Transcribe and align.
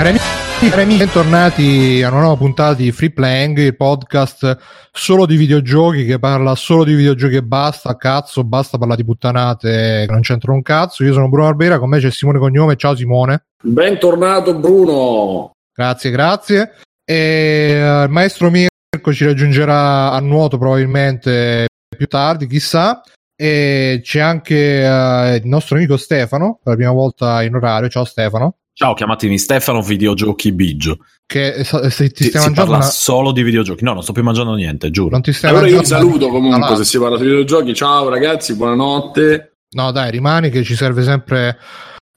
Cari 0.00 0.16
amici, 0.62 0.96
bentornati 0.96 2.02
a 2.02 2.08
una 2.08 2.20
nuova 2.20 2.36
puntata 2.38 2.72
di 2.72 2.90
Free 2.90 3.12
Playing, 3.12 3.58
il 3.58 3.76
podcast 3.76 4.56
solo 4.90 5.26
di 5.26 5.36
videogiochi 5.36 6.06
che 6.06 6.18
parla 6.18 6.54
solo 6.54 6.84
di 6.84 6.94
videogiochi 6.94 7.34
e 7.34 7.42
basta, 7.42 7.98
cazzo, 7.98 8.42
basta 8.42 8.78
parlare 8.78 9.02
di 9.02 9.06
puttanate 9.06 10.04
che 10.06 10.10
non 10.10 10.22
c'entra 10.22 10.52
un 10.52 10.62
cazzo. 10.62 11.04
Io 11.04 11.12
sono 11.12 11.28
Bruno 11.28 11.48
Barbera, 11.48 11.78
con 11.78 11.90
me 11.90 11.98
c'è 11.98 12.10
Simone 12.10 12.38
Cognome, 12.38 12.76
ciao 12.76 12.96
Simone. 12.96 13.48
Bentornato 13.62 14.54
Bruno. 14.54 15.50
Grazie, 15.70 16.10
grazie. 16.10 16.76
E 17.04 17.78
uh, 17.78 18.04
il 18.04 18.10
maestro 18.10 18.48
Mirko 18.48 19.12
ci 19.12 19.26
raggiungerà 19.26 20.12
a 20.12 20.20
nuoto 20.20 20.56
probabilmente 20.56 21.66
più 21.94 22.06
tardi, 22.06 22.46
chissà. 22.46 23.02
E 23.36 24.00
c'è 24.02 24.20
anche 24.20 24.82
uh, 24.82 25.34
il 25.34 25.42
nostro 25.44 25.76
amico 25.76 25.98
Stefano, 25.98 26.58
per 26.62 26.72
la 26.72 26.76
prima 26.76 26.92
volta 26.92 27.42
in 27.42 27.54
orario. 27.54 27.90
Ciao 27.90 28.06
Stefano. 28.06 28.54
Ciao, 28.82 28.94
chiamatemi 28.94 29.36
Stefano 29.36 29.82
Videogiochi 29.82 30.52
Biggio. 30.52 31.00
Che 31.26 31.64
se, 31.64 31.90
se 31.90 32.08
ti 32.08 32.22
Si, 32.22 32.28
stai 32.30 32.40
si 32.40 32.46
mangiando 32.46 32.54
parla 32.54 32.76
una... 32.76 32.84
solo 32.86 33.30
di 33.30 33.42
videogiochi. 33.42 33.84
No, 33.84 33.92
non 33.92 34.02
sto 34.02 34.12
più 34.12 34.22
mangiando 34.22 34.54
niente, 34.54 34.90
giuro. 34.90 35.10
Non 35.10 35.20
ti 35.20 35.34
stai 35.34 35.50
Allora 35.50 35.66
io 35.66 35.72
vi 35.72 35.76
mangiando 35.80 36.06
saluto 36.06 36.28
comunque 36.28 36.62
Allora, 36.62 36.76
se 36.76 36.84
si 36.84 36.98
parla 36.98 37.18
di 37.18 37.24
videogiochi. 37.24 37.74
Ciao 37.74 38.08
ragazzi, 38.08 38.54
buonanotte. 38.54 39.56
No, 39.72 39.92
dai, 39.92 40.10
rimani 40.10 40.48
che 40.48 40.64
ci 40.64 40.74
serve 40.76 41.02
sempre 41.02 41.58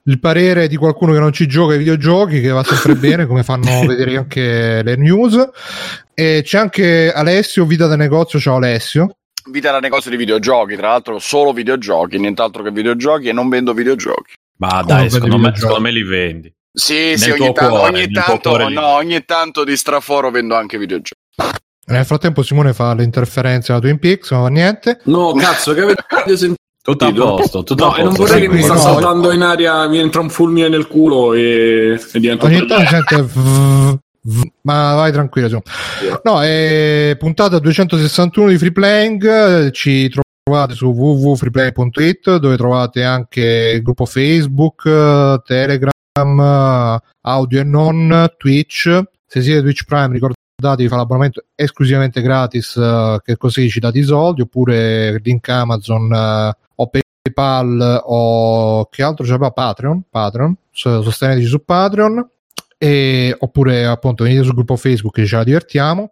il 0.06 0.22
parere 0.22 0.70
di 0.70 0.78
qualcuno 0.78 1.12
che 1.12 1.20
non 1.20 1.34
ci 1.34 1.48
gioca 1.48 1.74
ai 1.74 1.80
videogiochi, 1.80 2.40
che 2.40 2.48
va 2.48 2.64
sempre 2.64 2.96
bene, 2.96 3.26
come 3.26 3.44
fanno 3.44 3.86
vedere 3.86 4.16
anche 4.16 4.82
le 4.84 4.96
news. 4.96 5.50
E 6.14 6.44
c'è 6.46 6.60
anche 6.60 7.12
Alessio, 7.12 7.66
vita 7.66 7.88
da 7.88 7.98
negozio. 7.98 8.40
Ciao 8.40 8.56
Alessio. 8.56 9.18
Vita 9.52 9.70
da 9.70 9.80
negozio 9.80 10.10
di 10.10 10.16
videogiochi, 10.16 10.78
tra 10.78 10.88
l'altro 10.88 11.20
solo 11.20 11.52
videogiochi, 11.52 12.18
nient'altro 12.18 12.64
che 12.64 12.72
videogiochi 12.72 13.28
e 13.28 13.34
non 13.34 13.50
vendo 13.50 13.74
videogiochi. 13.74 14.36
Ma 14.68 14.82
dai, 14.84 15.10
secondo 15.10 15.38
me, 15.38 15.52
secondo 15.56 15.82
me 15.82 15.92
li 15.92 16.04
vendi. 16.04 16.54
Sì, 16.72 17.14
sì, 17.18 17.30
ogni 17.32 17.54
cuore, 17.54 17.98
ogni, 17.98 18.12
tanto, 18.12 18.70
no, 18.70 18.88
ogni 18.88 19.24
tanto 19.26 19.64
di 19.64 19.76
straforo 19.76 20.32
vendo 20.32 20.56
anche 20.56 20.78
videogiochi. 20.78 21.22
Nel 21.86 22.06
frattempo 22.06 22.42
Simone 22.44 22.72
fa 22.74 22.94
le 22.96 23.04
interferenze 23.04 23.72
alla 23.74 23.82
Twin 23.82 24.00
Peaks, 24.00 24.32
non 24.32 24.44
fa 24.44 24.50
niente. 24.50 25.00
No, 25.04 25.34
cazzo, 25.34 25.74
che 25.74 25.82
avete 25.82 26.04
sentito? 26.38 26.56
Tutto 26.82 27.06
a 27.06 27.12
posto, 27.14 27.64
tutto 27.64 27.86
No, 27.86 27.92
a 27.92 28.00
e 28.00 28.04
non 28.04 28.14
posto. 28.14 28.26
vorrei 28.34 28.48
che 28.48 28.54
mi 28.54 28.62
sta 28.62 28.74
No. 28.74 28.80
saltando 28.80 29.32
in 29.32 29.42
aria, 29.42 29.88
mi 29.88 30.00
entra 30.00 30.20
un 30.22 30.30
fulmine 30.30 30.68
nel 30.70 30.88
culo 30.88 31.34
e, 31.34 32.00
e 32.14 32.20
diventa 32.20 32.46
Ogni 32.46 32.66
tanto 32.66 33.30
v- 33.34 33.98
Ma 34.64 34.94
vai 34.96 35.12
tranquillo. 35.12 35.48
Simone. 35.48 36.20
No, 36.24 36.42
è 36.42 37.16
puntata 37.20 37.60
261 37.60 38.48
di 38.50 38.58
Free 38.58 38.72
Playing. 38.72 39.26
eh, 39.68 39.72
Ci 39.72 40.10
trovate 40.44 40.74
su 40.74 40.92
www.freeplay.it 40.92 42.36
dove 42.38 42.58
trovate 42.58 43.04
anche 43.04 43.72
il 43.76 43.82
gruppo 43.82 44.06
Facebook, 44.06 45.42
Telegram, 45.44 47.00
audio 47.22 47.60
e 47.60 47.64
non, 47.64 48.28
Twitch. 48.38 49.04
Se 49.26 49.42
siete 49.42 49.62
Twitch 49.62 49.86
Prime 49.86 50.14
ricordatevi 50.14 50.84
di 50.84 50.88
fare 50.88 51.02
l'abbonamento 51.02 51.46
esclusivamente 51.56 52.22
gratis 52.22 52.76
eh, 52.76 53.20
che 53.24 53.38
così 53.38 53.70
ci 53.70 53.80
date 53.80 54.00
i 54.00 54.04
soldi 54.04 54.42
oppure 54.42 55.20
link 55.24 55.48
Amazon 55.50 56.14
eh, 56.14 56.58
o 56.76 56.90
PayPal 56.90 58.02
o 58.04 58.86
che 58.88 59.02
altro 59.02 59.26
c'è? 59.26 59.38
Patreon, 59.38 60.04
Patreon, 60.10 60.56
so- 60.72 61.02
sosteneteci 61.02 61.48
su 61.48 61.64
Patreon. 61.64 62.30
E, 62.78 63.34
oppure 63.40 63.86
appunto 63.86 64.26
venite 64.26 64.44
sul 64.44 64.56
gruppo 64.56 64.76
Facebook 64.76 65.16
che 65.16 65.26
ce 65.26 65.38
la 65.38 65.46
divertiamo 65.46 66.12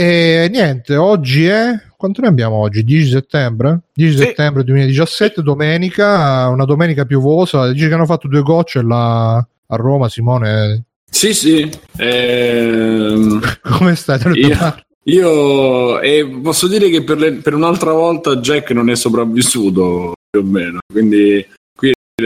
e 0.00 0.48
niente 0.50 0.96
oggi 0.96 1.44
è 1.46 1.78
quanto 1.96 2.20
ne 2.22 2.28
abbiamo 2.28 2.56
oggi? 2.56 2.82
10 2.82 3.10
settembre? 3.10 3.80
10 3.92 4.16
Sì. 4.16 4.18
settembre 4.24 4.64
2017 4.64 5.42
domenica 5.42 6.48
una 6.48 6.64
domenica 6.64 7.04
piovosa 7.04 7.70
dice 7.72 7.88
che 7.88 7.94
hanno 7.94 8.06
fatto 8.06 8.26
due 8.28 8.40
gocce 8.42 8.82
là 8.82 9.36
a 9.36 9.76
Roma 9.76 10.08
Simone 10.08 10.84
Sì, 11.10 11.34
sì. 11.34 11.70
Ehm, 11.98 13.40
come 13.62 13.94
stai? 13.96 14.20
Io- 14.38 14.74
io 15.04 16.00
e 16.00 16.26
posso 16.42 16.68
dire 16.68 16.88
che 16.90 17.02
per, 17.02 17.18
le- 17.18 17.32
per 17.34 17.54
un'altra 17.54 17.92
volta 17.92 18.36
Jack 18.36 18.70
non 18.72 18.90
è 18.90 18.96
sopravvissuto 18.96 20.12
più 20.30 20.40
o 20.40 20.44
meno. 20.44 20.78
Quindi 20.90 21.44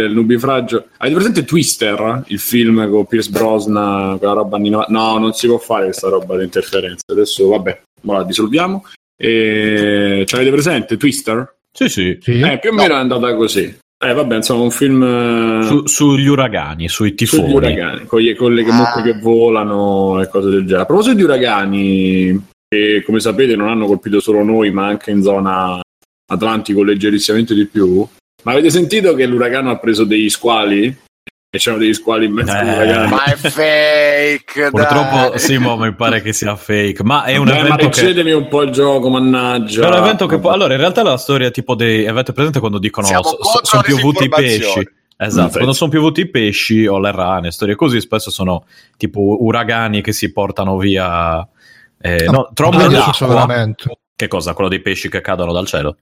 il 0.02 0.12
nubifragio. 0.12 0.86
Avete 0.98 1.14
presente 1.14 1.44
Twister? 1.44 2.22
Il 2.26 2.38
film 2.38 2.88
con 2.90 3.06
Pierce 3.06 3.30
Brosnan, 3.30 4.18
quella 4.18 4.34
roba 4.34 4.56
anni 4.56 4.70
90? 4.70 4.92
No, 4.92 5.18
non 5.18 5.32
si 5.32 5.46
può 5.46 5.58
fare 5.58 5.84
questa 5.84 6.08
roba 6.08 6.36
di 6.36 6.44
interferenza. 6.44 7.04
Adesso 7.10 7.48
vabbè, 7.48 7.80
ora 8.06 8.18
la 8.18 8.24
dissolviamo. 8.24 8.84
E... 9.16 10.24
Ci 10.26 10.34
avete 10.34 10.50
presente 10.50 10.96
Twister? 10.96 11.54
Sì, 11.72 11.88
sì. 11.88 12.18
sì? 12.20 12.40
Eh, 12.40 12.58
più 12.58 12.70
o 12.70 12.72
meno 12.74 12.94
è 12.94 12.98
andata 12.98 13.34
così. 13.34 13.76
Eh, 14.04 14.12
vabbè, 14.12 14.36
insomma, 14.36 14.64
un 14.64 14.70
film 14.70 15.02
eh, 15.02 15.62
Su- 15.64 15.86
sugli 15.86 16.26
uragani, 16.26 16.88
sui 16.88 17.08
sugli 17.08 17.14
tifoni. 17.16 17.52
uragani, 17.54 18.04
con, 18.06 18.20
gli- 18.20 18.34
con 18.34 18.52
le 18.54 18.62
mucche 18.64 19.02
che 19.02 19.18
volano 19.18 20.20
e 20.20 20.28
cose 20.28 20.50
del 20.50 20.64
genere. 20.64 20.82
A 20.82 20.86
proposito 20.86 21.14
di 21.14 21.22
uragani, 21.22 22.46
che 22.68 23.02
come 23.06 23.20
sapete 23.20 23.56
non 23.56 23.68
hanno 23.68 23.86
colpito 23.86 24.20
solo 24.20 24.42
noi, 24.42 24.70
ma 24.72 24.86
anche 24.86 25.10
in 25.10 25.22
zona 25.22 25.80
Atlantico 26.26 26.82
leggerissimamente 26.82 27.54
di 27.54 27.66
più. 27.66 28.06
Ma 28.44 28.52
avete 28.52 28.70
sentito 28.70 29.14
che 29.14 29.26
l'uragano 29.26 29.70
ha 29.70 29.78
preso 29.78 30.04
degli 30.04 30.30
squali? 30.30 30.86
E 31.54 31.58
c'erano 31.58 31.82
degli 31.82 31.94
squali 31.94 32.26
in 32.26 32.32
mezzo 32.32 32.52
Eh, 32.52 32.56
all'uragano. 32.58 33.08
Ma 33.14 33.24
è 33.24 33.36
fake, 33.36 34.70
Purtroppo, 34.70 35.28
dai. 35.30 35.38
Simo, 35.38 35.76
mi 35.76 35.92
pare 35.94 36.20
che 36.20 36.32
sia 36.32 36.56
fake. 36.56 37.02
Ma 37.04 37.24
è 37.24 37.36
un 37.36 37.44
Beh, 37.44 37.52
ma 37.52 37.58
evento 37.58 37.88
che. 37.90 38.00
leggedemi 38.02 38.32
un 38.32 38.48
po' 38.48 38.62
il 38.62 38.70
gioco, 38.70 39.08
mannaggia. 39.08 39.84
È 39.86 39.88
un 39.88 39.96
evento 39.96 40.26
che 40.26 40.38
può- 40.38 40.50
allora, 40.50 40.74
in 40.74 40.80
realtà 40.80 41.02
la 41.02 41.16
storia 41.16 41.50
tipo 41.50 41.74
dei. 41.74 42.06
Avete 42.06 42.32
presente 42.32 42.58
quando 42.58 42.78
dicono 42.78 43.06
Siamo 43.06 43.22
so- 43.22 43.38
sono 43.62 43.82
piovuti 43.82 44.24
i 44.24 44.28
pesci? 44.28 44.88
Esatto, 45.16 45.52
quando 45.52 45.72
sono 45.72 45.90
piovuti 45.90 46.22
i 46.22 46.28
pesci 46.28 46.86
o 46.86 46.98
le 46.98 47.12
rane, 47.12 47.52
storie 47.52 47.76
così, 47.76 48.00
spesso 48.00 48.30
sono 48.32 48.64
tipo 48.96 49.20
uragani 49.44 50.02
che 50.02 50.12
si 50.12 50.32
portano 50.32 50.76
via. 50.76 51.46
Eh, 52.00 52.24
no, 52.30 52.50
trombe 52.52 52.76
Ah, 52.82 52.88
d'acqua. 52.88 53.02
adesso 53.04 53.26
veramente. 53.28 53.98
Che 54.16 54.28
cosa? 54.28 54.52
Quello 54.54 54.68
dei 54.68 54.80
pesci 54.80 55.08
che 55.08 55.20
cadono 55.20 55.52
dal 55.52 55.66
cielo? 55.66 55.96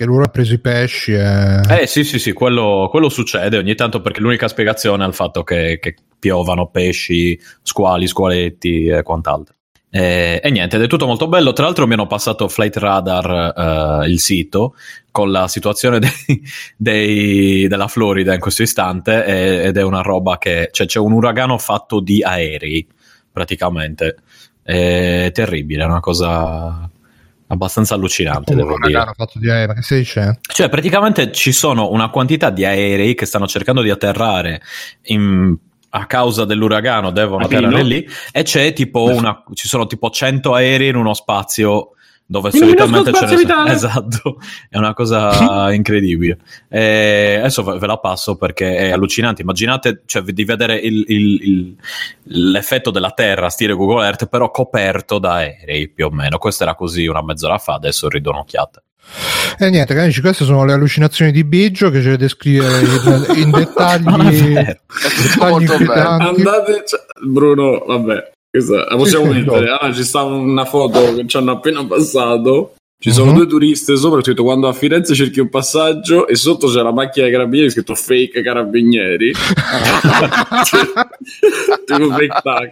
Che 0.00 0.06
loro 0.06 0.24
ha 0.24 0.28
preso 0.28 0.54
i 0.54 0.58
pesci 0.58 1.12
e... 1.12 1.60
Eh 1.82 1.86
sì, 1.86 2.04
sì, 2.04 2.18
sì, 2.18 2.32
quello, 2.32 2.88
quello 2.90 3.10
succede 3.10 3.58
ogni 3.58 3.74
tanto 3.74 4.00
perché 4.00 4.20
l'unica 4.20 4.48
spiegazione 4.48 5.04
è 5.04 5.06
il 5.06 5.12
fatto 5.12 5.42
che, 5.42 5.78
che 5.78 5.94
piovano 6.18 6.68
pesci, 6.68 7.38
squali, 7.60 8.06
squaletti 8.06 8.86
e 8.86 9.02
quant'altro. 9.02 9.56
Eh, 9.90 10.40
e 10.42 10.50
niente, 10.50 10.76
ed 10.76 10.82
è 10.82 10.86
tutto 10.86 11.04
molto 11.04 11.28
bello. 11.28 11.52
Tra 11.52 11.66
l'altro 11.66 11.86
mi 11.86 11.92
hanno 11.92 12.06
passato 12.06 12.48
Flight 12.48 12.78
Radar, 12.78 14.02
eh, 14.02 14.08
il 14.08 14.20
sito, 14.20 14.74
con 15.10 15.30
la 15.30 15.48
situazione 15.48 15.98
dei- 16.00 16.42
dei- 16.78 17.68
della 17.68 17.88
Florida 17.88 18.32
in 18.32 18.40
questo 18.40 18.62
istante 18.62 19.22
e- 19.22 19.66
ed 19.66 19.76
è 19.76 19.82
una 19.82 20.00
roba 20.00 20.38
che... 20.38 20.70
Cioè 20.72 20.86
c'è 20.86 20.98
un 20.98 21.12
uragano 21.12 21.58
fatto 21.58 22.00
di 22.00 22.22
aerei, 22.22 22.88
praticamente. 23.30 24.16
È 24.62 25.30
terribile, 25.34 25.82
è 25.82 25.86
una 25.86 26.00
cosa 26.00 26.89
abbastanza 27.50 27.94
allucinante, 27.94 28.54
devo 28.54 28.76
dire. 28.80 29.12
fatto 29.16 29.38
di 29.38 29.50
aereo, 29.50 29.74
che 29.74 29.82
stai 29.82 29.98
dicendo? 29.98 30.38
Cioè, 30.40 30.68
praticamente 30.68 31.32
ci 31.32 31.52
sono 31.52 31.90
una 31.90 32.08
quantità 32.08 32.50
di 32.50 32.64
aerei 32.64 33.14
che 33.14 33.26
stanno 33.26 33.46
cercando 33.46 33.82
di 33.82 33.90
atterrare 33.90 34.62
in- 35.04 35.56
a 35.90 36.06
causa 36.06 36.44
dell'uragano, 36.44 37.10
devono 37.10 37.44
atterrare 37.44 37.82
lì. 37.82 38.08
E 38.30 38.42
c'è 38.44 38.72
tipo 38.72 39.02
una. 39.04 39.42
Ci 39.52 39.66
sono 39.66 39.86
tipo 39.86 40.10
100 40.10 40.54
aerei 40.54 40.88
in 40.88 40.96
uno 40.96 41.14
spazio 41.14 41.94
dove 42.30 42.50
In 42.52 42.58
solitamente 42.60 43.10
ce 43.12 43.16
spazio 43.26 43.36
ne 43.38 43.44
sono. 43.44 43.66
Esatto, 43.66 44.36
è 44.68 44.78
una 44.78 44.94
cosa 44.94 45.72
incredibile. 45.74 46.38
E 46.68 47.36
adesso 47.40 47.64
ve 47.64 47.86
la 47.88 47.96
passo 47.98 48.36
perché 48.36 48.76
è 48.76 48.90
allucinante. 48.92 49.42
Immaginate 49.42 50.02
cioè, 50.06 50.22
di 50.22 50.44
vedere 50.44 50.76
il- 50.76 51.04
il- 51.08 51.42
il- 51.42 51.76
l'effetto 52.52 52.92
della 52.92 53.10
Terra, 53.10 53.48
stile 53.50 53.72
Google 53.74 54.04
Earth, 54.04 54.26
però 54.28 54.48
coperto 54.52 55.18
da 55.18 55.32
aerei 55.34 55.88
più 55.88 56.06
o 56.06 56.10
meno. 56.10 56.38
Questo 56.38 56.62
era 56.62 56.76
così 56.76 57.08
una 57.08 57.20
mezz'ora 57.22 57.58
fa, 57.58 57.74
adesso 57.74 58.08
rido 58.08 58.30
un'occhiata. 58.30 58.80
E 59.58 59.68
niente, 59.68 59.92
cari 59.92 60.04
amici, 60.04 60.20
queste 60.20 60.44
sono 60.44 60.64
le 60.64 60.72
allucinazioni 60.72 61.32
di 61.32 61.42
Biggio 61.42 61.90
che 61.90 62.00
ce 62.00 62.10
le 62.10 62.16
descrive 62.16 62.64
in, 62.78 63.24
in 63.42 63.50
dettagli, 63.50 64.04
dettagli. 64.54 65.66
Andate, 65.68 66.84
cioè, 66.86 67.00
Bruno, 67.26 67.82
vabbè, 67.84 68.30
questa 68.50 68.84
la 68.88 68.96
possiamo 68.96 69.32
mettere. 69.32 69.68
Allora, 69.70 69.92
ci 69.92 70.02
sta 70.04 70.22
una 70.22 70.64
foto 70.64 71.14
che 71.14 71.26
ci 71.26 71.36
hanno 71.36 71.52
appena 71.52 71.84
passato. 71.86 72.74
Ci 73.02 73.12
sono 73.12 73.30
Mhm. 73.30 73.36
due 73.38 73.46
turiste 73.46 73.96
sopra, 73.96 74.18
ho 74.18 74.22
scritto 74.22 74.42
quando 74.42 74.68
a 74.68 74.74
Firenze 74.74 75.14
cerchi 75.14 75.40
un 75.40 75.48
passaggio 75.48 76.26
e 76.26 76.34
sotto 76.36 76.68
c'è 76.68 76.82
la 76.82 76.92
macchina 76.92 77.24
dei 77.24 77.32
carabinieri 77.34 77.70
scritto 77.70 77.94
fake 77.94 78.42
carabinieri. 78.42 79.32
tipo 81.86 82.10
fake 82.10 82.40
tag. 82.42 82.70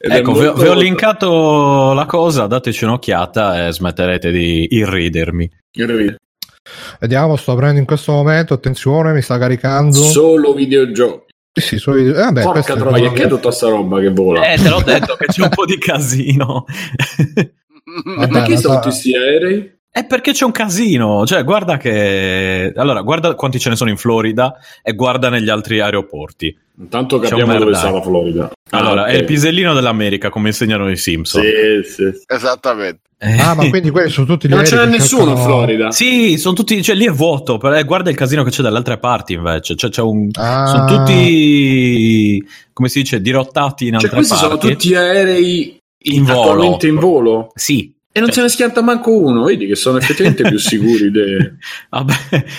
Ed 0.00 0.12
Ecco, 0.12 0.32
vi 0.32 0.38
ho, 0.40 0.42
molto- 0.52 0.62
vi 0.62 0.68
ho 0.68 0.74
linkato 0.74 1.92
la 1.92 2.06
cosa, 2.06 2.46
dateci 2.46 2.84
un'occhiata 2.84 3.66
e 3.66 3.72
smetterete 3.72 4.30
di 4.30 4.68
irridermi. 4.70 5.50
Vediamo, 7.00 7.34
sto 7.36 7.52
aprendo 7.52 7.80
in 7.80 7.84
questo 7.86 8.12
momento, 8.12 8.54
attenzione, 8.54 9.12
mi 9.12 9.22
sta 9.22 9.38
caricando. 9.38 10.00
Solo 10.00 10.54
videogiochi. 10.54 11.27
Sì, 11.60 11.66
sì, 11.66 11.78
solo 11.78 11.96
video- 11.96 12.14
eh, 12.14 12.22
vabbè, 12.22 12.42
Porca 12.42 12.74
troia, 12.76 13.10
che 13.12 13.24
è 13.24 13.28
tutta 13.28 13.50
sta 13.50 13.68
roba 13.68 14.00
che 14.00 14.10
vola? 14.10 14.50
Eh, 14.52 14.56
te 14.56 14.68
l'ho 14.68 14.82
detto 14.84 15.16
che 15.16 15.26
c'è 15.26 15.42
un 15.42 15.48
po' 15.54 15.64
di 15.64 15.78
casino. 15.78 16.64
Vabbè, 18.04 18.48
lo 18.48 18.56
sono 18.56 18.74
tutti 18.74 18.88
questi 18.88 19.16
aerei? 19.16 19.77
È 19.98 20.06
perché 20.06 20.30
c'è 20.30 20.44
un 20.44 20.52
casino, 20.52 21.26
cioè 21.26 21.42
guarda 21.42 21.76
che... 21.76 22.72
Allora, 22.76 23.00
guarda 23.02 23.34
quanti 23.34 23.58
ce 23.58 23.68
ne 23.70 23.74
sono 23.74 23.90
in 23.90 23.96
Florida 23.96 24.54
e 24.80 24.92
guarda 24.94 25.28
negli 25.28 25.48
altri 25.48 25.80
aeroporti. 25.80 26.56
Intanto 26.78 27.18
capiamo 27.18 27.58
dove 27.58 27.74
sta 27.74 27.90
la 27.90 28.00
Florida. 28.00 28.48
Allora, 28.70 29.02
Ah, 29.02 29.06
è 29.06 29.14
il 29.16 29.24
pisellino 29.24 29.74
dell'America, 29.74 30.30
come 30.30 30.50
insegnano 30.50 30.88
i 30.88 30.96
Simpson. 30.96 31.42
Sì, 31.42 31.90
sì. 31.92 32.22
Esattamente. 32.32 33.00
Eh, 33.18 33.40
Ah, 33.40 33.54
ma 33.56 33.68
quindi 33.68 33.90
quelli 33.90 34.08
sono 34.10 34.24
tutti 34.28 34.46
gli 34.48 34.50
Non 34.52 34.64
ce 34.64 34.76
n'è 34.76 34.86
nessuno 34.86 35.32
in 35.32 35.36
Florida. 35.38 35.90
Sì, 35.90 36.36
sono 36.38 36.54
tutti, 36.54 36.80
cioè 36.80 36.94
lì 36.94 37.04
è 37.04 37.10
vuoto, 37.10 37.58
però, 37.58 37.74
eh, 37.76 37.82
guarda 37.82 38.08
il 38.10 38.16
casino 38.16 38.44
che 38.44 38.50
c'è 38.50 38.62
dalle 38.62 38.76
altre 38.76 38.98
parti 38.98 39.32
invece, 39.32 39.74
cioè 39.74 39.90
c'è 39.90 40.02
un... 40.02 40.28
Ah. 40.34 40.66
Sono 40.66 40.84
tutti, 40.84 42.46
come 42.72 42.88
si 42.88 43.00
dice, 43.00 43.20
dirottati 43.20 43.86
in 43.88 43.94
Cioè, 43.94 44.02
altre 44.04 44.14
questi 44.16 44.34
parti. 44.34 44.48
sono 44.48 44.58
tutti 44.74 44.94
aerei 44.94 45.76
In 46.04 46.22
volo. 46.22 46.78
in 46.80 46.94
volo. 47.00 47.50
Sì. 47.56 47.92
E 48.18 48.20
non 48.20 48.30
Cioè- 48.30 48.38
se 48.38 48.42
ne 48.42 48.48
schianta 48.48 48.82
manco 48.82 49.16
uno, 49.16 49.44
vedi 49.44 49.66
che 49.66 49.76
sono 49.76 49.98
effettivamente 49.98 50.42
più 50.42 50.58
sicuri. 50.58 51.10
de- 51.10 51.54
Vabbè, 51.88 52.12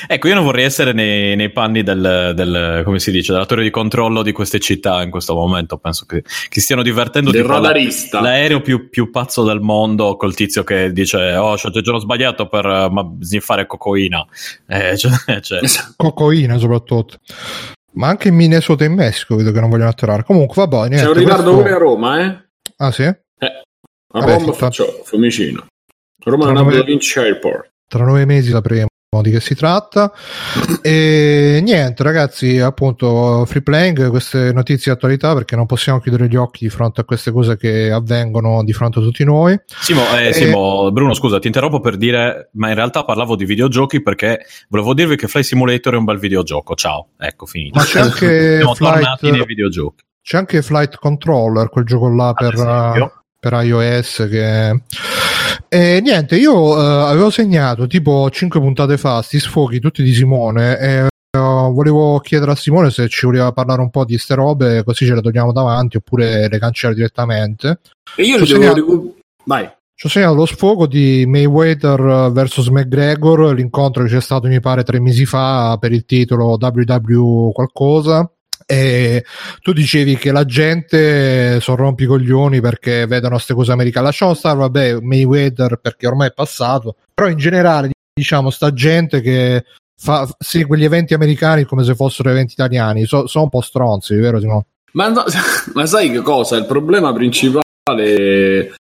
ecco, 0.07 0.27
io 0.29 0.35
non 0.35 0.44
vorrei 0.45 0.63
essere 0.63 0.94
nei, 0.94 1.35
nei 1.35 1.51
panni 1.51 1.83
del, 1.83 2.31
del- 2.33 2.81
come 2.85 3.00
si 3.00 3.11
dice, 3.11 3.33
della 3.33 3.45
torre 3.45 3.63
di 3.63 3.69
controllo 3.69 4.23
di 4.23 4.31
queste 4.31 4.59
città 4.59 5.03
in 5.03 5.09
questo 5.11 5.33
momento. 5.35 5.77
Penso 5.77 6.06
che, 6.06 6.23
che 6.47 6.61
stiano 6.61 6.81
divertendo 6.81 7.29
del 7.31 7.45
la- 7.45 7.56
radarista. 7.56 8.21
l'aereo 8.21 8.61
più, 8.61 8.89
più 8.89 9.11
pazzo 9.11 9.44
del 9.44 9.59
mondo 9.59 10.15
col 10.15 10.33
tizio 10.33 10.63
che 10.63 10.94
dice: 10.94 11.35
Oh, 11.35 11.56
c'ho 11.56 11.67
il 11.73 11.83
giorno 11.83 12.00
sbagliato 12.00 12.47
per 12.47 12.65
eh, 12.65 12.89
ma, 12.89 13.06
sniffare 13.19 13.65
cocaina. 13.67 14.25
Eh, 14.67 14.95
cioè, 14.97 15.11
cioè, 15.41 15.59
cocoina 15.97 16.57
soprattutto. 16.57 17.17
Ma 17.95 18.07
anche 18.07 18.29
in 18.29 18.35
Minnesota 18.35 18.83
e 18.85 18.88
in 18.88 18.94
Messico 18.94 19.35
vedo 19.35 19.51
che 19.51 19.59
non 19.59 19.69
vogliono 19.69 19.89
atterrare. 19.89 20.23
Comunque 20.23 20.56
va 20.56 20.67
bene. 20.67 20.97
C'è 21.01 21.07
un 21.07 21.13
ritardo 21.13 21.44
questo- 21.56 21.61
pure 21.61 21.71
a 21.73 21.77
Roma, 21.77 22.21
eh? 22.23 22.38
Ah 22.77 22.91
sì? 22.91 23.11
A 24.11 24.19
Vabbè, 24.19 24.38
tanto- 24.38 24.53
faccio 24.53 25.01
Fiumicino. 25.03 25.65
Roma 26.23 26.45
Tra 26.45 26.53
non 26.53 26.63
nove- 26.65 26.83
Lynch 26.83 27.13
Airport. 27.17 27.69
Tra 27.88 28.03
nove 28.06 28.25
mesi 28.25 28.50
sapremo 28.50 28.88
di 29.21 29.31
che 29.31 29.39
si 29.39 29.56
tratta. 29.56 30.11
E 30.81 31.59
niente, 31.63 32.03
ragazzi, 32.03 32.59
appunto, 32.59 33.44
free 33.45 33.61
playing, 33.63 34.09
queste 34.09 34.51
notizie 34.53 34.91
di 34.91 34.97
attualità 34.97 35.33
perché 35.33 35.56
non 35.56 35.65
possiamo 35.65 36.00
chiudere 36.00 36.27
gli 36.27 36.35
occhi 36.35 36.65
di 36.65 36.69
fronte 36.69 37.01
a 37.01 37.03
queste 37.03 37.31
cose 37.31 37.57
che 37.57 37.91
avvengono 37.91 38.63
di 38.63 38.73
fronte 38.73 39.00
a 39.00 39.01
tutti 39.01 39.23
noi. 39.23 39.59
Simo, 39.65 40.01
eh, 40.15 40.27
Eh, 40.27 40.33
Simo, 40.33 40.91
Bruno, 40.91 41.13
scusa, 41.13 41.39
ti 41.39 41.47
interrompo 41.47 41.79
per 41.79 41.97
dire, 41.97 42.50
ma 42.53 42.69
in 42.69 42.75
realtà 42.75 43.03
parlavo 43.03 43.35
di 43.35 43.45
videogiochi 43.45 44.01
perché 44.01 44.45
volevo 44.69 44.94
dirvi 44.94 45.15
che 45.15 45.27
Fly 45.27 45.44
Simulator 45.44 45.94
è 45.94 45.97
un 45.97 46.06
bel 46.06 46.19
videogioco. 46.19 46.75
Ciao, 46.75 47.09
ecco, 47.17 47.45
finito. 47.45 47.77
Ma 47.79 47.85
c'è 47.85 48.00
anche 48.01 48.57
Siamo 48.57 48.75
Flight- 48.75 48.94
tornati 48.95 49.31
nei 49.31 49.45
videogiochi. 49.45 50.03
C'è 50.21 50.38
anche 50.38 50.61
Flight 50.61 50.97
Controller, 50.97 51.69
quel 51.69 51.85
gioco 51.85 52.09
là 52.09 52.33
per, 52.33 52.53
esempio. 52.53 53.19
Per 53.39 53.53
iOS 53.53 54.27
che... 54.30 54.81
E 55.71 56.00
niente, 56.01 56.36
io 56.36 56.77
eh, 56.77 57.09
avevo 57.09 57.30
segnato 57.30 57.86
tipo 57.88 58.30
5 58.30 58.59
puntate 58.59 58.97
fa 58.97 59.21
sti 59.21 59.39
sfoghi 59.39 59.80
tutti 59.80 60.01
di 60.01 60.13
Simone 60.13 60.80
e 60.80 60.88
eh, 61.06 61.07
volevo 61.39 62.19
chiedere 62.19 62.51
a 62.51 62.56
Simone 62.56 62.89
se 62.89 63.07
ci 63.07 63.25
voleva 63.27 63.51
parlare 63.51 63.81
un 63.81 63.91
po' 63.91 64.03
di 64.03 64.18
ste 64.18 64.33
robe 64.33 64.83
così 64.83 65.06
ce 65.06 65.13
le 65.13 65.21
togliamo 65.21 65.51
davanti 65.51 65.97
oppure 65.97 66.47
le 66.50 66.59
cancello 66.59 66.95
direttamente. 66.95 67.81
E 68.15 68.24
io 68.24 68.44
Ci 68.44 68.53
devo 68.53 68.62
segnato- 68.62 68.75
recu- 68.75 69.18
Vai. 69.45 69.69
Ci 69.94 70.06
ho 70.06 70.09
segnato 70.09 70.33
lo 70.33 70.45
sfogo 70.45 70.88
di 70.88 71.25
Mayweather 71.27 72.31
vs 72.31 72.68
McGregor, 72.68 73.53
l'incontro 73.53 74.03
che 74.03 74.09
c'è 74.09 74.21
stato 74.21 74.47
mi 74.47 74.62
pare 74.62 74.83
tre 74.83 75.00
mesi 75.01 75.25
fa 75.25 75.77
per 75.80 75.92
il 75.92 76.06
titolo 76.06 76.57
WW 76.57 77.51
qualcosa. 77.51 78.31
E 78.71 79.25
tu 79.63 79.74
dicevi 79.74 80.16
che 80.16 80.31
la 80.31 80.45
gente 80.45 81.60
sono 81.60 81.77
rompicoglioni 81.77 82.62
perché 82.62 83.07
vedono 83.07 83.33
queste 83.33 83.56
cose 83.56 83.71
americane. 83.71 84.06
Lasciamo 84.06 84.36
stare, 84.36 84.60
vabbè, 84.60 85.00
Mayweather 85.00 85.80
perché 85.81 86.06
ormai 86.06 86.27
è 86.27 86.33
passato, 86.33 86.98
però 87.12 87.30
in 87.30 87.38
generale, 87.38 87.89
diciamo, 88.13 88.51
sta 88.51 88.71
gente 88.71 89.21
che 89.21 89.63
fa, 90.00 90.30
segue 90.38 90.77
gli 90.77 90.83
eventi 90.83 91.16
americani 91.16 91.63
come 91.63 91.83
se 91.83 91.95
fossero 91.95 92.30
eventi 92.30 92.54
italiani, 92.54 93.06
so- 93.06 93.25
sono 93.25 93.45
un 93.45 93.50
po' 93.50 93.62
stronzi, 93.62 94.13
vero 94.13 94.39
Simone? 94.39 94.66
Ma, 94.92 95.07
no- 95.07 95.25
ma 95.74 95.88
sai 95.88 96.12
che 96.12 96.21
cosa? 96.21 96.56
Il 96.56 96.68
problema 96.68 97.12
principale 97.12 97.63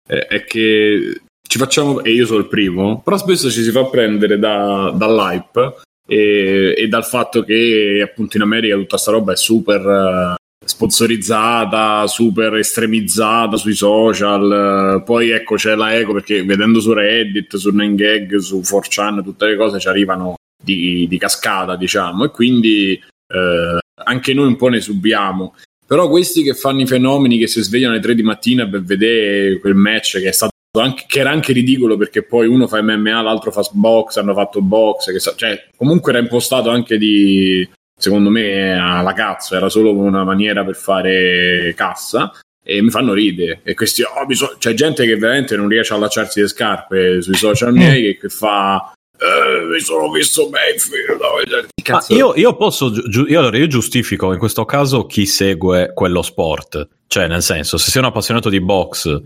è, 0.05 0.27
è 0.27 0.45
che 0.45 1.21
ci 1.41 1.59
facciamo, 1.59 2.03
e 2.03 2.11
io 2.11 2.27
sono 2.27 2.41
il 2.41 2.49
primo, 2.49 3.01
però 3.01 3.17
spesso 3.17 3.49
ci 3.49 3.63
si 3.63 3.71
fa 3.71 3.85
prendere 3.85 4.41
da- 4.41 4.93
dall'hype 4.93 5.83
e, 6.10 6.75
e 6.76 6.88
dal 6.88 7.05
fatto 7.05 7.44
che 7.44 8.00
appunto 8.02 8.38
in 8.38 8.43
America 8.43 8.76
tutta 8.76 8.96
sta 8.96 9.10
roba 9.10 9.32
è 9.32 9.37
super 9.37 9.87
eh, 9.87 10.34
sponsorizzata, 10.64 12.06
super 12.06 12.55
estremizzata 12.55 13.56
sui 13.58 13.75
social. 13.75 15.00
eh, 15.00 15.02
Poi 15.02 15.31
ecco 15.31 15.56
c'è 15.56 15.75
la 15.75 15.94
eco 15.94 16.14
perché 16.14 16.43
vedendo 16.44 16.81
su 16.81 16.94
Reddit, 16.94 17.56
su 17.56 17.70
9gag, 17.70 18.37
su 18.37 18.60
4chan, 18.60 19.22
tutte 19.22 19.46
le 19.46 19.56
cose 19.56 19.78
ci 19.78 19.88
arrivano 19.88 20.37
di, 20.62 21.06
di 21.06 21.19
cascata, 21.19 21.76
diciamo, 21.76 22.25
e 22.25 22.31
quindi 22.31 22.93
eh, 22.93 23.78
anche 24.05 24.34
noi 24.34 24.46
un 24.46 24.56
po' 24.56 24.69
ne 24.69 24.81
subiamo. 24.81 25.55
Però 25.87 26.08
questi 26.08 26.43
che 26.43 26.55
fanno 26.55 26.82
i 26.82 26.87
fenomeni 26.87 27.38
che 27.38 27.46
si 27.46 27.62
svegliano 27.62 27.94
alle 27.94 28.02
3 28.02 28.14
di 28.14 28.22
mattina 28.22 28.69
per 28.69 28.82
vedere 28.82 29.58
quel 29.58 29.75
match 29.75 30.19
che 30.19 30.28
è 30.28 30.32
stato 30.32 30.52
anche, 30.73 31.05
che 31.06 31.20
era 31.20 31.31
anche 31.31 31.53
ridicolo 31.53 31.97
perché 31.97 32.23
poi 32.23 32.47
uno 32.47 32.67
fa 32.67 32.82
MMA, 32.82 33.23
l'altro 33.23 33.50
fa 33.50 33.67
box, 33.73 34.17
hanno 34.17 34.35
fatto 34.35 34.61
box, 34.61 35.11
che 35.12 35.19
sa- 35.19 35.35
cioè 35.35 35.69
comunque 35.76 36.12
era 36.12 36.20
impostato 36.20 36.70
anche 36.70 36.99
di 36.99 37.69
secondo 37.99 38.31
me 38.31 38.79
alla 38.79 39.12
cazzo, 39.12 39.56
era 39.56 39.69
solo 39.69 39.93
una 39.93 40.25
maniera 40.25 40.65
per 40.65 40.76
fare 40.76 41.73
cassa 41.76 42.32
e 42.62 42.82
mi 42.82 42.91
fanno 42.91 43.12
ridere. 43.12 43.61
E 43.65 43.75
questi 43.75 44.03
oh, 44.03 44.26
bisog- 44.26 44.59
c'è 44.59 44.75
gente 44.75 45.05
che 45.05 45.17
veramente 45.17 45.56
non 45.56 45.69
riesce 45.69 45.94
a 45.94 45.97
allacciarsi 45.97 46.41
le 46.41 46.49
scarpe 46.49 47.23
sui 47.23 47.35
social 47.35 47.73
miei 47.73 48.03
che, 48.03 48.19
che 48.19 48.29
fa 48.29 48.93
eh, 49.20 49.65
mi 49.65 49.81
sono 49.81 50.11
visto 50.11 50.49
Mayfield 50.49 51.67
cazzo- 51.82 52.15
io, 52.15 52.35
io 52.37 52.56
posso, 52.56 52.93
giu- 53.09 53.29
io, 53.29 53.41
allora, 53.41 53.56
io 53.56 53.67
giustifico 53.67 54.32
in 54.32 54.38
questo 54.38 54.65
caso 54.65 55.06
chi 55.06 55.26
segue 55.26 55.91
quello 55.93 56.23
sport, 56.23 56.88
cioè 57.09 57.26
nel 57.26 57.43
senso, 57.43 57.79
se 57.79 57.91
sei 57.91 58.00
un 58.00 58.09
appassionato 58.09 58.49
di 58.49 58.61
box 58.61 59.20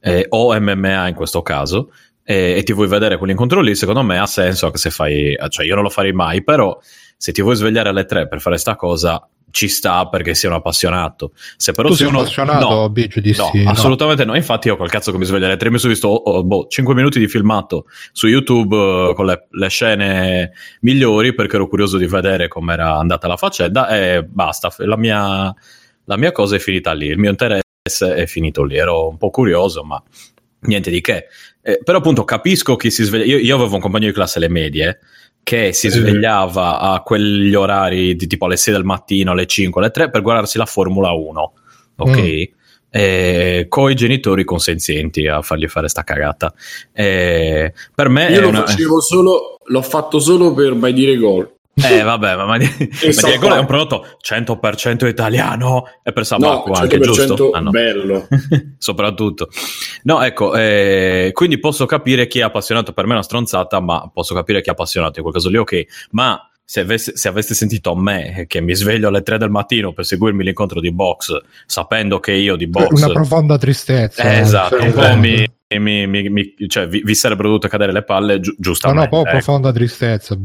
eh, 0.00 0.26
o 0.28 0.58
MMA 0.58 1.08
in 1.08 1.14
questo 1.14 1.42
caso 1.42 1.90
eh, 2.24 2.56
e 2.58 2.62
ti 2.62 2.72
vuoi 2.72 2.88
vedere 2.88 3.16
quell'incontro 3.16 3.60
lì, 3.60 3.74
secondo 3.74 4.02
me 4.02 4.18
ha 4.18 4.26
senso 4.26 4.66
anche 4.66 4.78
se 4.78 4.90
fai, 4.90 5.36
cioè 5.48 5.64
io 5.64 5.74
non 5.74 5.84
lo 5.84 5.90
farei 5.90 6.12
mai, 6.12 6.44
però 6.44 6.78
se 7.16 7.32
ti 7.32 7.42
vuoi 7.42 7.56
svegliare 7.56 7.88
alle 7.88 8.04
tre 8.04 8.28
per 8.28 8.40
fare 8.40 8.58
sta 8.58 8.76
cosa 8.76 9.26
ci 9.50 9.68
sta 9.68 10.06
perché 10.08 10.34
sei 10.34 10.50
un 10.50 10.56
appassionato. 10.56 11.32
Se 11.56 11.72
però 11.72 11.88
tu 11.88 11.94
sei 11.94 12.06
sei 12.06 12.14
uno 12.14 12.22
appassionato, 12.22 12.68
no, 12.68 12.90
Biggio, 12.90 13.20
di 13.20 13.34
No, 13.36 13.50
sì, 13.52 13.64
assolutamente 13.66 14.24
no. 14.24 14.34
Infatti, 14.34 14.68
io 14.68 14.76
col 14.76 14.90
cazzo 14.90 15.10
che 15.12 15.18
mi 15.18 15.24
sveglio 15.24 15.46
alle 15.46 15.56
3 15.56 15.70
mi 15.70 15.78
sono 15.78 15.92
visto 15.92 16.08
oh, 16.08 16.44
boh, 16.44 16.66
5 16.68 16.94
minuti 16.94 17.18
di 17.18 17.28
filmato 17.28 17.86
su 18.12 18.26
YouTube 18.26 18.76
eh, 18.76 19.14
con 19.14 19.26
le, 19.26 19.46
le 19.50 19.68
scene 19.68 20.52
migliori 20.80 21.34
perché 21.34 21.56
ero 21.56 21.68
curioso 21.68 21.96
di 21.96 22.06
vedere 22.06 22.48
com'era 22.48 22.96
andata 22.96 23.26
la 23.26 23.36
faccenda 23.36 23.88
e 23.88 24.22
basta. 24.22 24.72
La 24.78 24.96
mia, 24.96 25.54
la 26.04 26.16
mia 26.16 26.32
cosa 26.32 26.56
è 26.56 26.58
finita 26.58 26.92
lì. 26.92 27.06
Il 27.06 27.18
mio 27.18 27.30
interesse 27.30 27.67
è 27.88 28.26
finito 28.26 28.64
lì. 28.64 28.76
Ero 28.76 29.08
un 29.08 29.16
po' 29.16 29.30
curioso, 29.30 29.84
ma 29.84 30.02
niente 30.60 30.90
di 30.90 31.00
che. 31.00 31.26
Eh, 31.62 31.80
però, 31.82 31.98
appunto, 31.98 32.24
capisco 32.24 32.76
chi 32.76 32.90
si 32.90 33.04
sveglia. 33.04 33.24
Io, 33.24 33.38
io 33.38 33.54
avevo 33.56 33.74
un 33.74 33.80
compagno 33.80 34.06
di 34.06 34.12
classe 34.12 34.38
alle 34.38 34.48
medie 34.48 34.98
che 35.42 35.72
si 35.72 35.90
Sì. 35.90 35.98
svegliava 35.98 36.78
a 36.78 37.00
quegli 37.02 37.54
orari 37.54 38.16
di 38.16 38.26
tipo 38.26 38.44
alle 38.44 38.56
6 38.56 38.74
del 38.74 38.84
mattino, 38.84 39.32
alle 39.32 39.46
5, 39.46 39.80
alle 39.80 39.90
3 39.90 40.10
per 40.10 40.22
guardarsi 40.22 40.58
la 40.58 40.66
Formula 40.66 41.10
1. 41.12 41.52
Ok? 41.96 42.18
Mm. 42.18 42.42
Eh, 42.90 43.66
coi 43.68 43.94
genitori 43.94 44.44
consenzienti 44.44 45.26
a 45.26 45.42
fargli 45.42 45.68
fare 45.68 45.88
sta 45.88 46.04
cagata. 46.04 46.52
Eh, 46.92 47.72
per 47.94 48.08
me 48.08 48.28
io 48.30 48.40
lo 48.40 48.48
una... 48.48 48.64
facevo 48.64 49.00
solo 49.00 49.58
l'ho 49.62 49.82
fatto 49.82 50.18
solo 50.18 50.54
per 50.54 50.74
mai 50.74 50.94
dire 50.94 51.16
gol 51.16 51.57
Eh, 51.84 52.02
vabbè, 52.02 52.36
ma, 52.36 52.44
ma, 52.44 52.58
Diego 52.58 53.54
è 53.54 53.58
un 53.58 53.66
prodotto 53.66 54.06
100% 54.22 55.06
italiano 55.06 55.84
e 56.02 56.12
per 56.12 56.22
no 56.22 56.24
Sabacco 56.24 56.72
anche, 56.72 56.98
100% 56.98 57.00
giusto? 57.00 57.50
Ah, 57.50 57.60
no. 57.60 57.70
bello 57.70 58.26
Soprattutto. 58.78 59.48
No, 60.02 60.22
ecco, 60.22 60.54
eh, 60.54 61.30
quindi 61.32 61.58
posso 61.58 61.86
capire 61.86 62.26
chi 62.26 62.40
è 62.40 62.42
appassionato, 62.42 62.92
per 62.92 63.04
me 63.04 63.10
è 63.10 63.14
una 63.14 63.22
stronzata, 63.22 63.80
ma 63.80 64.10
posso 64.12 64.34
capire 64.34 64.60
chi 64.60 64.68
è 64.68 64.72
appassionato 64.72 65.18
in 65.18 65.22
quel 65.22 65.34
caso 65.34 65.48
lì, 65.48 65.56
ok. 65.56 65.84
Ma 66.10 66.40
se 66.64 66.80
avesse, 66.80 67.16
se 67.16 67.28
aveste 67.28 67.54
sentito 67.54 67.94
me 67.96 68.44
che 68.46 68.60
mi 68.60 68.74
sveglio 68.74 69.08
alle 69.08 69.22
3 69.22 69.38
del 69.38 69.48
mattino 69.48 69.92
per 69.92 70.04
seguirmi 70.04 70.44
l'incontro 70.44 70.80
di 70.80 70.92
box, 70.92 71.34
sapendo 71.64 72.20
che 72.20 72.32
io 72.32 72.56
di 72.56 72.66
box... 72.66 72.90
una 72.90 73.12
profonda 73.12 73.56
tristezza. 73.56 74.22
Eh, 74.22 74.40
esatto, 74.40 74.76
Cioè, 74.76 74.86
un 74.86 74.92
po' 74.92 75.02
eh, 75.02 75.48
mi, 75.76 76.06
mi- 76.06 76.30
mi- 76.30 76.54
mi- 76.56 76.68
cioè, 76.68 76.88
vi, 76.88 77.02
vi 77.04 77.14
sarebbero 77.14 77.48
dovute 77.48 77.68
cadere 77.68 77.92
le 77.92 78.02
palle, 78.02 78.36
No, 78.36 78.54
giustamente. 78.56 79.02
no, 79.02 79.08
proprio 79.08 79.34
ecco. 79.34 79.44
profonda 79.44 79.70
tristezza, 79.72 80.34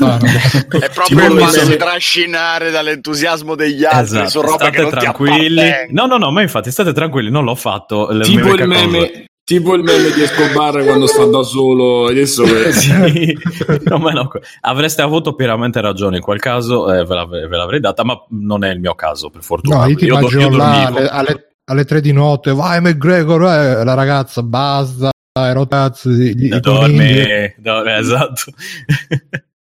no. 0.00 0.16
È 0.16 0.90
proprio 0.90 1.04
Tipo 1.04 1.24
il 1.26 1.38
farsi 1.40 1.58
meme- 1.64 1.76
trascinare 1.76 2.70
dall'entusiasmo 2.70 3.54
degli 3.54 3.84
altri 3.84 4.00
Esatto, 4.16 4.28
su 4.30 4.40
roba 4.40 4.70
che 4.70 4.78
state 4.80 4.96
tranquilli. 4.96 5.70
No, 5.90 6.06
no, 6.06 6.16
no, 6.16 6.30
ma 6.30 6.40
infatti 6.40 6.70
state 6.70 6.94
tranquilli, 6.94 7.30
non 7.30 7.44
l'ho 7.44 7.54
fatto. 7.54 8.08
Tipo 8.22 8.54
il, 8.54 8.60
cosa- 8.60 8.64
meme, 8.66 9.24
tipo 9.44 9.74
il 9.74 9.82
meme 9.82 10.10
di 10.12 10.22
Escobar 10.22 10.82
quando 10.84 11.06
sta 11.06 11.26
da 11.26 11.42
solo 11.42 12.06
adesso 12.06 12.42
che- 12.44 12.72
Sì, 12.72 13.36
no, 13.84 13.98
ma 13.98 14.10
no, 14.12 14.30
avreste 14.62 15.02
avuto 15.02 15.34
pienamente 15.34 15.82
ragione 15.82 16.16
in 16.16 16.22
quel 16.22 16.40
caso, 16.40 16.90
eh, 16.94 17.04
ve, 17.04 17.14
l'av- 17.14 17.46
ve 17.46 17.56
l'avrei 17.56 17.80
data, 17.80 18.04
ma 18.04 18.16
non 18.30 18.64
è 18.64 18.70
il 18.70 18.80
mio 18.80 18.94
caso, 18.94 19.28
per 19.28 19.42
fortuna. 19.42 19.80
No, 19.82 19.86
io 19.86 19.96
ti 19.96 20.06
do- 20.06 20.16
immagino 20.18 20.48
là 20.56 20.88
dormivo. 20.88 20.98
alle, 20.98 21.08
alle, 21.08 21.46
alle 21.68 21.84
tre 21.84 22.00
di 22.00 22.12
notte, 22.12 22.52
vai 22.52 22.80
McGregor, 22.80 23.42
eh, 23.42 23.84
la 23.84 23.94
ragazza, 23.94 24.42
basta, 24.42 25.10
i 25.34 25.52
rotazzi, 25.52 26.08
gli, 26.36 26.48
Dormi, 26.48 27.54
dormi, 27.58 27.92
esatto. 27.92 28.52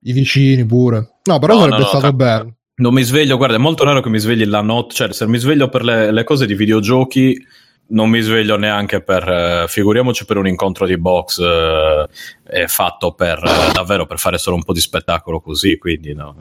i 0.00 0.12
vicini 0.12 0.64
pure. 0.64 1.16
No, 1.24 1.38
però 1.38 1.54
No, 1.54 1.60
sarebbe 1.60 1.76
no, 1.76 1.82
no, 1.82 1.88
stato 1.88 2.02
tra- 2.02 2.12
bello. 2.12 2.54
Non 2.76 2.92
mi 2.92 3.02
sveglio, 3.02 3.36
guarda, 3.36 3.54
è 3.54 3.58
molto 3.58 3.84
raro 3.84 4.00
che 4.00 4.08
mi 4.10 4.18
svegli 4.18 4.44
la 4.44 4.60
notte, 4.60 4.94
cioè 4.94 5.12
se 5.12 5.26
mi 5.28 5.38
sveglio 5.38 5.68
per 5.68 5.84
le, 5.84 6.10
le 6.10 6.24
cose 6.24 6.44
di 6.44 6.54
videogiochi, 6.54 7.40
non 7.86 8.10
mi 8.10 8.20
sveglio 8.20 8.56
neanche 8.56 9.00
per, 9.00 9.28
eh, 9.28 9.64
figuriamoci 9.68 10.24
per 10.24 10.38
un 10.38 10.48
incontro 10.48 10.84
di 10.84 10.98
box 10.98 11.38
eh, 11.40 12.66
fatto 12.66 13.12
per 13.12 13.38
eh, 13.44 13.72
davvero 13.72 14.06
per 14.06 14.18
fare 14.18 14.38
solo 14.38 14.56
un 14.56 14.64
po' 14.64 14.72
di 14.72 14.80
spettacolo 14.80 15.40
così, 15.40 15.78
quindi 15.78 16.14
no, 16.14 16.34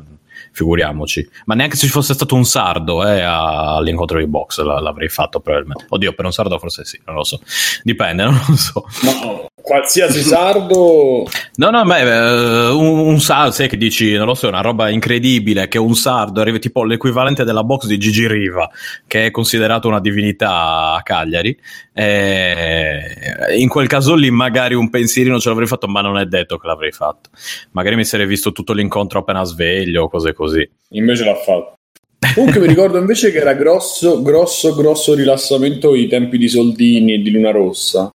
figuriamoci. 0.54 1.28
Ma 1.46 1.56
neanche 1.56 1.76
se 1.76 1.88
ci 1.88 1.92
fosse 1.92 2.14
stato 2.14 2.36
un 2.36 2.46
sardo 2.46 3.06
eh, 3.06 3.20
all'incontro 3.22 4.20
di 4.20 4.28
box 4.28 4.62
l'avrei 4.62 5.10
fatto 5.10 5.40
probabilmente. 5.40 5.86
Oddio, 5.90 6.14
per 6.14 6.26
un 6.26 6.32
sardo 6.32 6.58
forse 6.60 6.86
sì, 6.86 7.00
non 7.06 7.16
lo 7.16 7.24
so. 7.24 7.42
Dipende, 7.82 8.24
non 8.26 8.40
lo 8.48 8.56
so. 8.56 8.86
No, 9.02 9.48
qualsiasi 9.62 10.22
sardo. 10.22 11.28
No, 11.56 11.70
no, 11.70 11.84
ma 11.84 11.98
eh, 11.98 12.68
un, 12.70 13.00
un 13.00 13.20
sardo, 13.20 13.52
sai 13.52 13.68
che 13.68 13.78
dici, 13.78 14.14
non 14.14 14.28
lo 14.28 14.36
so, 14.36 14.46
è 14.46 14.50
una 14.50 14.62
roba 14.62 14.90
incredibile 14.90 15.68
che 15.68 15.80
un 15.80 15.96
sardo 15.96 16.42
arriva 16.42 16.60
tipo 16.60 16.84
l'equivalente 16.84 17.44
della 17.44 17.64
box 17.64 17.88
di 17.88 17.98
Gigi 17.98 18.28
Riva, 18.28 18.70
che 19.08 19.26
è 19.26 19.32
considerato 19.32 19.88
una 19.88 20.00
divinità 20.00 20.94
a 20.94 21.02
Cagliari. 21.02 21.58
Eh, 21.96 23.56
in 23.56 23.70
quel 23.70 23.88
caso 23.88 24.16
lì 24.16 24.32
magari 24.32 24.74
un 24.74 24.90
pensierino 24.90 25.40
ce 25.40 25.50
l'avrei 25.50 25.68
fatto, 25.68 25.88
ma 25.88 26.02
non 26.02 26.18
è 26.18 26.26
detto 26.26 26.58
che 26.58 26.68
l'avrei 26.68 26.92
fatto. 26.92 27.30
Magari 27.72 27.96
mi 27.96 28.06
sarei 28.06 28.26
visto 28.26 28.52
tutto 28.52 28.74
l'incontro 28.74 29.20
appena 29.20 29.44
sveglio 29.44 30.04
o 30.04 30.10
cose 30.10 30.34
così. 30.34 30.68
Invece 30.90 31.24
l'ha 31.24 31.36
fatto. 31.36 31.76
Comunque 32.34 32.60
mi 32.62 32.68
ricordo 32.68 32.98
invece 32.98 33.32
che 33.32 33.40
era 33.40 33.54
grosso, 33.54 34.22
grosso, 34.22 34.74
grosso 34.76 35.14
rilassamento 35.14 35.94
i 35.94 36.08
tempi 36.08 36.38
di 36.38 36.48
Soldini 36.48 37.14
e 37.14 37.18
di 37.20 37.32
Luna 37.32 37.52
Rossa. 37.52 38.10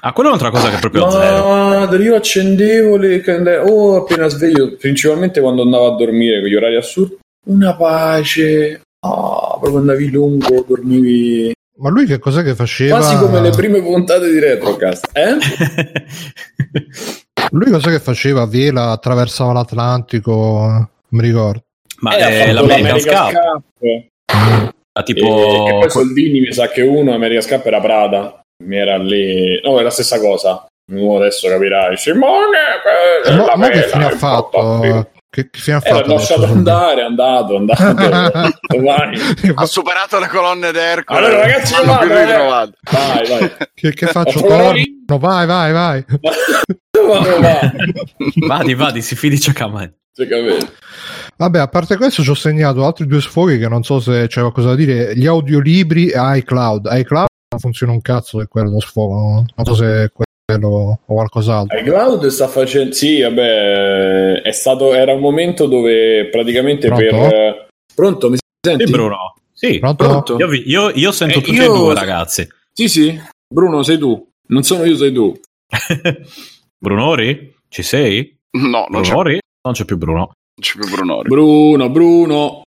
Ah, 0.00 0.12
quello 0.12 0.30
è 0.30 0.32
un'altra 0.32 0.50
cosa 0.50 0.70
che 0.70 0.76
è 0.76 0.80
proprio 0.80 1.10
zero. 1.10 1.46
Madre, 1.46 2.02
io 2.02 2.14
accendevo 2.14 2.96
le 2.96 3.20
candele, 3.20 3.58
oh, 3.58 3.96
appena 3.96 4.28
sveglio, 4.28 4.76
principalmente 4.76 5.40
quando 5.40 5.62
andavo 5.62 5.92
a 5.92 5.96
dormire 5.96 6.40
con 6.40 6.48
gli 6.48 6.54
orari 6.54 6.76
assurdi. 6.76 7.18
Una 7.46 7.74
pace, 7.74 8.80
oh, 9.00 9.58
proprio 9.58 9.80
andavi 9.80 10.10
lungo, 10.10 10.64
dormivi 10.66 11.52
Ma 11.80 11.90
lui 11.90 12.06
che 12.06 12.18
cos'è 12.18 12.42
che 12.42 12.54
faceva? 12.54 12.98
quasi 12.98 13.16
come 13.18 13.40
le 13.40 13.50
prime 13.50 13.80
puntate 13.80 14.30
di 14.30 14.38
Retrocast, 14.40 15.10
eh? 15.12 15.36
Lui 17.50 17.70
cos'è 17.70 17.90
che 17.90 18.00
faceva? 18.00 18.42
A 18.42 18.46
Vela 18.46 18.90
attraversava 18.90 19.52
l'Atlantico, 19.52 20.90
mi 21.10 21.20
ricordo. 21.20 21.62
ma 22.00 22.16
Eh, 22.16 22.44
è 22.46 22.52
l'American 22.52 23.00
Cup. 23.00 23.32
Cup. 23.32 23.62
Ah, 24.32 24.72
E, 25.00 25.02
tipo... 25.04 25.66
e 25.68 25.78
poi 25.78 25.90
Soldini 25.90 26.40
mi 26.40 26.52
sa 26.52 26.68
che 26.68 26.82
uno, 26.82 27.14
America 27.14 27.40
Scap 27.40 27.64
era 27.66 27.80
Prada, 27.80 28.40
mi 28.64 28.76
era 28.76 28.96
lì, 28.98 29.60
no, 29.62 29.78
è 29.78 29.82
la 29.82 29.90
stessa 29.90 30.18
cosa. 30.18 30.66
Nu 30.90 31.14
adesso 31.16 31.48
capirai, 31.48 31.96
Simone, 31.96 32.56
eh, 33.26 33.30
Ma, 33.36 33.44
la 33.44 33.56
ma 33.56 33.68
che 33.68 33.82
fine 33.82 34.04
ha 34.06 34.10
è 34.10 34.16
fatto? 34.16 35.08
Che, 35.30 35.50
che 35.50 35.58
fine 35.58 35.76
ha. 35.76 35.82
Eh, 35.84 35.90
fatto? 35.90 36.14
lasciato 36.14 36.40
adesso? 36.42 36.56
andare, 36.56 37.00
è 37.02 37.04
andato, 37.04 37.52
è 37.52 37.56
andato. 37.56 37.94
Vai. 38.82 39.18
Ha 39.54 39.66
superato 39.66 40.18
le 40.18 40.28
colonne 40.28 40.72
d'Ercole. 40.72 41.18
Allora, 41.18 41.40
ragazzi, 41.42 41.74
non 41.74 41.86
vado, 41.86 42.14
eh. 42.14 42.72
Vai, 42.90 43.28
vai. 43.28 43.52
che, 43.74 43.92
che 43.92 44.06
faccio? 44.06 44.40
Corno? 44.40 44.82
vai, 45.18 45.46
vai, 45.46 45.72
vai. 45.72 46.04
Vadi, 48.46 48.74
vadi, 48.74 49.02
si 49.02 49.16
fidi 49.16 49.38
Ciacamai. 49.38 49.92
Cioè, 50.12 50.26
capito? 50.26 50.72
Vabbè, 51.36 51.58
a 51.60 51.68
parte 51.68 51.96
questo, 51.96 52.22
ci 52.22 52.30
ho 52.30 52.34
segnato 52.34 52.84
altri 52.84 53.06
due 53.06 53.20
sfoghi 53.20 53.58
che 53.58 53.68
non 53.68 53.84
so 53.84 54.00
se 54.00 54.26
c'è 54.26 54.40
qualcosa 54.40 54.70
da 54.70 54.74
dire. 54.74 55.16
Gli 55.16 55.26
audiolibri 55.26 56.08
e 56.08 56.38
iCloud. 56.38 56.88
iCloud 56.90 57.26
non 57.50 57.60
funziona 57.60 57.92
un 57.92 58.00
cazzo, 58.00 58.40
è 58.40 58.48
quello 58.48 58.70
lo 58.70 58.80
sfogo. 58.80 59.44
Non 59.54 59.64
so 59.64 59.74
se 59.74 60.04
è 60.04 60.10
quello 60.10 60.27
o 60.56 60.98
qualcos'altro. 61.04 61.78
iCloud 61.78 62.26
sta 62.28 62.48
facendo. 62.48 62.92
Sì, 62.94 63.20
vabbè, 63.20 64.40
è 64.42 64.50
stato. 64.52 64.94
Era 64.94 65.12
un 65.12 65.20
momento 65.20 65.66
dove 65.66 66.28
praticamente 66.30 66.86
Pronto? 66.88 67.04
per. 67.04 67.68
Pronto? 67.94 68.30
Mi 68.30 68.38
senti? 68.64 68.86
Sì, 68.86 68.90
Bruno. 68.92 69.34
Sì, 69.52 69.78
Pronto? 69.78 70.04
Pronto? 70.08 70.36
io, 70.38 70.48
vi- 70.48 70.62
io- 70.66 70.90
io 70.94 71.12
sento 71.12 71.38
Eh, 71.38 71.42
tutti 71.42 71.56
io- 71.56 71.64
e 71.64 71.76
due, 71.76 71.94
ragazzi. 71.94 72.48
Sì, 72.72 72.88
sì. 72.88 73.20
Bruno, 73.46 73.82
sei 73.82 73.98
tu. 73.98 74.26
Non 74.48 74.62
sono 74.62 74.84
io, 74.84 74.96
sei 74.96 75.12
tu. 75.12 75.38
Brunori? 76.78 77.54
Ci 77.68 77.82
sei? 77.82 78.36
No, 78.52 78.86
non 78.88 79.02
c'è, 79.02 79.08
Brunori? 79.10 79.38
Non 79.62 79.74
c'è 79.74 79.84
più 79.84 79.98
Bruno. 79.98 80.18
non 80.18 80.32
c'è 80.60 80.78
più 80.78 80.88
Brunori. 80.88 81.28
Bruno, 81.28 81.90
Bruno. 81.90 82.62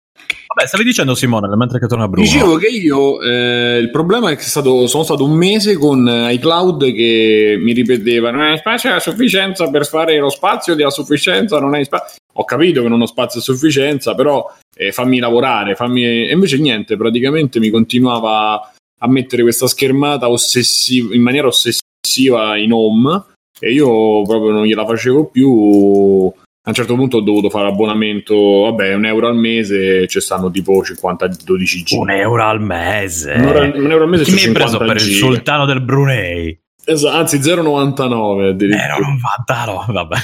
Vabbè, 0.47 0.65
stavi 0.65 0.83
dicendo 0.85 1.13
Simone, 1.13 1.53
mentre 1.55 1.77
che 1.77 1.87
torna 1.87 2.07
Bruno. 2.07 2.25
Dicevo 2.25 2.55
che 2.55 2.67
io 2.67 3.21
eh, 3.21 3.77
il 3.79 3.91
problema 3.91 4.31
è 4.31 4.35
che 4.37 4.43
stato, 4.43 4.87
sono 4.87 5.03
stato 5.03 5.25
un 5.25 5.33
mese 5.33 5.75
con 5.75 6.07
iCloud 6.07 6.93
che 6.93 7.57
mi 7.59 7.73
ripeteva 7.73 8.31
non 8.31 8.41
hai 8.41 8.57
spazio 8.57 8.93
a 8.93 8.99
sufficienza 8.99 9.69
per 9.69 9.85
fare 9.85 10.17
lo 10.17 10.29
spazio 10.29 10.73
di 10.73 10.83
a 10.83 10.89
sufficienza, 10.89 11.59
non 11.59 11.73
hai 11.73 11.83
spazio. 11.83 12.17
Ho 12.33 12.45
capito 12.45 12.81
che 12.81 12.87
non 12.87 13.01
ho 13.01 13.05
spazio 13.05 13.39
a 13.39 13.43
sufficienza, 13.43 14.15
però 14.15 14.49
eh, 14.75 14.91
fammi 14.91 15.19
lavorare, 15.19 15.75
fammi... 15.75 16.03
e 16.05 16.31
invece 16.31 16.57
niente, 16.57 16.95
praticamente 16.95 17.59
mi 17.59 17.69
continuava 17.69 18.71
a 18.99 19.07
mettere 19.07 19.41
questa 19.41 19.67
schermata 19.67 20.29
ossessiva, 20.29 21.13
in 21.13 21.21
maniera 21.21 21.47
ossessiva 21.47 22.57
in 22.57 22.71
home 22.71 23.23
e 23.59 23.73
io 23.73 24.21
proprio 24.23 24.51
non 24.51 24.65
gliela 24.65 24.85
facevo 24.85 25.25
più. 25.25 26.31
A 26.67 26.71
un 26.71 26.75
certo 26.75 26.95
punto 26.95 27.17
ho 27.17 27.21
dovuto 27.21 27.49
fare 27.49 27.69
abbonamento, 27.69 28.35
vabbè, 28.35 28.93
un 28.93 29.05
euro 29.05 29.27
al 29.29 29.37
mese, 29.37 30.05
ci 30.07 30.19
stanno 30.19 30.51
tipo 30.51 30.83
50, 30.83 31.29
12 31.45 31.83
giga. 31.83 32.01
Un 32.01 32.09
euro 32.09 32.43
al 32.43 32.61
mese. 32.61 33.31
Un 33.37 33.43
euro, 33.43 33.59
un 33.79 33.89
euro 33.91 34.03
al 34.03 34.09
mese 34.09 34.23
Chi 34.25 34.33
mi 34.33 34.41
hai 34.43 34.51
preso 34.51 34.71
50 34.77 34.85
per 34.85 34.95
il 34.97 35.01
giga. 35.13 35.25
sultano 35.25 35.65
del 35.65 35.79
Brunei? 35.81 36.59
Esatto, 36.83 37.15
anzi 37.15 37.37
0,99 37.37 38.49
addirittura. 38.49 38.83
Era 38.83 38.95
un 38.97 39.17
vantano, 39.17 39.85
vabbè. 39.87 40.15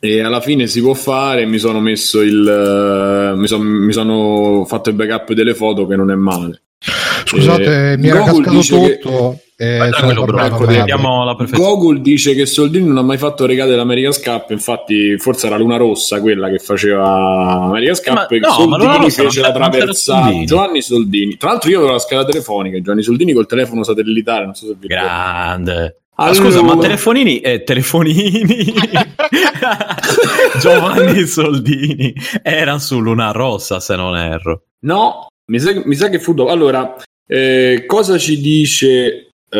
E 0.00 0.20
alla 0.22 0.40
fine 0.40 0.66
si 0.66 0.80
può 0.80 0.94
fare, 0.94 1.46
mi 1.46 1.58
sono 1.58 1.78
messo 1.78 2.20
il... 2.20 3.32
eh, 3.32 3.36
mi, 3.36 3.46
son- 3.46 3.62
mi 3.62 3.92
sono 3.92 4.64
fatto 4.64 4.88
il 4.88 4.96
backup 4.96 5.34
delle 5.34 5.54
foto 5.54 5.86
che 5.86 5.94
non 5.94 6.10
è 6.10 6.16
male. 6.16 6.63
Scusate, 7.34 7.92
Eh, 7.92 7.96
mi 7.98 8.08
era 8.08 8.18
Google 8.20 8.34
cascato 8.44 8.56
dice 8.56 8.80
che- 8.80 8.98
tutto. 8.98 9.38
e 9.56 9.76
tranquillo, 9.90 10.24
Bruno, 10.24 10.26
tornato 10.48 10.54
ecco, 10.54 11.94
dice 12.00 12.34
che 12.34 12.44
Soldini 12.44 12.86
non 12.88 12.96
ha 12.98 13.02
mai 13.02 13.18
fatto 13.18 13.46
regate 13.46 13.70
dell'America 13.70 14.10
Scap, 14.10 14.50
infatti 14.50 15.16
forse 15.18 15.46
era 15.46 15.56
Luna 15.56 15.76
Rossa 15.76 16.20
quella 16.20 16.48
che 16.50 16.58
faceva 16.58 17.60
America 17.62 17.94
Scap, 17.94 18.14
Ma- 18.14 18.26
che 18.26 18.38
no, 18.40 18.48
ma 18.48 18.54
Soldini 18.78 19.10
fece 19.10 19.40
non 19.40 19.48
la 19.50 19.54
traversata. 19.54 20.22
Soldini. 20.24 20.44
Giovanni 20.46 20.82
Soldini. 20.82 21.36
Tra 21.36 21.50
l'altro 21.50 21.70
io 21.70 21.76
avevo 21.78 21.92
la 21.92 21.98
scala 22.00 22.24
telefonica, 22.24 22.80
Giovanni 22.80 23.02
Soldini 23.02 23.32
col 23.32 23.46
telefono 23.46 23.84
satellitare, 23.84 24.44
non 24.44 24.54
so 24.54 24.66
se 24.66 24.74
vi. 24.78 24.86
Grande. 24.88 25.98
Ah, 26.16 26.24
Allora- 26.26 26.44
Scusa, 26.44 26.62
ma 26.62 26.76
telefonini 26.76 27.40
e 27.40 27.64
telefonini 27.64 28.44
Giovanni 30.60 31.26
Soldini 31.26 32.14
era 32.42 32.78
su 32.78 33.00
Luna 33.00 33.30
Rossa, 33.32 33.80
se 33.80 33.96
non 33.96 34.16
erro. 34.16 34.62
No, 34.80 35.26
mi 35.46 35.58
sa, 35.58 35.72
mi 35.84 35.94
sa 35.94 36.08
che 36.08 36.18
fu 36.18 36.34
dopo. 36.34 36.50
Allora, 36.50 36.94
eh, 37.26 37.84
cosa 37.86 38.18
ci 38.18 38.40
dice? 38.40 39.28
eh, 39.50 39.58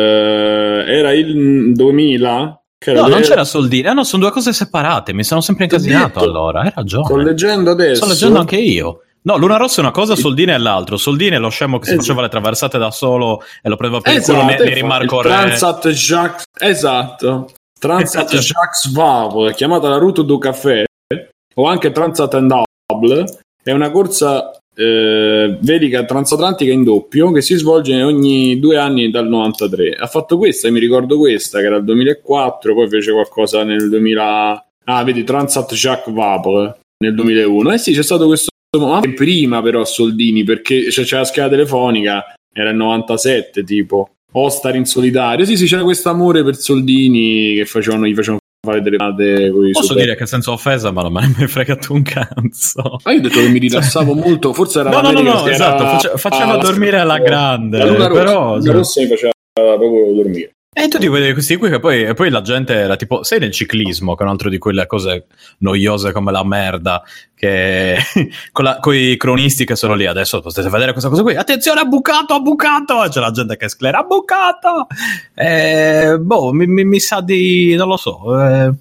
era 0.87 1.13
il 1.13 1.73
2000? 1.73 2.61
Che 2.77 2.91
era 2.91 3.01
No, 3.01 3.07
non 3.07 3.19
le- 3.19 3.25
c'era 3.25 3.43
Soldini. 3.45 3.87
Ah, 3.87 3.93
no, 3.93 4.03
sono 4.03 4.23
due 4.23 4.31
cose 4.31 4.51
separate. 4.53 5.13
Mi 5.13 5.23
sono 5.23 5.39
sempre 5.41 5.63
incasinato 5.65 6.07
detto. 6.07 6.19
allora. 6.19 6.61
Hai 6.61 6.71
ragione. 6.75 7.05
Sto 7.05 7.15
leggendo 7.17 7.71
adesso. 7.71 7.95
Sto 7.95 8.07
leggendo 8.07 8.39
anche 8.39 8.57
io. 8.57 8.99
No, 9.21 9.37
Luna 9.37 9.57
Rossa 9.57 9.77
è 9.77 9.79
una 9.79 9.91
cosa, 9.91 10.15
Soldini 10.15 10.51
è 10.51 10.57
l'altro. 10.57 10.97
Soldini 10.97 11.35
è 11.35 11.39
lo 11.39 11.49
scemo 11.49 11.79
che 11.79 11.85
si 11.85 11.91
Esatto. 11.91 12.05
faceva 12.05 12.21
le 12.23 12.29
traversate 12.29 12.77
da 12.77 12.91
solo 12.91 13.41
e 13.61 13.69
lo 13.69 13.75
prendeva 13.77 14.01
per 14.01 14.11
il 14.13 14.19
Esatto, 14.19 14.33
culo 14.39 14.45
nei, 14.49 14.55
nei 14.57 14.67
infatti, 14.67 14.81
rimarco 14.81 15.17
il 15.19 15.23
re. 15.25 15.29
Transat 15.31 15.87
Jacques, 15.89 16.43
esatto. 16.59 17.51
Transat 17.79 18.33
Esatto. 18.33 18.41
Jacques 18.43 18.91
Vapo, 18.91 19.45
chiamata 19.55 19.87
la 19.89 19.97
Route 19.97 20.23
du 20.25 20.37
Café, 20.37 20.83
o 21.55 21.65
anche 21.67 21.91
Transat 21.91 22.33
and 22.35 22.53
Double, 22.87 23.25
è 23.63 23.71
una 23.71 23.89
corsa 23.89 24.51
eh, 24.75 25.57
velica 25.61 26.03
transatlantica 26.03 26.71
in 26.71 26.83
doppio 26.83 27.31
che 27.31 27.41
si 27.41 27.55
svolge 27.55 28.01
ogni 28.03 28.59
due 28.59 28.77
anni 28.77 29.09
dal 29.09 29.27
93. 29.27 29.95
Ha 29.95 30.07
fatto 30.07 30.37
questa, 30.37 30.69
mi 30.69 30.79
ricordo 30.79 31.17
questa, 31.17 31.59
che 31.59 31.65
era 31.65 31.77
il 31.77 31.83
2004, 31.85 32.73
poi 32.73 32.89
fece 32.89 33.11
qualcosa 33.11 33.63
nel 33.63 33.89
2000... 33.89 34.67
Ah, 34.87 35.03
vedi, 35.03 35.23
Transat 35.23 35.73
Jacques 35.73 36.13
Vapo 36.13 36.75
nel 36.97 37.15
2001. 37.15 37.73
Eh 37.73 37.77
sì, 37.77 37.93
c'è 37.93 38.03
stato 38.03 38.27
questo... 38.27 38.49
Anche 38.77 39.13
prima 39.13 39.61
però 39.61 39.85
Soldini, 39.85 40.43
perché 40.43 40.87
c'è, 40.89 41.03
c'è 41.03 41.17
la 41.17 41.23
scheda 41.23 41.47
telefonica, 41.47 42.35
era 42.53 42.71
il 42.71 42.75
97 42.75 43.63
tipo. 43.63 44.09
Ostar 44.33 44.75
in 44.75 44.85
solitario. 44.85 45.45
Sì, 45.45 45.55
sì, 45.55 45.65
c'era 45.65 45.83
questo 45.83 46.09
amore 46.09 46.43
per 46.43 46.57
Soldini 46.57 47.55
che 47.55 47.65
facevano, 47.65 48.05
gli 48.05 48.13
facevano 48.13 48.39
fare 48.65 48.81
delle 48.81 48.97
date 48.97 49.49
con 49.51 49.65
i 49.67 49.71
Posso 49.71 49.87
super- 49.87 50.03
dire 50.03 50.15
che 50.17 50.25
senza 50.25 50.51
offesa, 50.51 50.91
ma 50.91 51.01
non 51.03 51.13
me 51.13 51.21
ne 51.21 51.27
è 51.33 51.37
mai 51.39 51.47
fregato 51.47 51.93
un 51.93 52.01
cazzo. 52.01 52.99
Ah, 53.03 53.11
io 53.13 53.19
ho 53.19 53.21
detto 53.21 53.39
che 53.39 53.47
mi 53.47 53.59
rilassavo 53.59 54.13
molto, 54.13 54.51
forse 54.51 54.79
era 54.81 54.89
No, 54.89 54.99
no, 55.01 55.11
no, 55.11 55.21
no, 55.21 55.41
era- 55.45 55.51
esatto, 55.51 55.83
face- 55.85 56.11
faceva 56.17 56.53
ah, 56.53 56.57
dormire 56.57 56.97
alla 56.99 57.19
grande, 57.19 57.77
La 57.77 57.85
luna 57.85 58.07
rossa, 58.07 58.19
però- 58.23 58.49
la 58.51 58.57
luna 58.57 58.71
rossa 58.73 59.01
mi 59.01 59.07
faceva 59.07 59.31
proprio 59.53 60.13
dormire. 60.13 60.49
E 60.77 60.89
tu 60.89 60.97
ti 60.97 61.07
vedi 61.07 61.31
questi 61.31 61.55
qui 61.55 61.69
che 61.69 61.79
poi, 61.79 62.03
e 62.03 62.13
poi 62.13 62.29
la 62.29 62.41
gente 62.41 62.73
era 62.73 62.97
tipo, 62.97 63.23
sei 63.23 63.39
nel 63.39 63.51
ciclismo, 63.51 64.13
che 64.13 64.23
è 64.23 64.25
un 64.25 64.33
altro 64.33 64.49
di 64.49 64.57
quelle 64.57 64.85
cose 64.87 65.27
noiose 65.59 66.11
come 66.11 66.33
la 66.33 66.43
merda, 66.43 67.01
che 67.33 67.95
con, 68.51 68.65
la, 68.65 68.79
con 68.81 68.93
i 68.93 69.15
cronisti 69.15 69.63
che 69.63 69.77
sono 69.77 69.93
lì, 69.93 70.05
adesso 70.05 70.41
potete 70.41 70.67
vedere 70.67 70.91
questa 70.91 71.09
cosa 71.09 71.21
qui, 71.21 71.33
attenzione 71.33 71.79
ha 71.79 71.85
bucato, 71.85 72.33
ha 72.33 72.41
bucato, 72.41 73.05
e 73.05 73.07
c'è 73.07 73.21
la 73.21 73.31
gente 73.31 73.55
che 73.55 73.69
sclera, 73.69 73.99
ha 73.99 74.03
bucato! 74.03 74.87
E, 75.33 76.17
boh, 76.19 76.51
mi, 76.51 76.67
mi, 76.67 76.83
mi, 76.83 76.99
sa 76.99 77.21
di, 77.21 77.73
non 77.75 77.87
lo 77.87 77.95
so, 77.95 78.37
eh, 78.45 78.73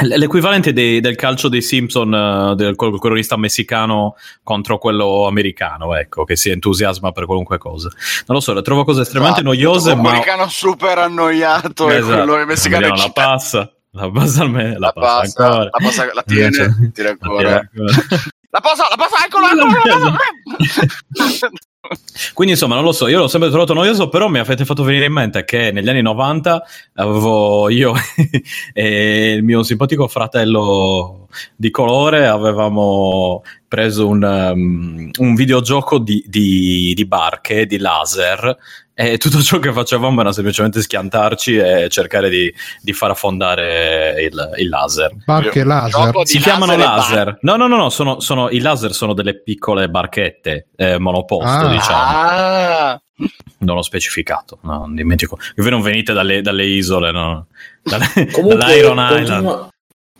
L'equivalente 0.00 0.72
dei, 0.72 1.00
del 1.00 1.16
calcio 1.16 1.48
dei 1.48 1.60
Simpson, 1.60 2.12
uh, 2.12 2.54
del 2.54 2.76
cronista 2.76 3.36
messicano 3.36 4.16
contro 4.42 4.78
quello 4.78 5.26
americano, 5.26 5.94
ecco, 5.94 6.24
che 6.24 6.34
si 6.34 6.48
entusiasma 6.48 7.12
per 7.12 7.26
qualunque 7.26 7.58
cosa. 7.58 7.90
Non 8.26 8.38
lo 8.38 8.40
so, 8.40 8.54
le 8.54 8.62
trovo 8.62 8.84
cose 8.84 9.02
estremamente 9.02 9.40
esatto, 9.40 9.54
noiose. 9.54 9.94
ma... 9.94 10.04
L'americano 10.04 10.48
super 10.48 10.96
annoiato 10.96 11.90
esatto. 11.90 12.12
e 12.12 12.24
quello 12.24 12.46
messicano 12.46 12.94
la 12.94 13.10
passa, 13.12 13.70
la 13.90 14.10
passa 14.10 14.42
almeno, 14.42 14.78
la, 14.78 14.78
la 14.78 14.92
passa, 14.92 15.44
passa. 15.44 15.64
La 15.64 15.70
passa, 15.70 16.14
la 16.14 16.22
tiene, 16.22 16.90
tira 16.94 17.10
ancora. 17.10 17.50
La, 17.50 17.68
tira 17.70 17.84
ancora. 17.84 18.22
la 18.48 18.60
passa, 18.60 18.86
la 18.88 18.96
passa, 18.96 19.26
eccola, 19.26 19.50
eccola. 19.52 20.18
Quindi 22.32 22.54
insomma, 22.54 22.76
non 22.76 22.84
lo 22.84 22.92
so, 22.92 23.08
io 23.08 23.18
l'ho 23.18 23.28
sempre 23.28 23.48
trovato 23.48 23.74
noioso, 23.74 24.08
però 24.08 24.28
mi 24.28 24.38
avete 24.38 24.64
fatto 24.64 24.84
venire 24.84 25.06
in 25.06 25.12
mente 25.12 25.44
che 25.44 25.72
negli 25.72 25.88
anni 25.88 26.02
90 26.02 26.62
avevo 26.94 27.68
io 27.68 27.92
e 28.72 29.32
il 29.32 29.42
mio 29.42 29.62
simpatico 29.62 30.06
fratello 30.06 31.26
di 31.56 31.70
colore 31.70 32.26
avevamo 32.26 33.42
preso 33.66 34.06
un, 34.06 34.22
um, 34.22 35.10
un 35.18 35.34
videogioco 35.34 35.98
di, 35.98 36.22
di, 36.26 36.92
di 36.94 37.06
barche, 37.06 37.66
di 37.66 37.78
laser, 37.78 38.56
e 38.94 39.16
tutto 39.16 39.40
ciò 39.40 39.58
che 39.58 39.72
facevamo 39.72 40.20
era 40.20 40.32
semplicemente 40.32 40.82
schiantarci 40.82 41.56
e 41.56 41.88
cercare 41.88 42.28
di, 42.28 42.52
di 42.80 42.92
far 42.92 43.10
affondare 43.10 44.22
il, 44.22 44.54
il 44.58 44.68
laser. 44.68 45.14
Barche 45.24 45.64
laser? 45.64 46.12
Si 46.24 46.38
chiamano 46.38 46.76
laser. 46.76 47.24
Bar- 47.24 47.38
no, 47.40 47.56
no, 47.56 47.66
no, 47.68 47.76
no 47.76 47.88
sono, 47.88 48.20
sono, 48.20 48.50
i 48.50 48.60
laser 48.60 48.92
sono 48.92 49.14
delle 49.14 49.40
piccole 49.40 49.88
barchette 49.88 50.68
eh, 50.76 50.98
monoposto, 50.98 51.66
ah. 51.66 51.68
diciamo. 51.68 52.00
Ah. 52.00 53.02
Non 53.58 53.76
ho 53.78 53.82
specificato, 53.82 54.58
no, 54.62 54.78
non 54.78 54.94
dimentico. 54.94 55.38
Voi 55.56 55.70
non 55.70 55.80
venite 55.80 56.12
dalle, 56.12 56.42
dalle 56.42 56.64
isole, 56.64 57.12
no? 57.12 57.46
Dalle, 57.82 58.06
dall'Iron 58.56 58.96
continua- 58.96 59.20
Island. 59.20 59.70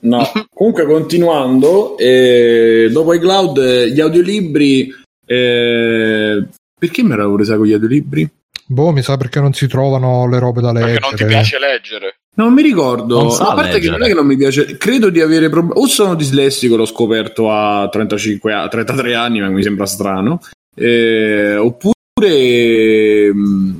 No, 0.04 0.28
comunque 0.52 0.84
continuando, 0.84 1.96
eh, 1.96 2.88
dopo 2.90 3.14
i 3.14 3.20
cloud, 3.20 3.58
eh, 3.58 3.90
gli 3.90 4.00
audiolibri. 4.00 4.92
Eh, 5.24 6.44
perché 6.76 7.02
mi 7.04 7.12
ero 7.12 7.32
presa 7.34 7.56
con 7.56 7.66
gli 7.66 7.72
audiolibri? 7.72 8.28
Boh, 8.72 8.90
mi 8.90 9.02
sa 9.02 9.16
perché 9.16 9.38
non 9.40 9.52
si 9.52 9.68
trovano 9.68 10.26
le 10.28 10.38
robe 10.38 10.60
da 10.60 10.72
leggere. 10.72 10.92
Perché 10.92 11.06
non 11.08 11.16
ti 11.16 11.24
piace 11.26 11.58
leggere. 11.58 12.16
Non 12.34 12.54
mi 12.54 12.62
ricordo, 12.62 13.22
non 13.22 13.32
a 13.32 13.54
parte 13.54 13.72
leggere. 13.74 13.80
che 13.80 13.90
non 13.90 14.02
è 14.02 14.06
che 14.06 14.14
non 14.14 14.26
mi 14.26 14.36
piace, 14.36 14.76
credo 14.78 15.10
di 15.10 15.20
avere 15.20 15.50
problemi. 15.50 15.80
O 15.82 15.86
sono 15.86 16.14
dislessico, 16.14 16.76
l'ho 16.76 16.86
scoperto 16.86 17.52
a 17.52 17.88
35 17.90 18.54
a 18.54 18.68
33 18.68 19.14
anni, 19.14 19.40
ma 19.40 19.48
mi 19.48 19.62
sembra 19.62 19.84
strano. 19.84 20.40
Eh, 20.74 21.56
oppure 21.56 23.32
mm, 23.32 23.78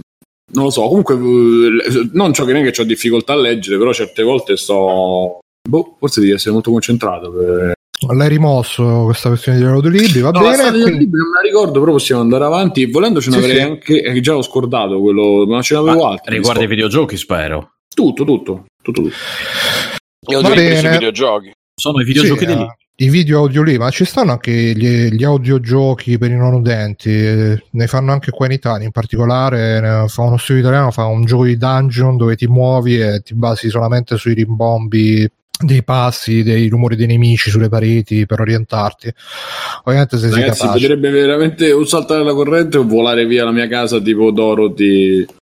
non 0.52 0.64
lo 0.64 0.70
so, 0.70 0.82
comunque 0.82 1.14
eh, 1.14 2.10
non 2.12 2.34
so 2.34 2.44
che 2.44 2.52
neanche 2.52 2.78
ho 2.78 2.84
difficoltà 2.84 3.32
a 3.32 3.36
leggere, 3.36 3.78
però 3.78 3.92
certe 3.92 4.22
volte 4.22 4.56
sto 4.56 5.38
boh, 5.66 5.96
forse 5.98 6.20
devi 6.20 6.32
essere 6.32 6.52
molto 6.52 6.70
concentrato 6.70 7.32
per 7.32 7.72
L'hai 8.10 8.28
rimosso 8.28 9.04
questa 9.04 9.28
questione 9.28 9.58
di 9.58 9.64
audiolibri, 9.64 10.20
va 10.20 10.30
no, 10.30 10.40
bene. 10.40 10.70
Quindi... 10.70 10.98
Libri, 10.98 11.18
non 11.18 11.30
me 11.30 11.36
la 11.36 11.42
ricordo, 11.42 11.80
però 11.80 11.92
possiamo 11.92 12.20
andare 12.20 12.44
avanti. 12.44 12.86
Volendo 12.86 13.20
ce 13.20 13.30
ne 13.30 13.36
sì, 13.36 13.42
avrei 13.42 13.56
sì. 13.56 13.62
anche, 13.62 14.02
eh, 14.02 14.20
già 14.20 14.32
l'ho 14.32 14.42
scordato 14.42 15.00
quello, 15.00 15.46
ma 15.46 15.62
ce 15.62 15.74
n'avevo 15.74 16.06
altri. 16.08 16.36
Riguarda 16.36 16.62
i 16.62 16.66
videogiochi, 16.66 17.16
spero. 17.16 17.74
Tutto, 17.94 18.24
tutto, 18.24 18.64
tutto, 18.82 19.02
tutto. 19.02 19.14
Io 20.28 20.40
va 20.40 20.48
bene. 20.50 20.90
videogiochi. 20.90 21.52
Sono 21.74 22.00
i 22.00 22.04
videogiochi 22.04 22.40
sì, 22.40 22.46
di 22.46 22.54
lì. 22.54 22.66
I 22.94 23.08
video 23.08 23.38
audio 23.38 23.62
lì, 23.62 23.78
ma 23.78 23.90
ci 23.90 24.04
stanno 24.04 24.32
anche 24.32 24.52
gli, 24.52 25.08
gli 25.08 25.24
audiogiochi 25.24 26.18
per 26.18 26.30
i 26.30 26.36
non 26.36 26.52
udenti, 26.52 27.10
ne 27.10 27.86
fanno 27.86 28.12
anche 28.12 28.30
qua 28.30 28.46
in 28.46 28.52
Italia, 28.52 28.84
in 28.84 28.92
particolare 28.92 30.04
fa 30.08 30.22
uno 30.22 30.36
studio 30.36 30.62
italiano, 30.62 30.90
fa 30.90 31.06
un 31.06 31.24
gioco 31.24 31.44
di 31.44 31.56
dungeon 31.56 32.16
dove 32.16 32.36
ti 32.36 32.46
muovi 32.46 33.00
e 33.00 33.22
ti 33.24 33.34
basi 33.34 33.70
solamente 33.70 34.16
sui 34.16 34.34
rimbombi 34.34 35.28
dei 35.62 35.82
passi, 35.82 36.42
dei 36.42 36.68
rumori 36.68 36.96
dei 36.96 37.06
nemici 37.06 37.50
sulle 37.50 37.68
pareti 37.68 38.26
per 38.26 38.40
orientarti. 38.40 39.12
Ovviamente 39.84 40.18
se 40.18 40.30
Ragazzi, 40.30 40.58
sei 40.58 40.66
capace. 40.66 40.80
potrebbe 40.80 41.10
veramente 41.10 41.72
o 41.72 41.84
saltare 41.84 42.24
la 42.24 42.34
corrente 42.34 42.78
o 42.78 42.86
volare 42.86 43.26
via 43.26 43.44
la 43.44 43.52
mia 43.52 43.68
casa 43.68 44.00
tipo 44.00 44.30
Dorothy. 44.30 45.26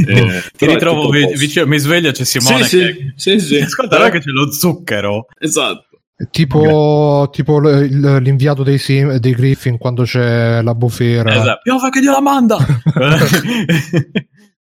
Eh, 0.00 0.42
ti 0.56 0.66
ritrovo 0.66 1.10
vicino, 1.10 1.66
mi 1.66 1.76
sveglio 1.76 2.10
c'è 2.10 2.24
Simone 2.24 2.64
sì, 2.64 2.78
che 2.78 3.12
sì, 3.16 3.38
sì, 3.38 3.46
sì. 3.46 3.56
ascolta 3.60 3.98
però... 3.98 4.08
che 4.08 4.20
c'è 4.20 4.30
lo 4.30 4.50
zucchero 4.50 5.26
esatto 5.38 5.90
Tipo, 6.30 7.30
tipo 7.32 7.58
l'inviato 7.60 8.62
dei, 8.62 8.76
Sim, 8.76 9.16
dei 9.16 9.32
Griffin 9.32 9.78
quando 9.78 10.02
c'è 10.02 10.60
la 10.60 10.74
bufera. 10.74 11.34
Esatto. 11.34 11.60
Piova 11.62 11.88
che 11.88 12.00
Dio 12.00 12.12
la 12.12 12.20
manda! 12.20 12.58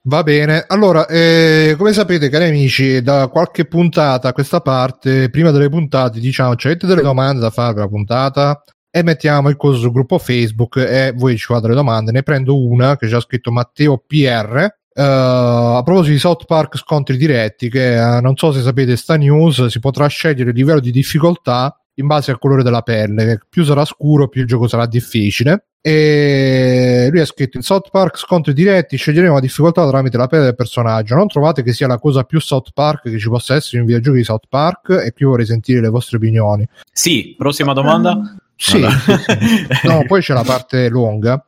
Va 0.07 0.23
bene, 0.23 0.63
allora, 0.67 1.07
eh, 1.07 1.77
come 1.79 1.95
sapete 1.95 2.29
cari 2.29 2.45
amici, 2.49 3.01
da 3.01 3.29
qualche 3.29 3.65
puntata 3.65 4.29
a 4.29 4.33
questa 4.35 4.61
parte, 4.61 5.31
prima 5.31 5.51
delle 5.51 5.71
puntate, 5.71 6.21
diciamo, 6.21 6.51
avete 6.51 6.87
delle 6.87 7.01
domande 7.01 7.41
da 7.41 7.49
fare 7.49 7.73
per 7.73 7.85
la 7.85 7.89
puntata? 7.89 8.63
E 8.91 9.03
mettiamo 9.03 9.49
il 9.49 9.57
coso 9.57 9.79
sul 9.79 9.93
gruppo 9.93 10.19
Facebook 10.19 10.77
e 10.77 11.15
voi 11.17 11.39
ci 11.39 11.47
fate 11.47 11.69
le 11.69 11.75
domande. 11.75 12.13
Ne 12.13 12.23
prendo 12.23 12.63
una 12.63 12.99
che 12.99 13.07
c'è 13.07 13.19
scritto 13.19 13.51
Matteo 13.51 13.97
PR. 14.07 14.69
Uh, 14.95 15.01
a 15.01 15.83
proposito 15.83 16.13
di 16.13 16.19
South 16.19 16.45
Park 16.45 16.77
scontri 16.77 17.17
diretti, 17.17 17.71
che 17.71 17.97
uh, 17.99 18.21
non 18.21 18.37
so 18.37 18.53
se 18.53 18.61
sapete 18.61 18.97
sta 18.97 19.17
news, 19.17 19.67
si 19.67 19.81
potrà 19.81 20.07
scegliere 20.07 20.51
il 20.51 20.57
livello 20.57 20.81
di 20.81 20.93
difficoltà 20.93 21.75
in 21.95 22.07
base 22.07 22.31
al 22.31 22.39
colore 22.39 22.63
della 22.63 22.83
pelle. 22.83 23.41
Più 23.49 23.65
sarà 23.65 23.85
scuro, 23.85 24.29
più 24.29 24.43
il 24.43 24.47
gioco 24.47 24.67
sarà 24.67 24.87
difficile. 24.87 25.67
E 25.81 27.09
lui 27.11 27.21
ha 27.21 27.27
scritto 27.27 27.59
in 27.59 27.63
South 27.63 27.91
Park 27.91 28.17
scontri 28.17 28.55
diretti 28.55 28.97
sceglieremo 28.97 29.35
la 29.35 29.41
difficoltà 29.41 29.87
tramite 29.87 30.17
la 30.17 30.27
pelle 30.27 30.45
del 30.45 30.55
personaggio. 30.55 31.15
Non 31.15 31.29
trovate 31.29 31.63
che 31.63 31.75
sia 31.75 31.87
la 31.87 31.99
cosa 31.99 32.25
più 32.25 32.41
South 32.41 32.71
Park 32.73 33.11
che 33.11 33.19
ci 33.19 33.29
possa 33.29 33.55
essere 33.55 33.77
in 33.77 33.83
un 33.83 33.87
videogioco 33.89 34.17
di 34.17 34.25
South 34.25 34.47
Park? 34.49 35.03
E 35.05 35.13
qui 35.13 35.27
vorrei 35.27 35.45
sentire 35.45 35.81
le 35.81 35.89
vostre 35.89 36.17
opinioni. 36.17 36.67
Sì, 36.91 37.35
prossima 37.37 37.75
domanda? 37.75 38.35
Sì, 38.57 38.81
no, 39.85 40.05
poi 40.07 40.23
c'è 40.23 40.33
la 40.33 40.43
parte 40.43 40.89
lunga. 40.89 41.45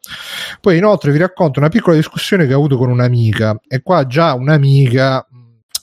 Poi 0.61 0.77
inoltre 0.77 1.13
vi 1.13 1.19
racconto 1.19 1.59
una 1.59 1.69
piccola 1.69 1.97
discussione 1.97 2.47
che 2.47 2.53
ho 2.53 2.59
avuto 2.59 2.77
con 2.77 2.91
un'amica. 2.91 3.59
E 3.67 3.81
qua 3.81 4.07
già 4.07 4.35
un'amica 4.35 5.27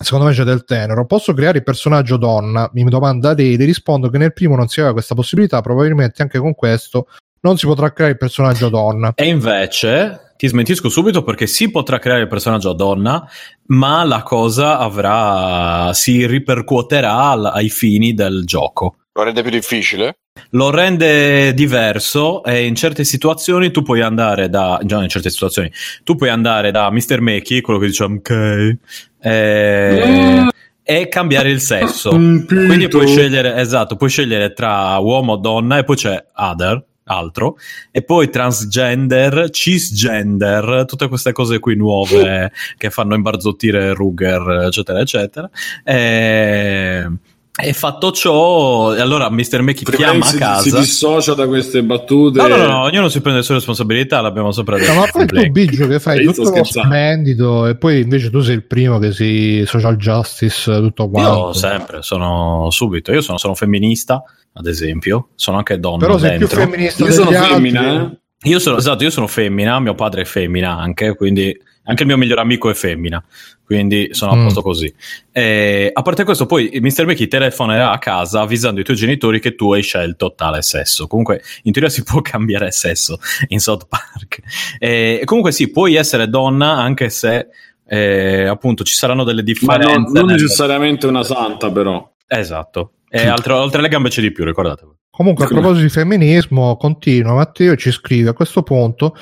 secondo 0.03 0.25
me 0.25 0.33
c'è 0.33 0.43
del 0.43 0.63
tenero. 0.65 1.05
Posso 1.05 1.33
creare 1.33 1.57
il 1.57 1.63
personaggio 1.63 2.17
donna? 2.17 2.69
Mi 2.73 2.83
domanda 2.83 3.33
le 3.33 3.55
rispondo 3.55 4.09
che 4.09 4.17
nel 4.17 4.33
primo 4.33 4.55
non 4.55 4.67
si 4.67 4.79
aveva 4.79 4.93
questa 4.93 5.15
possibilità, 5.15 5.61
probabilmente 5.61 6.21
anche 6.21 6.39
con 6.39 6.53
questo 6.53 7.07
non 7.41 7.57
si 7.57 7.65
potrà 7.65 7.91
creare 7.91 8.13
il 8.13 8.17
personaggio 8.17 8.69
donna. 8.69 9.13
E 9.15 9.27
invece 9.27 10.33
ti 10.37 10.47
smentisco 10.47 10.89
subito 10.89 11.23
perché 11.23 11.47
si 11.47 11.69
potrà 11.71 11.99
creare 11.99 12.21
il 12.21 12.27
personaggio 12.27 12.73
donna, 12.73 13.29
ma 13.67 14.03
la 14.03 14.23
cosa 14.23 14.77
avrà 14.79 15.93
si 15.93 16.25
ripercuoterà 16.25 17.31
ai 17.51 17.69
fini 17.69 18.13
del 18.13 18.43
gioco. 18.45 18.97
Lo 19.13 19.23
rende 19.23 19.41
più 19.41 19.51
difficile? 19.51 20.17
Lo 20.51 20.71
rende 20.71 21.53
diverso 21.53 22.43
e 22.43 22.65
in 22.65 22.73
certe 22.73 23.03
situazioni 23.03 23.71
tu 23.71 23.83
puoi 23.83 24.01
andare 24.01 24.49
da 24.49 24.79
già 24.83 25.01
in 25.03 25.07
certe 25.07 25.29
situazioni 25.29 25.71
tu 26.03 26.15
puoi 26.15 26.29
andare 26.29 26.71
da 26.71 26.89
Mr. 26.89 27.21
Makey, 27.21 27.61
quello 27.61 27.79
che 27.79 27.85
dice 27.85 28.03
ok 28.03 28.77
e, 29.23 30.47
e 30.83 31.07
cambiare 31.07 31.49
il 31.49 31.61
sesso. 31.61 32.09
Quindi 32.09 32.87
puoi 32.89 33.07
scegliere 33.07 33.55
esatto, 33.55 33.95
puoi 33.95 34.09
scegliere 34.09 34.53
tra 34.53 34.97
uomo 34.97 35.33
o 35.33 35.37
donna 35.37 35.77
e 35.77 35.83
poi 35.85 35.95
c'è 35.95 36.25
other 36.35 36.83
altro, 37.05 37.57
e 37.91 38.01
poi 38.01 38.29
transgender, 38.29 39.49
cisgender, 39.49 40.85
tutte 40.87 41.07
queste 41.07 41.31
cose 41.31 41.59
qui 41.59 41.75
nuove 41.75 42.51
che 42.77 42.89
fanno 42.89 43.15
imbarzottire 43.15 43.93
Ruger, 43.93 44.65
eccetera, 44.67 44.99
eccetera. 44.99 45.49
E... 45.83 47.09
E 47.55 47.71
fatto 47.73 48.11
ciò, 48.11 48.93
allora 48.93 49.29
Mr. 49.29 49.61
Mackey 49.61 49.83
chiama 49.83 50.25
si, 50.25 50.37
a 50.37 50.39
casa. 50.39 50.61
Si 50.61 50.75
dissocia 50.75 51.35
da 51.35 51.45
queste 51.45 51.83
battute. 51.83 52.41
No, 52.41 52.47
no, 52.47 52.57
no, 52.57 52.65
no 52.65 52.81
ognuno 52.81 53.09
si 53.09 53.21
prende 53.21 53.41
le 53.41 53.45
sue 53.45 53.53
responsabilità, 53.55 54.21
l'abbiamo 54.21 54.51
sempre 54.51 54.79
detto. 54.79 54.91
No, 54.91 55.01
ma 55.01 55.05
poi 55.05 55.27
tu, 55.27 55.51
Biggio, 55.51 55.85
che 55.85 55.99
fai 55.99 56.25
tutto 56.25 56.49
lo 56.49 56.63
splendido 56.63 57.67
e 57.67 57.75
poi 57.75 58.01
invece 58.01 58.31
tu 58.31 58.39
sei 58.39 58.55
il 58.55 58.63
primo 58.63 58.97
che 58.97 59.11
si 59.11 59.63
social 59.67 59.97
justice 59.97 60.79
tutto 60.79 61.09
quanto. 61.11 61.47
Io 61.47 61.53
sempre, 61.53 62.01
sono 62.01 62.69
subito, 62.71 63.11
io 63.11 63.21
sono, 63.21 63.37
sono 63.37 63.53
femminista, 63.53 64.23
ad 64.53 64.65
esempio, 64.65 65.29
sono 65.35 65.57
anche 65.57 65.79
donna 65.79 65.99
Però 65.99 66.17
sei 66.17 66.39
dentro. 66.39 66.47
più 66.47 66.57
femminista 66.57 67.03
Io 67.03 67.11
sono 67.11 67.31
femmina, 67.31 68.01
eh? 68.01 68.17
Io 68.49 68.57
sono, 68.57 68.77
esatto, 68.77 69.03
io 69.03 69.11
sono 69.11 69.27
femmina, 69.27 69.79
mio 69.79 69.93
padre 69.93 70.21
è 70.21 70.25
femmina 70.25 70.75
anche, 70.75 71.15
quindi 71.15 71.55
anche 71.83 72.03
il 72.03 72.07
mio 72.07 72.17
migliore 72.17 72.41
amico 72.41 72.69
è 72.69 72.73
femmina, 72.73 73.23
quindi 73.65 74.09
sono 74.11 74.31
a 74.31 74.43
posto 74.43 74.59
mm. 74.59 74.63
così. 74.63 74.93
E, 75.31 75.89
a 75.93 76.01
parte 76.01 76.23
questo, 76.23 76.45
poi 76.45 76.69
Mr. 76.81 77.05
Mickey 77.05 77.27
telefonerà 77.27 77.91
a 77.91 77.97
casa 77.99 78.41
avvisando 78.41 78.79
i 78.79 78.83
tuoi 78.83 78.97
genitori 78.97 79.39
che 79.39 79.55
tu 79.55 79.73
hai 79.73 79.81
scelto 79.81 80.33
tale 80.35 80.61
sesso. 80.61 81.07
Comunque, 81.07 81.41
in 81.63 81.71
teoria 81.71 81.91
si 81.91 82.03
può 82.03 82.21
cambiare 82.23 82.71
sesso 82.71 83.19
in 83.47 83.59
South 83.59 83.87
Park. 83.87 84.41
E, 84.79 85.21
comunque 85.25 85.51
sì, 85.51 85.69
puoi 85.69 85.95
essere 85.95 86.29
donna 86.29 86.73
anche 86.73 87.09
se 87.09 87.47
e 87.85 88.45
appunto 88.45 88.83
ci 88.83 88.95
saranno 88.95 89.23
delle 89.23 89.43
differenze. 89.43 89.85
Ma 89.85 89.97
non, 89.97 90.11
non 90.11 90.25
necessariamente 90.25 91.05
una 91.05 91.23
santa, 91.23 91.71
però. 91.71 92.11
Esatto. 92.27 92.93
E 93.09 93.27
altre, 93.27 93.53
oltre 93.53 93.79
alle 93.79 93.89
gambe 93.89 94.09
c'è 94.09 94.21
di 94.21 94.31
più, 94.31 94.43
ricordatevi. 94.43 94.91
Comunque, 95.15 95.45
a 95.45 95.47
proposito 95.47 95.83
di 95.83 95.89
femminismo, 95.89 96.75
continua 96.75 97.35
Matteo 97.35 97.73
e 97.73 97.77
ci 97.77 97.91
scrive: 97.91 98.29
A 98.29 98.33
questo 98.33 98.63
punto 98.63 99.15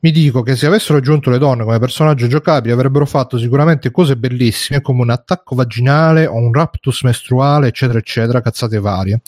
mi 0.00 0.10
dico 0.10 0.42
che 0.42 0.54
se 0.56 0.66
avessero 0.66 0.98
aggiunto 0.98 1.30
le 1.30 1.38
donne 1.38 1.64
come 1.64 1.78
personaggio 1.78 2.26
giocabile 2.26 2.74
avrebbero 2.74 3.06
fatto 3.06 3.38
sicuramente 3.38 3.90
cose 3.90 4.18
bellissime 4.18 4.82
come 4.82 5.00
un 5.00 5.08
attacco 5.08 5.54
vaginale 5.54 6.26
o 6.26 6.34
un 6.34 6.52
raptus 6.52 7.00
mestruale, 7.02 7.68
eccetera, 7.68 7.98
eccetera, 7.98 8.42
cazzate 8.42 8.78
varie. 8.78 9.22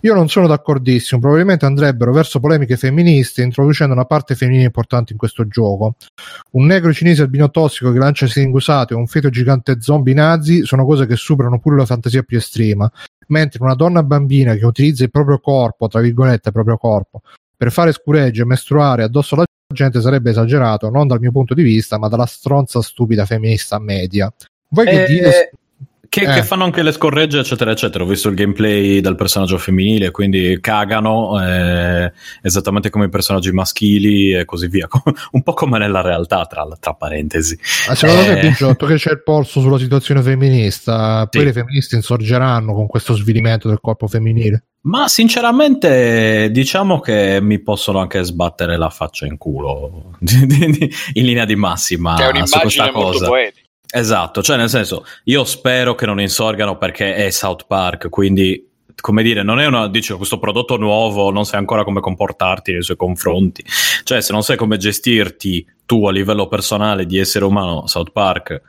Io 0.00 0.12
non 0.12 0.28
sono 0.28 0.48
d'accordissimo, 0.48 1.20
probabilmente 1.20 1.66
andrebbero 1.66 2.12
verso 2.12 2.40
polemiche 2.40 2.76
femministe 2.76 3.40
introducendo 3.40 3.94
una 3.94 4.06
parte 4.06 4.34
femminile 4.34 4.64
importante 4.64 5.12
in 5.12 5.18
questo 5.18 5.46
gioco. 5.46 5.94
Un 6.50 6.66
negro 6.66 6.92
cinese 6.92 7.22
albino 7.22 7.48
tossico 7.50 7.92
che 7.92 7.98
lancia 7.98 8.26
siringhe 8.26 8.56
usate 8.56 8.94
o 8.94 8.98
un 8.98 9.06
feto 9.06 9.30
gigante 9.30 9.80
zombie 9.80 10.14
nazi 10.14 10.64
sono 10.64 10.84
cose 10.84 11.06
che 11.06 11.14
superano 11.14 11.60
pure 11.60 11.76
la 11.76 11.86
fantasia 11.86 12.24
più 12.24 12.38
estrema 12.38 12.90
mentre 13.28 13.62
una 13.62 13.74
donna 13.74 14.02
bambina 14.02 14.54
che 14.54 14.66
utilizza 14.66 15.04
il 15.04 15.10
proprio 15.10 15.38
corpo, 15.38 15.88
tra 15.88 16.00
virgolette, 16.00 16.48
il 16.48 16.54
proprio 16.54 16.76
corpo, 16.76 17.22
per 17.56 17.70
fare 17.72 17.92
scuregge 17.92 18.42
e 18.42 18.46
mestruare 18.46 19.02
addosso 19.02 19.34
alla 19.34 19.44
gente 19.72 20.00
sarebbe 20.00 20.30
esagerato, 20.30 20.90
non 20.90 21.06
dal 21.06 21.20
mio 21.20 21.32
punto 21.32 21.54
di 21.54 21.62
vista, 21.62 21.98
ma 21.98 22.08
dalla 22.08 22.26
stronza 22.26 22.80
stupida 22.82 23.24
femminista 23.26 23.78
media. 23.78 24.32
Voi 24.68 24.86
che 24.86 25.04
Eh, 25.04 25.06
dite? 25.06 25.50
Che, 26.14 26.20
Eh. 26.20 26.32
che 26.32 26.42
fanno 26.44 26.62
anche 26.62 26.84
le 26.84 26.92
scorregge, 26.92 27.40
eccetera, 27.40 27.72
eccetera. 27.72 28.04
Ho 28.04 28.06
visto 28.06 28.28
il 28.28 28.36
gameplay 28.36 29.00
del 29.00 29.16
personaggio 29.16 29.58
femminile, 29.58 30.12
quindi 30.12 30.58
cagano 30.60 31.44
eh, 31.44 32.12
esattamente 32.40 32.88
come 32.88 33.06
i 33.06 33.08
personaggi 33.08 33.50
maschili 33.50 34.30
e 34.32 34.44
così 34.44 34.68
via. 34.68 34.86
Un 35.32 35.42
po' 35.42 35.54
come 35.54 35.76
nella 35.76 36.02
realtà, 36.02 36.46
tra, 36.46 36.64
tra 36.78 36.94
parentesi. 36.94 37.58
Ma 37.88 37.96
secondo 37.96 38.22
eh. 38.30 38.34
te, 38.34 38.40
Picciotto, 38.46 38.86
che 38.86 38.94
c'è 38.94 39.10
il 39.10 39.24
polso 39.24 39.60
sulla 39.60 39.76
situazione 39.76 40.22
femminista, 40.22 41.26
poi 41.28 41.40
Sì. 41.40 41.46
le 41.48 41.52
femministe 41.52 41.96
insorgeranno 41.96 42.74
con 42.74 42.86
questo 42.86 43.14
svilimento 43.14 43.66
del 43.66 43.80
corpo 43.80 44.06
femminile? 44.06 44.66
Ma 44.82 45.08
sinceramente, 45.08 46.48
diciamo 46.52 47.00
che 47.00 47.40
mi 47.42 47.58
possono 47.60 47.98
anche 47.98 48.22
sbattere 48.22 48.76
la 48.76 48.90
faccia 48.90 49.26
in 49.26 49.36
culo 49.36 50.12
in 50.20 51.24
linea 51.24 51.44
di 51.44 51.56
massima 51.56 52.14
Che 52.14 52.22
è 52.28 52.46
su 52.46 52.58
questa 52.58 52.58
un'immagine 52.84 52.90
molto 52.92 53.10
cosa. 53.18 53.26
poetica. 53.26 53.63
Esatto, 53.96 54.42
cioè 54.42 54.56
nel 54.56 54.68
senso, 54.68 55.06
io 55.24 55.44
spero 55.44 55.94
che 55.94 56.04
non 56.04 56.20
insorgano 56.20 56.76
perché 56.78 57.14
è 57.14 57.30
South 57.30 57.64
Park, 57.68 58.08
quindi 58.08 58.70
come 59.00 59.22
dire, 59.22 59.44
non 59.44 59.60
è 59.60 59.66
una 59.66 59.86
dice 59.86 60.16
questo 60.16 60.40
prodotto 60.40 60.76
nuovo, 60.76 61.30
non 61.30 61.44
sai 61.44 61.60
ancora 61.60 61.84
come 61.84 62.00
comportarti 62.00 62.72
nei 62.72 62.82
suoi 62.82 62.96
confronti. 62.96 63.64
Cioè, 64.02 64.20
se 64.20 64.32
non 64.32 64.42
sai 64.42 64.56
come 64.56 64.78
gestirti 64.78 65.64
tu 65.86 66.06
a 66.06 66.10
livello 66.10 66.48
personale 66.48 67.06
di 67.06 67.18
essere 67.18 67.44
umano 67.44 67.86
South 67.86 68.10
Park, 68.10 68.62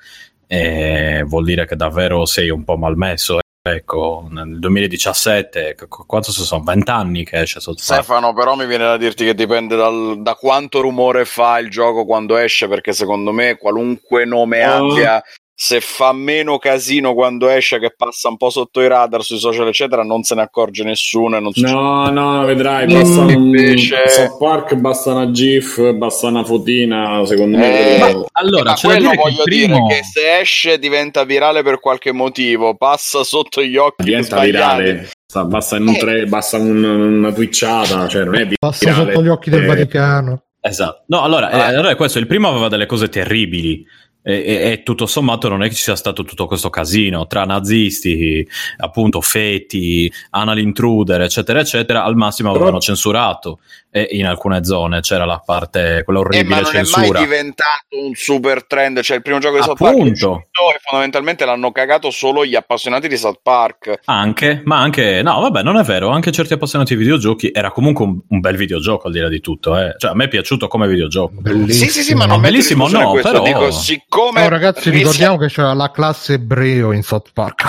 eh, 0.46 1.24
vuol 1.26 1.44
dire 1.44 1.66
che 1.66 1.76
davvero 1.76 2.26
sei 2.26 2.52
un 2.52 2.64
po' 2.64 2.78
malmesso. 2.78 3.40
Ecco, 3.68 4.28
nel 4.30 4.60
2017, 4.60 5.74
qu- 5.88 6.06
quanto 6.06 6.32
sono? 6.44 6.62
20 6.64 6.92
anni 6.92 7.24
che 7.26 7.40
esce 7.42 7.60
Park. 7.88 8.04
Stefano, 8.04 8.32
però 8.32 8.54
mi 8.56 8.68
viene 8.68 8.84
da 8.84 8.96
dirti 8.96 9.26
che 9.26 9.34
dipende 9.34 9.76
dal- 9.76 10.22
da 10.22 10.36
quanto 10.36 10.82
rumore 10.82 11.26
fa 11.26 11.58
il 11.58 11.72
gioco 11.72 12.06
quando 12.06 12.38
esce, 12.38 12.68
perché 12.68 12.94
secondo 12.94 13.32
me 13.32 13.58
qualunque 13.58 14.24
nome 14.26 14.64
Oh. 14.68 14.92
abbia, 14.92 15.24
se 15.58 15.80
fa 15.80 16.12
meno 16.12 16.58
casino 16.58 17.14
quando 17.14 17.48
esce, 17.48 17.80
che 17.80 17.94
passa 17.96 18.28
un 18.28 18.36
po' 18.36 18.50
sotto 18.50 18.82
i 18.82 18.88
radar 18.90 19.24
sui 19.24 19.38
social, 19.40 19.68
eccetera, 19.68 20.04
non 20.04 20.22
se 20.24 20.36
ne 20.36 20.42
accorge 20.42 20.84
nessuno 20.84 21.38
e 21.38 21.40
non 21.40 21.54
succede. 21.54 21.72
No, 21.74 22.10
no, 22.10 22.44
vedrai, 22.46 22.86
basta 22.92 23.22
Mm, 23.22 23.28
un 23.28 23.32
invece- 23.46 24.08
South 24.10 24.38
Park, 24.38 24.76
basta 24.76 25.12
una 25.14 25.32
GIF, 25.32 25.94
basta 25.94 26.28
una 26.28 26.44
fotina, 26.44 27.26
secondo 27.26 27.58
me. 27.58 27.96
Eh, 27.96 28.00
quello- 28.00 28.28
Allora, 28.34 28.72
Ma 28.72 28.78
quello 28.82 29.00
dire 29.00 29.12
che 29.12 29.18
voglio 29.18 29.44
primo... 29.44 29.86
dire 29.88 29.96
che 30.00 30.04
se 30.04 30.40
esce 30.42 30.78
diventa 30.78 31.24
virale 31.24 31.64
per 31.64 31.80
qualche 31.80 32.12
motivo, 32.12 32.76
passa 32.76 33.24
sotto 33.24 33.64
gli 33.64 33.78
occhi 33.78 34.04
diventa 34.04 34.36
sbagliati. 34.36 34.82
virale. 34.82 35.10
Basta, 35.48 35.76
un 35.78 35.88
Eh. 35.90 35.98
tre- 35.98 36.26
basta 36.26 36.58
un- 36.58 36.84
una 36.84 37.32
twitchata, 37.32 38.08
cioè 38.10 38.24
non 38.26 38.36
è 38.36 38.48
Passa 38.60 38.86
virale. 38.90 39.14
sotto 39.14 39.24
gli 39.24 39.28
occhi 39.30 39.50
del 39.50 39.64
Eh, 39.64 39.68
Vaticano. 39.68 40.42
Esatto. 40.62 41.04
No, 41.08 41.22
allora, 41.22 41.50
Ah. 41.50 41.58
eh, 41.72 41.76
allora 41.76 41.92
è 41.92 41.96
questo. 41.96 42.20
Il 42.20 42.28
primo 42.28 42.50
aveva 42.50 42.68
delle 42.70 42.86
cose 42.88 43.08
terribili. 43.08 43.86
E, 44.28 44.34
e- 44.44 44.72
e 44.72 44.82
tutto 44.84 45.06
sommato 45.06 45.50
non 45.50 45.62
è 45.62 45.68
che 45.70 45.76
ci 45.76 45.84
sia 45.84 45.96
stato 45.96 46.24
tutto 46.24 46.48
questo 46.48 46.72
casino 46.72 47.28
tra 47.28 47.44
nazisti, 47.46 48.48
appunto 48.78 49.22
feti, 49.22 50.12
anal 50.32 50.58
intruder, 50.58 51.22
eccetera, 51.22 51.60
eccetera. 51.60 52.04
Al 52.04 52.16
massimo 52.16 52.50
Però- 52.50 52.62
avevano 52.64 52.82
censurato 52.82 53.60
e 53.92 54.08
in 54.12 54.26
alcune 54.26 54.64
zone 54.66 55.00
c'era 55.02 55.26
la 55.26 55.42
parte, 55.46 56.02
quella 56.04 56.22
Eh, 56.22 56.24
ma 56.24 56.28
orribile 56.30 56.56
non 56.62 56.70
è 56.70 56.74
mai 56.74 56.86
censura. 56.86 57.20
diventato 57.20 57.86
un 58.04 58.14
super 58.16 58.66
trend. 58.66 59.02
Cioè, 59.02 59.18
il 59.18 59.22
primo 59.22 59.38
gioco 59.40 59.58
di 59.58 59.62
South 59.64 59.78
Park 59.78 59.94
è 59.94 60.00
Appunto. 60.00 60.48
e 60.74 60.80
fondamentalmente 60.82 61.46
l'hanno 61.46 61.72
cagato 61.72 62.10
solo 62.10 62.44
gli 62.46 62.56
appassionati 62.56 63.08
di 63.08 63.18
South 63.18 63.40
Park. 63.44 64.00
Anche, 64.06 64.62
ma 64.66 64.80
anche, 64.80 65.22
no, 65.22 65.40
vabbè, 65.40 65.62
non 65.62 65.78
è 65.78 65.84
vero. 65.84 66.10
Anche 66.10 66.32
certi 66.32 66.54
appassionati 66.54 66.96
di 66.96 67.00
videogiochi 67.04 67.52
era 67.54 67.70
comunque 67.72 68.04
un, 68.06 68.20
un 68.28 68.40
bel 68.40 68.56
videogioco 68.58 69.06
al 69.08 69.14
di 69.14 69.20
là 69.20 69.30
di 69.30 69.40
tutto. 69.40 69.78
Eh. 69.78 69.94
Cioè, 69.98 70.12
a 70.12 70.16
me 70.16 70.26
è 70.26 70.28
piaciuto 70.30 70.68
come 70.68 70.88
videogioco. 70.88 71.36
Bellissimo. 71.40 71.86
Sì, 71.86 71.90
sì, 71.92 72.02
sì, 72.04 72.14
ma 72.16 72.26
non 72.26 72.38
No, 72.38 72.42
bellissimo, 72.42 72.88
no, 72.90 73.12
questo. 73.12 73.32
però- 73.32 73.44
Dico, 73.44 73.72
siccome 74.16 74.46
Oh, 74.46 74.50
ragazzi, 74.50 74.90
ris- 74.90 75.00
ricordiamo 75.02 75.38
che 75.38 75.48
c'era 75.48 75.74
la 75.74 75.92
classe 75.92 76.34
ebreo 76.36 76.94
in 76.94 77.04
South 77.04 77.32
Park. 77.34 77.64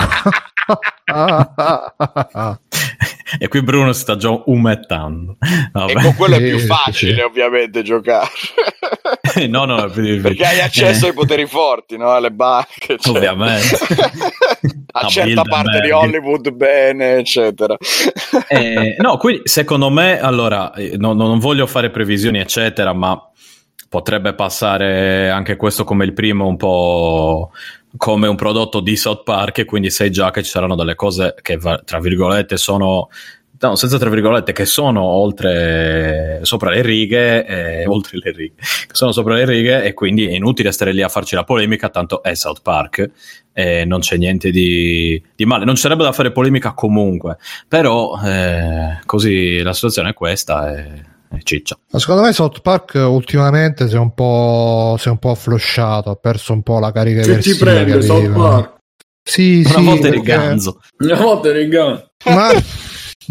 e 3.39 3.47
qui 3.47 3.61
Bruno 3.61 3.91
si 3.91 3.99
sta 4.01 4.15
già 4.15 4.29
umettando. 4.45 5.37
Vabbè. 5.71 5.91
E 5.91 5.93
con 6.01 6.15
quello 6.15 6.35
è 6.35 6.41
più 6.41 6.59
facile, 6.59 7.15
sì. 7.15 7.19
ovviamente, 7.19 7.83
giocare. 7.83 8.29
no, 9.47 9.65
no, 9.65 9.89
più- 9.89 10.21
Perché 10.21 10.45
hai 10.45 10.61
accesso 10.61 11.05
eh, 11.05 11.09
ai 11.09 11.13
poteri 11.13 11.45
forti, 11.45 11.97
no? 11.97 12.11
Alle 12.11 12.31
banche. 12.31 12.97
cioè. 12.97 13.15
Ovviamente. 13.15 13.77
A 14.89 15.01
A 15.01 15.07
certa 15.07 15.43
parte 15.43 15.81
di. 15.81 15.91
Hollywood 15.91 16.49
bene, 16.51 17.17
eccetera. 17.17 17.75
Eh, 18.47 18.95
no, 18.97 19.17
quindi 19.17 19.41
secondo 19.43 19.89
me, 19.91 20.19
allora, 20.19 20.73
eh, 20.73 20.95
no- 20.97 21.13
no- 21.13 21.27
non 21.27 21.37
voglio 21.39 21.67
fare 21.67 21.91
previsioni, 21.91 22.39
eccetera, 22.39 22.93
ma 22.93 23.21
potrebbe 23.89 24.33
passare 24.33 25.29
anche 25.29 25.55
questo 25.55 25.83
come 25.83 26.05
il 26.05 26.13
primo, 26.13 26.47
un 26.47 26.57
po' 26.57 27.51
come 27.95 28.27
un 28.27 28.35
prodotto 28.35 28.79
di 28.79 28.95
South 28.95 29.23
Park, 29.23 29.59
e 29.59 29.65
quindi 29.65 29.89
sai 29.89 30.11
già 30.11 30.31
che 30.31 30.43
ci 30.43 30.49
saranno 30.49 30.75
delle 30.75 30.95
cose 30.95 31.35
che, 31.41 31.57
tra 31.57 31.99
virgolette, 31.99 32.57
sono. 32.57 33.09
No, 33.59 33.75
senza 33.75 33.97
tra 33.97 34.11
virgolette, 34.11 34.51
che 34.51 34.65
sono 34.65 35.01
oltre 35.03 36.41
sopra 36.43 36.69
le 36.69 36.83
righe, 36.83 37.43
eh, 37.43 37.87
oltre 37.87 38.19
le 38.21 38.31
righe, 38.31 38.61
sono 38.91 39.11
sopra 39.11 39.33
le 39.33 39.45
righe, 39.45 39.83
e 39.83 39.95
quindi 39.95 40.27
è 40.27 40.35
inutile 40.35 40.71
stare 40.71 40.91
lì 40.91 41.01
a 41.01 41.09
farci 41.09 41.33
la 41.33 41.43
polemica, 41.43 41.89
tanto 41.89 42.21
è 42.21 42.35
South 42.35 42.61
Park, 42.61 43.09
e 43.53 43.83
non 43.83 44.01
c'è 44.01 44.15
niente 44.17 44.51
di, 44.51 45.19
di 45.35 45.45
male. 45.45 45.65
Non 45.65 45.73
ci 45.73 45.81
sarebbe 45.81 46.03
da 46.03 46.11
fare 46.11 46.31
polemica 46.31 46.73
comunque, 46.73 47.37
però 47.67 48.19
eh, 48.23 48.99
così 49.07 49.59
la 49.63 49.73
situazione 49.73 50.11
è 50.11 50.13
questa 50.13 50.77
e, 50.77 50.83
e 50.83 51.16
ciccia. 51.43 51.77
Ma 51.91 51.99
secondo 51.99 52.21
me 52.23 52.33
South 52.33 52.61
Park 52.61 52.93
ultimamente 52.95 53.87
si 53.87 53.95
è 53.95 53.99
un 53.99 54.13
po', 54.13 54.95
si 54.99 55.07
è 55.07 55.11
un 55.11 55.17
po' 55.19 55.31
afflosciato, 55.31 56.09
ha 56.09 56.15
perso 56.15 56.53
un 56.53 56.63
po' 56.63 56.79
la 56.79 56.91
carica 56.91 57.21
Che 57.21 57.37
ti 57.39 57.55
prende 57.55 57.97
che 57.97 58.01
South. 58.01 58.29
Park? 58.29 58.75
Sì, 59.23 59.63
Una 59.65 59.77
sì, 59.79 59.83
volta 59.83 60.07
eri 60.07 60.21
perché- 60.21 60.31
ganzo. 60.31 60.79
Una 60.99 61.15
volta 61.21 61.51
regà. 61.51 62.09
Ma 62.25 62.49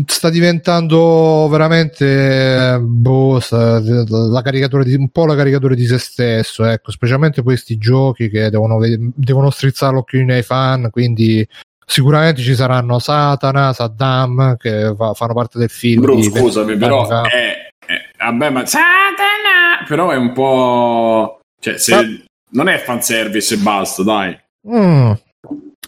sta 0.06 0.28
diventando 0.28 1.48
veramente 1.50 2.74
eh, 2.74 2.78
boh, 2.80 3.40
sta- 3.40 3.80
la 3.80 4.42
caricatura 4.42 4.82
di, 4.84 4.94
un 4.94 5.08
po' 5.08 5.24
la 5.24 5.34
caricatura 5.34 5.74
di 5.74 5.86
se 5.86 5.96
stesso, 5.98 6.64
ecco, 6.64 6.90
specialmente 6.90 7.42
questi 7.42 7.78
giochi 7.78 8.28
che 8.28 8.50
devono, 8.50 8.78
devono 9.14 9.50
strizzare 9.50 9.94
l'occhio 9.94 10.22
ai 10.26 10.42
fan, 10.42 10.90
quindi 10.90 11.46
sicuramente 11.86 12.42
ci 12.42 12.54
saranno 12.54 12.98
Satana, 12.98 13.72
Saddam 13.72 14.56
che 14.56 14.92
fa- 14.96 15.14
fanno 15.14 15.34
parte 15.34 15.58
del 15.58 15.70
film. 15.70 16.02
Bro, 16.02 16.20
scusami, 16.22 16.74
20 16.76 16.78
però 16.84 17.22
è, 17.22 17.68
è- 17.86 18.10
vabbè, 18.18 18.50
ma 18.50 18.66
Satana! 18.66 19.84
Però 19.86 20.10
è 20.10 20.16
un 20.16 20.32
po' 20.32 21.40
cioè, 21.60 21.78
se 21.78 21.94
Ma- 21.94 22.02
non 22.50 22.68
è 22.68 22.78
fanservice 22.78 23.54
e 23.54 23.58
basta, 23.58 24.02
dai. 24.02 24.38
Mm. 24.68 25.12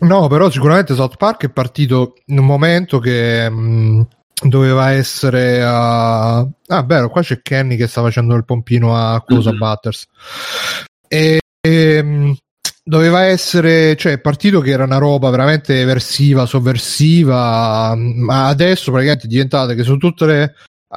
No, 0.00 0.28
però 0.28 0.48
sicuramente 0.50 0.94
South 0.94 1.16
Park 1.16 1.46
è 1.46 1.50
partito 1.50 2.14
in 2.26 2.38
un 2.38 2.44
momento 2.46 3.00
che 3.00 3.50
mh, 3.50 4.06
doveva 4.44 4.92
essere 4.92 5.60
a... 5.64 6.38
Ah, 6.38 6.82
vero, 6.84 7.10
qua 7.10 7.22
c'è 7.22 7.40
Kenny 7.42 7.74
che 7.76 7.88
sta 7.88 8.00
facendo 8.02 8.36
il 8.36 8.44
pompino 8.44 8.94
a 8.94 9.20
Cosa 9.26 9.50
Mhm. 9.50 9.58
Butters. 9.58 10.06
E, 11.08 11.40
e, 11.60 12.02
mh, 12.02 12.36
doveva 12.88 13.24
essere, 13.24 13.94
cioè, 13.96 14.12
è 14.12 14.20
partito 14.20 14.60
che 14.60 14.70
era 14.70 14.84
una 14.84 14.96
roba 14.96 15.28
veramente 15.28 15.78
eversiva, 15.78 16.46
sovversiva, 16.46 17.94
ma 17.94 18.46
adesso 18.46 18.90
praticamente 18.90 19.26
è 19.26 19.28
diventata 19.28 19.74
che 19.74 19.82
su 19.82 19.98
tutte 19.98 20.24
le... 20.24 20.54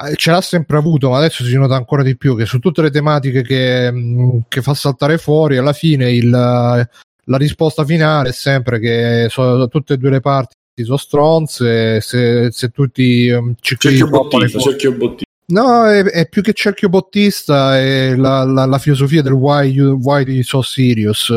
eh, 0.07 0.15
Ce 0.15 0.31
l'ha 0.31 0.39
sempre 0.39 0.77
avuto, 0.77 1.09
ma 1.09 1.17
adesso 1.17 1.43
si 1.43 1.55
nota 1.55 1.75
ancora 1.75 2.01
di 2.01 2.15
più 2.15 2.37
che 2.37 2.45
su 2.45 2.59
tutte 2.59 2.81
le 2.81 2.91
tematiche 2.91 3.41
che, 3.41 3.91
mh, 3.91 4.43
che 4.47 4.61
fa 4.61 4.73
saltare 4.73 5.17
fuori, 5.17 5.57
alla 5.57 5.73
fine 5.73 6.11
il, 6.11 6.29
la 6.29 7.37
risposta 7.37 7.83
finale 7.83 8.29
è 8.29 8.33
sempre 8.33 8.79
che 8.79 9.27
so- 9.29 9.67
tutte 9.67 9.95
e 9.95 9.97
due 9.97 10.11
le 10.11 10.21
parti 10.21 10.55
sono 10.81 10.97
stronze 10.97 12.01
se, 12.01 12.49
se 12.51 12.69
tutti 12.69 13.29
um, 13.29 13.53
ci 13.59 13.75
Cerchio 13.77 14.07
bottino, 14.07 14.47
cerchio 14.47 14.93
bottino. 14.93 15.29
No, 15.51 15.85
è, 15.85 16.03
è, 16.03 16.27
più 16.27 16.41
che 16.41 16.53
cerchio 16.53 16.89
bottista, 16.89 17.77
è 17.77 18.15
la, 18.15 18.43
la, 18.43 18.65
la 18.65 18.77
filosofia 18.77 19.21
del 19.21 19.33
why, 19.33 19.69
you, 19.69 19.99
why 20.01 20.23
you 20.23 20.43
so 20.43 20.61
serious. 20.61 21.31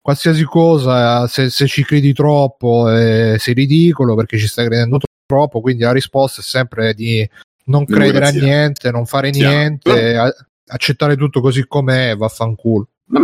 Qualsiasi 0.00 0.44
cosa, 0.44 1.26
se, 1.28 1.48
se 1.48 1.66
ci 1.66 1.84
credi 1.84 2.12
troppo, 2.12 2.90
eh, 2.90 3.36
sei 3.38 3.54
ridicolo 3.54 4.14
perché 4.16 4.36
ci 4.36 4.48
stai 4.48 4.66
credendo 4.66 4.98
troppo. 5.24 5.60
Quindi 5.60 5.84
la 5.84 5.92
risposta 5.92 6.40
è 6.40 6.44
sempre 6.44 6.92
di 6.94 7.28
non 7.66 7.84
credere 7.84 8.26
a 8.26 8.30
niente, 8.30 8.90
non 8.90 9.06
fare 9.06 9.30
niente, 9.30 10.16
a, 10.16 10.32
accettare 10.66 11.16
tutto 11.16 11.40
così 11.40 11.64
com'è, 11.66 12.16
vaffanculo. 12.16 12.88
Ma 13.06 13.20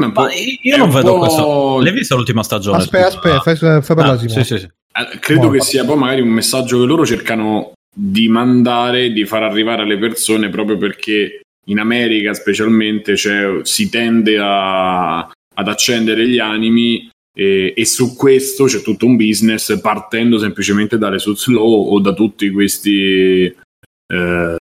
io 0.63 0.77
non 0.77 0.91
vedo 0.91 1.19
questo. 1.19 1.81
L'hai 1.81 1.93
vista 1.93 2.15
l'ultima 2.15 2.43
stagione? 2.43 2.79
Aspetta, 2.79 3.07
aspetta, 3.07 3.41
fai, 3.41 3.57
fai 3.57 3.97
parlare 3.97 4.19
ah, 4.19 4.29
sì, 4.29 4.29
sì, 4.29 4.45
sì. 4.45 4.55
Eh, 4.55 5.19
credo 5.19 5.41
Buono. 5.41 5.59
che 5.59 5.65
sia 5.65 5.85
poi 5.85 5.97
magari 5.97 6.21
un 6.21 6.29
messaggio 6.29 6.79
che 6.79 6.85
loro 6.85 7.07
cercano 7.07 7.73
di 8.01 8.29
mandare, 8.29 9.11
di 9.11 9.27
far 9.27 9.43
arrivare 9.43 9.83
alle 9.83 9.99
persone 9.99 10.51
proprio 10.51 10.77
perché 10.77 11.41
in 11.67 11.81
America 11.81 12.33
specialmente 12.33 13.17
cioè, 13.17 13.59
si 13.65 13.91
tende 13.91 14.39
a, 14.39 15.19
ad 15.19 15.69
accendere 15.69 16.29
gli 16.29 16.39
animi 16.39 17.11
e, 17.37 17.75
e, 17.77 17.85
su 17.85 18.15
questo 18.15 18.67
c'è 18.67 18.83
tutto 18.83 19.05
un 19.05 19.17
business 19.17 19.81
partendo 19.81 20.39
semplicemente 20.39 20.97
dalle 20.97 21.19
Law 21.47 21.89
o 21.89 21.99
da 21.99 22.13
tutti 22.13 22.51
questi 22.51 23.45
eh, 23.45 24.57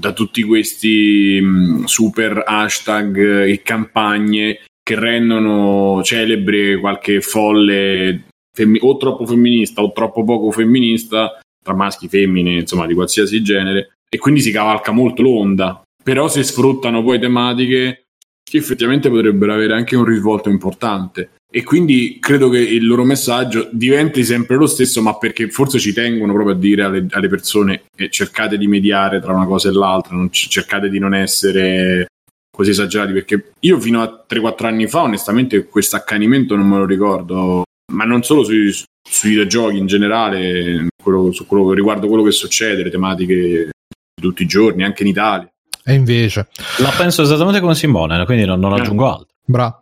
da 0.00 0.12
tutti 0.12 0.42
questi 0.42 1.40
mh, 1.40 1.84
super 1.84 2.42
hashtag 2.44 3.44
e 3.46 3.62
campagne 3.62 4.64
che 4.82 4.98
rendono 4.98 6.02
celebre 6.02 6.78
qualche 6.78 7.20
folle 7.20 8.24
femmi- 8.52 8.80
o 8.82 8.96
troppo 8.96 9.26
femminista 9.26 9.80
o 9.80 9.92
troppo 9.92 10.24
poco 10.24 10.50
femminista 10.50 11.40
tra 11.62 11.74
maschi, 11.74 12.08
femmine, 12.08 12.60
insomma 12.60 12.86
di 12.86 12.94
qualsiasi 12.94 13.42
genere 13.42 13.96
e 14.08 14.18
quindi 14.18 14.40
si 14.40 14.50
cavalca 14.50 14.92
molto 14.92 15.22
l'onda. 15.22 15.82
Però 16.02 16.28
si 16.28 16.42
sfruttano 16.42 17.02
poi 17.02 17.18
tematiche 17.18 18.04
che 18.42 18.56
effettivamente 18.56 19.08
potrebbero 19.08 19.52
avere 19.52 19.74
anche 19.74 19.96
un 19.96 20.04
risvolto 20.04 20.48
importante. 20.48 21.30
E 21.52 21.64
quindi 21.64 22.18
credo 22.20 22.48
che 22.48 22.58
il 22.58 22.86
loro 22.86 23.04
messaggio 23.04 23.68
diventi 23.72 24.24
sempre 24.24 24.56
lo 24.56 24.66
stesso 24.66 25.02
ma 25.02 25.16
perché 25.18 25.48
forse 25.50 25.80
ci 25.80 25.92
tengono 25.92 26.32
proprio 26.32 26.54
a 26.54 26.58
dire 26.58 26.82
alle, 26.84 27.06
alle 27.10 27.28
persone 27.28 27.82
eh, 27.96 28.08
cercate 28.08 28.56
di 28.56 28.68
mediare 28.68 29.20
tra 29.20 29.34
una 29.34 29.46
cosa 29.46 29.68
e 29.68 29.72
l'altra 29.72 30.14
non 30.14 30.30
c- 30.30 30.46
cercate 30.46 30.88
di 30.88 31.00
non 31.00 31.12
essere 31.12 32.06
così 32.52 32.70
esagerati 32.70 33.12
perché 33.12 33.50
io 33.60 33.80
fino 33.80 34.00
a 34.00 34.24
3-4 34.28 34.66
anni 34.66 34.86
fa 34.86 35.02
onestamente 35.02 35.66
questo 35.66 35.96
accanimento 35.96 36.54
non 36.54 36.68
me 36.68 36.78
lo 36.78 36.86
ricordo 36.86 37.64
ma 37.90 38.04
non 38.04 38.22
solo 38.22 38.44
sui, 38.44 38.72
sui 38.72 39.30
videogiochi 39.30 39.78
in 39.78 39.86
generale 39.86 40.86
quello, 41.02 41.32
su 41.32 41.46
quello, 41.46 41.72
riguardo 41.72 42.08
quello 42.08 42.22
che 42.22 42.32
succede 42.32 42.82
le 42.82 42.90
tematiche 42.90 43.34
di 43.34 44.22
tutti 44.22 44.42
i 44.42 44.46
giorni 44.46 44.84
anche 44.84 45.02
in 45.02 45.08
Italia. 45.08 45.48
E 45.84 45.94
invece? 45.94 46.48
La 46.78 46.92
penso 46.96 47.22
esattamente 47.22 47.60
come 47.60 47.74
Simone 47.74 48.24
quindi 48.24 48.44
non, 48.44 48.60
non 48.60 48.72
aggiungo 48.72 49.10
altro 49.10 49.29
Bra. 49.50 49.80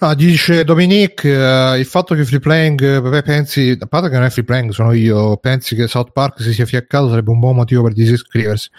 No, 0.00 0.14
dice 0.14 0.64
Dominique, 0.64 1.30
uh, 1.30 1.76
il 1.76 1.84
fatto 1.84 2.14
che 2.14 2.24
free 2.24 2.40
playing, 2.40 3.14
eh, 3.14 3.22
pensi, 3.22 3.76
a 3.78 3.86
parte 3.86 4.08
che 4.08 4.14
non 4.14 4.24
è 4.24 4.30
free 4.30 4.44
playing, 4.44 4.70
sono 4.70 4.92
io, 4.92 5.36
pensi 5.36 5.74
che 5.74 5.86
South 5.86 6.12
Park 6.12 6.40
si 6.40 6.52
sia 6.52 6.66
fiaccato 6.66 7.08
sarebbe 7.08 7.30
un 7.30 7.38
buon 7.38 7.56
motivo 7.56 7.82
per 7.82 7.92
disiscriversi. 7.92 8.70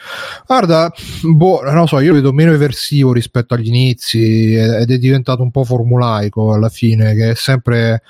Guarda, 0.45 0.91
boh, 1.21 1.61
non 1.71 1.87
so, 1.87 1.99
io 1.99 2.09
lo 2.09 2.15
vedo 2.15 2.33
meno 2.33 2.51
eversivo 2.51 3.13
rispetto 3.13 3.53
agli 3.53 3.67
inizi 3.67 4.53
ed 4.55 4.89
è 4.89 4.97
diventato 4.97 5.43
un 5.43 5.51
po' 5.51 5.63
formulaico 5.63 6.51
alla 6.53 6.69
fine, 6.69 7.13
che 7.13 7.31
è 7.31 7.35
sempre 7.35 8.01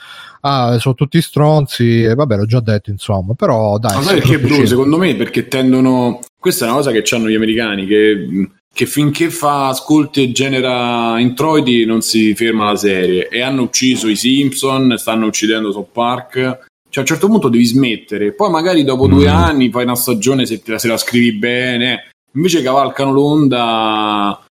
ah, 0.41 0.79
sono 0.79 0.95
tutti 0.95 1.21
stronzi, 1.21 2.03
e 2.03 2.15
vabbè, 2.15 2.37
l'ho 2.37 2.45
già 2.45 2.61
detto, 2.61 2.89
insomma, 2.89 3.33
però 3.33 3.77
dai. 3.77 3.95
Ma 3.95 4.01
sai 4.01 4.19
perché, 4.19 4.39
Bruno? 4.39 4.65
Secondo 4.65 4.97
me 4.97 5.15
perché 5.15 5.47
tendono. 5.47 6.19
Questa 6.39 6.65
è 6.65 6.67
una 6.67 6.77
cosa 6.77 6.91
che 6.91 7.03
hanno 7.13 7.27
gli 7.27 7.35
americani 7.35 7.85
che 7.85 8.49
che 8.77 8.85
finché 8.85 9.31
fa 9.31 9.69
ascolti 9.69 10.21
e 10.21 10.31
genera 10.31 11.19
introiti 11.19 11.83
non 11.83 12.01
si 12.01 12.35
ferma 12.35 12.65
la 12.65 12.75
serie. 12.75 13.27
E 13.27 13.41
hanno 13.41 13.63
ucciso 13.63 14.07
i 14.07 14.15
Simpson, 14.15 14.93
stanno 14.99 15.25
uccidendo 15.25 15.71
South 15.71 15.89
Park. 15.91 16.33
Cioè 16.35 16.97
a 16.97 16.99
un 16.99 17.05
certo 17.07 17.25
punto 17.27 17.49
devi 17.49 17.65
smettere. 17.65 18.33
Poi 18.33 18.51
magari 18.51 18.83
dopo 18.83 19.07
mm. 19.07 19.11
due 19.11 19.29
anni 19.29 19.71
fai 19.71 19.81
una 19.81 19.95
stagione 19.95 20.45
se, 20.45 20.61
te 20.61 20.73
la, 20.73 20.77
se 20.77 20.87
la 20.89 20.97
scrivi 20.97 21.33
bene. 21.33 22.11
Invece 22.33 22.61
cavalcano 22.61 23.11
l'onda 23.13 24.45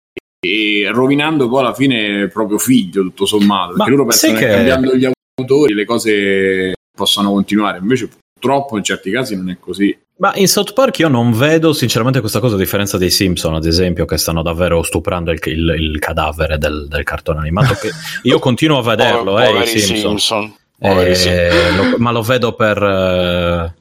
e 0.44 0.90
rovinando 0.92 1.48
poi 1.48 1.60
alla 1.60 1.74
fine 1.74 2.26
proprio 2.26 2.58
figlio 2.58 3.02
tutto 3.02 3.26
sommato. 3.26 3.74
Perché 3.74 3.90
Ma 3.90 3.96
loro 3.96 4.08
pensano 4.08 4.38
che 4.38 4.46
cambiando 4.48 4.96
gli 4.96 5.08
autori 5.38 5.72
le 5.72 5.84
cose 5.84 6.72
possano 6.96 7.30
continuare. 7.30 7.78
Invece 7.78 8.08
purtroppo 8.32 8.76
in 8.76 8.82
certi 8.82 9.08
casi 9.12 9.36
non 9.36 9.50
è 9.50 9.56
così 9.60 9.96
ma 10.18 10.32
in 10.36 10.48
South 10.48 10.72
Park 10.72 10.98
io 11.00 11.08
non 11.08 11.32
vedo 11.32 11.72
sinceramente 11.74 12.20
questa 12.20 12.40
cosa 12.40 12.54
a 12.54 12.58
differenza 12.58 12.96
dei 12.96 13.10
Simpson, 13.10 13.54
ad 13.54 13.66
esempio, 13.66 14.06
che 14.06 14.16
stanno 14.16 14.42
davvero 14.42 14.82
stuprando 14.82 15.30
il, 15.30 15.38
il, 15.44 15.74
il 15.78 15.98
cadavere 15.98 16.56
del, 16.56 16.86
del, 16.88 17.04
cartone 17.04 17.40
animato. 17.40 17.74
Che 17.74 17.90
io 18.22 18.38
continuo 18.38 18.78
a 18.78 18.82
vederlo, 18.82 19.32
oh, 19.32 19.40
eh, 19.40 19.62
i 19.62 19.66
Simpson. 19.66 20.18
Simpson. 20.18 20.54
Eh, 20.78 21.74
lo, 21.74 21.96
ma 21.98 22.12
lo 22.12 22.22
vedo 22.22 22.54
per. 22.54 22.82
Eh, 22.82 23.74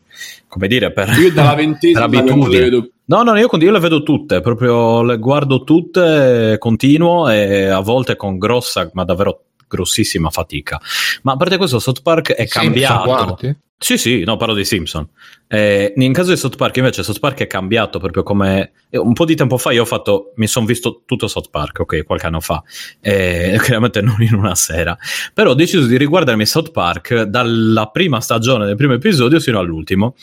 come 0.47 0.67
dire, 0.67 0.91
per, 0.91 1.09
io 1.17 1.31
dalla 1.31 1.55
per 1.55 2.01
abitudine. 2.01 2.89
No, 3.07 3.21
no, 3.21 3.37
io, 3.37 3.47
io, 3.51 3.71
le 3.71 3.79
vedo 3.79 4.03
tutte, 4.03 4.41
proprio 4.41 5.03
le 5.03 5.17
guardo 5.19 5.63
tutte, 5.63 6.55
continuo 6.57 7.29
e 7.29 7.67
a 7.67 7.79
volte 7.79 8.15
con 8.15 8.37
grossa, 8.37 8.89
ma 8.93 9.05
davvero 9.05 9.41
grossissima 9.67 10.29
fatica. 10.29 10.79
Ma 11.23 11.33
a 11.33 11.37
parte 11.37 11.57
questo, 11.57 11.79
South 11.79 12.01
Park 12.01 12.31
è 12.31 12.41
Simpson 12.41 12.63
cambiato. 12.63 13.03
Guardi? 13.03 13.63
Sì, 13.77 13.97
sì, 13.97 14.23
no, 14.23 14.37
parlo 14.37 14.53
di 14.53 14.63
Simpson. 14.63 15.07
Eh, 15.47 15.93
in 15.97 16.13
caso 16.13 16.31
di 16.31 16.37
South 16.37 16.55
Park, 16.55 16.77
invece, 16.77 17.03
South 17.03 17.19
Park 17.19 17.39
è 17.39 17.47
cambiato 17.47 17.99
proprio 17.99 18.23
come. 18.23 18.71
Eh, 18.89 18.97
un 18.97 19.13
po' 19.13 19.25
di 19.25 19.35
tempo 19.35 19.57
fa 19.57 19.71
io 19.71 19.81
ho 19.81 19.85
fatto. 19.85 20.31
Mi 20.37 20.47
sono 20.47 20.65
visto 20.65 21.03
tutto 21.05 21.27
South 21.27 21.49
Park, 21.49 21.79
ok, 21.79 22.03
qualche 22.05 22.25
anno 22.25 22.39
fa. 22.39 22.63
Eh, 23.01 23.59
chiaramente 23.61 24.01
non 24.01 24.21
in 24.21 24.33
una 24.33 24.55
sera. 24.55 24.97
Però 25.33 25.51
ho 25.51 25.53
deciso 25.53 25.85
di 25.85 25.97
riguardarmi 25.97 26.45
South 26.45 26.71
Park 26.71 27.23
dalla 27.23 27.87
prima 27.87 28.21
stagione 28.21 28.65
del 28.65 28.77
primo 28.77 28.93
episodio 28.93 29.39
fino 29.41 29.59
all'ultimo. 29.59 30.15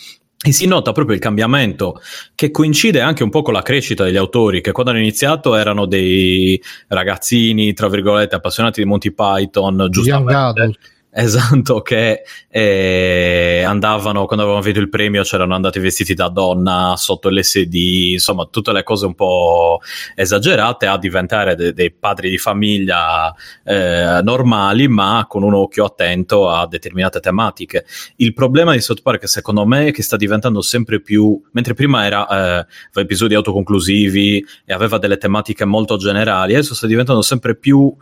E 0.45 0.51
si 0.51 0.67
nota 0.67 0.91
proprio 0.91 1.15
il 1.15 1.21
cambiamento 1.21 2.01
che 2.35 2.51
coincide 2.51 3.01
anche 3.01 3.23
un 3.23 3.31
po' 3.31 3.43
con 3.43 3.53
la 3.55 3.63
crescita 3.63 4.03
degli 4.03 4.17
autori, 4.17 4.61
che 4.61 4.73
quando 4.73 4.91
hanno 4.91 5.01
iniziato 5.01 5.55
erano 5.55 5.87
dei 5.87 6.61
ragazzini, 6.89 7.73
tra 7.75 7.89
virgolette, 7.89 8.35
appassionati 8.35 8.83
di 8.83 8.89
Monty 8.89 9.13
Python, 9.13 9.87
giustamente. 9.89 10.79
Esatto, 11.14 11.83
che 11.83 12.22
eh, 12.48 13.62
andavano 13.66 14.25
quando 14.25 14.44
avevano 14.44 14.64
vinto 14.64 14.81
il 14.81 14.88
premio, 14.88 15.22
c'erano 15.25 15.55
andati 15.55 15.79
vestiti 15.79 16.14
da 16.14 16.31
donna 16.31 16.94
sotto 16.96 17.29
l'SD, 17.29 17.75
insomma, 18.12 18.46
tutte 18.51 18.72
le 18.72 18.83
cose 18.83 19.05
un 19.05 19.14
po' 19.14 19.83
esagerate 20.14 20.87
a 20.87 20.96
diventare 20.96 21.55
de- 21.55 21.75
dei 21.75 21.90
padri 21.90 22.31
di 22.31 22.38
famiglia 22.38 23.31
eh, 23.62 24.20
normali, 24.22 24.88
ma 24.88 25.27
con 25.29 25.42
un 25.42 25.53
occhio 25.53 25.85
attento 25.85 26.48
a 26.48 26.66
determinate 26.66 27.20
tematiche. 27.20 27.85
Il 28.16 28.33
problema 28.33 28.72
di 28.72 28.81
South 28.81 29.03
Park, 29.03 29.29
secondo 29.29 29.66
me, 29.66 29.88
è 29.88 29.92
che 29.92 30.03
sta 30.03 30.16
diventando 30.16 30.62
sempre 30.62 30.98
più, 31.03 31.38
mentre 31.51 31.75
prima 31.75 32.07
era 32.07 32.62
eh, 32.64 32.66
episodi 33.03 33.35
autoconclusivi 33.35 34.42
e 34.64 34.72
aveva 34.72 34.96
delle 34.96 35.18
tematiche 35.18 35.66
molto 35.66 35.98
generali, 35.98 36.55
adesso 36.55 36.75
sta 36.75 36.87
diventando 36.87 37.20
sempre 37.20 37.55
più 37.55 37.94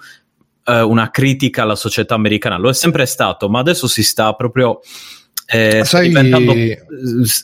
eh, 0.71 0.81
una 0.83 1.11
critica 1.11 1.63
alla 1.63 1.75
società 1.75 2.15
americana, 2.15 2.59
lo 2.59 2.69
è 2.69 2.75
sempre 2.75 3.07
stato, 3.07 3.49
ma 3.49 3.59
adesso 3.59 3.87
si 3.87 4.03
sta 4.03 4.33
proprio 4.35 4.81
eh, 5.47 5.85
Sai... 5.85 6.09
diventando 6.09 6.55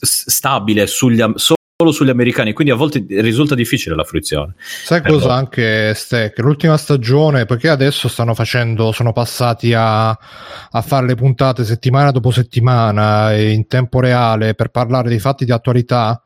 stabile 0.00 0.86
sugli, 0.86 1.22
solo 1.34 1.92
sugli 1.92 2.08
americani, 2.08 2.52
quindi 2.52 2.72
a 2.72 2.76
volte 2.76 3.04
risulta 3.08 3.54
difficile 3.54 3.94
la 3.94 4.04
fruizione. 4.04 4.54
Sai 4.56 5.02
cosa 5.02 5.26
loro. 5.26 5.32
anche 5.32 5.92
Stack? 5.94 6.38
L'ultima 6.38 6.76
stagione, 6.76 7.44
perché 7.44 7.68
adesso 7.68 8.08
stanno 8.08 8.34
facendo, 8.34 8.92
sono 8.92 9.12
passati 9.12 9.74
a, 9.74 10.08
a 10.08 10.82
fare 10.82 11.06
le 11.06 11.14
puntate 11.16 11.64
settimana 11.64 12.12
dopo 12.12 12.30
settimana 12.30 13.34
in 13.34 13.66
tempo 13.66 14.00
reale 14.00 14.54
per 14.54 14.68
parlare 14.68 15.08
dei 15.08 15.18
fatti 15.18 15.44
di 15.44 15.52
attualità 15.52 16.22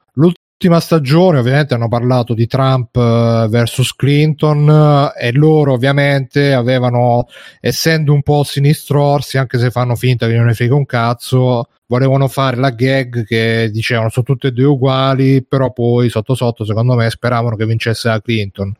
ultima 0.62 0.80
stagione 0.80 1.38
ovviamente 1.38 1.72
hanno 1.72 1.88
parlato 1.88 2.34
di 2.34 2.46
Trump 2.46 2.94
uh, 2.94 3.48
versus 3.48 3.96
Clinton 3.96 4.68
uh, 4.68 5.18
e 5.18 5.32
loro 5.32 5.72
ovviamente 5.72 6.52
avevano, 6.52 7.28
essendo 7.60 8.12
un 8.12 8.20
po' 8.20 8.44
sinistrorsi, 8.44 9.38
anche 9.38 9.58
se 9.58 9.70
fanno 9.70 9.96
finta 9.96 10.26
che 10.26 10.36
non 10.36 10.44
ne 10.44 10.52
frega 10.52 10.74
un 10.74 10.84
cazzo, 10.84 11.68
volevano 11.86 12.28
fare 12.28 12.58
la 12.58 12.68
gag 12.68 13.24
che 13.24 13.70
dicevano 13.72 14.10
sono 14.10 14.26
tutte 14.26 14.48
e 14.48 14.52
due 14.52 14.66
uguali, 14.66 15.42
però 15.42 15.72
poi 15.72 16.10
sotto 16.10 16.34
sotto 16.34 16.66
secondo 16.66 16.94
me 16.94 17.08
speravano 17.08 17.56
che 17.56 17.64
vincesse 17.64 18.08
la 18.08 18.20
Clinton. 18.20 18.70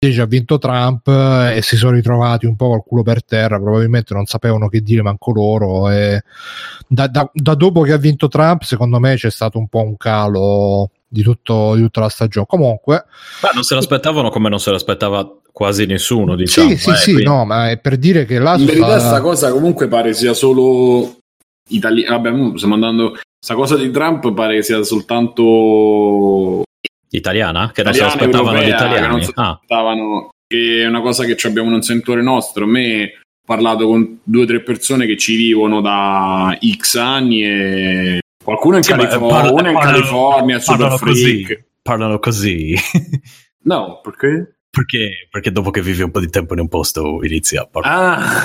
Invece 0.00 0.20
ha 0.20 0.26
vinto 0.26 0.58
Trump 0.58 1.04
uh, 1.08 1.50
e 1.52 1.62
si 1.62 1.76
sono 1.76 1.96
ritrovati 1.96 2.46
un 2.46 2.54
po' 2.54 2.68
col 2.68 2.84
culo 2.86 3.02
per 3.02 3.24
terra, 3.24 3.58
probabilmente 3.58 4.14
non 4.14 4.26
sapevano 4.26 4.68
che 4.68 4.82
dire 4.82 5.02
manco 5.02 5.32
loro. 5.32 5.88
Da, 6.86 7.08
da, 7.08 7.28
da 7.32 7.54
dopo 7.56 7.80
che 7.80 7.92
ha 7.92 7.96
vinto 7.96 8.28
Trump, 8.28 8.62
secondo 8.62 9.00
me 9.00 9.16
c'è 9.16 9.32
stato 9.32 9.58
un 9.58 9.66
po' 9.66 9.82
un 9.82 9.96
calo 9.96 10.90
di, 11.08 11.22
tutto, 11.22 11.74
di 11.74 11.80
tutta 11.82 12.00
la 12.00 12.08
stagione. 12.08 12.46
Comunque, 12.46 13.04
ma 13.42 13.50
non 13.54 13.62
se 13.62 13.74
l'aspettavamo 13.74 14.28
come 14.28 14.48
non 14.48 14.60
se 14.60 14.70
l'aspettava 14.70 15.28
quasi 15.50 15.86
nessuno. 15.86 16.36
Diciamo. 16.36 16.68
Sì, 16.70 16.76
sì, 16.76 16.90
eh, 16.90 16.94
sì, 16.96 17.12
quindi... 17.12 17.24
no, 17.24 17.44
ma 17.44 17.70
è 17.70 17.78
per 17.78 17.96
dire 17.96 18.24
che 18.26 18.38
là. 18.38 18.56
In 18.56 18.66
verità, 18.66 18.86
questa 18.86 19.20
cosa 19.20 19.52
comunque 19.52 19.88
pare 19.88 20.12
sia 20.14 20.34
solo 20.34 21.18
italiano. 21.68 22.20
Vabbè, 22.20 22.56
stiamo 22.56 22.74
andando. 22.74 23.16
Questa 23.40 23.54
cosa 23.54 23.76
di 23.76 23.90
Trump 23.90 24.32
pare 24.34 24.56
che 24.56 24.62
sia 24.62 24.82
soltanto 24.82 26.64
Italiana? 27.10 27.70
Che 27.72 27.82
non 27.82 27.92
Italiana, 27.94 28.10
si 28.10 28.18
aspettavano 28.18 28.58
gli 28.58 28.62
europea, 28.62 28.76
che 28.76 28.84
italiani. 28.84 29.12
non 29.12 29.22
si 29.22 29.30
Ah, 29.34 29.50
aspettavano, 29.50 30.28
che 30.46 30.82
è 30.82 30.86
una 30.86 31.00
cosa 31.00 31.24
che 31.24 31.36
ci 31.36 31.46
abbiamo 31.46 31.70
nel 31.70 31.84
sentore 31.84 32.20
nostro. 32.20 32.64
A 32.64 32.66
me 32.66 33.04
ho 33.04 33.46
parlato 33.46 33.86
con 33.86 34.18
due 34.24 34.42
o 34.42 34.46
tre 34.46 34.60
persone 34.62 35.06
che 35.06 35.16
ci 35.16 35.36
vivono 35.36 35.80
da 35.80 36.58
X 36.60 36.96
anni 36.96 37.44
e 37.44 38.18
qualcuno 38.48 38.76
in 38.78 38.82
Sì, 38.82 38.90
ma 38.92 38.96
California, 39.06 39.34
parla- 39.36 39.50
uno 39.52 39.68
in 39.68 39.74
parlano- 39.74 39.96
California, 39.96 40.58
super 40.58 40.78
parlano 40.78 40.98
così. 41.00 41.44
freak. 41.44 41.64
Parlano 41.82 42.18
così. 42.18 42.74
No, 43.60 44.00
perché? 44.02 44.54
perché? 44.70 45.26
Perché 45.30 45.50
dopo 45.52 45.70
che 45.70 45.82
vivi 45.82 46.00
un 46.02 46.10
po' 46.10 46.20
di 46.20 46.30
tempo 46.30 46.54
in 46.54 46.60
un 46.60 46.68
posto 46.68 47.22
inizi 47.22 47.56
a 47.56 47.66
parlare. 47.66 48.22
Ah, 48.22 48.44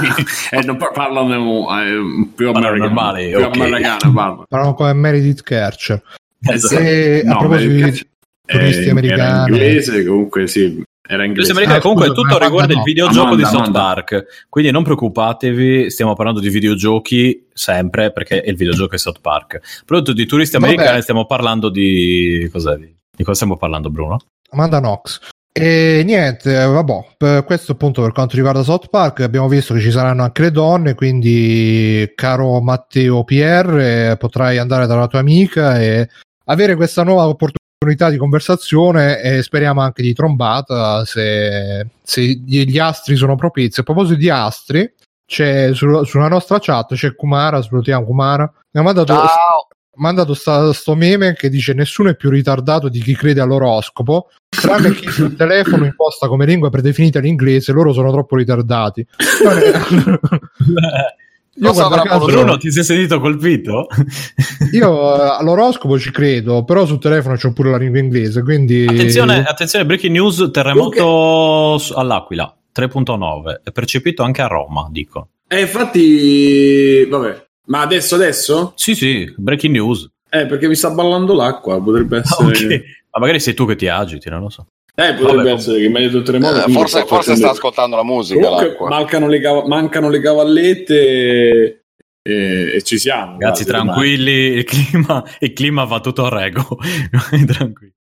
eh, 0.52 0.64
non 0.66 0.76
par- 0.76 0.92
parlano 0.92 1.70
eh, 1.80 2.28
più 2.36 2.50
americano, 2.50 2.78
normale, 2.78 3.28
più 3.30 3.38
ok. 3.46 3.56
americano, 3.56 4.14
parla. 4.14 4.46
Parlano 4.50 4.74
come 4.74 4.94
Meredith 4.94 5.44
Kercher. 5.44 6.02
Esatto. 6.46 6.82
E 6.82 7.22
a 7.26 7.30
No, 7.32 7.38
proposito 7.38 7.70
ma 7.80 7.90
di 7.90 8.08
turisti 8.46 8.84
Eh, 8.86 8.90
americani. 8.90 9.52
Inglese, 9.52 10.06
comunque 10.06 10.48
sì, 10.48 10.84
era 11.06 11.26
inglese. 11.26 11.52
Questa 11.52 11.54
americana 11.54 11.78
Ah, 11.78 11.82
comunque 11.82 12.08
scusa, 12.08 12.22
tutto 12.22 12.44
riguarda 12.44 12.74
no. 12.74 12.80
il 12.80 12.86
videogioco 12.86 13.28
Amanda, 13.28 13.36
di 13.44 13.44
South 13.44 13.68
Amanda. 13.68 13.80
Park. 13.80 14.26
Quindi 14.50 14.72
non 14.72 14.84
preoccupatevi, 14.84 15.90
stiamo 15.90 16.14
parlando 16.14 16.40
di 16.40 16.50
videogiochi 16.50 17.48
sempre 17.54 18.12
perché 18.12 18.42
il 18.46 18.56
videogioco 18.56 18.96
è 18.96 18.98
South 18.98 19.20
Park. 19.20 19.84
Prodotto 19.86 20.14
di 20.14 20.26
turisti 20.26 20.58
Vabbè. 20.58 20.74
americani, 20.74 21.02
stiamo 21.02 21.26
parlando 21.26 21.70
di. 21.70 22.48
Cos'è? 22.52 22.78
Di 22.78 23.24
cosa 23.24 23.34
stiamo 23.36 23.58
parlando, 23.58 23.90
Bruno? 23.90 24.18
Amanda 24.52 24.80
Knox. 24.80 25.20
E 25.56 26.02
niente, 26.04 26.52
vabbè, 26.66 27.14
per 27.16 27.44
questo 27.44 27.74
appunto 27.74 28.02
per 28.02 28.12
quanto 28.12 28.36
riguarda 28.36 28.64
South 28.64 28.90
Park 28.90 29.20
abbiamo 29.20 29.48
visto 29.48 29.76
che 29.76 29.82
ci 29.82 29.92
saranno 29.92 30.24
anche 30.24 30.42
le 30.42 30.52
donne, 30.52 30.96
quindi 30.96 32.12
caro 32.16 32.60
Matteo 32.60 33.24
PR 33.24 33.78
eh, 33.78 34.18
potrai 34.18 34.58
andare 34.58 34.88
dalla 34.88 35.06
tua 35.06 35.20
amica 35.20 35.80
e 35.80 36.10
avere 36.46 36.76
questa 36.76 37.04
nuova 37.04 37.28
opportunità 37.28 37.62
di 37.86 38.18
conversazione 38.18 39.22
e 39.22 39.44
speriamo 39.44 39.82
anche 39.82 40.02
di 40.02 40.14
trombata 40.14 41.06
se, 41.06 41.88
se 42.02 42.22
gli 42.22 42.80
astri 42.80 43.16
sono 43.16 43.36
propizi. 43.36 43.80
A 43.80 43.84
proposito 43.84 44.18
di 44.18 44.30
astri, 44.30 44.92
c'è 45.26 45.74
su- 45.74 46.04
sulla 46.04 46.28
nostra 46.28 46.60
chat 46.60 46.94
c'è 46.94 47.16
Kumara, 47.16 47.62
salutiamo 47.62 48.06
Kumara, 48.06 48.52
mi 48.72 48.80
ha 48.80 48.84
mandato 48.84 49.14
Ciao. 49.14 49.68
mandato 49.96 50.34
sta, 50.34 50.74
sto 50.74 50.96
meme 50.96 51.34
che 51.34 51.50
dice 51.50 51.74
nessuno 51.74 52.10
è 52.10 52.16
più 52.16 52.30
ritardato 52.30 52.90
di 52.90 53.02
chi 53.02 53.16
crede 53.16 53.42
all'oroscopo 53.42 54.30
tranne 54.50 54.94
chi 54.94 55.10
sul 55.10 55.36
telefono 55.36 55.86
imposta 55.86 56.28
come 56.28 56.46
lingua 56.46 56.70
predefinita 56.70 57.20
l'inglese 57.20 57.72
loro 57.72 57.94
sono 57.94 58.12
troppo 58.12 58.36
ritardati 58.36 59.06
io, 61.56 61.70
avrà 61.70 62.02
caso, 62.02 62.26
Bruno, 62.26 62.58
ti 62.58 62.72
sei 62.72 62.84
sentito 62.84 63.20
colpito? 63.20 63.88
io 64.72 65.16
eh, 65.16 65.38
all'oroscopo 65.40 66.00
ci 66.00 66.12
credo 66.12 66.64
però 66.64 66.86
sul 66.86 67.00
telefono 67.00 67.36
c'ho 67.36 67.54
pure 67.54 67.70
la 67.72 67.78
lingua 67.78 68.00
inglese 68.00 68.42
quindi 68.42 68.86
attenzione, 68.88 69.44
attenzione, 69.44 69.86
breaking 69.86 70.14
news: 70.14 70.50
terremoto 70.52 71.78
su- 71.78 71.94
all'Aquila 71.94 72.56
3.9. 72.74 73.62
È 73.64 73.72
percepito 73.72 74.24
anche 74.24 74.42
a 74.42 74.48
Roma, 74.48 74.88
dico. 74.92 75.30
Eh, 75.48 75.62
infatti, 75.62 77.06
vabbè. 77.06 77.46
Ma 77.66 77.82
adesso, 77.82 78.16
adesso? 78.16 78.74
Sì, 78.76 78.96
sì, 78.96 79.32
breaking 79.38 79.76
news. 79.76 80.10
Eh, 80.30 80.48
perché 80.48 80.68
mi 80.68 80.76
sta 80.76 80.90
ballando 80.90 81.34
l'acqua, 81.34 81.80
potrebbe 81.82 82.18
essere... 82.26 82.48
Ok. 82.48 82.84
Ma 83.12 83.20
magari 83.20 83.40
sei 83.40 83.54
tu 83.54 83.68
che 83.68 83.76
ti 83.76 83.88
agiti, 83.88 84.30
non 84.30 84.42
lo 84.42 84.50
so. 84.50 84.66
Eh, 84.96 85.14
potrebbe 85.16 85.36
Vabbè, 85.44 85.52
essere 85.54 85.80
che 85.80 85.90
detto 85.90 86.18
il 86.18 86.24
terremoto. 86.24 86.66
Eh, 86.66 86.72
forse, 86.72 86.98
sta 87.00 87.06
forse 87.08 87.36
sta 87.36 87.50
ascoltando 87.50 87.96
la 87.96 88.04
musica. 88.04 88.48
Comunque, 88.48 88.90
mancano 88.90 89.28
le, 89.28 89.40
cava- 89.42 89.66
mancano 89.68 90.10
le 90.10 90.20
cavallette 90.22 91.84
e, 92.22 92.72
e- 92.76 92.82
ci 92.84 93.00
siamo. 93.00 93.34
Ragazzi, 93.40 93.66
tranquilli, 93.66 94.32
il 94.32 94.64
clima, 94.66 95.24
il 95.40 95.54
clima 95.54 95.84
va 95.86 96.00
tutto 96.00 96.26
a 96.26 96.30
rego. 96.30 96.78
tranquilli. 97.48 97.94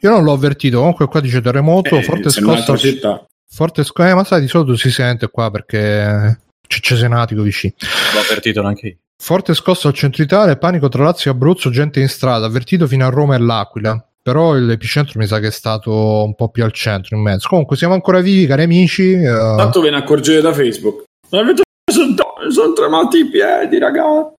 io 0.00 0.10
non 0.10 0.22
l'ho 0.22 0.32
avvertito 0.32 0.78
comunque 0.78 1.06
qua 1.06 1.20
dice 1.20 1.40
terremoto 1.40 1.96
Eh, 1.96 2.02
forte 2.02 2.30
scossa 2.30 2.76
città. 2.76 3.26
forte 3.50 3.82
scossa 3.82 4.10
eh, 4.10 4.14
ma 4.14 4.22
sai 4.24 4.40
di 4.42 4.48
solito 4.48 4.76
si 4.76 4.90
sente 4.90 5.28
qua 5.28 5.50
perché 5.50 6.38
c'è 6.68 6.78
Cesenatico 6.80 7.42
vicino 7.42 7.72
L'ho 8.14 8.20
avvertito 8.20 8.60
neanche 8.62 8.86
io. 8.86 8.96
Forte 9.20 9.54
scossa 9.54 9.88
al 9.88 9.94
centro 9.94 10.22
Italia, 10.22 10.54
panico 10.56 10.88
tra 10.88 11.02
Lazio 11.02 11.32
e 11.32 11.34
Abruzzo, 11.34 11.70
gente 11.70 11.98
in 12.00 12.08
strada, 12.08 12.46
avvertito 12.46 12.86
fino 12.86 13.04
a 13.04 13.08
Roma 13.08 13.34
e 13.34 13.38
l'Aquila. 13.38 14.07
Però 14.30 14.52
l'epicentro 14.54 15.18
mi 15.18 15.26
sa 15.26 15.38
che 15.40 15.46
è 15.46 15.50
stato 15.50 16.22
un 16.24 16.34
po' 16.34 16.50
più 16.50 16.62
al 16.64 16.72
centro, 16.72 17.16
in 17.16 17.22
mezzo. 17.22 17.48
Comunque 17.48 17.76
siamo 17.78 17.94
ancora 17.94 18.20
vivi, 18.20 18.44
cari 18.46 18.64
amici. 18.64 19.12
eh, 19.12 19.24
Tanto 19.24 19.80
ve 19.80 19.88
ne 19.90 19.96
accorgete 19.96 20.42
da 20.42 20.52
Facebook. 20.52 21.04
Sono, 21.30 22.14
sono 22.50 22.72
tremati 22.74 23.18
i 23.20 23.30
piedi, 23.30 23.78
ragazzi. 23.78 24.34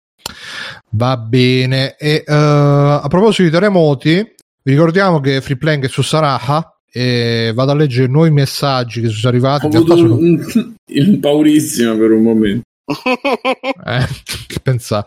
va 0.92 1.18
bene. 1.18 1.96
E 1.98 2.24
eh, 2.26 2.34
a 2.34 3.06
proposito 3.10 3.44
di 3.44 3.50
terremoti, 3.50 4.14
vi 4.64 4.72
ricordiamo 4.72 5.20
che 5.20 5.42
Free 5.42 5.58
Playing 5.58 5.86
è 5.86 5.88
su 5.88 6.04
Saraha 6.04 6.76
e 6.92 7.52
vado 7.56 7.72
a 7.72 7.76
leggere 7.76 8.08
nuovi 8.08 8.30
messaggi 8.32 9.02
che 9.02 9.10
sono 9.10 9.30
arrivati. 9.32 9.66
Ho 9.66 9.70
avuto 9.70 9.96
sono- 9.98 10.16
un, 10.16 10.74
un 10.86 11.20
paurissimo 11.22 11.98
per 11.98 12.12
un 12.12 12.22
momento. 12.22 12.62
Eh, 13.86 14.08
che 14.48 14.60
pensare. 14.62 15.06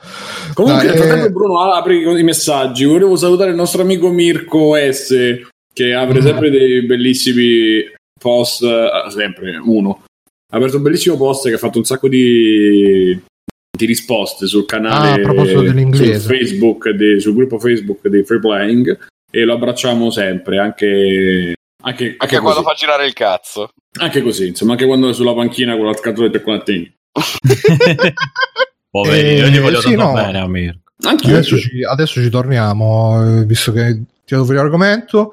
Comunque, 0.54 0.86
Dai, 0.92 1.24
eh, 1.24 1.30
Bruno 1.30 1.60
apri 1.72 2.02
con 2.04 2.18
i 2.18 2.22
messaggi. 2.22 2.84
Volevo 2.84 3.16
salutare 3.16 3.50
il 3.50 3.56
nostro 3.56 3.82
amico 3.82 4.08
Mirko 4.10 4.74
S, 4.76 5.40
che 5.72 5.94
apre 5.94 6.20
Mm. 6.20 6.24
sempre 6.24 6.50
dei 6.50 6.84
bellissimi 6.86 7.84
post. 8.20 8.62
eh, 8.62 9.10
sempre 9.10 9.56
uno. 9.62 10.04
Ha 10.52 10.56
aperto 10.56 10.76
un 10.76 10.82
bellissimo 10.82 11.16
post 11.16 11.48
che 11.48 11.54
ha 11.54 11.58
fatto 11.58 11.78
un 11.78 11.84
sacco 11.84 12.08
di, 12.08 13.18
di 13.74 13.86
risposte 13.86 14.46
sul 14.46 14.66
canale 14.66 15.08
Ah, 15.08 15.14
a 15.14 15.18
proposito 15.20 15.62
dell'inglese. 15.62 16.18
su 16.20 16.28
Facebook, 16.28 16.90
de- 16.90 17.20
sul 17.20 17.34
gruppo 17.34 17.58
Facebook 17.58 18.06
dei 18.08 18.22
Free 18.24 18.38
Playing. 18.40 18.98
E 19.34 19.44
lo 19.44 19.54
abbracciamo 19.54 20.10
sempre, 20.10 20.58
anche. 20.58 21.54
Anche, 21.84 22.04
Anche 22.04 22.14
anche 22.18 22.38
quando 22.38 22.62
fa 22.62 22.74
girare 22.74 23.06
il 23.06 23.12
cazzo. 23.14 23.70
Anche 23.98 24.22
così, 24.22 24.48
insomma, 24.48 24.72
anche 24.72 24.84
quando 24.86 25.08
è 25.08 25.14
sulla 25.14 25.34
panchina 25.34 25.74
con 25.76 25.86
la 25.86 25.96
scatoletta 25.96 26.36
e 26.38 26.42
con 26.42 26.52
la 27.42 27.76
tegna. 27.78 28.12
Poveri, 28.90 29.34
io 29.36 29.46
gli 29.48 29.56
Eh, 29.56 29.60
voglio 29.60 29.80
sì, 29.80 29.94
tanto 29.94 30.04
no. 30.04 30.12
bene 30.12 30.38
a 30.38 30.46
Mirko. 30.48 30.80
Adesso 31.04 31.58
ci, 31.58 31.82
adesso 31.82 32.22
ci 32.22 32.28
torniamo, 32.30 33.40
eh, 33.40 33.44
visto 33.44 33.72
che 33.72 34.02
tirato 34.24 34.44
fuori 34.46 34.60
l'argomento. 34.60 35.32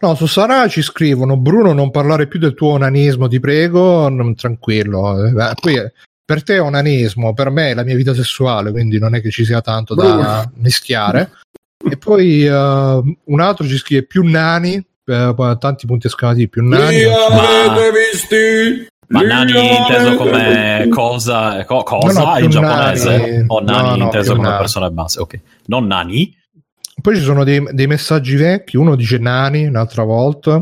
No, 0.00 0.14
su 0.14 0.26
Sara 0.26 0.66
ci 0.68 0.80
scrivono: 0.82 1.36
Bruno, 1.36 1.72
non 1.72 1.90
parlare 1.90 2.26
più 2.26 2.38
del 2.38 2.54
tuo 2.54 2.70
onanismo, 2.70 3.28
ti 3.28 3.38
prego. 3.40 4.08
Non- 4.08 4.34
tranquillo. 4.34 5.26
Eh, 5.26 5.30
beh, 5.32 5.52
poi 5.60 5.74
eh, 5.76 5.92
per 6.24 6.42
te 6.42 6.54
è 6.56 6.60
onanismo, 6.62 7.34
per 7.34 7.50
me 7.50 7.70
è 7.70 7.74
la 7.74 7.84
mia 7.84 7.96
vita 7.96 8.14
sessuale, 8.14 8.70
quindi 8.70 8.98
non 8.98 9.14
è 9.14 9.20
che 9.20 9.30
ci 9.30 9.44
sia 9.44 9.60
tanto 9.60 9.94
da 9.94 10.48
mischiare. 10.54 11.32
e 11.90 11.96
poi 11.96 12.44
eh, 12.46 12.50
un 12.52 13.40
altro 13.40 13.66
ci 13.66 13.76
scrive 13.76 14.04
più 14.04 14.22
nani, 14.22 14.74
eh, 15.04 15.56
tanti 15.58 15.86
punti 15.86 16.06
esclamativi, 16.06 16.48
più 16.48 16.62
nani. 16.66 16.96
Li 16.98 17.04
Ma- 17.06 17.72
avete 17.72 17.90
visti? 18.12 18.86
Ma 19.10 19.22
Li 19.22 19.26
nani 19.26 19.76
inteso 19.76 20.14
come 20.14 20.76
visti? 20.78 20.88
cosa, 20.88 21.64
co- 21.64 21.82
cosa 21.82 22.20
No, 22.22 22.30
no, 22.30 22.38
in 22.38 22.50
giapponese? 22.50 23.16
nani. 23.18 23.44
O 23.48 23.60
nani 23.60 23.98
No, 23.98 24.04
inteso 24.04 24.34
come 24.34 24.46
nani. 24.48 24.58
persone 24.58 24.90
basse, 24.90 25.20
ok. 25.20 25.40
Non 25.66 25.86
nani? 25.86 26.32
Poi 27.02 27.16
ci 27.16 27.22
sono 27.22 27.42
dei, 27.42 27.60
dei 27.72 27.86
messaggi 27.88 28.36
vecchi, 28.36 28.76
uno 28.76 28.94
dice 28.94 29.18
nani 29.18 29.66
un'altra 29.66 30.04
volta, 30.04 30.54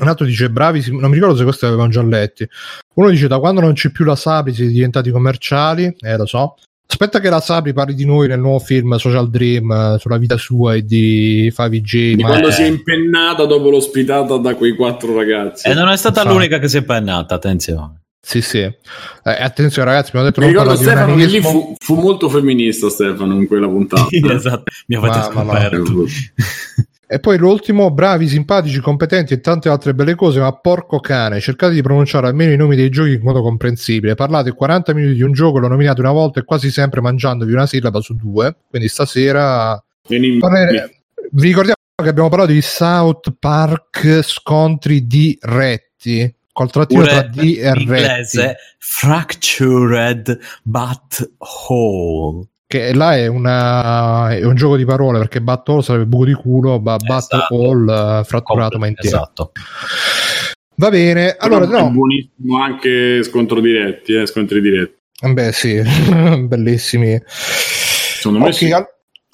un 0.00 0.06
altro 0.08 0.24
dice 0.24 0.48
bravi, 0.50 0.84
non 0.92 1.08
mi 1.08 1.14
ricordo 1.14 1.34
se 1.36 1.42
questi 1.42 1.64
avevamo 1.64 1.88
già 1.88 2.02
letti. 2.02 2.48
Uno 2.94 3.08
dice 3.10 3.26
da 3.26 3.38
quando 3.40 3.60
non 3.60 3.72
c'è 3.72 3.90
più 3.90 4.04
la 4.04 4.14
Sabri 4.14 4.52
siete 4.54 4.70
diventati 4.72 5.10
commerciali, 5.10 5.92
eh 5.98 6.16
lo 6.16 6.26
so. 6.26 6.54
Aspetta 6.88 7.18
che 7.20 7.28
la 7.28 7.40
Sabri 7.40 7.72
parli 7.72 7.94
di 7.94 8.04
noi 8.04 8.28
nel 8.28 8.38
nuovo 8.38 8.60
film 8.60 8.96
Social 8.96 9.28
Dream 9.28 9.70
eh, 9.70 9.96
sulla 9.98 10.18
vita 10.18 10.36
sua 10.36 10.74
e 10.74 10.84
di 10.84 11.52
5G. 11.54 12.14
Di 12.14 12.22
ma- 12.22 12.28
quando 12.28 12.50
si 12.50 12.62
è 12.62 12.66
impennata 12.66 13.44
dopo 13.44 13.70
l'ospitata 13.70 14.36
da 14.36 14.54
quei 14.54 14.74
quattro 14.74 15.14
ragazzi. 15.14 15.68
E 15.68 15.74
non 15.74 15.88
è 15.88 15.96
stata 15.96 16.20
Infatti. 16.20 16.36
l'unica 16.36 16.58
che 16.58 16.68
si 16.68 16.76
è 16.78 16.82
pennata, 16.82 17.34
attenzione. 17.34 18.02
Sì, 18.20 18.40
sì. 18.40 18.58
Eh, 18.58 18.74
attenzione 19.22 19.88
ragazzi, 19.88 20.10
mi 20.12 20.20
hanno 20.20 20.28
detto 20.30 20.40
Mi 20.40 20.52
non 20.52 20.62
ricordo 20.62 20.82
Stefano 20.82 21.14
che 21.14 21.26
lì 21.26 21.40
fu, 21.40 21.76
fu 21.78 21.94
molto 21.94 22.28
femminista 22.28 22.88
Stefano 22.88 23.34
in 23.34 23.46
quella 23.46 23.68
puntata. 23.68 24.08
Esatto, 24.10 24.64
mi 24.86 24.96
avete 24.96 25.32
Ma- 25.32 25.42
ma 25.44 25.68
no. 25.68 26.04
E 27.08 27.20
poi 27.20 27.38
l'ultimo, 27.38 27.92
bravi, 27.92 28.26
simpatici, 28.26 28.80
competenti 28.80 29.32
e 29.32 29.40
tante 29.40 29.68
altre 29.68 29.94
belle 29.94 30.16
cose, 30.16 30.40
ma 30.40 30.52
porco 30.52 30.98
cane, 30.98 31.38
cercate 31.38 31.72
di 31.72 31.80
pronunciare 31.80 32.26
almeno 32.26 32.52
i 32.52 32.56
nomi 32.56 32.74
dei 32.74 32.88
giochi 32.88 33.12
in 33.12 33.20
modo 33.22 33.42
comprensibile. 33.42 34.16
Parlate 34.16 34.52
40 34.52 34.92
minuti 34.92 35.14
di 35.14 35.22
un 35.22 35.32
gioco, 35.32 35.58
lo 35.58 35.68
nominate 35.68 36.00
una 36.00 36.10
volta 36.10 36.40
e 36.40 36.44
quasi 36.44 36.70
sempre 36.70 37.00
mangiandovi 37.00 37.52
una 37.52 37.66
sillaba 37.66 38.00
su 38.00 38.14
due. 38.16 38.56
Quindi 38.68 38.88
stasera 38.88 39.80
Vieni- 40.08 40.38
parlere- 40.38 41.02
vi 41.30 41.46
ricordiamo 41.46 41.74
che 42.02 42.08
abbiamo 42.08 42.28
parlato 42.28 42.50
di 42.52 42.60
South 42.60 43.36
Park 43.38 44.20
scontri 44.22 45.06
diretti 45.06 46.34
col 46.52 46.70
trattino 46.70 47.04
tra 47.04 47.24
Pure 47.24 47.30
D 47.30 47.58
e 47.58 47.68
retti, 47.74 47.82
inglese 47.82 48.56
fractured 48.78 50.38
but 50.62 51.30
whole. 51.68 52.46
Che 52.66 52.92
là 52.94 53.16
è, 53.16 53.26
una, 53.28 54.34
è 54.34 54.44
un 54.44 54.54
gioco 54.56 54.76
di 54.76 54.84
parole 54.84 55.18
perché 55.18 55.40
battle 55.40 55.82
sarebbe 55.82 56.06
buco 56.06 56.24
di 56.24 56.32
culo, 56.34 56.80
ma 56.80 56.96
battle 56.96 57.38
Esatto. 57.38 57.54
all 57.70 57.88
eh, 58.20 58.24
fratturato 58.24 58.78
ma 58.78 58.86
intero. 58.88 59.06
Esatto. 59.08 59.52
Va 60.78 60.90
bene, 60.90 61.36
allora 61.38 61.66
Però 61.66 61.78
è 61.78 61.82
no, 61.82 61.90
buonissimo 61.90 62.60
anche 62.62 63.22
scontro 63.22 63.60
diretti, 63.60 64.12
eh, 64.14 64.26
scontri 64.26 64.60
diretti. 64.60 64.94
Beh, 65.32 65.52
sì, 65.52 65.80
bellissimi. 66.46 67.18
Secondo 67.26 68.40
me 68.40 68.46
Ok, 68.48 68.54
sì. 68.54 68.70
al- 68.72 68.86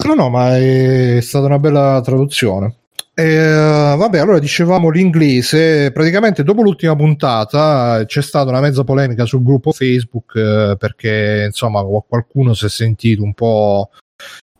No, 0.05 0.13
no, 0.15 0.29
ma 0.29 0.57
è 0.57 1.19
stata 1.21 1.45
una 1.45 1.59
bella 1.59 2.01
traduzione. 2.03 2.82
Eh, 3.15 3.95
vabbè, 3.95 4.17
allora 4.17 4.39
dicevamo 4.39 4.89
l'inglese. 4.89 5.91
Praticamente 5.91 6.43
dopo 6.43 6.63
l'ultima 6.63 6.95
puntata 6.95 8.03
c'è 8.05 8.21
stata 8.23 8.49
una 8.49 8.59
mezza 8.59 8.83
polemica 8.83 9.25
sul 9.25 9.43
gruppo 9.43 9.71
Facebook 9.71 10.35
eh, 10.35 10.75
perché 10.77 11.43
insomma 11.45 11.83
qualcuno 11.83 12.55
si 12.55 12.65
è 12.65 12.69
sentito 12.69 13.21
un 13.21 13.33
po' 13.35 13.91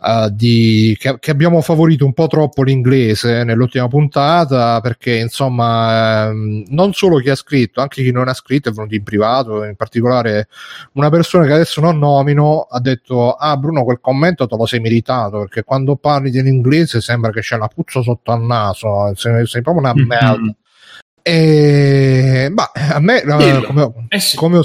uh, 0.04 0.30
di, 0.30 0.96
che, 1.00 1.18
che, 1.20 1.32
abbiamo 1.32 1.62
favorito 1.62 2.06
un 2.06 2.14
po' 2.14 2.28
troppo 2.28 2.64
l'inglese 2.64 3.44
nell'ultima 3.44 3.88
puntata 3.88 4.82
perché 4.82 5.18
insomma 5.18 6.28
ehm, 6.28 6.66
non 6.68 6.94
solo 6.94 7.18
chi 7.18 7.30
ha 7.30 7.36
scritto, 7.36 7.82
anche 7.82 8.04
chi 8.04 8.12
non 8.12 8.28
ha 8.28 8.34
scritto 8.34 8.70
è 8.70 8.72
venuto 8.74 8.96
in 8.96 9.04
privato, 9.04 9.64
in 9.64 9.76
particolare 9.76 10.48
una 10.94 11.10
persona 11.10 11.46
che 11.46 11.54
adesso 11.54 11.80
non 11.82 11.98
nomino 11.98 12.62
ha 12.70 12.80
detto 12.80 13.34
ah 13.34 13.56
Bruno 13.58 13.84
quel 13.84 14.00
commento 14.02 14.48
te 14.48 14.56
lo 14.58 14.66
sei 14.66 14.80
meritato 14.80 15.40
perché 15.40 15.64
quando 15.64 15.96
parli 15.96 16.30
dell'inglese 16.30 17.02
sembra 17.02 17.32
che 17.32 17.42
c'è 17.42 17.56
una 17.56 17.68
puzza 17.68 18.02
sotto 18.02 18.32
al 18.32 18.42
naso, 18.42 19.14
sei, 19.16 19.46
sei 19.48 19.62
proprio 19.62 19.84
una 19.84 19.94
merda. 19.94 20.56
E, 21.26 22.50
bah, 22.52 22.72
a 22.74 23.00
me, 23.00 23.24
come, 23.66 23.94
eh 24.10 24.20
sì. 24.20 24.36
come, 24.36 24.58
ho, 24.58 24.64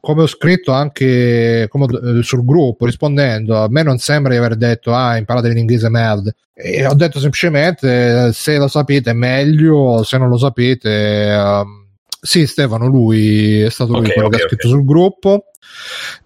come, 0.00 0.22
ho, 0.22 0.26
scritto 0.26 0.72
anche 0.72 1.68
come, 1.68 1.86
eh, 1.86 2.22
sul 2.24 2.44
gruppo 2.44 2.84
rispondendo, 2.84 3.56
a 3.56 3.68
me 3.68 3.84
non 3.84 3.98
sembra 3.98 4.32
di 4.32 4.38
aver 4.38 4.56
detto 4.56 4.92
ah, 4.92 5.16
imparate 5.16 5.50
l'inglese 5.50 5.88
merda. 5.88 6.34
E 6.52 6.84
ho 6.84 6.94
detto 6.94 7.20
semplicemente 7.20 8.32
se 8.32 8.56
lo 8.56 8.66
sapete 8.66 9.12
meglio, 9.12 10.02
se 10.02 10.18
non 10.18 10.28
lo 10.28 10.36
sapete. 10.36 11.32
Um, 11.32 11.86
sì, 12.20 12.44
Stefano, 12.44 12.88
lui 12.88 13.60
è 13.60 13.70
stato 13.70 13.92
okay, 13.92 14.02
lui 14.02 14.12
quello 14.12 14.26
okay, 14.26 14.38
che 14.40 14.44
ha 14.44 14.48
scritto 14.48 14.66
okay. 14.66 14.78
sul 14.78 14.86
gruppo. 14.88 15.44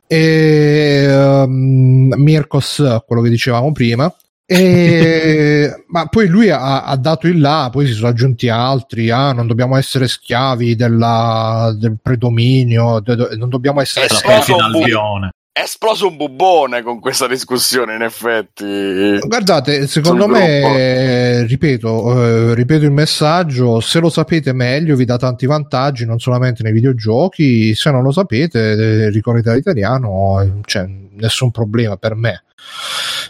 E 0.06 1.06
um, 1.14 2.10
Mirkos, 2.16 3.02
quello 3.06 3.20
che 3.20 3.28
dicevamo 3.28 3.70
prima. 3.70 4.10
E, 4.46 5.84
ma 5.88 6.06
poi 6.06 6.26
lui 6.26 6.50
ha, 6.50 6.84
ha, 6.84 6.96
dato 6.96 7.26
il 7.26 7.40
là, 7.40 7.68
poi 7.72 7.86
si 7.86 7.92
sono 7.92 8.08
aggiunti 8.08 8.48
altri, 8.48 9.10
ah, 9.10 9.32
non 9.32 9.46
dobbiamo 9.46 9.76
essere 9.76 10.06
schiavi 10.06 10.76
della, 10.76 11.74
del 11.78 11.96
predominio, 12.00 13.00
de, 13.00 13.36
non 13.36 13.48
dobbiamo 13.48 13.80
essere 13.80 14.08
schiavi. 14.08 14.52
bu- 14.70 15.28
È 15.50 15.60
esploso 15.60 16.08
un 16.08 16.16
bubone 16.16 16.82
con 16.82 17.00
questa 17.00 17.26
discussione, 17.26 17.94
in 17.94 18.02
effetti. 18.02 19.18
Guardate, 19.24 19.86
secondo 19.86 20.26
me, 20.26 21.46
ripeto, 21.46 22.22
eh, 22.50 22.54
ripeto 22.54 22.84
il 22.84 22.90
messaggio, 22.90 23.80
se 23.80 24.00
lo 24.00 24.10
sapete 24.10 24.52
meglio 24.52 24.96
vi 24.96 25.04
dà 25.04 25.16
tanti 25.16 25.46
vantaggi, 25.46 26.04
non 26.04 26.18
solamente 26.18 26.62
nei 26.62 26.72
videogiochi, 26.72 27.74
se 27.74 27.90
non 27.90 28.02
lo 28.02 28.10
sapete, 28.10 28.72
eh, 28.72 29.10
ricorrete 29.10 29.50
all'italiano, 29.50 30.60
cioè, 30.64 30.86
nessun 31.12 31.50
problema 31.50 31.96
per 31.96 32.14
me 32.16 32.42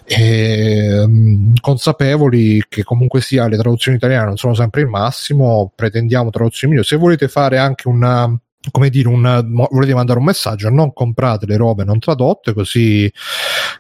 e, 0.07 1.01
um, 1.01 1.53
consapevoli 1.61 2.63
che 2.69 2.83
comunque 2.83 3.21
sia 3.21 3.49
le 3.49 3.57
traduzioni 3.57 3.97
italiane 3.97 4.27
non 4.27 4.37
sono 4.37 4.55
sempre 4.55 4.83
il 4.83 4.89
massimo, 4.89 5.73
pretendiamo 5.75 6.31
traduzioni 6.31 6.75
migliori. 6.75 6.89
Se 6.89 6.97
volete 6.97 7.29
fare 7.29 7.59
anche 7.59 7.89
una 7.89 8.39
come 8.71 8.89
dire, 8.89 9.09
una, 9.09 9.43
volete 9.43 9.95
mandare 9.95 10.19
un 10.19 10.25
messaggio, 10.25 10.71
non 10.71 10.93
comprate 10.93 11.47
le 11.47 11.57
robe 11.57 11.85
non 11.85 11.99
tradotte, 11.99 12.55
così 12.55 13.13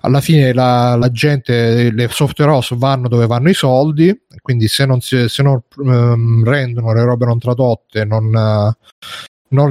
alla 0.03 0.21
fine 0.21 0.53
la, 0.53 0.95
la 0.97 1.11
gente, 1.11 1.91
le 1.91 2.09
software 2.11 2.51
house 2.51 2.77
vanno 2.77 3.09
dove 3.09 3.27
vanno 3.27 3.49
i 3.49 3.55
soldi, 3.55 4.15
quindi 4.43 4.69
se 4.69 4.85
non, 4.85 5.01
si, 5.01 5.29
se 5.29 5.43
non 5.43 5.59
um, 5.77 6.45
rendono 6.45 6.93
le 6.93 7.03
robe 7.03 7.25
non 7.25 7.39
tradotte, 7.39 8.05
non 8.05 8.75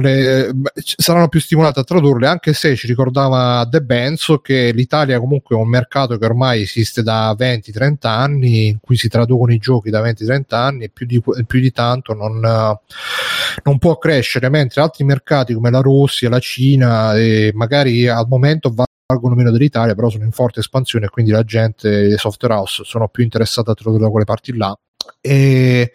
le, 0.00 0.52
saranno 0.74 1.28
più 1.28 1.40
stimolate 1.40 1.80
a 1.80 1.84
tradurle, 1.84 2.26
anche 2.26 2.52
se 2.52 2.74
ci 2.76 2.86
ricordava 2.86 3.64
De 3.64 3.82
Benzo 3.82 4.38
che 4.38 4.72
l'Italia 4.72 5.18
comunque 5.18 5.56
è 5.56 5.58
un 5.58 5.68
mercato 5.68 6.16
che 6.16 6.24
ormai 6.24 6.62
esiste 6.62 7.02
da 7.02 7.34
20-30 7.38 7.96
anni, 8.02 8.68
in 8.68 8.78
cui 8.80 8.96
si 8.96 9.08
traducono 9.08 9.52
i 9.52 9.58
giochi 9.58 9.90
da 9.90 10.02
20-30 10.02 10.42
anni 10.54 10.84
e 10.84 10.88
più 10.90 11.06
di, 11.06 11.22
più 11.46 11.60
di 11.60 11.70
tanto 11.70 12.14
non, 12.14 12.40
non, 12.40 13.78
può 13.78 13.98
crescere, 13.98 14.48
mentre 14.48 14.80
altri 14.80 15.04
mercati 15.04 15.54
come 15.54 15.70
la 15.70 15.80
Russia, 15.80 16.28
la 16.28 16.38
Cina, 16.38 17.14
e 17.16 17.52
magari 17.54 18.08
al 18.08 18.26
momento 18.28 18.74
valgono 19.06 19.34
meno 19.34 19.50
dell'Italia, 19.50 19.94
però 19.94 20.08
sono 20.08 20.24
in 20.24 20.32
forte 20.32 20.60
espansione 20.60 21.08
quindi 21.08 21.30
la 21.30 21.42
gente, 21.42 22.08
le 22.08 22.16
software 22.16 22.54
house, 22.54 22.82
sono 22.84 23.08
più 23.08 23.22
interessate 23.22 23.70
a 23.70 23.74
tradurre 23.74 24.04
da 24.04 24.10
quelle 24.10 24.24
parti 24.24 24.56
là. 24.56 24.76
E 25.20 25.92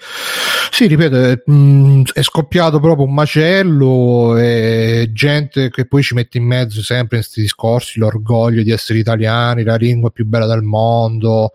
sì, 0.71 0.87
ripeto, 0.87 1.43
mm, 1.51 2.03
è, 2.13 2.21
scoppiato 2.21 2.79
proprio 2.79 3.05
un 3.05 3.13
macello 3.13 4.37
e 4.37 5.09
gente 5.13 5.69
che 5.69 5.85
poi 5.85 6.03
ci 6.03 6.13
mette 6.13 6.37
in 6.37 6.45
mezzo 6.45 6.81
sempre 6.81 7.17
in 7.17 7.23
questi 7.23 7.41
discorsi 7.41 7.99
l'orgoglio 7.99 8.63
di 8.63 8.71
essere 8.71 8.99
italiani, 8.99 9.63
la 9.63 9.75
lingua 9.75 10.09
più 10.09 10.25
bella 10.25 10.45
del 10.45 10.61
mondo, 10.61 11.53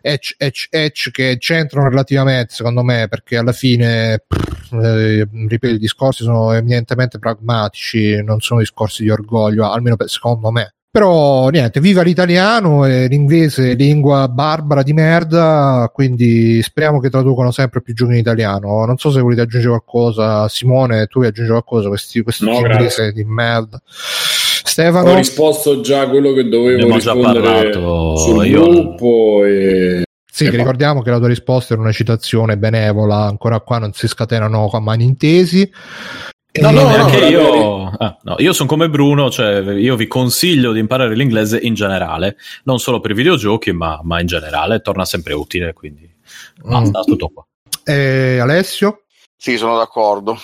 etch, 0.00 0.34
etch, 0.38 0.68
etch 0.70 1.10
che 1.10 1.36
c'entrano 1.38 1.88
relativamente 1.88 2.54
secondo 2.54 2.82
me 2.82 3.08
perché 3.08 3.36
alla 3.36 3.52
fine, 3.52 4.24
eh, 4.72 5.28
ripeto, 5.30 5.74
i 5.74 5.78
discorsi 5.78 6.24
sono 6.24 6.52
eminentemente 6.52 7.18
pragmatici, 7.18 8.22
non 8.22 8.40
sono 8.40 8.60
discorsi 8.60 9.02
di 9.02 9.10
orgoglio, 9.10 9.70
almeno 9.70 9.96
per, 9.96 10.08
secondo 10.08 10.50
me. 10.50 10.75
Però 10.96 11.50
niente, 11.50 11.78
viva 11.78 12.00
l'italiano 12.00 12.86
e 12.86 13.06
l'inglese 13.06 13.74
lingua 13.74 14.28
barbara 14.28 14.82
di 14.82 14.94
merda, 14.94 15.90
quindi 15.92 16.62
speriamo 16.62 17.00
che 17.00 17.10
traducano 17.10 17.50
sempre 17.50 17.82
più 17.82 17.92
giochi 17.92 18.12
in 18.12 18.16
italiano. 18.16 18.82
Non 18.86 18.96
so 18.96 19.10
se 19.10 19.20
volete 19.20 19.42
aggiungere 19.42 19.72
qualcosa, 19.72 20.48
Simone, 20.48 21.04
tu 21.04 21.18
vuoi 21.18 21.26
aggiungere 21.26 21.60
qualcosa, 21.62 21.88
questi, 21.88 22.22
questi 22.22 22.46
no, 22.46 22.54
inglese 22.54 23.12
di 23.12 23.24
merda. 23.24 23.78
Stefano? 23.84 25.10
Ho 25.10 25.16
risposto 25.16 25.82
già 25.82 26.00
a 26.00 26.08
quello 26.08 26.32
che 26.32 26.48
dovevo 26.48 26.90
rispondere 26.90 27.72
sul 27.74 28.46
io... 28.46 28.66
gruppo 28.66 29.44
e... 29.44 30.04
Sì, 30.32 30.48
che 30.48 30.56
ricordiamo 30.56 31.02
che 31.02 31.10
la 31.10 31.18
tua 31.18 31.28
risposta 31.28 31.74
era 31.74 31.82
una 31.82 31.92
citazione 31.92 32.56
benevola, 32.56 33.16
ancora 33.16 33.60
qua 33.60 33.76
non 33.76 33.92
si 33.92 34.08
scatenano 34.08 34.70
a 34.72 34.80
mani 34.80 35.04
intesi. 35.04 35.70
No, 36.60 36.70
no, 36.70 36.82
no, 36.82 36.96
no 36.96 37.18
io, 37.26 37.86
ah, 37.98 38.18
no, 38.22 38.34
io 38.38 38.52
sono 38.52 38.68
come 38.68 38.88
Bruno, 38.88 39.30
cioè 39.30 39.60
io 39.72 39.96
vi 39.96 40.06
consiglio 40.06 40.72
di 40.72 40.80
imparare 40.80 41.14
l'inglese 41.14 41.58
in 41.58 41.74
generale, 41.74 42.36
non 42.64 42.78
solo 42.78 43.00
per 43.00 43.12
i 43.12 43.14
videogiochi, 43.14 43.72
ma, 43.72 44.00
ma 44.02 44.20
in 44.20 44.26
generale, 44.26 44.80
torna 44.80 45.04
sempre 45.04 45.34
utile, 45.34 45.72
quindi 45.72 46.08
basta, 46.62 47.00
mm. 47.00 47.02
tutto 47.02 47.28
qua. 47.28 47.46
E 47.84 48.38
Alessio? 48.38 49.02
Sì, 49.36 49.56
sono 49.56 49.76
d'accordo. 49.76 50.38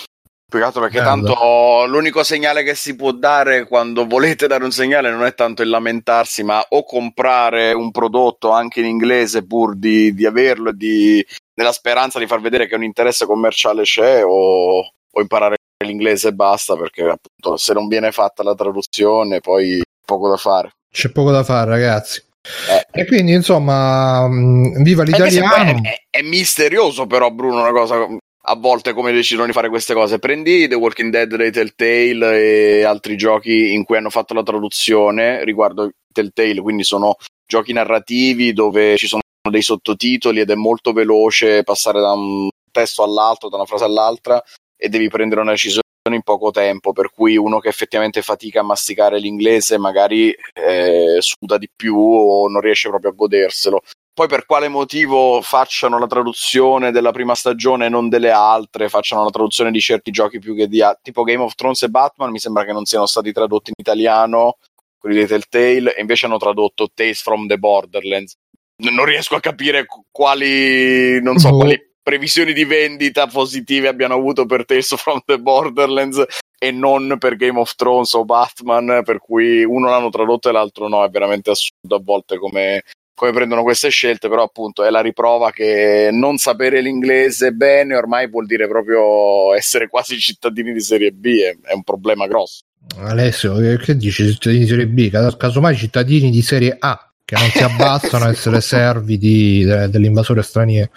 Altro 0.61 0.83
perché 0.83 0.99
Bello. 0.99 1.33
tanto 1.33 1.87
l'unico 1.87 2.23
segnale 2.23 2.63
che 2.63 2.75
si 2.75 2.95
può 2.95 3.13
dare 3.13 3.67
quando 3.67 4.07
volete 4.07 4.47
dare 4.47 4.65
un 4.65 4.71
segnale 4.71 5.11
non 5.11 5.25
è 5.25 5.33
tanto 5.35 5.63
il 5.63 5.71
lamentarsi, 5.71 6.43
ma 6.43 6.63
o 6.69 6.85
comprare 6.85 7.73
un 7.73 7.91
prodotto 7.91 8.51
anche 8.51 8.81
in 8.81 8.87
inglese 8.87 9.47
pur 9.47 9.75
di, 9.77 10.13
di 10.13 10.27
averlo 10.27 10.69
e 10.69 10.75
di, 10.75 11.27
nella 11.55 11.73
speranza 11.73 12.19
di 12.19 12.27
far 12.27 12.43
vedere 12.43 12.67
che 12.67 12.75
un 12.75 12.85
interesse 12.85 13.25
commerciale 13.25 13.83
c'è 13.85 14.23
o, 14.23 14.81
o 14.81 15.21
imparare 15.21 15.57
l'inglese 15.85 16.29
e 16.29 16.33
basta 16.33 16.77
perché 16.77 17.03
appunto 17.03 17.57
se 17.57 17.73
non 17.73 17.89
viene 17.89 18.13
fatta 18.13 18.43
la 18.43 18.55
traduzione 18.55 19.41
poi 19.41 19.83
poco 20.05 20.29
da 20.29 20.37
fare. 20.37 20.73
C'è 20.91 21.11
poco 21.11 21.31
da 21.31 21.43
fare 21.43 21.71
ragazzi. 21.71 22.23
Eh. 22.69 23.01
E 23.01 23.07
quindi 23.07 23.33
insomma, 23.33 24.27
mm, 24.29 24.83
viva 24.83 25.05
l'italiano. 25.05 25.81
È, 25.83 26.09
è, 26.11 26.19
è, 26.19 26.23
misterioso 26.23 27.07
però 27.07 27.31
Bruno 27.31 27.61
una 27.61 27.71
cosa, 27.71 28.07
a 28.45 28.57
volte 28.57 28.93
come 28.93 29.13
decidono 29.13 29.47
di 29.47 29.53
fare 29.53 29.69
queste 29.69 29.95
cose. 29.95 30.19
Prendi 30.19 30.67
The 30.67 30.75
Walking 30.75 31.11
Dead 31.11 31.35
dei 31.35 31.53
Telltale 31.53 32.79
e 32.79 32.83
altri 32.83 33.17
giochi 33.17 33.73
in 33.73 33.85
cui 33.85 33.97
hanno 33.97 34.11
fatto 34.11 34.35
la 34.35 34.43
traduzione 34.43 35.45
riguardo 35.45 35.91
Telltale, 36.13 36.61
quindi 36.61 36.85
sono 36.85 37.17
giochi 37.47 37.73
narrativi 37.73 38.53
dove 38.53 38.97
ci 38.97 39.07
sono 39.07 39.21
dei 39.49 39.63
sottotitoli 39.63 40.41
ed 40.41 40.51
è 40.51 40.55
molto 40.55 40.93
veloce 40.93 41.63
passare 41.63 42.01
da 42.01 42.13
un 42.13 42.49
testo 42.71 43.03
all'altro, 43.03 43.49
da 43.49 43.57
una 43.57 43.67
frase 43.67 43.85
all'altra 43.85 44.43
e 44.83 44.89
devi 44.89 45.09
prendere 45.09 45.41
una 45.41 45.53
decisione 45.53 45.81
in 46.11 46.23
poco 46.23 46.51
tempo, 46.51 46.93
per 46.93 47.13
cui 47.13 47.37
uno 47.37 47.61
che 47.61 47.69
effettivamente 47.69 48.21
fatica 48.21 48.61
a 48.61 48.65
masticare 48.65 49.21
l'inglese 49.21 49.79
magari 49.79 50.35
eh, 50.55 51.19
suda 51.21 51.57
di 51.57 51.71
più 51.75 51.97
o 51.97 52.49
non 52.49 52.61
riesce 52.61 52.89
proprio 52.89 53.13
a 53.13 53.15
goderselo. 53.15 53.81
Poi 54.13 54.27
per 54.27 54.45
quale 54.45 54.67
motivo 54.67 55.41
facciano 55.41 56.01
la 56.01 56.09
traduzione 56.09 56.91
della 56.91 57.13
prima 57.13 57.37
stagione 57.37 57.87
e 57.87 57.89
non 57.89 58.09
delle 58.09 58.33
altre, 58.33 58.89
facciano 58.89 59.23
la 59.23 59.31
traduzione 59.31 59.71
di 59.71 59.81
certi 59.81 60.11
giochi 60.11 60.41
più 60.41 60.57
che 60.57 60.67
di 60.67 60.83
altri, 60.83 61.03
tipo 61.05 61.23
Game 61.23 61.43
of 61.45 61.55
Thrones 61.55 61.83
e 61.83 61.89
Batman, 61.89 62.33
mi 62.33 62.41
sembra 62.41 62.65
che 62.65 62.73
non 62.73 62.85
siano 62.85 63.07
stati 63.07 63.33
tradotti 63.33 63.71
in 63.71 63.77
italiano, 63.79 64.57
quelli 64.99 65.21
di 65.21 65.27
Telltale, 65.27 65.95
e 65.95 66.01
invece 66.01 66.27
hanno 66.27 66.39
tradotto 66.39 66.89
Tales 66.93 67.23
from 67.23 67.47
the 67.47 67.57
Borderlands. 67.57 68.35
Non 68.79 69.05
riesco 69.05 69.37
a 69.37 69.41
capire 69.41 69.87
quali, 70.11 71.23
non 71.23 71.39
so, 71.39 71.51
quali 71.51 71.92
previsioni 72.03 72.53
di 72.53 72.65
vendita 72.65 73.27
positive 73.27 73.89
abbiano 73.89 74.15
avuto 74.15 74.45
per 74.45 74.65
Tales 74.65 74.95
from 74.97 75.21
the 75.25 75.39
Borderlands 75.39 76.23
e 76.59 76.71
non 76.71 77.17
per 77.19 77.37
Game 77.37 77.59
of 77.59 77.75
Thrones 77.75 78.13
o 78.15 78.25
Batman, 78.25 79.03
per 79.05 79.19
cui 79.19 79.65
uno 79.65 79.89
l'hanno 79.89 80.11
tradotto 80.11 80.49
e 80.49 80.53
l'altro 80.53 80.89
no, 80.89 81.05
è 81.05 81.09
veramente 81.09 81.51
assurdo 81.51 81.97
a 81.97 82.01
volte 82.03 82.39
come, 82.39 82.83
come 83.15 83.33
prendono 83.33 83.63
queste 83.63 83.89
scelte, 83.89 84.29
però 84.29 84.45
appunto 84.45 84.85
è 84.85 84.91
la 84.91 85.01
riprova 85.01 85.51
che 85.51 86.11
non 86.13 86.37
sapere 86.37 86.81
l'inglese 86.81 87.53
bene 87.53 87.97
ormai 87.97 88.29
vuol 88.29 88.47
dire 88.47 88.69
proprio 88.69 89.55
essere 89.55 89.89
quasi 89.89 90.19
cittadini 90.19 90.73
di 90.73 90.81
serie 90.81 91.11
B, 91.11 91.39
è, 91.41 91.73
un 91.73 91.83
problema 91.83 92.27
grosso. 92.27 92.61
Alessio, 92.99 93.55
che 93.79 93.97
dici 93.97 94.25
cittadini 94.27 94.63
di 94.63 94.69
serie 94.69 94.87
B? 94.87 95.37
Casomai 95.37 95.77
cittadini 95.77 96.31
di 96.31 96.43
serie 96.43 96.77
A 96.79 97.12
che 97.33 97.41
non 97.41 97.51
si 97.51 97.63
abbassano 97.63 98.25
a 98.27 98.29
essere 98.29 98.61
servi 98.61 99.17
di, 99.17 99.65
de, 99.65 99.89
dell'invasore 99.89 100.43
straniero. 100.43 100.91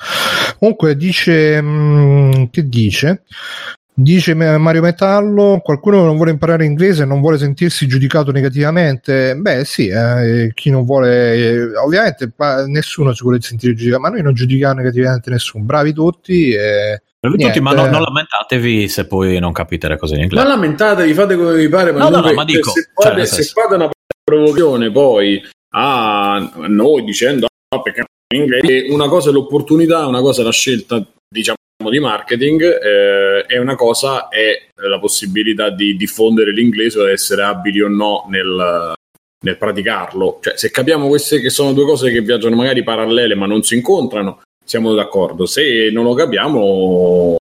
Comunque 0.59 0.97
dice, 0.97 1.61
mh, 1.61 1.67
mm, 1.67 2.43
che 2.51 2.67
dice? 2.67 3.23
Dice 3.97 4.33
Mario 4.33 4.81
Metallo, 4.81 5.61
qualcuno 5.63 6.03
non 6.03 6.17
vuole 6.17 6.31
imparare 6.31 6.65
inglese 6.65 7.03
e 7.03 7.05
non 7.05 7.21
vuole 7.21 7.37
sentirsi 7.37 7.87
giudicato 7.87 8.31
negativamente? 8.31 9.35
Beh 9.37 9.63
sì, 9.63 9.87
eh, 9.87 10.51
chi 10.53 10.69
non 10.69 10.83
vuole, 10.83 11.35
eh, 11.35 11.77
ovviamente 11.77 12.33
nessuno 12.67 13.13
si 13.13 13.23
vuole 13.23 13.39
sentire 13.39 13.73
giudicato, 13.73 14.01
ma 14.01 14.09
noi 14.09 14.21
non 14.21 14.33
giudichiamo 14.33 14.73
negativamente 14.73 15.29
nessuno, 15.29 15.63
bravi 15.63 15.93
tutti. 15.93 16.51
E, 16.51 17.01
tutti 17.21 17.61
ma 17.61 17.71
no, 17.71 17.85
non 17.85 18.01
lamentatevi 18.01 18.89
se 18.89 19.07
poi 19.07 19.39
non 19.39 19.53
capite 19.53 19.87
le 19.87 19.97
cose 19.97 20.15
in 20.15 20.23
inglese. 20.23 20.43
Non 20.43 20.51
lamentatevi, 20.51 21.13
fate 21.13 21.37
come 21.37 21.55
vi 21.55 21.69
pare, 21.69 21.93
ma, 21.93 21.99
no, 21.99 22.09
no, 22.09 22.19
no, 22.19 22.33
ma 22.33 22.43
dico, 22.43 22.71
se, 22.71 22.89
fate, 22.93 23.25
cioè, 23.25 23.25
se 23.25 23.43
fate 23.43 23.75
una 23.75 23.89
provocazione 24.21 24.91
poi 24.91 25.41
a 25.77 26.51
noi 26.67 27.03
dicendo 27.03 27.47
ah, 27.75 27.81
perché 27.81 28.05
in 28.33 28.41
inglese, 28.41 28.87
una 28.89 29.07
cosa 29.07 29.29
è 29.29 29.33
l'opportunità, 29.33 30.07
una 30.07 30.21
cosa 30.21 30.41
è 30.41 30.43
la 30.43 30.51
scelta 30.51 31.05
diciamo 31.27 31.57
di 31.89 31.99
marketing 31.99 32.61
eh, 32.61 33.45
e 33.47 33.59
una 33.59 33.75
cosa 33.75 34.29
è 34.29 34.67
la 34.75 34.99
possibilità 34.99 35.69
di 35.69 35.95
diffondere 35.97 36.51
l'inglese 36.51 36.99
o 36.99 37.09
essere 37.09 37.43
abili 37.43 37.81
o 37.81 37.89
no 37.89 38.25
nel, 38.29 38.93
nel 39.43 39.57
praticarlo. 39.57 40.39
Cioè, 40.41 40.57
se 40.57 40.71
capiamo 40.71 41.07
queste 41.07 41.41
che 41.41 41.49
sono 41.49 41.73
due 41.73 41.85
cose 41.85 42.11
che 42.11 42.21
viaggiano 42.21 42.55
magari 42.55 42.81
parallele 42.81 43.35
ma 43.35 43.45
non 43.45 43.63
si 43.63 43.75
incontrano, 43.75 44.41
siamo 44.63 44.93
d'accordo. 44.93 45.45
Se 45.45 45.89
non 45.91 46.05
lo 46.05 46.13
capiamo, 46.13 47.35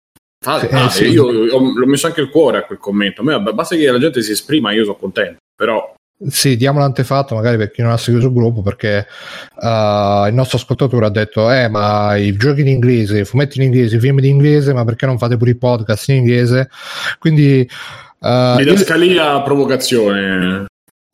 fate, 0.43 0.69
eh, 0.69 0.89
sì. 0.89 1.07
io, 1.09 1.31
io, 1.31 1.59
l'ho 1.59 1.85
messo 1.85 2.07
anche 2.07 2.21
il 2.21 2.29
cuore 2.29 2.57
a 2.57 2.63
quel 2.63 2.79
commento. 2.79 3.21
A 3.21 3.23
me 3.23 3.39
basta 3.39 3.75
che 3.75 3.89
la 3.89 3.99
gente 3.99 4.23
si 4.23 4.31
esprima, 4.31 4.71
io 4.71 4.83
sono 4.83 4.97
contento. 4.97 5.37
Però 5.55 5.93
sì, 6.27 6.55
diamo 6.55 6.79
l'antefatto 6.79 7.35
magari 7.35 7.57
per 7.57 7.71
chi 7.71 7.81
non 7.81 7.91
ha 7.91 7.97
seguito 7.97 8.27
il 8.27 8.33
gruppo 8.33 8.61
perché 8.61 9.05
uh, 9.55 10.27
il 10.27 10.33
nostro 10.33 10.57
ascoltatore 10.57 11.05
ha 11.05 11.09
detto 11.09 11.51
eh 11.51 11.67
ma 11.67 12.15
i 12.15 12.35
giochi 12.35 12.61
in 12.61 12.67
inglese, 12.67 13.19
i 13.19 13.25
fumetti 13.25 13.57
in 13.57 13.65
inglese, 13.65 13.97
i 13.97 13.99
film 13.99 14.19
in 14.19 14.25
inglese 14.25 14.73
ma 14.73 14.83
perché 14.85 15.05
non 15.05 15.17
fate 15.17 15.37
pure 15.37 15.51
i 15.51 15.57
podcast 15.57 16.09
in 16.09 16.15
inglese 16.17 16.69
quindi 17.19 17.67
uh, 18.19 18.55
didascalia 18.55 19.33
io... 19.33 19.43
provocazione 19.43 20.65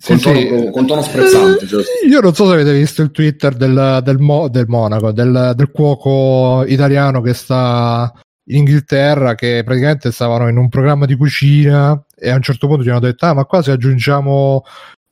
con, 0.02 0.18
sì, 0.18 0.24
tono, 0.24 0.40
sì. 0.40 0.70
con 0.72 0.88
tono 0.88 1.02
sprezzante 1.02 1.68
cioè. 1.68 1.84
io 2.08 2.20
non 2.22 2.34
so 2.34 2.46
se 2.46 2.54
avete 2.54 2.74
visto 2.74 3.02
il 3.02 3.12
twitter 3.12 3.56
del, 3.56 4.02
del, 4.04 4.18
Mo, 4.18 4.48
del 4.48 4.68
Monaco 4.68 5.12
del, 5.12 5.54
del 5.56 5.72
cuoco 5.72 6.64
italiano 6.68 7.22
che 7.22 7.34
sta 7.34 8.14
in 8.50 8.58
Inghilterra 8.60 9.36
che 9.36 9.62
praticamente 9.64 10.12
stavano 10.12 10.48
in 10.48 10.58
un 10.58 10.70
programma 10.70 11.06
di 11.06 11.16
cucina 11.16 12.02
e 12.16 12.30
a 12.30 12.36
un 12.36 12.42
certo 12.42 12.68
punto 12.68 12.84
ci 12.84 12.90
hanno 12.90 13.00
detto 13.00 13.26
ah 13.26 13.34
ma 13.34 13.46
qua 13.46 13.62
se 13.62 13.72
aggiungiamo 13.72 14.64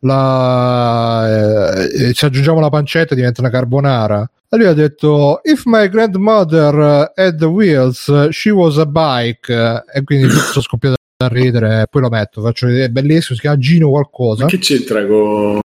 la, 0.02 1.86
eh, 1.88 2.14
se 2.14 2.26
aggiungiamo 2.26 2.60
la 2.60 2.70
pancetta 2.70 3.16
diventa 3.16 3.42
una 3.42 3.50
carbonara. 3.50 4.30
E 4.50 4.58
lui 4.58 4.68
ha 4.68 4.74
detto 4.74 5.42
if 5.44 5.64
my 5.66 5.90
grandmother 5.90 7.12
had 7.16 7.38
the 7.38 7.46
wheels 7.46 8.30
she 8.30 8.52
was 8.52 8.78
a 8.78 8.86
bike. 8.86 9.52
E 9.94 10.04
quindi 10.04 10.30
sono 10.30 10.62
scoppiato 10.62 10.96
a 11.24 11.28
ridere 11.28 11.88
poi 11.90 12.02
lo 12.04 12.10
metto 12.10 12.44
faccio 12.44 12.68
vedere 12.68 12.86
è 12.86 12.90
bellissimo 12.90 13.36
si 13.36 13.42
chiama 13.42 13.58
Gino 13.58 13.90
qualcosa. 13.90 14.44
Ma 14.44 14.50
che 14.50 14.60
c'entra 14.60 15.06
con 15.06 15.60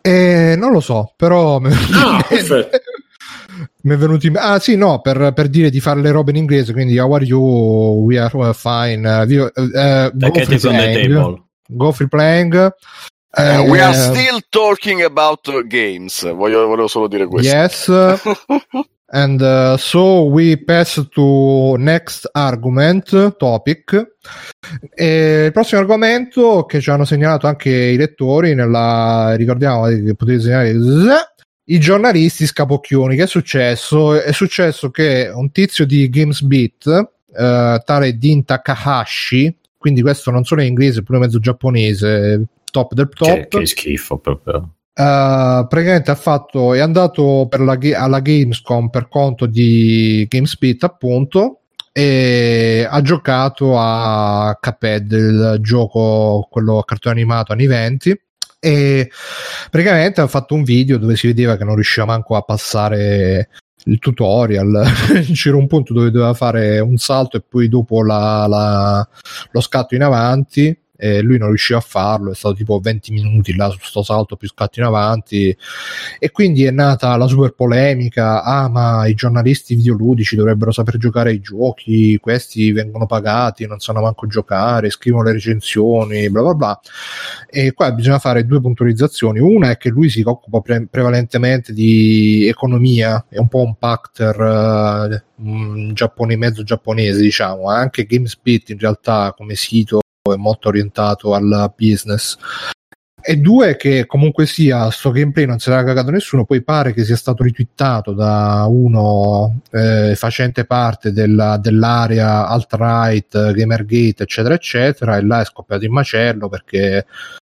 eh, 0.00 0.54
non 0.56 0.72
lo 0.72 0.80
so 0.80 1.12
però 1.16 1.56
ah, 1.56 2.24
perfetto 2.26 2.80
mi 3.82 3.94
è 3.94 3.96
venuto 3.96 4.26
in 4.26 4.36
ah 4.36 4.58
sì 4.58 4.76
no 4.76 5.00
per, 5.00 5.32
per, 5.34 5.48
dire 5.48 5.70
di 5.70 5.80
fare 5.80 6.00
le 6.00 6.10
robe 6.10 6.30
in 6.30 6.36
inglese 6.36 6.72
quindi 6.72 6.98
how 6.98 7.12
are 7.12 7.24
you 7.24 8.04
we 8.04 8.18
are 8.18 8.36
uh, 8.36 8.52
fine 8.52 9.06
uh, 9.06 9.30
uh, 9.30 9.50
uh 9.52 10.10
go, 10.14 10.32
free 10.44 10.58
playing, 10.58 11.42
go 11.66 11.92
free 11.92 12.08
playing 12.08 12.72
Uh, 13.30 13.62
we 13.68 13.78
are 13.78 13.94
still 13.94 14.40
talking 14.48 15.02
about 15.02 15.46
games. 15.68 16.22
Voglio, 16.32 16.66
volevo 16.66 16.88
solo 16.88 17.08
dire 17.08 17.26
questo. 17.26 17.54
Yes. 17.54 17.88
and 19.10 19.40
uh, 19.40 19.76
so 19.76 20.24
we 20.24 20.56
pass 20.56 21.06
to 21.12 21.76
next 21.78 22.28
argument 22.32 23.36
topic. 23.36 24.16
E 24.94 25.44
il 25.46 25.52
prossimo 25.52 25.80
argomento 25.80 26.64
che 26.64 26.80
ci 26.80 26.90
hanno 26.90 27.04
segnalato 27.04 27.46
anche 27.46 27.70
i 27.70 27.96
lettori 27.96 28.54
nella 28.54 29.34
ricordiamo 29.36 29.86
che 29.86 30.14
potete 30.14 30.40
segnalare 30.40 30.72
i 31.70 31.78
giornalisti 31.78 32.46
scapocchioni. 32.46 33.16
Che 33.16 33.24
è 33.24 33.26
successo? 33.26 34.20
È 34.20 34.32
successo 34.32 34.90
che 34.90 35.30
un 35.32 35.50
tizio 35.50 35.86
di 35.86 36.08
GamesBeat, 36.08 37.10
uh, 37.26 37.82
tale 37.84 38.16
Din 38.16 38.44
Takahashi, 38.44 39.54
quindi 39.76 40.02
questo 40.02 40.30
non 40.30 40.44
solo 40.44 40.62
è 40.62 40.64
inglese, 40.64 41.02
pure 41.02 41.18
mezzo 41.18 41.38
giapponese, 41.38 42.44
top 42.70 42.94
del 42.94 43.08
top. 43.08 43.28
Che, 43.28 43.48
che 43.48 43.66
schifo 43.66 44.18
proprio. 44.18 44.74
Uh, 44.94 45.66
praticamente 45.68 46.10
ha 46.10 46.16
fatto, 46.16 46.74
è 46.74 46.80
andato 46.80 47.46
per 47.48 47.60
la, 47.60 47.78
alla 47.94 48.20
Gamescom 48.20 48.88
per 48.88 49.08
conto 49.08 49.46
di 49.46 50.26
GameSpeed 50.28 50.82
appunto 50.82 51.60
e 51.92 52.86
ha 52.88 53.00
giocato 53.00 53.78
a 53.78 54.58
Cuphead 54.60 55.12
il 55.12 55.58
gioco 55.60 56.48
quello 56.50 56.78
a 56.78 56.84
cartone 56.84 57.14
animato 57.14 57.52
anni 57.52 57.66
20 57.66 58.20
e 58.60 59.10
praticamente 59.70 60.20
ha 60.20 60.26
fatto 60.26 60.54
un 60.54 60.64
video 60.64 60.98
dove 60.98 61.16
si 61.16 61.26
vedeva 61.26 61.56
che 61.56 61.64
non 61.64 61.74
riusciva 61.74 62.06
manco 62.06 62.36
a 62.36 62.42
passare 62.42 63.48
il 63.84 63.98
tutorial. 63.98 64.84
C'era 65.32 65.56
un 65.56 65.66
punto 65.66 65.92
dove 65.92 66.10
doveva 66.10 66.34
fare 66.34 66.80
un 66.80 66.96
salto 66.96 67.36
e 67.36 67.44
poi 67.46 67.68
dopo 67.68 68.04
la, 68.04 68.46
la, 68.46 69.08
lo 69.50 69.60
scatto 69.60 69.94
in 69.94 70.02
avanti 70.02 70.76
e 71.00 71.20
lui 71.22 71.38
non 71.38 71.48
riusciva 71.48 71.78
a 71.78 71.82
farlo, 71.82 72.32
è 72.32 72.34
stato 72.34 72.56
tipo 72.56 72.80
20 72.80 73.12
minuti 73.12 73.54
là 73.54 73.70
su 73.70 73.78
sto 73.80 74.02
salto 74.02 74.34
più 74.34 74.48
scatto 74.48 74.80
in 74.80 74.84
avanti. 74.84 75.56
E 76.18 76.30
quindi 76.32 76.64
è 76.64 76.72
nata 76.72 77.16
la 77.16 77.28
super 77.28 77.52
polemica, 77.54 78.42
ah 78.42 78.68
ma 78.68 79.06
i 79.06 79.14
giornalisti 79.14 79.76
videoludici 79.76 80.34
dovrebbero 80.34 80.72
saper 80.72 80.96
giocare 80.96 81.30
ai 81.30 81.40
giochi, 81.40 82.18
questi 82.18 82.72
vengono 82.72 83.06
pagati, 83.06 83.64
non 83.66 83.78
sanno 83.78 84.00
manco 84.00 84.26
giocare, 84.26 84.90
scrivono 84.90 85.22
le 85.22 85.32
recensioni, 85.34 86.28
bla 86.30 86.42
bla 86.42 86.54
bla. 86.54 86.80
E 87.48 87.72
qua 87.72 87.92
bisogna 87.92 88.18
fare 88.18 88.44
due 88.44 88.60
puntualizzazioni, 88.60 89.38
una 89.38 89.70
è 89.70 89.76
che 89.76 89.90
lui 89.90 90.10
si 90.10 90.22
occupa 90.24 90.60
pre- 90.60 90.88
prevalentemente 90.90 91.72
di 91.72 92.46
economia, 92.48 93.24
è 93.28 93.38
un 93.38 93.46
po' 93.46 93.62
un 93.62 93.76
pacter 93.76 95.22
uh, 95.36 95.92
giappone, 95.92 96.36
mezzo 96.36 96.64
giapponese 96.64 97.20
diciamo, 97.20 97.70
anche 97.70 98.04
GameSpit 98.04 98.70
in 98.70 98.78
realtà 98.78 99.32
come 99.36 99.54
sito 99.54 100.00
è 100.32 100.36
molto 100.36 100.68
orientato 100.68 101.34
al 101.34 101.72
business. 101.76 102.36
E 103.20 103.36
due 103.36 103.76
che 103.76 104.06
comunque 104.06 104.46
sia 104.46 104.90
sto 104.90 105.10
gameplay 105.10 105.44
non 105.44 105.58
se 105.58 105.70
l'ha 105.70 105.82
cagato 105.82 106.10
nessuno 106.10 106.44
poi 106.44 106.62
pare 106.62 106.92
che 106.92 107.04
sia 107.04 107.16
stato 107.16 107.42
ritwittato 107.42 108.12
da 108.12 108.64
uno 108.68 109.60
eh, 109.72 110.14
facente 110.14 110.64
parte 110.64 111.12
della, 111.12 111.58
dell'area 111.58 112.46
alt-right 112.46 113.52
gamergate 113.52 114.22
eccetera 114.22 114.54
eccetera 114.54 115.16
e 115.16 115.22
là 115.22 115.40
è 115.40 115.44
scoppiato 115.44 115.84
in 115.84 115.92
macello 115.92 116.48
perché 116.48 117.06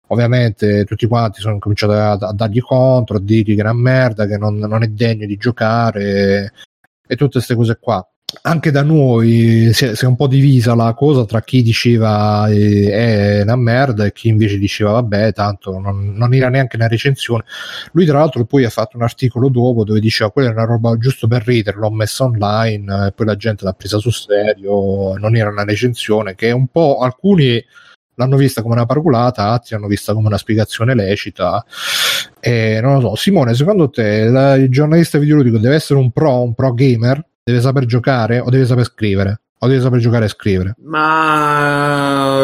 ovviamente 0.10 0.86
tutti 0.86 1.08
quanti 1.08 1.42
sono 1.42 1.58
cominciati 1.58 1.94
a, 1.94 2.12
a 2.12 2.32
dargli 2.32 2.62
contro 2.62 3.18
a 3.18 3.20
dirgli 3.20 3.56
che 3.56 3.62
è 3.62 3.64
una 3.64 3.74
merda 3.74 4.28
che 4.28 4.38
non, 4.38 4.58
non 4.58 4.84
è 4.84 4.88
degno 4.88 5.26
di 5.26 5.36
giocare 5.36 6.04
e, 6.04 6.52
e 7.08 7.16
tutte 7.16 7.34
queste 7.34 7.56
cose 7.56 7.78
qua 7.82 8.08
anche 8.42 8.72
da 8.72 8.84
noi 8.84 9.72
si 9.74 9.86
è, 9.86 9.96
si 9.96 10.06
è, 10.06 10.08
un 10.08 10.16
po' 10.16 10.28
divisa 10.28 10.76
la 10.76 10.94
cosa 10.94 11.26
tra 11.26 11.42
chi 11.42 11.62
diceva 11.62 12.48
eh, 12.50 12.92
è 12.92 13.42
una 13.42 13.56
merda 13.56 14.06
e 14.06 14.12
chi 14.12 14.30
invece 14.30 14.58
diceva 14.58 14.92
vabbè 14.92 15.34
tanto 15.34 15.80
non, 15.80 16.14
non, 16.16 16.34
era 16.34 16.50
neanche 16.50 16.76
una 16.76 16.88
recensione 16.88 17.44
lui 17.92 18.06
tra 18.06 18.20
l'altro 18.20 18.46
poi 18.46 18.66
ha 18.66 18.70
fatto 18.70 18.98
un 18.98 19.04
articolo 19.04 19.50
dopo 19.50 19.84
dove 19.84 20.00
diceva 20.00 20.32
quella 20.32 20.50
è 20.50 20.52
una 20.52 20.66
roba 20.66 20.98
giusto 20.98 21.28
per 21.28 21.46
ridere 21.46 21.78
l'ho 21.78 21.92
messa 21.92 22.24
online 22.24 23.08
e 23.08 23.12
poi 23.12 23.26
la 23.26 23.36
gente 23.36 23.64
l'ha 23.66 23.74
presa 23.74 23.98
sul 23.98 24.14
serio 24.14 25.18
non 25.18 25.36
era 25.36 25.50
una 25.50 25.64
recensione 25.64 26.36
che 26.36 26.52
un 26.52 26.68
po' 26.68 27.00
alcuni 27.00 27.64
l'hanno 28.16 28.38
vista 28.38 28.62
come 28.62 28.76
una 28.76 28.86
paraculata 28.86 29.44
altri 29.44 29.76
l'hanno 29.76 29.88
vista 29.88 30.14
come 30.14 30.28
una 30.28 30.38
spiegazione 30.38 30.96
lecita. 30.96 31.66
E 32.40 32.80
non 32.82 32.96
lo 32.96 33.10
so. 33.10 33.16
Simone 33.16 33.54
secondo 33.54 33.90
te 33.90 34.04
il 34.58 34.68
giornalista 34.70 35.18
videoludico 35.18 35.58
deve 35.58 35.76
essere 35.76 36.00
un 36.00 36.12
pro 36.12 36.42
un 36.42 36.54
pro 36.54 36.74
gamer 36.74 37.24
Deve 37.48 37.62
saper 37.62 37.86
giocare 37.86 38.40
o 38.40 38.50
deve 38.50 38.66
saper 38.66 38.86
scrivere? 38.86 39.42
O 39.60 39.68
deve 39.68 39.80
saper 39.80 40.00
giocare 40.00 40.26
e 40.26 40.30
scrivere? 40.30 40.74
Ma 40.80 42.42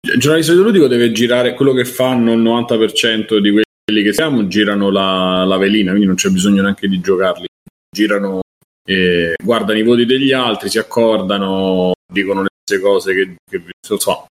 il 0.00 0.18
giornalista 0.18 0.52
videoludico 0.52 0.86
deve 0.86 1.10
girare 1.10 1.54
quello 1.54 1.72
che 1.72 1.84
fanno 1.84 2.32
il 2.32 2.40
90% 2.40 3.38
di 3.38 3.50
quelli 3.50 4.04
che 4.04 4.12
siamo, 4.12 4.46
girano 4.46 4.90
la, 4.90 5.42
la 5.44 5.56
velina, 5.56 5.90
quindi 5.90 6.06
non 6.06 6.14
c'è 6.14 6.28
bisogno 6.28 6.62
neanche 6.62 6.86
di 6.86 7.00
giocarli. 7.00 7.48
Girano, 7.90 8.42
e 8.88 9.34
guardano 9.42 9.78
i 9.80 9.82
voti 9.82 10.06
degli 10.06 10.30
altri, 10.30 10.68
si 10.68 10.78
accordano, 10.78 11.94
dicono 12.12 12.42
le 12.42 12.48
stesse 12.62 12.80
cose 12.80 13.12
che, 13.12 13.34
che 13.50 13.60
so, 13.80 14.26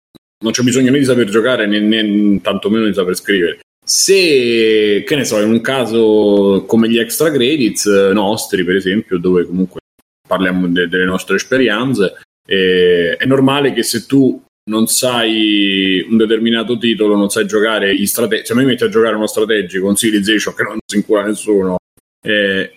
non 0.43 0.51
c'è 0.51 0.61
bisogno 0.61 0.91
né 0.91 0.99
di 0.99 1.05
saper 1.05 1.29
giocare 1.29 1.65
né, 1.65 1.79
né 1.79 2.41
tantomeno 2.41 2.85
di 2.85 2.93
saper 2.93 3.15
scrivere. 3.15 3.59
Se, 3.89 5.03
che 5.03 5.15
ne 5.15 5.25
so, 5.25 5.39
in 5.41 5.49
un 5.49 5.61
caso 5.61 6.63
come 6.67 6.87
gli 6.87 6.99
extra 6.99 7.31
credits 7.31 7.87
eh, 7.87 8.13
nostri, 8.13 8.63
per 8.63 8.75
esempio, 8.75 9.17
dove 9.17 9.45
comunque 9.45 9.79
parliamo 10.27 10.67
de- 10.67 10.87
delle 10.87 11.05
nostre 11.05 11.37
esperienze, 11.37 12.17
eh, 12.47 13.15
è 13.17 13.25
normale 13.25 13.73
che 13.73 13.81
se 13.81 14.05
tu 14.05 14.39
non 14.69 14.85
sai 14.85 16.05
un 16.07 16.17
determinato 16.17 16.77
titolo, 16.77 17.15
non 17.15 17.29
sai 17.29 17.47
giocare 17.47 17.95
gli 17.95 18.05
strategici. 18.05 18.53
Se 18.53 18.53
mi 18.53 18.63
metti 18.63 18.83
a 18.83 18.89
giocare 18.89 19.15
uno 19.15 19.25
strategico 19.25 19.87
con 19.87 19.95
Civilization 19.95 20.53
che 20.53 20.63
non 20.63 20.77
si 20.85 20.97
incura 20.97 21.25
nessuno, 21.25 21.77
eh, 22.23 22.75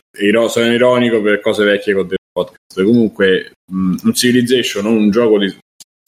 sono 0.48 0.72
ironico 0.72 1.20
per 1.20 1.40
cose 1.40 1.64
vecchie 1.64 1.92
con 1.92 2.06
del 2.06 2.16
podcast. 2.32 2.82
Comunque, 2.82 3.52
mh, 3.70 3.96
un 4.02 4.14
Civilization 4.14 4.86
o 4.86 4.90
un 4.90 5.10
gioco 5.10 5.38
di 5.38 5.54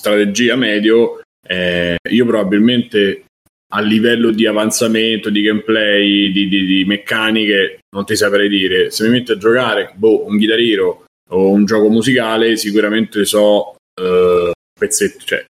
strategia 0.01 0.57
medio, 0.57 1.21
eh, 1.47 1.97
io 2.09 2.25
probabilmente 2.25 3.25
a 3.73 3.81
livello 3.81 4.31
di 4.31 4.47
avanzamento, 4.47 5.31
di 5.31 5.43
gameplay, 5.43 6.31
di, 6.31 6.49
di, 6.49 6.65
di, 6.67 6.85
meccaniche, 6.85 7.81
non 7.95 8.05
ti 8.05 8.17
saprei 8.17 8.49
dire. 8.49 8.91
Se 8.91 9.05
mi 9.05 9.11
metti 9.11 9.33
a 9.33 9.37
giocare 9.37 9.93
boh, 9.95 10.27
un 10.27 10.39
chitarrino 10.39 11.05
o 11.31 11.51
un 11.51 11.65
gioco 11.65 11.89
musicale, 11.89 12.57
sicuramente 12.57 13.25
so 13.25 13.75
uh, 14.01 14.53
pezzetti, 14.79 15.25
cioè 15.25 15.45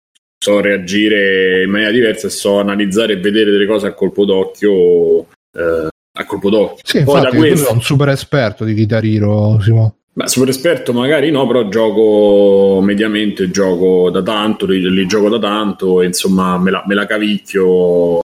so 0.42 0.60
reagire 0.60 1.62
in 1.62 1.70
maniera 1.70 1.92
diversa 1.92 2.28
so 2.28 2.58
analizzare 2.58 3.14
e 3.14 3.20
vedere 3.20 3.50
delle 3.50 3.66
cose 3.66 3.86
a 3.86 3.94
colpo 3.94 4.24
d'occhio. 4.24 4.72
Uh, 4.72 5.88
a 6.14 6.26
colpo 6.26 6.50
d'occhio. 6.50 6.82
Sì, 6.84 7.02
Poi 7.04 7.16
infatti, 7.16 7.36
da 7.36 7.42
questo... 7.42 7.64
sei 7.64 7.74
un 7.74 7.82
super 7.82 8.08
esperto 8.08 8.64
di 8.64 8.74
chitarrino, 8.74 9.60
Simo. 9.60 10.01
Beh, 10.14 10.28
super 10.28 10.50
esperto 10.50 10.92
magari 10.92 11.30
no, 11.30 11.46
però 11.46 11.68
gioco 11.68 12.80
mediamente, 12.82 13.50
gioco 13.50 14.10
da 14.10 14.22
tanto, 14.22 14.66
li, 14.66 14.90
li 14.90 15.06
gioco 15.06 15.30
da 15.30 15.38
tanto 15.38 16.02
e 16.02 16.06
insomma 16.06 16.58
me 16.58 16.70
la, 16.70 16.84
me 16.86 16.94
la, 16.94 17.06
cavicchio, 17.06 18.20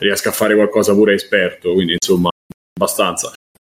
riesco 0.00 0.28
a 0.28 0.32
fare 0.32 0.54
qualcosa 0.54 0.94
pure 0.94 1.14
esperto, 1.14 1.72
quindi 1.72 1.94
insomma 1.94 2.28
abbastanza. 2.78 3.32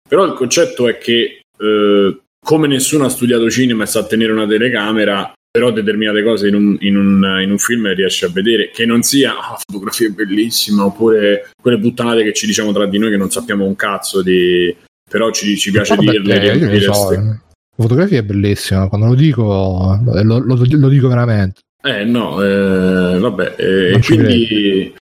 Però 0.08 0.24
il 0.24 0.34
concetto 0.34 0.86
è 0.86 0.96
che 0.98 1.40
eh, 1.58 2.20
come 2.44 2.68
nessuno 2.68 3.04
ha 3.04 3.08
studiato 3.08 3.50
cinema 3.50 3.82
e 3.82 3.86
sa 3.86 4.06
tenere 4.06 4.30
una 4.30 4.46
telecamera, 4.46 5.32
però 5.50 5.72
determinate 5.72 6.22
cose 6.22 6.46
in 6.46 6.54
un, 6.54 6.76
in 6.80 6.96
un, 6.96 7.40
in 7.42 7.50
un 7.50 7.58
film 7.58 7.92
riesce 7.92 8.26
a 8.26 8.30
vedere, 8.30 8.70
che 8.70 8.86
non 8.86 9.02
sia 9.02 9.36
ah, 9.36 9.58
fotografia 9.58 10.08
bellissima 10.10 10.84
oppure 10.84 11.50
quelle 11.60 11.80
puttanate 11.80 12.22
che 12.22 12.32
ci 12.32 12.46
diciamo 12.46 12.72
tra 12.72 12.86
di 12.86 12.98
noi 12.98 13.10
che 13.10 13.16
non 13.16 13.30
sappiamo 13.30 13.64
un 13.64 13.74
cazzo 13.74 14.22
di... 14.22 14.72
però 15.10 15.32
ci, 15.32 15.56
ci 15.58 15.72
piace 15.72 15.96
dirle. 15.96 16.54
Io 16.54 16.92
so. 16.92 17.40
La 17.76 17.84
fotografia 17.84 18.18
è 18.18 18.22
bellissima, 18.22 18.88
quando 18.88 19.08
lo 19.08 19.14
dico 19.14 20.00
lo, 20.02 20.38
lo, 20.38 20.66
lo 20.68 20.88
dico 20.88 21.08
veramente. 21.08 21.60
Eh 21.82 22.04
no, 22.04 22.42
eh, 22.42 23.18
vabbè, 23.18 23.54
eh, 23.56 24.00
quindi 24.00 24.94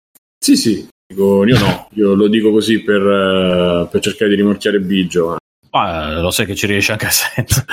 sì 0.44 0.58
sì, 0.58 0.88
dico, 1.08 1.46
io 1.46 1.58
no, 1.58 1.88
io 1.94 2.16
lo 2.16 2.28
dico 2.28 2.52
così 2.52 2.82
per, 2.82 3.02
uh, 3.02 3.88
per 3.90 4.02
cercare 4.02 4.32
di 4.32 4.36
rimorchiare 4.36 4.80
Biggio. 4.80 5.38
Ah, 5.70 6.20
lo 6.20 6.32
sai 6.32 6.46
che 6.46 6.56
ci 6.56 6.68
riesce 6.68 6.92
anche 6.92 7.06
a 7.06 7.12
senso. 7.12 7.64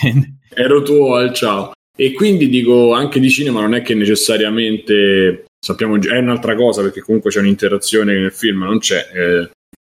Ero 0.54 0.82
tuo 0.82 1.16
al 1.16 1.32
ciao. 1.32 1.72
E 1.96 2.12
quindi 2.12 2.48
dico, 2.48 2.94
anche 2.94 3.20
di 3.20 3.28
cinema 3.28 3.60
non 3.60 3.74
è 3.74 3.82
che 3.82 3.94
necessariamente 3.94 5.44
sappiamo, 5.58 6.00
è 6.00 6.18
un'altra 6.18 6.54
cosa 6.54 6.82
perché 6.82 7.00
comunque 7.00 7.30
c'è 7.30 7.40
un'interazione 7.40 8.14
che 8.14 8.18
nel 8.20 8.32
film 8.32 8.62
non 8.62 8.78
c'è. 8.78 9.06
Eh, 9.12 9.50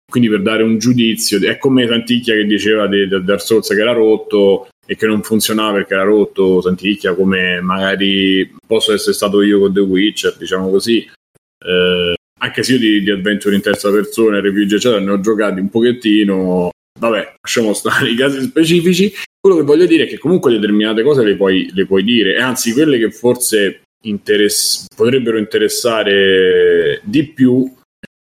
quindi 0.09 0.27
per 0.29 0.41
dare 0.41 0.63
un 0.63 0.77
giudizio 0.77 1.39
è 1.39 1.57
come 1.57 1.87
Santicchia 1.87 2.33
che 2.33 2.45
diceva 2.45 2.87
di, 2.87 3.07
di 3.07 3.23
Dark 3.23 3.41
Souls 3.41 3.67
che 3.67 3.79
era 3.79 3.93
rotto 3.93 4.67
e 4.85 4.95
che 4.95 5.05
non 5.05 5.21
funzionava 5.21 5.73
perché 5.73 5.93
era 5.93 6.03
rotto 6.03 6.61
Santicchia 6.61 7.13
come 7.13 7.61
magari 7.61 8.51
posso 8.65 8.91
essere 8.91 9.13
stato 9.13 9.41
io 9.41 9.59
con 9.59 9.71
The 9.71 9.81
Witcher 9.81 10.35
diciamo 10.37 10.69
così. 10.69 11.07
Eh, 11.63 12.15
anche 12.41 12.63
se 12.63 12.73
io 12.73 12.79
di, 12.79 13.03
di, 13.03 13.11
adventure 13.11 13.55
in 13.55 13.61
terza 13.61 13.91
persona 13.91 14.39
review 14.39 14.63
eccetera 14.63 14.99
ne 14.99 15.11
ho 15.11 15.19
giocati 15.19 15.59
un 15.59 15.69
pochettino 15.69 16.71
vabbè 16.99 17.33
lasciamo 17.41 17.73
stare 17.73 18.09
i 18.09 18.15
casi 18.15 18.41
specifici. 18.41 19.13
Quello 19.39 19.57
che 19.57 19.63
voglio 19.63 19.85
dire 19.85 20.03
è 20.03 20.07
che 20.07 20.17
comunque 20.17 20.51
determinate 20.51 21.03
cose 21.03 21.23
le 21.23 21.35
puoi, 21.35 21.69
le 21.73 21.85
puoi 21.85 22.03
dire 22.03 22.35
e 22.35 22.41
anzi 22.41 22.73
quelle 22.73 22.97
che 22.97 23.11
forse 23.11 23.81
interess- 24.03 24.87
potrebbero 24.95 25.37
interessare 25.37 26.99
di 27.03 27.25
più 27.25 27.71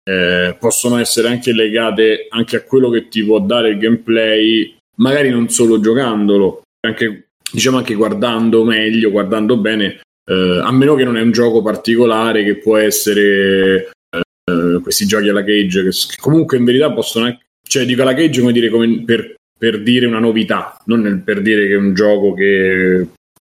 eh, 0.08 0.56
possono 0.58 0.98
essere 0.98 1.28
anche 1.28 1.52
legate 1.52 2.26
anche 2.28 2.56
a 2.56 2.62
quello 2.62 2.90
che 2.90 3.08
ti 3.08 3.24
può 3.24 3.40
dare 3.40 3.70
il 3.70 3.78
gameplay, 3.78 4.76
magari 4.96 5.30
non 5.30 5.48
solo 5.48 5.80
giocandolo, 5.80 6.62
anche, 6.86 7.28
diciamo 7.50 7.78
anche 7.78 7.94
guardando 7.94 8.64
meglio, 8.64 9.10
guardando 9.10 9.56
bene, 9.56 10.00
eh, 10.24 10.60
a 10.62 10.70
meno 10.70 10.94
che 10.94 11.04
non 11.04 11.16
è 11.16 11.22
un 11.22 11.32
gioco 11.32 11.60
particolare 11.60 12.44
che 12.44 12.56
può 12.58 12.76
essere 12.76 13.90
eh, 14.10 14.80
questi 14.80 15.06
giochi 15.06 15.28
alla 15.28 15.44
cage, 15.44 15.82
che, 15.82 15.90
che, 15.90 16.16
comunque 16.20 16.56
in 16.56 16.64
verità 16.64 16.92
possono 16.92 17.26
anche, 17.26 17.46
cioè 17.66 17.84
dico 17.84 18.02
alla 18.02 18.14
cage 18.14 18.40
come 18.40 18.52
dire 18.52 18.70
come 18.70 19.02
per, 19.04 19.34
per 19.58 19.82
dire 19.82 20.06
una 20.06 20.20
novità, 20.20 20.80
non 20.84 21.22
per 21.24 21.42
dire 21.42 21.66
che 21.66 21.72
è 21.72 21.78
un 21.78 21.94
gioco 21.94 22.32
che 22.32 23.06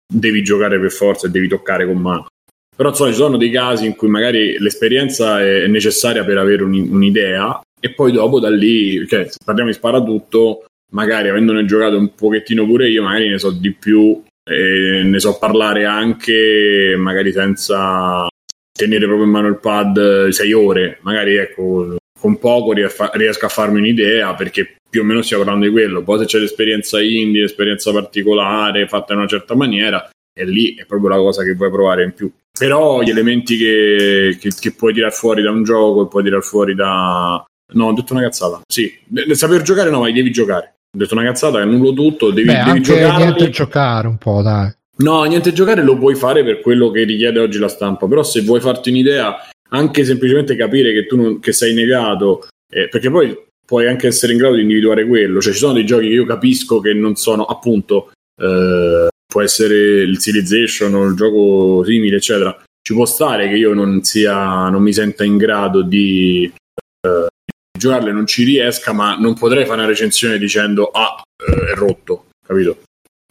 devi 0.05 0.43
giocare 0.43 0.79
per 0.79 0.91
forza 0.91 1.25
e 1.25 1.31
devi 1.31 1.47
toccare 1.47 1.87
con 1.87 1.97
mano. 1.97 2.27
Però 2.75 2.89
insomma, 2.89 3.09
ci 3.11 3.15
sono 3.15 3.37
dei 3.37 3.51
casi 3.51 3.85
in 3.85 3.95
cui 3.95 4.09
magari 4.09 4.57
l'esperienza 4.57 5.41
è 5.41 5.67
necessaria 5.67 6.23
per 6.23 6.37
avere 6.37 6.63
un, 6.63 6.73
un'idea 6.73 7.61
e 7.79 7.91
poi 7.91 8.11
dopo 8.11 8.39
da 8.39 8.49
lì, 8.49 9.05
cioè, 9.07 9.27
se 9.29 9.37
parliamo 9.43 9.69
di 9.69 9.75
sparatutto, 9.75 10.65
magari 10.91 11.29
avendone 11.29 11.65
giocato 11.65 11.97
un 11.97 12.13
pochettino 12.15 12.65
pure 12.65 12.89
io, 12.89 13.03
magari 13.03 13.29
ne 13.29 13.37
so 13.37 13.51
di 13.51 13.73
più 13.73 14.23
e 14.43 15.01
ne 15.03 15.19
so 15.19 15.37
parlare 15.37 15.85
anche 15.85 16.95
magari 16.97 17.31
senza 17.31 18.27
tenere 18.71 19.05
proprio 19.05 19.25
in 19.25 19.31
mano 19.31 19.47
il 19.47 19.59
pad 19.59 20.29
sei 20.29 20.51
ore, 20.53 20.97
magari 21.01 21.35
ecco 21.35 21.95
con 22.19 22.39
poco 22.39 22.73
riesco 22.73 23.45
a 23.45 23.49
farmi 23.49 23.79
un'idea 23.79 24.33
perché 24.33 24.75
più 24.89 25.01
o 25.01 25.03
meno 25.03 25.21
stiamo 25.21 25.43
parlando 25.43 25.67
di 25.67 25.73
quello. 25.73 26.03
Poi 26.03 26.19
se 26.19 26.25
c'è 26.25 26.39
l'esperienza 26.39 27.01
indie, 27.01 27.41
l'esperienza 27.41 27.91
particolare 27.91 28.87
fatta 28.87 29.13
in 29.13 29.19
una 29.19 29.27
certa 29.27 29.55
maniera, 29.55 30.09
e 30.33 30.45
lì 30.45 30.75
è 30.75 30.85
proprio 30.85 31.09
la 31.09 31.17
cosa 31.17 31.43
che 31.43 31.53
vuoi 31.53 31.69
provare 31.69 32.03
in 32.03 32.13
più. 32.13 32.31
Però 32.57 33.01
gli 33.01 33.09
elementi 33.09 33.57
che, 33.57 34.37
che, 34.39 34.49
che 34.59 34.71
puoi 34.73 34.93
tirare 34.93 35.13
fuori 35.13 35.41
da 35.41 35.49
un 35.49 35.63
gioco 35.63 36.03
e 36.03 36.07
puoi 36.07 36.23
tirare 36.23 36.43
fuori 36.43 36.75
da... 36.75 37.43
No, 37.73 37.87
ho 37.87 37.93
detto 37.93 38.13
una 38.13 38.21
cazzata. 38.21 38.61
Sì, 38.67 38.93
saper 39.31 39.63
giocare 39.63 39.89
no, 39.89 40.01
ma 40.01 40.11
devi 40.11 40.31
giocare. 40.31 40.75
Ho 40.95 40.99
detto 40.99 41.15
una 41.15 41.23
cazzata, 41.23 41.59
è 41.59 41.65
nullo 41.65 41.93
tutto, 41.93 42.29
devi, 42.29 42.47
Beh, 42.47 42.63
devi 42.65 42.81
giocare. 42.81 43.23
niente 43.23 43.49
giocare 43.49 44.07
un 44.07 44.17
po', 44.17 44.43
dai. 44.43 44.71
No, 44.97 45.23
niente 45.23 45.53
giocare 45.53 45.81
lo 45.81 45.97
puoi 45.97 46.13
fare 46.13 46.43
per 46.43 46.61
quello 46.61 46.91
che 46.91 47.03
richiede 47.03 47.39
oggi 47.39 47.57
la 47.57 47.67
stampa, 47.67 48.07
però 48.07 48.21
se 48.21 48.41
vuoi 48.41 48.59
farti 48.59 48.91
un'idea, 48.91 49.49
anche 49.69 50.05
semplicemente 50.05 50.55
capire 50.55 50.93
che 50.93 51.07
tu 51.07 51.15
non, 51.15 51.39
che 51.39 51.51
sei 51.51 51.73
negato, 51.73 52.47
eh, 52.71 52.87
perché 52.89 53.09
poi 53.09 53.35
puoi 53.65 53.87
anche 53.87 54.05
essere 54.07 54.33
in 54.33 54.37
grado 54.37 54.53
di 54.55 54.61
individuare 54.61 55.07
quello, 55.07 55.41
cioè 55.41 55.53
ci 55.53 55.57
sono 55.57 55.73
dei 55.73 55.85
giochi 55.85 56.07
che 56.07 56.13
io 56.13 56.25
capisco 56.25 56.79
che 56.79 56.93
non 56.93 57.15
sono 57.15 57.45
appunto 57.45 58.11
eh, 58.39 59.07
può 59.33 59.41
essere 59.41 60.03
il 60.03 60.19
Civilization 60.19 60.93
o 60.93 61.05
il 61.05 61.15
gioco 61.15 61.83
simile, 61.83 62.17
eccetera. 62.17 62.55
Ci 62.79 62.93
può 62.93 63.05
stare 63.05 63.49
che 63.49 63.55
io 63.55 63.73
non 63.73 64.03
sia, 64.03 64.69
non 64.69 64.83
mi 64.83 64.93
senta 64.93 65.23
in 65.23 65.37
grado 65.37 65.81
di, 65.81 66.43
eh, 66.45 67.27
di 67.71 67.79
giocarle, 67.79 68.11
non 68.11 68.27
ci 68.27 68.43
riesca, 68.43 68.93
ma 68.93 69.15
non 69.15 69.33
potrei 69.33 69.65
fare 69.65 69.79
una 69.79 69.87
recensione 69.87 70.37
dicendo 70.37 70.89
ah, 70.89 71.19
eh, 71.35 71.71
è 71.71 71.75
rotto, 71.75 72.27
capito? 72.45 72.83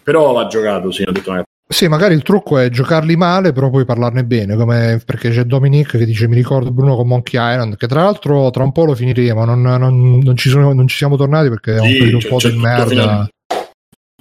Però 0.03 0.33
va 0.33 0.49
giocato, 0.49 0.91
sì, 0.91 1.05
ho 1.07 1.13
detto 1.13 1.31
una 1.31 1.45
sì, 1.69 1.89
magari 1.89 2.13
il 2.13 2.23
trucco 2.23 2.59
è 2.59 2.69
giocarli 2.69 3.17
male, 3.17 3.53
però 3.53 3.71
poi 3.71 3.87
parlarne 3.87 4.25
bene, 4.25 4.57
come 4.57 5.01
perché 5.07 5.31
c'è 5.31 5.45
Dominic 5.45 5.97
che 5.97 6.05
dice 6.05 6.29
mi 6.29 6.35
ricordo 6.35 6.71
Bruno 6.71 6.97
con 6.97 7.07
Monkey 7.07 7.41
Island, 7.41 7.77
che 7.77 7.87
tra 7.87 8.03
l'altro 8.03 8.51
tra 8.51 8.63
un 8.63 8.73
po' 8.73 8.85
lo 8.85 8.95
finiremo, 8.95 9.43
non, 9.47 9.63
non, 9.63 10.19
non, 10.19 10.37
ci, 10.37 10.51
sono, 10.51 10.75
non 10.75 10.87
ci, 10.87 10.97
siamo 10.97 11.17
tornati 11.17 11.49
perché 11.49 11.79
sì, 11.79 11.97
è 11.97 12.13
un 12.13 12.21
po' 12.29 12.37
di 12.47 12.57
merda 12.59 13.27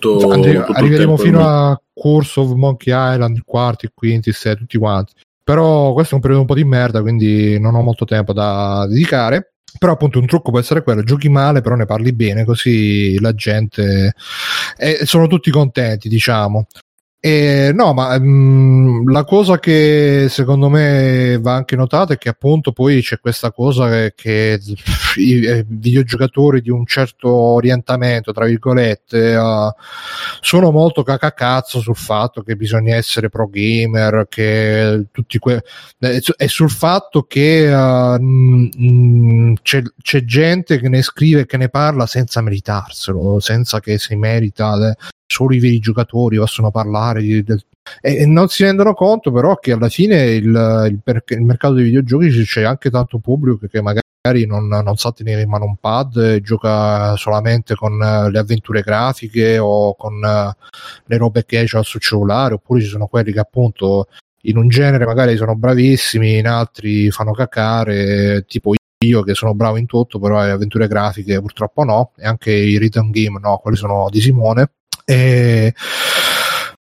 tutto, 0.01 0.31
Andri- 0.31 0.57
tutto 0.57 0.71
arriveremo 0.73 1.15
fino 1.15 1.47
a 1.47 1.79
Course 1.93 2.39
of 2.39 2.51
Monkey 2.53 2.93
Island, 2.93 3.35
il 3.35 3.43
quarto, 3.45 3.85
il 3.85 3.91
quinto, 3.93 4.29
il 4.29 4.35
sei, 4.35 4.55
tutti 4.55 4.77
quanti. 4.77 5.13
Però 5.43 5.93
questo 5.93 6.13
è 6.13 6.15
un 6.15 6.21
periodo 6.21 6.41
un 6.41 6.47
po' 6.47 6.55
di 6.55 6.63
merda, 6.63 7.01
quindi 7.01 7.59
non 7.59 7.75
ho 7.75 7.81
molto 7.81 8.05
tempo 8.05 8.33
da 8.33 8.85
dedicare. 8.87 9.53
Però 9.77 9.93
appunto 9.93 10.19
un 10.19 10.25
trucco 10.25 10.51
può 10.51 10.59
essere 10.59 10.83
quello, 10.83 11.01
giochi 11.01 11.29
male 11.29 11.61
però 11.61 11.75
ne 11.75 11.85
parli 11.85 12.11
bene, 12.11 12.43
così 12.43 13.17
la 13.19 13.33
gente... 13.33 14.13
E 14.75 15.05
sono 15.05 15.27
tutti 15.27 15.49
contenti, 15.49 16.09
diciamo. 16.09 16.67
Eh, 17.23 17.71
no, 17.73 17.93
ma 17.93 18.17
mh, 18.17 18.25
mm, 18.25 19.09
la 19.09 19.23
cosa 19.23 19.59
che 19.59 20.25
secondo 20.27 20.69
me 20.69 21.37
va 21.39 21.53
anche 21.53 21.75
notata 21.75 22.13
è 22.13 22.17
che 22.17 22.29
appunto 22.29 22.71
poi 22.71 23.01
c'è 23.01 23.19
questa 23.19 23.51
cosa 23.51 23.87
che, 23.89 24.13
che 24.15 24.59
i 25.17 25.43
eh, 25.45 25.65
videogiocatori 25.67 26.61
di 26.61 26.69
un 26.69 26.85
certo 26.85 27.29
orientamento, 27.29 28.31
tra 28.31 28.45
virgolette, 28.45 29.35
uh, 29.35 29.71
sono 30.39 30.71
molto 30.71 31.03
cacacazzo 31.03 31.79
sul 31.79 31.95
fatto 31.95 32.41
che 32.41 32.55
bisogna 32.55 32.95
essere 32.95 33.29
pro 33.29 33.47
gamer, 33.47 34.27
che 34.29 35.05
tutti 35.11 35.37
que- 35.39 35.63
eh, 35.99 36.21
e 36.37 36.47
sul 36.47 36.69
fatto 36.69 37.23
che 37.23 37.71
uh, 37.73 38.21
mh, 38.21 39.55
c'è, 39.61 39.81
c'è, 40.01 40.23
gente 40.23 40.79
che 40.79 40.89
ne 40.89 41.01
scrive 41.01 41.41
e 41.41 41.45
che 41.45 41.57
ne 41.57 41.69
parla 41.69 42.05
senza 42.05 42.41
meritarselo, 42.41 43.39
senza 43.39 43.79
che 43.79 43.97
si 43.97 44.15
merita 44.15 44.95
solo 45.25 45.55
i 45.55 45.59
veri 45.59 45.79
giocatori 45.79 46.37
possono 46.37 46.71
parlare 46.71 47.21
di, 47.21 47.41
del, 47.41 47.63
e, 48.01 48.25
non 48.25 48.47
si 48.49 48.63
rendono 48.63 48.93
conto 48.93 49.31
però 49.31 49.57
che 49.57 49.71
alla 49.71 49.89
fine 49.89 50.23
il, 50.31 50.45
il, 50.45 51.23
il, 51.27 51.41
mercato 51.41 51.73
dei 51.75 51.85
videogiochi 51.85 52.29
c'è 52.43 52.63
anche 52.63 52.89
tanto 52.89 53.19
pubblico 53.19 53.67
che 53.67 53.81
magari 53.81 54.01
non, 54.45 54.67
non 54.67 54.97
sa 54.97 55.11
tenere 55.11 55.41
in 55.41 55.49
mano 55.49 55.65
un 55.65 55.77
pad 55.77 56.15
e 56.17 56.41
gioca 56.41 57.15
solamente 57.15 57.73
con 57.73 57.97
le 57.97 58.37
avventure 58.37 58.81
grafiche 58.81 59.57
o 59.57 59.95
con 59.95 60.19
le 60.19 61.17
robe 61.17 61.43
che 61.43 61.63
c'ha 61.65 61.81
sul 61.81 62.01
cellulare 62.01 62.53
oppure 62.53 62.81
ci 62.81 62.87
sono 62.87 63.07
quelli 63.07 63.31
che 63.31 63.39
appunto 63.39 64.07
in 64.43 64.57
un 64.57 64.67
genere 64.67 65.05
magari 65.05 65.35
sono 65.37 65.55
bravissimi, 65.55 66.37
in 66.37 66.47
altri 66.47 67.09
fanno 67.09 67.31
cacare, 67.31 68.45
tipo 68.47 68.73
io 69.03 69.23
che 69.23 69.33
sono 69.33 69.55
bravo 69.55 69.77
in 69.77 69.87
tutto, 69.87 70.19
però 70.19 70.43
le 70.43 70.51
avventure 70.51 70.87
grafiche 70.87 71.39
purtroppo 71.39 71.83
no, 71.83 72.11
e 72.15 72.25
anche 72.27 72.51
i 72.51 72.77
rhythm 72.77 73.09
game 73.09 73.39
no, 73.39 73.57
quelli 73.57 73.77
sono 73.77 74.07
di 74.11 74.21
Simone. 74.21 74.71
E... 75.03 75.73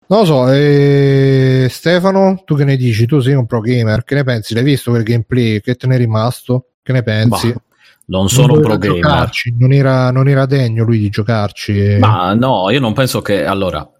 Non 0.07 0.20
lo 0.20 0.24
so, 0.24 0.53
e... 0.53 1.66
Stefano, 1.68 2.43
tu 2.45 2.55
che 2.55 2.64
ne 2.64 2.76
dici? 2.76 3.07
Tu 3.07 3.18
sei 3.20 3.35
un 3.35 3.47
pro 3.47 3.61
gamer, 3.61 4.05
che 4.05 4.14
ne 4.14 4.22
pensi? 4.22 4.55
L'hai 4.55 4.62
visto 4.62 4.91
quel 4.91 5.03
gameplay? 5.03 5.61
Che 5.61 5.74
te 5.74 5.87
ne 5.87 5.95
è 5.97 5.99
rimasto? 5.99 6.73
Che 6.85 6.93
ne 6.93 7.03
pensi? 7.03 7.51
Bah, 7.51 7.62
non 8.09 8.28
sono 8.28 8.49
non 8.49 8.57
un 8.59 8.62
pro 8.62 8.76
gamer. 8.76 9.30
Non, 9.59 9.72
era, 9.72 10.11
non 10.11 10.28
era 10.28 10.45
degno 10.45 10.85
lui 10.85 10.99
di 10.99 11.09
giocarci. 11.09 11.97
Ma 11.99 12.35
no, 12.35 12.68
io 12.68 12.78
non 12.78 12.93
penso 12.93 13.22
che... 13.22 13.47
Allora, 13.47 13.91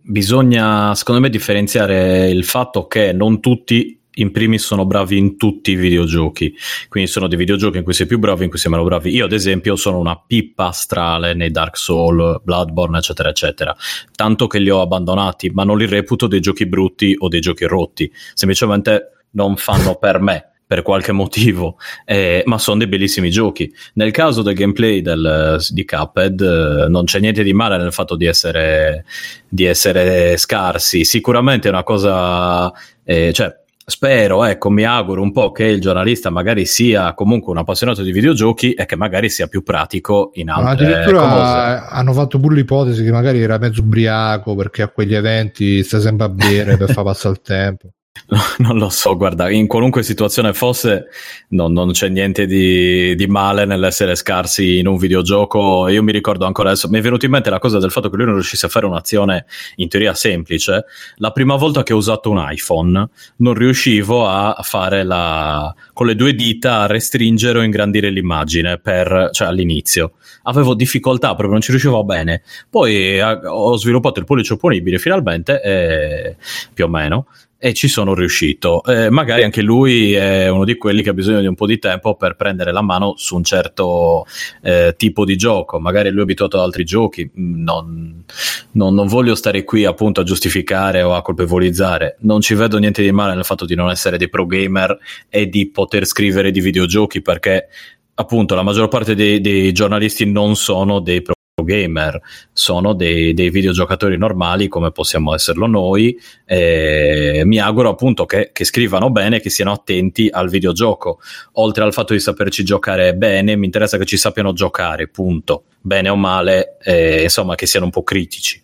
bisogna 0.00 0.94
secondo 0.94 1.20
me 1.20 1.28
differenziare 1.28 2.30
il 2.30 2.44
fatto 2.44 2.86
che 2.86 3.12
non 3.12 3.40
tutti 3.40 4.00
in 4.14 4.30
primis 4.30 4.64
sono 4.64 4.86
bravi 4.86 5.18
in 5.18 5.36
tutti 5.36 5.72
i 5.72 5.76
videogiochi, 5.76 6.54
quindi 6.88 7.10
sono 7.10 7.28
dei 7.28 7.36
videogiochi 7.36 7.78
in 7.78 7.84
cui 7.84 7.92
sei 7.92 8.06
più 8.06 8.18
bravo, 8.18 8.42
in 8.42 8.48
cui 8.48 8.58
sei 8.58 8.70
meno 8.70 8.84
bravi. 8.84 9.10
Io, 9.10 9.26
ad 9.26 9.32
esempio, 9.32 9.76
sono 9.76 9.98
una 9.98 10.18
pippa 10.18 10.68
astrale 10.68 11.34
nei 11.34 11.50
Dark 11.50 11.76
Souls, 11.76 12.40
Bloodborne, 12.42 12.96
eccetera, 12.96 13.28
eccetera. 13.28 13.76
Tanto 14.14 14.46
che 14.46 14.58
li 14.58 14.70
ho 14.70 14.80
abbandonati, 14.80 15.50
ma 15.50 15.64
non 15.64 15.76
li 15.76 15.86
reputo 15.86 16.26
dei 16.28 16.40
giochi 16.40 16.66
brutti 16.66 17.14
o 17.18 17.28
dei 17.28 17.40
giochi 17.40 17.66
rotti, 17.66 18.10
semplicemente 18.32 19.26
non 19.32 19.56
fanno 19.56 19.96
per 19.96 20.20
me. 20.20 20.51
Per 20.72 20.80
qualche 20.80 21.12
motivo, 21.12 21.76
eh, 22.06 22.42
ma 22.46 22.56
sono 22.56 22.78
dei 22.78 22.86
bellissimi 22.86 23.30
giochi. 23.30 23.70
Nel 23.92 24.10
caso 24.10 24.40
del 24.40 24.54
gameplay 24.54 25.02
del, 25.02 25.58
di 25.68 25.84
Cuphead, 25.84 26.40
eh, 26.40 26.88
non 26.88 27.04
c'è 27.04 27.20
niente 27.20 27.42
di 27.42 27.52
male 27.52 27.76
nel 27.76 27.92
fatto 27.92 28.16
di 28.16 28.24
essere, 28.24 29.04
di 29.46 29.66
essere 29.66 30.38
scarsi. 30.38 31.04
Sicuramente 31.04 31.68
è 31.68 31.70
una 31.70 31.82
cosa, 31.82 32.72
eh, 33.04 33.34
cioè, 33.34 33.54
spero, 33.84 34.46
ecco, 34.46 34.70
mi 34.70 34.84
auguro 34.84 35.20
un 35.20 35.30
po' 35.30 35.52
che 35.52 35.64
il 35.64 35.78
giornalista 35.78 36.30
magari 36.30 36.64
sia 36.64 37.12
comunque 37.12 37.52
un 37.52 37.58
appassionato 37.58 38.00
di 38.00 38.10
videogiochi 38.10 38.72
e 38.72 38.86
che 38.86 38.96
magari 38.96 39.28
sia 39.28 39.48
più 39.48 39.62
pratico 39.62 40.30
in 40.36 40.48
altre 40.48 40.64
Ma 40.64 40.70
addirittura 40.70 41.20
cose. 41.28 41.86
hanno 41.90 42.12
fatto 42.14 42.40
pure 42.40 42.54
l'ipotesi 42.54 43.04
che 43.04 43.10
magari 43.10 43.42
era 43.42 43.58
mezzo 43.58 43.82
ubriaco 43.82 44.54
perché 44.54 44.80
a 44.80 44.88
quegli 44.88 45.14
eventi 45.14 45.82
sta 45.82 46.00
sempre 46.00 46.24
a 46.24 46.30
bere 46.30 46.78
per 46.78 46.90
far 46.90 47.04
passare 47.04 47.34
il 47.34 47.42
tempo. 47.42 47.90
non 48.58 48.78
lo 48.78 48.88
so, 48.90 49.16
guarda, 49.16 49.50
in 49.50 49.66
qualunque 49.66 50.02
situazione 50.02 50.52
fosse 50.52 51.06
non, 51.48 51.72
non 51.72 51.92
c'è 51.92 52.08
niente 52.08 52.46
di, 52.46 53.14
di, 53.14 53.26
male 53.26 53.64
nell'essere 53.64 54.14
scarsi 54.14 54.78
in 54.78 54.86
un 54.86 54.96
videogioco. 54.96 55.88
Io 55.88 56.02
mi 56.02 56.12
ricordo 56.12 56.44
ancora 56.46 56.70
adesso, 56.70 56.88
mi 56.88 56.98
è 56.98 57.02
venuto 57.02 57.24
in 57.24 57.30
mente 57.30 57.50
la 57.50 57.58
cosa 57.58 57.78
del 57.78 57.90
fatto 57.90 58.10
che 58.10 58.16
lui 58.16 58.26
non 58.26 58.34
riuscisse 58.34 58.66
a 58.66 58.68
fare 58.68 58.86
un'azione 58.86 59.46
in 59.76 59.88
teoria 59.88 60.14
semplice. 60.14 60.84
La 61.16 61.30
prima 61.30 61.56
volta 61.56 61.82
che 61.82 61.92
ho 61.92 61.96
usato 61.96 62.30
un 62.30 62.44
iPhone 62.48 63.08
non 63.36 63.54
riuscivo 63.54 64.26
a 64.26 64.58
fare 64.62 65.04
la, 65.04 65.74
con 65.92 66.06
le 66.06 66.14
due 66.14 66.34
dita 66.34 66.80
a 66.80 66.86
restringere 66.86 67.58
o 67.58 67.62
ingrandire 67.62 68.10
l'immagine 68.10 68.78
per, 68.78 69.30
cioè 69.32 69.48
all'inizio. 69.48 70.12
Avevo 70.44 70.74
difficoltà, 70.74 71.28
proprio 71.28 71.50
non 71.50 71.60
ci 71.60 71.70
riuscivo 71.70 72.04
bene. 72.04 72.42
Poi 72.68 73.18
eh, 73.18 73.22
ho 73.22 73.76
sviluppato 73.76 74.20
il 74.20 74.26
pollice 74.26 74.54
opponibile 74.54 74.98
finalmente, 74.98 75.60
e, 75.62 76.36
più 76.72 76.84
o 76.84 76.88
meno 76.88 77.26
e 77.64 77.74
ci 77.74 77.86
sono 77.86 78.12
riuscito. 78.12 78.82
Eh, 78.82 79.08
magari 79.08 79.44
anche 79.44 79.62
lui 79.62 80.14
è 80.14 80.48
uno 80.48 80.64
di 80.64 80.76
quelli 80.76 81.00
che 81.00 81.10
ha 81.10 81.14
bisogno 81.14 81.40
di 81.40 81.46
un 81.46 81.54
po' 81.54 81.66
di 81.66 81.78
tempo 81.78 82.16
per 82.16 82.34
prendere 82.34 82.72
la 82.72 82.82
mano 82.82 83.14
su 83.16 83.36
un 83.36 83.44
certo 83.44 84.26
eh, 84.62 84.96
tipo 84.96 85.24
di 85.24 85.36
gioco. 85.36 85.78
Magari 85.78 86.10
lui 86.10 86.18
è 86.18 86.22
abituato 86.24 86.56
ad 86.56 86.64
altri 86.64 86.82
giochi. 86.82 87.30
Mm, 87.38 87.62
non, 87.62 88.24
non, 88.72 88.94
non, 88.94 89.06
voglio 89.06 89.36
stare 89.36 89.62
qui 89.62 89.84
appunto 89.84 90.22
a 90.22 90.24
giustificare 90.24 91.02
o 91.02 91.14
a 91.14 91.22
colpevolizzare. 91.22 92.16
Non 92.22 92.40
ci 92.40 92.54
vedo 92.54 92.78
niente 92.78 93.00
di 93.00 93.12
male 93.12 93.36
nel 93.36 93.44
fatto 93.44 93.64
di 93.64 93.76
non 93.76 93.90
essere 93.90 94.18
dei 94.18 94.28
pro 94.28 94.44
gamer 94.44 94.98
e 95.28 95.48
di 95.48 95.70
poter 95.70 96.04
scrivere 96.04 96.50
di 96.50 96.60
videogiochi 96.60 97.22
perché 97.22 97.68
appunto 98.14 98.56
la 98.56 98.64
maggior 98.64 98.88
parte 98.88 99.14
dei, 99.14 99.40
dei 99.40 99.70
giornalisti 99.70 100.28
non 100.28 100.56
sono 100.56 100.98
dei 100.98 101.22
pro 101.22 101.34
gamer, 101.64 102.20
sono 102.52 102.92
dei, 102.92 103.34
dei, 103.34 103.50
videogiocatori 103.50 104.16
normali 104.16 104.68
come 104.68 104.90
possiamo 104.90 105.34
esserlo 105.34 105.66
noi. 105.66 106.18
Eh, 106.44 107.42
mi 107.44 107.58
auguro 107.58 107.90
appunto 107.90 108.24
che, 108.24 108.50
che, 108.52 108.64
scrivano 108.64 109.10
bene, 109.10 109.40
che 109.40 109.50
siano 109.50 109.72
attenti 109.72 110.28
al 110.30 110.48
videogioco. 110.48 111.20
Oltre 111.54 111.84
al 111.84 111.92
fatto 111.92 112.12
di 112.12 112.20
saperci 112.20 112.64
giocare 112.64 113.14
bene, 113.14 113.56
mi 113.56 113.66
interessa 113.66 113.98
che 113.98 114.04
ci 114.04 114.16
sappiano 114.16 114.52
giocare, 114.52 115.08
punto. 115.08 115.64
Bene 115.80 116.08
o 116.08 116.16
male, 116.16 116.76
eh, 116.82 117.22
insomma, 117.22 117.54
che 117.54 117.66
siano 117.66 117.86
un 117.86 117.90
po' 117.90 118.02
critici 118.02 118.62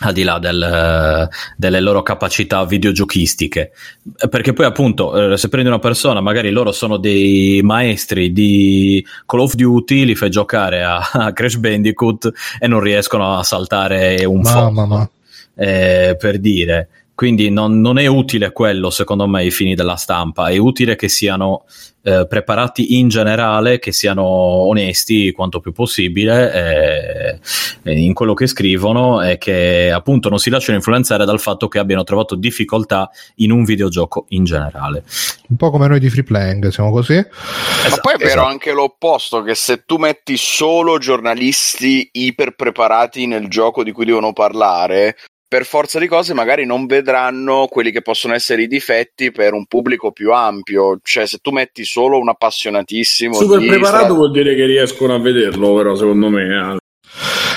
al 0.00 0.12
di 0.12 0.22
là 0.22 0.38
del, 0.38 1.28
delle 1.56 1.80
loro 1.80 2.02
capacità 2.02 2.64
videogiochistiche. 2.64 3.72
Perché 4.28 4.52
poi, 4.52 4.66
appunto, 4.66 5.32
eh, 5.32 5.36
se 5.36 5.48
prendi 5.48 5.68
una 5.68 5.80
persona, 5.80 6.20
magari 6.20 6.50
loro 6.50 6.70
sono 6.70 6.98
dei 6.98 7.60
maestri 7.62 8.32
di 8.32 9.04
Call 9.26 9.40
of 9.40 9.54
Duty, 9.54 10.04
li 10.04 10.14
fai 10.14 10.30
giocare 10.30 10.82
a, 10.84 10.98
a 11.12 11.32
Crash 11.32 11.56
Bandicoot 11.56 12.30
e 12.60 12.68
non 12.68 12.80
riescono 12.80 13.36
a 13.36 13.42
saltare 13.42 14.24
un 14.24 14.44
fuoco. 14.44 15.10
Eh, 15.56 16.16
per 16.16 16.38
dire. 16.38 16.88
Quindi 17.18 17.50
non, 17.50 17.80
non, 17.80 17.98
è 17.98 18.06
utile 18.06 18.52
quello, 18.52 18.90
secondo 18.90 19.26
me, 19.26 19.40
ai 19.40 19.50
fini 19.50 19.74
della 19.74 19.96
stampa. 19.96 20.50
È 20.50 20.56
utile 20.56 20.94
che 20.94 21.08
siano 21.08 21.64
eh, 22.04 22.28
preparati 22.28 22.96
in 22.96 23.08
generale, 23.08 23.80
che 23.80 23.90
siano 23.90 24.22
onesti 24.22 25.32
quanto 25.32 25.58
più 25.58 25.72
possibile 25.72 27.40
eh, 27.82 27.92
in 27.92 28.14
quello 28.14 28.34
che 28.34 28.46
scrivono 28.46 29.20
e 29.20 29.36
che 29.36 29.90
appunto 29.92 30.28
non 30.28 30.38
si 30.38 30.48
lasciano 30.48 30.76
influenzare 30.76 31.24
dal 31.24 31.40
fatto 31.40 31.66
che 31.66 31.80
abbiano 31.80 32.04
trovato 32.04 32.36
difficoltà 32.36 33.10
in 33.38 33.50
un 33.50 33.64
videogioco 33.64 34.26
in 34.28 34.44
generale. 34.44 35.02
Un 35.48 35.56
po' 35.56 35.70
come 35.70 35.88
noi 35.88 35.98
di 35.98 36.10
Free 36.10 36.22
Playing, 36.22 36.68
siamo 36.68 36.92
così. 36.92 37.14
Esatto, 37.14 37.90
Ma 37.90 37.96
poi 37.96 38.12
è 38.12 38.18
vero 38.18 38.30
esatto. 38.30 38.46
anche 38.46 38.70
l'opposto, 38.70 39.42
che 39.42 39.56
se 39.56 39.82
tu 39.84 39.96
metti 39.96 40.36
solo 40.36 40.98
giornalisti 40.98 42.10
iper 42.12 42.54
preparati 42.54 43.26
nel 43.26 43.48
gioco 43.48 43.82
di 43.82 43.90
cui 43.90 44.04
devono 44.04 44.32
parlare, 44.32 45.16
per 45.48 45.64
forza 45.64 45.98
di 45.98 46.06
cose 46.06 46.34
magari 46.34 46.66
non 46.66 46.84
vedranno 46.84 47.66
quelli 47.70 47.90
che 47.90 48.02
possono 48.02 48.34
essere 48.34 48.62
i 48.62 48.66
difetti 48.66 49.32
per 49.32 49.54
un 49.54 49.64
pubblico 49.64 50.12
più 50.12 50.32
ampio. 50.32 50.98
Cioè, 51.02 51.26
se 51.26 51.38
tu 51.38 51.50
metti 51.50 51.84
solo 51.84 52.18
un 52.18 52.28
appassionatissimo. 52.28 53.34
Super 53.34 53.66
preparato 53.66 54.04
stra... 54.04 54.14
vuol 54.14 54.30
dire 54.30 54.54
che 54.54 54.66
riescono 54.66 55.14
a 55.14 55.18
vederlo, 55.18 55.74
però, 55.74 55.94
secondo 55.94 56.28
me. 56.28 56.42
Eh. 56.42 56.76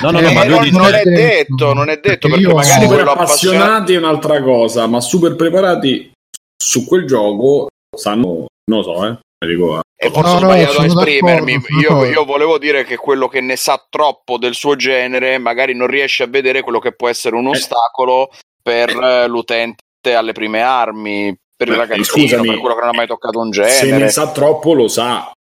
No, 0.02 0.10
no, 0.10 0.20
no, 0.20 0.30
eh, 0.30 0.34
ma 0.34 0.46
non, 0.46 0.68
non 0.70 0.94
è 0.94 1.04
detto, 1.04 1.74
non 1.74 1.90
è 1.90 2.00
detto 2.02 2.28
perché 2.30 2.44
io 2.44 2.56
magari 2.56 2.88
quello 2.88 3.12
appassionati 3.12 3.94
è 3.94 3.98
un'altra 3.98 4.42
cosa, 4.42 4.88
ma 4.88 5.00
super 5.02 5.36
preparati 5.36 6.12
su 6.58 6.86
quel 6.88 7.06
gioco 7.06 7.68
sanno, 7.96 8.48
non 8.72 8.80
lo 8.80 8.84
so, 8.84 9.06
eh. 9.06 9.20
Dico, 9.46 9.82
e 9.96 10.10
forse 10.12 10.32
no, 10.32 10.36
ho 10.36 10.40
sbagliato 10.40 10.74
no, 10.74 10.80
a 10.80 10.86
esprimermi. 10.86 11.62
Io, 11.82 12.06
io, 12.06 12.26
volevo 12.26 12.58
dire 12.58 12.84
che 12.84 12.96
quello 12.96 13.28
che 13.28 13.42
ne 13.42 13.56
sa 13.56 13.84
troppo 13.90 14.38
del 14.38 14.54
suo 14.54 14.76
genere 14.76 15.38
magari 15.40 15.76
non 15.76 15.88
riesce 15.88 16.24
a 16.24 16.28
vedere 16.28 16.62
quello 16.62 16.80
che 16.80 16.94
può 16.94 17.08
essere 17.08 17.36
un 17.36 17.48
eh. 17.48 17.50
ostacolo 17.50 18.30
per 18.62 18.90
eh. 18.90 19.28
l'utente 19.28 20.14
alle 20.14 20.32
prime 20.32 20.62
armi, 20.62 21.36
per 21.56 21.68
il 21.70 21.76
ragazzino, 21.76 22.04
scusami, 22.04 22.48
per 22.48 22.58
quello 22.60 22.76
che 22.76 22.82
non 22.82 22.90
ha 22.90 22.96
mai 22.96 23.08
toccato 23.08 23.40
un 23.40 23.52
genere. 23.52 23.74
Se 23.74 23.98
ne 23.98 24.10
sa 24.10 24.32
troppo 24.32 24.74
lo 24.74 24.88
sa, 24.88 25.32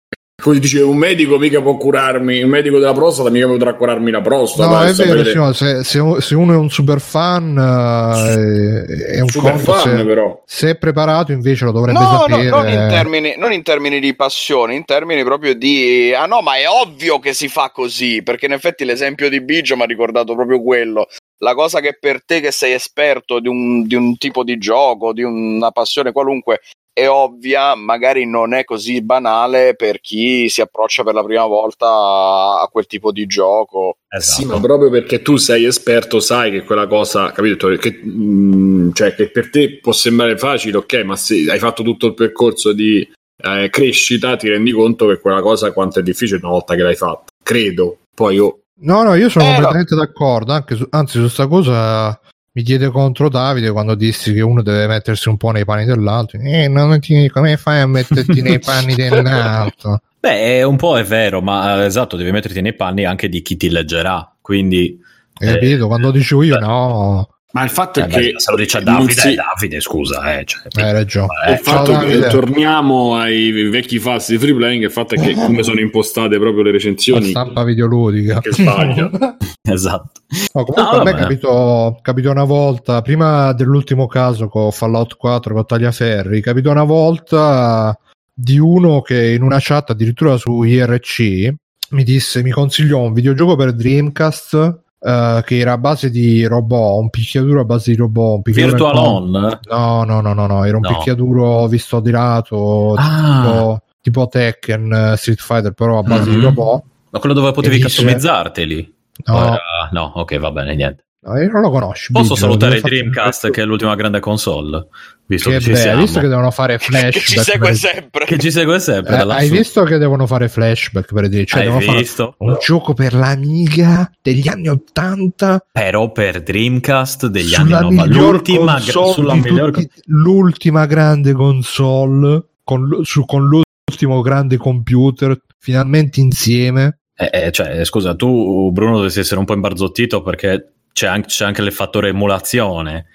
come 0.40 0.58
dice 0.58 0.80
un 0.80 0.96
medico 0.96 1.38
mica 1.38 1.60
può 1.60 1.76
curarmi 1.76 2.42
un 2.42 2.50
medico 2.50 2.78
della 2.78 2.92
prostata 2.92 3.30
mica 3.30 3.46
potrà 3.46 3.74
curarmi 3.74 4.10
la 4.10 4.20
prostata 4.20 4.78
no 4.78 4.82
è 4.82 4.92
vero 4.92 5.52
cioè, 5.52 5.84
se, 5.84 6.20
se, 6.20 6.34
uno 6.34 6.52
è 6.52 6.56
un 6.56 6.70
super 6.70 7.00
fan 7.00 7.56
uh, 7.56 9.14
è 9.14 9.20
un 9.20 9.28
super 9.28 9.52
conto 9.52 9.72
fan, 9.72 9.98
se, 9.98 10.04
però. 10.04 10.42
se 10.44 10.70
è 10.70 10.76
preparato 10.76 11.32
invece 11.32 11.64
lo 11.64 11.72
dovrebbe 11.72 11.98
no, 11.98 12.24
sapere 12.26 12.48
no, 12.48 12.62
non, 12.62 12.68
in 12.68 12.88
termini, 12.88 13.34
non 13.36 13.52
in 13.52 13.62
termini 13.62 14.00
di 14.00 14.14
passione 14.14 14.74
in 14.74 14.84
termini 14.84 15.22
proprio 15.22 15.54
di 15.54 16.12
ah 16.14 16.26
no 16.26 16.40
ma 16.40 16.56
è 16.56 16.64
ovvio 16.68 17.18
che 17.18 17.32
si 17.32 17.48
fa 17.48 17.70
così 17.70 18.22
perché 18.22 18.46
in 18.46 18.52
effetti 18.52 18.84
l'esempio 18.84 19.28
di 19.28 19.40
Biggio 19.40 19.76
mi 19.76 19.82
ha 19.82 19.86
ricordato 19.86 20.34
proprio 20.34 20.62
quello 20.62 21.06
la 21.42 21.54
cosa 21.54 21.80
che 21.80 21.96
per 21.98 22.24
te 22.24 22.40
che 22.40 22.50
sei 22.50 22.72
esperto 22.72 23.40
di 23.40 23.48
un, 23.48 23.86
di 23.86 23.94
un 23.94 24.16
tipo 24.16 24.44
di 24.44 24.58
gioco, 24.58 25.12
di 25.12 25.22
una 25.22 25.70
passione 25.70 26.12
qualunque, 26.12 26.60
è 26.92 27.08
ovvia, 27.08 27.74
magari 27.74 28.26
non 28.26 28.52
è 28.52 28.64
così 28.64 29.00
banale 29.00 29.74
per 29.74 30.00
chi 30.00 30.48
si 30.48 30.60
approccia 30.60 31.02
per 31.02 31.14
la 31.14 31.24
prima 31.24 31.46
volta 31.46 31.86
a 31.86 32.68
quel 32.70 32.86
tipo 32.86 33.12
di 33.12 33.26
gioco. 33.26 33.96
Esatto. 34.08 34.42
Sì, 34.42 34.46
ma 34.46 34.60
proprio 34.60 34.90
perché 34.90 35.22
tu 35.22 35.36
sei 35.36 35.64
esperto, 35.64 36.20
sai 36.20 36.50
che 36.50 36.64
quella 36.64 36.86
cosa, 36.86 37.32
capito? 37.32 37.68
Che, 37.68 38.00
mh, 38.02 38.10
mm, 38.10 38.92
cioè, 38.92 39.14
che 39.14 39.30
per 39.30 39.50
te 39.50 39.78
può 39.78 39.92
sembrare 39.92 40.36
facile, 40.36 40.78
ok, 40.78 40.94
ma 41.04 41.16
se 41.16 41.46
hai 41.48 41.58
fatto 41.58 41.82
tutto 41.82 42.06
il 42.06 42.14
percorso 42.14 42.72
di 42.72 43.08
eh, 43.42 43.68
crescita, 43.70 44.36
ti 44.36 44.48
rendi 44.48 44.72
conto 44.72 45.06
che 45.06 45.20
quella 45.20 45.40
cosa 45.40 45.72
quanto 45.72 46.00
è 46.00 46.02
difficile 46.02 46.40
una 46.42 46.50
volta 46.50 46.74
che 46.74 46.82
l'hai 46.82 46.96
fatta. 46.96 47.32
Credo. 47.42 47.98
Poi 48.14 48.34
io. 48.34 48.58
No, 48.80 49.02
no, 49.02 49.14
io 49.14 49.28
sono 49.28 49.44
eh, 49.44 49.48
completamente 49.48 49.94
no. 49.94 50.00
d'accordo. 50.00 50.52
Anche 50.52 50.76
su, 50.76 50.86
anzi, 50.90 51.14
su 51.14 51.20
questa 51.20 51.46
cosa 51.46 52.20
mi 52.52 52.62
diede 52.62 52.88
contro 52.90 53.28
Davide 53.28 53.70
quando 53.70 53.94
dissi 53.94 54.32
che 54.32 54.40
uno 54.40 54.62
deve 54.62 54.86
mettersi 54.86 55.28
un 55.28 55.36
po' 55.36 55.50
nei 55.50 55.64
panni 55.64 55.84
dell'altro. 55.84 56.40
Eh, 56.40 56.68
non 56.68 56.98
ti, 57.00 57.28
come 57.28 57.56
fai 57.56 57.80
a 57.80 57.86
metterti 57.86 58.40
nei 58.42 58.58
panni 58.60 58.94
dell'altro? 58.94 60.00
Beh, 60.20 60.62
un 60.64 60.76
po' 60.76 60.98
è 60.98 61.04
vero, 61.04 61.40
ma 61.40 61.84
esatto, 61.84 62.16
devi 62.16 62.30
metterti 62.30 62.60
nei 62.60 62.74
panni 62.74 63.04
anche 63.04 63.28
di 63.28 63.42
chi 63.42 63.56
ti 63.56 63.70
leggerà. 63.70 64.34
Quindi. 64.40 65.00
Capito? 65.32 65.84
Eh, 65.84 65.86
quando 65.86 66.10
dicevo 66.10 66.42
io, 66.42 66.58
no. 66.58 67.28
Ma 67.52 67.64
il 67.64 67.70
fatto 67.70 67.98
Eh, 68.00 68.04
è 68.04 68.06
beh, 68.06 68.12
che 68.14 68.32
se 68.36 68.50
lo 68.52 68.56
dice 68.56 68.80
non 68.80 68.94
Davide, 68.94 69.12
si- 69.20 69.28
è 69.28 69.34
Davide, 69.34 69.80
scusa. 69.80 70.38
Eh, 70.38 70.44
cioè, 70.44 70.62
Hai 70.74 70.92
ragione. 70.92 71.26
eh, 71.48 71.52
il 71.52 71.58
fatto 71.58 71.92
ciao, 71.92 72.00
che 72.02 72.08
Davide. 72.18 72.28
torniamo 72.28 73.16
ai 73.16 73.50
vecchi 73.68 73.98
fasti 73.98 74.32
di 74.32 74.38
free 74.38 74.54
playing, 74.54 74.84
il 74.84 74.90
fatto 74.92 75.14
è 75.16 75.18
che 75.20 75.34
come 75.34 75.62
sono 75.64 75.80
impostate 75.80 76.38
proprio 76.38 76.62
le 76.62 76.70
La 76.70 76.76
recensioni 76.76 77.24
stampa 77.30 77.64
videoludica. 77.64 78.40
che 78.40 78.52
sbaglia. 78.52 79.10
esatto. 79.68 80.10
No, 80.54 80.64
comunque 80.64 80.96
No, 80.96 81.00
a 81.02 81.04
me 81.04 81.14
capitò, 81.14 81.98
capitò 82.00 82.30
una 82.30 82.44
volta, 82.44 83.02
prima 83.02 83.52
dell'ultimo 83.52 84.06
caso 84.06 84.46
con 84.48 84.70
Fallout 84.70 85.16
4 85.16 85.52
con 85.54 85.66
Tagliaferri, 85.66 86.40
capitò 86.40 86.70
una 86.70 86.84
volta 86.84 87.98
di 88.32 88.58
uno 88.58 89.02
che 89.02 89.32
in 89.32 89.42
una 89.42 89.58
chat 89.60 89.90
addirittura 89.90 90.36
su 90.36 90.62
IRC 90.62 91.52
mi 91.90 92.04
disse, 92.04 92.42
mi 92.44 92.50
consigliò 92.52 93.00
un 93.00 93.12
videogioco 93.12 93.56
per 93.56 93.72
Dreamcast 93.74 94.82
eh, 95.00 95.42
che 95.44 95.58
era 95.58 95.72
a 95.72 95.78
base 95.78 96.10
di 96.10 96.44
robot, 96.46 97.00
un 97.00 97.10
picchiaduro 97.10 97.60
a 97.60 97.64
base 97.64 97.90
di 97.90 97.96
robot, 97.96 98.46
un 98.46 98.52
Virtual 98.52 98.96
On? 98.96 99.30
No, 99.68 100.04
no, 100.04 100.20
no, 100.20 100.32
no, 100.34 100.46
no, 100.46 100.64
era 100.64 100.76
un 100.76 100.82
No. 100.82 100.88
picchiaduro 100.88 101.66
visto 101.68 102.00
di 102.00 102.10
lato, 102.10 102.94
Ah. 102.96 103.42
tipo, 103.42 103.82
tipo 104.00 104.26
Tekken, 104.28 104.92
eh, 104.92 105.16
Street 105.16 105.40
Fighter, 105.40 105.72
però 105.72 105.98
a 105.98 106.02
base 106.02 106.30
di 106.30 106.36
Mhm. 106.36 106.42
robot. 106.42 106.82
Ma 107.10 107.18
quello 107.18 107.34
dove 107.34 107.52
potevi 107.52 107.80
customizzarteli? 107.80 108.94
No, 109.26 109.38
era- 109.42 109.58
no, 109.92 110.12
ok, 110.14 110.38
va 110.38 110.50
bene, 110.50 110.74
niente. 110.74 111.04
No, 111.22 111.38
io 111.38 111.50
non 111.50 111.60
lo 111.60 111.70
conosci. 111.70 112.12
Posso 112.12 112.34
Biggio, 112.34 112.40
salutare 112.40 112.80
Dreamcast, 112.80 113.50
che 113.50 113.62
è 113.62 113.64
l'ultima 113.64 113.94
grande 113.94 114.20
console? 114.20 114.86
Visto 115.26 115.48
che, 115.50 115.56
Che 115.56 115.62
ci 115.62 115.68
bello, 115.70 115.80
siamo. 115.80 115.96
hai 115.98 116.02
visto 116.04 116.20
che 116.20 116.26
devono 116.28 116.50
fare 116.50 116.78
flashback 116.80 117.12
che 117.12 117.20
ci 117.20 117.38
segue 117.38 117.66
per- 117.68 117.76
sempre. 117.76 118.24
Che 118.24 118.38
ci 118.38 118.50
segue 118.50 118.78
sempre. 118.80 119.16
Eh, 119.16 119.20
hai 119.32 119.48
visto 119.50 119.82
che 119.84 119.98
devono 119.98 120.26
fare 120.26 120.48
flashback 120.48 121.12
per 121.14 121.28
dire 121.28 121.44
cioè 121.44 121.60
Hai 121.60 121.66
devono 121.66 121.84
fare 121.84 121.98
visto? 121.98 122.34
un 122.38 122.56
gioco 122.60 122.94
per 122.94 123.14
l'Amiga 123.14 124.10
degli 124.20 124.48
anni 124.48 124.68
80 124.68 125.66
Però 125.72 126.10
per 126.10 126.42
Dreamcast 126.42 127.26
degli 127.28 127.54
anni 127.54 127.70
90. 127.70 128.02
miglior 128.06 128.30
L'ultima, 128.32 128.78
di 128.80 129.40
miglior 129.40 129.70
tutti- 129.70 129.88
l'ultima 130.06 130.86
grande 130.86 131.32
console 131.32 132.44
con, 132.64 132.88
l- 132.88 133.04
su- 133.04 133.24
con 133.24 133.46
l'ultimo 133.46 134.20
grande 134.22 134.56
computer 134.56 135.38
finalmente 135.58 136.18
insieme 136.20 136.98
Eh, 137.16 137.30
eh, 137.32 137.50
cioè, 137.52 137.84
scusa, 137.84 138.14
tu, 138.16 138.70
Bruno, 138.72 138.94
dovresti 138.96 139.20
essere 139.20 139.38
un 139.38 139.44
po' 139.46 139.52
imbarzottito 139.54 140.22
perché 140.22 140.72
c'è 140.92 141.06
anche, 141.06 141.28
c'è 141.28 141.44
anche 141.44 141.62
il 141.62 141.72
fattore 141.72 142.08
emulazione. 142.08 143.06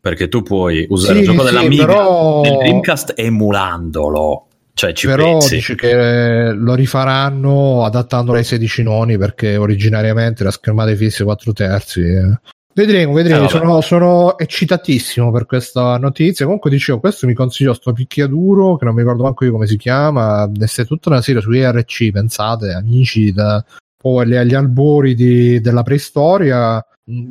Perché 0.00 0.28
tu 0.28 0.42
puoi 0.42 0.86
usare 0.88 1.12
Sì, 1.14 1.20
il 1.20 1.26
gioco 1.26 1.40
sì, 1.46 1.52
dell'Amiga 1.52 1.84
però- 1.86 2.40
del 2.40 2.56
Dreamcast 2.56 3.12
emulandolo. 3.16 4.46
Cioè, 4.72 4.92
ci 4.94 5.06
però 5.06 5.24
pensi. 5.24 5.56
dice 5.56 5.74
che 5.74 6.52
lo 6.54 6.74
rifaranno 6.74 7.84
adattandolo 7.84 8.38
ai 8.38 8.44
16 8.44 8.82
noni 8.82 9.18
perché 9.18 9.56
originariamente 9.58 10.42
la 10.42 10.50
schermata 10.50 10.94
fisse 10.94 11.22
4 11.22 11.52
terzi 11.52 12.00
eh. 12.00 12.38
vedremo 12.72 13.12
vedremo 13.12 13.44
Eh, 13.44 13.48
sono, 13.50 13.80
sono 13.82 14.38
eccitatissimo 14.38 15.30
per 15.32 15.44
questa 15.44 15.98
notizia 15.98 16.46
comunque 16.46 16.70
dicevo 16.70 16.98
questo 16.98 17.26
mi 17.26 17.34
consigliò 17.34 17.74
sto 17.74 17.92
picchiaduro 17.92 18.76
che 18.76 18.86
non 18.86 18.94
mi 18.94 19.00
ricordo 19.02 19.24
manco 19.24 19.44
io 19.44 19.50
come 19.52 19.66
si 19.66 19.76
chiama 19.76 20.48
se 20.64 20.86
tutta 20.86 21.10
una 21.10 21.20
serie 21.20 21.42
su 21.42 21.50
IRC 21.50 22.10
pensate 22.12 22.70
amici 22.72 23.32
da 23.32 23.62
poi 23.98 24.22
agli, 24.24 24.36
agli 24.36 24.54
albori 24.54 25.14
di- 25.14 25.60
della 25.60 25.82
preistoria 25.82 26.82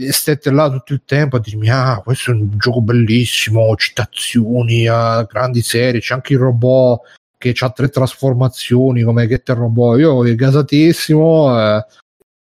stette 0.10 0.52
là 0.52 0.70
tutto 0.70 0.94
il 0.94 1.02
tempo 1.06 1.38
a 1.38 1.40
dirmi 1.40 1.70
ah 1.70 2.02
questo 2.04 2.32
è 2.32 2.34
un 2.34 2.58
gioco 2.58 2.82
bellissimo 2.82 3.76
citazioni 3.76 4.88
a 4.88 5.24
grandi 5.24 5.62
serie 5.62 6.00
c'è 6.00 6.14
anche 6.14 6.34
il 6.34 6.40
robot 6.40 7.02
che 7.40 7.56
ha 7.58 7.70
tre 7.70 7.88
trasformazioni 7.88 9.02
come 9.02 9.26
Getter 9.26 9.58
Robot. 9.58 9.98
Io 9.98 10.36
gasatissimo 10.36 11.58
eh, 11.58 11.86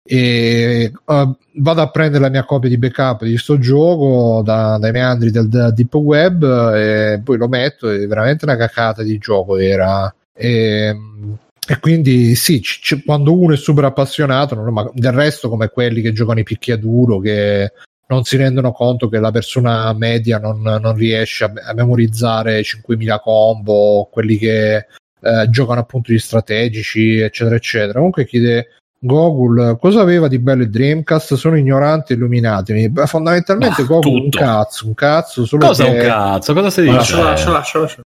e 0.04 0.92
eh, 1.06 1.36
vado 1.54 1.80
a 1.80 1.90
prendere 1.90 2.24
la 2.24 2.30
mia 2.30 2.44
copia 2.44 2.68
di 2.68 2.78
backup 2.78 3.22
di 3.22 3.38
sto 3.38 3.58
gioco 3.58 4.42
da- 4.42 4.76
dai 4.78 4.90
meandri 4.90 5.30
del, 5.30 5.48
del 5.48 5.72
deep 5.72 5.94
web 5.94 6.42
eh, 6.74 7.12
e 7.12 7.20
poi 7.22 7.38
lo 7.38 7.46
metto. 7.46 7.88
È 7.88 8.06
veramente 8.08 8.44
una 8.44 8.56
cacata 8.56 9.04
di 9.04 9.18
gioco. 9.18 9.56
Era. 9.56 10.12
E, 10.34 10.96
e 11.70 11.78
quindi 11.80 12.34
sì, 12.34 12.60
c- 12.60 12.80
c- 12.80 13.04
quando 13.04 13.38
uno 13.38 13.52
è 13.52 13.56
super 13.56 13.84
appassionato, 13.84 14.54
non- 14.54 14.72
ma 14.72 14.90
del 14.94 15.12
resto, 15.12 15.48
come 15.48 15.68
quelli 15.68 16.00
che 16.00 16.12
giocano 16.12 16.40
i 16.40 16.44
picchiaduro, 16.44 17.18
che 17.18 17.72
non 18.08 18.24
si 18.24 18.36
rendono 18.38 18.72
conto 18.72 19.08
che 19.10 19.18
la 19.18 19.30
persona 19.30 19.92
media 19.92 20.38
non, 20.38 20.62
non 20.62 20.94
riesce 20.94 21.44
a, 21.44 21.52
a 21.68 21.74
memorizzare 21.74 22.62
5.000 22.62 23.20
combo, 23.20 24.08
quelli 24.10 24.38
che 24.38 24.76
eh, 24.76 25.46
giocano 25.50 25.80
appunto 25.80 26.10
gli 26.12 26.18
strategici, 26.18 27.18
eccetera, 27.18 27.56
eccetera. 27.56 27.94
Comunque 27.94 28.24
chiede 28.24 28.68
Gogol 29.00 29.76
cosa 29.78 30.00
aveva 30.00 30.26
di 30.26 30.38
bello 30.38 30.62
il 30.62 30.70
Dreamcast? 30.70 31.34
Sono 31.34 31.56
ignoranti, 31.58 32.14
illuminatemi. 32.14 32.88
Beh, 32.88 33.06
fondamentalmente 33.06 33.82
Ah, 33.82 33.84
Gogol 33.84 34.12
un 34.14 34.22
tutto. 34.30 34.38
cazzo, 34.38 34.86
un 34.86 34.94
cazzo, 34.94 35.44
solo 35.44 35.66
Cosa 35.66 35.84
che 35.84 35.90
un 35.90 35.98
cazzo? 36.00 36.54
Cosa 36.54 36.70
si 36.70 36.84
Lascia, 36.84 37.16
dice? 37.16 37.22
lascia, 37.28 37.50
lascia, 37.50 37.78
lascia. 37.80 38.00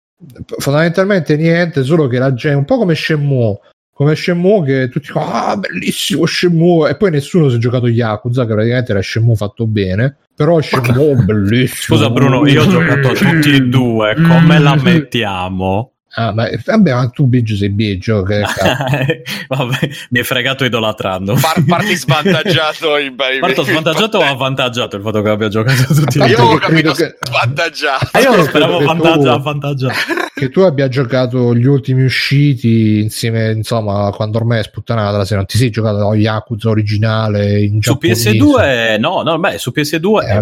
Fondamentalmente 0.59 1.37
niente, 1.37 1.83
solo 1.83 2.07
che 2.07 2.18
la 2.18 2.35
gente, 2.35 2.59
un 2.59 2.64
po' 2.64 2.79
come 2.79 2.95
Shenmue, 2.95 3.59
come 3.93 4.16
Shenmue 4.16 4.64
che 4.64 4.89
tutti 4.89 5.07
dicono 5.09 5.27
ah 5.27 5.57
bellissimo 5.57 6.27
Shenmue 6.27 6.91
e 6.91 6.97
poi 6.97 7.11
nessuno 7.11 7.49
si 7.49 7.57
è 7.57 7.59
giocato 7.59 7.89
Yakuza 7.89 8.47
che 8.47 8.55
praticamente 8.55 8.91
era 8.93 9.03
Shenmue 9.03 9.37
fatto 9.37 9.66
bene 9.66 10.16
però 10.35 10.61
Shenmue 10.61 11.14
bellissimo 11.25 11.99
Scusa 11.99 12.11
Bruno, 12.11 12.47
io 12.49 12.62
ho 12.62 12.68
giocato 12.68 13.09
a 13.09 13.12
tutti 13.12 13.55
e 13.55 13.61
due, 13.61 14.14
come 14.14 14.59
la 14.59 14.75
mettiamo? 14.77 15.91
Ah 16.15 16.33
ma 16.33 16.49
vabbè 16.65 16.93
ma 16.95 17.09
tu 17.09 17.27
Biggio 17.27 17.57
sei 17.57 17.71
Biggio 17.71 18.23
che. 18.23 18.43
Vabbè, 19.49 19.79
mi 20.11 20.19
hai 20.19 20.25
fregato 20.25 20.65
idolatrando. 20.65 21.35
Par- 21.35 21.65
parti 21.67 21.95
svantaggiato 21.97 22.97
in 22.99 23.15
Parto 23.17 23.63
svantaggiato 23.65 24.19
o 24.19 24.23
avvantaggiato 24.23 24.97
il 24.97 25.03
fatto 25.03 25.21
che 25.23 25.29
abbia 25.29 25.49
giocato 25.49 25.93
tutti 25.95 26.19
e 26.19 26.27
Io 26.27 26.37
avevo 26.39 26.57
capito 26.57 26.93
che- 26.93 27.17
svantaggiato. 27.23 28.09
Ah, 28.13 28.21
io 28.21 28.37
lo 28.37 28.45
speravo 28.45 28.79
che 28.79 28.85
vantaggio, 28.85 29.21
tu- 29.21 29.27
avvantaggiato. 29.29 29.95
che 30.35 30.49
tu 30.51 30.61
abbia 30.61 30.89
giocato 30.89 31.55
gli 31.55 31.67
ultimi 31.67 32.05
usciti 32.05 33.01
insieme 33.01 33.51
insomma 33.53 34.11
quando 34.15 34.39
ormai 34.39 34.61
è 34.61 34.63
sputtanata 34.63 35.17
la 35.17 35.23
serie 35.25 35.37
non 35.39 35.47
ti 35.47 35.59
sei 35.59 35.71
giocato 35.71 35.99
lo 35.99 36.15
Yakuza 36.15 36.69
originale 36.71 37.61
in 37.61 37.81
Su 37.83 37.93
giapponese 37.99 38.31
PS2, 38.33 38.99
no, 38.99 39.23
no, 39.23 39.39
beh, 39.39 39.59
su 39.59 39.73
PS2 39.75 40.23
E 40.23 40.27
è 40.27 40.31
allora? 40.33 40.39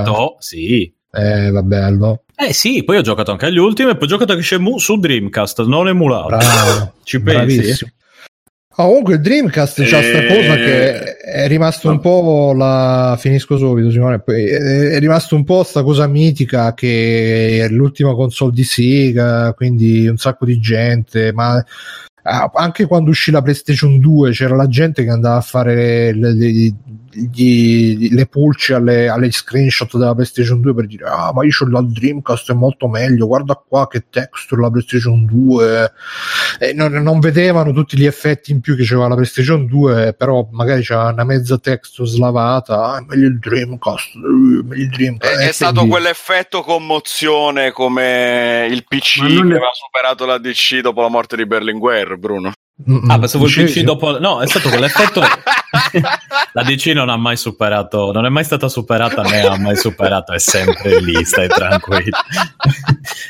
emulato, 0.00 0.36
sì. 0.38 0.93
Eh 1.14 1.50
va 1.50 1.62
bello 1.62 2.22
Eh 2.36 2.52
sì, 2.52 2.82
poi 2.84 2.96
ho 2.98 3.02
giocato 3.02 3.30
anche 3.30 3.46
agli 3.46 3.58
ultimi 3.58 3.90
e 3.90 3.94
poi 3.94 4.04
ho 4.06 4.10
giocato 4.10 4.32
anche 4.32 4.44
Shenmue 4.44 4.78
su 4.78 4.98
Dreamcast, 4.98 5.64
non 5.64 5.88
emulato. 5.88 6.26
bravo. 6.28 6.92
Ci 7.04 7.20
pensi? 7.22 7.56
bravissimo. 7.56 7.90
Ah, 8.76 8.86
comunque 8.86 9.14
il 9.14 9.20
Dreamcast 9.20 9.82
c'ha 9.84 10.02
sta 10.02 10.18
Eh, 10.18 10.26
cosa 10.26 10.54
che 10.56 11.16
è 11.16 11.46
rimasto 11.46 11.88
un 11.88 12.00
po' 12.00 12.52
la 12.56 13.16
finisco 13.20 13.56
subito 13.56 13.88
Simone 13.92 14.18
poi 14.18 14.46
è 14.46 14.58
è 14.94 14.98
rimasto 14.98 15.36
un 15.36 15.44
po' 15.44 15.62
sta 15.62 15.84
cosa 15.84 16.08
mitica 16.08 16.74
che 16.74 17.60
è 17.62 17.68
l'ultima 17.68 18.14
console 18.16 18.50
di 18.52 18.64
Sega 18.64 19.52
quindi 19.54 20.08
un 20.08 20.16
sacco 20.16 20.44
di 20.44 20.58
gente 20.58 21.32
ma 21.32 21.64
ah, 22.22 22.50
anche 22.52 22.86
quando 22.86 23.10
uscì 23.10 23.30
la 23.30 23.42
PlayStation 23.42 24.00
2 24.00 24.32
c'era 24.32 24.56
la 24.56 24.66
gente 24.66 25.04
che 25.04 25.10
andava 25.10 25.36
a 25.36 25.40
fare 25.40 26.12
le, 26.12 26.32
le- 26.34 26.74
gli- 27.14 28.12
le 28.12 28.26
pulci 28.26 28.72
alle, 28.72 29.08
alle 29.08 29.30
screenshot 29.30 29.96
della 29.96 30.14
PlayStation 30.14 30.60
2 30.60 30.74
per 30.74 30.86
dire 30.86 31.04
ah 31.06 31.32
ma 31.32 31.44
io 31.44 31.50
ho 31.58 31.68
la 31.68 31.82
Dreamcast 31.82 32.50
è 32.50 32.54
molto 32.54 32.88
meglio 32.88 33.26
guarda 33.26 33.54
qua 33.54 33.86
che 33.88 34.04
texture 34.10 34.60
la 34.60 34.70
PlayStation 34.70 35.24
2 35.24 35.92
e 36.58 36.72
non, 36.72 36.92
non 36.92 37.20
vedevano 37.20 37.72
tutti 37.72 37.96
gli 37.96 38.06
effetti 38.06 38.52
in 38.52 38.60
più 38.60 38.76
che 38.76 38.84
c'era 38.84 39.08
la 39.08 39.14
PlayStation 39.14 39.66
2 39.66 40.14
però 40.14 40.48
magari 40.50 40.82
c'era 40.82 41.08
una 41.08 41.24
mezza 41.24 41.58
texture 41.58 42.08
slavata 42.08 42.92
ah, 42.92 42.98
è 42.98 43.04
meglio 43.06 43.28
il 43.28 43.38
Dreamcast 43.38 44.14
eh, 44.16 44.62
meglio 44.64 44.82
il 44.82 44.90
Dreamcast 44.90 45.38
È, 45.38 45.48
è 45.48 45.52
stato 45.52 45.72
quindi- 45.74 45.90
quell'effetto 45.90 46.62
commozione 46.62 47.70
come 47.72 48.66
il 48.70 48.84
PC 48.86 49.26
che 49.26 49.40
aveva 49.40 49.70
superato 49.72 50.26
la 50.26 50.38
DC 50.38 50.80
dopo 50.80 51.00
la 51.02 51.08
morte 51.08 51.36
di 51.36 51.46
Berlinguer, 51.46 52.16
Bruno. 52.16 52.52
Mm, 52.90 53.08
Ah, 53.08 53.18
pensavo 53.20 53.44
il 53.44 53.50
dicevi? 53.50 53.70
PC 53.72 53.80
dopo... 53.82 54.18
No, 54.18 54.40
è 54.40 54.46
stato 54.46 54.68
quell'effetto... 54.68 55.20
La 56.54 56.62
DC 56.62 56.86
non 56.94 57.08
ha 57.08 57.16
mai 57.16 57.36
superato, 57.36 58.12
non 58.12 58.26
è 58.26 58.28
mai 58.28 58.44
stata 58.44 58.68
superata 58.68 59.22
né 59.22 59.40
ha 59.42 59.58
mai 59.58 59.76
superato, 59.76 60.32
è 60.32 60.38
sempre 60.38 61.00
lì, 61.00 61.24
stai 61.24 61.48
tranquillo. 61.48 62.16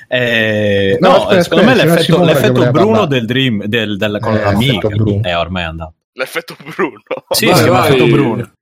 Eh, 0.09 0.99
No, 1.01 1.09
no, 1.09 1.14
aspetta, 1.22 1.42
secondo 1.42 1.64
me 1.64 1.72
aspetta, 1.72 1.95
c'era 1.97 2.22
l'effetto, 2.24 2.53
l'effetto 2.61 2.70
Bruno 2.70 3.07
del 3.07 3.24
Dream, 3.26 3.64
del, 3.64 3.97
del, 3.97 4.18
con 4.20 4.34
Eh, 4.36 4.53
l'effetto 4.57 4.88
Bruno. 4.88 5.22
è 5.22 5.36
ormai 5.36 5.64
andato. 5.64 5.95
L'effetto 6.12 6.57
Bruno. 6.74 7.03
Sì, 7.30 7.47
Vai, 7.47 7.62
chiama 7.62 7.78
vai. 7.80 7.88
effetto 7.88 8.07
Bruno. 8.07 8.53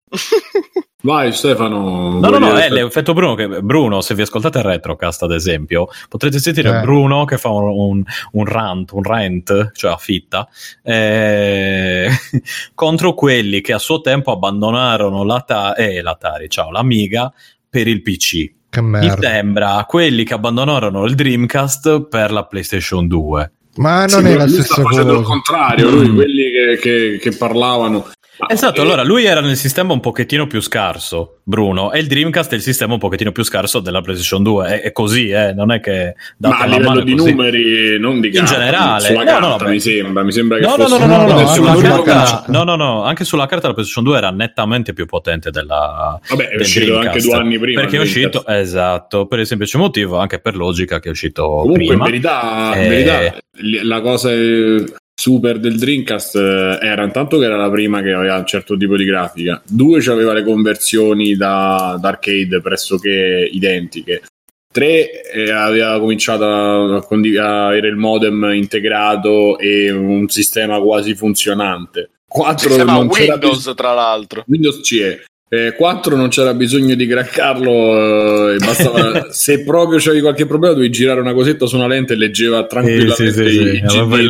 Vai 1.04 1.32
Stefano. 1.32 2.20
No, 2.20 2.28
no, 2.28 2.38
no, 2.38 2.54
è 2.56 2.68
dire- 2.68 2.84
l'effetto 2.84 3.12
Bruno. 3.12 3.34
Che, 3.34 3.48
Bruno, 3.60 4.00
se 4.02 4.14
vi 4.14 4.22
ascoltate 4.22 4.58
il 4.58 4.64
Retrocast, 4.64 5.22
ad 5.24 5.32
esempio, 5.32 5.88
potrete 6.08 6.38
sentire 6.38 6.78
Eh. 6.78 6.80
Bruno 6.80 7.24
che 7.24 7.38
fa 7.38 7.48
un, 7.48 7.64
un, 7.68 8.02
un 8.32 8.44
rant, 8.44 8.92
un 8.92 9.02
rant, 9.02 9.70
cioè 9.72 9.90
affitta, 9.90 10.46
eh, 10.82 12.08
contro 12.74 13.14
quelli 13.14 13.60
che 13.60 13.72
a 13.72 13.78
suo 13.78 14.00
tempo 14.00 14.30
abbandonarono 14.30 15.24
l'Ata- 15.24 15.74
eh, 15.74 16.02
l'Atari, 16.02 16.48
ciao, 16.48 16.70
l'Amiga 16.70 17.32
per 17.68 17.88
il 17.88 18.00
PC. 18.02 18.52
che 18.70 18.80
Mi 18.80 18.90
merda 18.90 19.28
sembra 19.28 19.84
quelli 19.88 20.22
che 20.24 20.34
abbandonarono 20.34 21.04
il 21.04 21.14
Dreamcast 21.16 22.06
per 22.08 22.30
la 22.30 22.44
PlayStation 22.46 23.08
2. 23.08 23.52
ma 23.76 24.06
Sì, 24.06 24.14
non 24.16 24.26
è 24.26 24.34
la 24.36 24.46
stessa 24.46 24.74
sta 24.74 24.82
facendo 24.82 25.12
il 25.14 25.16
cosa 25.24 25.28
contrario, 25.30 25.90
lui, 25.90 26.08
Mm. 26.10 26.14
quelli 26.14 26.50
che, 26.50 26.78
che- 26.80 27.18
che 27.20 27.36
parlavano. 27.36 28.06
Esatto, 28.48 28.80
eh, 28.80 28.84
allora 28.84 29.02
lui 29.04 29.24
era 29.24 29.40
nel 29.40 29.56
sistema 29.56 29.92
un 29.92 30.00
pochettino 30.00 30.46
più 30.46 30.60
scarso, 30.60 31.40
Bruno, 31.42 31.92
e 31.92 31.98
il 31.98 32.06
Dreamcast 32.06 32.52
è 32.52 32.54
il 32.54 32.62
sistema 32.62 32.94
un 32.94 32.98
pochettino 32.98 33.30
più 33.30 33.44
scarso 33.44 33.78
della 33.80 34.00
PlayStation 34.00 34.42
2, 34.42 34.66
è, 34.66 34.80
è 34.80 34.92
così, 34.92 35.28
eh, 35.28 35.52
non 35.52 35.70
è 35.70 35.80
che... 35.80 36.14
Ma 36.38 36.56
a 36.56 36.66
livello 36.66 37.00
di 37.00 37.14
così. 37.14 37.30
numeri, 37.30 37.98
non 37.98 38.20
di 38.20 38.28
In 38.34 38.44
generale, 38.44 39.08
sulla 39.08 39.24
no, 39.24 39.24
carta, 39.24 39.64
no, 39.64 39.70
mi 39.70 39.80
sembra, 39.80 40.22
mi 40.22 40.32
sembra 40.32 40.58
che 40.58 40.64
no, 40.64 40.70
fosse 40.76 40.98
no, 40.98 41.06
no, 41.06 41.26
no, 41.26 41.40
no, 41.40 41.46
sulla 41.46 42.02
carta, 42.02 42.44
no, 42.48 42.64
no, 42.64 42.74
no, 42.74 43.04
anche 43.04 43.24
sulla 43.24 43.46
carta 43.46 43.68
la 43.68 43.74
PlayStation 43.74 44.04
2 44.04 44.16
era 44.16 44.30
nettamente 44.30 44.94
più 44.94 45.04
potente 45.04 45.50
della 45.50 46.18
Vabbè, 46.26 46.48
è 46.48 46.56
uscito 46.56 46.86
Dreamcast, 46.86 47.14
anche 47.14 47.28
due 47.28 47.34
anni 47.34 47.58
prima. 47.58 47.80
Perché 47.82 47.96
è 47.98 48.00
uscito, 48.00 48.46
esatto, 48.46 49.26
per 49.26 49.40
il 49.40 49.46
semplice 49.46 49.76
motivo, 49.76 50.16
anche 50.16 50.40
per 50.40 50.56
logica, 50.56 51.00
che 51.00 51.08
è 51.08 51.10
uscito 51.12 51.44
Comunque, 51.46 51.86
prima. 51.86 51.92
in 51.94 52.10
verità, 52.10 52.72
in 52.76 52.88
verità 52.88 53.36
la 53.84 54.00
cosa 54.00 54.30
super 55.22 55.60
del 55.60 55.78
Dreamcast 55.78 56.34
eh, 56.34 56.78
era 56.82 57.04
intanto 57.04 57.38
che 57.38 57.44
era 57.44 57.54
la 57.54 57.70
prima 57.70 58.02
che 58.02 58.12
aveva 58.12 58.38
un 58.38 58.44
certo 58.44 58.76
tipo 58.76 58.96
di 58.96 59.04
grafica, 59.04 59.62
due 59.64 60.00
aveva 60.06 60.32
le 60.32 60.42
conversioni 60.42 61.36
da, 61.36 61.96
da 62.00 62.08
arcade 62.08 62.60
pressoché 62.60 63.48
identiche. 63.52 64.22
3 64.72 65.30
eh, 65.30 65.50
aveva 65.52 66.00
cominciato 66.00 66.44
a, 66.44 66.96
a, 66.96 67.06
a, 67.06 67.66
avere 67.66 67.86
il 67.86 67.94
modem 67.94 68.50
integrato 68.52 69.58
e 69.58 69.92
un 69.92 70.26
sistema 70.28 70.80
quasi 70.80 71.14
funzionante. 71.14 72.10
4 72.26 72.84
non 72.84 73.06
Windows, 73.06 73.62
c'era 73.62 73.74
tra 73.74 73.94
l'altro. 73.94 74.42
Windows 74.48 74.80
CE. 74.82 75.24
Eh, 75.52 75.74
4 75.74 76.16
non 76.16 76.30
c'era 76.30 76.54
bisogno 76.54 76.94
di 76.94 77.06
craccarlo, 77.06 78.52
eh, 78.52 78.56
bastava, 78.56 79.26
se 79.28 79.62
proprio 79.62 79.98
c'avevi 79.98 80.22
qualche 80.22 80.46
problema 80.46 80.72
dovevi 80.72 80.90
girare 80.90 81.20
una 81.20 81.34
cosetta 81.34 81.66
su 81.66 81.76
una 81.76 81.86
lente 81.86 82.14
e 82.14 82.16
leggeva 82.16 82.64
tranquillamente 82.64 83.32
sì, 83.32 83.32
sì, 83.32 83.58
sì, 83.58 83.76
i 83.76 83.82
CD 83.82 84.26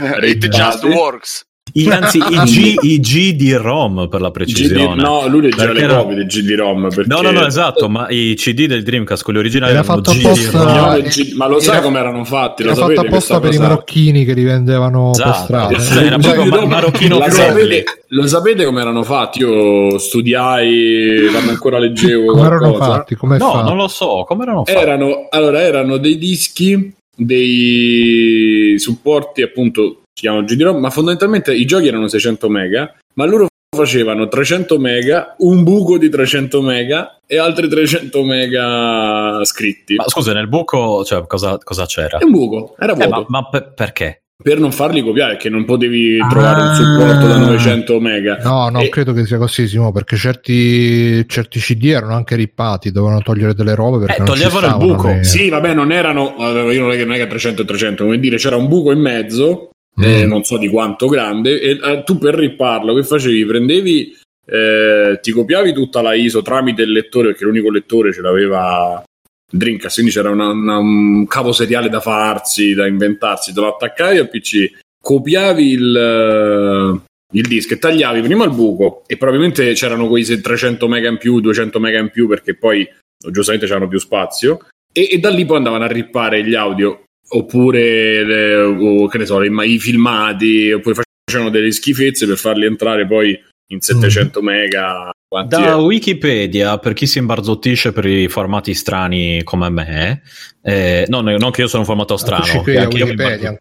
It 0.24 0.48
just 0.48 0.84
works. 0.84 1.47
I, 1.72 1.88
anzi, 1.90 2.18
i, 2.18 2.38
G, 2.44 2.76
i 2.82 3.00
GD-ROM 3.00 4.08
per 4.08 4.20
la 4.20 4.30
precisione. 4.30 4.94
GD, 4.94 5.00
no, 5.00 5.26
lui 5.28 5.42
leggeva 5.42 5.72
le 5.72 5.86
copie 5.86 6.16
del 6.16 6.26
GD-ROM. 6.26 6.88
Perché... 6.88 7.04
No, 7.06 7.20
no, 7.20 7.30
no, 7.30 7.46
esatto, 7.46 7.88
ma 7.88 8.08
i 8.08 8.34
CD 8.36 8.66
del 8.66 8.82
Dreamcast, 8.82 9.22
quelli 9.22 9.38
originali, 9.38 9.72
era 9.72 9.82
fatto 9.82 10.10
apposta... 10.10 10.98
ma 11.36 11.46
lo 11.46 11.60
sai 11.60 11.80
come 11.82 11.98
erano 11.98 12.24
fatti? 12.24 12.62
Era 12.62 12.74
fatto 12.74 13.00
apposta 13.00 13.40
per 13.40 13.54
i 13.54 13.58
marocchini 13.58 14.24
che 14.24 14.34
li 14.34 14.44
vendevano 14.44 15.12
esatto. 15.12 15.30
per 15.30 15.40
strada. 15.40 15.78
Cioè, 15.78 16.04
era 16.04 16.18
proprio 16.18 16.44
ma- 16.44 16.66
marocchino 16.66 17.20
sapete, 17.30 17.84
Lo 18.08 18.26
sapete 18.26 18.64
come 18.64 18.80
erano 18.80 19.02
fatti? 19.02 19.40
Io 19.40 19.98
studiai 19.98 21.28
quando 21.30 21.50
ancora 21.50 21.78
leggevo. 21.78 22.32
come 22.32 22.46
erano 22.46 22.74
fatti? 22.74 23.14
Com'è 23.14 23.38
no, 23.38 23.52
fatto? 23.52 23.68
non 23.68 23.76
lo 23.76 23.88
so. 23.88 24.24
Come 24.26 24.42
erano 24.42 24.64
fatti? 24.64 24.78
Erano, 24.78 25.28
allora, 25.30 25.60
erano 25.60 25.96
dei 25.96 26.18
dischi 26.18 26.92
dei 27.14 28.76
supporti 28.78 29.42
appunto 29.42 30.02
si 30.18 30.24
chiamano 30.24 30.44
GD-ROM, 30.44 30.78
ma 30.78 30.90
fondamentalmente 30.90 31.54
i 31.54 31.64
giochi 31.64 31.86
erano 31.86 32.08
600 32.08 32.48
mega, 32.48 32.92
ma 33.14 33.24
loro 33.24 33.46
facevano 33.74 34.26
300 34.26 34.76
mega, 34.78 35.36
un 35.38 35.62
buco 35.62 35.96
di 35.96 36.08
300 36.08 36.60
mega 36.60 37.20
e 37.24 37.38
altri 37.38 37.68
300 37.68 38.24
mega 38.24 39.44
scritti. 39.44 39.94
Ma 39.94 40.08
scusa, 40.08 40.32
nel 40.32 40.48
buco 40.48 41.04
cioè, 41.04 41.24
cosa, 41.28 41.56
cosa 41.62 41.86
c'era? 41.86 42.18
È 42.18 42.24
un 42.24 42.32
buco, 42.32 42.74
era 42.76 42.94
vuoto. 42.94 43.08
Eh, 43.08 43.10
ma, 43.10 43.24
ma 43.28 43.48
per, 43.48 43.72
perché? 43.74 44.22
Per 44.42 44.58
non 44.58 44.72
farli 44.72 45.02
copiare, 45.02 45.36
che 45.36 45.48
non 45.48 45.64
potevi 45.64 46.18
ah, 46.20 46.26
trovare 46.26 46.62
un 46.62 46.74
supporto 46.74 47.26
da 47.28 47.38
900 47.38 48.00
mega. 48.00 48.38
No, 48.42 48.70
non 48.70 48.82
e... 48.82 48.88
credo 48.88 49.12
che 49.12 49.24
sia 49.24 49.38
così, 49.38 49.68
Simo, 49.68 49.92
perché 49.92 50.16
certi, 50.16 51.28
certi 51.28 51.60
CD 51.60 51.86
erano 51.86 52.14
anche 52.14 52.34
rippati, 52.34 52.90
dovevano 52.90 53.22
togliere 53.22 53.54
delle 53.54 53.76
robe 53.76 54.04
perché 54.04 54.22
eh, 54.22 54.24
toglievano 54.24 54.66
il 54.66 54.76
buco. 54.76 55.10
E... 55.10 55.22
Sì, 55.22 55.48
vabbè, 55.48 55.74
non 55.74 55.92
erano, 55.92 56.34
io 56.72 56.82
non 56.82 57.12
è 57.12 57.16
che 57.16 57.26
300 57.28 57.62
e 57.62 57.64
300, 57.64 58.02
come 58.02 58.18
dire, 58.18 58.36
c'era 58.36 58.56
un 58.56 58.66
buco 58.66 58.90
in 58.90 59.00
mezzo 59.00 59.70
eh, 60.00 60.24
mm. 60.24 60.28
non 60.28 60.44
so 60.44 60.56
di 60.56 60.68
quanto 60.68 61.08
grande, 61.08 61.60
e 61.60 61.78
eh, 61.82 62.02
tu 62.04 62.18
per 62.18 62.34
ripparlo 62.34 62.94
che 62.94 63.02
facevi? 63.02 63.44
Prendevi, 63.44 64.16
eh, 64.46 65.18
ti 65.20 65.30
copiavi 65.30 65.72
tutta 65.72 66.02
la 66.02 66.14
ISO 66.14 66.42
tramite 66.42 66.82
il 66.82 66.92
lettore, 66.92 67.28
perché 67.28 67.44
l'unico 67.44 67.70
lettore 67.70 68.12
ce 68.12 68.20
l'aveva 68.20 69.02
Dreamcast, 69.50 69.94
quindi 69.94 70.12
c'era 70.12 70.30
una, 70.30 70.48
una, 70.48 70.78
un 70.78 71.26
cavo 71.26 71.52
seriale 71.52 71.88
da 71.88 72.00
farsi, 72.00 72.74
da 72.74 72.86
inventarsi, 72.86 73.52
te 73.52 73.60
lo 73.60 73.74
attaccavi 73.74 74.18
al 74.18 74.28
PC, 74.28 74.70
copiavi 75.00 75.70
il, 75.70 75.96
eh, 75.96 77.00
il 77.32 77.46
disco 77.46 77.74
e 77.74 77.78
tagliavi 77.78 78.20
prima 78.20 78.44
il 78.44 78.52
buco 78.52 79.04
e 79.06 79.16
probabilmente 79.16 79.72
c'erano 79.72 80.06
quei 80.08 80.24
300 80.24 80.86
mega 80.88 81.08
in 81.08 81.18
più, 81.18 81.40
200 81.40 81.80
mega 81.80 81.98
in 81.98 82.10
più 82.10 82.28
perché 82.28 82.54
poi 82.54 82.88
giustamente 83.30 83.66
c'erano 83.66 83.88
più 83.88 83.98
spazio 83.98 84.66
e, 84.92 85.08
e 85.12 85.18
da 85.18 85.30
lì 85.30 85.44
poi 85.44 85.56
andavano 85.56 85.84
a 85.84 85.88
rippare 85.88 86.44
gli 86.44 86.54
audio 86.54 87.04
oppure 87.28 88.24
le, 88.24 88.54
o, 88.56 89.06
che 89.06 89.18
ne 89.18 89.26
so, 89.26 89.38
le, 89.38 89.66
i 89.66 89.78
filmati, 89.78 90.72
oppure 90.72 91.02
facevano 91.24 91.50
delle 91.50 91.72
schifezze 91.72 92.26
per 92.26 92.36
farli 92.36 92.66
entrare 92.66 93.06
poi 93.06 93.38
in 93.70 93.80
700 93.80 94.40
mm. 94.40 94.44
mega. 94.44 95.10
Da 95.46 95.66
è? 95.66 95.74
Wikipedia, 95.74 96.78
per 96.78 96.94
chi 96.94 97.06
si 97.06 97.18
imbarzottisce 97.18 97.92
per 97.92 98.06
i 98.06 98.28
formati 98.28 98.72
strani 98.72 99.42
come 99.44 99.68
me, 99.68 100.22
eh, 100.62 101.04
no, 101.08 101.20
non 101.20 101.50
che 101.50 101.60
io 101.60 101.66
sono 101.66 101.82
un 101.82 101.88
formato 101.88 102.16
strano, 102.16 102.62
che 102.62 102.78
anche 102.78 103.02
Wikipedia. 103.02 103.58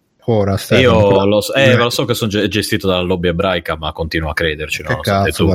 Stefano, 0.58 0.80
io 0.82 1.26
lo 1.26 1.40
so, 1.40 1.54
eh, 1.54 1.74
lo 1.78 1.90
so 1.90 2.04
che 2.04 2.14
sono 2.14 2.30
gestito 2.30 2.86
dalla 2.86 3.02
lobby 3.02 3.30
ebraica, 3.30 3.78
ma 3.78 3.94
continuo 3.94 4.30
a 4.30 4.34
crederci. 4.34 4.84
Che 4.84 4.98
cazzo. 5.00 5.54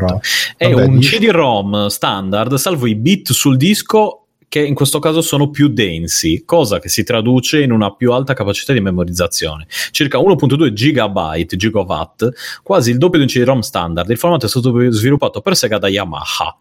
È 0.56 0.70
Vabbè, 0.70 0.84
un 0.84 0.98
CD-ROM 0.98 1.88
standard, 1.88 2.54
salvo 2.54 2.86
i 2.86 2.94
bit 2.94 3.32
sul 3.32 3.58
disco 3.58 4.21
che 4.52 4.60
in 4.60 4.74
questo 4.74 4.98
caso 4.98 5.22
sono 5.22 5.48
più 5.48 5.68
densi, 5.68 6.42
cosa 6.44 6.78
che 6.78 6.90
si 6.90 7.04
traduce 7.04 7.62
in 7.62 7.72
una 7.72 7.94
più 7.94 8.12
alta 8.12 8.34
capacità 8.34 8.74
di 8.74 8.80
memorizzazione, 8.80 9.66
circa 9.92 10.18
1.2 10.18 10.72
GB, 10.74 11.56
gigawatt, 11.56 12.60
quasi 12.62 12.90
il 12.90 12.98
doppio 12.98 13.16
di 13.16 13.24
un 13.24 13.30
CD-ROM 13.30 13.60
standard. 13.60 14.10
Il 14.10 14.18
formato 14.18 14.44
è 14.44 14.50
stato 14.50 14.78
sviluppato 14.90 15.40
per 15.40 15.56
Sega 15.56 15.78
da 15.78 15.88
Yamaha, 15.88 16.58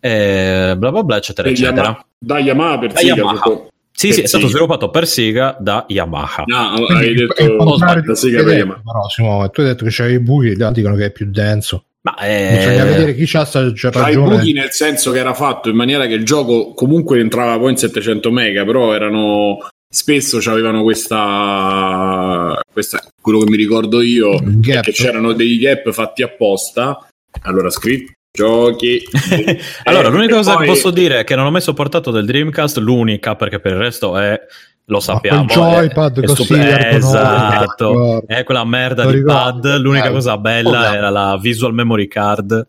eh, 0.00 0.74
bla 0.76 0.90
bla 0.90 1.02
bla, 1.02 1.16
eccetera, 1.16 1.48
e 1.48 1.52
eccetera. 1.52 1.82
Yama- 1.82 2.04
da 2.18 2.38
Yamaha 2.40 2.78
per 2.78 2.92
da 2.92 3.00
Sega. 3.00 3.14
Yamaha. 3.14 3.68
Sì, 3.90 4.12
sì, 4.12 4.20
è 4.20 4.26
stato 4.26 4.46
sviluppato 4.46 4.90
per 4.90 5.06
Sega 5.06 5.56
da 5.58 5.86
Yamaha. 5.88 6.42
No, 6.44 6.86
hai 6.88 7.14
detto 7.14 7.42
oh, 7.42 7.78
da 7.78 8.14
Sega 8.16 8.42
da 8.42 8.52
Yamaha. 8.52 8.82
Però, 8.84 9.48
tu 9.48 9.60
hai 9.62 9.66
detto 9.66 9.84
che 9.86 9.90
c'hai 9.90 10.12
i 10.12 10.20
buchi, 10.20 10.54
gli 10.54 10.62
altri 10.62 10.82
dicono 10.82 10.96
che 10.96 11.06
è 11.06 11.10
più 11.10 11.24
denso. 11.30 11.86
Ma 12.02 12.14
è... 12.16 12.56
Bisogna 12.56 12.84
vedere 12.84 13.14
chi 13.14 13.24
c'ha 13.26 13.44
sta 13.44 13.60
ragione. 13.60 14.10
i 14.10 14.16
buchi 14.16 14.52
nel 14.52 14.70
senso 14.70 15.10
che 15.10 15.18
era 15.18 15.34
fatto 15.34 15.68
in 15.68 15.76
maniera 15.76 16.06
che 16.06 16.14
il 16.14 16.24
gioco 16.24 16.72
comunque 16.72 17.20
entrava 17.20 17.58
poi 17.58 17.72
in 17.72 17.76
700 17.76 18.30
mega, 18.30 18.64
però 18.64 18.94
erano 18.94 19.58
spesso 19.92 20.38
avevano 20.50 20.82
questa, 20.82 22.58
questa 22.72 23.02
quello 23.20 23.40
che 23.40 23.50
mi 23.50 23.56
ricordo 23.56 24.00
io 24.00 24.40
che 24.60 24.92
c'erano 24.92 25.32
dei 25.32 25.58
gap 25.58 25.90
fatti 25.90 26.22
apposta. 26.22 27.06
Allora 27.42 27.70
scritto 27.70 28.12
giochi. 28.32 29.02
allora, 29.84 30.08
eh, 30.08 30.10
l'unica 30.10 30.36
cosa 30.36 30.54
poi... 30.54 30.66
che 30.66 30.72
posso 30.72 30.90
dire 30.90 31.20
è 31.20 31.24
che 31.24 31.34
non 31.34 31.46
ho 31.46 31.50
mai 31.50 31.60
sopportato 31.60 32.10
del 32.10 32.26
Dreamcast, 32.26 32.78
l'unica 32.78 33.36
perché 33.36 33.60
per 33.60 33.72
il 33.72 33.78
resto 33.78 34.18
è 34.18 34.40
lo 34.86 35.00
sappiamo. 35.00 35.44
Ma 35.44 35.52
joypad 35.52 36.20
è, 36.20 36.26
così, 36.26 36.54
è 36.54 36.94
esatto, 36.94 38.26
è 38.26 38.44
quella 38.44 38.64
merda 38.64 39.10
di 39.10 39.22
pad. 39.22 39.76
L'unica 39.78 40.10
cosa 40.10 40.36
bella 40.36 40.94
era 40.94 41.10
la 41.10 41.38
visual 41.40 41.72
memory 41.72 42.08
card 42.08 42.66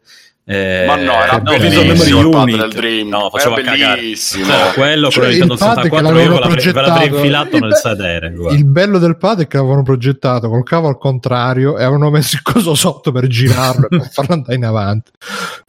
eh, 0.52 0.86
ma 0.86 0.96
no, 0.96 1.14
era 1.14 1.38
no, 1.38 1.44
bellissimo 1.44 2.20
il 2.20 2.30
pad 2.30 2.50
del 2.50 2.72
Dream. 2.74 3.08
No, 3.08 3.30
faceva 3.30 3.58
era 3.58 3.96
bellissimo. 3.96 4.46
Cioè, 4.46 4.74
quello, 4.74 5.10
cioè, 5.10 5.24
quello 5.24 5.34
di 5.34 5.40
Nintendo 5.40 5.56
64 5.56 6.20
io 6.20 6.40
ve 6.40 6.72
l'avrei 6.74 7.08
infilato 7.08 7.60
nel 7.60 7.76
sedere. 7.76 8.32
Guarda. 8.32 8.58
Il 8.58 8.66
bello 8.66 8.98
del 8.98 9.18
pad 9.18 9.42
è 9.42 9.48
che 9.48 9.56
l'avevano 9.56 9.84
progettato 9.84 10.50
col 10.50 10.64
cavo 10.64 10.90
al 10.90 10.98
contrario 10.98 11.78
e 11.78 11.84
avevano 11.84 12.10
messo 12.10 12.36
il 12.36 12.42
coso 12.42 12.76
sotto 12.76 13.14
per 13.14 13.28
girarlo 13.28 13.86
e 13.86 13.98
per 13.98 14.10
farlo 14.12 14.34
andare 14.34 14.56
in 14.56 14.66
avanti. 14.66 15.12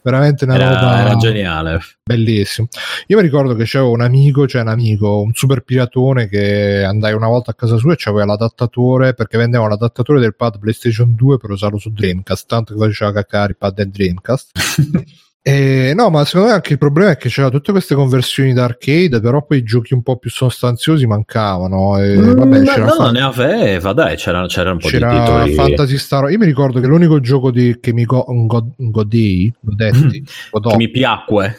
Veramente 0.01 0.43
una 0.43 0.55
era, 0.55 0.69
roba 0.69 0.99
era 0.99 1.15
geniale. 1.15 1.79
Bellissimo. 2.03 2.67
Io 3.07 3.15
mi 3.15 3.23
ricordo 3.23 3.55
che 3.55 3.63
c'avevo 3.65 3.91
un 3.91 4.01
amico, 4.01 4.45
cioè 4.47 4.61
un 4.61 4.67
amico, 4.67 5.21
un 5.21 5.31
super 5.33 5.61
piratone 5.61 6.27
che 6.27 6.83
andai 6.83 7.13
una 7.13 7.27
volta 7.27 7.51
a 7.51 7.53
casa 7.53 7.77
sua 7.77 7.93
e 7.93 7.95
c'aveva 7.97 8.25
l'adattatore 8.25 9.13
perché 9.13 9.37
vendeva 9.37 9.69
l'adattatore 9.69 10.19
del 10.19 10.35
pad 10.35 10.59
PlayStation 10.59 11.15
2 11.15 11.37
per 11.37 11.51
usarlo 11.51 11.77
su 11.77 11.89
Dreamcast, 11.89 12.47
tanto 12.47 12.73
che 12.73 12.79
faceva 12.87 13.13
cacare 13.13 13.51
il 13.51 13.57
pad 13.57 13.75
del 13.75 13.89
Dreamcast. 13.89 14.51
E, 15.45 15.91
no, 15.93 16.09
ma 16.09 16.23
secondo 16.23 16.47
me 16.47 16.53
anche 16.53 16.71
il 16.71 16.79
problema 16.79 17.11
è 17.11 17.17
che 17.17 17.27
c'erano 17.27 17.51
tutte 17.51 17.73
queste 17.73 17.95
conversioni 17.95 18.53
da 18.53 18.63
arcade, 18.63 19.19
però 19.19 19.43
poi 19.43 19.57
i 19.57 19.63
giochi 19.63 19.93
un 19.93 20.01
po' 20.01 20.15
più 20.15 20.29
sostanziosi 20.29 21.05
mancavano. 21.05 21.97
E, 21.97 22.15
mm, 22.15 22.31
vabbè, 22.31 22.63
c'era 22.63 22.85
no, 22.85 22.93
fa- 22.93 23.11
ne 23.11 23.21
aveva, 23.21 23.91
dai, 23.91 24.15
c'era, 24.15 24.45
c'era 24.45 24.71
un 24.71 24.77
po' 24.77 24.87
c'era 24.87 25.11
di 25.11 25.19
titoli. 25.19 25.53
Fantasy 25.53 25.97
Star. 25.97 26.31
Io 26.31 26.37
mi 26.37 26.45
ricordo 26.45 26.79
che 26.79 26.87
l'unico 26.87 27.19
gioco 27.19 27.51
di, 27.51 27.77
che 27.81 27.91
mi 27.91 28.05
go- 28.05 28.23
god- 28.25 28.71
godei, 28.77 29.53
godetti, 29.59 30.23
che 30.23 30.75
mi 30.77 30.89
piacque 30.89 31.57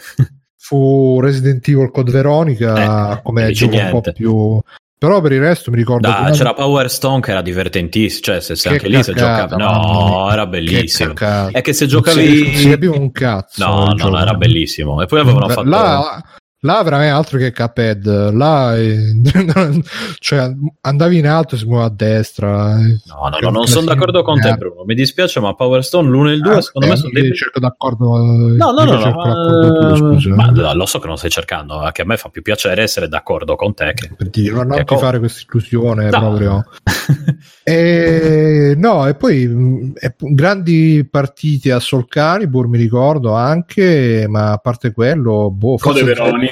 fu 0.56 1.20
Resident 1.20 1.68
Evil 1.68 1.90
Code 1.90 2.10
Veronica 2.10 3.18
eh, 3.18 3.22
come 3.22 3.50
gioco 3.52 3.72
niente. 3.72 3.94
un 3.94 4.00
po' 4.00 4.12
più 4.12 4.62
però 5.06 5.20
per 5.20 5.32
il 5.32 5.40
resto 5.40 5.70
mi 5.70 5.76
ricordo 5.76 6.08
da, 6.08 6.30
c'era 6.32 6.54
Power 6.54 6.90
Stone 6.90 7.20
che 7.20 7.30
era 7.30 7.42
divertentissimo 7.42 8.22
cioè 8.22 8.40
se, 8.40 8.56
se 8.56 8.68
anche 8.68 8.88
lì 8.88 9.02
si 9.02 9.12
giocava 9.12 9.56
no 9.56 10.30
era 10.30 10.46
bellissimo. 10.46 11.12
È 11.14 11.60
che 11.60 11.72
se 11.72 11.86
giocavi 11.86 12.56
si 12.56 12.70
capiva 12.70 12.96
un 12.96 13.12
cazzo 13.12 13.64
no 13.64 13.92
no, 13.96 14.08
no 14.08 14.20
era 14.20 14.34
bellissimo. 14.34 15.02
E 15.02 15.06
poi 15.06 15.20
avevano 15.20 15.48
fatto 15.48 15.68
là, 15.68 16.22
là 16.64 16.82
veramente 16.82 17.14
altro 17.14 17.38
che 17.38 17.52
Cuphead. 17.52 18.32
Là 18.32 18.76
eh, 18.76 19.12
cioè 20.18 20.52
andavi 20.80 21.18
in 21.18 21.26
alto 21.26 21.54
e 21.54 21.58
si 21.58 21.66
muoveva 21.66 21.86
a 21.86 21.92
destra 21.94 22.76
no 22.76 23.28
no, 23.30 23.38
no 23.40 23.50
non 23.50 23.66
sono 23.66 23.86
d'accordo 23.86 24.22
con 24.22 24.40
te 24.40 24.54
Bruno. 24.54 24.84
Mi 24.84 24.94
dispiace 24.94 25.40
ma 25.40 25.54
Power 25.54 25.84
Stone 25.84 26.08
l'1 26.08 26.28
e 26.28 26.32
il 26.32 26.40
2 26.40 26.54
ah, 26.54 26.60
secondo 26.60 26.86
eh, 26.86 26.90
me 26.90 26.96
sono 26.96 27.12
dei 27.12 27.34
cerco 27.34 27.60
d'accordo 27.60 28.16
no 28.16 28.54
no 28.56 28.84
no, 28.84 28.84
no 28.84 30.18
pure, 30.18 30.34
ma 30.34 30.74
lo 30.74 30.86
so 30.86 30.98
che 30.98 31.06
non 31.06 31.16
stai 31.16 31.30
cercando 31.30 31.80
anche 31.80 32.02
a 32.02 32.04
me 32.04 32.16
fa 32.16 32.28
più 32.28 32.42
piacere 32.42 32.82
essere 32.82 33.08
d'accordo 33.08 33.56
con 33.56 33.74
te 33.74 33.92
che, 33.94 34.10
per 34.16 34.30
dire 34.30 34.64
non 34.64 34.84
ti 34.84 34.96
fare 34.96 35.18
questa 35.18 35.42
illusione 35.48 36.10
no. 36.10 36.18
proprio. 36.18 36.64
E, 37.66 38.74
no 38.76 39.06
e 39.06 39.14
poi 39.14 39.46
mh, 39.46 39.94
grandi 40.18 41.08
partite 41.10 41.72
a 41.72 41.80
Soul 41.80 42.06
Calibur 42.06 42.68
mi 42.68 42.76
ricordo 42.76 43.32
anche 43.32 44.26
ma 44.28 44.52
a 44.52 44.58
parte 44.58 44.92
quello 44.92 45.50
boh, 45.50 45.78
Code 45.78 46.04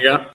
Veronica. 0.02 0.30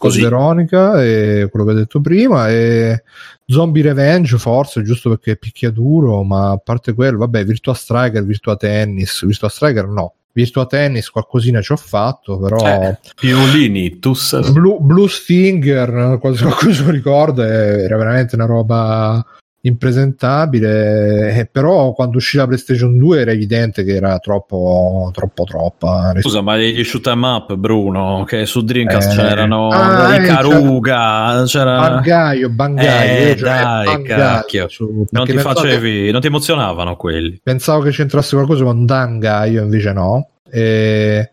Così. 0.00 0.22
Veronica 0.22 1.02
e 1.02 1.48
quello 1.50 1.66
che 1.66 1.72
ho 1.72 1.74
detto 1.74 2.00
prima 2.00 2.48
e 2.48 3.02
Zombie 3.44 3.82
Revenge 3.82 4.38
forse 4.38 4.82
giusto 4.82 5.10
perché 5.10 5.32
è 5.32 5.36
picchiaduro 5.36 6.22
ma 6.22 6.52
a 6.52 6.56
parte 6.56 6.94
quello 6.94 7.18
vabbè 7.18 7.44
Virtua 7.44 7.74
Striker 7.74 8.24
Virtua 8.24 8.56
Tennis. 8.56 9.26
Virtua 9.26 9.50
Striker 9.50 9.86
no. 9.86 10.14
Virtua 10.32 10.64
Tennis 10.64 11.10
qualcosina 11.10 11.60
ci 11.60 11.72
ho 11.72 11.76
fatto 11.76 12.38
però 12.38 12.64
eh, 12.64 12.98
Piolini 13.14 13.98
tu 13.98 14.14
Blue, 14.52 14.78
Blue 14.80 15.08
Stinger 15.08 16.18
qualcosa 16.18 16.88
ricordo 16.90 17.42
era 17.42 17.98
veramente 17.98 18.36
una 18.36 18.46
roba 18.46 19.22
impresentabile, 19.62 21.34
eh, 21.36 21.46
però 21.46 21.92
quando 21.92 22.16
uscì 22.16 22.36
la 22.36 22.46
PlayStation 22.46 22.96
2 22.96 23.20
era 23.20 23.32
evidente 23.32 23.84
che 23.84 23.94
era 23.94 24.18
troppo, 24.18 25.10
troppo 25.12 25.44
troppa. 25.44 26.14
Scusa, 26.20 26.40
ma 26.40 26.56
gli 26.56 26.82
shoot 26.84 27.06
em 27.08 27.22
up, 27.22 27.54
Bruno, 27.56 28.24
che 28.26 28.46
su 28.46 28.62
Dreamcast 28.62 29.12
eh, 29.12 29.16
c'erano 29.16 29.68
ah, 29.68 30.16
i 30.16 30.24
Caruga, 30.24 31.42
c'era... 31.46 31.78
Bangaio, 31.78 32.48
Bangaio, 32.48 33.32
eh, 33.32 33.36
cioè, 33.36 33.48
dai, 33.48 33.84
Bangaio, 33.84 34.68
su, 34.68 35.06
non 35.10 35.26
ti 35.26 35.36
facevi, 35.36 36.06
che... 36.06 36.12
non 36.12 36.20
ti 36.20 36.28
emozionavano 36.28 36.96
quelli. 36.96 37.40
Pensavo 37.42 37.82
che 37.82 37.90
c'entrasse 37.90 38.34
qualcosa 38.36 38.64
con 38.64 38.86
Dangaio, 38.86 39.62
invece 39.62 39.92
no. 39.92 40.28
E 40.50 41.30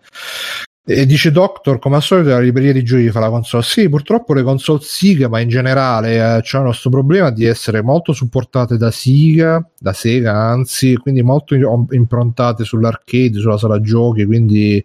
e 0.90 1.06
dice 1.06 1.32
Doctor, 1.32 1.80
come 1.80 1.98
al 1.98 2.02
solito, 2.02 2.30
la 2.30 2.40
libreria 2.40 2.72
di 2.72 2.82
giochi 2.82 3.12
fa 3.12 3.20
la 3.20 3.30
console. 3.30 3.62
Sì, 3.62 3.90
purtroppo 3.90 4.34
le 4.34 4.42
console 4.42 4.80
Sega, 4.82 5.28
ma 5.28 5.42
in 5.42 5.50
generale 5.50 6.14
eh, 6.16 6.42
hanno 6.54 6.68
questo 6.68 6.90
problema 6.90 7.30
di 7.30 7.44
essere 7.44 7.82
molto 7.82 8.14
supportate 8.14 8.78
da 8.78 8.90
Sega, 8.90 9.70
da 9.78 9.92
Sega 9.92 10.34
anzi, 10.34 10.96
quindi 10.96 11.24
molto 11.24 11.56
improntate 11.90 12.64
sull'arcade, 12.64 13.38
sulla 13.38 13.58
sala 13.58 13.82
giochi, 13.82 14.24
quindi 14.24 14.84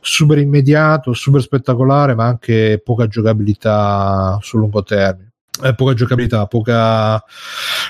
super 0.00 0.38
immediato, 0.38 1.12
super 1.12 1.40
spettacolare, 1.40 2.16
ma 2.16 2.24
anche 2.24 2.82
poca 2.84 3.06
giocabilità 3.06 4.36
sul 4.42 4.58
lungo 4.58 4.82
termine. 4.82 5.34
Eh, 5.62 5.72
poca 5.76 5.94
giocabilità, 5.94 6.46
poca 6.46 7.22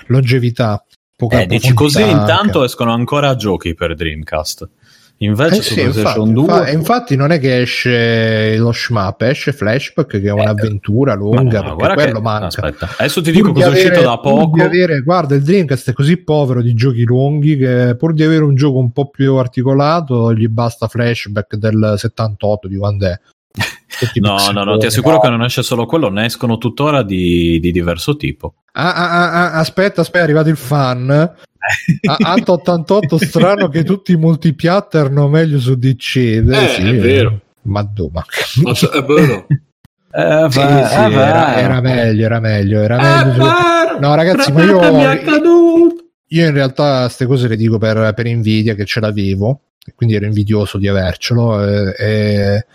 longevità. 0.08 0.84
Poca 1.16 1.40
eh, 1.40 1.46
dici 1.46 1.72
così, 1.72 2.02
intanto 2.02 2.62
escono 2.62 2.92
ancora 2.92 3.34
giochi 3.36 3.72
per 3.72 3.94
Dreamcast. 3.94 4.68
Invece 5.18 5.58
eh 5.58 5.62
sì, 5.62 5.80
infatti, 5.80 6.32
2 6.32 6.70
infatti 6.72 7.14
non 7.14 7.30
è 7.30 7.38
che 7.38 7.60
esce 7.60 8.56
lo 8.56 8.72
shmup, 8.72 9.22
esce 9.22 9.52
Flashback 9.52 10.20
che 10.20 10.26
è 10.26 10.32
un'avventura 10.32 11.12
eh, 11.12 11.16
lunga, 11.16 11.62
ma 11.62 11.68
no, 11.68 11.76
perché 11.76 11.94
quello 11.94 12.16
che... 12.16 12.20
manca. 12.20 12.46
Aspetta, 12.46 12.88
adesso 12.98 13.22
ti 13.22 13.30
dico 13.30 13.52
cosa 13.52 13.68
è 13.68 13.70
uscito 13.70 14.00
da 14.02 14.18
poco. 14.18 14.62
Avere, 14.62 15.00
guarda, 15.02 15.36
il 15.36 15.42
Dreamcast 15.42 15.90
è 15.90 15.92
così 15.92 16.16
povero 16.16 16.60
di 16.60 16.74
giochi 16.74 17.04
lunghi 17.04 17.56
che 17.56 17.94
pur 17.96 18.12
di 18.12 18.24
avere 18.24 18.42
un 18.42 18.56
gioco 18.56 18.78
un 18.78 18.90
po' 18.90 19.08
più 19.08 19.36
articolato 19.36 20.34
gli 20.34 20.48
basta 20.48 20.88
Flashback 20.88 21.56
del 21.56 21.94
78 21.96 22.66
di 22.66 22.76
quando 22.76 23.06
è. 23.06 23.18
No, 24.20 24.50
no, 24.52 24.64
no, 24.64 24.76
ti 24.78 24.86
assicuro 24.86 25.20
che 25.20 25.28
non 25.28 25.42
esce 25.42 25.62
solo 25.62 25.86
quello, 25.86 26.08
ne 26.08 26.26
escono 26.26 26.58
tuttora 26.58 27.02
di, 27.02 27.58
di 27.60 27.72
diverso 27.72 28.16
tipo. 28.16 28.54
Ah, 28.72 28.94
ah, 28.94 29.30
ah, 29.30 29.52
aspetta, 29.52 30.00
aspetta, 30.00 30.20
è 30.20 30.22
arrivato 30.22 30.48
il 30.48 30.56
fan. 30.56 31.34
Anto 32.24 32.52
88 32.52 33.18
strano 33.18 33.68
che 33.68 33.84
tutti 33.84 34.12
i 34.12 34.16
multipiatta 34.16 34.98
erano 34.98 35.28
meglio 35.28 35.58
su 35.58 35.76
DC 35.76 36.16
eh, 36.16 36.44
eh, 36.64 36.68
sì, 36.68 36.82
è 36.82 36.96
vero. 36.96 37.40
Ma 37.62 37.82
dove 37.82 38.10
ma 38.12 38.24
è 38.72 39.02
vero. 39.02 39.46
Eh, 40.16 40.46
sì, 40.50 40.60
sì, 40.60 40.60
era, 40.60 41.56
era, 41.56 41.80
meglio 41.80 42.24
era 42.24 42.38
meglio 42.38 42.80
era 42.80 42.96
meglio 42.98 43.32
su... 43.32 43.98
no 43.98 44.14
ragazzi 44.14 44.52
ma 44.52 44.62
io 44.62 45.96
io 46.28 46.46
in 46.46 46.52
realtà 46.52 47.00
queste 47.00 47.26
cose 47.26 47.48
le 47.48 47.56
dico 47.56 47.78
per, 47.78 48.12
per 48.14 48.26
invidia 48.26 48.74
che 48.74 48.84
ce 48.84 49.00
l'avevo 49.00 49.62
e 49.84 49.92
quindi 49.96 50.14
ero 50.14 50.26
invidioso 50.26 50.78
di 50.78 50.86
avercelo 50.86 51.64
e, 51.64 51.94
e... 51.98 52.66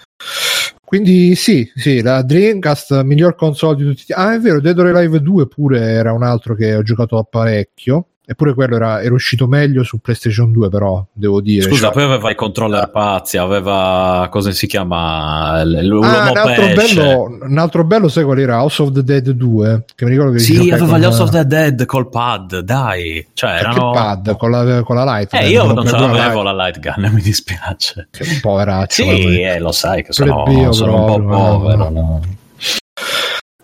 Quindi 0.89 1.35
sì, 1.35 1.71
sì, 1.75 2.01
la 2.01 2.23
Dreamcast 2.23 3.03
miglior 3.03 3.35
console 3.35 3.75
di 3.75 3.83
tutti. 3.83 4.11
Ah, 4.11 4.33
è 4.33 4.39
vero, 4.39 4.59
Dead 4.59 4.75
or 4.79 4.87
Alive 4.87 5.21
2 5.21 5.47
pure 5.47 5.81
era 5.81 6.13
un 6.13 6.23
altro 6.23 6.55
che 6.55 6.73
ho 6.73 6.81
giocato 6.81 7.23
parecchio. 7.29 8.07
Eppure 8.31 8.53
quello 8.53 8.75
era, 8.75 9.01
era, 9.01 9.11
uscito 9.11 9.47
meglio 9.47 9.81
su 9.81 9.97
PlayStation 9.97 10.51
2, 10.51 10.69
però 10.69 11.03
devo 11.11 11.41
dire. 11.41 11.63
Scusa, 11.63 11.85
cioè... 11.85 11.93
poi 11.93 12.03
aveva 12.03 12.29
i 12.29 12.35
controller 12.35 12.91
pazzi, 12.91 13.37
aveva 13.37 14.27
cosa 14.29 14.51
si 14.51 14.67
chiama? 14.67 15.63
L'uomo 15.63 16.05
ah, 16.05 16.29
un 16.29 16.37
altro, 16.37 16.65
bello, 16.75 17.39
un 17.41 17.57
altro 17.57 17.83
bello, 17.85 18.07
sai 18.07 18.23
qual 18.25 18.37
era? 18.37 18.61
House 18.61 18.83
of 18.83 18.91
the 18.91 19.03
Dead 19.03 19.27
2. 19.31 19.85
Che 19.95 20.05
mi 20.05 20.11
ricordo 20.11 20.33
che 20.33 20.39
Sì, 20.39 20.69
aveva 20.69 20.85
con... 20.85 20.99
gli 20.99 21.05
House 21.05 21.21
of 21.23 21.31
the 21.31 21.47
Dead 21.47 21.85
col 21.85 22.07
pad, 22.07 22.59
dai. 22.59 23.27
Cioè, 23.33 23.49
erano... 23.49 23.93
pad 23.93 24.37
con 24.37 24.51
la, 24.51 24.83
con 24.83 24.95
la 24.95 25.05
light. 25.05 25.33
Eh, 25.33 25.49
io 25.49 25.73
non 25.73 25.87
ce 25.87 25.97
l'avevo 25.97 26.43
la 26.43 26.53
light 26.53 26.79
gun, 26.79 27.09
mi 27.11 27.21
dispiace. 27.21 28.09
Che 28.11 28.27
un 28.29 28.39
poveraccio. 28.41 29.01
Sì, 29.01 29.41
eh, 29.41 29.57
lo 29.57 29.71
sai 29.71 30.03
che 30.03 30.13
sono, 30.13 30.45
sono 30.71 31.15
un 31.15 31.25
po' 31.25 31.57
povero. 31.57 31.89
No? 31.89 32.21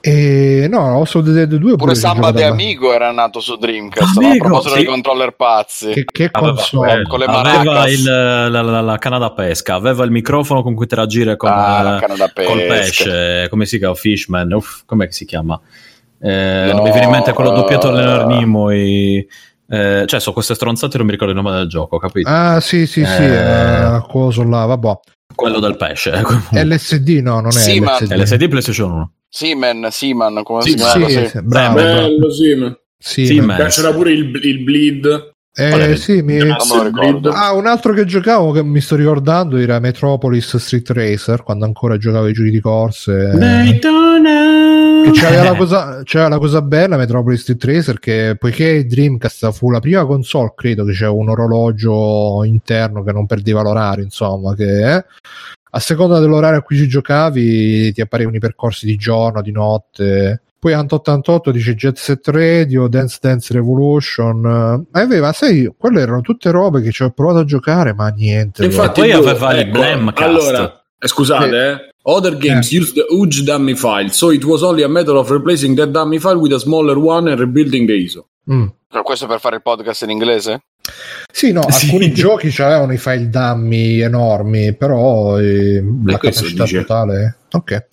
E 0.07 0.67
no, 0.69 1.03
the 1.03 1.31
Dead 1.31 1.55
2 1.55 1.77
pure 1.77 1.95
Samba 1.95 2.29
de 2.29 2.43
Amigo 2.43 2.93
era 2.93 3.11
nato 3.11 3.39
su 3.39 3.55
Dreamcast 3.55 4.17
Amigo, 4.17 4.33
a 4.33 4.37
proposito 4.37 4.75
sì. 4.75 4.75
dei 4.75 4.85
controller 4.85 5.31
pazzi. 5.31 5.93
Che, 5.93 6.05
che 6.05 6.29
console? 6.29 7.07
con 7.07 7.17
le 7.17 7.25
aveva 7.25 7.87
il, 7.87 8.03
la, 8.03 8.61
la, 8.61 8.81
la, 8.81 8.97
canna 8.99 9.17
da 9.17 9.31
pesca. 9.31 9.73
Aveva 9.73 10.03
il 10.03 10.11
microfono 10.11 10.61
con 10.61 10.75
cui 10.75 10.83
interagire 10.83 11.35
con 11.37 11.49
ah, 11.49 11.81
la, 11.81 12.31
col 12.35 12.65
pesce. 12.67 13.47
Come 13.49 13.65
si 13.65 13.79
chiama? 13.79 13.95
Fishman? 13.95 14.53
Uff, 14.53 14.83
com'è 14.85 15.07
che 15.07 15.11
si 15.11 15.25
chiama? 15.25 15.59
Eh, 16.21 16.65
no, 16.67 16.73
non 16.73 16.83
mi 16.83 16.91
viene 16.91 17.05
in 17.05 17.11
mente 17.11 17.33
quello 17.33 17.49
uh, 17.49 17.55
doppiato 17.55 17.89
Leonard 17.89 18.27
Nimoy. 18.27 19.27
Eh, 19.67 20.03
cioè 20.05 20.19
so 20.19 20.33
queste 20.33 20.53
stronzate 20.53 20.97
non 20.97 21.07
mi 21.07 21.13
ricordo 21.13 21.33
il 21.33 21.41
nome 21.41 21.57
del 21.57 21.67
gioco 21.67 21.97
capito? 21.97 22.29
Ah 22.29 22.59
sì 22.59 22.85
sì 22.85 23.01
eh, 23.01 23.05
sì 23.07 23.23
eh, 23.23 24.03
coso 24.07 24.43
là 24.43 24.65
vabbè. 24.65 24.99
quello 25.33 25.59
del 25.59 25.75
pesce 25.75 26.21
LSD 26.53 27.21
no 27.23 27.39
non 27.39 27.47
è 27.47 27.51
sì, 27.51 27.79
LSD. 27.79 28.11
LSD 28.11 28.47
PlayStation 28.47 28.91
1 28.91 29.11
Seaman, 29.35 29.89
Seaman, 29.91 30.43
come 30.43 30.61
sì, 30.61 30.69
si 30.69 30.75
chiama? 30.77 31.09
Sì, 31.09 31.27
sì, 31.27 31.41
bravo, 31.41 31.75
bello 31.75 32.31
Seaman. 32.31 32.77
Seaman. 32.97 33.67
C'era 33.67 33.91
pure 33.91 34.13
il, 34.13 34.33
il 34.41 34.63
bleed. 34.63 35.33
Eh, 35.53 35.97
sì, 35.97 36.21
mi... 36.21 36.39
Ah, 36.39 37.51
un 37.53 37.67
altro 37.67 37.91
che 37.91 38.05
giocavo 38.05 38.51
che 38.51 38.63
mi 38.63 38.79
sto 38.79 38.95
ricordando 38.95 39.57
era 39.57 39.79
Metropolis 39.79 40.55
Street 40.55 40.89
Racer 40.89 41.43
quando 41.43 41.65
ancora 41.65 41.97
giocavo 41.97 42.27
i 42.27 42.33
giochi 42.33 42.49
di 42.49 42.61
corse. 42.61 43.31
Daytona. 43.35 45.11
C'era 45.11 45.43
la, 45.43 45.55
cosa, 45.55 46.01
c'era 46.03 46.29
la 46.29 46.37
cosa 46.37 46.61
bella 46.61 46.95
Metropolis 46.95 47.41
Street 47.41 47.63
Racer 47.65 47.99
che 47.99 48.37
poiché 48.39 48.85
Dreamcast 48.85 49.51
fu 49.51 49.69
la 49.69 49.81
prima 49.81 50.05
console, 50.05 50.53
credo 50.55 50.85
che 50.85 50.93
c'era 50.93 51.11
un 51.11 51.27
orologio 51.27 52.41
interno 52.45 53.03
che 53.03 53.11
non 53.11 53.25
perdeva 53.25 53.61
l'orario, 53.61 54.05
insomma, 54.05 54.55
che 54.55 54.95
eh, 54.95 55.05
a 55.75 55.79
seconda 55.79 56.19
dell'orario 56.19 56.59
a 56.59 56.61
cui 56.61 56.77
ci 56.77 56.87
giocavi 56.87 57.91
ti 57.91 57.99
apparivano 57.99 58.37
i 58.37 58.39
percorsi 58.39 58.85
di 58.85 58.95
giorno, 58.95 59.41
di 59.41 59.51
notte. 59.51 60.41
Poi 60.57 60.71
Ant 60.71 60.93
88 60.93 61.51
dice 61.51 61.75
Jet 61.75 61.97
Set 61.97 62.25
Radio, 62.29 62.87
Dance 62.87 63.17
Dance 63.21 63.53
Revolution. 63.53 64.87
Eh, 64.93 64.99
aveva, 64.99 65.33
sai, 65.33 65.69
quelle 65.77 66.01
erano 66.01 66.21
tutte 66.21 66.49
robe 66.49 66.81
che 66.81 66.91
ci 66.91 67.03
ho 67.03 67.11
provato 67.11 67.39
a 67.39 67.43
giocare, 67.43 67.93
ma 67.93 68.07
niente. 68.07 68.63
Infatti, 68.63 69.01
poi 69.01 69.11
aveva 69.11 69.51
ecco, 69.51 69.65
il 69.65 69.71
Blamcast. 69.71 70.21
Allora, 70.21 70.85
eh, 70.97 71.07
scusate, 71.07 71.71
eh. 71.71 71.89
Other 72.03 72.37
games 72.37 72.71
eh. 72.71 72.77
used 72.77 72.97
a 72.97 73.05
huge 73.09 73.43
dummy 73.43 73.75
file, 73.75 74.09
so 74.11 74.31
it 74.31 74.43
was 74.45 74.63
only 74.63 74.83
a 74.83 74.87
matter 74.87 75.15
of 75.15 75.29
replacing 75.29 75.75
that 75.75 75.89
dummy 75.89 76.19
file 76.19 76.39
with 76.39 76.53
a 76.53 76.59
smaller 76.59 76.97
one 76.97 77.29
and 77.29 77.39
rebuilding 77.39 77.85
the 77.85 77.93
ISO. 77.93 78.29
Mm. 78.49 78.67
Questo 79.03 79.27
per 79.27 79.39
fare 79.41 79.57
il 79.57 79.61
podcast 79.61 80.03
in 80.03 80.09
inglese? 80.11 80.61
Sì, 81.31 81.51
no, 81.51 81.69
sì. 81.69 81.85
alcuni 81.85 82.13
giochi 82.13 82.53
avevano 82.61 82.93
i 82.93 82.97
file 82.97 83.29
dummy 83.29 83.99
enormi, 83.99 84.73
però 84.73 85.37
eh, 85.37 85.83
la 86.05 86.17
capacità 86.17 86.63
dice. 86.63 86.79
totale. 86.79 87.37
Ok. 87.51 87.85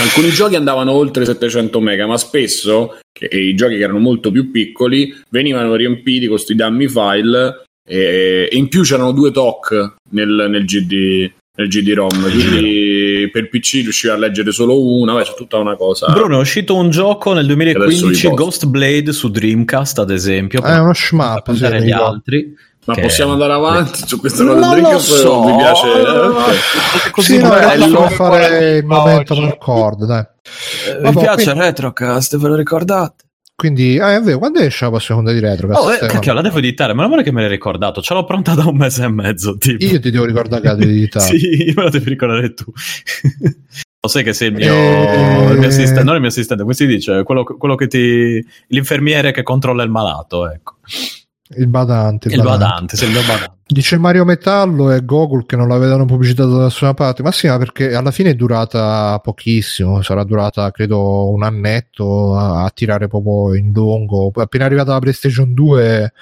Alcuni 0.00 0.30
giochi 0.30 0.56
andavano 0.56 0.92
oltre 0.92 1.24
700 1.24 1.80
mega, 1.80 2.06
ma 2.06 2.16
spesso 2.16 2.98
che, 3.12 3.26
i 3.26 3.54
giochi 3.54 3.76
che 3.76 3.82
erano 3.82 3.98
molto 3.98 4.30
più 4.30 4.50
piccoli 4.50 5.14
venivano 5.30 5.74
riempiti 5.74 6.26
con 6.26 6.36
questi 6.36 6.54
dummy 6.54 6.88
file 6.88 7.62
e, 7.86 8.48
e, 8.50 8.56
in 8.56 8.68
più 8.68 8.82
c'erano 8.82 9.12
due 9.12 9.30
TOC 9.30 9.94
nel, 10.10 10.46
nel 10.48 10.64
GD 10.64 11.32
nel 11.58 11.66
GD-ROM, 11.68 12.30
quindi 12.30 13.28
per 13.32 13.48
PC 13.48 13.72
riusciva 13.82 14.14
a 14.14 14.16
leggere 14.16 14.52
solo 14.52 14.80
una, 14.80 15.14
beh, 15.14 15.24
c'è 15.24 15.34
tutta 15.34 15.56
una 15.56 15.74
cosa. 15.74 16.06
Bruno, 16.06 16.36
è 16.38 16.40
uscito 16.40 16.76
un 16.76 16.90
gioco 16.90 17.32
nel 17.32 17.46
2015, 17.46 18.28
Ghost 18.30 18.66
Blade 18.66 19.12
su 19.12 19.28
Dreamcast, 19.28 19.98
ad 19.98 20.10
esempio. 20.10 20.62
È 20.62 20.78
uno 20.78 20.94
shmup, 20.94 21.42
per 21.58 21.82
gli 21.82 21.90
altri. 21.90 22.54
Ma 22.84 22.94
che- 22.94 23.00
possiamo 23.02 23.32
andare 23.32 23.52
avanti 23.52 24.02
su 24.06 24.18
questa 24.18 24.44
cosa? 24.44 24.58
Non 24.60 24.74
del 24.80 24.82
lo 24.92 24.98
so. 24.98 25.44
Mi 25.44 25.56
piace. 25.56 25.86
No, 25.86 26.12
no, 26.28 26.36
ok. 26.38 27.10
Così 27.10 27.34
Sì, 27.34 27.42
no, 27.42 27.48
bello. 27.50 28.08
fare 28.08 28.76
il 28.78 28.84
momento 28.86 29.32
oggi. 29.34 29.42
Marcord, 29.42 30.04
dai. 30.06 30.20
Eh, 30.86 30.92
Vabbè, 31.00 31.14
Mi 31.14 31.20
piace 31.20 31.42
quindi- 31.44 31.60
Retrocast, 31.60 32.38
ve 32.38 32.48
lo 32.48 32.54
ricordate? 32.54 33.24
Quindi, 33.60 33.98
ah, 33.98 34.14
è 34.14 34.20
vero, 34.20 34.38
quando 34.38 34.60
esce 34.60 34.84
la 34.84 34.90
prossima 34.92 35.18
puntata 35.18 35.36
di 35.36 35.44
Retro? 35.44 35.76
Oh, 35.76 35.92
eh, 35.92 35.98
cacchio, 36.06 36.32
la 36.32 36.42
devo 36.42 36.58
editare, 36.58 36.94
meno 36.94 37.08
male 37.08 37.24
che 37.24 37.32
me 37.32 37.40
l'hai 37.40 37.50
ricordato. 37.50 38.00
Ce 38.00 38.14
l'ho 38.14 38.22
pronta 38.24 38.54
da 38.54 38.64
un 38.68 38.76
mese 38.76 39.02
e 39.02 39.08
mezzo. 39.08 39.58
Tipo. 39.58 39.84
Io 39.84 39.98
ti 39.98 40.12
devo 40.12 40.26
ricordare 40.26 40.62
che 40.62 40.68
la 40.68 40.74
devi 40.76 40.92
editare. 41.02 41.36
Sì, 41.36 41.72
me 41.74 41.82
lo 41.82 41.90
devi 41.90 42.08
ricordare 42.08 42.54
tu. 42.54 42.64
Lo 44.00 44.08
sai 44.08 44.22
che 44.22 44.32
sei 44.32 44.50
il 44.50 44.54
mio, 44.54 44.72
Eh. 44.72 45.50
il 45.54 45.58
mio 45.58 45.66
assistente, 45.66 46.04
non 46.04 46.14
il 46.14 46.20
mio 46.20 46.28
assistente, 46.28 46.62
come 46.62 46.74
si 46.74 46.86
dice? 46.86 47.24
Quello, 47.24 47.42
quello 47.42 47.74
che 47.74 47.88
ti. 47.88 48.46
l'infermiere 48.68 49.32
che 49.32 49.42
controlla 49.42 49.82
il 49.82 49.90
malato, 49.90 50.48
ecco. 50.48 50.76
Il 51.56 51.66
badante. 51.66 52.28
Il 52.28 52.40
badante, 52.40 52.96
sei 52.96 53.08
il 53.08 53.14
mio 53.14 53.22
badante. 53.26 53.57
Dice 53.70 53.98
Mario 53.98 54.24
Metallo 54.24 54.90
e 54.90 55.04
Gogol 55.04 55.44
che 55.44 55.54
non 55.54 55.68
la 55.68 55.76
vedono 55.76 56.06
pubblicitata 56.06 56.48
da 56.48 56.62
nessuna 56.64 56.94
parte. 56.94 57.22
Ma 57.22 57.30
sì, 57.30 57.48
ma 57.48 57.58
perché 57.58 57.94
alla 57.94 58.10
fine 58.10 58.30
è 58.30 58.34
durata 58.34 59.18
pochissimo. 59.22 60.00
Sarà 60.00 60.24
durata 60.24 60.70
credo 60.70 61.30
un 61.30 61.42
annetto 61.42 62.34
a, 62.34 62.64
a 62.64 62.70
tirare 62.70 63.08
proprio 63.08 63.54
in 63.54 63.70
lungo. 63.74 64.30
Appena 64.34 64.64
arrivata 64.64 64.92
la 64.92 65.00
PlayStation 65.00 65.52
2, 65.52 66.12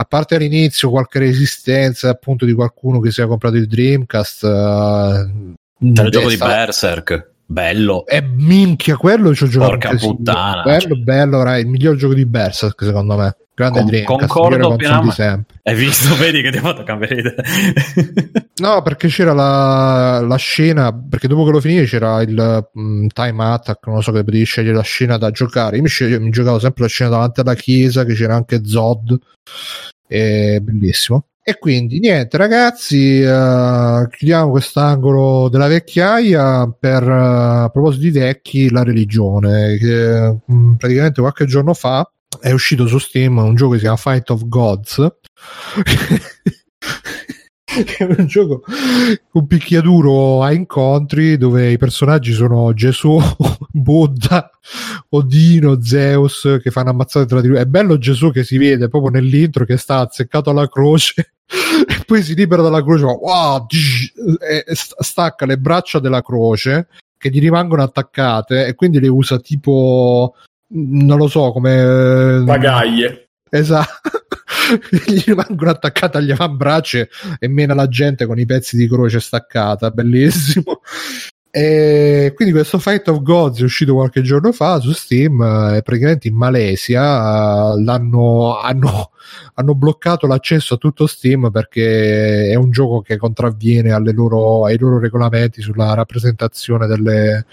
a 0.00 0.04
parte 0.04 0.34
all'inizio 0.34 0.90
qualche 0.90 1.20
resistenza 1.20 2.08
appunto 2.10 2.44
di 2.44 2.52
qualcuno 2.52 2.98
che 2.98 3.12
si 3.12 3.20
è 3.20 3.26
comprato 3.28 3.54
il 3.56 3.68
Dreamcast. 3.68 4.42
eh, 4.42 4.48
C'era 4.48 6.02
il 6.02 6.10
gioco 6.10 6.28
di 6.30 6.36
Berserk, 6.36 7.30
bello. 7.46 8.06
E 8.06 8.22
minchia, 8.22 8.96
quello 8.96 9.32
ci 9.36 9.44
ho 9.44 9.46
giocato. 9.46 9.70
Porca 9.70 9.96
puttana, 9.96 10.62
Bello, 10.62 10.80
cioè. 10.80 10.98
bello, 10.98 11.40
era 11.42 11.58
il 11.58 11.68
miglior 11.68 11.94
gioco 11.94 12.14
di 12.14 12.26
Berserk 12.26 12.84
secondo 12.84 13.16
me. 13.16 13.36
Grande 13.58 13.80
Con- 13.80 13.88
Dreamcast, 13.88 14.18
concordo 14.20 14.56
console 14.56 14.70
di 14.70 14.76
pienamente. 14.76 15.14
sempre. 15.14 15.54
Hai 15.64 15.74
visto? 15.74 16.14
Vedi 16.22 16.42
che 16.42 16.50
ti 16.52 16.58
ha 16.58 16.60
fatto 16.60 16.82
cambiare 16.84 17.14
idea. 17.18 17.34
No, 18.58 18.82
perché 18.82 19.06
c'era 19.08 19.32
la, 19.32 20.20
la 20.20 20.36
scena, 20.36 20.92
perché 20.92 21.28
dopo 21.28 21.44
che 21.44 21.50
lo 21.52 21.60
finivi 21.60 21.86
c'era 21.86 22.20
il 22.22 22.68
mm, 22.76 23.06
time 23.08 23.44
attack, 23.44 23.86
non 23.86 24.02
so 24.02 24.10
che 24.12 24.24
potevi 24.24 24.44
scegliere 24.44 24.74
la 24.76 24.82
scena 24.82 25.16
da 25.16 25.30
giocare. 25.30 25.76
Io 25.76 25.82
mi, 25.82 25.88
sceglie- 25.88 26.18
mi 26.18 26.30
giocavo 26.30 26.58
sempre 26.58 26.82
la 26.82 26.88
scena 26.88 27.10
davanti 27.10 27.40
alla 27.40 27.54
chiesa, 27.54 28.04
che 28.04 28.14
c'era 28.14 28.34
anche 28.34 28.64
Zod, 28.64 29.16
è 30.06 30.58
bellissimo. 30.60 31.26
E 31.42 31.56
quindi 31.58 31.98
niente, 32.00 32.36
ragazzi, 32.36 33.20
eh, 33.20 34.06
chiudiamo 34.10 34.50
quest'angolo 34.50 35.48
della 35.48 35.66
vecchiaia 35.68 36.70
per 36.78 37.02
eh, 37.04 37.62
a 37.64 37.70
proposito 37.72 38.02
di 38.02 38.10
vecchi, 38.10 38.70
la 38.70 38.82
religione. 38.82 39.76
Che, 39.78 40.36
mm, 40.52 40.74
praticamente 40.74 41.20
qualche 41.20 41.46
giorno 41.46 41.74
fa 41.74 42.08
è 42.40 42.52
uscito 42.52 42.86
su 42.86 42.98
Steam 42.98 43.38
un 43.38 43.54
gioco 43.54 43.72
che 43.72 43.78
si 43.78 43.82
chiama 43.82 43.96
Fight 43.96 44.30
of 44.30 44.46
Gods. 44.46 44.96
è 47.68 48.02
un 48.02 48.26
gioco 48.26 48.62
un 49.32 49.46
picchiaduro 49.46 50.42
a 50.42 50.52
incontri 50.52 51.36
dove 51.36 51.70
i 51.70 51.78
personaggi 51.78 52.32
sono 52.32 52.72
Gesù, 52.72 53.18
Buddha, 53.70 54.50
Odino, 55.10 55.80
Zeus 55.82 56.58
che 56.62 56.70
fanno 56.70 56.90
ammazzate 56.90 57.26
tra 57.26 57.40
di 57.40 57.48
loro. 57.48 57.60
È 57.60 57.66
bello 57.66 57.98
Gesù 57.98 58.30
che 58.30 58.44
si 58.44 58.56
vede 58.58 58.88
proprio 58.88 59.10
nell'intro 59.10 59.64
che 59.64 59.76
sta 59.76 59.98
azzeccato 59.98 60.50
alla 60.50 60.68
croce 60.68 61.34
e 61.46 62.02
poi 62.06 62.22
si 62.22 62.34
libera 62.34 62.62
dalla 62.62 62.82
croce, 62.82 63.04
wow, 63.04 63.66
e 63.68 64.64
st- 64.74 65.00
stacca 65.02 65.46
le 65.46 65.58
braccia 65.58 65.98
della 65.98 66.22
croce 66.22 66.88
che 67.18 67.30
gli 67.30 67.40
rimangono 67.40 67.82
attaccate 67.82 68.66
e 68.66 68.74
quindi 68.74 69.00
le 69.00 69.08
usa 69.08 69.38
tipo 69.38 70.34
non 70.68 71.18
lo 71.18 71.28
so 71.28 71.52
come 71.52 72.42
Pagaglie. 72.44 73.30
Esatto. 73.50 74.10
Gli 75.06 75.22
rimangono 75.24 75.70
attaccate 75.70 76.18
agli 76.18 76.30
avambracci 76.30 77.06
e 77.38 77.48
mena 77.48 77.74
la 77.74 77.88
gente 77.88 78.26
con 78.26 78.38
i 78.38 78.44
pezzi 78.44 78.76
di 78.76 78.86
croce 78.88 79.20
staccata. 79.20 79.90
Bellissimo. 79.90 80.80
E 81.50 82.32
quindi 82.36 82.52
questo 82.52 82.78
Fight 82.78 83.08
of 83.08 83.22
Gods 83.22 83.60
è 83.60 83.64
uscito 83.64 83.94
qualche 83.94 84.20
giorno 84.20 84.52
fa 84.52 84.78
su 84.80 84.92
Steam 84.92 85.40
eh, 85.40 85.78
e 85.78 85.82
praticamente 85.82 86.28
in 86.28 86.36
Malesia 86.36 87.72
eh, 87.72 87.82
l'hanno 87.82 88.58
hanno, 88.58 89.12
hanno 89.54 89.74
bloccato 89.74 90.26
l'accesso 90.26 90.74
a 90.74 90.76
tutto 90.76 91.06
Steam 91.06 91.50
perché 91.50 92.50
è 92.50 92.54
un 92.54 92.70
gioco 92.70 93.00
che 93.00 93.16
contravviene 93.16 93.92
alle 93.92 94.12
loro, 94.12 94.66
ai 94.66 94.76
loro 94.76 94.98
regolamenti 94.98 95.62
sulla 95.62 95.94
rappresentazione 95.94 96.86
delle, 96.86 97.46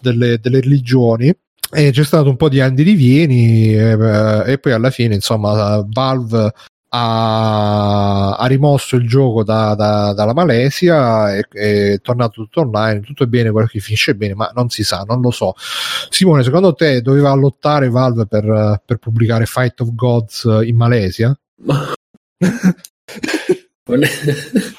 delle, 0.00 0.38
delle 0.40 0.60
religioni 0.60 1.32
e 1.76 1.90
c'è 1.90 2.04
stato 2.04 2.30
un 2.30 2.36
po' 2.36 2.48
di 2.48 2.60
anni 2.60 2.76
di 2.76 2.82
rivieni 2.84 3.74
eh, 3.74 4.42
e 4.46 4.58
poi 4.58 4.72
alla 4.72 4.88
fine 4.88 5.14
insomma 5.14 5.84
Valve 5.86 6.50
ha, 6.88 8.34
ha 8.34 8.46
rimosso 8.46 8.96
il 8.96 9.06
gioco 9.06 9.44
da- 9.44 9.74
da- 9.74 10.14
dalla 10.14 10.32
Malesia 10.32 11.36
e 11.36 11.46
è 11.50 12.00
tornato 12.00 12.40
tutto 12.40 12.62
online 12.62 13.00
tutto 13.00 13.24
è 13.24 13.26
bene 13.26 13.50
quello 13.50 13.66
che 13.66 13.80
finisce 13.80 14.14
bene 14.14 14.34
ma 14.34 14.50
non 14.54 14.70
si 14.70 14.84
sa 14.84 15.04
non 15.06 15.20
lo 15.20 15.30
so 15.30 15.52
Simone 16.08 16.42
secondo 16.42 16.72
te 16.72 17.02
doveva 17.02 17.34
lottare 17.34 17.90
Valve 17.90 18.26
per, 18.26 18.80
per 18.82 18.96
pubblicare 18.96 19.44
Fight 19.44 19.78
of 19.82 19.94
Gods 19.94 20.48
in 20.62 20.76
Malesia? 20.76 21.38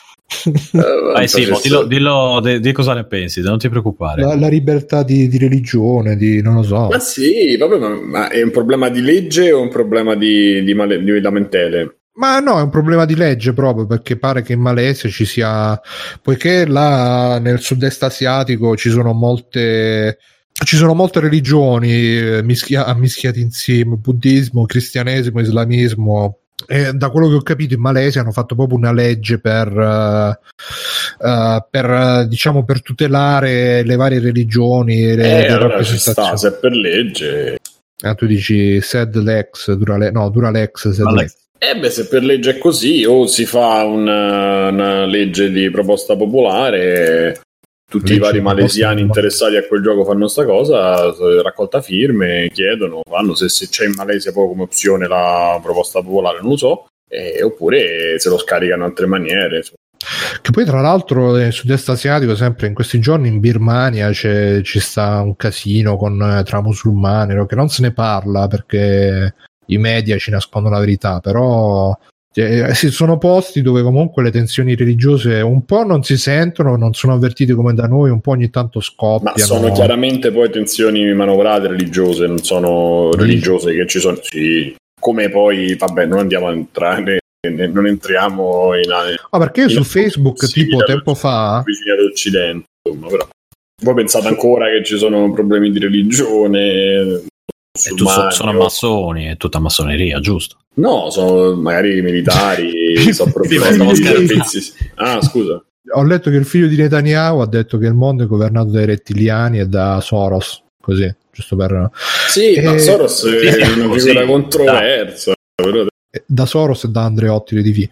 Non 0.73 0.83
è- 0.83 1.13
Vai 1.13 1.27
Simo, 1.27 1.59
dillo, 1.63 1.83
dillo 1.85 2.39
di, 2.43 2.59
di 2.59 2.71
cosa 2.73 2.93
ne 2.93 3.05
pensi, 3.05 3.41
non 3.41 3.57
ti 3.57 3.69
preoccupare. 3.69 4.21
la, 4.21 4.35
la 4.35 4.47
libertà 4.49 5.01
di, 5.03 5.27
di 5.29 5.37
religione 5.37 6.15
di 6.17 6.41
non 6.41 6.55
lo 6.55 6.63
so 6.63 6.87
Ma 6.89 6.99
sì, 6.99 7.55
vabbè, 7.55 7.77
ma, 7.77 7.89
ma 8.01 8.29
è 8.29 8.41
un 8.43 8.51
problema 8.51 8.89
di 8.89 9.01
legge 9.01 9.51
o 9.53 9.61
un 9.61 9.69
problema 9.69 10.15
di, 10.15 10.61
di, 10.63 10.73
male- 10.73 11.01
di 11.01 11.19
lamentele? 11.21 11.99
Ma 12.17 12.39
no, 12.39 12.57
è 12.59 12.61
un 12.63 12.69
problema 12.69 13.05
di 13.05 13.15
legge 13.15 13.53
proprio 13.53 13.85
perché 13.85 14.17
pare 14.17 14.41
che 14.41 14.53
in 14.53 14.59
Malesia 14.59 15.07
ci 15.09 15.23
sia, 15.23 15.79
poiché 16.21 16.65
là 16.65 17.39
nel 17.39 17.59
sud-est 17.61 18.01
asiatico 18.03 18.75
ci 18.75 18.89
sono 18.89 19.13
molte, 19.13 20.17
ci 20.65 20.75
sono 20.77 20.93
molte 20.95 21.19
religioni 21.19 22.17
eh, 22.17 22.41
mischia- 22.43 22.91
mischiate 22.95 23.39
insieme, 23.39 23.95
buddismo, 23.97 24.65
cristianesimo, 24.65 25.39
islamismo. 25.39 26.39
E 26.65 26.91
da 26.93 27.09
quello 27.09 27.27
che 27.29 27.35
ho 27.35 27.41
capito 27.41 27.75
in 27.75 27.81
Malesia 27.81 28.21
hanno 28.21 28.31
fatto 28.31 28.55
proprio 28.55 28.77
una 28.77 28.91
legge 28.91 29.39
per, 29.39 29.67
eh, 29.67 30.39
eh, 31.27 31.65
per 31.69 31.85
eh, 31.85 32.27
diciamo 32.27 32.65
per 32.65 32.81
tutelare 32.81 33.83
le 33.83 33.95
varie 33.95 34.19
religioni 34.19 35.03
e 35.03 35.15
le, 35.15 35.23
Eh, 35.23 35.41
le 35.41 35.47
allora 35.49 35.83
ci 35.83 35.99
sta, 35.99 36.35
se 36.35 36.53
per 36.53 36.71
legge. 36.71 37.57
Ah, 38.01 38.15
tu 38.15 38.25
dici 38.25 38.81
Sed 38.81 39.15
Lex, 39.15 39.71
Durale- 39.73 40.11
no, 40.11 40.29
Duralex, 40.29 40.89
Sed 40.89 41.03
Vale. 41.03 41.21
Lex. 41.21 41.35
Eh 41.59 41.75
beh, 41.79 41.89
se 41.89 42.07
per 42.07 42.23
legge 42.23 42.51
è 42.51 42.57
così, 42.59 43.03
o 43.05 43.25
si 43.25 43.45
fa 43.47 43.83
una, 43.83 44.67
una 44.67 45.05
legge 45.05 45.49
di 45.49 45.71
proposta 45.71 46.15
popolare, 46.15 47.39
tutti 47.89 48.13
i 48.13 48.19
vari 48.19 48.41
malesiani 48.41 49.01
interessati 49.01 49.55
a 49.55 49.65
quel 49.65 49.81
gioco 49.81 50.03
fanno 50.03 50.27
sta 50.27 50.43
cosa, 50.43 51.13
raccolta 51.41 51.81
firme, 51.81 52.49
chiedono, 52.51 53.01
fanno 53.09 53.33
se, 53.33 53.47
se 53.47 53.69
c'è 53.69 53.85
in 53.85 53.93
Malesia 53.95 54.33
poi 54.33 54.47
come 54.47 54.63
opzione 54.63 55.07
la 55.07 55.57
proposta 55.63 56.01
popolare, 56.01 56.39
non 56.41 56.51
lo 56.51 56.57
so, 56.57 56.87
eh, 57.07 57.41
oppure 57.41 58.19
se 58.19 58.29
lo 58.29 58.37
scaricano 58.37 58.83
in 58.83 58.89
altre 58.89 59.05
maniere. 59.05 59.63
Che 60.41 60.51
poi, 60.51 60.65
tra 60.65 60.81
l'altro, 60.81 61.31
nel 61.31 61.53
sud-est 61.53 61.89
asiatico, 61.89 62.35
sempre 62.35 62.67
in 62.67 62.73
questi 62.73 62.99
giorni 62.99 63.29
in 63.29 63.39
Birmania 63.39 64.11
c'è, 64.11 64.61
ci 64.61 64.79
sta 64.79 65.21
un 65.21 65.35
casino 65.37 65.95
con, 65.95 66.21
eh, 66.21 66.43
tra 66.43 66.61
musulmani, 66.61 67.45
che 67.47 67.55
non 67.55 67.69
se 67.69 67.81
ne 67.81 67.93
parla 67.93 68.47
perché 68.47 69.33
i 69.67 69.77
media 69.77 70.17
ci 70.17 70.29
nascondono 70.29 70.75
la 70.75 70.81
verità, 70.81 71.19
però 71.19 71.97
eh, 72.41 72.73
sì, 72.73 72.89
sono 72.89 73.17
posti 73.17 73.61
dove 73.61 73.81
comunque 73.81 74.23
le 74.23 74.31
tensioni 74.31 74.75
religiose 74.75 75.41
un 75.41 75.65
po' 75.65 75.83
non 75.83 76.03
si 76.03 76.17
sentono, 76.17 76.75
non 76.75 76.93
sono 76.93 77.13
avvertite 77.13 77.53
come 77.53 77.73
da 77.73 77.87
noi, 77.87 78.09
un 78.09 78.21
po' 78.21 78.31
ogni 78.31 78.49
tanto 78.49 78.79
Ma 78.79 78.83
scoppiano. 78.83 79.37
sono 79.37 79.71
chiaramente 79.71 80.31
poi 80.31 80.49
tensioni 80.49 81.13
manovrate 81.13 81.67
religiose, 81.67 82.27
non 82.27 82.39
sono 82.43 83.11
religiose 83.13 83.73
che 83.73 83.87
ci 83.87 83.99
sono, 83.99 84.17
sì, 84.21 84.75
come 84.99 85.29
poi, 85.29 85.75
vabbè, 85.75 86.05
non 86.05 86.19
andiamo 86.19 86.47
a 86.47 86.53
entrare, 86.53 87.19
non 87.47 87.87
entriamo 87.87 88.75
in... 88.75 88.91
Ah, 89.29 89.39
perché 89.39 89.61
io 89.61 89.69
su 89.69 89.83
Facebook, 89.83 90.47
tipo 90.51 90.83
tempo 90.83 91.15
fa, 91.15 91.63
vicini 91.65 91.91
all'Occidente, 91.91 92.65
insomma, 92.87 93.07
però. 93.07 93.27
Voi 93.79 93.93
pensate 93.93 94.27
ancora 94.27 94.69
che 94.69 94.83
ci 94.83 94.97
sono 94.97 95.31
problemi 95.31 95.69
di 95.71 95.77
religione? 95.79 97.25
E 97.85 97.93
tu 97.95 98.05
so- 98.07 98.29
sono 98.31 98.53
massoni, 98.53 99.25
è 99.25 99.37
tutta 99.37 99.59
massoneria, 99.59 100.19
giusto? 100.19 100.57
No, 100.75 101.09
sono 101.09 101.55
magari 101.55 102.01
militari, 102.01 102.71
sono 103.13 103.31
di 103.45 103.57
servizi. 103.95 104.73
Ah, 104.95 105.21
scusa. 105.21 105.63
ho 105.93 106.03
letto 106.03 106.29
che 106.29 106.35
il 106.35 106.45
figlio 106.45 106.67
di 106.67 106.75
Netanyahu 106.75 107.39
ha 107.39 107.47
detto 107.47 107.77
che 107.77 107.85
il 107.87 107.93
mondo 107.93 108.23
è 108.23 108.27
governato 108.27 108.69
dai 108.69 108.85
rettiliani 108.85 109.59
e 109.59 109.65
da 109.67 109.99
Soros, 110.01 110.61
così, 110.81 111.11
giusto 111.31 111.55
per... 111.55 111.89
Sì, 112.29 112.53
Eh, 112.53 112.61
ma 112.63 112.77
Soros 112.77 113.25
è 113.25 113.51
sì, 113.51 113.79
una 113.79 113.87
così, 113.87 114.07
figura 114.09 114.25
controversa. 114.25 115.33
però- 115.55 115.85
da 116.25 116.45
Soros 116.47 116.83
e 116.85 116.87
da 116.89 117.03
Andreotti 117.03 117.61
TV. 117.61 117.87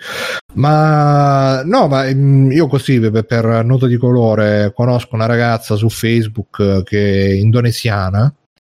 Ma 0.55 1.61
no, 1.63 1.87
ma 1.87 2.05
mm, 2.11 2.51
io 2.51 2.67
così 2.67 2.99
per, 2.99 3.23
per 3.25 3.63
nota 3.65 3.85
di 3.87 3.97
colore 3.97 4.71
conosco 4.75 5.09
una 5.15 5.25
ragazza 5.27 5.75
su 5.75 5.89
Facebook 5.89 6.59
eh, 6.59 6.81
che 6.83 7.25
è 7.27 7.29
indonesiana. 7.33 8.33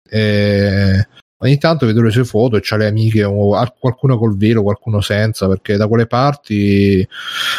E 0.09 1.07
ogni 1.41 1.59
tanto 1.59 1.87
vedo 1.87 2.03
le 2.03 2.11
sue 2.11 2.25
foto 2.25 2.57
e 2.57 2.61
c'ha 2.63 2.77
le 2.77 2.87
amiche 2.87 3.23
qualcuno 3.79 4.19
col 4.19 4.37
velo, 4.37 4.63
qualcuno 4.63 5.01
senza, 5.01 5.47
perché 5.47 5.77
da 5.77 5.87
quelle 5.87 6.07
parti, 6.07 7.07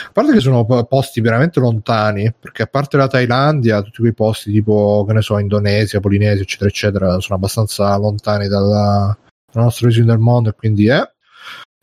a 0.08 0.12
parte 0.12 0.34
che 0.34 0.40
sono 0.40 0.66
posti 0.86 1.22
veramente 1.22 1.60
lontani, 1.60 2.34
perché 2.38 2.64
a 2.64 2.68
parte 2.68 2.98
la 2.98 3.08
Thailandia, 3.08 3.82
tutti 3.82 4.02
quei 4.02 4.14
posti 4.14 4.52
tipo, 4.52 5.06
che 5.08 5.14
ne 5.14 5.22
so, 5.22 5.38
Indonesia, 5.38 6.00
Polinesia, 6.00 6.42
eccetera, 6.42 6.70
eccetera, 6.70 7.20
sono 7.20 7.36
abbastanza 7.38 7.96
lontani 7.98 8.48
dalla, 8.48 9.18
dalla 9.52 9.66
nostra 9.66 9.88
visione 9.88 10.10
del 10.10 10.20
mondo 10.20 10.50
e 10.50 10.54
quindi 10.54 10.88
è. 10.88 10.98
Eh. 10.98 11.12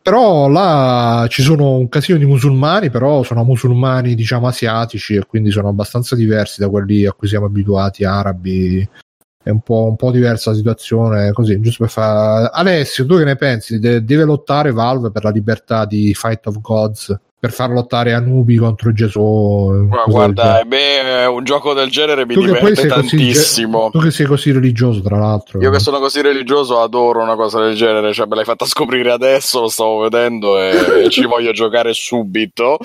Però 0.06 0.46
là 0.46 1.26
ci 1.28 1.42
sono 1.42 1.78
un 1.78 1.88
casino 1.88 2.16
di 2.16 2.26
musulmani, 2.26 2.90
però 2.90 3.24
sono 3.24 3.42
musulmani 3.42 4.14
diciamo 4.14 4.46
asiatici 4.46 5.16
e 5.16 5.26
quindi 5.26 5.50
sono 5.50 5.68
abbastanza 5.68 6.14
diversi 6.14 6.60
da 6.60 6.68
quelli 6.68 7.06
a 7.06 7.12
cui 7.12 7.26
siamo 7.26 7.46
abituati, 7.46 8.04
arabi, 8.04 8.88
è 9.46 9.50
un 9.50 9.60
po', 9.60 9.84
un 9.84 9.94
po', 9.94 10.10
diversa 10.10 10.50
la 10.50 10.56
situazione 10.56 11.30
così 11.30 11.60
giusto 11.60 11.84
per 11.84 11.92
fare 11.92 12.50
Alessio 12.52 13.06
tu 13.06 13.16
che 13.16 13.22
ne 13.22 13.36
pensi? 13.36 13.78
De- 13.78 14.02
deve 14.02 14.24
lottare 14.24 14.72
Valve 14.72 15.12
per 15.12 15.22
la 15.22 15.30
libertà 15.30 15.84
di 15.84 16.12
Fight 16.14 16.48
of 16.48 16.60
Gods 16.60 17.16
per 17.38 17.52
far 17.52 17.70
lottare 17.70 18.12
Anubi 18.12 18.56
contro 18.56 18.92
Gesù 18.92 19.88
guarda 20.08 20.64
beh, 20.66 21.26
un 21.26 21.44
gioco 21.44 21.74
del 21.74 21.90
genere 21.90 22.26
mi 22.26 22.34
tu 22.34 22.40
diverte 22.40 22.88
tantissimo 22.88 23.82
così, 23.82 23.92
tu 23.92 24.00
che 24.00 24.10
sei 24.10 24.26
così 24.26 24.50
religioso 24.50 25.00
tra 25.00 25.16
l'altro. 25.16 25.60
Io 25.60 25.70
che 25.70 25.78
sono 25.78 26.00
così 26.00 26.22
religioso 26.22 26.80
adoro 26.80 27.22
una 27.22 27.36
cosa 27.36 27.60
del 27.60 27.76
genere 27.76 28.12
cioè 28.12 28.26
me 28.26 28.34
l'hai 28.34 28.44
fatta 28.44 28.64
scoprire 28.64 29.12
adesso 29.12 29.60
lo 29.60 29.68
stavo 29.68 30.00
vedendo 30.00 30.58
e 30.58 31.06
ci 31.08 31.24
voglio 31.24 31.52
giocare 31.52 31.92
subito. 31.92 32.78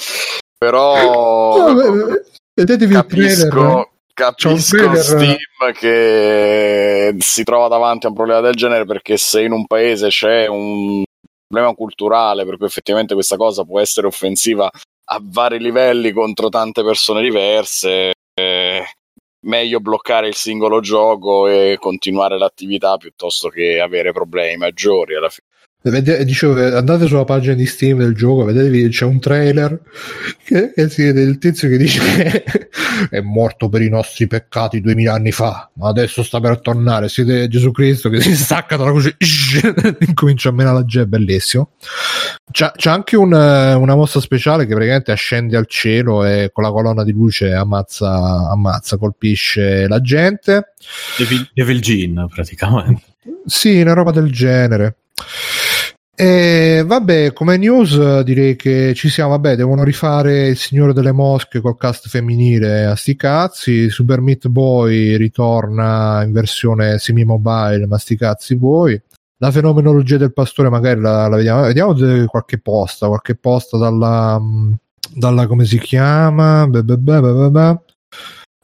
Però 0.59 1.73
no, 1.73 2.07
vedetevi 2.53 2.93
capisco, 2.93 3.45
il 3.45 3.49
trailer 3.49 3.89
capisco 4.21 4.95
Steam 4.95 5.37
che 5.73 7.15
si 7.17 7.43
trova 7.43 7.67
davanti 7.67 8.05
a 8.05 8.09
un 8.09 8.15
problema 8.15 8.41
del 8.41 8.55
genere 8.55 8.85
perché 8.85 9.17
se 9.17 9.43
in 9.43 9.51
un 9.51 9.65
paese 9.65 10.09
c'è 10.09 10.47
un 10.47 11.03
problema 11.47 11.73
culturale 11.73 12.45
per 12.45 12.57
cui 12.57 12.67
effettivamente 12.67 13.13
questa 13.13 13.35
cosa 13.35 13.63
può 13.63 13.79
essere 13.79 14.07
offensiva 14.07 14.69
a 15.05 15.19
vari 15.21 15.59
livelli 15.59 16.11
contro 16.11 16.49
tante 16.49 16.83
persone 16.83 17.21
diverse 17.21 18.13
eh, 18.33 18.85
meglio 19.45 19.79
bloccare 19.79 20.27
il 20.27 20.35
singolo 20.35 20.79
gioco 20.79 21.47
e 21.47 21.77
continuare 21.79 22.37
l'attività 22.37 22.97
piuttosto 22.97 23.49
che 23.49 23.79
avere 23.79 24.11
problemi 24.11 24.57
maggiori 24.57 25.15
alla 25.15 25.29
fine 25.29 25.47
dicevo, 25.83 26.77
andate 26.77 27.07
sulla 27.07 27.23
pagina 27.23 27.55
di 27.55 27.65
Steam 27.65 27.97
del 27.97 28.13
gioco, 28.13 28.43
vedetevi 28.43 28.87
c'è 28.89 29.05
un 29.05 29.19
trailer 29.19 29.79
che, 30.43 30.73
che 30.75 30.89
si 30.89 31.03
vede 31.03 31.21
il 31.21 31.39
tizio 31.39 31.69
che 31.69 31.77
dice 31.77 31.99
che 31.99 32.69
è 33.09 33.19
morto 33.21 33.67
per 33.67 33.81
i 33.81 33.89
nostri 33.89 34.27
peccati 34.27 34.79
duemila 34.79 35.13
anni 35.13 35.31
fa, 35.31 35.71
ma 35.73 35.87
adesso 35.87 36.21
sta 36.21 36.39
per 36.39 36.61
tornare. 36.61 37.09
Siete 37.09 37.47
Gesù 37.47 37.71
Cristo 37.71 38.09
che 38.09 38.21
si 38.21 38.35
stacca 38.35 38.77
dalla 38.77 38.91
croce, 38.91 39.17
incomincia 40.05 40.49
a 40.49 40.51
menare 40.51 40.75
la 40.75 40.83
G, 40.83 40.99
è 40.99 41.05
bellissimo. 41.05 41.71
C'è, 42.51 42.71
c'è 42.75 42.89
anche 42.91 43.17
un, 43.17 43.31
una 43.31 43.95
mossa 43.95 44.19
speciale 44.19 44.67
che 44.67 44.73
praticamente 44.73 45.11
ascende 45.11 45.57
al 45.57 45.65
cielo 45.65 46.23
e 46.23 46.51
con 46.53 46.63
la 46.63 46.69
colonna 46.69 47.03
di 47.03 47.11
luce 47.11 47.53
ammazza, 47.53 48.49
ammazza 48.51 48.97
colpisce 48.97 49.87
la 49.87 49.99
gente. 49.99 50.73
Devil, 51.17 51.49
Devil 51.53 51.81
Gin, 51.81 52.27
praticamente. 52.31 53.01
Sì, 53.45 53.81
una 53.81 53.93
roba 53.93 54.11
del 54.11 54.31
genere. 54.31 54.97
E 56.21 56.83
vabbè, 56.85 57.33
come 57.33 57.57
news 57.57 58.19
direi 58.19 58.55
che 58.55 58.93
ci 58.93 59.09
siamo. 59.09 59.31
Vabbè, 59.31 59.55
devono 59.55 59.83
rifare 59.83 60.49
Il 60.49 60.55
Signore 60.55 60.93
delle 60.93 61.11
Mosche 61.11 61.61
col 61.61 61.75
cast 61.75 62.09
femminile 62.09 62.85
a 62.85 62.95
sti 62.95 63.15
cazzi. 63.15 63.89
Super 63.89 64.21
Meat 64.21 64.47
Boy 64.47 65.17
ritorna 65.17 66.21
in 66.23 66.31
versione 66.31 66.99
semi-mobile, 66.99 67.87
ma 67.87 67.97
sti 67.97 68.17
cazzi 68.17 68.53
voi. 68.53 69.01
La 69.37 69.49
fenomenologia 69.49 70.17
del 70.17 70.31
pastore, 70.31 70.69
magari 70.69 71.01
la, 71.01 71.27
la 71.27 71.37
vediamo. 71.37 71.63
Vediamo 71.63 72.27
qualche 72.27 72.59
posta, 72.59 73.07
qualche 73.07 73.33
posta 73.33 73.79
dalla, 73.79 74.39
dalla 75.15 75.47
come 75.47 75.65
si 75.65 75.79
chiama? 75.79 76.67
Beh, 76.67 76.83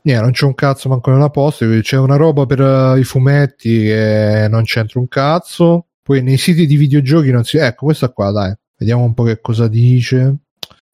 Niente, 0.04 0.22
non 0.22 0.32
c'è 0.32 0.46
un 0.46 0.54
cazzo 0.54 0.90
manco 0.90 1.10
nella 1.10 1.32
posta. 1.32 1.66
C'è 1.66 1.98
una 1.98 2.18
roba 2.18 2.46
per 2.46 2.62
uh, 2.62 2.98
i 2.98 3.04
fumetti 3.04 3.80
che 3.80 4.46
non 4.48 4.62
c'entra 4.62 5.00
un 5.00 5.08
cazzo 5.08 5.87
poi 6.08 6.24
nei 6.24 6.38
siti 6.38 6.66
di 6.66 6.78
videogiochi 6.78 7.32
non 7.32 7.44
si... 7.44 7.58
Ecco, 7.58 7.88
questa 7.88 8.08
qua, 8.08 8.32
dai. 8.32 8.56
Vediamo 8.78 9.04
un 9.04 9.14
po' 9.14 9.24
che 9.24 9.42
cosa 9.42 9.68
dice. 9.68 10.38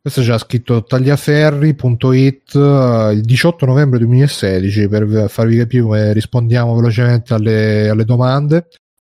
Questo 0.02 0.24
c'è 0.24 0.36
scritto 0.40 0.84
tagliaferri.it 0.84 2.56
eh, 2.56 3.12
il 3.14 3.22
18 3.22 3.66
novembre 3.68 4.00
2016 4.00 4.88
per 4.88 5.30
farvi 5.30 5.58
capire 5.58 5.84
come 5.84 6.14
rispondiamo 6.14 6.74
velocemente 6.74 7.36
alle, 7.36 7.90
alle 7.90 8.06
domande. 8.06 8.70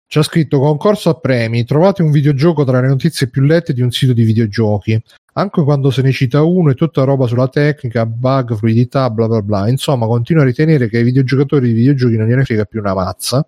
C'è 0.07 0.23
scritto 0.23 0.59
concorso 0.59 1.11
a 1.11 1.19
premi, 1.19 1.65
trovate 1.65 2.01
un 2.01 2.09
videogioco 2.09 2.63
tra 2.63 2.81
le 2.81 2.87
notizie 2.87 3.29
più 3.29 3.43
lette 3.43 3.71
di 3.71 3.81
un 3.81 3.91
sito 3.91 4.13
di 4.13 4.23
videogiochi. 4.23 4.99
Anche 5.33 5.61
quando 5.61 5.91
se 5.91 6.01
ne 6.01 6.11
cita 6.11 6.41
uno 6.41 6.71
e 6.71 6.73
tutta 6.73 7.03
roba 7.03 7.27
sulla 7.27 7.47
tecnica, 7.47 8.07
bug, 8.07 8.55
fluidità, 8.55 9.07
bla 9.11 9.27
bla 9.27 9.43
bla. 9.43 9.69
Insomma, 9.69 10.07
continuo 10.07 10.41
a 10.41 10.45
ritenere 10.47 10.89
che 10.89 10.97
ai 10.97 11.03
videogiocatori 11.03 11.67
di 11.67 11.73
videogiochi 11.73 12.17
non 12.17 12.27
gliene 12.27 12.43
frega 12.43 12.65
più 12.65 12.79
una 12.79 12.95
mazza. 12.95 13.47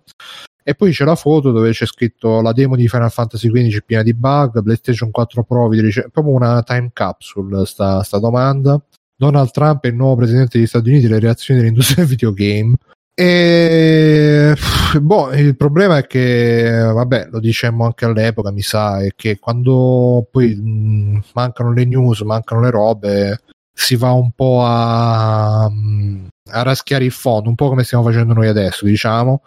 E 0.66 0.74
poi 0.74 0.92
c'è 0.92 1.04
la 1.04 1.14
foto 1.14 1.52
dove 1.52 1.72
c'è 1.72 1.84
scritto 1.84 2.40
la 2.40 2.52
demo 2.52 2.74
di 2.74 2.88
Final 2.88 3.10
Fantasy 3.10 3.50
XV 3.50 3.84
piena 3.84 4.02
di 4.02 4.14
bug, 4.14 4.62
PlayStation 4.62 5.10
4 5.10 5.44
Pro, 5.44 5.68
dice, 5.68 6.08
proprio 6.10 6.34
una 6.34 6.62
time 6.62 6.90
capsule 6.94 7.66
sta, 7.66 8.02
sta 8.02 8.18
domanda. 8.18 8.82
Donald 9.14 9.50
Trump 9.50 9.84
è 9.84 9.88
il 9.88 9.94
nuovo 9.94 10.16
presidente 10.16 10.56
degli 10.56 10.66
Stati 10.66 10.88
Uniti, 10.88 11.06
le 11.06 11.18
reazioni 11.18 11.60
dell'industria 11.60 11.98
del 11.98 12.06
videogame. 12.06 12.76
E 13.16 14.56
boh, 15.00 15.32
il 15.34 15.54
problema 15.54 15.98
è 15.98 16.06
che, 16.06 16.80
vabbè, 16.92 17.28
lo 17.30 17.40
dicemmo 17.40 17.84
anche 17.84 18.06
all'epoca, 18.06 18.50
mi 18.50 18.62
sa, 18.62 19.00
è 19.00 19.10
che 19.14 19.38
quando 19.38 20.26
poi 20.30 20.54
mh, 20.54 21.24
mancano 21.34 21.72
le 21.72 21.84
news, 21.84 22.22
mancano 22.22 22.62
le 22.62 22.70
robe, 22.70 23.40
si 23.72 23.96
va 23.96 24.12
un 24.12 24.32
po' 24.32 24.64
a, 24.64 25.64
a 25.64 26.62
raschiare 26.62 27.04
il 27.04 27.12
fondo, 27.12 27.48
un 27.50 27.54
po' 27.54 27.68
come 27.68 27.84
stiamo 27.84 28.04
facendo 28.04 28.32
noi 28.32 28.48
adesso, 28.48 28.84
diciamo. 28.84 29.42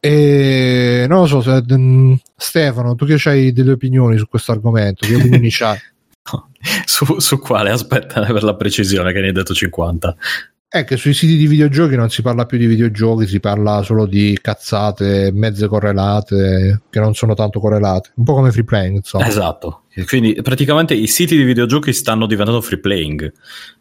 E 0.00 1.04
non 1.06 1.20
lo 1.20 1.26
so, 1.26 1.42
se, 1.42 1.62
mm, 1.76 2.14
Stefano, 2.34 2.94
tu 2.94 3.04
che 3.04 3.18
hai 3.28 3.52
delle 3.52 3.72
opinioni 3.72 4.16
su 4.16 4.26
questo 4.26 4.52
argomento, 4.52 5.06
che 5.06 5.14
opinioni 5.14 5.48
c'hai? 5.52 5.78
su, 6.84 7.18
su 7.18 7.38
quale? 7.38 7.70
Aspetta 7.70 8.24
per 8.24 8.42
la 8.42 8.54
precisione 8.54 9.12
che 9.12 9.20
ne 9.20 9.26
hai 9.28 9.32
detto 9.32 9.54
50. 9.54 10.16
È 10.72 10.84
che 10.84 10.96
sui 10.96 11.14
siti 11.14 11.36
di 11.36 11.48
videogiochi 11.48 11.96
non 11.96 12.10
si 12.10 12.22
parla 12.22 12.46
più 12.46 12.56
di 12.56 12.66
videogiochi, 12.66 13.26
si 13.26 13.40
parla 13.40 13.82
solo 13.82 14.06
di 14.06 14.38
cazzate 14.40 15.32
mezze 15.34 15.66
correlate 15.66 16.82
che 16.88 17.00
non 17.00 17.12
sono 17.12 17.34
tanto 17.34 17.58
correlate, 17.58 18.12
un 18.14 18.22
po' 18.22 18.34
come 18.34 18.52
free 18.52 18.62
playing, 18.62 18.94
insomma. 18.98 19.26
Esatto. 19.26 19.82
Quindi 20.06 20.40
praticamente 20.40 20.94
i 20.94 21.08
siti 21.08 21.36
di 21.36 21.42
videogiochi 21.42 21.92
stanno 21.92 22.26
diventando 22.26 22.60
free 22.60 22.78
playing 22.78 23.32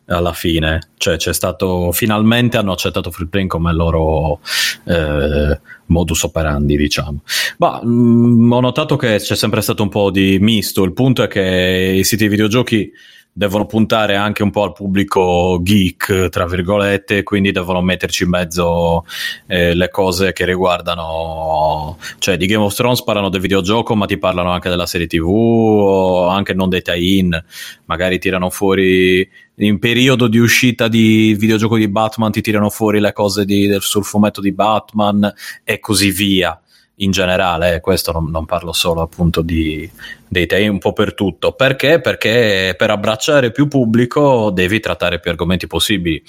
alla 0.08 0.34
fine, 0.34 0.90
cioè 0.98 1.18
c'è 1.18 1.32
stato 1.32 1.92
finalmente 1.92 2.58
hanno 2.58 2.72
accettato 2.72 3.12
free 3.12 3.28
playing 3.28 3.52
come 3.52 3.72
loro 3.72 4.40
eh, 4.86 5.60
modus 5.86 6.24
operandi, 6.24 6.76
diciamo. 6.76 7.22
Ma 7.58 7.80
mh, 7.84 7.88
mm, 7.88 8.52
ho 8.52 8.62
notato 8.62 8.96
che 8.96 9.18
c'è 9.18 9.36
sempre 9.36 9.62
stato 9.62 9.84
un 9.84 9.90
po' 9.90 10.10
di 10.10 10.40
misto. 10.42 10.84
Il 10.84 10.94
punto 10.94 11.22
è 11.22 11.28
che 11.28 11.94
i 12.00 12.04
siti 12.04 12.24
di 12.24 12.30
videogiochi 12.30 12.92
devono 13.40 13.66
puntare 13.66 14.18
anche 14.18 14.44
un 14.44 14.52
po' 14.52 14.64
al 14.64 14.74
pubblico 14.74 15.60
geek, 15.62 16.28
tra 16.28 16.46
virgolette, 16.46 17.24
quindi 17.24 17.54
devono 17.54 17.82
metterci 17.82 18.24
in 18.24 18.30
mezzo 18.32 19.06
eh, 19.48 19.74
le 19.74 19.90
cose 19.90 20.34
che 20.34 20.44
riguardano, 20.44 21.98
cioè 22.18 22.36
di 22.36 22.48
Game 22.48 22.66
of 22.66 22.76
Thrones 22.76 23.02
parlano 23.02 23.30
del 23.30 23.40
videogioco, 23.40 23.96
ma 23.96 24.08
ti 24.08 24.18
parlano 24.18 24.52
anche 24.52 24.68
della 24.68 24.86
serie 24.86 25.08
TV 25.08 25.26
o 25.26 26.28
anche 26.28 26.54
non 26.54 26.68
dei 26.68 26.82
tie-in, 26.82 27.42
magari 27.86 28.20
tirano 28.20 28.50
fuori 28.50 29.26
in 29.56 29.80
periodo 29.80 30.28
di 30.28 30.38
uscita 30.38 30.90
di 30.90 31.34
videogioco 31.40 31.78
di 31.78 31.88
Batman 31.88 32.32
ti 32.32 32.42
tirano 32.42 32.70
fuori 32.70 33.00
le 33.00 33.14
cose 33.14 33.46
di, 33.46 33.68
del, 33.68 33.82
sul 33.82 34.04
fumetto 34.04 34.42
di 34.42 34.52
Batman 34.52 35.34
e 35.64 35.80
così 35.80 36.12
via 36.12 36.60
in 37.00 37.12
generale, 37.12 37.76
eh, 37.76 37.80
questo 37.80 38.12
non, 38.12 38.30
non, 38.30 38.46
parlo 38.46 38.74
solo 38.74 39.02
appunto 39.02 39.42
di, 39.42 39.90
dei 40.28 40.46
temi, 40.48 40.68
un 40.68 40.80
po' 40.80 40.94
per 40.94 41.14
tutto. 41.14 41.54
Perché? 41.54 42.00
Perché 42.02 42.74
per 42.78 42.90
abbracciare 42.90 43.52
più 43.52 43.68
pubblico 43.68 44.50
devi 44.52 44.80
trattare 44.80 45.20
più 45.20 45.32
argomenti 45.32 45.68
possibili. 45.68 46.22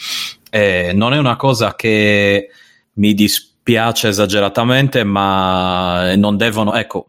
Eh, 0.50 0.92
non 0.94 1.12
è 1.12 1.18
una 1.18 1.36
cosa 1.36 1.74
che 1.74 2.48
mi 2.94 3.14
dispiace 3.14 4.08
esageratamente, 4.08 5.04
ma 5.04 6.14
non 6.16 6.36
devono, 6.36 6.74
ecco, 6.74 7.06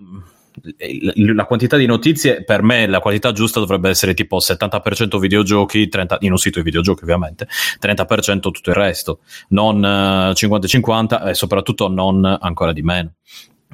la 1.15 1.45
quantità 1.45 1.77
di 1.77 1.85
notizie 1.85 2.43
per 2.43 2.61
me 2.61 2.85
la 2.88 2.99
qualità 2.99 3.31
giusta 3.31 3.59
dovrebbe 3.59 3.89
essere 3.89 4.13
tipo 4.13 4.38
70% 4.38 5.17
videogiochi 5.17 5.88
30, 5.88 6.17
in 6.21 6.31
un 6.31 6.38
sito 6.38 6.59
di 6.59 6.65
videogiochi 6.65 7.03
ovviamente 7.03 7.47
30% 7.81 8.39
tutto 8.39 8.69
il 8.69 8.75
resto 8.75 9.19
non 9.49 9.79
50-50 9.79 11.25
eh, 11.25 11.29
e 11.29 11.33
soprattutto 11.33 11.88
non 11.88 12.25
ancora 12.39 12.73
di 12.73 12.81
meno 12.81 13.13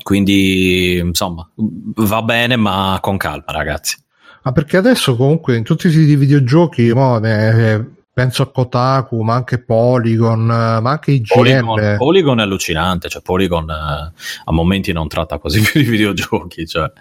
quindi, 0.04 0.98
insomma, 0.98 1.50
va 1.56 2.22
bene, 2.22 2.56
ma 2.56 2.98
con 3.02 3.18
calma, 3.18 3.46
ragazzi. 3.48 3.98
Ma 4.44 4.52
perché 4.52 4.78
adesso 4.78 5.16
comunque 5.16 5.58
in 5.58 5.64
tutti 5.64 5.88
i 5.88 5.92
siti 5.92 6.06
di 6.06 6.16
videogiochi 6.16 6.94
mo, 6.94 7.18
ne, 7.20 7.98
penso 8.18 8.42
a 8.42 8.50
Kotaku, 8.50 9.22
ma 9.22 9.36
anche 9.36 9.60
Polygon, 9.60 10.46
ma 10.46 10.90
anche 10.90 11.12
IGN. 11.12 11.36
Polygon, 11.36 11.96
Polygon 11.98 12.40
è 12.40 12.44
allucinante, 12.44 13.10
cioè 13.10 13.22
Polygon 13.22 13.70
eh, 13.70 14.12
a 14.46 14.52
momenti 14.52 14.92
non 14.92 15.08
tratta 15.08 15.38
quasi 15.38 15.62
più 15.70 15.82
di 15.82 15.88
videogiochi, 15.88 16.66
cioè 16.66 16.92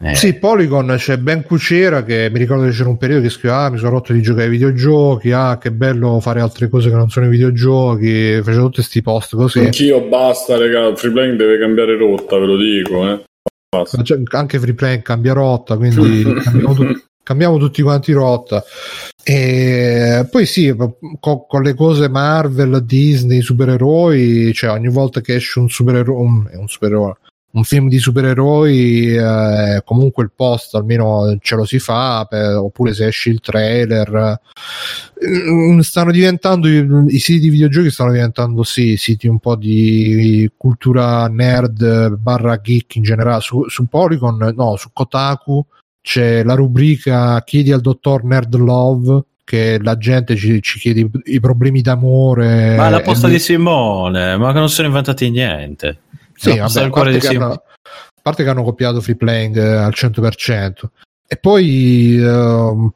eh. 0.00 0.14
Sì, 0.14 0.34
Polygon 0.34 0.94
c'è 0.96 1.16
Ben 1.18 1.42
Cucera 1.42 2.04
che 2.04 2.28
mi 2.30 2.38
ricordo 2.38 2.64
che 2.64 2.70
c'era 2.70 2.88
un 2.88 2.98
periodo 2.98 3.22
che 3.22 3.30
scriveva 3.30 3.64
ah, 3.64 3.70
mi 3.70 3.78
sono 3.78 3.90
rotto 3.90 4.12
di 4.12 4.22
giocare 4.22 4.44
ai 4.44 4.50
videogiochi, 4.50 5.32
ah 5.32 5.58
che 5.58 5.72
bello 5.72 6.20
fare 6.20 6.40
altre 6.40 6.68
cose 6.68 6.88
che 6.88 6.94
non 6.94 7.08
sono 7.08 7.26
i 7.26 7.30
videogiochi, 7.30 8.40
faceva 8.42 8.62
tutti 8.62 8.76
questi 8.76 9.02
post 9.02 9.34
così. 9.34 9.58
Anch'io 9.58 10.00
basta, 10.02 10.56
raga, 10.56 10.94
Freeplaying 10.94 11.36
deve 11.36 11.58
cambiare 11.58 11.96
rotta, 11.96 12.38
ve 12.38 12.46
lo 12.46 12.56
dico, 12.56 13.10
eh. 13.10 13.24
Cioè, 14.02 14.22
anche 14.30 14.58
Freeplaying 14.60 15.02
cambia 15.02 15.32
rotta, 15.32 15.76
quindi 15.76 16.22
cambiamo, 16.44 16.74
tu- 16.74 17.02
cambiamo, 17.24 17.58
tutti 17.58 17.82
quanti 17.82 18.12
rotta. 18.12 18.62
E 19.24 20.26
poi 20.30 20.46
sì, 20.46 20.74
con, 21.18 21.46
con, 21.46 21.62
le 21.62 21.74
cose 21.74 22.08
Marvel, 22.08 22.84
Disney, 22.84 23.42
supereroi, 23.42 24.52
cioè 24.54 24.70
ogni 24.70 24.88
volta 24.88 25.20
che 25.20 25.34
esce 25.34 25.58
un 25.58 25.68
supereroe, 25.68 26.20
un, 26.20 26.48
un 26.52 26.68
supereroe 26.68 27.16
un 27.50 27.64
film 27.64 27.88
di 27.88 27.98
supereroi 27.98 29.16
eh, 29.16 29.82
comunque 29.84 30.22
il 30.22 30.32
post 30.34 30.74
almeno 30.74 31.38
ce 31.40 31.54
lo 31.54 31.64
si 31.64 31.78
fa 31.78 32.26
per, 32.28 32.56
oppure 32.56 32.92
se 32.92 33.06
esce 33.06 33.30
il 33.30 33.40
trailer. 33.40 34.38
Eh, 35.14 35.82
stanno 35.82 36.10
diventando 36.10 36.68
i, 36.68 37.18
siti 37.18 37.40
di 37.40 37.48
videogiochi 37.48 37.90
stanno 37.90 38.12
diventando 38.12 38.62
sì 38.62 38.96
siti 38.96 39.26
un 39.26 39.38
po' 39.38 39.56
di 39.56 40.50
cultura 40.56 41.26
nerd 41.28 42.16
barra 42.16 42.56
geek 42.56 42.96
in 42.96 43.02
generale. 43.02 43.40
Su, 43.40 43.66
su 43.68 43.86
Polygon 43.86 44.52
no 44.54 44.76
su 44.76 44.90
Kotaku 44.92 45.64
c'è 46.02 46.42
la 46.42 46.54
rubrica 46.54 47.42
chiedi 47.44 47.72
al 47.72 47.80
dottor 47.80 48.24
Nerd 48.24 48.54
Love 48.56 49.24
che 49.44 49.78
la 49.82 49.96
gente 49.96 50.36
ci, 50.36 50.60
ci 50.60 50.78
chiede 50.78 51.00
i, 51.00 51.10
i, 51.24 51.40
problemi 51.40 51.80
d'amore 51.80 52.76
ma 52.76 52.90
la 52.90 53.00
posta 53.00 53.28
di 53.28 53.38
Simone 53.38 54.36
ma 54.36 54.52
che 54.52 54.58
non 54.58 54.68
sono 54.68 54.88
inventati 54.88 55.30
niente 55.30 56.00
sì, 56.38 56.56
vabbè, 56.56 56.84
a, 56.84 56.90
parte 56.90 57.28
hanno, 57.28 57.52
a, 57.52 57.62
parte 58.22 58.44
che 58.44 58.48
hanno, 58.48 58.62
copiato 58.62 59.00
free 59.00 59.16
playing 59.16 59.56
eh, 59.56 59.76
al 59.76 59.92
100%. 59.94 60.72
E 61.26 61.36
poi 61.36 62.18
uh, 62.18 62.90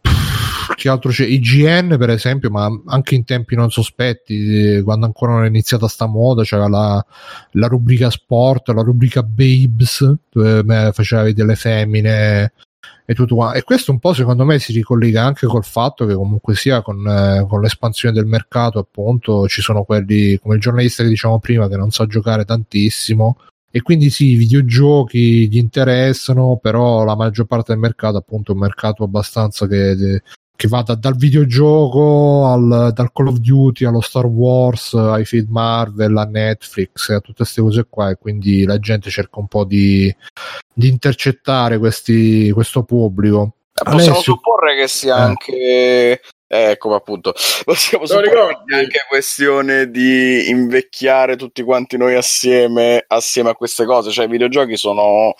che 0.74 0.88
altro 0.88 1.10
c'è? 1.10 1.24
IGN 1.24 1.96
per 1.98 2.10
esempio, 2.10 2.50
ma 2.50 2.68
anche 2.86 3.14
in 3.14 3.24
tempi 3.24 3.54
non 3.54 3.70
sospetti, 3.70 4.76
eh, 4.76 4.82
quando 4.82 5.06
ancora 5.06 5.32
non 5.32 5.44
è 5.44 5.48
iniziata 5.48 5.88
sta 5.88 6.06
moda, 6.06 6.42
c'era 6.42 6.68
la, 6.68 7.04
la 7.52 7.66
rubrica 7.66 8.10
sport, 8.10 8.68
la 8.68 8.82
rubrica 8.82 9.22
babes, 9.22 10.14
dove 10.30 10.90
faceva 10.92 11.22
vedere 11.22 11.48
le 11.48 11.56
femmine 11.56 12.52
e 13.04 13.14
tutto 13.14 13.34
qua. 13.34 13.52
E 13.52 13.62
questo 13.62 13.92
un 13.92 13.98
po' 13.98 14.12
secondo 14.12 14.44
me 14.44 14.58
si 14.58 14.72
ricollega 14.72 15.24
anche 15.24 15.46
col 15.46 15.64
fatto 15.64 16.06
che 16.06 16.14
comunque 16.14 16.54
sia 16.54 16.82
con, 16.82 17.06
eh, 17.06 17.46
con, 17.48 17.60
l'espansione 17.60 18.14
del 18.14 18.26
mercato, 18.26 18.78
appunto, 18.78 19.48
ci 19.48 19.60
sono 19.60 19.84
quelli 19.84 20.38
come 20.38 20.56
il 20.56 20.60
giornalista 20.60 21.02
che 21.02 21.08
diciamo 21.08 21.38
prima 21.38 21.68
che 21.68 21.76
non 21.76 21.90
sa 21.90 22.06
giocare 22.06 22.44
tantissimo. 22.44 23.38
E 23.74 23.80
quindi 23.80 24.10
sì, 24.10 24.32
i 24.32 24.36
videogiochi 24.36 25.48
gli 25.48 25.56
interessano, 25.56 26.58
però 26.60 27.04
la 27.04 27.16
maggior 27.16 27.46
parte 27.46 27.72
del 27.72 27.80
mercato, 27.80 28.18
appunto, 28.18 28.52
è 28.52 28.54
un 28.54 28.60
mercato 28.60 29.02
abbastanza 29.04 29.66
che, 29.66 30.20
che 30.62 30.68
va 30.68 30.82
da, 30.82 30.94
dal 30.94 31.16
videogioco 31.16 32.46
al, 32.46 32.92
dal 32.94 33.10
Call 33.12 33.26
of 33.26 33.38
Duty 33.38 33.84
allo 33.84 34.00
Star 34.00 34.26
Wars 34.26 34.94
ai 34.94 35.24
film 35.24 35.50
Marvel 35.50 36.16
a 36.16 36.24
Netflix 36.24 37.08
a 37.08 37.18
tutte 37.18 37.38
queste 37.38 37.60
cose 37.60 37.86
qua 37.90 38.10
e 38.10 38.14
quindi 38.14 38.64
la 38.64 38.78
gente 38.78 39.10
cerca 39.10 39.40
un 39.40 39.48
po' 39.48 39.64
di, 39.64 40.14
di 40.72 40.86
intercettare 40.86 41.78
questi, 41.78 42.52
questo 42.52 42.84
pubblico 42.84 43.54
possiamo 43.72 43.98
Alessio. 43.98 44.22
supporre 44.22 44.76
che 44.76 44.86
sia 44.86 45.16
eh. 45.16 45.20
anche 45.20 46.20
ecco 46.46 46.94
appunto 46.94 47.34
possiamo 47.64 48.06
supporre 48.06 48.62
anche 48.72 49.04
questione 49.08 49.90
di 49.90 50.48
invecchiare 50.48 51.34
tutti 51.34 51.64
quanti 51.64 51.96
noi 51.96 52.14
assieme 52.14 53.04
assieme 53.08 53.50
a 53.50 53.54
queste 53.56 53.84
cose 53.84 54.12
cioè 54.12 54.26
i 54.26 54.30
videogiochi 54.30 54.76
sono 54.76 55.34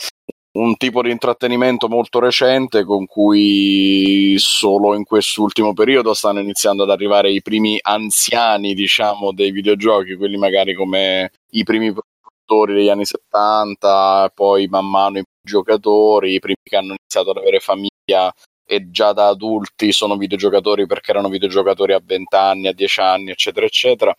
un 0.55 0.77
tipo 0.77 1.03
di 1.03 1.11
intrattenimento 1.11 1.89
molto 1.89 2.19
recente 2.19 2.85
con 2.85 3.07
cui 3.07 4.35
solo 4.39 4.95
in 4.95 5.05
quest'ultimo 5.05 5.73
periodo 5.73 6.13
stanno 6.13 6.41
iniziando 6.41 6.83
ad 6.83 6.91
arrivare 6.91 7.31
i 7.31 7.41
primi 7.41 7.79
anziani, 7.81 8.75
diciamo, 8.75 9.33
dei 9.33 9.51
videogiochi, 9.51 10.17
quelli 10.17 10.37
magari 10.37 10.75
come 10.75 11.31
i 11.53 11.63
primi 11.65 11.93
produttori 11.93 12.75
degli 12.75 12.91
anni 12.91 13.07
70, 13.07 14.31
poi 14.35 14.67
man 14.67 14.89
mano 14.89 15.19
i 15.19 15.23
giocatori, 15.43 16.35
i 16.35 16.41
primi 16.41 16.57
che 16.63 16.77
hanno 16.77 16.95
iniziato 16.99 17.31
ad 17.31 17.39
avere 17.39 17.59
famiglia 17.61 18.33
e 18.65 18.91
già 18.91 19.13
da 19.13 19.29
adulti 19.29 19.93
sono 19.93 20.17
videogiocatori 20.17 20.87
perché 20.87 21.11
erano 21.11 21.29
videogiocatori 21.29 21.95
a 21.95 22.01
20 22.05 22.37
anni, 22.37 22.69
a 22.69 22.73
10 22.73 23.01
anni, 23.01 23.31
eccetera, 23.31 23.67
eccetera 23.67 24.15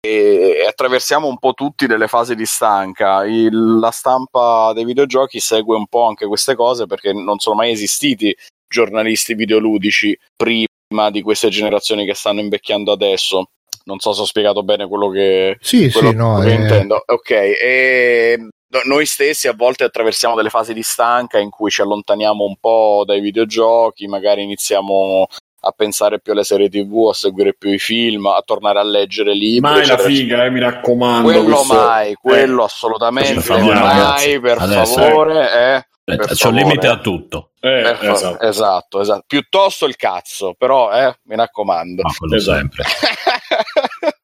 e, 0.00 0.64
attraversiamo 0.66 1.26
un 1.26 1.38
po' 1.38 1.52
tutti 1.52 1.86
delle 1.86 2.08
fasi 2.08 2.34
di 2.34 2.46
stanca. 2.46 3.24
Il, 3.24 3.78
la 3.78 3.90
stampa 3.90 4.72
dei 4.72 4.84
videogiochi 4.84 5.40
segue 5.40 5.76
un 5.76 5.86
po' 5.86 6.06
anche 6.06 6.26
queste 6.26 6.54
cose 6.54 6.86
perché 6.86 7.12
non 7.12 7.38
sono 7.38 7.56
mai 7.56 7.72
esistiti 7.72 8.34
giornalisti 8.68 9.34
videoludici 9.34 10.18
prima 10.36 11.10
di 11.10 11.22
queste 11.22 11.48
generazioni 11.48 12.04
che 12.04 12.14
stanno 12.14 12.40
invecchiando 12.40 12.92
adesso. 12.92 13.50
Non 13.84 13.98
so 13.98 14.12
se 14.12 14.20
ho 14.20 14.26
spiegato 14.26 14.62
bene 14.62 14.86
quello 14.86 15.08
che, 15.08 15.56
sì, 15.60 15.90
quello 15.90 16.10
sì, 16.10 16.16
no, 16.16 16.38
che 16.40 16.50
è... 16.50 16.54
intendo. 16.54 17.02
Ok, 17.06 17.30
e 17.30 18.48
noi 18.84 19.06
stessi 19.06 19.48
a 19.48 19.54
volte 19.54 19.84
attraversiamo 19.84 20.34
delle 20.34 20.50
fasi 20.50 20.74
di 20.74 20.82
stanca 20.82 21.38
in 21.38 21.48
cui 21.48 21.70
ci 21.70 21.80
allontaniamo 21.80 22.44
un 22.44 22.56
po' 22.60 23.04
dai 23.06 23.20
videogiochi, 23.20 24.06
magari 24.06 24.42
iniziamo 24.42 25.26
a 25.60 25.72
pensare 25.72 26.20
più 26.20 26.32
alle 26.32 26.44
serie 26.44 26.68
tv, 26.68 27.08
a 27.08 27.14
seguire 27.14 27.54
più 27.54 27.70
i 27.70 27.78
film, 27.78 28.26
a 28.26 28.42
tornare 28.44 28.78
a 28.78 28.84
leggere 28.84 29.32
libri. 29.34 29.60
Mai 29.60 29.86
la 29.86 29.98
figa, 29.98 30.44
eh, 30.44 30.50
mi 30.50 30.60
raccomando. 30.60 31.22
Quello 31.22 31.44
questo... 31.44 31.74
mai, 31.74 32.14
quello 32.14 32.62
eh. 32.62 32.64
assolutamente 32.64 33.48
mai, 33.48 33.68
ragazzi. 33.68 34.40
per 34.40 34.58
Adesso 34.58 35.00
favore. 35.00 35.52
Eh. 35.52 35.86
Eh, 36.04 36.16
c'è 36.16 36.46
un 36.48 36.54
limite 36.54 36.86
a 36.86 36.98
tutto. 36.98 37.50
Eh, 37.60 37.80
esatto. 37.80 38.40
esatto. 38.40 39.00
esatto, 39.00 39.24
Piuttosto 39.26 39.84
il 39.86 39.96
cazzo, 39.96 40.54
però, 40.56 40.90
eh, 40.92 41.18
mi 41.24 41.36
raccomando. 41.36 42.02
Ma 42.02 42.12
quello 42.16 42.36
esatto. 42.36 42.58
sempre. 42.58 42.84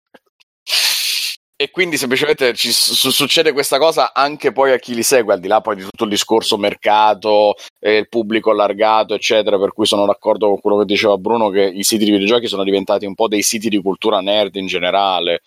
e 1.56 1.70
quindi 1.70 1.96
semplicemente 1.96 2.52
ci 2.54 2.72
su- 2.72 3.10
succede 3.10 3.52
questa 3.52 3.78
cosa 3.78 4.12
anche 4.12 4.52
poi 4.52 4.72
a 4.72 4.78
chi 4.78 4.94
li 4.94 5.02
segue, 5.02 5.34
al 5.34 5.40
di 5.40 5.48
là 5.48 5.60
poi 5.60 5.76
di 5.76 5.82
tutto 5.82 6.04
il 6.04 6.10
discorso 6.10 6.58
mercato, 6.58 7.54
eh, 7.78 7.98
il 7.98 8.08
pubblico 8.08 8.50
allargato, 8.50 9.14
eccetera, 9.14 9.58
per 9.58 9.72
cui 9.72 9.86
sono 9.86 10.04
d'accordo 10.04 10.48
con 10.48 10.60
quello 10.60 10.78
che 10.78 10.84
diceva 10.84 11.16
Bruno 11.16 11.50
che 11.50 11.62
i 11.62 11.84
siti 11.84 12.04
di 12.04 12.10
videogiochi 12.10 12.48
sono 12.48 12.64
diventati 12.64 13.06
un 13.06 13.14
po' 13.14 13.28
dei 13.28 13.42
siti 13.42 13.68
di 13.68 13.80
cultura 13.80 14.20
nerd 14.20 14.56
in 14.56 14.66
generale. 14.66 15.42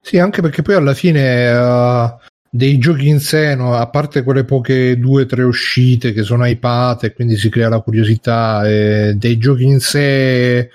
Sì, 0.00 0.18
anche 0.18 0.40
perché 0.40 0.62
poi 0.62 0.76
alla 0.76 0.94
fine 0.94 1.52
uh, 1.52 2.16
dei 2.48 2.78
giochi 2.78 3.08
in 3.08 3.20
sé, 3.20 3.54
no, 3.54 3.74
a 3.74 3.88
parte 3.88 4.22
quelle 4.22 4.44
poche 4.44 4.98
due 4.98 5.22
o 5.22 5.26
tre 5.26 5.42
uscite 5.42 6.12
che 6.12 6.22
sono 6.22 6.46
hypate 6.46 7.12
quindi 7.12 7.36
si 7.36 7.50
crea 7.50 7.68
la 7.68 7.80
curiosità, 7.80 8.66
eh, 8.68 9.14
dei 9.14 9.36
giochi 9.36 9.64
in 9.64 9.80
sé 9.80 10.70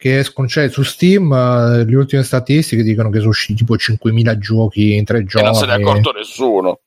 che 0.00 0.20
escono, 0.20 0.48
cioè 0.48 0.70
su 0.70 0.82
Steam 0.82 1.30
uh, 1.30 1.84
le 1.84 1.94
ultime 1.94 2.22
statistiche 2.22 2.82
dicono 2.82 3.10
che 3.10 3.18
sono 3.18 3.28
usciti 3.28 3.56
tipo 3.56 3.74
5.000 3.74 4.38
giochi 4.38 4.94
in 4.94 5.04
tre 5.04 5.24
giorni. 5.24 5.48
E 5.48 5.50
non 5.50 5.60
se 5.60 5.66
ne 5.66 5.72
è 5.74 5.76
accorto 5.76 6.12
nessuno. 6.12 6.78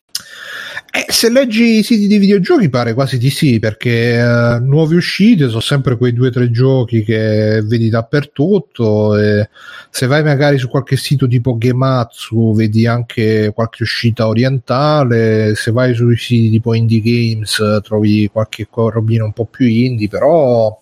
Eh, 0.91 1.05
se 1.11 1.29
leggi 1.29 1.77
i 1.77 1.83
siti 1.83 2.07
di 2.07 2.17
videogiochi 2.17 2.69
pare 2.69 2.95
quasi 2.95 3.19
di 3.19 3.29
sì, 3.29 3.59
perché 3.59 4.19
uh, 4.19 4.63
nuove 4.65 4.95
uscite 4.95 5.47
sono 5.47 5.59
sempre 5.59 5.95
quei 5.95 6.11
due 6.11 6.29
o 6.29 6.31
tre 6.31 6.49
giochi 6.49 7.03
che 7.03 7.61
vedi 7.63 7.89
dappertutto. 7.89 9.13
Se 9.91 10.07
vai 10.07 10.23
magari 10.23 10.57
su 10.57 10.67
qualche 10.67 10.97
sito 10.97 11.27
tipo 11.27 11.55
Gematsu 11.55 12.55
vedi 12.55 12.87
anche 12.87 13.51
qualche 13.53 13.83
uscita 13.83 14.27
orientale, 14.27 15.53
se 15.53 15.69
vai 15.69 15.93
sui 15.93 16.17
siti 16.17 16.49
tipo 16.49 16.73
Indie 16.73 16.99
Games 16.99 17.79
trovi 17.83 18.27
qualche 18.31 18.67
robina 18.71 19.23
un 19.23 19.33
po' 19.33 19.45
più 19.45 19.67
indie, 19.67 20.07
però 20.07 20.75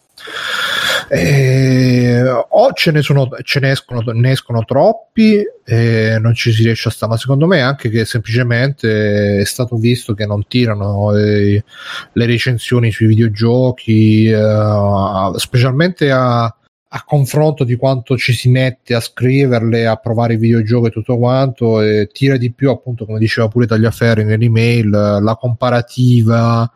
eh, 1.14 2.24
o 2.24 2.72
ce 2.72 2.92
ne, 2.92 3.02
sono, 3.02 3.28
ce 3.44 3.60
ne, 3.60 3.72
escono, 3.72 4.02
ne 4.14 4.32
escono 4.32 4.64
troppi 4.64 5.44
e 5.66 6.18
non 6.22 6.34
ci 6.34 6.54
si 6.54 6.64
riesce 6.64 6.88
a 6.88 6.92
stare, 6.92 7.12
ma 7.12 7.18
secondo 7.18 7.48
me 7.48 7.60
anche 7.60 7.90
che 7.90 8.06
semplicemente 8.06 9.40
è 9.40 9.44
stato 9.44 9.76
visto 9.76 10.14
che 10.14 10.26
non 10.26 10.48
tirano 10.48 11.14
eh, 11.14 11.66
le 12.14 12.26
recensioni 12.26 12.92
sui 12.92 13.08
videogiochi, 13.08 14.28
eh, 14.28 15.32
specialmente 15.36 16.12
a, 16.12 16.44
a 16.44 17.04
confronto 17.04 17.66
di 17.66 17.76
quanto 17.76 18.16
ci 18.16 18.32
si 18.32 18.48
mette 18.48 18.94
a 18.94 19.02
scriverle, 19.02 19.88
a 19.88 19.98
provare 19.98 20.36
i 20.36 20.38
videogiochi 20.38 20.88
e 20.88 20.92
tutto 20.92 21.18
quanto, 21.18 21.82
e 21.82 22.08
tira 22.14 22.38
di 22.38 22.54
più 22.54 22.70
appunto 22.70 23.06
come 23.06 23.20
diceva 23.20 23.50
pure 23.50 23.68
Tagliaferri 23.68 24.24
nell'email, 24.24 24.90
la 24.90 25.36
comparativa 25.38 26.72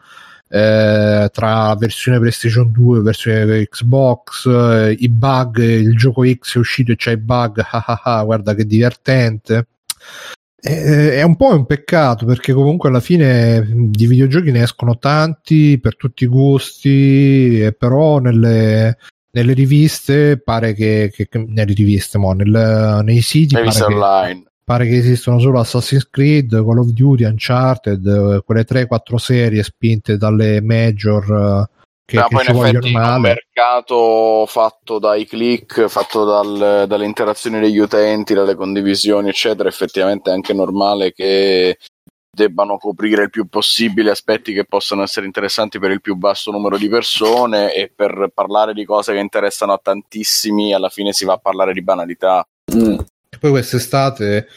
eh, 0.47 1.29
tra 1.31 1.75
versione 1.75 2.19
PlayStation 2.19 2.71
2 2.71 2.99
e 2.99 3.01
versione 3.01 3.67
Xbox, 3.67 4.45
eh, 4.45 4.95
i 4.99 5.09
bug, 5.09 5.57
il 5.57 5.95
gioco 5.97 6.23
X 6.25 6.55
è 6.55 6.59
uscito 6.59 6.91
e 6.91 6.95
c'è 6.95 7.11
i 7.11 7.17
bug, 7.17 7.59
ah, 7.59 7.83
ah, 7.85 8.01
ah, 8.03 8.23
guarda 8.23 8.53
che 8.53 8.65
divertente. 8.65 9.67
è 10.59 11.21
un 11.21 11.35
po' 11.35 11.53
un 11.53 11.65
peccato 11.65 12.25
perché 12.25 12.51
comunque 12.53 12.89
alla 12.89 12.99
fine 12.99 13.67
di 13.69 14.07
videogiochi 14.07 14.51
ne 14.51 14.63
escono 14.63 14.97
tanti 14.97 15.79
per 15.79 15.95
tutti 15.95 16.23
i 16.23 16.27
gusti, 16.27 17.73
però 17.77 18.19
nelle, 18.19 18.97
nelle 19.31 19.53
riviste 19.53 20.39
pare 20.39 20.73
che, 20.73 21.11
che, 21.13 21.27
che 21.27 21.45
nelle 21.47 21.73
riviste, 21.73 22.17
mo, 22.17 22.33
nel, 22.33 23.01
nei 23.03 23.21
siti 23.21 23.55
pare 23.55 23.69
che, 23.69 24.44
pare 24.65 24.87
che, 24.87 24.97
esistono 24.97 25.39
solo 25.39 25.59
Assassin's 25.59 26.09
Creed, 26.09 26.49
Call 26.49 26.79
of 26.79 26.87
Duty, 26.87 27.23
Uncharted, 27.23 28.43
quelle 28.43 28.65
3-4 28.65 29.15
serie 29.15 29.63
spinte 29.63 30.17
dalle 30.17 30.59
major 30.61 31.69
che, 32.05 32.17
Ma 32.17 32.27
che 32.27 32.35
poi 32.35 32.43
ci 32.43 32.51
in 32.51 32.57
effetti 32.57 32.75
vogliono 32.77 32.85
un 32.85 33.03
male. 33.03 33.19
mercato 33.53 34.45
fatto 34.47 34.99
dai 34.99 35.25
click, 35.25 35.87
fatto 35.87 36.23
dal- 36.23 36.85
dalle 36.87 37.05
interazioni 37.05 37.59
degli 37.59 37.79
utenti, 37.79 38.33
dalle 38.33 38.55
condivisioni, 38.55 39.29
eccetera, 39.29 39.69
effettivamente 39.69 40.29
è 40.29 40.33
anche 40.33 40.53
normale 40.53 41.13
che 41.13 41.77
debbano 42.35 42.77
coprire 42.77 43.23
il 43.23 43.29
più 43.29 43.47
possibile 43.47 44.11
aspetti 44.11 44.53
che 44.53 44.65
possano 44.65 45.01
essere 45.01 45.25
interessanti 45.25 45.79
per 45.79 45.91
il 45.91 46.01
più 46.01 46.15
basso 46.15 46.51
numero 46.51 46.77
di 46.77 46.89
persone 46.89 47.73
e 47.73 47.91
per 47.95 48.29
parlare 48.33 48.73
di 48.73 48.83
cose 48.83 49.13
che 49.13 49.19
interessano 49.19 49.73
a 49.73 49.79
tantissimi 49.81 50.73
alla 50.73 50.89
fine 50.89 51.13
si 51.13 51.23
va 51.25 51.33
a 51.33 51.39
parlare 51.39 51.73
di 51.73 51.81
banalità. 51.81 52.45
Mm. 52.75 52.97
Poi 53.39 53.51
quest'estate 53.51 54.47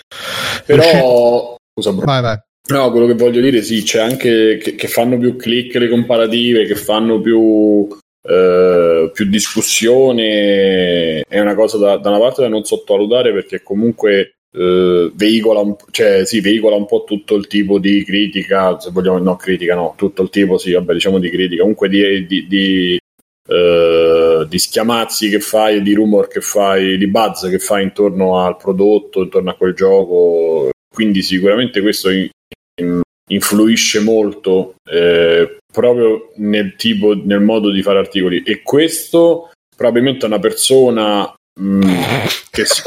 Però, 0.66 1.56
scusa, 1.74 1.92
bro. 1.92 2.04
vai 2.06 2.22
vai 2.22 2.38
No, 2.68 2.90
quello 2.90 3.06
che 3.06 3.14
voglio 3.14 3.40
dire, 3.40 3.62
sì, 3.62 3.82
c'è 3.82 3.98
anche 3.98 4.58
che, 4.58 4.74
che 4.74 4.88
fanno 4.88 5.16
più 5.16 5.36
click 5.36 5.76
le 5.76 5.88
comparative, 5.88 6.66
che 6.66 6.74
fanno 6.74 7.18
più, 7.18 7.88
eh, 8.28 9.10
più 9.10 9.24
discussione, 9.24 11.22
è 11.26 11.40
una 11.40 11.54
cosa 11.54 11.78
da, 11.78 11.96
da 11.96 12.10
una 12.10 12.18
parte 12.18 12.42
da 12.42 12.48
non 12.48 12.64
sottovalutare 12.64 13.32
perché 13.32 13.62
comunque 13.62 14.34
eh, 14.52 15.10
veicola, 15.14 15.60
un, 15.60 15.76
cioè, 15.90 16.26
sì, 16.26 16.40
veicola 16.40 16.76
un 16.76 16.84
po' 16.84 17.04
tutto 17.04 17.36
il 17.36 17.46
tipo 17.46 17.78
di 17.78 18.04
critica, 18.04 18.78
se 18.78 18.90
vogliamo, 18.90 19.16
no, 19.16 19.36
critica, 19.36 19.74
no, 19.74 19.94
tutto 19.96 20.20
il 20.20 20.28
tipo, 20.28 20.58
sì, 20.58 20.72
vabbè, 20.72 20.92
diciamo 20.92 21.18
di 21.18 21.30
critica, 21.30 21.62
comunque 21.62 21.88
di, 21.88 22.26
di, 22.26 22.46
di, 22.46 23.00
eh, 23.48 24.46
di 24.46 24.58
schiamazzi 24.58 25.30
che 25.30 25.40
fai, 25.40 25.80
di 25.82 25.94
rumor 25.94 26.28
che 26.28 26.40
fai, 26.40 26.98
di 26.98 27.06
buzz 27.08 27.48
che 27.48 27.58
fai 27.58 27.82
intorno 27.84 28.44
al 28.44 28.56
prodotto, 28.56 29.22
intorno 29.22 29.50
a 29.50 29.54
quel 29.54 29.72
gioco, 29.74 30.70
quindi 30.94 31.22
sicuramente 31.22 31.80
questo 31.80 32.10
in- 32.10 32.28
in- 32.80 33.00
influisce 33.30 34.00
molto 34.00 34.74
eh, 34.90 35.58
proprio 35.72 36.32
nel 36.36 36.76
tipo, 36.76 37.14
nel 37.14 37.40
modo 37.40 37.70
di 37.70 37.82
fare 37.82 37.98
articoli 37.98 38.42
e 38.42 38.62
questo 38.62 39.50
probabilmente 39.74 40.24
è 40.24 40.28
una 40.28 40.38
persona 40.38 41.34
mh, 41.60 41.92
che 42.50 42.64
si... 42.64 42.82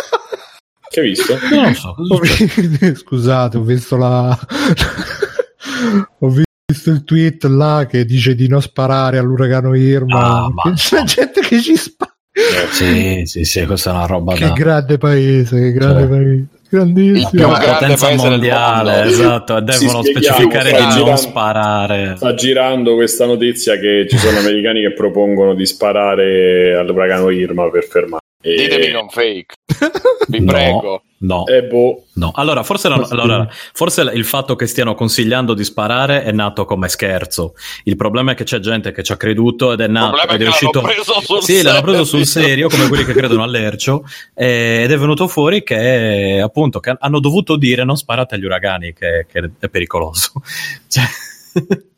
che 0.90 1.00
hai 1.00 1.08
visto? 1.08 1.38
Non 1.52 1.68
lo 1.70 1.74
so. 1.74 1.96
Scusate, 2.96 3.58
ho 3.58 3.62
visto 3.64 3.98
la. 3.98 4.30
ho 6.20 6.28
visto 6.28 6.50
il 6.86 7.04
tweet 7.04 7.44
là 7.46 7.86
che 7.90 8.06
dice 8.06 8.36
di 8.36 8.48
non 8.48 8.62
sparare 8.62 9.18
all'uragano 9.18 9.76
Irma. 9.76 10.46
Ah, 10.46 10.74
c'è 10.74 11.04
gente 11.04 11.42
che 11.42 11.62
ci 11.62 11.76
spara. 11.76 12.12
Sì, 12.72 13.24
sì, 13.26 13.44
sì, 13.44 13.66
questa 13.66 13.92
è 13.92 13.94
una 13.94 14.06
roba 14.06 14.34
Che 14.34 14.48
da 14.48 14.54
grande 14.54 14.98
paese, 14.98 15.60
che 15.60 15.72
grande 15.74 16.00
Cioè. 16.02 16.08
paese. 16.10 16.30
Il 16.72 16.78
Grandissimo. 16.78 17.30
più 17.32 17.46
una 17.48 17.58
grande 17.58 17.78
potenza 17.80 18.06
paese 18.06 18.22
del 18.22 18.30
mondiale, 18.32 18.92
mondo. 18.94 19.10
esatto, 19.10 19.60
devono 19.60 20.04
specificare 20.04 20.72
di 20.72 20.78
non 20.80 20.90
girando- 20.90 21.16
sparare. 21.18 22.14
sta 22.16 22.34
girando 22.34 22.96
questa 22.96 23.26
notizia 23.26 23.78
che 23.78 24.06
ci 24.10 24.18
sono 24.18 24.38
americani 24.40 24.82
che 24.82 24.94
propongono 24.94 25.54
di 25.54 25.66
sparare 25.66 26.74
all'uragano 26.76 27.30
Irma 27.30 27.70
per 27.70 27.84
fermare 27.84 28.21
e... 28.42 28.56
Ditemi 28.56 28.90
non 28.92 29.10
fake, 29.10 29.54
vi 30.28 30.40
No. 30.44 30.52
prego. 30.52 31.04
No, 31.22 31.46
Eh, 31.46 31.62
boh, 31.62 32.06
no. 32.16 32.32
Allora 32.34 32.64
forse, 32.64 32.90
la- 32.90 33.06
allora, 33.12 33.48
forse 33.74 34.02
il 34.12 34.26
fatto 34.26 34.56
che 34.56 34.66
stiano 34.66 34.96
consigliando 34.96 35.54
di 35.54 35.64
sparare 35.64 36.24
è 36.24 36.32
nato 36.32 36.66
come 36.66 36.90
scherzo. 36.90 37.54
Il 37.84 37.96
problema 37.96 38.32
è 38.32 38.34
che 38.34 38.44
c'è 38.44 38.58
gente 38.58 38.92
che 38.92 39.04
ci 39.04 39.12
ha 39.12 39.18
creduto 39.18 39.72
ed 39.72 39.82
è 39.82 39.88
nato 39.88 40.18
è 40.18 40.34
ed 40.34 40.40
che 40.40 40.46
è 40.46 40.48
uscito. 40.48 40.82
l'hanno 40.82 40.94
preso 40.96 41.22
sul 41.22 41.42
Sì, 41.44 41.62
l'hanno 41.62 41.82
preso 41.84 42.04
sul 42.06 42.26
serio. 42.26 42.48
serio, 42.48 42.70
come 42.70 42.88
quelli 42.88 43.06
che 43.06 43.14
credono 43.14 43.44
all'ercio, 43.44 44.04
eh, 44.34 44.82
ed 44.84 44.92
è 44.92 44.98
venuto 44.98 45.28
fuori 45.28 45.62
che 45.62 46.42
appunto 46.44 46.80
che 46.80 46.96
hanno 46.98 47.20
dovuto 47.20 47.56
dire 47.56 47.84
non 47.84 47.98
sparate 47.98 48.34
agli 48.34 48.46
uragani, 48.46 48.92
che, 48.92 49.28
che 49.32 49.52
è 49.60 49.70
pericoloso. 49.70 50.32
Cioè, 50.90 51.04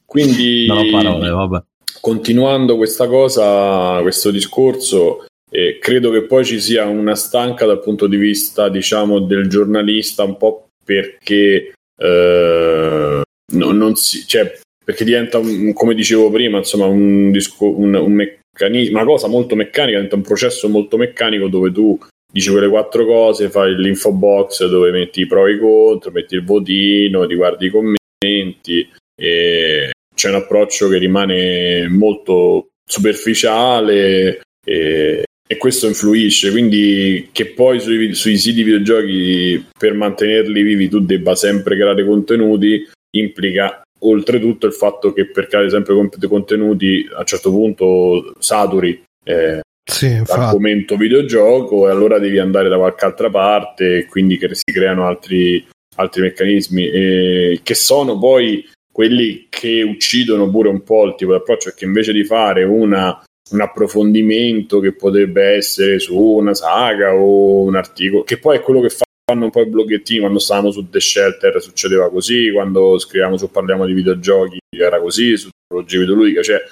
quindi 0.06 0.66
non 0.68 0.80
ho 0.80 0.92
parole, 0.92 1.30
vabbè. 1.30 1.64
continuando 2.02 2.76
questa 2.76 3.08
cosa, 3.08 4.00
questo 4.02 4.32
discorso, 4.32 5.26
eh, 5.56 5.78
credo 5.78 6.10
che 6.10 6.24
poi 6.24 6.44
ci 6.44 6.60
sia 6.60 6.86
una 6.86 7.14
stanca 7.14 7.68
dal 7.68 7.80
punto 7.80 8.08
di 8.08 8.18
vista, 8.18 8.70
diciamo, 8.70 9.20
del 9.20 9.48
giornalista, 9.48 10.24
un 10.24 10.36
po' 10.36 10.70
perché 10.84 11.74
eh, 11.96 13.22
no- 13.54 13.72
non 13.72 13.96
si, 13.96 14.26
cioè, 14.26 14.52
perché 14.84 15.04
diventa, 15.04 15.38
un- 15.38 15.72
come 15.74 15.94
dicevo 15.94 16.32
prima, 16.32 16.58
insomma, 16.58 16.88
un, 16.88 17.30
disco- 17.30 17.78
un, 17.78 17.94
un 17.94 18.12
meccanismo, 18.14 18.98
una 18.98 19.06
cosa 19.06 19.28
molto 19.28 19.56
meccanica, 19.56 19.98
diventa 19.98 20.16
un 20.16 20.24
processo 20.24 20.68
molto 20.70 20.98
meccanico 20.98 21.48
dove 21.48 21.72
tu 21.72 22.00
dici 22.32 22.50
quelle 22.50 22.68
quattro 22.68 23.06
cose, 23.06 23.52
fai 23.52 23.76
l'info 23.76 24.12
box 24.12 24.66
dove 24.68 24.90
metti 24.90 25.22
i 25.22 25.28
pro 25.28 25.46
e 25.46 25.54
i 25.54 25.60
contro, 25.60 26.10
metti 26.10 26.34
il 26.34 26.44
votino, 26.44 27.28
ti 27.28 27.36
guardi 27.36 27.68
i 27.68 27.70
commenti 27.70 28.90
e 29.16 29.92
c'è 30.16 30.30
un 30.30 30.36
approccio 30.36 30.90
che 30.90 30.98
rimane 30.98 31.88
molto 31.90 32.70
superficiale 32.90 34.42
e, 34.66 35.24
e 35.54 35.58
questo 35.58 35.88
influisce 35.88 36.50
quindi 36.52 37.30
che 37.32 37.48
poi 37.48 37.80
sui, 37.80 38.14
sui 38.14 38.38
siti 38.38 38.64
videogiochi 38.64 39.64
per 39.78 39.94
mantenerli 39.94 40.64
vivi 40.64 40.90
tu 40.90 41.00
debba 41.00 41.36
sempre 41.36 41.76
creare 41.76 42.04
contenuti 42.04 42.90
implica 43.16 43.84
oltretutto 44.00 44.66
il 44.66 44.74
fatto 44.74 45.14
che 45.14 45.28
per 45.28 45.48
creare 45.48 45.70
sempre 45.70 45.94
con- 45.94 46.10
contenuti 46.28 47.08
a 47.14 47.20
un 47.20 47.26
certo 47.26 47.52
punto 47.52 48.34
saturi 48.40 49.04
eh, 49.24 49.62
Sì, 49.84 50.22
l'argomento 50.26 50.98
videogioco 50.98 51.88
e 51.88 51.92
allora 51.92 52.18
devi 52.18 52.40
andare 52.40 52.68
da 52.68 52.78
qualche 52.78 53.06
altra 53.06 53.30
parte 53.30 53.98
e 53.98 54.06
quindi 54.08 54.38
che 54.38 54.50
si 54.56 54.72
creano 54.74 55.06
altri, 55.06 55.66
altri 55.98 56.22
meccanismi 56.24 56.90
eh, 56.90 57.60
che 57.62 57.76
sono 57.76 58.18
poi 58.18 58.68
quelli 58.92 59.48
che 59.50 59.84
uccidono 59.84 60.50
pure 60.50 60.70
un 60.70 60.84
po' 60.84 61.06
il 61.06 61.16
tipo 61.16 61.32
di 61.32 61.38
approccio 61.38 61.70
perché 61.70 61.86
invece 61.86 62.12
di 62.12 62.24
fare 62.24 62.64
una, 62.64 63.24
un 63.54 63.62
approfondimento 63.62 64.80
che 64.80 64.94
potrebbe 64.94 65.56
essere 65.56 66.00
su 66.00 66.18
una 66.18 66.54
saga 66.54 67.14
o 67.14 67.62
un 67.62 67.76
articolo 67.76 68.24
che 68.24 68.40
poi 68.40 68.58
è 68.58 68.62
quello 68.62 68.82
che 68.82 68.90
fanno 68.90 69.46
un 69.46 69.52
po' 69.52 69.62
i 69.62 69.70
bloggettini 69.70 70.20
quando 70.20 70.40
stavamo 70.40 70.72
su 70.72 70.90
The 70.90 71.00
Shelter 71.00 71.62
succedeva 71.62 72.10
così 72.10 72.52
quando 72.52 72.98
scriviamo 72.98 73.38
su 73.38 73.50
parliamo 73.50 73.86
di 73.86 73.94
videogiochi 73.94 74.58
era 74.76 75.00
così 75.00 75.38
su 75.38 75.50
tecnologia 75.50 76.00
videoludica 76.00 76.42
cioè 76.42 76.64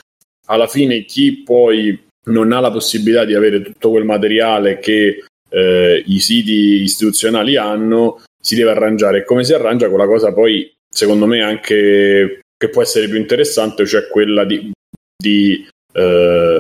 alla 0.48 0.68
fine 0.68 1.06
chi 1.06 1.44
poi 1.44 1.98
non 2.24 2.52
ha 2.52 2.60
la 2.60 2.72
possibilità 2.72 3.26
di 3.26 3.34
avere 3.34 3.62
tutto 3.62 3.90
quel 3.90 4.06
materiale 4.06 4.80
che 4.80 5.24
eh, 5.50 6.04
i 6.06 6.20
siti 6.20 6.82
istituzionali 6.82 7.58
hanno, 7.58 8.22
si 8.40 8.56
deve 8.56 8.72
arrangiare. 8.72 9.20
E 9.20 9.24
come 9.24 9.44
si 9.44 9.54
arrangia 9.54 9.90
con 9.90 9.98
la 9.98 10.06
cosa 10.06 10.34
poi, 10.34 10.72
secondo 10.90 11.26
me, 11.26 11.42
anche 11.42 12.42
che 12.58 12.70
può 12.70 12.82
essere 12.82 13.08
più 13.08 13.18
interessante, 13.18 13.86
cioè 13.86 14.08
quella 14.08 14.46
di, 14.46 14.72
di 15.18 15.68
eh, 15.94 16.51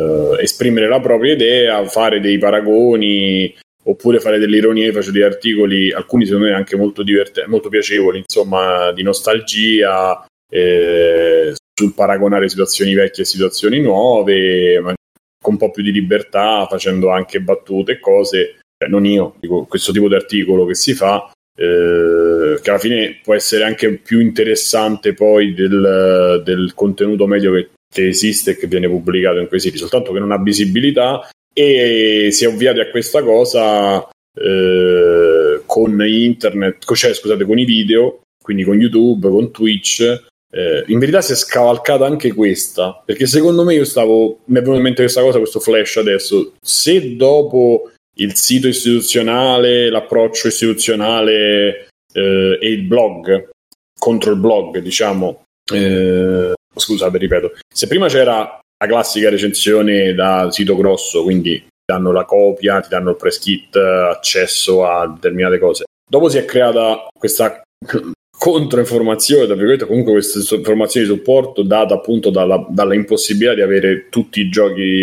esprimere 0.41 0.87
la 0.87 0.99
propria 0.99 1.33
idea, 1.33 1.85
fare 1.85 2.19
dei 2.19 2.37
paragoni 2.37 3.53
oppure 3.83 4.19
fare 4.19 4.37
delle 4.37 4.57
ironie, 4.57 4.91
faccio 4.91 5.11
degli 5.11 5.23
articoli, 5.23 5.91
alcuni 5.91 6.25
secondo 6.25 6.47
me 6.47 6.53
anche 6.53 6.75
molto 6.75 7.03
divertenti, 7.03 7.49
molto 7.49 7.69
piacevoli, 7.69 8.19
insomma, 8.19 8.91
di 8.91 9.03
nostalgia, 9.03 10.23
eh, 10.49 11.53
sul 11.73 11.93
paragonare 11.93 12.49
situazioni 12.49 12.93
vecchie 12.93 13.23
e 13.23 13.25
situazioni 13.25 13.79
nuove, 13.79 14.79
ma 14.79 14.93
con 15.41 15.53
un 15.53 15.59
po' 15.59 15.71
più 15.71 15.81
di 15.81 15.91
libertà, 15.91 16.67
facendo 16.69 17.09
anche 17.09 17.41
battute 17.41 17.93
e 17.93 17.99
cose, 17.99 18.59
cioè, 18.77 18.89
non 18.89 19.05
io, 19.05 19.35
dico 19.39 19.65
questo 19.65 19.91
tipo 19.91 20.07
di 20.07 20.13
articolo 20.13 20.65
che 20.65 20.75
si 20.75 20.93
fa, 20.93 21.31
eh, 21.57 22.59
che 22.61 22.69
alla 22.69 22.79
fine 22.79 23.19
può 23.23 23.33
essere 23.33 23.63
anche 23.63 23.97
più 23.97 24.19
interessante 24.19 25.13
poi 25.13 25.53
del, 25.53 26.41
del 26.45 26.73
contenuto 26.75 27.25
medio 27.25 27.53
che, 27.53 27.69
che 27.91 28.07
esiste 28.07 28.51
e 28.51 28.57
che 28.57 28.67
viene 28.67 28.87
pubblicato 28.87 29.39
in 29.39 29.47
quei 29.47 29.59
siti, 29.59 29.77
soltanto 29.77 30.13
che 30.13 30.19
non 30.19 30.31
ha 30.31 30.41
visibilità 30.41 31.29
e 31.53 32.29
si 32.31 32.45
è 32.45 32.47
ovviati 32.47 32.79
a 32.79 32.89
questa 32.89 33.21
cosa 33.21 34.07
eh, 34.33 35.61
con 35.65 36.05
internet, 36.05 36.93
cioè 36.93 37.13
scusate, 37.13 37.45
con 37.45 37.59
i 37.59 37.65
video, 37.65 38.21
quindi 38.41 38.63
con 38.63 38.79
YouTube, 38.79 39.29
con 39.29 39.51
Twitch. 39.51 40.29
Eh, 40.53 40.83
in 40.87 40.99
verità 40.99 41.21
si 41.21 41.33
è 41.33 41.35
scavalcata 41.35 42.05
anche 42.05 42.33
questa, 42.33 43.01
perché 43.05 43.25
secondo 43.25 43.63
me 43.63 43.75
io 43.75 43.85
stavo, 43.85 44.39
mi 44.45 44.57
è 44.57 44.61
venuta 44.61 44.77
in 44.77 44.83
mente 44.83 45.01
questa 45.01 45.21
cosa, 45.21 45.37
questo 45.37 45.59
flash 45.59 45.97
adesso, 45.97 46.53
se 46.61 47.15
dopo 47.15 47.91
il 48.15 48.35
sito 48.35 48.67
istituzionale, 48.67 49.89
l'approccio 49.89 50.47
istituzionale 50.47 51.87
eh, 52.13 52.57
e 52.59 52.69
il 52.69 52.83
blog, 52.83 53.49
contro 53.97 54.31
il 54.31 54.39
blog, 54.39 54.79
diciamo, 54.79 55.43
eh, 55.73 56.53
scusate, 56.75 57.17
ripeto, 57.17 57.53
se 57.73 57.87
prima 57.87 58.07
c'era 58.07 58.37
la 58.37 58.87
classica 58.87 59.29
recensione 59.29 60.13
da 60.13 60.49
sito 60.51 60.75
grosso, 60.75 61.23
quindi 61.23 61.59
ti 61.59 61.67
danno 61.85 62.11
la 62.11 62.25
copia, 62.25 62.81
ti 62.81 62.89
danno 62.89 63.11
il 63.11 63.15
press 63.15 63.39
kit, 63.39 63.75
accesso 63.75 64.85
a 64.85 65.07
determinate 65.07 65.59
cose. 65.59 65.85
Dopo 66.09 66.29
si 66.29 66.37
è 66.37 66.45
creata 66.45 67.07
questa 67.17 67.61
controinformazione, 68.37 69.45
tra 69.77 69.85
comunque 69.85 70.13
queste 70.13 70.55
informazioni 70.55 71.05
di 71.05 71.13
supporto 71.13 71.61
data 71.61 71.93
appunto 71.93 72.31
dalla, 72.31 72.65
dalla 72.69 72.95
impossibilità 72.95 73.53
di 73.53 73.61
avere 73.61 74.07
tutti 74.09 74.41
i 74.41 74.49
giochi 74.49 75.01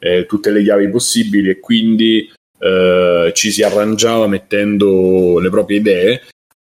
eh, 0.00 0.26
tutte 0.26 0.50
le 0.50 0.62
chiavi 0.62 0.90
possibili 0.90 1.48
e 1.48 1.60
quindi 1.60 2.30
eh, 2.58 3.30
ci 3.34 3.50
si 3.50 3.62
arrangiava 3.62 4.26
mettendo 4.26 5.38
le 5.38 5.48
proprie 5.48 5.78
idee. 5.78 6.22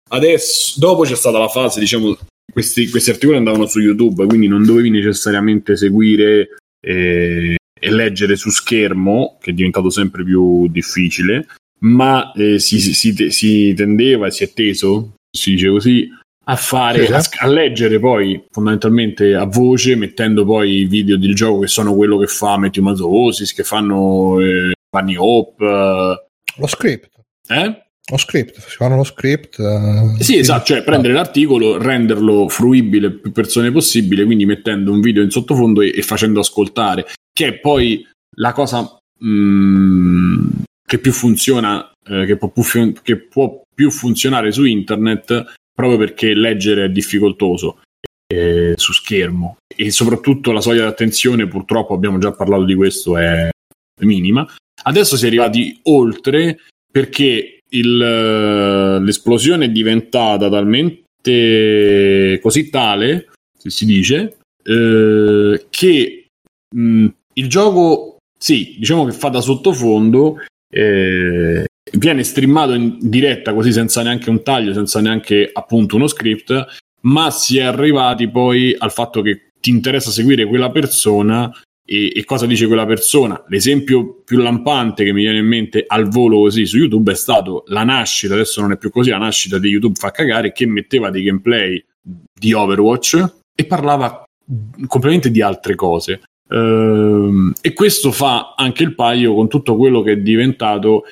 Adesso, 0.09 0.79
dopo 0.79 1.03
c'è 1.03 1.15
stata 1.15 1.37
la 1.37 1.49
fase, 1.49 1.79
diciamo, 1.79 2.15
questi, 2.55 2.89
questi 2.89 3.09
articoli 3.09 3.35
andavano 3.35 3.65
su 3.65 3.81
YouTube, 3.81 4.25
quindi 4.27 4.47
non 4.47 4.63
dovevi 4.63 4.89
necessariamente 4.89 5.75
seguire 5.75 6.55
eh, 6.79 7.57
e 7.77 7.91
leggere 7.91 8.37
su 8.37 8.49
schermo, 8.49 9.37
che 9.41 9.51
è 9.51 9.53
diventato 9.53 9.89
sempre 9.89 10.23
più 10.23 10.69
difficile, 10.69 11.47
ma 11.79 12.31
eh, 12.31 12.57
si, 12.59 12.79
si, 12.79 13.29
si, 13.29 13.73
tendeva 13.73 14.29
si 14.29 14.45
è 14.45 14.53
teso, 14.53 15.15
si 15.29 15.51
dice 15.51 15.69
così, 15.69 16.09
a 16.45 16.55
fare, 16.55 17.05
a, 17.07 17.21
a, 17.39 17.47
leggere 17.47 17.99
poi 17.99 18.41
fondamentalmente 18.49 19.35
a 19.35 19.43
voce, 19.43 19.97
mettendo 19.97 20.45
poi 20.45 20.77
i 20.77 20.85
video 20.85 21.17
del 21.17 21.35
gioco 21.35 21.59
che 21.59 21.67
sono 21.67 21.93
quello 21.93 22.17
che 22.17 22.27
fa 22.27 22.57
Matthew 22.57 22.83
Mazosis, 22.83 23.53
che 23.53 23.63
fanno 23.63 24.39
eh, 24.39 24.71
Bunny 24.89 25.17
Hope. 25.17 25.65
Lo 26.55 26.67
script. 26.67 27.09
Eh? 27.49 27.84
Lo 28.11 28.17
script, 28.17 28.59
si 28.59 28.75
fanno 28.75 28.97
lo 28.97 29.03
script. 29.03 29.57
Uh, 29.57 30.21
sì, 30.21 30.37
esatto, 30.37 30.65
cioè 30.65 30.83
prendere 30.83 31.13
l'articolo, 31.13 31.77
renderlo 31.77 32.47
fruibile 32.49 33.11
più 33.11 33.31
persone 33.31 33.71
possibile, 33.71 34.25
quindi 34.25 34.45
mettendo 34.45 34.91
un 34.91 35.01
video 35.01 35.23
in 35.23 35.31
sottofondo 35.31 35.81
e, 35.81 35.91
e 35.95 36.01
facendo 36.03 36.39
ascoltare, 36.39 37.07
che 37.33 37.47
è 37.47 37.53
poi 37.53 38.07
la 38.37 38.51
cosa 38.51 38.81
mh, 39.19 39.27
mm, 39.27 40.47
che 40.85 40.99
più 40.99 41.11
funziona, 41.11 41.91
eh, 42.07 42.25
che, 42.25 42.37
può 42.37 42.49
più, 42.49 42.93
che 43.01 43.17
può 43.17 43.61
più 43.73 43.89
funzionare 43.89 44.51
su 44.51 44.63
internet 44.65 45.53
proprio 45.73 45.97
perché 45.97 46.33
leggere 46.33 46.85
è 46.85 46.89
difficoltoso 46.89 47.79
eh, 48.27 48.73
su 48.77 48.93
schermo 48.93 49.57
e 49.75 49.91
soprattutto 49.91 50.51
la 50.51 50.61
soglia 50.61 50.83
d'attenzione 50.83 51.47
purtroppo 51.47 51.93
abbiamo 51.93 52.17
già 52.17 52.31
parlato 52.31 52.63
di 52.63 52.73
questo 52.73 53.17
è 53.17 53.49
minima 54.01 54.47
adesso 54.83 55.17
si 55.17 55.25
è 55.25 55.27
arrivati 55.27 55.79
oltre 55.83 56.59
perché 56.89 57.59
il, 57.69 58.99
l'esplosione 59.03 59.65
è 59.65 59.69
diventata 59.69 60.49
talmente 60.49 62.39
così 62.41 62.69
tale 62.69 63.29
se 63.57 63.69
si 63.69 63.85
dice 63.85 64.37
eh, 64.63 65.65
che 65.69 66.27
mh, 66.75 67.07
il 67.33 67.47
gioco 67.49 68.17
sì 68.37 68.75
diciamo 68.77 69.05
che 69.05 69.11
fa 69.11 69.29
da 69.29 69.41
sottofondo 69.41 70.37
eh, 70.69 71.65
viene 71.93 72.23
streamato 72.23 72.73
in 72.73 72.97
diretta 72.99 73.53
così 73.53 73.71
senza 73.71 74.01
neanche 74.01 74.29
un 74.29 74.43
taglio, 74.43 74.73
senza 74.73 74.99
neanche 74.99 75.49
appunto 75.51 75.95
uno 75.95 76.07
script, 76.07 76.65
ma 77.01 77.29
si 77.31 77.57
è 77.57 77.63
arrivati 77.63 78.29
poi 78.29 78.75
al 78.77 78.91
fatto 78.91 79.21
che 79.21 79.51
ti 79.59 79.69
interessa 79.69 80.11
seguire 80.11 80.45
quella 80.45 80.71
persona 80.71 81.51
e, 81.85 82.11
e, 82.15 82.25
cosa 82.25 82.45
dice 82.45 82.67
quella 82.67 82.85
persona. 82.85 83.43
L'esempio 83.47 84.21
più 84.25 84.39
lampante 84.39 85.03
che 85.03 85.13
mi 85.13 85.21
viene 85.21 85.37
in 85.37 85.47
mente 85.47 85.83
al 85.85 86.07
volo 86.07 86.39
così 86.39 86.65
su 86.65 86.77
YouTube 86.77 87.11
è 87.11 87.15
stato 87.15 87.63
la 87.67 87.83
nascita, 87.83 88.33
adesso 88.33 88.61
non 88.61 88.71
è 88.71 88.77
più 88.77 88.89
così, 88.89 89.11
la 89.11 89.19
nascita 89.19 89.59
di 89.59 89.69
YouTube 89.69 89.95
fa 89.97 90.11
cagare 90.11 90.51
che 90.51 90.65
metteva 90.65 91.11
dei 91.11 91.23
gameplay 91.23 91.83
di 92.33 92.53
Overwatch 92.53 93.33
e 93.55 93.65
parlava 93.65 94.23
completamente 94.87 95.31
di 95.31 95.41
altre 95.41 95.75
cose. 95.75 96.21
Uh, 96.47 97.51
e 97.59 97.73
questo 97.73 98.11
fa 98.11 98.53
anche 98.55 98.83
il 98.83 98.93
paio 98.93 99.33
con 99.33 99.49
tutto 99.49 99.75
quello 99.75 100.01
che 100.01 100.11
è 100.11 100.17
diventato 100.17 101.05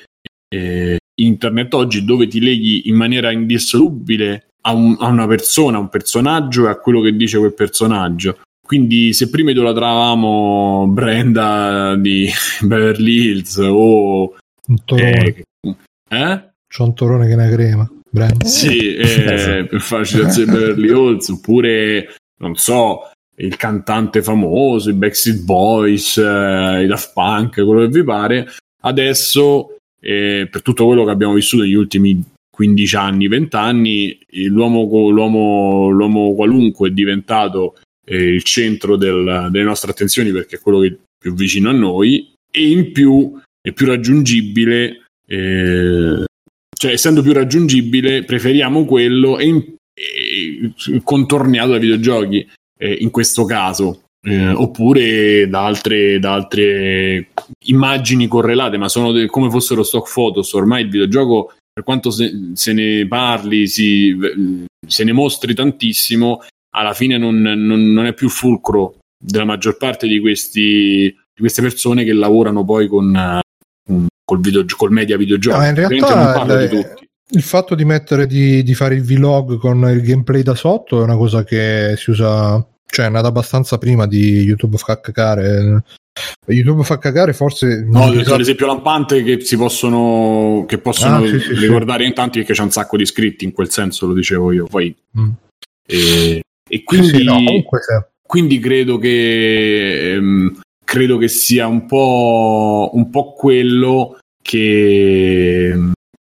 eh, 0.48 0.98
internet 1.16 1.74
oggi 1.74 2.04
dove 2.04 2.28
ti 2.28 2.40
leghi 2.40 2.88
in 2.88 2.94
maniera 2.94 3.32
indissolubile 3.32 4.50
a, 4.62 4.72
un, 4.72 4.96
a, 4.98 5.08
una 5.08 5.26
persona, 5.26 5.76
a 5.76 5.80
un 5.80 5.88
personaggio 5.88 6.66
e 6.66 6.70
a 6.70 6.76
quello 6.76 7.00
che 7.00 7.16
dice 7.16 7.38
quel 7.38 7.54
personaggio. 7.54 8.38
Quindi 8.64 9.12
se 9.12 9.28
prima 9.28 9.50
idolatravamo 9.50 10.86
Brenda 10.88 11.94
di 11.96 12.28
Beverly 12.62 13.28
Hills 13.28 13.56
o... 13.58 14.36
Un 14.66 14.84
torone. 14.84 15.44
Eh? 15.60 15.76
eh? 16.08 16.50
C'è 16.66 16.82
un 16.82 16.94
torone 16.94 17.26
che 17.26 17.32
è 17.32 17.34
una 17.34 17.50
crema. 17.50 17.90
Brenda. 18.10 18.46
Sì, 18.46 18.94
eh, 18.94 19.66
per 19.68 19.80
fare 19.80 20.04
citazione 20.06 20.52
Beverly 20.52 20.88
Hills 20.88 21.28
oppure, 21.28 22.14
non 22.38 22.54
so, 22.54 23.10
il 23.36 23.56
cantante 23.56 24.22
famoso, 24.22 24.88
i 24.88 24.94
Backstreet 24.94 25.42
Boys, 25.42 26.16
eh, 26.16 26.82
i 26.84 26.86
Daft 26.86 27.12
Punk, 27.12 27.62
quello 27.64 27.80
che 27.80 27.88
vi 27.88 28.02
pare. 28.02 28.48
Adesso 28.82 29.76
eh, 30.00 30.48
per 30.50 30.62
tutto 30.62 30.86
quello 30.86 31.04
che 31.04 31.10
abbiamo 31.10 31.34
vissuto 31.34 31.64
negli 31.64 31.74
ultimi 31.74 32.22
15 32.50 32.96
anni, 32.96 33.28
20 33.28 33.56
anni, 33.56 34.18
l'uomo, 34.46 34.84
l'uomo, 35.10 35.88
l'uomo 35.88 36.34
qualunque 36.34 36.88
è 36.88 36.92
diventato 36.92 37.76
il 38.06 38.42
centro 38.42 38.96
del, 38.96 39.48
delle 39.50 39.64
nostre 39.64 39.90
attenzioni 39.90 40.30
perché 40.30 40.56
è 40.56 40.60
quello 40.60 40.80
che 40.80 40.86
è 40.88 40.96
più 41.18 41.34
vicino 41.34 41.70
a 41.70 41.72
noi 41.72 42.32
e 42.50 42.70
in 42.70 42.92
più 42.92 43.40
è 43.60 43.72
più 43.72 43.86
raggiungibile, 43.86 45.06
eh, 45.26 46.24
cioè 46.76 46.92
essendo 46.92 47.22
più 47.22 47.32
raggiungibile 47.32 48.24
preferiamo 48.24 48.84
quello 48.84 49.38
e, 49.38 49.46
in, 49.46 49.64
e 49.94 50.72
contorneato 51.02 51.70
dai 51.70 51.80
videogiochi 51.80 52.46
eh, 52.78 52.92
in 52.92 53.10
questo 53.10 53.44
caso 53.44 54.04
eh, 54.24 54.48
oppure 54.48 55.48
da 55.48 55.66
altre, 55.66 56.18
da 56.18 56.32
altre, 56.32 57.28
immagini 57.66 58.26
correlate, 58.26 58.78
ma 58.78 58.88
sono 58.88 59.12
de- 59.12 59.26
come 59.26 59.50
fossero 59.50 59.82
stock 59.82 60.10
photos. 60.10 60.52
Ormai 60.54 60.82
il 60.82 60.90
videogioco, 60.90 61.52
per 61.72 61.84
quanto 61.84 62.10
se, 62.10 62.50
se 62.54 62.72
ne 62.72 63.06
parli, 63.06 63.66
si, 63.66 64.16
se 64.86 65.04
ne 65.04 65.12
mostri 65.12 65.54
tantissimo, 65.54 66.42
alla 66.76 66.92
fine 66.92 67.18
non, 67.18 67.36
non, 67.36 67.92
non, 67.92 68.06
è 68.06 68.14
più 68.14 68.28
fulcro 68.28 68.98
della 69.16 69.44
maggior 69.44 69.76
parte 69.76 70.06
di, 70.06 70.20
questi, 70.20 71.02
di 71.02 71.40
queste 71.40 71.62
persone 71.62 72.04
che 72.04 72.12
lavorano 72.12 72.64
poi 72.64 72.88
con, 72.88 73.40
col, 74.24 74.40
video, 74.40 74.64
col 74.76 74.92
media 74.92 75.16
videogioco. 75.16 75.58
No, 75.58 75.66
in 75.66 75.74
realtà 75.74 76.44
le, 76.44 76.94
il 77.30 77.42
fatto 77.42 77.74
di 77.74 77.84
mettere 77.84 78.26
di, 78.26 78.62
di 78.62 78.74
fare 78.74 78.94
il 78.94 79.02
vlog 79.02 79.58
con 79.58 79.88
il 79.88 80.02
gameplay 80.02 80.42
da 80.42 80.54
sotto 80.54 81.00
è 81.00 81.02
una 81.02 81.16
cosa 81.16 81.44
che 81.44 81.94
si 81.96 82.10
usa 82.10 82.64
cioè 82.86 83.06
è 83.06 83.08
nata 83.08 83.28
abbastanza 83.28 83.78
prima 83.78 84.06
di 84.06 84.42
YouTube 84.42 84.76
fa 84.76 85.00
cagare. 85.00 85.82
YouTube 86.46 86.84
fa 86.84 86.98
cagare 86.98 87.32
forse 87.32 87.84
no 87.88 88.12
esatto. 88.12 88.36
l'esempio 88.36 88.66
lampante 88.66 89.24
che 89.24 89.40
si 89.40 89.56
possono 89.56 90.64
che 90.68 90.78
possono 90.78 91.16
ah, 91.16 91.26
sì, 91.26 91.40
sì, 91.40 91.54
ricordare 91.54 92.02
sì. 92.02 92.08
in 92.08 92.14
tanti 92.14 92.38
perché 92.38 92.52
c'è 92.52 92.62
un 92.62 92.70
sacco 92.70 92.96
di 92.96 93.02
iscritti 93.02 93.44
in 93.44 93.50
quel 93.50 93.68
senso 93.68 94.06
lo 94.06 94.12
dicevo 94.12 94.52
io 94.52 94.66
poi 94.66 94.94
mm. 95.18 95.30
e, 95.84 96.43
e, 96.68 96.82
quindi 96.82 97.24
no, 97.24 97.34
comunque, 97.34 97.80
quindi 98.22 98.58
credo 98.58 98.98
che 98.98 100.14
ehm, 100.14 100.60
credo 100.84 101.18
che 101.18 101.28
sia 101.28 101.66
un 101.66 101.86
po' 101.86 102.90
un 102.94 103.10
po' 103.10 103.32
quello 103.32 104.18
che 104.42 105.92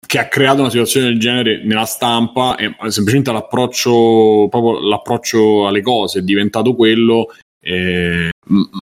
che 0.07 0.19
ha 0.19 0.27
creato 0.29 0.61
una 0.61 0.69
situazione 0.69 1.07
del 1.07 1.19
genere 1.19 1.63
nella 1.65 1.85
stampa 1.85 2.55
e 2.55 2.73
semplicemente 2.87 3.31
l'approccio, 3.33 4.47
proprio 4.49 4.79
l'approccio 4.79 5.67
alle 5.67 5.81
cose 5.81 6.19
è 6.19 6.21
diventato 6.21 6.75
quello, 6.75 7.35
eh, 7.61 8.29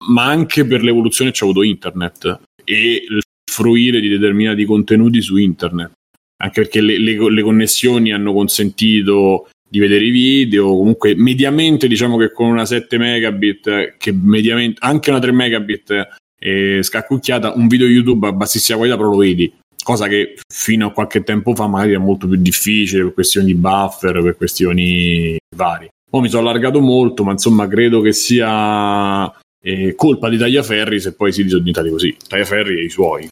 ma 0.08 0.26
anche 0.26 0.66
per 0.66 0.84
l'evoluzione 0.84 1.32
che 1.32 1.38
c'è 1.38 1.46
avuto 1.46 1.64
internet 1.64 2.40
e 2.64 3.06
il 3.10 3.22
fruire 3.52 4.00
di 4.00 4.08
determinati 4.08 4.66
contenuti 4.66 5.20
su 5.22 5.38
internet, 5.38 5.94
anche 6.44 6.62
perché 6.62 6.80
le, 6.82 7.00
le, 7.00 7.32
le 7.32 7.42
connessioni 7.42 8.14
hanno 8.14 8.32
consentito 8.32 9.50
di 9.68 9.80
vedere 9.80 10.06
i 10.06 10.12
video, 10.12 10.68
comunque 10.76 11.16
mediamente 11.16 11.88
diciamo 11.88 12.18
che 12.18 12.32
con 12.32 12.48
una 12.48 12.66
7 12.66 12.98
megabit, 12.98 13.96
che 13.98 14.12
mediamente 14.12 14.80
anche 14.82 15.10
una 15.10 15.20
3 15.20 15.32
megabit 15.32 16.08
eh, 16.40 16.80
scaccucchiata, 16.82 17.54
un 17.54 17.68
video 17.68 17.88
YouTube 17.88 18.28
a 18.28 18.32
bassissima 18.32 18.78
qualità 18.78 18.98
però 18.98 19.10
lo 19.10 19.18
vedi 19.18 19.52
cosa 19.86 20.08
che 20.08 20.34
fino 20.52 20.88
a 20.88 20.92
qualche 20.92 21.22
tempo 21.22 21.54
fa 21.54 21.68
magari 21.68 21.92
era 21.92 22.00
molto 22.00 22.28
più 22.28 22.38
difficile 22.38 23.04
per 23.04 23.14
questioni 23.14 23.46
di 23.46 23.54
buffer, 23.54 24.20
per 24.24 24.36
questioni 24.36 25.38
varie. 25.56 25.90
Poi 26.10 26.22
mi 26.22 26.30
sono 26.30 26.48
allargato 26.48 26.80
molto, 26.82 27.24
ma 27.24 27.34
insomma 27.34 27.68
credo 27.68 28.02
che 28.02 28.12
sia 28.12 29.32
eh, 29.62 29.94
colpa 29.96 30.28
di 30.30 30.38
Tagliaferri 30.38 31.00
se 31.00 31.14
poi 31.14 31.32
si 31.32 31.44
disordinati 31.44 31.90
così. 31.90 32.18
Tagliaferri 32.28 32.80
e 32.80 32.84
i 32.84 32.90
suoi. 32.90 33.28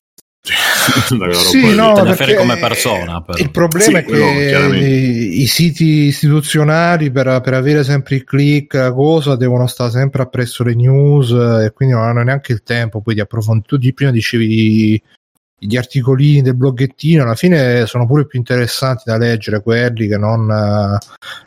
sì, 1.33 1.73
no, 1.75 1.93
come 1.93 2.57
persona 2.57 3.21
però. 3.21 3.37
il 3.37 3.51
problema 3.51 3.99
sì, 3.99 4.03
è 4.03 4.05
che 4.05 4.77
i, 4.77 5.41
i 5.41 5.47
siti 5.47 5.85
istituzionali 6.05 7.11
per, 7.11 7.41
per, 7.41 7.53
avere 7.53 7.83
sempre 7.83 8.15
il 8.15 8.23
click 8.23 8.73
la 8.73 8.91
cosa 8.91 9.35
devono 9.35 9.67
stare 9.67 9.91
sempre 9.91 10.23
appresso 10.23 10.63
le 10.63 10.75
news 10.75 11.31
e 11.31 11.71
quindi 11.73 11.95
non 11.95 12.03
hanno 12.03 12.23
neanche 12.23 12.51
il 12.51 12.63
tempo 12.63 13.01
poi 13.01 13.13
di 13.13 13.21
approfondire 13.21 13.67
tu 13.67 13.93
prima 13.93 14.11
dicevi 14.11 15.01
gli 15.65 15.77
articolini 15.77 16.41
del 16.41 16.55
bloggettino 16.55 17.23
alla 17.23 17.35
fine 17.35 17.85
sono 17.85 18.05
pure 18.05 18.25
più 18.25 18.39
interessanti 18.39 19.03
da 19.05 19.17
leggere 19.17 19.61
quelli 19.61 20.07
che 20.07 20.17
non 20.17 20.41
uh, 20.41 20.97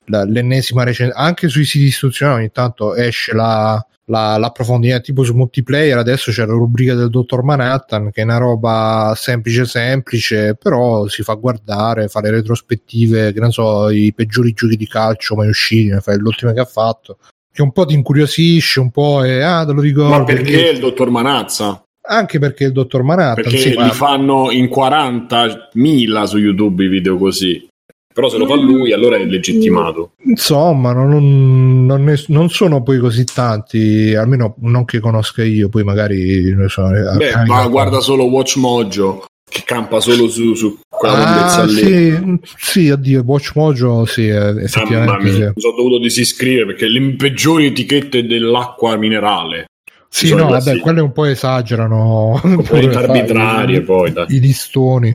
la, 0.06 0.24
l'ennesima 0.24 0.84
recensione 0.84 1.20
anche 1.20 1.48
sui 1.48 1.64
siti 1.64 1.84
istituzionali 1.86 2.40
ogni 2.40 2.51
tanto 2.52 2.94
esce 2.94 3.34
la, 3.34 3.84
la, 4.06 4.36
l'approfondimento 4.36 5.02
tipo 5.02 5.22
su 5.22 5.34
multiplayer 5.34 5.98
adesso 5.98 6.30
c'è 6.30 6.47
la 6.47 6.52
rubrica 6.52 6.94
del 6.94 7.10
dottor 7.10 7.43
Manhattan 7.43 8.10
che 8.10 8.22
è 8.22 8.24
una 8.24 8.38
roba 8.38 9.12
semplice 9.16 9.64
semplice 9.64 10.55
però 10.55 11.06
si 11.09 11.22
fa 11.22 11.34
guardare 11.34 12.09
fa 12.09 12.20
le 12.20 12.30
retrospettive 12.30 13.32
che 13.32 13.40
non 13.40 13.52
so 13.52 13.90
i 13.90 14.12
peggiori 14.14 14.52
giochi 14.52 14.76
di 14.76 14.86
calcio 14.86 15.34
mai 15.34 15.48
usciti 15.48 15.90
ne 15.90 16.01
fai 16.01 16.18
l'ultimo 16.18 16.52
che 16.52 16.60
ha 16.60 16.64
fatto 16.64 17.18
che 17.52 17.62
un 17.62 17.72
po' 17.72 17.86
ti 17.86 17.94
incuriosisce 17.94 18.80
un 18.80 18.90
po' 18.90 19.24
e 19.24 19.43
ah 19.43 19.64
te 19.64 19.72
lo 19.72 19.80
ricordo 19.80 20.16
ma 20.16 20.24
perché 20.24 20.68
il 20.68 20.78
dottor 20.78 21.10
Manazza 21.10 21.85
anche 22.06 22.38
perché 22.38 22.64
il 22.64 22.72
dottor 22.72 23.02
Manhattan 23.02 23.42
Perché 23.44 23.58
sì, 23.58 23.70
li 23.70 23.76
ma- 23.76 23.90
fanno 23.90 24.50
in 24.50 24.66
40.000 24.66 26.22
su 26.24 26.38
YouTube 26.38 26.84
i 26.84 26.88
video 26.88 27.16
così. 27.16 27.66
Però 28.12 28.30
se 28.30 28.38
lo 28.38 28.46
fa 28.46 28.54
lui, 28.56 28.92
allora 28.94 29.16
è 29.16 29.24
legittimato. 29.26 30.12
insomma 30.24 30.94
non, 30.94 31.84
non 31.84 32.02
ne- 32.02 32.24
non 32.28 32.48
sono 32.48 32.82
poi 32.82 32.98
così 32.98 33.24
tanti 33.24 34.14
almeno 34.14 34.54
non 34.60 34.86
che 34.86 35.00
conosca 35.00 35.44
io 35.44 35.68
poi 35.68 35.84
magari 35.84 36.54
so, 36.68 36.88
Beh, 36.88 37.32
anche- 37.32 37.44
ma 37.46 37.66
guarda 37.68 38.00
solo 38.00 38.24
Watch 38.24 38.56
Mojo, 38.56 39.26
che 39.46 39.60
campa 39.66 40.00
solo 40.00 40.28
su, 40.28 40.54
su 40.54 40.78
quella 40.88 41.44
ah, 41.44 41.68
sì, 41.68 42.38
sì, 42.56 42.88
oddio, 42.88 43.22
Watch 43.26 43.50
Mojo 43.54 44.06
sì, 44.06 44.28
eh, 44.28 44.62
effettivamente 44.62 45.30
sì. 45.32 45.40
mi 45.42 45.52
sono 45.60 45.76
dovuto 45.76 45.98
disiscrivere 45.98 46.64
perché 46.66 46.88
le 46.88 47.16
peggiori 47.16 47.66
etichette 47.66 48.24
dell'acqua 48.26 48.96
minerale. 48.96 49.66
Sì, 50.08 50.34
no, 50.34 50.48
vabbè, 50.48 50.78
quelle 50.80 51.00
un 51.00 51.12
po' 51.12 51.24
esagerano. 51.24 52.40
Arbitrarie, 52.42 53.82
poi, 53.82 54.12
dai. 54.12 54.26
I 54.28 54.40
listoni. 54.40 55.14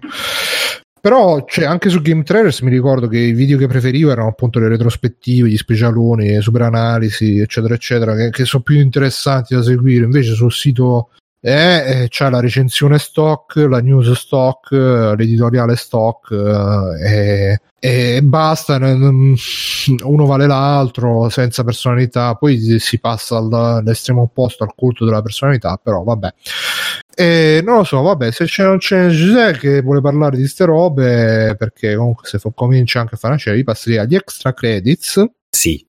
Però 1.02 1.44
cioè, 1.48 1.66
anche 1.66 1.90
su 1.90 2.00
Game 2.02 2.22
Trailers 2.22 2.62
mi 2.62 2.70
ricordo 2.70 3.08
che 3.08 3.18
i 3.18 3.34
video 3.34 3.58
che 3.58 3.66
preferivo 3.66 4.12
erano 4.12 4.28
appunto 4.28 4.60
le 4.60 4.68
retrospettive, 4.68 5.50
gli 5.50 5.58
specialoni, 5.58 6.28
le 6.28 6.42
super 6.42 6.62
analisi, 6.62 7.40
eccetera, 7.40 7.74
eccetera, 7.74 8.16
che, 8.16 8.30
che 8.30 8.46
sono 8.46 8.62
più 8.62 8.80
interessanti 8.80 9.56
da 9.56 9.64
seguire. 9.64 10.06
Invece 10.06 10.36
sul 10.36 10.52
sito 10.52 11.10
eh, 11.44 12.06
c'è 12.08 12.30
la 12.30 12.40
recensione 12.40 13.00
stock, 13.00 13.56
la 13.56 13.80
news 13.82 14.12
stock, 14.12 14.72
l'editoriale 14.72 15.76
stock 15.76 16.32
eh, 16.32 17.60
e, 17.80 18.16
e 18.16 18.22
basta. 18.22 18.76
Uno 18.76 20.26
vale 20.26 20.46
l'altro 20.46 21.30
senza 21.30 21.64
personalità. 21.64 22.36
Poi 22.36 22.80
si- 22.80 23.00
passa 23.00 23.38
al- 23.38 23.52
all'estremo 23.52 24.22
opposto 24.22 24.64
al 24.64 24.74
culto 24.76 25.04
della 25.04 25.22
personalità, 25.24 25.80
però 25.82 26.04
vabbè. 26.04 26.34
E 27.16 27.62
non 27.64 27.78
lo 27.78 27.84
so, 27.84 28.02
vabbè, 28.02 28.32
se 28.32 28.46
c'è, 28.46 28.64
non 28.64 28.78
c'è 28.78 29.10
Giuseppe 29.10 29.58
che 29.58 29.82
vuole 29.82 30.02
parlare 30.02 30.38
di 30.38 30.48
ste 30.48 30.66
robe, 30.66 31.56
perché 31.58 31.96
comunque 31.96 32.28
se 32.28 32.40
fo- 32.40 32.52
comincia 32.52 33.00
anche 33.00 33.16
a 33.16 33.18
fare 33.18 33.34
una 33.34 33.42
serie, 33.42 33.64
passerei 33.64 33.98
agli 33.98 34.16
extra 34.16 34.54
credits. 34.54 35.24
Sì. 35.50 35.86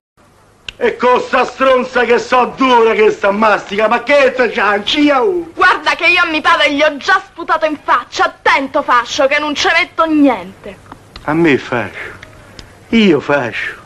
E 0.75 0.97
con 0.97 1.21
sta 1.21 1.45
stronza 1.45 2.03
che 2.03 2.17
so 2.17 2.53
dura 2.57 2.93
che 2.93 3.11
sta 3.11 3.31
mastica, 3.31 3.87
ma 3.87 4.01
che 4.03 4.33
te 4.35 4.49
c'hanci, 4.49 5.09
oh? 5.11 5.51
Guarda 5.53 5.95
che 5.95 6.07
io 6.07 6.21
a 6.21 6.25
mio 6.25 6.41
padre 6.41 6.73
gli 6.73 6.81
ho 6.81 6.97
già 6.97 7.21
sputato 7.23 7.65
in 7.65 7.77
faccia. 7.83 8.25
Attento, 8.25 8.81
fascio, 8.81 9.27
che 9.27 9.39
non 9.39 9.53
ci 9.53 9.67
metto 9.67 10.05
niente. 10.05 10.77
A 11.23 11.33
me 11.33 11.57
fascio. 11.57 12.11
Io 12.89 13.19
fascio. 13.19 13.81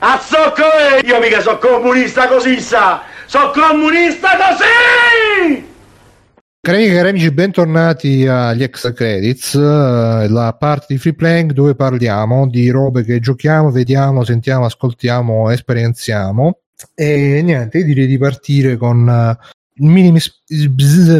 A 0.00 0.18
zocco! 0.18 0.64
Io 1.04 1.18
mica 1.18 1.40
so 1.40 1.58
comunista 1.58 2.26
così, 2.28 2.60
sa! 2.60 3.02
So 3.26 3.50
comunista 3.50 4.30
così! 4.36 5.67
Cari 6.60 6.78
amiche 6.78 6.94
cari 6.96 7.08
amici, 7.10 7.30
bentornati 7.30 8.26
agli 8.26 8.64
extra 8.64 8.92
credits, 8.92 9.54
eh, 9.54 10.26
la 10.28 10.56
parte 10.58 10.86
di 10.88 10.98
free 10.98 11.14
playing 11.14 11.52
dove 11.52 11.76
parliamo 11.76 12.48
di 12.48 12.68
robe 12.68 13.04
che 13.04 13.20
giochiamo, 13.20 13.70
vediamo, 13.70 14.24
sentiamo, 14.24 14.64
ascoltiamo, 14.64 15.50
esperienziamo. 15.50 16.58
E 16.94 17.42
niente, 17.44 17.78
io 17.78 17.84
direi 17.84 18.06
di 18.08 18.18
partire 18.18 18.76
con 18.76 19.08
eh, 19.08 19.38
il 19.74 19.86
mini, 19.88 20.18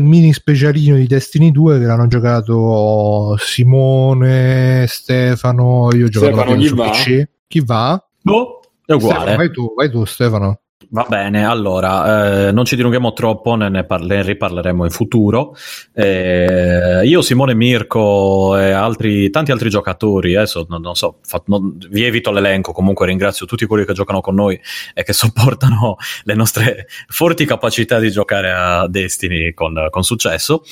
mini 0.00 0.32
specialino 0.32 0.96
di 0.96 1.06
Destiny 1.06 1.52
2 1.52 1.78
che 1.78 1.84
l'hanno 1.84 2.08
giocato 2.08 3.36
Simone, 3.38 4.86
Stefano, 4.88 5.88
io 5.94 6.06
ho 6.06 6.08
giocato 6.08 6.34
Stefano, 6.34 6.60
chi 6.60 6.66
su 6.66 6.74
va? 6.74 6.90
PC. 6.90 7.28
Chi 7.46 7.60
va? 7.64 8.08
Boh, 8.22 8.60
è 8.84 8.92
uguale. 8.92 9.14
Stefano, 9.14 9.36
vai 9.36 9.50
tu, 9.52 9.72
vai 9.76 9.88
tu 9.88 10.04
Stefano. 10.04 10.60
Va 10.90 11.04
bene, 11.06 11.44
allora, 11.44 12.46
eh, 12.48 12.52
non 12.52 12.64
ci 12.64 12.74
dilunghiamo 12.74 13.12
troppo, 13.12 13.54
ne, 13.56 13.68
ne 13.68 13.84
parle- 13.84 14.16
ne 14.16 14.22
riparleremo 14.22 14.84
in 14.84 14.90
futuro. 14.90 15.54
Eh, 15.92 17.02
io, 17.04 17.20
Simone 17.20 17.52
Mirko 17.54 18.56
e 18.56 18.70
altri, 18.70 19.28
tanti 19.28 19.50
altri 19.52 19.68
giocatori, 19.68 20.34
adesso 20.34 20.64
non, 20.66 20.80
non 20.80 20.94
so, 20.94 21.18
fa- 21.24 21.42
non- 21.46 21.76
vi 21.90 22.04
evito 22.04 22.30
l'elenco, 22.30 22.72
comunque 22.72 23.04
ringrazio 23.06 23.44
tutti 23.44 23.66
quelli 23.66 23.84
che 23.84 23.92
giocano 23.92 24.22
con 24.22 24.34
noi 24.34 24.58
e 24.94 25.02
che 25.02 25.12
sopportano 25.58 25.96
le 26.24 26.34
nostre 26.34 26.86
forti 27.08 27.44
capacità 27.44 27.98
di 27.98 28.10
giocare 28.10 28.50
a 28.50 28.88
Destiny 28.88 29.52
con, 29.52 29.88
con 29.90 30.02
successo. 30.04 30.62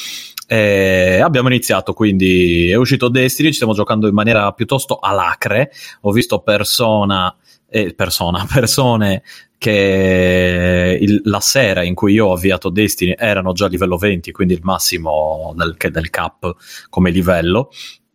Eh, 0.49 1.21
abbiamo 1.23 1.49
iniziato, 1.49 1.93
quindi 1.93 2.71
è 2.71 2.77
uscito 2.77 3.09
Destiny, 3.09 3.49
ci 3.49 3.57
stiamo 3.57 3.75
giocando 3.75 4.07
in 4.09 4.15
maniera 4.15 4.51
piuttosto 4.53 4.99
alacre. 4.99 5.73
Ho 6.03 6.13
visto 6.13 6.39
persona, 6.39 7.35
eh, 7.69 7.95
persona, 7.95 8.47
persone 8.53 9.23
che 9.59 10.99
il- 11.01 11.23
la 11.25 11.41
sera 11.41 11.83
in 11.83 11.95
cui 11.95 12.13
io 12.13 12.27
ho 12.27 12.33
avviato 12.33 12.69
Destiny 12.71 13.15
erano 13.17 13.53
già 13.53 13.67
a 13.67 13.69
livello 13.69 13.97
20, 13.97 14.31
quindi 14.33 14.55
il 14.55 14.61
massimo 14.63 15.55
del, 15.57 15.77
del 15.91 16.11
cap 16.11 16.55
come 16.89 17.11
livello. 17.11 17.71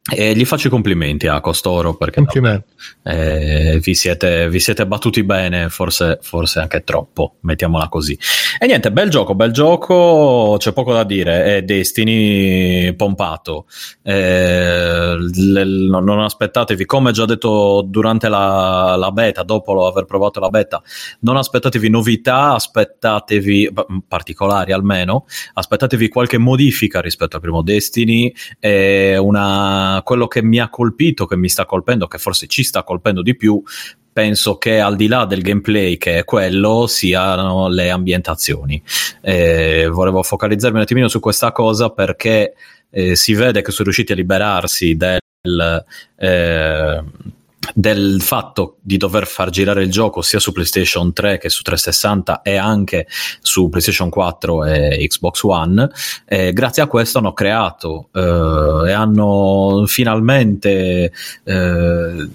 E 0.09 0.33
gli 0.33 0.45
faccio 0.45 0.65
i 0.65 0.71
complimenti 0.71 1.27
a 1.27 1.39
costoro 1.41 1.95
perché 1.95 2.21
Complimenti. 2.21 2.73
eh, 3.03 3.79
vi, 3.83 3.93
siete, 3.93 4.49
vi 4.49 4.59
siete 4.59 4.87
battuti 4.87 5.23
bene, 5.23 5.69
forse, 5.69 6.17
forse 6.23 6.59
anche 6.59 6.83
troppo, 6.83 7.35
mettiamola 7.41 7.87
così. 7.87 8.17
E 8.59 8.65
niente, 8.65 8.91
bel 8.91 9.11
gioco, 9.11 9.35
bel 9.35 9.51
gioco, 9.51 10.55
c'è 10.57 10.73
poco 10.73 10.91
da 10.91 11.03
dire, 11.03 11.57
è 11.57 11.61
Destiny 11.61 12.95
pompato. 12.95 13.67
Eh, 14.01 15.15
le- 15.17 15.65
non 15.65 16.19
aspettatevi, 16.19 16.83
come 16.85 17.11
già 17.11 17.25
detto 17.25 17.83
durante 17.85 18.27
la, 18.27 18.95
la 18.97 19.11
beta, 19.11 19.43
dopo 19.43 19.85
aver 19.85 20.05
provato 20.05 20.39
la 20.39 20.49
beta, 20.49 20.81
non 21.19 21.37
aspettatevi 21.37 21.89
novità, 21.89 22.55
aspettatevi, 22.55 23.71
particolari 24.07 24.71
almeno, 24.71 25.25
aspettatevi 25.53 26.09
qualche 26.09 26.39
modifica 26.39 27.01
rispetto 27.01 27.35
al 27.35 27.41
primo 27.43 27.61
Destiny, 27.61 28.33
e 28.59 29.15
una, 29.17 29.90
quello 30.03 30.27
che 30.27 30.41
mi 30.41 30.59
ha 30.59 30.69
colpito, 30.69 31.25
che 31.25 31.35
mi 31.35 31.49
sta 31.49 31.65
colpendo, 31.65 32.07
che 32.07 32.17
forse 32.17 32.47
ci 32.47 32.63
sta 32.63 32.83
colpendo 32.83 33.21
di 33.21 33.35
più, 33.35 33.61
penso 34.13 34.57
che 34.57 34.79
al 34.79 34.95
di 34.95 35.07
là 35.07 35.25
del 35.25 35.41
gameplay 35.41 35.97
che 35.97 36.19
è 36.19 36.25
quello 36.25 36.87
siano 36.87 37.67
le 37.69 37.89
ambientazioni. 37.89 38.81
Eh, 39.21 39.87
volevo 39.91 40.23
focalizzarmi 40.23 40.77
un 40.77 40.83
attimino 40.83 41.07
su 41.07 41.19
questa 41.19 41.51
cosa 41.51 41.89
perché 41.89 42.53
eh, 42.89 43.15
si 43.15 43.33
vede 43.33 43.61
che 43.61 43.71
sono 43.71 43.85
riusciti 43.85 44.11
a 44.11 44.15
liberarsi 44.15 44.95
del, 44.95 45.85
eh, 46.17 47.03
del 47.73 48.21
fatto 48.21 48.77
di 48.81 48.97
dover 48.97 49.27
far 49.27 49.49
girare 49.49 49.83
il 49.83 49.91
gioco 49.91 50.21
sia 50.21 50.39
su 50.39 50.51
PlayStation 50.51 51.13
3 51.13 51.37
che 51.37 51.49
su 51.49 51.61
360 51.61 52.41
e 52.41 52.57
anche 52.57 53.07
su 53.41 53.69
PlayStation 53.69 54.09
4 54.09 54.65
e 54.65 55.07
Xbox 55.07 55.43
One. 55.43 55.89
Eh, 56.25 56.53
grazie 56.53 56.83
a 56.83 56.87
questo 56.87 57.19
hanno 57.19 57.33
creato 57.33 58.09
eh, 58.13 58.89
e 58.89 58.91
hanno 58.91 59.83
finalmente 59.85 61.11
eh, 61.43 62.29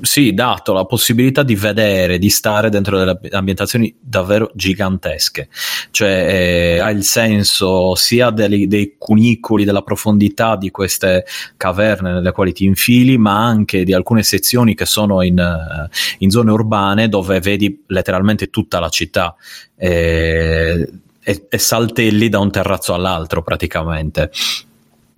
sì, 0.00 0.34
dato 0.34 0.72
la 0.72 0.84
possibilità 0.84 1.42
di 1.42 1.54
vedere, 1.54 2.18
di 2.18 2.30
stare 2.30 2.68
dentro 2.68 2.98
delle 2.98 3.18
ambientazioni 3.30 3.94
davvero 4.00 4.50
gigantesche. 4.54 5.48
Cioè 5.90 6.08
eh, 6.08 6.78
ha 6.80 6.90
il 6.90 7.04
senso 7.04 7.94
sia 7.94 8.30
dei, 8.30 8.66
dei 8.66 8.94
cunicoli, 8.98 9.64
della 9.64 9.82
profondità 9.82 10.56
di 10.56 10.70
queste 10.70 11.24
caverne 11.56 12.12
nelle 12.12 12.32
quali 12.32 12.52
ti 12.52 12.64
infili, 12.64 13.18
ma 13.18 13.44
anche 13.44 13.84
di 13.84 13.92
alcune 13.92 14.22
sezioni 14.22 14.74
che 14.74 14.86
sono 14.86 15.22
in, 15.22 15.38
eh, 15.38 15.88
in 16.18 16.30
zone 16.30 16.50
urbane 16.50 17.08
dove 17.08 17.40
vedi 17.40 17.84
letteralmente 17.88 18.50
tutta 18.50 18.78
la 18.80 18.88
città. 18.88 19.34
eh, 19.76 20.88
e, 21.24 21.58
saltelli 21.58 22.28
da 22.28 22.38
un 22.38 22.50
terrazzo 22.50 22.92
all'altro 22.92 23.42
praticamente. 23.42 24.30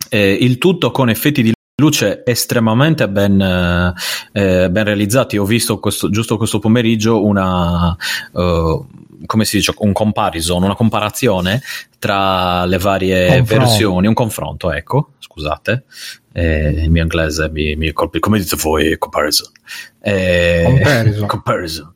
Eh, 0.09 0.39
il 0.41 0.59
tutto 0.59 0.93
con 0.93 1.09
effetti 1.09 1.43
di 1.43 1.53
luce 1.79 2.23
estremamente 2.25 3.07
ben, 3.07 3.39
eh, 3.39 3.93
eh, 4.33 4.71
ben 4.71 4.85
realizzati. 4.85 5.37
Ho 5.37 5.45
visto 5.45 5.79
questo, 5.79 6.09
giusto 6.09 6.39
questo 6.39 6.59
pomeriggio 6.59 7.23
una, 7.23 7.95
uh, 8.33 8.87
come 9.27 9.45
si 9.45 9.59
dice, 9.59 9.75
un 9.79 9.93
comparison, 9.93 10.63
una 10.63 10.75
comparazione 10.75 11.61
tra 11.99 12.65
le 12.65 12.79
varie 12.79 13.27
Confronto. 13.27 13.65
versioni, 13.65 14.07
un 14.07 14.15
confronto, 14.15 14.73
ecco, 14.73 15.11
scusate, 15.19 15.85
eh, 16.33 16.69
il 16.71 16.91
mio 16.91 17.03
inglese 17.03 17.51
mi, 17.51 17.77
mi 17.77 17.93
colpisce, 17.93 18.21
come 18.21 18.39
dite 18.39 18.57
voi, 18.57 18.97
comparison. 18.97 19.51
Eh, 20.01 20.63
Comparison. 20.65 21.27
comparison. 21.29 21.95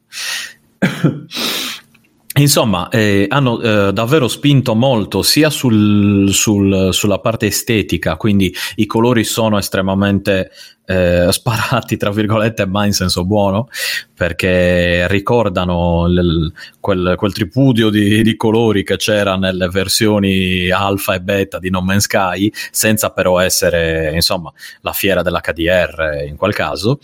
Insomma, 2.40 2.88
eh, 2.88 3.26
hanno 3.28 3.60
eh, 3.60 3.92
davvero 3.92 4.26
spinto 4.26 4.74
molto 4.74 5.22
sia 5.22 5.50
sul- 5.50 6.30
sul- 6.32 6.88
sulla 6.90 7.18
parte 7.18 7.46
estetica, 7.46 8.16
quindi 8.16 8.54
i 8.76 8.86
colori 8.86 9.24
sono 9.24 9.58
estremamente 9.58 10.50
eh, 10.86 11.28
sparati, 11.30 11.98
tra 11.98 12.10
virgolette, 12.10 12.66
ma 12.66 12.86
in 12.86 12.92
senso 12.92 13.26
buono, 13.26 13.68
perché 14.14 15.06
ricordano 15.08 16.06
l- 16.08 16.50
quel, 16.80 17.14
quel 17.16 17.32
tripudio 17.32 17.90
di, 17.90 18.22
di 18.22 18.36
colori 18.36 18.84
che 18.84 18.96
c'era 18.96 19.36
nelle 19.36 19.68
versioni 19.68 20.70
alfa 20.70 21.14
e 21.14 21.20
beta 21.20 21.58
di 21.58 21.68
No 21.68 21.82
Man's 21.82 22.04
Sky, 22.04 22.50
senza 22.70 23.10
però 23.10 23.38
essere, 23.38 24.12
insomma, 24.14 24.50
la 24.80 24.92
fiera 24.92 25.20
dell'HDR 25.20 26.24
in 26.26 26.36
quel 26.36 26.54
caso. 26.54 26.98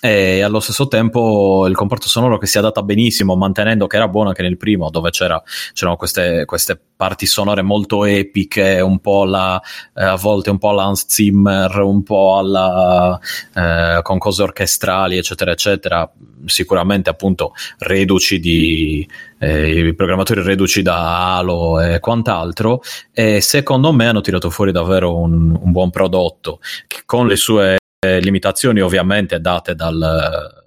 E 0.00 0.40
allo 0.40 0.60
stesso 0.60 0.88
tempo 0.88 1.66
il 1.68 1.76
comparto 1.76 2.08
sonoro 2.08 2.38
che 2.38 2.46
si 2.46 2.56
adatta 2.56 2.82
benissimo, 2.82 3.36
mantenendo 3.36 3.86
che 3.86 3.96
era 3.96 4.08
buono 4.08 4.28
anche 4.28 4.42
nel 4.42 4.56
primo, 4.56 4.88
dove 4.88 5.10
c'era, 5.10 5.42
c'erano 5.74 5.96
queste, 5.96 6.44
queste 6.46 6.80
parti 6.96 7.26
sonore 7.26 7.62
molto 7.62 8.04
epiche, 8.04 8.80
un 8.80 8.98
po' 9.00 9.24
la, 9.24 9.60
eh, 9.94 10.02
a 10.02 10.16
volte 10.16 10.50
un 10.50 10.58
po' 10.58 10.70
alla 10.70 10.84
Hans 10.84 11.04
Zimmer, 11.06 11.78
un 11.80 12.02
po' 12.02 12.38
alla, 12.38 13.18
eh, 13.54 14.00
con 14.02 14.18
cose 14.18 14.42
orchestrali, 14.42 15.18
eccetera, 15.18 15.52
eccetera. 15.52 16.10
Sicuramente 16.46 17.10
appunto 17.10 17.52
reduci 17.78 18.40
di 18.40 19.06
eh, 19.38 19.88
i 19.88 19.94
programmatori 19.94 20.42
reduci 20.42 20.80
da 20.80 21.36
Halo 21.36 21.78
e 21.80 22.00
quant'altro. 22.00 22.80
E 23.12 23.42
secondo 23.42 23.92
me 23.92 24.06
hanno 24.06 24.22
tirato 24.22 24.48
fuori 24.48 24.72
davvero 24.72 25.18
un, 25.18 25.58
un 25.60 25.70
buon 25.72 25.90
prodotto 25.90 26.60
con 27.04 27.26
le 27.26 27.36
sue 27.36 27.78
eh, 28.00 28.18
limitazioni 28.20 28.80
ovviamente 28.80 29.40
date 29.40 29.74
dal, 29.74 30.64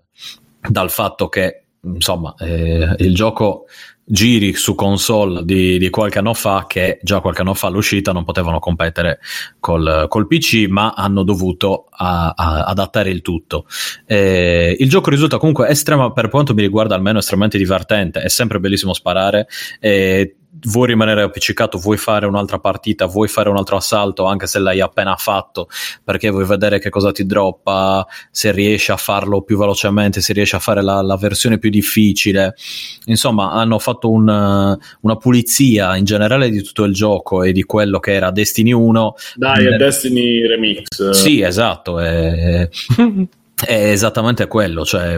dal 0.69 0.91
fatto 0.91 1.29
che 1.29 1.63
insomma 1.81 2.35
eh, 2.37 2.95
il 2.99 3.15
gioco 3.15 3.65
giri 4.05 4.53
su 4.53 4.75
console 4.75 5.43
di, 5.43 5.79
di, 5.79 5.89
qualche 5.89 6.19
anno 6.19 6.33
fa 6.35 6.65
che 6.67 6.99
già 7.01 7.21
qualche 7.21 7.41
anno 7.41 7.55
fa 7.55 7.67
all'uscita 7.67 8.11
non 8.11 8.23
potevano 8.23 8.59
competere 8.59 9.19
col, 9.59 10.05
col 10.09 10.27
PC 10.27 10.67
ma 10.67 10.93
hanno 10.95 11.23
dovuto 11.23 11.87
a, 11.89 12.33
a, 12.35 12.63
adattare 12.65 13.09
il 13.09 13.21
tutto. 13.21 13.65
Eh, 14.05 14.75
il 14.77 14.89
gioco 14.89 15.09
risulta 15.09 15.37
comunque 15.37 15.69
estrema 15.69 16.11
per 16.11 16.29
quanto 16.29 16.53
mi 16.53 16.61
riguarda 16.61 16.93
almeno 16.93 17.17
estremamente 17.17 17.57
divertente. 17.57 18.21
È 18.21 18.29
sempre 18.29 18.59
bellissimo 18.59 18.93
sparare 18.93 19.47
eh, 19.79 20.35
vuoi 20.61 20.87
rimanere 20.87 21.23
appiccicato, 21.23 21.77
vuoi 21.77 21.97
fare 21.97 22.25
un'altra 22.25 22.59
partita, 22.59 23.05
vuoi 23.05 23.27
fare 23.27 23.49
un 23.49 23.57
altro 23.57 23.75
assalto, 23.75 24.25
anche 24.25 24.47
se 24.47 24.59
l'hai 24.59 24.79
appena 24.79 25.15
fatto, 25.15 25.67
perché 26.03 26.29
vuoi 26.29 26.45
vedere 26.45 26.79
che 26.79 26.89
cosa 26.89 27.11
ti 27.11 27.25
droppa, 27.25 28.05
se 28.31 28.51
riesci 28.51 28.91
a 28.91 28.97
farlo 28.97 29.41
più 29.41 29.57
velocemente, 29.57 30.21
se 30.21 30.33
riesci 30.33 30.55
a 30.55 30.59
fare 30.59 30.81
la, 30.81 31.01
la 31.01 31.17
versione 31.17 31.57
più 31.57 31.69
difficile. 31.69 32.55
Insomma, 33.05 33.51
hanno 33.51 33.79
fatto 33.79 34.09
un, 34.09 34.27
una 34.27 35.15
pulizia 35.15 35.95
in 35.97 36.05
generale 36.05 36.49
di 36.49 36.61
tutto 36.61 36.83
il 36.83 36.93
gioco 36.93 37.43
e 37.43 37.51
di 37.51 37.63
quello 37.63 37.99
che 37.99 38.13
era 38.13 38.31
Destiny 38.31 38.71
1. 38.71 39.15
Dai, 39.35 39.65
è 39.65 39.75
Destiny 39.77 40.45
Remix. 40.47 41.09
Sì, 41.09 41.41
esatto. 41.41 41.99
È, 41.99 42.69
è 43.65 43.91
esattamente 43.91 44.47
quello. 44.47 44.85
Cioè, 44.85 45.17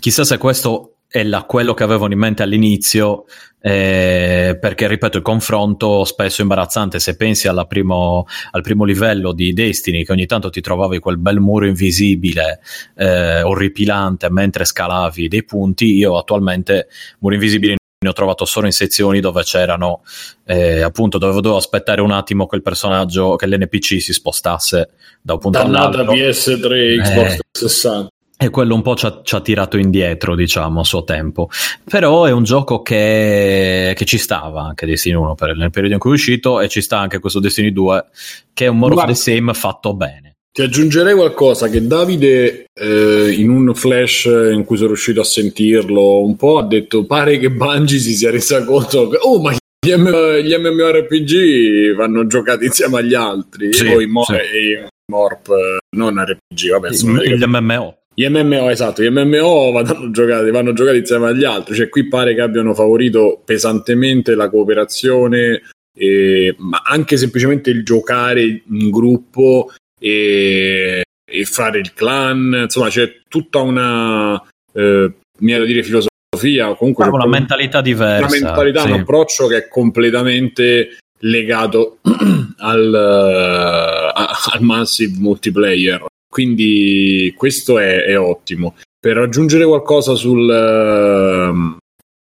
chissà 0.00 0.24
se 0.24 0.38
questo 0.38 0.93
è 1.14 1.22
la, 1.22 1.44
quello 1.44 1.74
che 1.74 1.84
avevano 1.84 2.12
in 2.12 2.18
mente 2.18 2.42
all'inizio, 2.42 3.26
eh, 3.60 4.58
perché 4.60 4.88
ripeto, 4.88 5.18
il 5.18 5.22
confronto 5.22 6.02
spesso 6.02 6.42
imbarazzante. 6.42 6.98
Se 6.98 7.14
pensi 7.14 7.48
primo, 7.68 8.26
al 8.50 8.62
primo 8.62 8.82
livello 8.82 9.32
di 9.32 9.52
Destiny, 9.52 10.04
che 10.04 10.10
ogni 10.10 10.26
tanto 10.26 10.50
ti 10.50 10.60
trovavi 10.60 10.98
quel 10.98 11.18
bel 11.18 11.38
muro 11.38 11.66
invisibile, 11.66 12.58
eh, 12.96 13.42
orripilante, 13.42 14.28
mentre 14.28 14.64
scalavi 14.64 15.28
dei 15.28 15.44
punti, 15.44 15.94
io 15.94 16.18
attualmente 16.18 16.88
muri 17.20 17.36
invisibili 17.36 17.76
ne 18.04 18.10
ho 18.10 18.12
trovato 18.12 18.44
solo 18.44 18.66
in 18.66 18.72
sezioni 18.72 19.20
dove 19.20 19.44
c'erano 19.44 20.02
eh, 20.44 20.82
appunto 20.82 21.16
dove 21.16 21.32
dovevo 21.34 21.56
aspettare 21.56 22.02
un 22.02 22.10
attimo 22.10 22.46
che 22.46 22.56
il 22.56 22.60
personaggio 22.60 23.34
che 23.36 23.46
l'NPC 23.46 23.98
si 23.98 24.12
spostasse 24.12 24.90
da 25.22 25.32
un 25.32 25.38
punto 25.38 25.56
Dannata 25.56 26.00
all'altro 26.00 26.12
PS3 26.12 27.00
Xbox 27.00 27.32
Eh. 27.32 27.38
60 27.50 28.13
e 28.44 28.50
quello 28.50 28.74
un 28.74 28.82
po' 28.82 28.94
ci 28.94 29.06
ha, 29.06 29.20
ci 29.22 29.34
ha 29.34 29.40
tirato 29.40 29.76
indietro, 29.76 30.34
diciamo, 30.34 30.80
a 30.80 30.84
suo 30.84 31.04
tempo. 31.04 31.48
Però 31.88 32.24
è 32.24 32.30
un 32.32 32.44
gioco 32.44 32.82
che, 32.82 33.92
che 33.96 34.04
ci 34.04 34.18
stava 34.18 34.62
anche 34.62 34.86
Destiny 34.86 35.14
1 35.16 35.34
per, 35.34 35.56
nel 35.56 35.70
periodo 35.70 35.94
in 35.94 36.00
cui 36.00 36.10
è 36.10 36.14
uscito 36.14 36.60
e 36.60 36.68
ci 36.68 36.80
sta 36.80 36.98
anche 36.98 37.18
questo 37.18 37.40
Destiny 37.40 37.72
2 37.72 38.04
che 38.52 38.66
è 38.66 38.68
un 38.68 38.78
more 38.78 38.92
of 38.92 39.02
Guarda. 39.02 39.12
the 39.12 39.18
same 39.18 39.52
fatto 39.54 39.94
bene. 39.94 40.32
Ti 40.52 40.62
aggiungerei 40.62 41.14
qualcosa 41.14 41.68
che 41.68 41.84
Davide 41.84 42.66
eh, 42.72 43.34
in 43.36 43.50
un 43.50 43.74
flash 43.74 44.24
in 44.26 44.62
cui 44.64 44.76
sono 44.76 44.90
riuscito 44.90 45.20
a 45.20 45.24
sentirlo 45.24 46.22
un 46.22 46.36
po' 46.36 46.58
ha 46.58 46.62
detto 46.64 47.04
pare 47.06 47.38
che 47.38 47.50
Bungie 47.50 47.98
si 47.98 48.14
sia 48.14 48.30
resa 48.30 48.64
conto 48.64 49.08
che 49.08 49.18
oh 49.20 49.40
ma 49.40 49.50
gli, 49.52 49.92
M- 49.92 50.36
gli 50.42 50.54
MMORPG 50.54 51.96
vanno 51.96 52.26
giocati 52.28 52.66
insieme 52.66 52.98
agli 52.98 53.14
altri 53.14 53.72
Sì, 53.72 53.86
o 53.88 54.00
i, 54.00 54.06
mo- 54.06 54.22
sì. 54.22 54.34
i 54.34 54.86
Morp 55.10 55.50
non 55.96 56.24
RPG 56.24 56.70
vabbè 56.70 56.88
Il, 56.90 57.32
il 57.32 57.44
MMO. 57.48 57.98
Gli 58.14 58.26
MMO 58.28 58.70
esatto 58.70 59.02
gli 59.02 59.10
MMO 59.10 59.72
vanno 59.72 60.10
giocati, 60.10 60.50
vanno 60.50 60.72
giocati 60.72 60.98
insieme 60.98 61.26
agli 61.28 61.44
altri 61.44 61.74
cioè 61.74 61.88
qui 61.88 62.08
pare 62.08 62.34
che 62.34 62.40
abbiano 62.40 62.74
favorito 62.74 63.42
pesantemente 63.44 64.34
la 64.34 64.48
cooperazione 64.48 65.62
eh, 65.96 66.54
ma 66.58 66.82
anche 66.84 67.16
semplicemente 67.16 67.70
il 67.70 67.84
giocare 67.84 68.42
in 68.42 68.90
gruppo 68.90 69.70
e, 69.98 71.02
e 71.24 71.44
fare 71.44 71.78
il 71.78 71.94
clan, 71.94 72.62
insomma 72.64 72.88
c'è 72.88 73.20
tutta 73.28 73.60
una, 73.60 74.42
eh, 74.72 75.12
mi 75.38 75.52
da 75.52 75.64
dire 75.64 75.82
filosofia, 75.82 76.70
o 76.70 76.76
comunque 76.76 77.04
c'è 77.04 77.10
una 77.10 77.26
mentalità 77.26 77.80
diversa. 77.80 78.26
una 78.26 78.46
mentalità, 78.46 78.80
sì. 78.82 78.90
un 78.90 79.00
approccio 79.00 79.46
che 79.46 79.56
è 79.56 79.68
completamente 79.68 80.98
legato 81.20 81.98
al, 82.58 82.94
a- 82.94 84.36
al 84.52 84.62
massive 84.62 85.16
multiplayer. 85.18 86.04
Quindi 86.34 87.32
questo 87.36 87.78
è, 87.78 88.06
è 88.06 88.18
ottimo. 88.18 88.74
Per 88.98 89.16
aggiungere 89.18 89.64
qualcosa 89.64 90.16
sul 90.16 90.50
ehm, 90.50 91.76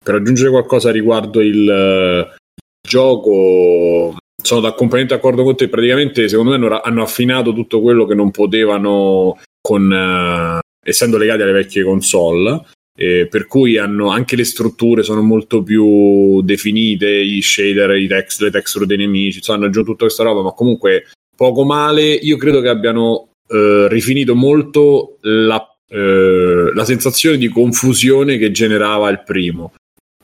per 0.04 0.16
aggiungere 0.16 0.50
qualcosa 0.50 0.90
riguardo 0.90 1.40
il 1.40 1.66
eh, 1.66 2.34
gioco 2.86 4.14
sono 4.42 4.60
da- 4.60 4.74
completamente 4.74 5.14
d'accordo 5.14 5.44
con 5.44 5.56
te 5.56 5.70
praticamente 5.70 6.28
secondo 6.28 6.58
me 6.58 6.80
hanno, 6.82 7.02
affinato 7.02 7.54
tutto 7.54 7.80
quello 7.80 8.04
che 8.04 8.14
non 8.14 8.30
potevano 8.30 9.38
con 9.62 9.90
eh, 9.90 10.58
essendo 10.84 11.16
legati 11.16 11.40
alle 11.40 11.52
vecchie 11.52 11.82
console 11.82 12.66
eh, 12.94 13.28
per 13.30 13.46
cui 13.46 13.78
hanno 13.78 14.10
anche 14.10 14.36
le 14.36 14.44
strutture 14.44 15.02
sono 15.02 15.22
molto 15.22 15.62
più 15.62 16.42
definite, 16.42 17.08
i 17.08 17.40
shader, 17.40 17.92
i 17.92 18.08
text, 18.08 18.42
le 18.42 18.50
texture 18.50 18.84
dei 18.84 18.98
nemici, 18.98 19.38
insomma, 19.38 19.56
hanno 19.56 19.68
aggiunto 19.68 19.92
tutta 19.92 20.04
questa 20.04 20.24
roba, 20.24 20.42
ma 20.42 20.52
comunque 20.52 21.04
poco 21.34 21.64
male. 21.64 22.12
Io 22.12 22.36
credo 22.36 22.60
che 22.60 22.68
abbiano 22.68 23.31
eh, 23.52 23.86
rifinito 23.88 24.34
molto 24.34 25.18
la, 25.20 25.64
eh, 25.88 26.70
la 26.74 26.84
sensazione 26.84 27.36
di 27.36 27.48
confusione 27.48 28.38
che 28.38 28.50
generava 28.50 29.10
il 29.10 29.22
primo. 29.24 29.72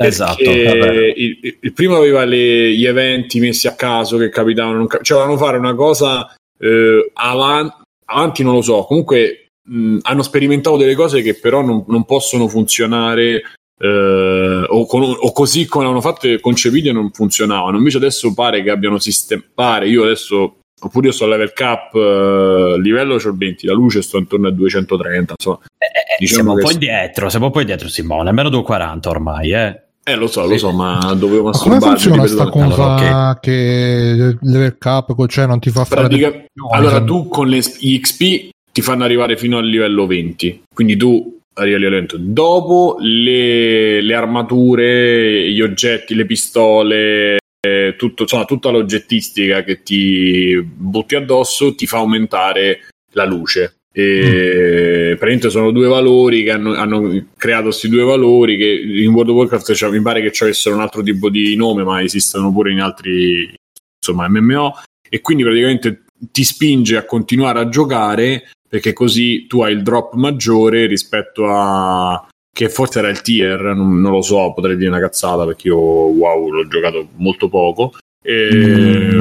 Esatto. 0.00 0.40
Il, 0.42 1.58
il 1.60 1.72
primo 1.72 1.96
aveva 1.96 2.24
le- 2.24 2.72
gli 2.72 2.86
eventi 2.86 3.40
messi 3.40 3.66
a 3.66 3.74
caso 3.74 4.16
che 4.16 4.28
capitavano, 4.28 4.86
cap- 4.86 5.02
cioè 5.02 5.18
volevano 5.18 5.44
fare 5.44 5.58
una 5.58 5.74
cosa 5.74 6.32
eh, 6.58 7.10
avan- 7.14 7.72
avanti, 8.04 8.44
non 8.44 8.54
lo 8.54 8.62
so. 8.62 8.84
Comunque 8.84 9.48
mh, 9.68 9.98
hanno 10.02 10.22
sperimentato 10.22 10.76
delle 10.76 10.94
cose 10.94 11.20
che 11.20 11.34
però 11.34 11.62
non, 11.62 11.84
non 11.88 12.04
possono 12.04 12.46
funzionare 12.46 13.42
eh, 13.80 14.64
o, 14.68 14.86
con- 14.86 15.16
o 15.18 15.32
così 15.32 15.66
come 15.66 15.84
l'hanno 15.84 16.00
fatto 16.00 16.28
e 16.28 16.38
concepite 16.38 16.92
non 16.92 17.10
funzionavano. 17.10 17.76
Invece 17.76 17.96
adesso 17.96 18.32
pare 18.34 18.62
che 18.62 18.70
abbiano 18.70 19.00
sistemato. 19.00 19.84
Io 19.84 20.04
adesso, 20.04 20.57
oppure 20.80 21.06
io 21.08 21.12
sto 21.12 21.24
a 21.24 21.28
level 21.28 21.52
cap, 21.52 21.94
eh, 21.94 22.76
livello 22.80 23.16
c'ho 23.16 23.28
il 23.30 23.36
20, 23.36 23.66
la 23.66 23.72
luce 23.74 24.02
sto 24.02 24.18
intorno 24.18 24.48
a 24.48 24.50
230. 24.50 25.34
Insomma, 25.38 25.58
Eh, 25.78 26.16
diciamo 26.18 26.40
siamo 26.42 26.52
un 26.52 26.58
che 26.58 26.64
po' 26.64 26.70
indietro, 26.72 27.28
siamo 27.28 27.46
un 27.46 27.52
po' 27.52 27.60
indietro, 27.60 27.88
Simone. 27.88 28.28
Almeno 28.28 28.48
240 28.48 29.08
ormai, 29.08 29.52
eh. 29.52 29.80
eh, 30.04 30.14
lo 30.16 30.26
so, 30.26 30.46
lo 30.46 30.56
so, 30.56 30.70
ma 30.72 30.98
dovevo 31.18 31.50
Ma 31.50 31.58
come 31.58 31.78
masturbarmi 31.78 31.98
funziona 31.98 32.26
sta 32.26 32.44
ripetutamente. 32.44 32.74
cosa 32.76 32.94
Allora, 32.94 33.38
che 33.40 34.36
level 34.40 34.78
cap 34.78 35.26
cioè 35.26 35.46
non 35.46 35.58
ti 35.60 35.70
fa 35.70 35.84
fare 35.84 36.00
Pratica- 36.08 36.30
delle- 36.30 36.46
allora 36.72 37.02
tu 37.04 37.28
con 37.28 37.46
le, 37.48 37.58
gli 37.78 37.98
XP 38.00 38.48
ti 38.72 38.80
fanno 38.82 39.04
arrivare 39.04 39.36
fino 39.36 39.58
al 39.58 39.66
livello 39.66 40.06
20 40.06 40.62
quindi 40.74 40.96
tu 40.96 41.38
arrivi 41.54 41.74
al 41.74 41.80
livello 41.80 41.98
20 42.06 42.32
dopo 42.32 42.96
le, 43.00 44.00
le 44.00 44.14
armature 44.14 45.50
gli 45.50 45.60
oggetti 45.60 46.14
le 46.14 46.24
pistole 46.26 47.36
eh, 47.68 47.96
tutto, 47.96 48.22
insomma, 48.22 48.44
tutta 48.44 48.70
l'oggettistica 48.70 49.62
che 49.62 49.82
ti 49.82 50.60
butti 50.62 51.14
addosso 51.14 51.74
ti 51.74 51.86
fa 51.86 51.98
aumentare 51.98 52.88
la 53.12 53.24
luce. 53.24 53.74
E 53.92 55.16
praticamente 55.18 55.50
sono 55.50 55.72
due 55.72 55.88
valori 55.88 56.44
che 56.44 56.52
hanno, 56.52 56.74
hanno 56.74 57.26
creato 57.36 57.64
questi 57.64 57.88
due 57.88 58.04
valori 58.04 58.56
che 58.56 58.66
in 58.66 59.12
World 59.12 59.30
of 59.30 59.36
Warcraft 59.36 59.72
cioè, 59.72 59.90
mi 59.90 60.02
pare 60.02 60.20
che 60.20 60.30
ci 60.30 60.44
avessero 60.44 60.76
un 60.76 60.82
altro 60.82 61.02
tipo 61.02 61.28
di 61.28 61.56
nome 61.56 61.82
ma 61.82 62.00
esistono 62.00 62.52
pure 62.52 62.70
in 62.70 62.80
altri 62.80 63.52
insomma 63.98 64.28
MMO 64.28 64.74
e 65.08 65.20
quindi 65.20 65.42
praticamente 65.42 66.04
ti 66.18 66.44
spinge 66.44 66.96
a 66.96 67.04
continuare 67.06 67.58
a 67.58 67.68
giocare 67.68 68.50
perché 68.68 68.92
così 68.92 69.46
tu 69.48 69.62
hai 69.62 69.72
il 69.72 69.82
drop 69.82 70.14
maggiore 70.14 70.86
rispetto 70.86 71.46
a 71.48 72.24
che 72.58 72.68
forse 72.68 72.98
era 72.98 73.08
il 73.08 73.22
tier, 73.22 73.60
non, 73.60 74.00
non 74.00 74.10
lo 74.10 74.20
so, 74.20 74.52
potrei 74.52 74.76
dire 74.76 74.88
una 74.88 74.98
cazzata 74.98 75.44
perché 75.44 75.68
io 75.68 75.76
wow 75.76 76.50
l'ho 76.50 76.66
giocato 76.66 77.06
molto 77.14 77.48
poco. 77.48 77.92
E... 78.20 78.48
Mm, 78.52 79.18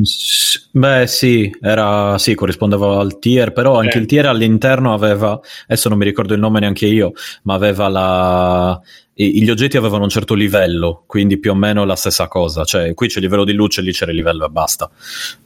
Beh, 0.72 1.06
sì, 1.06 1.56
era, 1.62 2.18
sì, 2.18 2.34
corrispondeva 2.34 3.00
al 3.00 3.20
tier, 3.20 3.54
però 3.54 3.78
anche 3.78 4.00
Eh. 4.00 4.02
il 4.02 4.08
tier 4.08 4.26
all'interno 4.26 4.92
aveva, 4.92 5.40
adesso 5.68 5.88
non 5.88 6.00
mi 6.00 6.06
ricordo 6.06 6.34
il 6.34 6.40
nome 6.40 6.62
neanche 6.62 6.88
io, 6.88 7.12
ma 7.44 7.54
aveva 7.54 7.88
la, 7.90 8.82
gli 9.14 9.50
oggetti 9.52 9.78
avevano 9.78 10.06
un 10.06 10.10
certo 10.10 10.34
livello, 10.34 11.04
quindi 11.06 11.38
più 11.38 11.52
o 11.52 11.56
meno 11.56 11.86
la 11.86 11.96
stessa 11.96 12.28
cosa, 12.28 12.64
cioè 12.64 12.96
qui 12.96 13.08
c'è 13.08 13.18
il 13.18 13.26
livello 13.26 13.44
di 13.44 13.54
luce, 13.54 13.84
lì 13.84 13.92
c'era 13.92 14.10
il 14.10 14.18
livello 14.18 14.48
e 14.48 14.50
basta, 14.50 14.90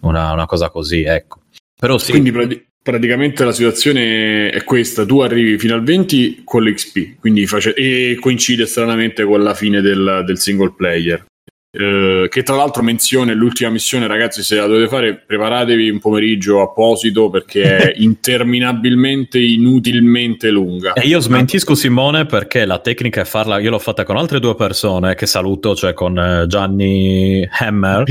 una, 0.01 0.31
una 0.31 0.45
cosa 0.45 0.69
così, 0.69 1.03
ecco. 1.03 1.39
Però 1.82 1.98
sì, 1.98 2.12
Quindi 2.12 2.32
prati- 2.32 2.64
praticamente 2.80 3.44
la 3.44 3.52
situazione 3.52 4.52
è 4.52 4.64
questa: 4.64 5.03
tu 5.03 5.22
arrivi 5.22 5.58
fino 5.58 5.74
al 5.74 5.82
20 5.82 6.41
con 6.44 6.62
l'XP, 6.62 7.20
quindi 7.20 7.48
face- 7.48 7.74
e 7.74 8.20
coincide 8.20 8.68
stranamente 8.68 9.24
con 9.24 9.41
la 9.41 9.56
fine 9.56 9.82
del, 9.82 10.22
del 10.24 10.38
single 10.38 10.74
player. 10.78 11.26
Eh, 11.74 12.28
che 12.30 12.44
tra 12.44 12.56
l'altro 12.56 12.84
menzione 12.84 13.34
l'ultima 13.34 13.72
missione, 13.72 14.06
ragazzi. 14.06 14.44
Se 14.44 14.58
la 14.58 14.68
dovete 14.68 14.90
fare, 14.90 15.24
preparatevi 15.26 15.90
un 15.90 15.98
pomeriggio 15.98 16.62
apposito 16.62 17.32
perché 17.32 17.78
è 17.78 17.94
interminabilmente, 17.98 19.40
inutilmente 19.40 20.52
lunga. 20.52 20.94
E 20.94 21.08
io 21.08 21.20
smentisco 21.20 21.74
Simone 21.74 22.28
perché 22.28 22.66
la 22.66 22.78
tecnica 22.78 23.22
è 23.22 23.26
farla, 23.26 23.58
io 23.58 23.72
l'ho 23.72 23.80
fatta 23.80 24.03
con 24.03 24.18
altre 24.18 24.40
due 24.40 24.53
persone 24.53 25.16
che 25.16 25.26
saluto, 25.26 25.74
cioè 25.74 25.94
con 25.94 26.16
eh, 26.16 26.45
Gianni 26.45 27.49
Hammer 27.60 28.03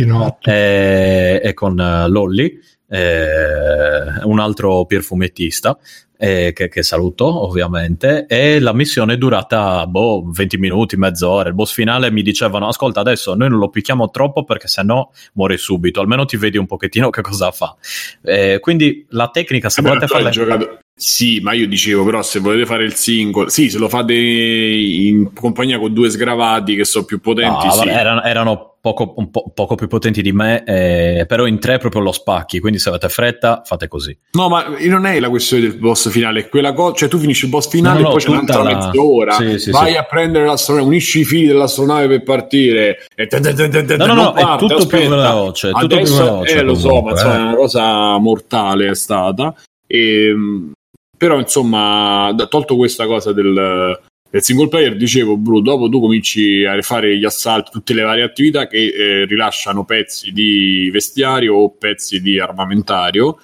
e, 0.43 1.41
e 1.41 1.55
con 1.55 1.79
eh, 1.79 2.09
Lolli, 2.09 2.59
eh, 2.91 4.25
un 4.25 4.39
altro 4.39 4.85
perfumettista. 4.85 5.79
eh, 6.23 6.53
che, 6.53 6.69
che 6.69 6.83
saluto 6.83 7.25
ovviamente 7.47 8.27
e 8.27 8.61
la 8.61 8.75
missione 8.75 9.15
è 9.15 9.17
durata 9.17 9.87
boh, 9.87 10.23
20 10.31 10.59
minuti, 10.59 10.99
mezz'ora 10.99 11.49
il 11.49 11.55
boss 11.55 11.73
finale 11.73 12.11
mi 12.11 12.21
dicevano 12.21 12.69
ascolta 12.69 13.01
adesso 13.01 13.35
noi 13.35 13.49
non 13.49 13.59
lo 13.59 13.71
picchiamo 13.71 14.11
troppo 14.11 14.45
perché 14.45 14.69
sennò 14.69 15.09
muore 15.33 15.57
subito 15.57 15.99
almeno 15.99 16.27
ti 16.27 16.37
vedi 16.37 16.59
un 16.59 16.67
pochettino 16.67 17.09
che 17.09 17.23
cosa 17.23 17.51
fa 17.53 17.75
Eh, 18.21 18.59
quindi 18.61 19.07
la 19.11 19.31
tecnica 19.31 19.71
se 19.71 19.81
volete 19.81 20.07
farla 20.07 20.29
giocato- 20.29 20.80
Sì, 21.01 21.41
ma 21.41 21.55
io 21.55 21.67
dicevo, 21.67 22.05
però, 22.05 22.21
se 22.21 22.41
volete 22.41 22.67
fare 22.67 22.85
il 22.85 22.93
single, 22.95 23.49
sì, 23.49 23.71
se 23.71 23.79
lo 23.79 23.89
fate 23.89 24.13
in 24.15 25.33
compagnia 25.33 25.79
con 25.79 25.95
due 25.95 26.11
sgravati 26.11 26.77
che 26.77 26.85
sono 26.85 27.07
più 27.07 27.21
potenti, 27.21 27.65
No, 27.67 27.73
sì. 27.73 27.89
erano, 27.89 28.23
erano 28.23 28.75
poco, 28.83 29.15
un 29.17 29.31
po', 29.31 29.51
poco 29.55 29.77
più 29.77 29.87
potenti 29.89 30.21
di 30.21 30.33
me, 30.33 30.63
eh, 30.65 31.25
però 31.27 31.47
in 31.47 31.59
tre 31.59 31.79
proprio 31.79 32.03
lo 32.03 32.13
spacchi, 32.13 32.61
quindi 32.61 32.79
se 32.79 32.91
avete 32.91 33.09
fretta 33.09 33.63
fate 33.65 33.89
così. 33.89 34.15
No, 34.33 34.49
ma 34.51 34.67
non 34.79 35.07
è 35.07 35.19
la 35.21 35.31
questione 35.31 35.63
del 35.63 35.79
boss 35.79 36.11
finale, 36.11 36.41
è 36.41 36.49
quella 36.51 36.75
cosa, 36.75 36.95
cioè 36.95 37.09
tu 37.09 37.17
finisci 37.19 37.45
il 37.47 37.51
boss 37.51 37.71
finale 37.71 38.01
No, 38.01 38.03
no, 38.03 38.09
e 38.09 38.13
poi 38.13 38.21
c'è 38.23 38.29
un'altra 38.29 38.63
la- 38.63 38.75
mezz'ora, 38.87 39.33
Sì, 39.33 39.59
sì, 39.59 39.71
vai 39.71 39.93
sì. 39.93 39.97
a 39.97 40.03
prendere 40.05 40.45
l'astronave, 40.45 40.87
unisci 40.87 41.21
i 41.21 41.25
fili 41.25 41.47
dell'astronave 41.47 42.09
per 42.09 42.23
partire, 42.25 42.99
e 43.15 43.27
te- 43.27 43.41
te- 43.41 43.55
te- 43.55 43.69
te- 43.71 43.85
te- 43.85 43.97
No, 43.97 44.05
no, 44.05 44.15
no, 44.15 44.35
è 44.35 44.43
parte, 44.43 44.67
tutto 44.67 44.87
più 44.87 44.99
aspetta. 44.99 45.17
veloce, 45.17 45.69
è 45.69 45.73
tutto 45.73 45.87
più 45.87 45.97
Adesso, 45.97 46.25
veloce 46.25 46.59
Eh, 46.59 46.63
lo 46.63 46.75
so, 46.75 47.01
ma 47.01 47.11
insomma, 47.13 47.33
eh. 47.33 47.37
è 47.39 47.41
una 47.41 47.55
cosa 47.55 48.19
mortale 48.19 48.91
è 48.91 48.95
stata. 48.95 49.55
Ehm, 49.87 50.73
però, 51.21 51.39
insomma, 51.39 52.35
tolto 52.49 52.77
questa 52.77 53.05
cosa 53.05 53.35
del, 53.35 54.01
del 54.31 54.43
single 54.43 54.69
player, 54.69 54.97
dicevo, 54.97 55.37
Bru, 55.37 55.61
dopo 55.61 55.91
tu 55.91 56.01
cominci 56.01 56.65
a 56.65 56.81
fare 56.81 57.19
gli 57.19 57.27
assalti, 57.27 57.73
tutte 57.73 57.93
le 57.93 58.01
varie 58.01 58.23
attività 58.23 58.67
che 58.67 58.87
eh, 58.87 59.25
rilasciano 59.27 59.85
pezzi 59.85 60.33
di 60.33 60.89
vestiario 60.91 61.57
o 61.57 61.77
pezzi 61.77 62.23
di 62.23 62.41
armamentario. 62.41 63.43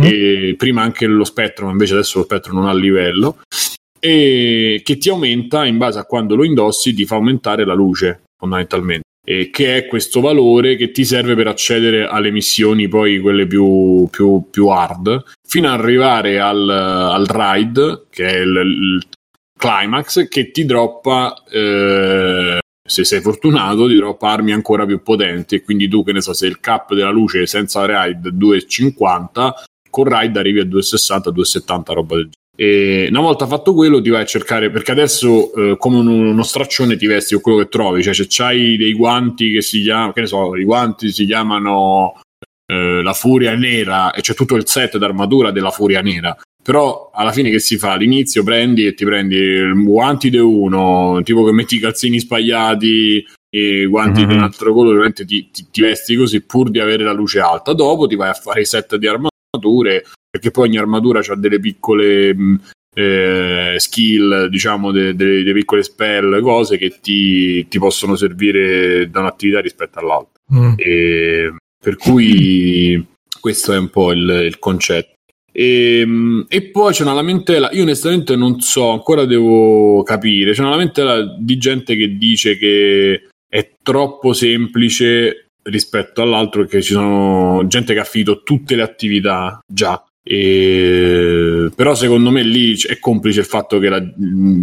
E 0.00 0.56
prima 0.58 0.82
anche 0.82 1.06
lo 1.06 1.22
spettro, 1.22 1.66
ma 1.66 1.70
invece 1.70 1.92
adesso 1.92 2.18
lo 2.18 2.24
spettro 2.24 2.52
non 2.52 2.66
ha 2.66 2.74
livello. 2.74 3.38
E 4.00 4.80
che 4.82 4.98
ti 4.98 5.08
aumenta 5.08 5.64
in 5.64 5.78
base 5.78 6.00
a 6.00 6.06
quando 6.06 6.34
lo 6.34 6.42
indossi, 6.42 6.92
ti 6.92 7.04
fa 7.04 7.14
aumentare 7.14 7.64
la 7.64 7.74
luce 7.74 8.22
fondamentalmente. 8.36 9.05
E 9.28 9.50
che 9.50 9.76
è 9.76 9.86
questo 9.86 10.20
valore 10.20 10.76
che 10.76 10.92
ti 10.92 11.04
serve 11.04 11.34
per 11.34 11.48
accedere 11.48 12.06
alle 12.06 12.30
missioni, 12.30 12.86
poi 12.86 13.18
quelle 13.18 13.48
più, 13.48 14.06
più, 14.08 14.44
più 14.48 14.68
hard, 14.68 15.24
fino 15.44 15.66
ad 15.66 15.80
arrivare 15.80 16.38
al, 16.38 16.68
al 16.68 17.26
ride, 17.26 18.04
che 18.08 18.24
è 18.24 18.38
il, 18.38 18.56
il 18.56 19.02
climax, 19.58 20.28
che 20.28 20.52
ti 20.52 20.64
droppa. 20.64 21.34
eh, 21.50 22.58
se 22.86 23.04
sei 23.04 23.20
fortunato, 23.20 23.88
ti 23.88 23.96
droppa 23.96 24.30
armi 24.30 24.52
ancora 24.52 24.86
più 24.86 25.02
potenti. 25.02 25.56
E 25.56 25.62
quindi 25.62 25.88
tu, 25.88 26.04
che 26.04 26.12
ne 26.12 26.20
so, 26.20 26.32
se 26.32 26.46
il 26.46 26.60
cap 26.60 26.94
della 26.94 27.10
luce 27.10 27.46
senza 27.46 27.84
ride 27.84 28.30
2,50, 28.30 29.50
con 29.90 30.04
ride 30.04 30.38
arrivi 30.38 30.60
a 30.60 30.64
2,60, 30.64 31.32
2,70, 31.32 31.92
roba 31.92 32.14
del 32.14 32.28
genere. 32.30 32.45
E 32.58 33.06
una 33.10 33.20
volta 33.20 33.46
fatto 33.46 33.74
quello 33.74 34.00
ti 34.00 34.08
vai 34.08 34.22
a 34.22 34.24
cercare 34.24 34.70
perché 34.70 34.90
adesso 34.92 35.52
eh, 35.54 35.76
come 35.76 35.98
un- 35.98 36.08
uno 36.08 36.42
straccione 36.42 36.96
ti 36.96 37.06
vesti 37.06 37.34
con 37.34 37.42
quello 37.42 37.58
che 37.58 37.68
trovi 37.68 38.02
cioè 38.02 38.14
se 38.14 38.24
c'hai 38.28 38.78
dei 38.78 38.94
guanti 38.94 39.52
che 39.52 39.60
si 39.60 39.82
chiamano 39.82 40.12
che 40.12 40.20
ne 40.22 40.26
so 40.26 40.56
i 40.56 40.64
guanti 40.64 41.12
si 41.12 41.26
chiamano 41.26 42.18
eh, 42.66 43.02
la 43.02 43.12
furia 43.12 43.54
nera 43.54 44.10
e 44.12 44.22
c'è 44.22 44.32
tutto 44.34 44.56
il 44.56 44.66
set 44.66 44.96
d'armatura 44.96 45.50
della 45.50 45.70
furia 45.70 46.00
nera. 46.00 46.34
Però 46.62 47.10
alla 47.14 47.30
fine 47.30 47.48
che 47.50 47.60
si 47.60 47.76
fa? 47.76 47.92
All'inizio 47.92 48.42
prendi 48.42 48.86
e 48.86 48.94
ti 48.94 49.04
prendi 49.04 49.36
il 49.36 49.72
guanti 49.84 50.30
di 50.30 50.38
uno 50.38 51.20
tipo 51.22 51.44
che 51.44 51.52
metti 51.52 51.76
i 51.76 51.78
calzini 51.78 52.18
spagliati 52.18 53.24
e 53.48 53.82
i 53.82 53.86
guanti 53.86 54.24
di 54.26 54.32
un 54.32 54.38
Mhm. 54.38 54.42
altro 54.44 54.72
colore 54.72 55.12
ti, 55.12 55.24
ti- 55.26 55.66
ti 55.70 55.80
vesti 55.80 56.16
così 56.16 56.40
pur 56.40 56.70
di 56.70 56.80
avere 56.80 57.04
la 57.04 57.12
luce 57.12 57.38
alta. 57.38 57.72
Dopo 57.72 58.08
ti 58.08 58.16
vai 58.16 58.30
a 58.30 58.34
fare 58.34 58.62
i 58.62 58.64
set 58.64 58.96
di 58.96 59.06
armature 59.06 60.04
perché 60.36 60.50
poi 60.50 60.68
ogni 60.68 60.78
armatura 60.78 61.20
ha 61.20 61.36
delle 61.36 61.58
piccole 61.58 62.34
mh, 62.34 62.60
eh, 62.94 63.74
skill, 63.78 64.46
diciamo, 64.46 64.90
de- 64.90 65.14
de- 65.14 65.42
delle 65.42 65.52
piccole 65.52 65.82
spell, 65.82 66.40
cose 66.40 66.76
che 66.76 66.98
ti, 67.00 67.66
ti 67.68 67.78
possono 67.78 68.16
servire 68.16 69.08
da 69.10 69.20
un'attività 69.20 69.60
rispetto 69.60 69.98
all'altra. 69.98 70.40
Mm. 70.54 70.72
E, 70.76 71.54
per 71.78 71.96
cui 71.96 73.04
questo 73.40 73.72
è 73.72 73.78
un 73.78 73.88
po' 73.90 74.12
il, 74.12 74.42
il 74.44 74.58
concetto. 74.58 75.14
E, 75.52 76.06
e 76.48 76.62
poi 76.70 76.92
c'è 76.92 77.02
una 77.02 77.14
lamentela, 77.14 77.70
io 77.72 77.82
onestamente 77.82 78.36
non 78.36 78.60
so, 78.60 78.90
ancora 78.90 79.24
devo 79.24 80.02
capire, 80.02 80.52
c'è 80.52 80.60
una 80.60 80.70
lamentela 80.70 81.22
di 81.38 81.56
gente 81.56 81.96
che 81.96 82.16
dice 82.18 82.58
che 82.58 83.28
è 83.48 83.72
troppo 83.82 84.34
semplice 84.34 85.48
rispetto 85.62 86.22
all'altro 86.22 86.62
perché 86.62 86.82
ci 86.82 86.92
sono 86.92 87.66
gente 87.66 87.94
che 87.94 88.00
ha 88.00 88.04
finito 88.04 88.42
tutte 88.42 88.76
le 88.76 88.82
attività 88.82 89.58
già 89.66 90.02
e... 90.28 91.70
però 91.74 91.94
secondo 91.94 92.30
me 92.30 92.42
lì 92.42 92.76
è 92.86 92.98
complice 92.98 93.40
il 93.40 93.46
fatto 93.46 93.78
che, 93.78 93.88
la- 93.88 94.02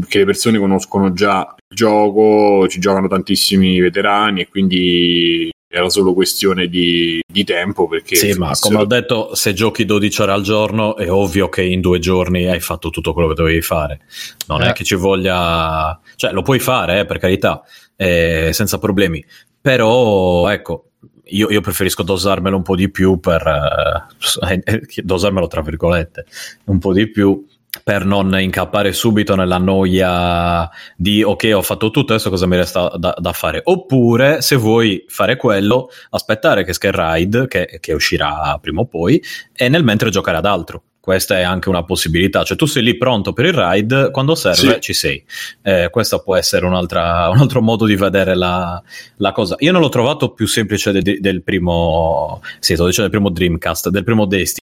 che 0.07 0.19
le 0.19 0.25
persone 0.25 0.57
conoscono 0.59 1.13
già 1.13 1.53
il 1.57 1.75
gioco 1.75 2.67
ci 2.67 2.79
giocano 2.79 3.07
tantissimi 3.07 3.79
veterani 3.79 4.41
e 4.41 4.47
quindi 4.49 5.49
era 5.75 5.89
solo 5.89 6.13
questione 6.13 6.67
di, 6.67 7.19
di 7.25 7.43
tempo 7.43 7.87
perché 7.87 8.15
Sì, 8.15 8.33
ma 8.33 8.51
come 8.59 8.77
ho 8.77 8.85
detto, 8.85 9.33
se 9.33 9.53
giochi 9.53 9.85
12 9.85 10.21
ore 10.21 10.31
al 10.31 10.43
giorno 10.43 10.95
è 10.97 11.09
ovvio 11.11 11.49
che 11.49 11.63
in 11.63 11.81
due 11.81 11.97
giorni 11.97 12.45
hai 12.47 12.59
fatto 12.59 12.91
tutto 12.91 13.11
quello 13.11 13.29
che 13.29 13.33
dovevi 13.33 13.61
fare. 13.63 14.01
Non 14.47 14.61
Eh. 14.61 14.69
è 14.69 14.73
che 14.73 14.83
ci 14.83 14.93
voglia... 14.93 15.99
Cioè, 16.15 16.31
lo 16.31 16.43
puoi 16.43 16.59
fare, 16.59 16.99
eh, 16.99 17.05
per 17.05 17.17
carità, 17.17 17.63
eh, 17.95 18.51
senza 18.53 18.77
problemi. 18.77 19.25
Però, 19.59 20.47
ecco, 20.47 20.89
io, 21.35 21.49
io 21.49 21.61
preferisco 21.61 22.03
dosarmelo 22.03 22.55
un 22.55 22.63
po' 22.63 22.75
di 22.75 22.89
più 22.89 23.19
per... 23.19 23.45
eh, 23.45 24.91
dosarmelo 25.03 25.47
tra 25.47 25.61
virgolette, 25.61 26.25
un 26.65 26.79
po' 26.79 26.93
di 26.93 27.09
più 27.09 27.45
per 27.83 28.05
non 28.05 28.39
incappare 28.39 28.93
subito 28.93 29.35
nella 29.35 29.57
noia 29.57 30.69
di 30.95 31.23
ok 31.23 31.51
ho 31.55 31.61
fatto 31.63 31.89
tutto 31.89 32.13
adesso 32.13 32.29
cosa 32.29 32.45
mi 32.45 32.55
resta 32.55 32.87
da, 32.97 33.15
da 33.17 33.33
fare? 33.33 33.61
Oppure 33.63 34.41
se 34.41 34.55
vuoi 34.55 35.05
fare 35.07 35.37
quello 35.37 35.89
aspettare 36.11 36.63
che 36.63 36.73
Sky 36.73 36.89
Ride 36.91 37.47
che, 37.47 37.79
che 37.79 37.93
uscirà 37.93 38.57
prima 38.61 38.81
o 38.81 38.85
poi 38.85 39.21
e 39.55 39.69
nel 39.69 39.83
mentre 39.83 40.11
giocare 40.11 40.37
ad 40.37 40.45
altro 40.45 40.83
questa 41.03 41.37
è 41.37 41.41
anche 41.41 41.67
una 41.67 41.83
possibilità 41.83 42.45
cioè 42.45 42.55
tu 42.55 42.65
sei 42.65 42.81
lì 42.81 42.95
pronto 42.95 43.33
per 43.33 43.43
il 43.43 43.53
ride 43.53 44.09
quando 44.09 44.35
serve 44.35 44.75
Sì. 44.75 44.79
ci 44.79 44.93
sei 44.93 45.21
eh, 45.61 45.89
questo 45.91 46.23
può 46.23 46.37
essere 46.37 46.65
un'altra, 46.65 47.27
un 47.35 47.39
altro 47.39 47.61
modo 47.61 47.85
di 47.85 47.97
vedere 47.97 48.35
la, 48.35 48.81
la 49.17 49.31
cosa 49.33 49.57
io 49.59 49.73
non 49.73 49.81
l'ho 49.81 49.89
trovato 49.89 50.31
più 50.31 50.47
semplice 50.47 50.93
de- 50.93 51.19
del 51.19 51.43
primo 51.43 52.41
sì 52.59 52.75
sto 52.75 52.85
dicendo 52.85 53.09
del 53.09 53.19
primo 53.19 53.35
Dreamcast 53.35 53.89
del 53.89 54.05
primo 54.05 54.25
Destiny 54.25 54.61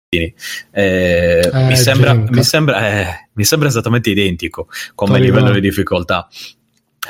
eh, 0.71 1.51
mi, 1.53 1.77
sembra, 1.77 2.15
mi, 2.15 2.43
sembra, 2.43 2.89
eh, 2.89 3.29
mi 3.35 3.45
sembra 3.45 3.69
esattamente 3.69 4.09
identico 4.09 4.69
come 4.95 5.19
Torino. 5.19 5.35
livello 5.35 5.53
di 5.55 5.61
difficoltà. 5.61 6.29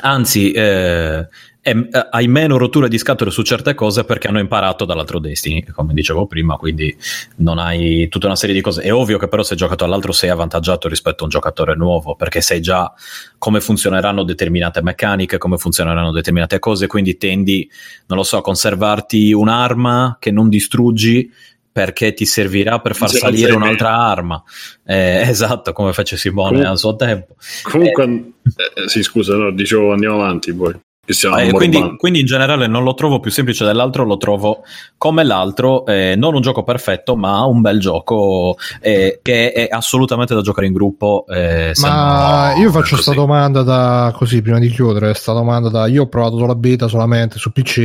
Anzi, 0.01 0.51
eh, 0.51 1.27
è- 1.63 1.69
eh, 1.75 2.07
hai 2.11 2.27
meno 2.27 2.57
rotture 2.57 2.89
di 2.89 2.97
scatole 2.97 3.31
su 3.31 3.41
certe 3.41 3.73
cose 3.73 4.03
perché 4.03 4.27
hanno 4.27 4.39
imparato 4.39 4.83
dall'altro 4.83 5.17
Destiny, 5.19 5.63
come 5.63 5.93
dicevo 5.93 6.27
prima, 6.27 6.57
quindi 6.57 6.95
non 7.37 7.57
hai 7.57 8.09
tutta 8.09 8.25
una 8.27 8.35
serie 8.35 8.53
di 8.53 8.59
cose. 8.61 8.81
È 8.81 8.93
ovvio 8.93 9.17
che 9.17 9.29
però 9.29 9.43
se 9.43 9.53
hai 9.53 9.59
giocato 9.59 9.85
all'altro 9.85 10.11
sei 10.11 10.29
avvantaggiato 10.29 10.89
rispetto 10.89 11.21
a 11.21 11.23
un 11.23 11.29
giocatore 11.29 11.73
nuovo, 11.75 12.15
perché 12.15 12.41
sai 12.41 12.59
già 12.61 12.91
come 13.37 13.61
funzioneranno 13.61 14.23
determinate 14.23 14.81
meccaniche, 14.81 15.37
come 15.37 15.57
funzioneranno 15.57 16.11
determinate 16.11 16.59
cose, 16.59 16.87
quindi 16.87 17.15
tendi, 17.17 17.67
non 18.07 18.17
lo 18.17 18.23
so, 18.25 18.37
a 18.37 18.41
conservarti 18.41 19.31
un'arma 19.31 20.17
che 20.19 20.31
non 20.31 20.49
distruggi 20.49 21.31
perché 21.71 22.13
ti 22.13 22.25
servirà 22.25 22.79
per 22.81 22.93
far 22.93 23.09
non 23.09 23.17
salire 23.19 23.53
un'altra 23.53 23.95
arma. 23.97 24.43
Eh, 24.85 25.21
esatto, 25.27 25.71
come 25.71 25.93
fece 25.93 26.17
Simone 26.17 26.47
Comunque- 26.49 26.69
al 26.71 26.77
suo 26.77 26.95
tempo. 26.97 27.35
comunque 27.63 28.03
eh, 28.03 28.87
sì 28.89 29.01
scusa 29.01 29.35
no, 29.37 29.49
dicevo 29.51 29.93
andiamo 29.93 30.15
avanti 30.21 30.53
poi 30.53 30.77
Eh, 31.05 31.51
quindi, 31.51 31.97
quindi 31.97 32.21
in 32.21 32.25
generale 32.25 32.65
non 32.67 32.85
lo 32.85 32.93
trovo 32.93 33.19
più 33.19 33.29
semplice 33.29 33.65
dell'altro, 33.65 34.05
lo 34.05 34.15
trovo 34.15 34.63
come 34.97 35.25
l'altro, 35.25 35.85
eh, 35.85 36.15
non 36.15 36.33
un 36.33 36.39
gioco 36.39 36.63
perfetto, 36.63 37.17
ma 37.17 37.43
un 37.43 37.59
bel 37.59 37.77
gioco 37.77 38.55
eh, 38.79 39.19
che 39.21 39.51
è 39.51 39.67
assolutamente 39.69 40.33
da 40.33 40.39
giocare 40.39 40.67
in 40.67 40.71
gruppo. 40.71 41.25
eh, 41.27 41.73
Ma 41.81 42.53
no, 42.53 42.61
io 42.61 42.71
faccio 42.71 42.95
questa 42.95 43.13
domanda 43.13 43.63
da 43.63 44.13
così 44.15 44.41
prima 44.41 44.59
di 44.59 44.69
chiudere. 44.69 45.07
Questa 45.07 45.33
domanda 45.33 45.67
da 45.67 45.87
io 45.87 46.03
ho 46.03 46.07
provato 46.07 46.37
sulla 46.37 46.55
beta 46.55 46.87
solamente 46.87 47.37
su 47.37 47.51
PC. 47.51 47.79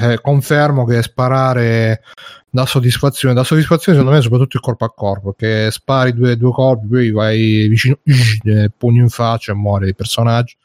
eh, 0.00 0.18
confermo 0.22 0.86
che 0.86 1.02
sparare 1.02 2.00
dà 2.48 2.64
soddisfazione. 2.64 3.34
Da 3.34 3.44
soddisfazione, 3.44 3.98
secondo 3.98 4.16
me, 4.16 4.22
soprattutto 4.22 4.56
il 4.56 4.62
corpo 4.62 4.86
a 4.86 4.90
corpo. 4.94 5.34
Che 5.36 5.68
spari 5.70 6.14
due, 6.14 6.38
due 6.38 6.52
colpi, 6.52 6.86
poi 6.86 7.10
vai 7.10 7.68
vicino, 7.68 7.98
eh, 8.44 8.70
pugno 8.74 9.02
in 9.02 9.10
faccia 9.10 9.52
e 9.52 9.54
muore 9.54 9.88
il 9.88 9.94
personaggio. 9.94 10.56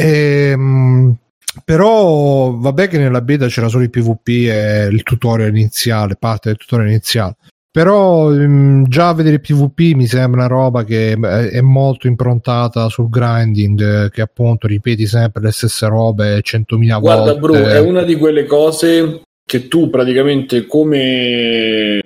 Ehm, 0.00 1.14
però 1.64 2.52
vabbè 2.52 2.88
che 2.88 2.98
nella 2.98 3.20
beta 3.20 3.46
c'era 3.46 3.68
solo 3.68 3.82
il 3.82 3.90
PvP 3.90 4.28
e 4.28 4.88
il 4.90 5.02
tutorial 5.02 5.48
iniziale, 5.50 6.16
parte 6.18 6.48
del 6.48 6.58
tutorial 6.58 6.88
iniziale. 6.88 7.36
Però 7.72 8.32
ehm, 8.32 8.88
già 8.88 9.12
vedere 9.12 9.36
il 9.36 9.40
PvP 9.40 9.94
mi 9.94 10.06
sembra 10.06 10.40
una 10.40 10.48
roba 10.48 10.84
che 10.84 11.12
eh, 11.12 11.50
è 11.50 11.60
molto 11.60 12.06
improntata 12.06 12.88
sul 12.88 13.08
grinding, 13.08 14.10
che 14.10 14.22
appunto 14.22 14.66
ripeti 14.66 15.06
sempre 15.06 15.42
le 15.42 15.52
stesse 15.52 15.86
robe 15.86 16.40
100.000 16.40 17.00
Guarda, 17.00 17.22
volte. 17.22 17.38
Bru, 17.38 17.54
è 17.54 17.78
una 17.78 18.02
di 18.02 18.16
quelle 18.16 18.44
cose 18.44 19.22
che 19.44 19.68
tu 19.68 19.90
praticamente 19.90 20.66
come 20.66 22.00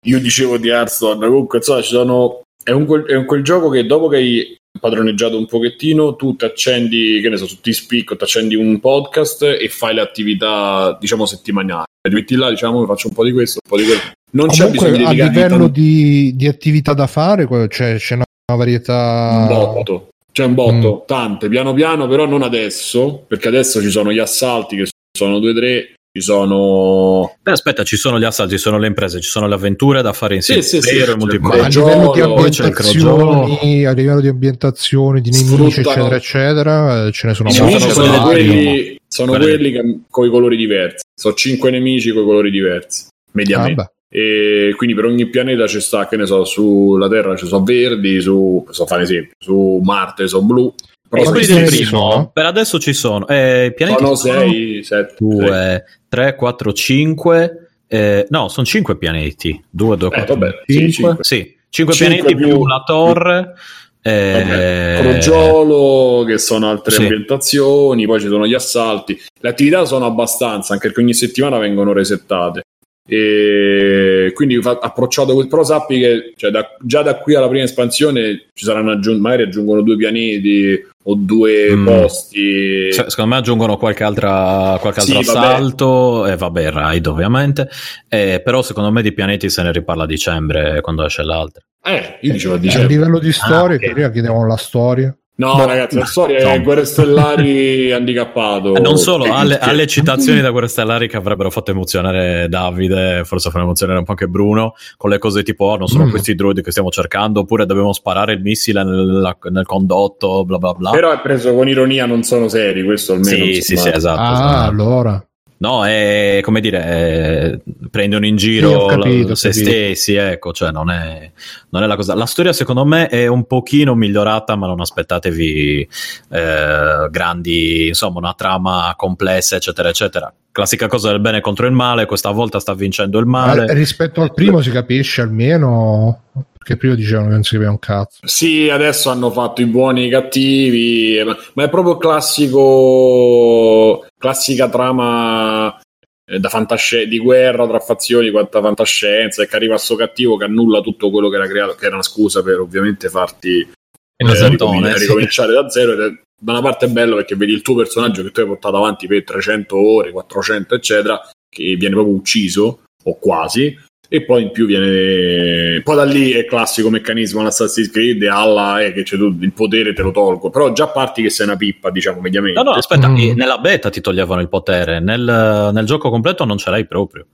io 0.00 0.20
dicevo 0.20 0.58
di 0.58 0.68
Hearthstone, 0.68 1.26
comunque 1.26 1.58
insomma 1.58 1.82
ci 1.82 1.90
sono 1.90 2.42
è 2.62 2.70
un, 2.72 3.04
è 3.06 3.14
un 3.14 3.24
quel 3.24 3.42
gioco 3.42 3.70
che 3.70 3.86
dopo 3.86 4.08
che 4.08 4.16
hai 4.16 4.58
padroneggiato 4.78 5.36
un 5.38 5.46
pochettino 5.46 6.16
tu 6.16 6.36
ti 6.36 6.44
accendi, 6.44 7.20
che 7.22 7.28
ne 7.28 7.36
so, 7.36 7.46
su 7.46 7.60
T-Speak 7.60 8.10
o 8.12 8.16
ti 8.16 8.24
accendi 8.24 8.54
un 8.54 8.78
podcast 8.80 9.42
e 9.42 9.68
fai 9.68 9.94
le 9.94 10.00
attività 10.00 10.96
diciamo 11.00 11.26
settimanali. 11.26 11.84
Ti 12.00 12.14
metti 12.14 12.34
là, 12.36 12.50
diciamo, 12.50 12.86
faccio 12.86 13.08
un 13.08 13.14
po' 13.14 13.24
di 13.24 13.32
questo, 13.32 13.60
un 13.62 13.70
po' 13.70 13.76
di 13.76 13.84
quello. 13.86 14.00
Non 14.30 14.48
c'è 14.48 14.64
Comunque, 14.66 14.90
bisogno 14.90 15.12
di 15.12 15.20
a 15.20 15.26
livello 15.26 15.68
di, 15.68 16.32
di 16.36 16.46
attività 16.46 16.92
da 16.94 17.06
fare, 17.06 17.46
que- 17.46 17.68
c'è, 17.68 17.96
c'è 17.96 18.14
una, 18.14 18.24
una 18.52 18.58
varietà. 18.58 19.36
un 19.40 19.46
botto. 19.48 20.08
C'è 20.30 20.44
un 20.44 20.54
botto, 20.54 21.00
Mm. 21.02 21.06
tante, 21.06 21.48
piano 21.48 21.72
piano, 21.72 22.06
però 22.06 22.26
non 22.26 22.42
adesso, 22.42 23.24
perché 23.26 23.48
adesso 23.48 23.80
ci 23.80 23.90
sono 23.90 24.12
gli 24.12 24.18
assalti 24.18 24.76
che 24.76 24.86
sono 25.16 25.38
due 25.40 25.50
o 25.50 25.54
tre, 25.54 25.94
ci 26.18 26.24
sono 26.24 27.36
Beh, 27.42 27.52
aspetta, 27.52 27.82
ci 27.84 27.96
sono 27.96 28.18
gli 28.18 28.24
assalti, 28.24 28.54
ci 28.56 28.58
sono 28.60 28.78
le 28.78 28.86
imprese, 28.88 29.20
ci 29.20 29.28
sono 29.28 29.46
le 29.46 29.54
avventure 29.54 30.02
da 30.02 30.12
fare 30.12 30.40
Sì, 30.40 30.54
insieme. 30.54 30.62
sì, 30.62 30.80
sì, 30.88 30.96
vero, 30.96 31.16
c'è 31.16 31.38
Ma 31.38 31.54
a 31.54 31.68
livello 31.68 32.12
di 32.12 32.20
ambientazioni, 32.20 33.86
a 33.86 33.92
livello 33.92 34.20
di 34.20 34.28
ambientazioni, 34.28 35.20
di 35.20 35.30
nemici, 35.30 35.46
Sfruttano- 35.82 36.06
eccetera, 36.12 36.16
eccetera, 36.16 37.06
eh, 37.06 37.12
ce 37.12 37.26
ne 37.28 37.34
sono 37.34 37.50
Sì, 37.50 37.60
molti. 37.62 37.78
sono 37.80 37.92
sono, 37.92 38.22
quelli, 38.22 38.98
sono 39.06 39.32
Quelli- 39.32 39.72
che, 39.72 39.98
con 40.10 40.26
i 40.26 40.30
colori 40.30 40.56
diversi. 40.56 41.04
Sono 41.14 41.34
cinque 41.34 41.70
nemici 41.70 42.10
con 42.12 42.22
i 42.22 42.26
colori 42.26 42.50
diversi, 42.50 43.06
mediamente. 43.32 43.80
Ah, 43.80 43.90
e 44.10 44.72
quindi 44.76 44.94
per 44.94 45.04
ogni 45.04 45.26
pianeta 45.28 45.66
ci 45.66 45.80
sta, 45.80 46.08
che 46.08 46.16
ne 46.16 46.24
so, 46.26 46.44
sulla 46.44 47.08
Terra 47.08 47.36
ci 47.36 47.46
sono 47.46 47.62
verdi, 47.64 48.20
su, 48.20 48.64
so 48.70 48.86
fare 48.86 49.02
esempio, 49.02 49.34
su 49.38 49.80
Marte 49.82 50.26
sono 50.28 50.46
blu. 50.46 50.74
E 51.10 51.24
quelli 51.24 51.46
del 51.46 51.64
primo, 51.64 52.30
per 52.32 52.44
adesso 52.44 52.78
ci 52.78 52.92
sono. 52.92 53.26
Eh, 53.26 53.72
pianeti 53.74 53.98
sono 54.02 54.14
sono 54.14 54.40
6, 54.40 54.82
7, 54.84 55.14
2, 55.18 55.84
3, 56.08 56.34
4, 56.34 56.72
5. 56.72 57.68
eh, 57.86 58.26
no, 58.28 58.48
sono 58.48 58.66
5 58.66 58.96
pianeti. 58.98 59.62
2, 59.70 59.96
2, 59.96 60.08
Eh, 60.08 60.10
4, 60.10 60.34
vabbè, 60.34 60.50
sì, 60.66 60.72
5. 60.74 60.92
cinque. 60.92 61.16
Sì, 61.24 61.56
5 61.70 61.94
Cinque 61.94 61.96
pianeti 61.96 62.34
più, 62.34 62.46
più- 62.48 62.66
la 62.66 62.82
torre. 62.84 63.54
eh, 64.02 64.96
Crogiolo, 65.00 66.24
che 66.24 66.38
sono 66.38 66.68
altre 66.70 66.92
Sì. 66.92 67.02
ambientazioni, 67.02 68.06
poi 68.06 68.20
ci 68.20 68.28
sono 68.28 68.46
gli 68.46 68.54
assalti. 68.54 69.18
Le 69.40 69.48
attività 69.48 69.84
sono 69.84 70.06
abbastanza, 70.06 70.72
anche 70.72 70.86
perché 70.88 71.02
ogni 71.02 71.14
settimana 71.14 71.58
vengono 71.58 71.92
resettate. 71.92 72.62
E 73.10 74.32
quindi 74.34 74.60
approcciato 74.62 75.32
quel 75.34 75.48
però 75.48 75.64
sappi 75.64 75.98
che 75.98 76.32
cioè, 76.36 76.50
da- 76.50 76.76
già 76.80 77.02
da 77.02 77.16
qui 77.16 77.34
alla 77.34 77.48
prima 77.48 77.64
espansione 77.64 78.48
ci 78.52 78.64
saranno 78.64 78.90
aggiun- 78.92 79.18
magari 79.20 79.44
aggiungono 79.44 79.80
due 79.82 79.96
pianeti 79.96 80.78
o 81.04 81.14
due 81.16 81.74
Mm. 81.74 81.86
posti 81.86 82.92
Se- 82.92 83.06
secondo 83.08 83.30
me 83.32 83.36
aggiungono 83.38 83.76
qualche, 83.78 84.04
altra, 84.04 84.76
qualche 84.80 85.00
altro 85.00 85.22
Sì, 85.22 85.26
vabbè. 85.32 85.38
assalto 85.46 86.26
e 86.26 86.36
vabbè, 86.36 86.62
il 86.62 86.72
raid 86.72 87.06
ovviamente. 87.06 87.68
Eh, 88.08 88.42
però 88.44 88.60
secondo 88.62 88.90
me 88.90 89.00
di 89.02 89.12
pianeti 89.12 89.48
se 89.48 89.62
ne 89.62 89.72
riparla 89.72 90.02
a 90.04 90.06
dicembre 90.06 90.80
quando 90.82 91.04
esce 91.04 91.22
l'altra. 91.22 91.62
eh 91.84 92.18
io 92.20 92.32
dicevo 92.32 92.54
a 92.54 92.56
A 92.56 92.60
dicembre 92.60 92.88
livello 92.94 93.18
di 93.18 93.32
storia, 93.32 93.76
ok. 93.76 93.78
che 93.82 93.92
prima 93.92 94.10
chiedevano 94.10 94.46
la 94.46 94.56
storia. 94.56 95.16
No 95.38 95.56
No. 95.56 95.66
ragazzi 95.66 95.96
la 95.96 96.04
storia 96.04 96.38
è 96.38 96.56
No. 96.56 96.62
Guerre 96.62 96.84
Stellari 96.84 97.90
handicappato 97.92 98.74
Eh, 98.74 98.80
non 98.80 98.98
solo, 98.98 99.24
alle, 99.32 99.58
alle 99.58 99.86
citazioni 99.86 100.40
da 100.40 100.50
Guerre 100.50 100.66
Stellari 100.68 101.08
che 101.08 101.16
avrebbero 101.16 101.50
fatto 101.50 101.70
emozionare 101.70 102.48
Davide, 102.48 103.22
forse 103.24 103.48
faranno 103.48 103.66
emozionare 103.66 103.98
un 103.98 104.04
po' 104.04 104.10
anche 104.12 104.26
Bruno, 104.26 104.74
con 104.96 105.10
le 105.10 105.18
cose 105.18 105.42
tipo, 105.42 105.66
oh, 105.66 105.76
non 105.76 105.86
sono 105.86 106.06
Mm. 106.06 106.10
questi 106.10 106.34
droidi 106.34 106.62
che 106.62 106.70
stiamo 106.70 106.90
cercando, 106.90 107.40
oppure 107.40 107.66
dobbiamo 107.66 107.92
sparare 107.92 108.32
il 108.34 108.40
missile 108.40 108.82
nel, 108.84 109.36
nel 109.50 109.64
condotto, 109.66 110.44
bla 110.44 110.58
bla 110.58 110.72
bla. 110.74 110.90
però 110.90 111.12
è 111.12 111.20
preso 111.20 111.54
con 111.54 111.68
ironia 111.68 112.04
non 112.06 112.22
sono 112.24 112.48
seri 112.48 112.82
questo 112.84 113.12
almeno 113.12 113.44
sì, 113.44 113.60
sì, 113.62 113.72
insomma. 113.74 113.90
sì, 113.92 113.96
esatto. 113.96 114.20
ah, 114.20 114.32
esatto. 114.32 114.70
allora. 114.70 115.27
No, 115.60 115.84
è 115.84 116.38
come 116.42 116.60
dire, 116.60 116.84
è- 116.84 117.58
prendono 117.90 118.26
in 118.26 118.38
Sì, 118.38 118.46
giro 118.46 118.70
ho 118.70 118.86
capito, 118.86 119.30
la- 119.30 119.34
se 119.34 119.48
capito. 119.50 119.70
stessi, 119.70 120.14
ecco, 120.14 120.52
cioè 120.52 120.70
non 120.70 120.88
è, 120.88 121.32
non 121.70 121.82
è 121.82 121.86
la 121.86 121.96
cosa. 121.96 122.14
La 122.14 122.26
storia 122.26 122.52
secondo 122.52 122.84
me 122.84 123.08
è 123.08 123.26
un 123.26 123.44
pochino 123.44 123.96
migliorata, 123.96 124.54
ma 124.54 124.68
non 124.68 124.80
aspettatevi 124.80 125.88
eh, 126.30 127.08
grandi, 127.10 127.88
insomma, 127.88 128.18
una 128.18 128.34
trama 128.34 128.94
complessa, 128.96 129.56
eccetera, 129.56 129.88
eccetera. 129.88 130.32
Classica 130.52 130.86
cosa 130.86 131.10
del 131.10 131.20
bene 131.20 131.40
contro 131.40 131.66
il 131.66 131.72
male, 131.72 132.06
questa 132.06 132.30
volta 132.30 132.60
sta 132.60 132.74
vincendo 132.74 133.18
il 133.18 133.26
male. 133.26 133.66
Eh, 133.66 133.74
rispetto 133.74 134.22
al 134.22 134.32
primo 134.34 134.60
si 134.60 134.70
capisce 134.70 135.22
almeno 135.22 136.22
perché 136.56 136.76
prima 136.76 136.94
dicevano 136.94 137.28
che 137.28 137.34
non 137.34 137.42
si 137.42 137.52
capiva 137.54 137.70
un 137.70 137.78
cazzo. 137.78 138.20
Sì, 138.26 138.68
adesso 138.68 139.10
hanno 139.10 139.30
fatto 139.30 139.60
i 139.60 139.66
buoni 139.66 140.02
e 140.02 140.06
i 140.06 140.10
cattivi, 140.10 141.22
ma- 141.24 141.36
ma 141.54 141.64
è 141.64 141.68
proprio 141.68 141.96
classico, 141.96 144.04
classica 144.18 144.68
trama 144.68 145.80
eh, 146.26 146.38
da 146.38 146.48
fantasci- 146.48 147.06
di 147.06 147.18
guerra 147.18 147.66
tra 147.66 147.78
fazioni, 147.78 148.30
quanta 148.30 148.60
fantascienza, 148.60 149.42
e 149.42 149.46
che 149.46 149.56
arriva 149.56 149.78
sto 149.78 149.96
cattivo 149.96 150.36
che 150.36 150.44
annulla 150.44 150.80
tutto 150.80 151.10
quello 151.10 151.28
che 151.28 151.36
era 151.36 151.46
creato, 151.46 151.74
che 151.74 151.86
era 151.86 151.94
una 151.94 152.04
scusa 152.04 152.42
per 152.42 152.60
ovviamente 152.60 153.08
farti 153.08 153.60
eh, 153.60 154.48
ricomin- 154.48 154.92
sì. 154.94 155.06
ricominciare 155.06 155.52
da 155.52 155.68
zero. 155.68 155.92
Ed 155.92 156.20
da 156.40 156.52
una 156.52 156.62
parte 156.62 156.86
è 156.86 156.88
bello 156.88 157.16
perché 157.16 157.34
vedi 157.34 157.52
il 157.52 157.62
tuo 157.62 157.74
personaggio 157.74 158.22
che 158.22 158.30
tu 158.30 158.40
hai 158.40 158.46
portato 158.46 158.76
avanti 158.76 159.08
per 159.08 159.24
300 159.24 159.76
ore, 159.76 160.12
400, 160.12 160.74
eccetera, 160.76 161.20
che 161.48 161.74
viene 161.74 161.94
proprio 161.94 162.14
ucciso, 162.14 162.82
o 163.02 163.18
quasi, 163.18 163.76
e 164.10 164.24
poi 164.24 164.44
in 164.44 164.50
più 164.52 164.64
viene 164.64 165.82
poi 165.82 165.94
da 165.96 166.04
lì 166.04 166.30
è 166.30 166.46
classico 166.46 166.88
meccanismo 166.88 167.40
all'Assassin's 167.40 167.90
Creed 167.90 168.22
alla 168.24 168.80
eh, 168.80 168.92
che 168.94 169.02
c'è 169.02 169.16
tu, 169.18 169.36
il 169.38 169.52
potere 169.52 169.92
te 169.92 170.00
lo 170.00 170.10
tolgo 170.12 170.48
però 170.48 170.72
già 170.72 170.88
parti 170.88 171.20
che 171.20 171.28
sei 171.28 171.46
una 171.46 171.56
pippa 171.56 171.90
diciamo 171.90 172.20
mediamente 172.20 172.58
No, 172.62 172.70
no, 172.70 172.76
aspetta, 172.76 173.08
Mm. 173.08 173.32
nella 173.36 173.58
beta 173.58 173.90
ti 173.90 174.00
toglievano 174.00 174.40
il 174.40 174.48
potere, 174.48 175.00
nel, 175.00 175.70
nel 175.72 175.84
gioco 175.84 176.08
completo 176.10 176.44
non 176.44 176.56
ce 176.58 176.70
l'hai 176.70 176.86
proprio. 176.86 177.26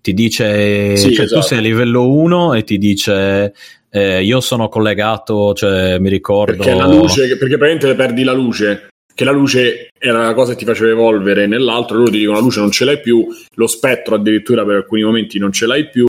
Ti 0.00 0.12
dice, 0.12 0.96
Sì, 0.96 1.12
cioè, 1.14 1.24
esatto. 1.24 1.40
tu 1.40 1.46
sei 1.46 1.58
a 1.58 1.60
livello 1.62 2.10
1 2.10 2.54
e 2.54 2.64
ti 2.64 2.76
dice, 2.78 3.54
eh, 3.90 4.22
io 4.22 4.40
sono 4.40 4.68
collegato, 4.68 5.54
cioè 5.54 5.98
mi 5.98 6.08
ricordo... 6.10 6.56
perché 6.62 6.74
la 6.74 6.86
luce 6.86 7.36
perché 7.36 7.56
praticamente 7.56 7.94
perdi 7.94 8.22
la 8.24 8.32
luce 8.32 8.88
che 9.14 9.24
la 9.24 9.30
luce 9.30 9.90
era 9.98 10.24
la 10.26 10.34
cosa 10.34 10.52
che 10.52 10.58
ti 10.58 10.64
faceva 10.64 10.90
evolvere 10.90 11.46
nell'altro 11.46 11.98
loro 11.98 12.10
ti 12.10 12.18
dicono 12.18 12.36
la 12.36 12.42
luce 12.42 12.58
non 12.60 12.70
ce 12.72 12.84
l'hai 12.84 13.00
più 13.00 13.24
lo 13.54 13.66
spettro 13.68 14.16
addirittura 14.16 14.64
per 14.64 14.74
alcuni 14.76 15.02
momenti 15.04 15.38
non 15.38 15.52
ce 15.52 15.66
l'hai 15.66 15.88
più 15.88 16.04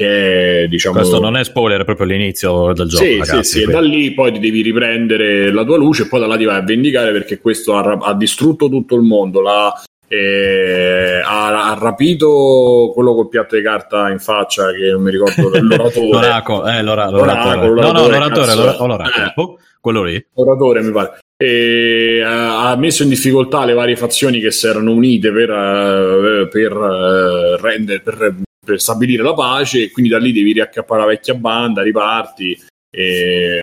che 0.00 0.66
diciamo 0.70 0.96
Questo 0.96 1.20
non 1.20 1.36
è 1.36 1.44
spoiler, 1.44 1.82
è 1.82 1.84
proprio 1.84 2.06
l'inizio 2.06 2.72
del 2.72 2.88
gioco, 2.88 3.04
sì, 3.04 3.18
ragazzi. 3.18 3.36
sì, 3.36 3.42
sì, 3.42 3.58
e 3.60 3.64
quindi- 3.64 3.72
da 3.82 3.86
lì 3.96 4.14
poi 4.14 4.32
ti 4.32 4.38
devi 4.38 4.62
riprendere 4.62 5.52
la 5.52 5.62
tua 5.64 5.76
luce 5.76 6.04
e 6.04 6.08
poi 6.08 6.20
da 6.20 6.26
là 6.26 6.36
ti 6.38 6.44
vai 6.44 6.56
a 6.56 6.62
vendicare 6.62 7.12
perché 7.12 7.38
questo 7.38 7.76
ha, 7.76 7.98
ha 8.00 8.14
distrutto 8.14 8.68
tutto 8.70 8.94
il 8.96 9.02
mondo, 9.02 9.42
l'ha, 9.42 9.72
eh, 10.08 11.20
ha, 11.22 11.70
ha 11.70 11.78
rapito 11.78 12.90
quello 12.94 13.14
col 13.14 13.28
piatto 13.28 13.56
di 13.56 13.62
carta 13.62 14.08
in 14.10 14.18
faccia 14.18 14.72
che 14.72 14.90
non 14.90 15.02
mi 15.02 15.10
ricordo 15.10 15.50
l'oratore. 15.60 16.08
L'oracolo, 16.10 16.66
eh, 16.66 16.82
l'ora- 16.82 17.10
L'oracolo, 17.10 17.66
l'oratore. 17.66 17.80
No, 17.80 17.92
no, 17.92 18.06
l'oratore, 18.08 18.18
l'oratore, 18.18 18.54
l'ora- 18.54 18.82
o 18.82 18.86
l'oracolo. 18.86 19.24
Eh. 19.26 19.32
Oh, 19.36 19.58
quello 19.80 20.02
lì. 20.02 20.26
oratore 20.34 20.82
mi 20.82 20.92
pare 20.92 21.18
e 21.42 22.20
ha 22.22 22.68
ha 22.70 22.76
messo 22.76 23.02
in 23.02 23.08
difficoltà 23.08 23.64
le 23.64 23.72
varie 23.72 23.96
fazioni 23.96 24.40
che 24.40 24.50
si 24.50 24.66
erano 24.66 24.92
unite 24.92 25.32
per, 25.32 25.48
eh, 25.50 26.48
per, 26.50 26.72
eh, 26.72 27.56
rendere, 27.62 28.00
per, 28.00 28.34
per 28.64 28.80
stabilire 28.80 29.22
la 29.22 29.34
pace 29.34 29.84
e 29.84 29.90
quindi 29.90 30.10
da 30.10 30.18
lì 30.18 30.32
devi 30.32 30.52
riaccappare 30.52 31.00
la 31.00 31.06
vecchia 31.06 31.34
banda, 31.34 31.82
riparti 31.82 32.58
e 32.90 33.60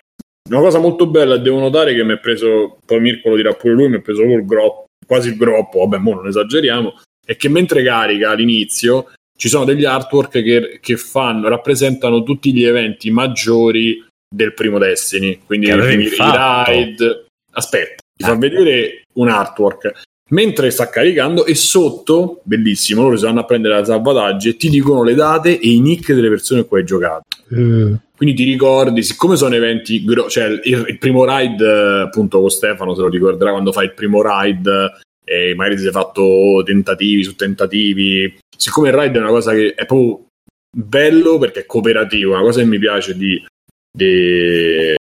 una 0.48 0.60
cosa 0.60 0.78
molto 0.78 1.06
bella 1.06 1.36
devo 1.36 1.60
notare 1.60 1.94
che 1.94 2.02
mi 2.02 2.14
è 2.14 2.18
preso 2.18 2.78
poi 2.84 3.00
Mirko 3.00 3.30
lo 3.30 3.36
dirà 3.36 3.52
pure 3.52 3.74
lui 3.74 3.88
mi 3.88 3.98
è 3.98 4.00
preso 4.00 4.22
il 4.22 4.44
groppo 4.44 4.86
quasi 5.06 5.28
il 5.28 5.36
groppo 5.36 5.80
vabbè 5.80 5.98
mo 5.98 6.14
non 6.14 6.26
esageriamo 6.26 6.94
è 7.24 7.36
che 7.36 7.48
mentre 7.50 7.82
carica 7.82 8.30
all'inizio 8.30 9.12
ci 9.36 9.48
sono 9.48 9.64
degli 9.64 9.84
artwork 9.84 10.42
che, 10.42 10.78
che 10.80 10.96
fanno 10.96 11.48
rappresentano 11.48 12.22
tutti 12.22 12.52
gli 12.52 12.64
eventi 12.64 13.10
maggiori 13.10 14.02
del 14.26 14.54
primo 14.54 14.78
Destiny 14.78 15.40
quindi 15.44 15.66
i, 15.66 15.70
i 15.70 16.16
raid. 16.18 17.26
Aspetta 17.52 18.02
ti 18.16 18.24
fa 18.24 18.34
vedere 18.34 19.02
un 19.14 19.28
artwork 19.28 20.02
mentre 20.28 20.70
sta 20.70 20.88
caricando 20.88 21.46
e 21.46 21.54
sotto, 21.54 22.40
bellissimo, 22.42 23.02
loro 23.02 23.16
si 23.16 23.24
vanno 23.24 23.40
a 23.40 23.44
prendere 23.44 23.78
la 23.78 23.84
salvataggio 23.84 24.48
e 24.48 24.56
ti 24.56 24.68
dicono 24.68 25.02
le 25.02 25.14
date 25.14 25.58
e 25.58 25.70
i 25.70 25.80
nick 25.80 26.12
delle 26.12 26.28
persone 26.28 26.60
con 26.60 26.68
cui 26.68 26.78
hai 26.80 26.86
giocato. 26.86 27.24
Eh, 27.50 27.96
Quindi 28.16 28.34
ti 28.34 28.44
ricordi, 28.44 29.02
siccome 29.02 29.36
sono 29.36 29.54
eventi, 29.54 30.04
gro- 30.04 30.28
cioè 30.28 30.46
il, 30.46 30.84
il 30.88 30.98
primo 30.98 31.24
ride, 31.24 32.02
appunto 32.02 32.40
con 32.40 32.50
Stefano 32.50 32.94
se 32.94 33.02
lo 33.02 33.08
ricorderà 33.08 33.52
quando 33.52 33.72
fai 33.72 33.86
il 33.86 33.94
primo 33.94 34.22
ride 34.22 34.98
e 35.24 35.54
magari 35.54 35.76
ti 35.76 35.82
sei 35.82 35.92
fatto 35.92 36.62
tentativi 36.64 37.22
su 37.22 37.34
tentativi, 37.34 38.38
siccome 38.56 38.88
il 38.88 38.94
ride 38.94 39.18
è 39.18 39.20
una 39.20 39.30
cosa 39.30 39.52
che 39.52 39.74
è 39.74 39.84
proprio 39.84 40.26
bello 40.70 41.38
perché 41.38 41.60
è 41.60 41.66
cooperativo, 41.66 42.32
una 42.32 42.42
cosa 42.42 42.60
che 42.60 42.66
mi 42.66 42.78
piace 42.78 43.16
di, 43.16 43.42
di 43.90 44.94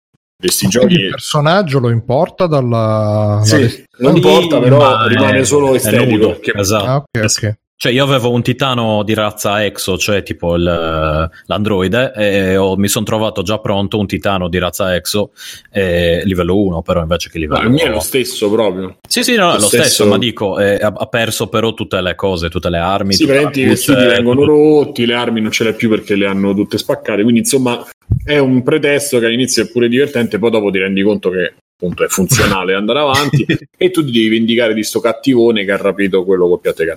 questi 0.45 0.67
giochi 0.67 0.93
il 0.93 1.09
personaggio 1.09 1.79
lo 1.79 1.89
importa 1.89 2.47
dalla... 2.47 3.39
sì, 3.43 3.51
dalle- 3.51 3.83
non 3.97 4.15
importa, 4.15 4.59
però 4.59 4.77
Ma 4.77 5.07
rimane 5.07 5.43
solo 5.43 5.73
estetico. 5.75 6.05
nudo, 6.09 6.39
che- 6.39 6.53
esatto. 6.55 6.85
Ah, 6.85 6.95
ok, 6.97 7.23
ok. 7.23 7.55
Cioè, 7.77 7.91
io 7.91 8.03
avevo 8.05 8.31
un 8.31 8.41
titano 8.41 9.03
di 9.03 9.13
razza 9.13 9.63
exo, 9.65 9.97
cioè 9.97 10.23
tipo 10.23 10.55
il, 10.55 10.63
l'androide, 10.63 12.13
e 12.15 12.55
ho- 12.55 12.77
mi 12.77 12.87
sono 12.87 13.03
trovato 13.03 13.41
già 13.41 13.59
pronto 13.59 13.99
un 13.99 14.07
titano 14.07 14.47
di 14.47 14.57
razza 14.59 14.95
exo, 14.95 15.31
eh, 15.71 16.21
livello 16.23 16.57
1, 16.57 16.81
però 16.81 17.01
invece 17.01 17.29
che 17.29 17.37
No, 17.37 17.43
livello 17.43 17.67
il 17.67 17.73
mio 17.73 17.85
è 17.85 17.89
lo 17.89 17.99
stesso 17.99 18.49
proprio. 18.49 18.97
Sì, 19.07 19.23
sì, 19.23 19.35
no, 19.35 19.49
è 19.49 19.53
lo 19.55 19.59
lo 19.59 19.67
stesso, 19.67 19.83
stesso- 19.83 20.07
ma 20.07 20.17
dico, 20.17 20.57
eh, 20.57 20.75
ha 20.75 20.93
ha 20.95 21.05
perso 21.07 21.47
però 21.47 21.73
tutte 21.73 21.99
le 21.99 22.15
cose, 22.15 22.49
tutte 22.49 22.69
le 22.69 22.77
armi. 22.77 23.13
Sì, 23.13 23.25
veramente 23.25 23.59
i 23.59 23.65
vestiti 23.65 24.05
vengono 24.05 24.45
rotti, 24.45 25.05
le 25.05 25.13
armi 25.13 25.41
non 25.41 25.51
ce 25.51 25.63
le 25.65 25.69
hai 25.71 25.75
più 25.75 25.89
perché 25.89 26.15
le 26.15 26.27
hanno 26.27 26.53
tutte 26.53 26.77
spaccate. 26.77 27.23
Quindi, 27.23 27.41
insomma, 27.41 27.85
è 28.23 28.37
un 28.37 28.63
pretesto 28.63 29.19
che 29.19 29.25
all'inizio 29.25 29.63
è 29.63 29.69
pure 29.69 29.89
divertente, 29.89 30.39
poi 30.39 30.49
dopo 30.49 30.69
ti 30.71 30.79
rendi 30.79 31.01
conto 31.01 31.29
che 31.29 31.55
appunto 31.77 32.05
è 32.05 32.07
funzionale 32.07 32.73
andare 32.73 32.99
avanti 32.99 33.45
e 33.77 33.91
tu 33.91 34.03
ti 34.05 34.11
devi 34.11 34.29
vendicare 34.29 34.73
di 34.73 34.83
sto 34.83 35.01
cattivone 35.01 35.65
che 35.65 35.71
ha 35.73 35.77
rapito 35.77 36.23
quello 36.23 36.47
col 36.47 36.61
piatto 36.61 36.83
di 36.83 36.87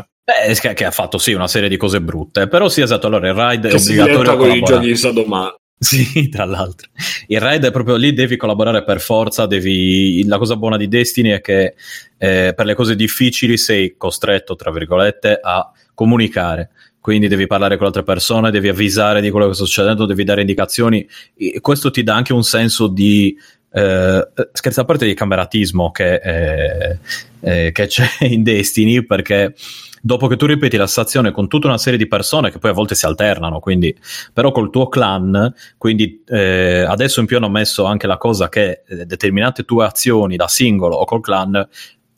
carta. 0.00 0.08
Beh, 0.24 0.74
che, 0.74 0.84
ha 0.84 0.90
fatto 0.90 1.18
sì 1.18 1.32
una 1.32 1.48
serie 1.48 1.68
di 1.68 1.76
cose 1.76 2.00
brutte, 2.00 2.48
però 2.48 2.68
sì, 2.68 2.80
esatto, 2.80 3.06
allora 3.06 3.28
il 3.28 3.34
ride 3.34 3.68
è 3.68 3.72
Che 3.72 3.78
si 3.78 3.98
obbligatorio 3.98 4.36
con 4.36 4.50
i 4.50 4.62
giochi 4.62 4.86
di 4.86 4.96
Sadoma. 4.96 5.54
Sì, 5.76 6.28
tra 6.28 6.44
l'altro. 6.44 6.88
Il 7.26 7.40
raid 7.40 7.66
è 7.66 7.70
proprio 7.70 7.96
lì, 7.96 8.14
devi 8.14 8.36
collaborare 8.36 8.84
per 8.84 9.00
forza. 9.00 9.44
Devi... 9.44 10.24
La 10.26 10.38
cosa 10.38 10.56
buona 10.56 10.76
di 10.78 10.88
Destiny 10.88 11.30
è 11.30 11.40
che 11.40 11.74
eh, 12.16 12.54
per 12.56 12.64
le 12.64 12.74
cose 12.74 12.96
difficili 12.96 13.58
sei 13.58 13.96
costretto, 13.98 14.54
tra 14.54 14.70
virgolette, 14.70 15.38
a 15.42 15.70
comunicare. 15.92 16.70
Quindi 17.00 17.28
devi 17.28 17.46
parlare 17.46 17.76
con 17.76 17.86
altre 17.86 18.02
persone, 18.02 18.50
devi 18.50 18.68
avvisare 18.68 19.20
di 19.20 19.28
quello 19.28 19.48
che 19.48 19.54
sta 19.54 19.64
succedendo, 19.64 20.06
devi 20.06 20.24
dare 20.24 20.40
indicazioni. 20.40 21.06
E 21.36 21.60
questo 21.60 21.90
ti 21.90 22.02
dà 22.02 22.14
anche 22.14 22.32
un 22.32 22.44
senso 22.44 22.86
di. 22.86 23.36
Eh, 23.76 24.28
scherzo 24.52 24.82
a 24.82 24.84
parte 24.84 25.04
di 25.04 25.14
cameratismo 25.14 25.90
che, 25.90 26.14
eh, 26.14 26.98
eh, 27.40 27.72
che 27.72 27.86
c'è 27.88 28.06
in 28.24 28.44
Destiny 28.44 29.04
perché 29.04 29.52
dopo 30.00 30.28
che 30.28 30.36
tu 30.36 30.46
ripeti 30.46 30.76
la 30.76 30.86
stazione 30.86 31.32
con 31.32 31.48
tutta 31.48 31.66
una 31.66 31.78
serie 31.78 31.98
di 31.98 32.06
persone 32.06 32.52
che 32.52 32.58
poi 32.58 32.70
a 32.70 32.74
volte 32.74 32.94
si 32.94 33.04
alternano, 33.04 33.58
quindi 33.58 33.92
però 34.32 34.52
col 34.52 34.70
tuo 34.70 34.86
clan, 34.86 35.52
quindi 35.76 36.22
eh, 36.28 36.84
adesso 36.86 37.18
in 37.18 37.26
più 37.26 37.36
hanno 37.36 37.48
messo 37.48 37.84
anche 37.84 38.06
la 38.06 38.16
cosa 38.16 38.48
che 38.48 38.82
eh, 38.86 39.06
determinate 39.06 39.64
tue 39.64 39.86
azioni 39.86 40.36
da 40.36 40.46
singolo 40.46 40.94
o 40.94 41.04
col 41.04 41.20
clan 41.20 41.66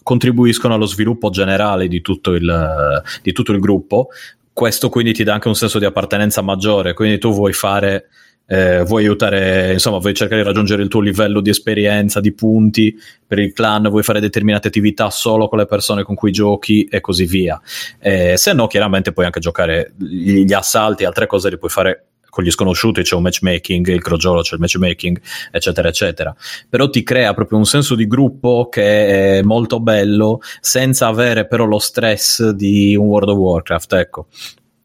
contribuiscono 0.03 0.75
allo 0.75 0.85
sviluppo 0.85 1.31
generale 1.31 1.89
di 1.89 2.03
tutto 2.03 2.35
il, 2.35 3.03
di 3.23 3.33
tutto 3.33 3.53
il 3.53 3.61
gruppo. 3.61 4.09
Questo 4.53 4.91
quindi 4.91 5.15
ti 5.15 5.25
dà 5.25 5.33
anche 5.33 5.49
un 5.49 5.57
senso 5.57 5.79
di 5.79 5.87
appartenenza 5.87 6.43
maggiore, 6.43 6.93
quindi 6.93 7.19
tu 7.19 7.33
vuoi 7.33 7.55
fare 7.55 8.09
eh, 8.47 8.85
vuoi 8.85 9.03
aiutare, 9.03 9.73
insomma, 9.73 9.99
vuoi 9.99 10.15
cercare 10.15 10.41
di 10.41 10.47
raggiungere 10.47 10.83
il 10.83 10.89
tuo 10.89 11.01
livello 11.01 11.41
di 11.41 11.51
esperienza, 11.51 12.21
di 12.21 12.33
punti 12.33 12.97
per 13.27 13.39
il 13.39 13.53
clan, 13.53 13.89
vuoi 13.89 14.03
fare 14.03 14.21
determinate 14.21 14.69
attività 14.69 15.11
solo 15.11 15.49
con 15.49 15.59
le 15.59 15.67
persone 15.67 16.05
con 16.05 16.15
cui 16.15 16.31
giochi 16.31 16.85
e 16.85 17.01
così 17.01 17.25
via. 17.25 17.61
Eh, 17.99 18.37
se 18.37 18.53
no, 18.53 18.67
chiaramente 18.67 19.13
puoi 19.13 19.27
anche 19.27 19.41
giocare 19.41 19.93
gli, 19.99 20.53
assalti 20.53 21.05
altre 21.05 21.27
cose 21.27 21.51
li 21.51 21.59
puoi 21.59 21.71
fare 21.71 22.07
con 22.37 22.45
gli 22.45 22.51
sconosciuti, 22.51 23.03
c'è 23.03 23.15
un 23.15 23.23
matchmaking, 23.23 23.87
il 23.89 24.03
crogiolo 24.03 24.43
c'è 24.43 24.55
il 24.55 24.61
matchmaking, 24.61 25.21
eccetera, 25.51 25.89
eccetera. 25.89 26.37
Però 26.69 26.89
ti 26.91 27.03
crea 27.03 27.33
proprio 27.33 27.57
un 27.59 27.65
senso 27.65 27.95
di 27.95 28.07
gruppo 28.07 28.69
che 28.71 29.39
è 29.39 29.43
molto 29.43 29.81
bello, 29.81 30.41
senza 30.61 31.07
avere 31.07 31.47
però 31.47 31.65
lo 31.65 31.79
stress 31.79 32.51
di 32.51 32.95
un 32.95 33.07
World 33.07 33.31
of 33.31 33.37
Warcraft, 33.39 33.93
ecco 33.95 34.27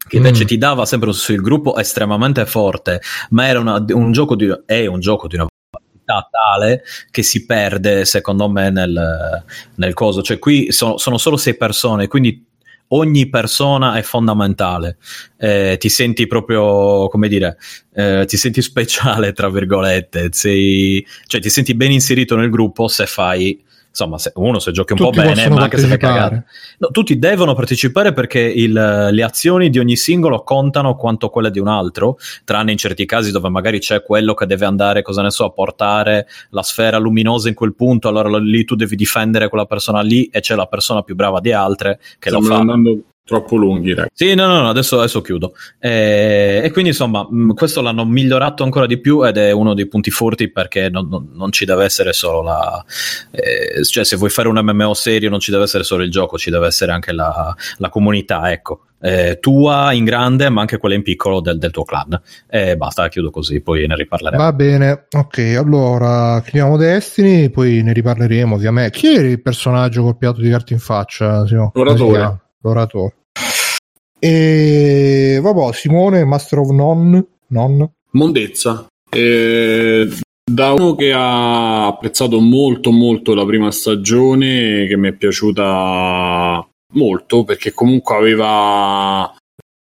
che 0.08 0.16
invece 0.16 0.44
Mm. 0.44 0.46
ti 0.46 0.58
dava 0.58 0.84
sempre 0.84 1.08
un 1.08 1.14
senso 1.14 1.32
di 1.32 1.38
gruppo 1.38 1.76
estremamente 1.76 2.44
forte, 2.46 3.00
ma 3.30 3.46
era 3.46 3.60
una- 3.60 3.84
un 3.88 4.12
gioco 4.12 4.34
di, 4.36 4.48
è 4.66 4.86
un 4.86 5.00
gioco 5.00 5.26
di 5.28 5.36
una 5.36 5.46
qualità 5.70 6.28
tale 6.30 6.82
che 7.10 7.22
si 7.22 7.46
perde 7.46 8.04
secondo 8.04 8.48
me 8.48 8.70
nel, 8.70 9.44
nel 9.76 9.94
coso. 9.94 10.22
Cioè 10.22 10.38
qui 10.38 10.72
sono, 10.72 10.98
sono 10.98 11.18
solo 11.18 11.36
sei 11.36 11.56
persone, 11.56 12.08
quindi 12.08 12.44
ogni 12.88 13.28
persona 13.30 13.94
è 13.94 14.02
fondamentale. 14.02 14.98
Eh, 15.38 15.76
ti 15.78 15.88
senti 15.88 16.26
proprio, 16.26 17.08
come 17.08 17.28
dire, 17.28 17.56
eh, 17.94 18.24
ti 18.26 18.36
senti 18.36 18.60
speciale, 18.62 19.32
tra 19.32 19.48
virgolette, 19.48 20.28
sei, 20.32 21.06
cioè 21.26 21.40
ti 21.40 21.48
senti 21.48 21.74
ben 21.74 21.92
inserito 21.92 22.36
nel 22.36 22.50
gruppo 22.50 22.88
se 22.88 23.06
fai... 23.06 23.64
Insomma, 23.92 24.16
se, 24.16 24.32
uno 24.36 24.58
se 24.58 24.72
giochi 24.72 24.92
un 24.92 24.98
Tutti 25.00 25.20
po' 25.20 25.22
bene, 25.22 25.48
ma 25.50 25.64
anche 25.64 25.76
se 25.76 25.86
fai 25.86 25.98
cagare. 25.98 26.46
No, 26.78 26.88
tutti 26.88 27.18
devono 27.18 27.52
partecipare 27.54 28.14
perché 28.14 28.40
il- 28.40 28.72
le 29.10 29.22
azioni 29.22 29.68
di 29.68 29.78
ogni 29.78 29.96
singolo 29.96 30.42
contano 30.44 30.96
quanto 30.96 31.28
quelle 31.28 31.50
di 31.50 31.58
un 31.58 31.68
altro, 31.68 32.16
tranne 32.44 32.72
in 32.72 32.78
certi 32.78 33.04
casi 33.04 33.30
dove 33.32 33.50
magari 33.50 33.80
c'è 33.80 34.02
quello 34.02 34.32
che 34.32 34.46
deve 34.46 34.64
andare, 34.64 35.02
cosa 35.02 35.20
ne 35.20 35.30
so, 35.30 35.44
a 35.44 35.50
portare 35.50 36.26
la 36.50 36.62
sfera 36.62 36.96
luminosa 36.96 37.48
in 37.48 37.54
quel 37.54 37.74
punto, 37.74 38.08
allora 38.08 38.30
lo- 38.30 38.38
lì 38.38 38.64
tu 38.64 38.76
devi 38.76 38.96
difendere 38.96 39.48
quella 39.50 39.66
persona 39.66 40.00
lì 40.00 40.24
e 40.24 40.40
c'è 40.40 40.54
la 40.54 40.66
persona 40.66 41.02
più 41.02 41.14
brava 41.14 41.40
di 41.40 41.52
altre 41.52 42.00
che 42.18 42.30
lo 42.30 42.40
Stiamo 42.40 42.54
fa. 42.64 42.72
andando 42.72 43.02
troppo 43.24 43.56
lunghi, 43.56 43.94
ragazzi. 43.94 44.26
Sì, 44.28 44.34
no, 44.34 44.46
no, 44.46 44.60
no, 44.62 44.68
adesso, 44.68 44.98
adesso 44.98 45.20
chiudo. 45.20 45.54
Eh, 45.78 46.60
e 46.64 46.70
quindi 46.70 46.90
insomma, 46.90 47.26
mh, 47.28 47.54
questo 47.54 47.80
l'hanno 47.80 48.04
migliorato 48.04 48.62
ancora 48.64 48.86
di 48.86 48.98
più 48.98 49.24
ed 49.26 49.36
è 49.36 49.50
uno 49.52 49.74
dei 49.74 49.86
punti 49.86 50.10
forti 50.10 50.50
perché 50.50 50.88
non, 50.90 51.08
non- 51.08 51.28
non 51.32 51.52
ci 51.52 51.64
deve 51.64 51.84
essere 51.84 52.12
solo 52.12 52.42
la. 52.42 52.84
eh, 53.30 53.84
cioè, 53.84 54.04
se 54.04 54.16
vuoi 54.16 54.30
fare 54.30 54.48
un 54.48 54.58
MMO 54.62 54.94
serio, 54.94 55.30
non 55.30 55.40
ci 55.40 55.50
deve 55.50 55.64
essere 55.64 55.84
solo 55.84 56.02
il 56.02 56.10
gioco, 56.10 56.36
ci 56.38 56.50
deve 56.50 56.66
essere 56.66 56.92
anche 56.92 57.12
la, 57.12 57.54
la 57.78 57.88
comunità, 57.88 58.50
ecco. 58.52 58.80
Eh, 59.04 59.38
tua 59.40 59.92
in 59.92 60.04
grande, 60.04 60.48
ma 60.48 60.60
anche 60.60 60.78
quella 60.78 60.94
in 60.94 61.02
piccolo 61.02 61.40
del, 61.40 61.58
del 61.58 61.72
tuo 61.72 61.82
clan. 61.84 62.20
E 62.48 62.76
basta, 62.76 63.08
chiudo 63.08 63.30
così, 63.30 63.60
poi 63.60 63.84
ne 63.88 63.96
riparleremo. 63.96 64.40
Va 64.40 64.52
bene, 64.52 65.06
ok, 65.10 65.54
allora 65.58 66.40
chiudiamo 66.40 66.76
Destiny, 66.76 67.50
poi 67.50 67.82
ne 67.82 67.92
riparleremo 67.92 68.54
ovviamente. 68.54 68.96
Chi 68.96 69.14
era 69.16 69.26
il 69.26 69.42
personaggio 69.42 70.02
col 70.02 70.16
piatto 70.16 70.40
di 70.40 70.50
carta 70.50 70.72
in 70.72 70.78
faccia? 70.78 71.44
L'oratore. 71.72 72.40
L'oratore. 72.62 73.14
E 74.18 75.38
vabbè, 75.42 75.72
Simone, 75.72 76.24
Master 76.24 76.60
of 76.60 76.70
None, 76.70 77.26
non. 77.48 77.90
Mondezza. 78.12 78.86
Eh, 79.10 80.08
da 80.44 80.72
uno 80.72 80.94
che 80.94 81.12
ha 81.12 81.86
apprezzato 81.86 82.40
molto 82.40 82.92
molto 82.92 83.34
la 83.34 83.44
prima 83.44 83.70
stagione, 83.70 84.86
che 84.86 84.96
mi 84.96 85.08
è 85.08 85.12
piaciuta 85.12 86.66
molto, 86.94 87.44
perché 87.44 87.72
comunque 87.72 88.14
aveva... 88.14 89.34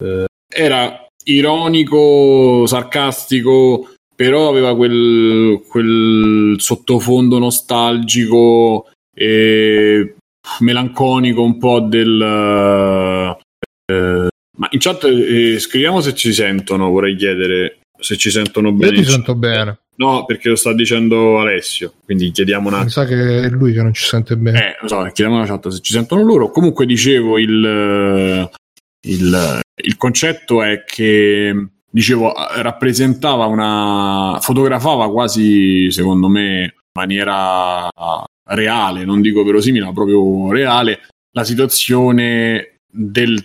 eh, 0.04 0.26
era 0.48 1.08
ironico, 1.24 2.66
sarcastico, 2.68 3.94
però 4.16 4.49
aveva 4.49 4.76
quel, 4.76 5.62
quel 5.68 6.56
sottofondo 6.58 7.38
nostalgico 7.38 8.90
e 9.14 10.16
melanconico 10.60 11.44
un 11.44 11.57
po' 11.57 11.80
del... 11.82 12.22
eh, 13.86 14.28
ma 14.57 14.68
in 14.72 14.80
chat 14.80 15.03
eh, 15.03 15.60
scriviamo 15.60 16.02
se 16.02 16.14
ci 16.15 16.34
sentono, 16.34 16.90
vorrei 16.90 17.15
chiedere 17.15 17.80
se 17.99 18.18
ci 18.18 18.30
sentono 18.30 18.69
Io 18.69 18.76
bene. 18.76 18.91
ti 18.94 18.98
in 18.99 19.03
chat. 19.03 19.14
sento 19.14 19.36
bene. 19.36 19.80
No, 19.98 20.26
perché 20.26 20.49
lo 20.49 20.56
sta 20.56 20.74
dicendo 20.74 21.40
Alessio, 21.40 21.94
quindi 22.06 22.30
chiediamo 22.32 22.68
un 22.68 22.74
Mi 22.74 22.80
attimo. 22.82 22.91
sa 22.91 23.06
che 23.06 23.41
è 23.41 23.49
lui 23.49 23.74
che 23.74 23.82
non 23.82 23.94
ci 23.94 24.03
sente 24.06 24.38
bene. 24.38 24.60
Eh, 24.60 24.78
lo 24.82 24.88
so, 24.88 25.02
chiediamo 25.02 25.38
alla 25.38 25.48
chat 25.48 25.69
se 25.69 25.80
ci 25.82 25.91
sentono 25.94 26.22
loro. 26.22 26.52
Comunque 26.52 26.86
dicevo, 26.86 27.40
il, 27.40 27.65
eh, 27.65 28.49
il, 29.07 29.60
il 29.84 29.98
concetto 29.98 30.61
è 30.61 30.84
che, 30.86 31.68
dicevo, 31.90 32.32
eh, 32.36 32.61
rappresentava 32.61 33.45
una... 33.45 34.38
fotografava 34.40 35.10
quasi, 35.10 35.90
secondo 35.90 36.28
me, 36.28 36.61
in 36.61 36.72
maniera 36.94 37.90
reale, 38.48 39.06
non 39.06 39.22
dico 39.22 39.44
verosimile, 39.44 39.86
ma 39.86 39.94
proprio 39.94 40.52
reale, 40.52 41.07
la 41.32 41.44
situazione 41.44 42.78
del, 42.90 43.44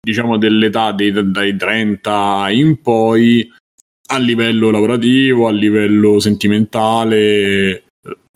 diciamo, 0.00 0.38
dell'età 0.38 0.92
dei, 0.92 1.12
dai 1.30 1.56
30 1.56 2.46
in 2.50 2.80
poi 2.80 3.50
a 4.06 4.18
livello 4.18 4.70
lavorativo, 4.70 5.46
a 5.46 5.52
livello 5.52 6.20
sentimentale, 6.20 7.84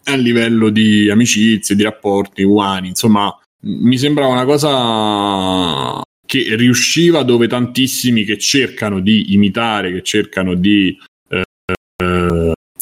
a 0.05 0.17
livello 0.17 0.71
di 0.71 1.11
amicizie, 1.11 1.77
di 1.77 1.83
rapporti 1.83 2.43
umani, 2.43 2.89
insomma, 2.89 3.35
mi 3.61 3.99
sembrava 3.99 4.33
una 4.33 4.45
cosa 4.45 6.03
che 6.25 6.57
riusciva 6.57 7.23
dove 7.23 7.49
tantissimi 7.49 8.25
che 8.25 8.39
cercano 8.39 9.01
di 9.01 9.33
imitare, 9.33 9.93
che 9.93 10.03
cercano 10.03 10.55
di, 10.55 10.97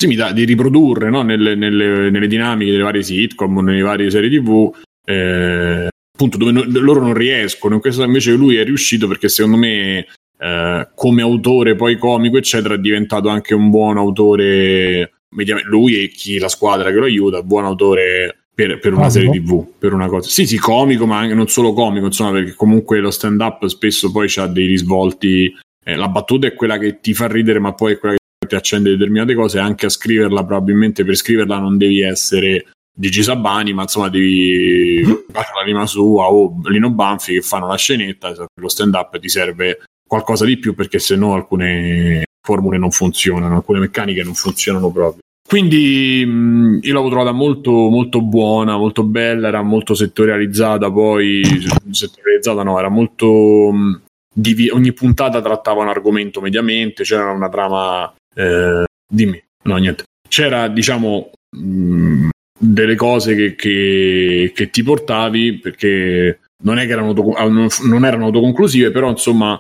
imita- 0.07 0.33
di 0.33 0.45
riprodurre 0.45 1.11
no? 1.11 1.23
nelle, 1.23 1.55
nelle- 1.55 2.11
nelle 2.11 2.27
dinamiche 2.27 2.71
delle 2.71 2.83
varie 2.83 3.03
sitcom, 3.03 3.61
nelle 3.61 3.83
varie 3.83 4.11
serie 4.11 4.31
tv, 4.31 4.75
eh, 5.05 5.89
appunto 6.13 6.39
dove 6.39 6.53
no- 6.53 6.65
loro 6.67 7.01
non 7.01 7.15
riescono, 7.15 7.75
in 7.75 7.81
questo 7.81 8.03
invece 8.03 8.33
lui 8.33 8.57
è 8.57 8.65
riuscito 8.65 9.07
perché 9.07 9.29
secondo 9.29 9.59
me 9.59 10.07
eh, 10.39 10.89
come 10.95 11.23
autore 11.23 11.77
poi 11.77 11.97
comico 11.97 12.37
eccetera 12.37 12.75
è 12.75 12.79
diventato 12.79 13.29
anche 13.29 13.55
un 13.55 13.71
buon 13.71 13.97
autore 13.97 15.13
lui 15.69 16.03
e 16.03 16.09
chi 16.09 16.39
la 16.39 16.49
squadra 16.49 16.91
che 16.91 16.97
lo 16.97 17.05
aiuta, 17.05 17.43
buon 17.43 17.65
autore 17.65 18.47
per, 18.57 18.79
per 18.79 18.95
una 18.95 19.11
serie 19.11 19.29
tv, 19.31 19.67
per 19.79 19.93
una 19.93 20.09
cosa. 20.09 20.31
Sì, 20.31 20.47
sì, 20.47 20.57
comico, 20.57 21.05
ma 21.05 21.19
anche 21.19 21.35
non 21.35 21.47
solo 21.47 21.75
comico, 21.75 22.07
insomma, 22.07 22.33
perché 22.33 22.55
comunque 22.55 23.01
lo 23.01 23.11
stand 23.11 23.39
up 23.43 23.67
spesso 23.67 24.11
poi 24.11 24.33
ha 24.37 24.47
dei 24.47 24.67
risvolti. 24.67 25.55
Eh, 25.85 25.95
la 25.95 26.09
battuta 26.09 26.47
è 26.47 26.55
quella 26.55 26.79
che 26.79 27.01
ti 27.01 27.13
fa 27.13 27.29
ridere, 27.29 27.59
ma 27.59 27.75
poi 27.75 27.93
è 27.93 27.99
quella 27.99 28.15
che 28.15 28.21
ti 28.47 28.55
accende 28.55 28.91
determinate 28.91 29.35
cose. 29.35 29.59
Anche 29.59 29.87
a 29.87 29.91
scriverla, 29.91 30.45
probabilmente 30.45 31.05
per 31.05 31.17
scriverla 31.17 31.59
non 31.59 31.77
devi 31.77 32.01
essere 32.03 32.67
Gigi 32.99 33.23
Sabani, 33.23 33.73
ma 33.73 33.83
insomma 33.83 34.09
devi 34.09 35.03
fare 35.31 35.49
l'anima 35.59 35.87
sua 35.87 36.31
o 36.31 36.61
Lino 36.65 36.91
Banfi 36.91 37.35
che 37.35 37.43
fanno 37.43 37.67
la 37.67 37.77
scenetta. 37.77 38.35
Lo 38.61 38.69
stand 38.69 38.95
up 38.95 39.19
ti 39.19 39.29
serve 39.29 39.81
qualcosa 40.07 40.45
di 40.45 40.59
più 40.59 40.75
perché 40.75 40.99
se 40.99 41.17
no 41.17 41.35
alcune 41.35 42.25
formule 42.41 42.79
non 42.79 42.91
funzionano, 42.91 43.57
alcune 43.57 43.81
meccaniche 43.81 44.23
non 44.23 44.35
funzionano 44.35 44.91
proprio. 44.91 45.21
Quindi 45.47 46.25
mh, 46.27 46.81
io 46.83 46.93
l'ho 46.93 47.09
trovata 47.09 47.33
molto, 47.33 47.71
molto 47.71 48.21
buona, 48.21 48.77
molto 48.77 49.05
bella, 49.05 49.49
era 49.49 49.63
molto 49.63 49.95
settorializzata, 49.95 50.91
poi 50.91 51.43
settorializzata 51.91 52.63
no, 52.63 52.79
era 52.79 52.89
molto... 52.89 53.71
Mh, 53.73 54.01
ogni 54.73 54.93
puntata 54.93 55.41
trattava 55.41 55.83
un 55.83 55.89
argomento 55.89 56.41
mediamente, 56.41 57.05
c'era 57.05 57.31
una 57.31 57.49
trama... 57.49 58.13
Eh, 58.37 58.85
dimmi, 59.09 59.43
no 59.63 59.77
niente. 59.77 60.05
C'era, 60.29 60.69
diciamo, 60.69 61.31
mh, 61.57 62.29
delle 62.59 62.95
cose 62.95 63.35
che, 63.35 63.55
che, 63.55 64.53
che, 64.55 64.71
ti 64.71 64.83
portavi 64.83 65.59
perché 65.59 66.41
non, 66.63 66.79
è 66.79 66.87
che 66.87 66.93
erano 66.93 67.09
auto, 67.11 67.69
non 67.85 68.05
erano 68.05 68.27
autoconclusive, 68.27 68.91
però 68.91 69.09
insomma 69.09 69.59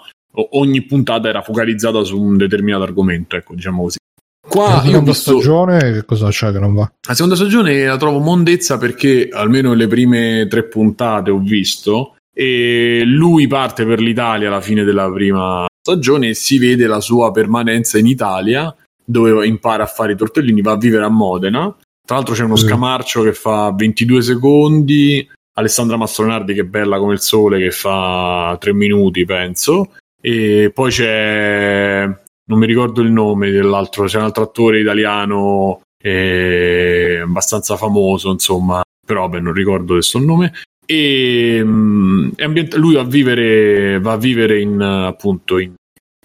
ogni 0.50 0.82
puntata 0.82 1.28
era 1.28 1.40
focalizzata 1.40 2.04
su 2.04 2.20
un 2.20 2.36
determinato 2.36 2.82
argomento, 2.82 3.36
ecco, 3.36 3.54
diciamo 3.54 3.82
così. 3.82 3.98
Qua 4.46 4.68
la 4.68 4.82
seconda 4.82 5.10
visto... 5.10 5.32
stagione 5.32 5.92
che 5.92 6.04
cosa 6.04 6.28
c'è 6.28 6.52
che 6.52 6.58
non 6.58 6.74
va? 6.74 6.90
La 7.08 7.14
seconda 7.14 7.34
stagione 7.34 7.84
la 7.84 7.96
trovo 7.96 8.20
mondezza 8.20 8.78
perché 8.78 9.28
almeno 9.32 9.74
le 9.74 9.88
prime 9.88 10.46
tre 10.48 10.64
puntate 10.64 11.30
ho 11.30 11.38
visto 11.38 12.16
e 12.32 13.02
lui 13.04 13.48
parte 13.48 13.84
per 13.84 14.00
l'Italia 14.00 14.48
alla 14.48 14.60
fine 14.60 14.84
della 14.84 15.10
prima 15.10 15.66
stagione 15.86 16.28
e 16.30 16.34
si 16.34 16.58
vede 16.58 16.86
la 16.86 17.00
sua 17.00 17.30
permanenza 17.30 17.98
in 17.98 18.06
Italia 18.06 18.74
dove 19.04 19.46
impara 19.46 19.84
a 19.84 19.86
fare 19.86 20.12
i 20.12 20.16
tortellini, 20.16 20.60
va 20.60 20.72
a 20.72 20.76
vivere 20.76 21.04
a 21.04 21.08
Modena. 21.08 21.74
Tra 22.04 22.16
l'altro 22.16 22.34
c'è 22.34 22.42
uno 22.42 22.56
scamarcio 22.56 23.22
che 23.22 23.32
fa 23.32 23.72
22 23.72 24.22
secondi, 24.22 25.28
Alessandra 25.54 25.96
Mastronardi 25.96 26.54
che 26.54 26.60
è 26.62 26.64
bella 26.64 26.98
come 26.98 27.14
il 27.14 27.20
sole 27.20 27.58
che 27.58 27.70
fa 27.70 28.56
3 28.58 28.72
minuti 28.72 29.24
penso 29.24 29.92
e 30.20 30.70
poi 30.74 30.90
c'è 30.90 32.04
non 32.48 32.58
mi 32.58 32.66
ricordo 32.66 33.00
il 33.00 33.10
nome 33.10 33.50
dell'altro, 33.50 34.04
c'è 34.04 34.18
un 34.18 34.24
altro 34.24 34.44
attore 34.44 34.80
italiano 34.80 35.80
eh, 36.00 37.20
abbastanza 37.22 37.76
famoso, 37.76 38.30
insomma, 38.30 38.82
però 39.04 39.28
beh, 39.28 39.40
non 39.40 39.52
ricordo 39.52 39.94
adesso 39.94 40.18
il 40.18 40.24
nome. 40.24 40.52
E 40.86 41.60
um, 41.62 42.32
ambient- 42.38 42.74
lui 42.76 42.94
va 42.94 43.00
a 43.00 43.04
vivere, 43.04 43.98
va 44.00 44.12
a 44.12 44.16
vivere 44.16 44.60
in, 44.60 44.80
appunto 44.80 45.58
in, 45.58 45.74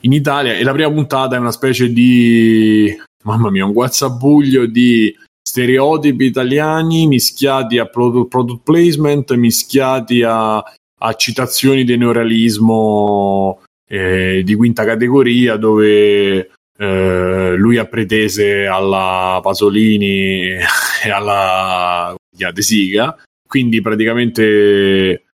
in, 0.02 0.14
Italia. 0.14 0.56
E 0.56 0.64
la 0.64 0.72
prima 0.72 0.92
puntata 0.92 1.36
è 1.36 1.40
una 1.40 1.52
specie 1.52 1.92
di 1.92 2.96
mamma 3.24 3.50
mia, 3.50 3.66
un 3.66 3.74
guazzabuglio 3.74 4.66
di 4.68 5.14
stereotipi 5.42 6.26
italiani 6.26 7.08
mischiati 7.08 7.80
a 7.80 7.86
product, 7.86 8.30
product 8.30 8.64
placement, 8.64 9.34
mischiati 9.34 10.22
a, 10.22 10.58
a 10.58 11.14
citazioni 11.16 11.84
di 11.84 11.98
neorealismo 11.98 13.62
eh, 13.90 14.42
di 14.44 14.56
quinta 14.56 14.86
categoria 14.86 15.58
dove 15.58 16.52
eh, 16.78 17.54
lui 17.56 17.78
ha 17.78 17.86
pretese 17.86 18.66
alla 18.66 19.40
Pasolini 19.42 20.56
e 21.04 21.10
alla 21.10 22.16
De 22.30 22.62
Siga, 22.62 23.16
quindi 23.52 23.82
praticamente 23.82 25.26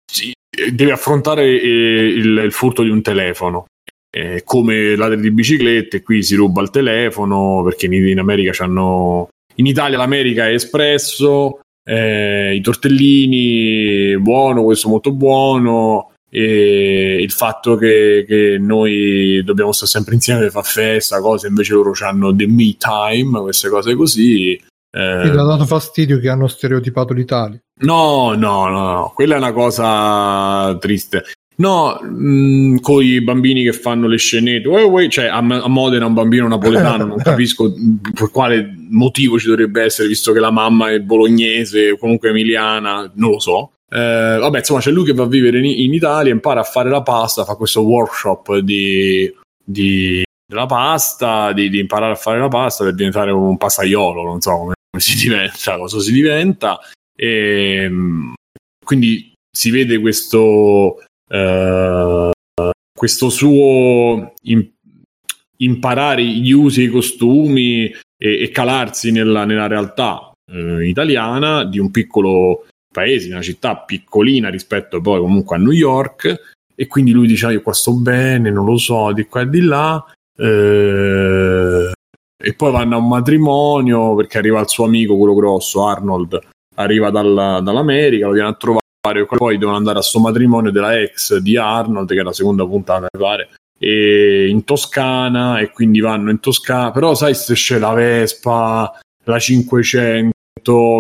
deve 0.72 0.92
affrontare 0.92 1.46
eh, 1.46 2.08
il, 2.08 2.42
il, 2.46 2.52
furto 2.52 2.82
di 2.82 2.90
un 2.90 3.04
telefono. 3.04 3.68
Eh, 4.10 4.42
come 4.44 4.96
ladri 4.96 5.22
di 5.22 5.30
biciclette, 5.30 6.02
qui 6.02 6.24
si 6.24 6.34
ruba 6.34 6.64
il 6.64 6.72
telefono 6.72 7.62
perché 7.64 7.86
in, 7.86 7.94
in 7.94 8.18
America 8.18 8.54
c'hanno. 8.54 9.28
In 9.58 9.68
Italia 9.68 9.98
l'America 9.98 10.48
è 10.48 10.54
espresso, 10.54 11.60
eh, 11.84 12.56
i 12.56 12.62
tortellini, 12.62 14.18
buono, 14.20 14.64
questo 14.64 14.90
molto 14.90 15.12
buono, 15.12 16.14
e 16.32 17.18
il 17.22 17.32
fatto 17.32 17.76
che, 17.76 18.26
che, 18.28 18.58
noi 18.60 19.44
dobbiamo 19.44 19.74
stare 19.74 19.92
sempre 19.92 20.16
insieme 20.16 20.50
fa 20.50 20.64
festa, 20.64 21.22
cose 21.22 21.48
invece 21.48 21.74
loro 21.74 21.94
hanno 22.00 22.36
the 22.36 22.48
me 22.48 22.76
time, 22.80 23.42
queste 23.42 23.70
cose 23.70 23.94
così. 23.94 24.60
Eh... 24.98 25.22
Ti 25.22 25.30
ha 25.30 25.44
dato 25.44 25.66
fastidio 25.66 26.18
che 26.20 26.28
hanno 26.28 26.48
stereotipato 26.48 27.14
l'Italia? 27.14 27.62
No, 27.82 28.34
no, 28.34 28.68
no, 28.68 28.92
no, 28.92 29.12
quella 29.14 29.36
è 29.36 29.38
una 29.38 29.54
cosa 29.54 30.76
triste. 30.80 31.24
No, 31.58 32.00
mm, 32.04 32.78
con 32.78 33.04
i 33.04 33.22
bambini 33.22 33.64
che 33.64 33.74
fanno 33.74 34.08
le 34.08 34.18
scenette, 34.18 34.68
uè, 34.68 34.84
uè, 34.84 35.08
cioè 35.08 35.26
a, 35.26 35.38
a 35.38 35.68
Modena 35.68 36.08
un 36.08 36.14
bambino 36.14 36.48
napoletano, 36.48 37.06
non 37.06 37.18
capisco 37.18 37.72
per 38.14 38.32
quale 38.32 38.76
motivo 38.90 39.38
ci 39.38 39.48
dovrebbe 39.48 39.84
essere, 39.84 40.08
visto 40.08 40.32
che 40.34 40.40
la 40.40 40.52
mamma 40.52 40.92
è 40.92 41.00
bolognese 41.00 41.92
o 41.92 41.98
comunque 41.98 42.30
emiliana, 42.30 43.12
non 43.16 43.32
lo 43.32 43.40
so. 43.40 43.72
Eh, 43.90 44.38
vabbè, 44.40 44.58
insomma, 44.58 44.80
c'è 44.80 44.92
lui 44.92 45.06
che 45.06 45.14
va 45.14 45.24
a 45.24 45.28
vivere 45.28 45.60
in, 45.60 45.66
in, 45.66 45.94
Italia, 45.94 46.32
impara 46.32 46.62
a 46.62 46.64
fare 46.64 46.90
la 46.90 47.04
pasta, 47.04 47.46
fa 47.46 47.56
questo 47.56 47.82
workshop 47.82 48.58
di, 48.58 49.32
di 49.64 50.24
della 50.48 50.66
pasta, 50.66 51.52
di, 51.54 51.70
di, 51.70 51.80
imparare 51.80 52.14
a 52.14 52.16
fare 52.16 52.40
la 52.40 52.48
pasta 52.48 52.84
per 52.84 52.96
diventare 52.96 53.32
un 53.32 53.58
pastaiolo, 53.58 54.24
non 54.24 54.42
so 54.42 54.58
come, 54.58 54.74
si 55.00 55.16
diventa, 55.18 55.78
cosa 55.80 56.00
si 56.00 56.12
diventa. 56.12 56.80
E, 57.16 57.84
ehm, 57.84 58.34
quindi 58.84 59.34
si 59.52 59.72
vede 59.72 60.00
questo, 60.00 61.04
eh, 61.30 62.32
questo 62.98 63.30
suo 63.30 64.34
in, 64.44 64.70
imparare 65.58 66.24
gli 66.24 66.52
usi 66.52 66.82
e 66.82 66.86
i 66.86 66.90
costumi 66.90 67.86
e, 67.86 68.44
e 68.44 68.50
calarsi 68.52 69.12
nella, 69.12 69.46
nella 69.46 69.68
realtà 69.68 70.32
eh, 70.52 70.88
italiana 70.88 71.66
di 71.66 71.80
un 71.80 71.92
piccolo 71.92 72.66
paesi, 72.92 73.30
una 73.30 73.42
città 73.42 73.78
piccolina 73.78 74.50
rispetto 74.50 75.02
poi 75.02 75.20
comunque 75.20 75.56
a 75.56 75.60
New 75.60 75.72
York 75.72 76.56
e 76.74 76.88
quindi 76.88 77.12
lui 77.12 77.28
dice 77.28 77.48
ah, 77.48 77.52
io 77.52 77.62
qua 77.62 77.74
sto 77.74 77.94
bene, 77.94 78.50
non 78.50 78.66
lo 78.66 78.78
so, 78.78 79.12
di 79.12 79.26
qua 79.26 79.42
e 79.42 79.50
di 79.50 79.62
là 79.62 80.04
eh, 80.38 81.92
e 82.38 82.54
poi 82.54 82.72
vanno 82.72 82.96
a 82.96 83.00
un 83.00 83.08
matrimonio 83.08 84.16
perché 84.16 84.38
arriva 84.38 84.60
il 84.60 84.70
suo 84.70 84.86
amico, 84.86 85.18
quello 85.18 85.34
grosso, 85.34 85.86
Arnold, 85.86 86.40
arriva 86.76 87.10
dalla, 87.10 87.60
dall'America, 87.62 88.28
lo 88.28 88.34
viene 88.34 88.50
a 88.50 88.54
trovare 88.54 88.86
poi 89.26 89.58
devono 89.58 89.78
andare 89.78 90.00
a 90.00 90.02
sto 90.02 90.20
matrimonio 90.20 90.70
della 90.70 91.00
ex 91.00 91.38
di 91.38 91.56
Arnold 91.56 92.10
che 92.10 92.20
è 92.20 92.24
la 92.24 92.34
seconda 92.34 92.66
puntata 92.66 93.08
mi 93.14 93.20
pare 93.22 93.50
e 93.80 94.48
in 94.50 94.66
Toscana 94.66 95.60
e 95.60 95.72
quindi 95.72 96.00
vanno 96.00 96.30
in 96.30 96.40
Toscana. 96.40 96.92
Però 96.92 97.14
sai 97.16 97.34
se 97.34 97.54
c'è 97.54 97.78
la 97.78 97.94
Vespa 97.94 99.00
la 99.24 99.40
500 99.40 100.32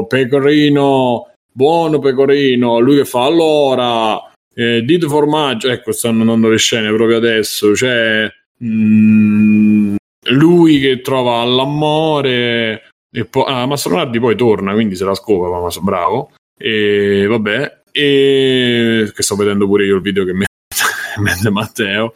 Pecorino 0.08 1.32
buono 1.58 1.98
pecorino, 1.98 2.78
lui 2.78 2.98
che 2.98 3.06
fa 3.06 3.24
allora, 3.24 4.32
eh, 4.54 4.84
dite 4.84 5.08
formaggio, 5.08 5.70
ecco 5.70 5.92
stanno 5.92 6.22
andando 6.22 6.50
le 6.50 6.58
scene 6.58 6.94
proprio 6.94 7.18
adesso, 7.18 7.76
cioè 7.76 8.32
mm, 8.64 9.96
lui 10.30 10.80
che 10.80 11.02
trova 11.02 11.44
l'amore 11.44 12.90
e 13.12 13.26
poi, 13.26 13.44
ah, 13.48 13.66
Mastronardi 13.66 14.20
poi 14.20 14.36
torna, 14.36 14.74
quindi 14.74 14.96
se 14.96 15.06
la 15.06 15.16
scopa, 15.16 15.50
ma 15.60 15.70
bravo, 15.82 16.32
e 16.58 17.26
vabbè, 17.28 17.82
e 17.92 19.12
che 19.14 19.24
sto 19.24 19.36
vedendo 19.36 19.66
pure 19.66 19.86
io 19.86 19.96
il 19.96 20.02
video 20.02 20.24
che 20.26 20.34
mi 20.34 20.46
mette 21.24 21.50
Matteo, 21.50 22.14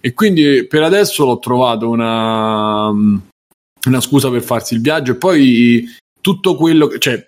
e 0.00 0.12
quindi 0.12 0.66
per 0.66 0.82
adesso 0.82 1.24
l'ho 1.24 1.38
trovato 1.38 1.88
una, 1.88 2.88
una 2.88 4.00
scusa 4.00 4.30
per 4.30 4.42
farsi 4.42 4.74
il 4.74 4.80
viaggio 4.80 5.12
e 5.12 5.16
poi 5.16 5.88
tutto 6.20 6.54
quello 6.56 6.86
che, 6.86 6.98
cioè 6.98 7.26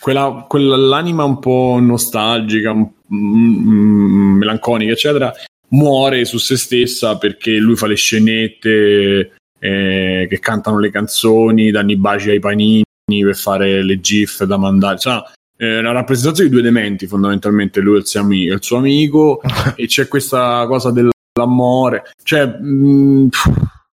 quella, 0.00 0.44
quell'anima 0.48 1.24
un 1.24 1.38
po' 1.38 1.78
nostalgica, 1.80 2.74
mm, 2.74 2.90
mm, 3.14 4.38
melanconica, 4.38 4.92
eccetera, 4.92 5.32
muore 5.68 6.24
su 6.24 6.38
se 6.38 6.56
stessa 6.56 7.16
perché 7.16 7.52
lui 7.52 7.76
fa 7.76 7.86
le 7.86 7.94
scenette 7.94 9.34
eh, 9.60 10.26
che 10.28 10.38
cantano 10.40 10.78
le 10.80 10.90
canzoni, 10.90 11.70
danno 11.70 11.92
i 11.92 11.96
baci 11.96 12.30
ai 12.30 12.40
panini 12.40 12.82
per 13.04 13.36
fare 13.36 13.84
le 13.84 14.00
gif 14.00 14.42
da 14.44 14.56
mandare. 14.56 14.98
Cioè, 14.98 15.22
è 15.56 15.78
una 15.78 15.92
rappresentazione 15.92 16.48
di 16.48 16.54
due 16.56 16.64
dementi 16.64 17.06
fondamentalmente, 17.06 17.80
lui 17.80 17.96
e 17.96 17.98
il 17.98 18.06
suo, 18.06 18.20
amico, 18.20 18.54
il 18.54 18.62
suo 18.62 18.76
amico 18.78 19.40
e 19.76 19.86
c'è 19.86 20.08
questa 20.08 20.64
cosa 20.66 20.90
dell'amore. 20.90 22.10
Cioè, 22.22 22.46
mh, 22.46 23.28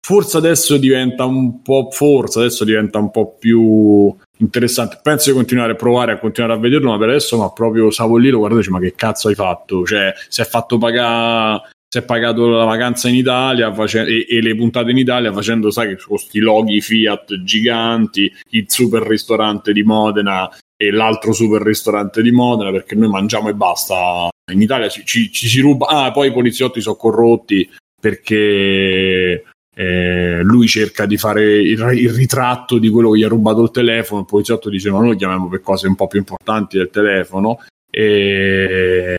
forse 0.02 0.38
adesso 0.38 0.78
diventa 0.78 1.26
un 1.26 1.62
po', 1.62 1.90
forse 1.92 2.40
adesso 2.40 2.64
diventa 2.66 2.98
un 2.98 3.12
po' 3.12 3.36
più 3.38 4.16
interessante. 4.40 5.00
Penso 5.04 5.30
di 5.30 5.36
continuare 5.36 5.74
a 5.74 5.76
provare 5.76 6.14
a 6.14 6.18
continuare 6.18 6.58
a 6.58 6.60
vederlo, 6.60 6.90
ma 6.90 6.98
per 6.98 7.10
adesso 7.10 7.38
ma 7.38 7.52
proprio 7.52 7.92
Savolino, 7.92 8.40
guardate, 8.40 8.70
ma 8.72 8.80
che 8.80 8.96
cazzo 8.96 9.28
hai 9.28 9.36
fatto? 9.36 9.86
Cioè, 9.86 10.14
si 10.28 10.42
è 10.42 10.46
fatto 10.46 10.80
pagare 10.80 11.62
si 11.94 11.98
è 11.98 12.04
pagato 12.04 12.48
la 12.48 12.64
vacanza 12.64 13.10
in 13.10 13.16
Italia 13.16 13.74
face- 13.74 14.06
e, 14.06 14.26
e, 14.30 14.42
le 14.42 14.56
puntate 14.56 14.92
in 14.92 14.98
Italia 14.98 15.34
facendo, 15.34 15.72
sai, 15.72 15.98
questi 15.98 16.40
loghi 16.40 16.80
Fiat 16.80 17.44
giganti, 17.44 18.32
il 18.52 18.64
super 18.70 19.02
ristorante 19.02 19.74
di 19.74 19.84
Modena 19.84 20.50
e 20.78 20.90
l'altro 20.90 21.34
super 21.34 21.62
ristorante 21.62 22.22
di 22.22 22.32
Modena, 22.32 22.72
perché 22.72 22.96
noi 22.96 23.10
mangiamo 23.10 23.50
e 23.50 23.56
basta. 23.56 24.30
In 24.54 24.62
Italia 24.62 24.88
ci, 24.88 25.06
ci, 25.06 25.30
ci 25.34 25.50
si 25.50 25.60
ruba. 25.60 25.88
Ah, 25.88 26.12
poi 26.14 26.30
i 26.30 26.32
poliziotti 26.32 26.80
sono 26.80 26.96
corrotti 26.96 27.70
perché 28.00 29.44
eh, 29.76 30.42
lui 30.44 30.68
cerca 30.68 31.06
di 31.06 31.18
fare 31.18 31.60
il, 31.60 31.78
il, 31.94 32.10
ritratto 32.12 32.78
di 32.78 32.90
quello 32.90 33.12
che 33.12 33.20
gli 33.20 33.24
ha 33.24 33.28
rubato 33.28 33.64
il 33.64 33.72
telefono. 33.72 34.22
Il 34.22 34.28
poliziotto 34.28 34.70
dice: 34.70 34.90
Ma 34.92 35.00
noi 35.00 35.10
lo 35.10 35.16
chiamiamo 35.18 35.50
per 35.50 35.60
cose 35.60 35.88
un 35.88 35.96
po' 35.96 36.08
più 36.08 36.20
importanti 36.20 36.78
del 36.78 36.90
telefono. 36.90 37.60
E 37.90 39.18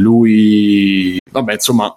lui, 0.00 1.18
vabbè, 1.30 1.52
insomma, 1.52 1.94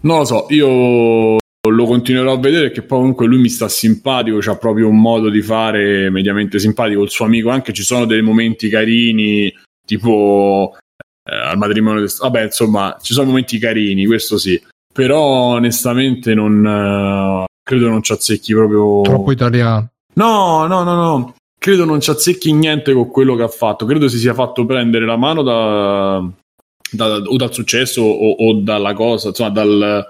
non 0.00 0.18
lo 0.18 0.24
so, 0.24 0.46
io 0.50 1.38
lo 1.70 1.86
continuerò 1.86 2.32
a 2.32 2.38
vedere 2.38 2.66
perché 2.66 2.82
poi 2.82 2.98
comunque 2.98 3.26
lui 3.26 3.40
mi 3.40 3.48
sta 3.48 3.68
simpatico, 3.68 4.38
ha 4.50 4.56
proprio 4.56 4.88
un 4.88 5.00
modo 5.00 5.30
di 5.30 5.42
fare 5.42 6.10
mediamente 6.10 6.58
simpatico, 6.58 7.02
il 7.02 7.10
suo 7.10 7.24
amico 7.24 7.50
anche 7.50 7.72
ci 7.72 7.82
sono 7.82 8.04
dei 8.04 8.22
momenti 8.22 8.68
carini, 8.68 9.52
tipo 9.86 10.76
eh, 11.24 11.34
al 11.34 11.56
matrimonio, 11.56 12.06
vabbè 12.20 12.42
insomma 12.44 12.96
ci 13.00 13.14
sono 13.14 13.28
momenti 13.28 13.58
carini, 13.58 14.04
questo 14.06 14.36
sì, 14.36 14.60
però 14.92 15.20
onestamente 15.54 16.34
non 16.34 16.66
eh, 16.66 17.44
credo 17.62 17.88
non 17.88 18.02
ci 18.02 18.12
azzecchi 18.12 18.52
proprio... 18.52 19.00
Troppo 19.02 19.32
italiano. 19.32 19.90
No, 20.14 20.66
no, 20.66 20.82
no, 20.82 20.94
no, 20.94 21.34
credo 21.58 21.86
non 21.86 22.00
ci 22.00 22.10
azzecchi 22.10 22.52
niente 22.52 22.92
con 22.92 23.10
quello 23.10 23.34
che 23.36 23.42
ha 23.42 23.48
fatto, 23.48 23.86
credo 23.86 24.08
si 24.08 24.18
sia 24.18 24.34
fatto 24.34 24.66
prendere 24.66 25.06
la 25.06 25.16
mano 25.16 25.42
da, 25.42 26.22
da, 26.94 27.16
o 27.16 27.36
dal 27.36 27.52
successo 27.52 28.02
o, 28.02 28.30
o, 28.30 28.54
dalla 28.54 28.94
cosa, 28.94 29.28
insomma, 29.28 29.50
dal, 29.50 30.06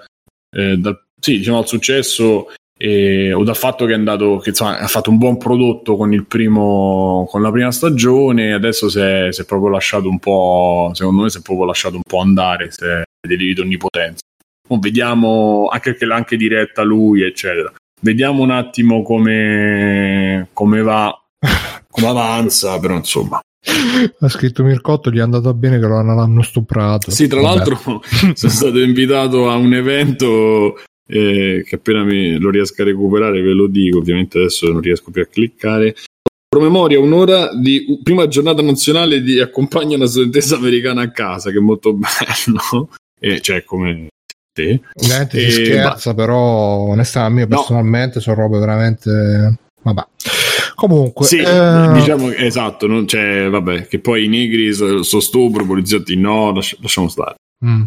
eh, 0.57 0.77
dal, 0.77 1.05
sì, 1.19 1.39
diciamo, 1.39 1.59
dal 1.59 1.69
successo 1.69 2.49
e, 2.77 3.33
o 3.33 3.45
dal 3.45 3.57
fatto 3.57 3.87
che 3.87 3.93
è 3.93 3.97
andato, 3.97 4.39
che 4.39 4.51
insomma, 4.51 4.79
ha 4.79 4.87
fatto 4.87 5.11
un 5.11 5.19
buon 5.19 5.39
prodotto 5.39 5.97
con, 5.97 6.13
il 6.13 6.27
primo, 6.27 7.27
con 7.31 7.43
la 7.43 7.51
prima 7.51 7.71
stagione, 7.71 8.53
adesso 8.53 8.89
si 8.89 8.99
è, 8.99 9.29
si 9.31 9.43
è, 9.43 9.45
proprio 9.45 9.71
lasciato 9.71 10.09
un 10.09 10.19
po', 10.19 10.91
secondo 10.95 11.23
me 11.23 11.31
si 11.31 11.39
è 11.39 11.43
proprio 11.43 11.67
lasciato 11.67 11.97
un 11.97 12.03
po' 12.07 12.19
andare, 12.19 12.71
si 12.71 12.85
è 12.85 13.03
delirito 13.27 13.63
onnipotenza. 13.63 14.23
Poi 14.67 14.79
vediamo, 14.81 15.69
anche 15.71 15.91
perché 15.91 16.07
l'ha 16.07 16.17
anche 16.17 16.37
diretta 16.37 16.83
lui, 16.83 17.23
eccetera. 17.23 17.73
Vediamo 18.01 18.43
un 18.43 18.51
attimo 18.51 19.03
come, 19.03 20.49
come 20.53 20.83
va, 20.83 21.17
come 21.91 22.07
avanza, 22.09 22.79
però 22.79 22.97
insomma 22.97 23.41
ha 24.19 24.29
scritto 24.29 24.63
Mircotto 24.63 25.11
gli 25.11 25.19
è 25.19 25.23
andato 25.23 25.53
bene 25.55 25.79
che 25.79 25.87
lo 25.87 25.97
hanno 25.97 26.43
stuprato 26.43 27.11
sì 27.11 27.27
tra 27.27 27.41
Vabbè. 27.41 27.57
l'altro 27.57 28.03
sono 28.35 28.53
stato 28.53 28.79
invitato 28.79 29.49
a 29.49 29.57
un 29.57 29.73
evento 29.75 30.77
eh, 31.07 31.63
che 31.67 31.75
appena 31.75 32.03
lo 32.39 32.51
riesco 32.51 32.83
a 32.83 32.85
recuperare 32.85 33.41
ve 33.41 33.53
lo 33.53 33.67
dico 33.67 33.99
ovviamente 33.99 34.39
adesso 34.39 34.71
non 34.71 34.81
riesco 34.81 35.11
più 35.11 35.23
a 35.23 35.27
cliccare 35.27 35.95
promemoria 36.49 37.01
un'ora 37.01 37.55
di 37.55 38.01
prima 38.03 38.29
giornata 38.29 38.63
nazionale 38.63 39.23
di 39.23 39.41
accompagna 39.41 39.97
una 39.97 40.07
studentessa 40.07 40.57
americana 40.57 41.03
a 41.03 41.11
casa 41.11 41.51
che 41.51 41.59
è 41.59 41.61
molto 41.61 41.93
bello 41.97 42.91
e 43.19 43.41
cioè 43.41 43.65
come 43.65 44.09
sì. 44.57 44.81
Niente, 45.09 45.51
si 45.51 45.65
scherza, 45.65 46.11
ma... 46.11 46.17
però 46.17 46.39
onestamente, 46.39 47.51
no. 47.53 47.57
personalmente 47.57 48.21
sono 48.21 48.37
robe 48.37 48.59
veramente 48.61 49.59
Vabbè. 49.85 50.03
Comunque, 50.75 51.25
sì, 51.25 51.39
eh... 51.39 51.91
diciamo 51.93 52.29
che 52.29 52.45
esatto, 52.47 52.87
non 52.87 53.05
c'è, 53.05 53.49
vabbè, 53.49 53.87
che 53.87 54.01
poi 54.01 54.25
i 54.25 54.29
negri 54.29 54.73
sono 54.73 55.03
so 55.03 55.21
stupro, 55.21 55.65
poliziotti 55.65 56.17
no, 56.17 56.53
lasci- 56.53 56.77
lasciamo 56.81 57.09
stare. 57.09 57.37
Mm. 57.65 57.85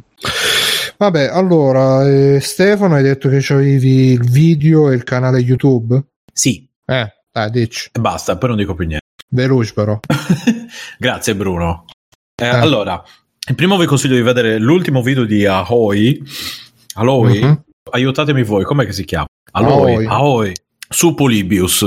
Vabbè, 0.98 1.26
allora, 1.26 2.08
eh, 2.08 2.40
Stefano, 2.40 2.96
hai 2.96 3.04
detto 3.04 3.30
che 3.30 3.46
avevi 3.50 4.12
il 4.12 4.30
video 4.30 4.90
e 4.90 4.96
il 4.96 5.04
canale 5.04 5.40
YouTube? 5.40 6.02
Sì. 6.32 6.68
Eh, 6.86 7.14
dai, 7.32 7.52
dici. 7.52 7.90
E 7.92 8.00
basta, 8.00 8.38
poi 8.38 8.50
non 8.50 8.58
dico 8.58 8.74
più 8.74 8.86
niente. 8.88 9.06
Veloce 9.30 9.74
però. 9.74 10.00
Grazie 10.98 11.36
Bruno. 11.36 11.86
Eh, 12.36 12.46
eh. 12.46 12.50
Allora, 12.50 13.04
il 13.48 13.56
primo 13.56 13.78
vi 13.78 13.86
consiglio 13.86 14.16
di 14.16 14.22
vedere 14.22 14.58
l'ultimo 14.58 15.02
video 15.02 15.26
di 15.26 15.46
Ahoy. 15.46 16.22
Ahoy? 16.96 17.40
Mm-hmm. 17.40 17.54
Aiutatemi 17.92 18.44
voi, 18.44 18.64
com'è 18.64 18.86
che 18.86 18.94
si 18.94 19.04
chiama? 19.04 19.28
Ahoy. 19.52 19.94
Ahoy. 19.94 20.06
Ahoy 20.06 20.54
su 20.90 21.14
Polybius 21.14 21.86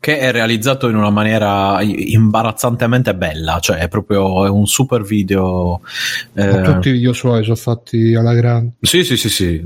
che 0.00 0.18
è 0.18 0.32
realizzato 0.32 0.88
in 0.88 0.96
una 0.96 1.10
maniera 1.10 1.78
imbarazzantemente 1.82 3.14
bella, 3.14 3.58
cioè 3.60 3.76
è 3.76 3.88
proprio 3.88 4.46
è 4.46 4.48
un 4.48 4.66
super 4.66 5.02
video. 5.02 5.82
Eh... 6.32 6.62
Tutti 6.62 6.88
i 6.88 6.92
video 6.92 7.12
suoi 7.12 7.44
sono 7.44 7.54
fatti 7.54 8.14
alla 8.14 8.32
grande. 8.32 8.72
Sì, 8.80 9.04
sì, 9.04 9.18
sì, 9.18 9.28
sì, 9.28 9.62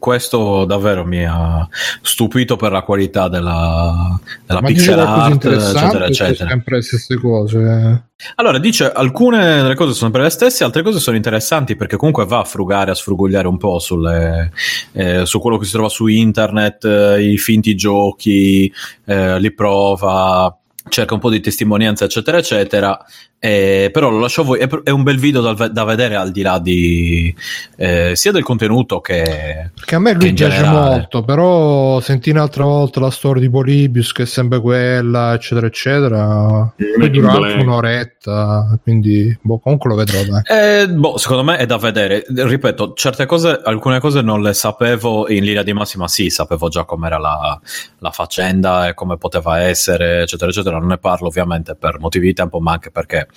questo 0.00 0.64
davvero 0.64 1.04
mi 1.04 1.24
ha 1.24 1.68
stupito 2.02 2.56
per 2.56 2.72
la 2.72 2.82
qualità 2.82 3.28
della, 3.28 4.18
della 4.44 4.60
pixel 4.60 4.98
art, 4.98 5.44
eccetera, 5.44 6.06
eccetera. 6.06 6.48
sempre 6.48 6.76
le 6.76 6.82
stesse 6.82 7.16
cose. 7.18 8.04
Allora, 8.36 8.58
dice 8.58 8.90
alcune 8.90 9.60
delle 9.60 9.74
cose 9.74 9.92
sono 9.92 10.10
per 10.10 10.22
le 10.22 10.30
stesse, 10.30 10.64
altre 10.64 10.82
cose 10.82 11.00
sono 11.00 11.16
interessanti 11.16 11.76
perché 11.76 11.96
comunque 11.96 12.24
va 12.24 12.38
a 12.38 12.44
frugare, 12.44 12.90
a 12.90 12.94
sfrugugliare 12.94 13.46
un 13.46 13.58
po' 13.58 13.78
sulle, 13.78 14.52
eh, 14.92 15.26
su 15.26 15.38
quello 15.38 15.58
che 15.58 15.66
si 15.66 15.72
trova 15.72 15.90
su 15.90 16.06
internet, 16.06 16.84
eh, 16.86 17.32
i 17.32 17.36
finti 17.36 17.74
giochi, 17.74 18.72
eh, 19.04 19.38
li 19.38 19.52
prova, 19.52 20.56
cerca 20.88 21.12
un 21.12 21.20
po' 21.20 21.28
di 21.28 21.40
testimonianza, 21.40 22.04
eccetera, 22.06 22.38
eccetera. 22.38 22.98
Eh, 23.46 23.90
però 23.92 24.10
lo 24.10 24.18
lascio 24.18 24.40
a 24.40 24.44
voi, 24.44 24.58
è, 24.58 24.66
è 24.82 24.90
un 24.90 25.04
bel 25.04 25.18
video 25.18 25.40
da, 25.40 25.68
da, 25.68 25.84
vedere 25.84 26.16
al 26.16 26.32
di 26.32 26.42
là 26.42 26.58
di 26.58 27.32
eh, 27.76 28.16
sia 28.16 28.32
del 28.32 28.42
contenuto 28.42 29.00
che. 29.00 29.70
Che 29.84 29.94
a 29.94 30.00
me 30.00 30.14
lui 30.14 30.32
piace 30.32 30.64
molto, 30.64 31.22
però 31.22 32.00
sentì 32.00 32.30
un'altra 32.30 32.64
volta 32.64 32.98
la 32.98 33.10
storia 33.12 33.40
di 33.40 33.48
Polybius 33.48 34.10
che 34.10 34.24
è 34.24 34.26
sempre 34.26 34.60
quella, 34.60 35.32
eccetera, 35.34 35.68
eccetera. 35.68 36.74
Poi 36.76 37.10
dura 37.10 37.34
anche 37.34 37.62
un'oretta, 37.62 38.80
quindi 38.82 39.38
boh, 39.40 39.60
comunque 39.60 39.90
lo 39.90 39.96
vedrò. 39.96 40.18
Eh, 40.42 40.88
boh, 40.88 41.16
secondo 41.16 41.44
me 41.44 41.58
è 41.58 41.66
da 41.66 41.76
vedere. 41.76 42.24
Ripeto, 42.28 42.94
certe 42.94 43.26
cose, 43.26 43.60
alcune 43.62 44.00
cose 44.00 44.22
non 44.22 44.42
le 44.42 44.54
sapevo 44.54 45.28
in 45.28 45.44
linea 45.44 45.62
di 45.62 45.72
massima, 45.72 46.08
sì, 46.08 46.30
sapevo 46.30 46.66
già 46.66 46.82
com'era 46.82 47.18
la, 47.18 47.60
la 48.00 48.10
faccenda 48.10 48.88
e 48.88 48.94
come 48.94 49.18
poteva 49.18 49.60
essere, 49.60 50.22
eccetera, 50.22 50.50
eccetera. 50.50 50.78
Non 50.78 50.88
ne 50.88 50.98
parlo 50.98 51.28
ovviamente 51.28 51.76
per 51.76 52.00
motivi 52.00 52.26
di 52.26 52.32
tempo, 52.32 52.58
ma 52.58 52.72
anche 52.72 52.90
perché 52.90 53.28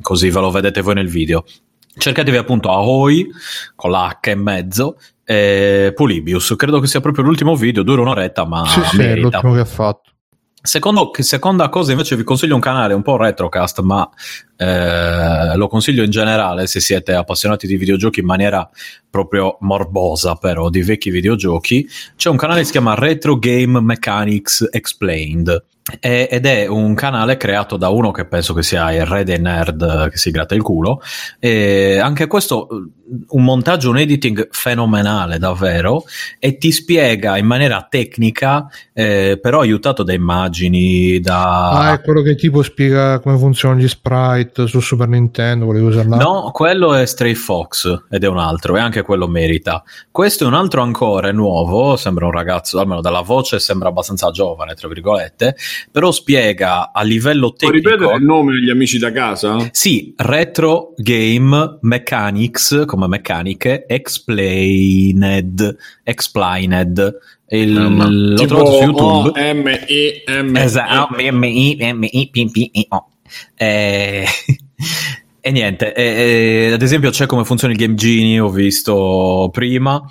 così 0.00 0.30
ve 0.30 0.40
lo 0.40 0.50
vedete 0.50 0.80
voi 0.80 0.94
nel 0.94 1.08
video. 1.08 1.44
Cercatevi 1.94 2.36
appunto 2.36 2.70
Ahoy 2.70 3.28
con 3.74 3.90
la 3.90 4.18
H 4.20 4.30
in 4.30 4.40
mezzo 4.40 4.98
e 5.24 5.92
Polybius. 5.94 6.54
Credo 6.56 6.80
che 6.80 6.86
sia 6.86 7.00
proprio 7.00 7.24
l'ultimo 7.24 7.54
video, 7.54 7.82
dura 7.82 8.00
un'oretta, 8.00 8.46
ma 8.46 8.66
sì, 8.66 8.80
sì. 8.84 9.00
È 9.02 9.16
l'ultimo 9.16 9.52
che 9.52 9.60
ha 9.60 9.64
fatto. 9.64 10.10
Secondo, 10.64 11.10
seconda 11.18 11.68
cosa, 11.68 11.90
invece, 11.90 12.14
vi 12.14 12.22
consiglio 12.22 12.54
un 12.54 12.60
canale 12.60 12.94
un 12.94 13.02
po' 13.02 13.16
retrocast, 13.16 13.80
ma 13.80 14.08
eh, 14.56 15.56
lo 15.56 15.66
consiglio 15.66 16.04
in 16.04 16.10
generale 16.10 16.68
se 16.68 16.78
siete 16.78 17.14
appassionati 17.14 17.66
di 17.66 17.76
videogiochi 17.76 18.20
in 18.20 18.26
maniera 18.26 18.70
proprio 19.10 19.56
morbosa, 19.60 20.36
però 20.36 20.70
di 20.70 20.82
vecchi 20.82 21.10
videogiochi. 21.10 21.88
C'è 22.14 22.28
un 22.28 22.36
canale 22.36 22.60
che 22.60 22.66
si 22.66 22.70
chiama 22.72 22.94
Retro 22.94 23.38
Game 23.38 23.80
Mechanics 23.80 24.68
Explained 24.70 25.64
ed 25.98 26.46
è 26.46 26.66
un 26.66 26.94
canale 26.94 27.36
creato 27.36 27.76
da 27.76 27.88
uno 27.88 28.12
che 28.12 28.24
penso 28.26 28.54
che 28.54 28.62
sia 28.62 28.92
il 28.92 29.04
re 29.04 29.24
dei 29.24 29.40
nerd 29.40 30.10
che 30.10 30.16
si 30.16 30.30
gratta 30.30 30.54
il 30.54 30.62
culo. 30.62 31.00
E 31.40 31.98
anche 31.98 32.28
questo 32.28 32.68
un 33.28 33.44
montaggio, 33.44 33.90
un 33.90 33.98
editing 33.98 34.48
fenomenale 34.50 35.38
davvero. 35.38 36.04
E 36.38 36.56
ti 36.56 36.70
spiega 36.70 37.36
in 37.36 37.46
maniera 37.46 37.86
tecnica 37.88 38.68
eh, 38.92 39.38
però 39.40 39.60
aiutato 39.60 40.02
da 40.02 40.12
immagini 40.12 41.18
da... 41.20 41.70
ah 41.70 41.92
è 41.94 42.00
quello 42.00 42.22
che 42.22 42.34
tipo 42.34 42.62
spiega 42.62 43.20
come 43.20 43.38
funzionano 43.38 43.80
gli 43.80 43.88
sprite 43.88 44.66
su 44.66 44.80
Super 44.80 45.08
Nintendo 45.08 45.66
volevo 45.66 45.88
usarla? 45.88 46.16
No 46.16 46.50
quello 46.52 46.94
è 46.94 47.06
Stray 47.06 47.34
Fox 47.34 48.04
ed 48.10 48.24
è 48.24 48.28
un 48.28 48.38
altro 48.38 48.76
e 48.76 48.80
anche 48.80 49.02
quello 49.02 49.26
merita. 49.26 49.82
Questo 50.10 50.44
è 50.44 50.46
un 50.46 50.54
altro 50.54 50.82
ancora 50.82 51.28
è 51.28 51.32
nuovo 51.32 51.96
sembra 51.96 52.26
un 52.26 52.32
ragazzo 52.32 52.78
almeno 52.78 53.00
dalla 53.00 53.22
voce 53.22 53.58
sembra 53.58 53.88
abbastanza 53.88 54.30
giovane 54.30 54.74
tra 54.74 54.88
virgolette 54.88 55.56
però 55.90 56.10
spiega 56.10 56.92
a 56.92 57.02
livello 57.02 57.52
tecnico. 57.52 57.80
Puoi 57.80 57.94
ripetere 57.94 58.18
il 58.18 58.24
nome 58.24 58.52
degli 58.52 58.70
amici 58.70 58.98
da 58.98 59.12
casa? 59.12 59.68
Sì, 59.72 60.12
Retro 60.16 60.94
Game 60.96 61.78
Mechanics, 61.80 62.84
come 62.86 63.06
meccaniche, 63.06 63.86
Explained. 63.86 65.76
Explained. 66.02 67.18
Il, 67.48 67.76
um, 67.76 68.08
l'ho 68.08 68.46
trovato 68.46 68.72
su 68.72 68.82
YouTube. 68.82 69.52
M 69.52 69.68
E 69.86 70.24
M 70.26 70.56
esatto, 70.56 71.16
M 71.18 71.44
I 71.44 71.76
M 71.80 72.02
I 72.02 72.28
P 72.30 72.50
P 72.50 72.70
I 72.72 72.86
O. 72.88 73.08
Eh, 73.54 74.24
e 75.40 75.50
niente, 75.50 75.92
eh, 75.94 76.72
ad 76.72 76.82
esempio 76.82 77.10
c'è 77.10 77.26
come 77.26 77.44
funziona 77.44 77.74
il 77.74 77.78
Game 77.78 77.94
Genie, 77.94 78.40
ho 78.40 78.50
visto 78.50 79.50
prima 79.52 80.02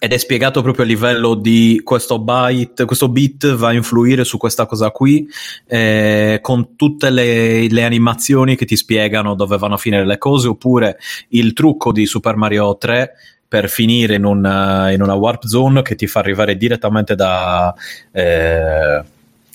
ed 0.00 0.12
è 0.12 0.16
spiegato 0.16 0.62
proprio 0.62 0.84
a 0.84 0.88
livello 0.88 1.34
di 1.34 1.80
questo 1.84 2.18
byte, 2.18 2.84
questo 2.86 3.08
bit 3.08 3.54
va 3.54 3.68
a 3.68 3.72
influire 3.72 4.24
su 4.24 4.36
questa 4.36 4.66
cosa 4.66 4.90
qui, 4.90 5.28
eh, 5.66 6.40
con 6.42 6.74
tutte 6.74 7.10
le, 7.10 7.68
le, 7.68 7.84
animazioni 7.84 8.56
che 8.56 8.64
ti 8.64 8.76
spiegano 8.76 9.36
dove 9.36 9.58
vanno 9.58 9.74
a 9.74 9.78
finire 9.78 10.04
le 10.04 10.18
cose, 10.18 10.48
oppure 10.48 10.98
il 11.28 11.52
trucco 11.52 11.92
di 11.92 12.04
Super 12.04 12.34
Mario 12.34 12.76
3 12.76 13.12
per 13.46 13.68
finire 13.68 14.16
in 14.16 14.24
una, 14.24 14.90
in 14.90 15.02
una 15.02 15.14
warp 15.14 15.46
zone 15.46 15.82
che 15.82 15.94
ti 15.94 16.08
fa 16.08 16.18
arrivare 16.18 16.56
direttamente 16.56 17.14
da, 17.14 17.72
eh, 18.10 19.02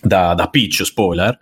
da, 0.02 0.34
da 0.34 0.48
Peach, 0.48 0.86
spoiler. 0.86 1.38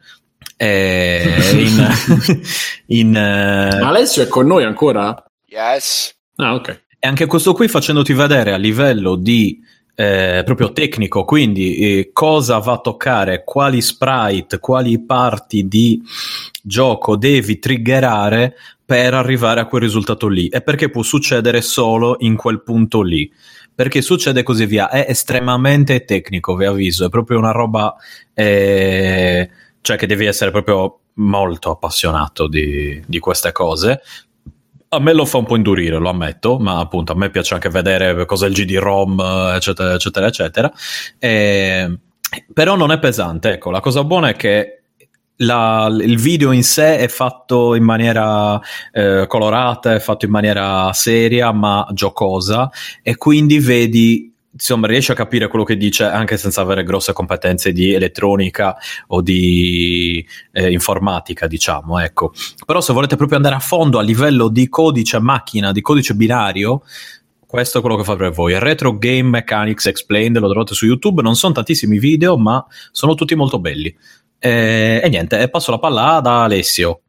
Eh, 0.58 1.24
in, 1.54 2.42
in, 2.88 3.12
Ma 3.12 3.88
Alessio 3.88 4.24
è 4.24 4.28
con 4.28 4.48
noi 4.48 4.64
ancora? 4.64 5.24
Yes. 5.46 6.12
Ah, 6.38 6.56
ok. 6.56 6.88
E 7.02 7.08
anche 7.08 7.28
questo 7.28 7.54
qui 7.54 7.70
facendoti 7.70 8.12
vedere 8.12 8.52
a 8.52 8.58
livello 8.58 9.16
di 9.16 9.58
eh, 9.96 10.44
proprio 10.44 10.74
tecnico, 10.74 11.24
quindi 11.24 11.76
eh, 11.76 12.10
cosa 12.12 12.58
va 12.58 12.74
a 12.74 12.80
toccare, 12.80 13.44
quali 13.46 13.82
sprite, 13.82 14.60
quali 14.60 15.02
parti 15.02 15.68
di 15.68 16.02
gioco 16.62 17.16
devi 17.16 17.58
triggerare 17.58 18.56
per 18.86 19.14
arrivare 19.14 19.62
a 19.62 19.66
quel 19.66 19.82
risultato 19.82 20.28
lì. 20.28 20.48
E 20.50 20.62
perché 20.62 20.90
può 20.90 21.02
succedere 21.02 21.62
solo 21.62 22.18
in 22.20 22.36
quel 22.36 22.62
punto 22.64 23.02
lì. 23.02 23.32
Perché 23.74 24.02
succede 24.02 24.44
così 24.44 24.66
via, 24.66 24.90
è 24.90 25.06
estremamente 25.08 26.04
tecnico, 26.04 26.56
vi 26.56 26.66
avviso, 26.66 27.06
è 27.06 27.10
proprio 27.10 27.38
una 27.38 27.52
roba, 27.52 27.96
eh, 28.34 29.50
cioè 29.80 29.96
che 29.96 30.06
devi 30.06 30.26
essere 30.26 30.52
proprio 30.52 31.00
molto 31.14 31.72
appassionato 31.72 32.48
di, 32.48 33.02
di 33.06 33.20
queste 33.20 33.54
cose 33.54 34.02
a 34.92 35.00
me 35.00 35.14
lo 35.14 35.26
fa 35.26 35.38
un 35.38 35.46
po' 35.46 35.56
indurire, 35.56 35.98
lo 35.98 36.10
ammetto, 36.10 36.58
ma 36.58 36.80
appunto 36.80 37.12
a 37.12 37.16
me 37.16 37.30
piace 37.30 37.54
anche 37.54 37.70
vedere 37.70 38.26
cosa 38.26 38.46
è 38.46 38.50
il 38.50 38.56
GD-ROM, 38.56 39.54
eccetera, 39.56 39.94
eccetera, 39.94 40.28
eccetera. 40.28 40.72
E, 41.20 42.00
però 42.52 42.76
non 42.76 42.92
è 42.92 43.00
pesante, 43.00 43.52
ecco, 43.54 43.70
la 43.70 43.82
cosa 43.82 44.04
buona 44.04 44.30
è 44.30 44.36
che 44.36 44.80
la, 45.42 45.88
il 46.02 46.18
video 46.18 46.52
in 46.52 46.64
sé 46.64 46.98
è 46.98 47.08
fatto 47.08 47.76
in 47.76 47.84
maniera 47.84 48.60
eh, 48.92 49.26
colorata, 49.28 49.94
è 49.94 50.00
fatto 50.00 50.26
in 50.26 50.32
maniera 50.32 50.92
seria 50.94 51.52
ma 51.52 51.88
giocosa 51.94 52.70
e 53.02 53.16
quindi 53.16 53.60
vedi 53.60 54.29
insomma, 54.52 54.88
riesce 54.88 55.12
a 55.12 55.16
capire 55.16 55.48
quello 55.48 55.64
che 55.64 55.78
dice 55.78 56.04
anche 56.04 56.38
senza 56.38 56.62
avere 56.62 56.84
grosse 56.84 57.14
competenze 57.14 57.72
di 57.72 57.94
elettronica 57.94 58.76
o 59.08 59.22
di 59.22 60.26
eh, 60.52 60.72
informatica, 60.72 61.48
diciamo, 61.48 62.00
ecco. 62.00 62.34
Però 62.66 62.82
se 62.82 62.94
volete 62.94 63.16
proprio 63.16 63.38
andare 63.38 63.56
a 63.56 63.60
fondo 63.60 64.00
a 64.00 64.02
livello 64.02 64.48
di 64.48 64.68
codice 64.68 65.20
macchina, 65.20 65.72
di 65.72 65.82
codice 65.82 66.16
binario, 66.16 66.84
questo 67.46 67.80
è 67.80 67.82
quello 67.82 67.98
che 67.98 68.04
fa 68.04 68.16
per 68.16 68.32
voi. 68.32 68.58
Retro 68.60 68.98
Game 68.98 69.30
Mechanics 69.30 69.88
Explained, 69.88 70.38
lo 70.38 70.50
trovate 70.50 70.74
su 70.74 70.86
YouTube, 70.86 71.22
non 71.22 71.36
sono 71.36 71.54
tantissimi 71.54 71.98
video, 71.98 72.38
ma 72.38 72.64
sono 72.92 73.16
tutti 73.16 73.36
molto 73.36 73.60
belli. 73.60 73.96
E, 74.38 75.02
e 75.04 75.10
niente, 75.10 75.50
passo 75.50 75.72
la 75.72 75.80
palla 75.80 76.16
ad 76.16 76.28
Alessio. 76.28 77.02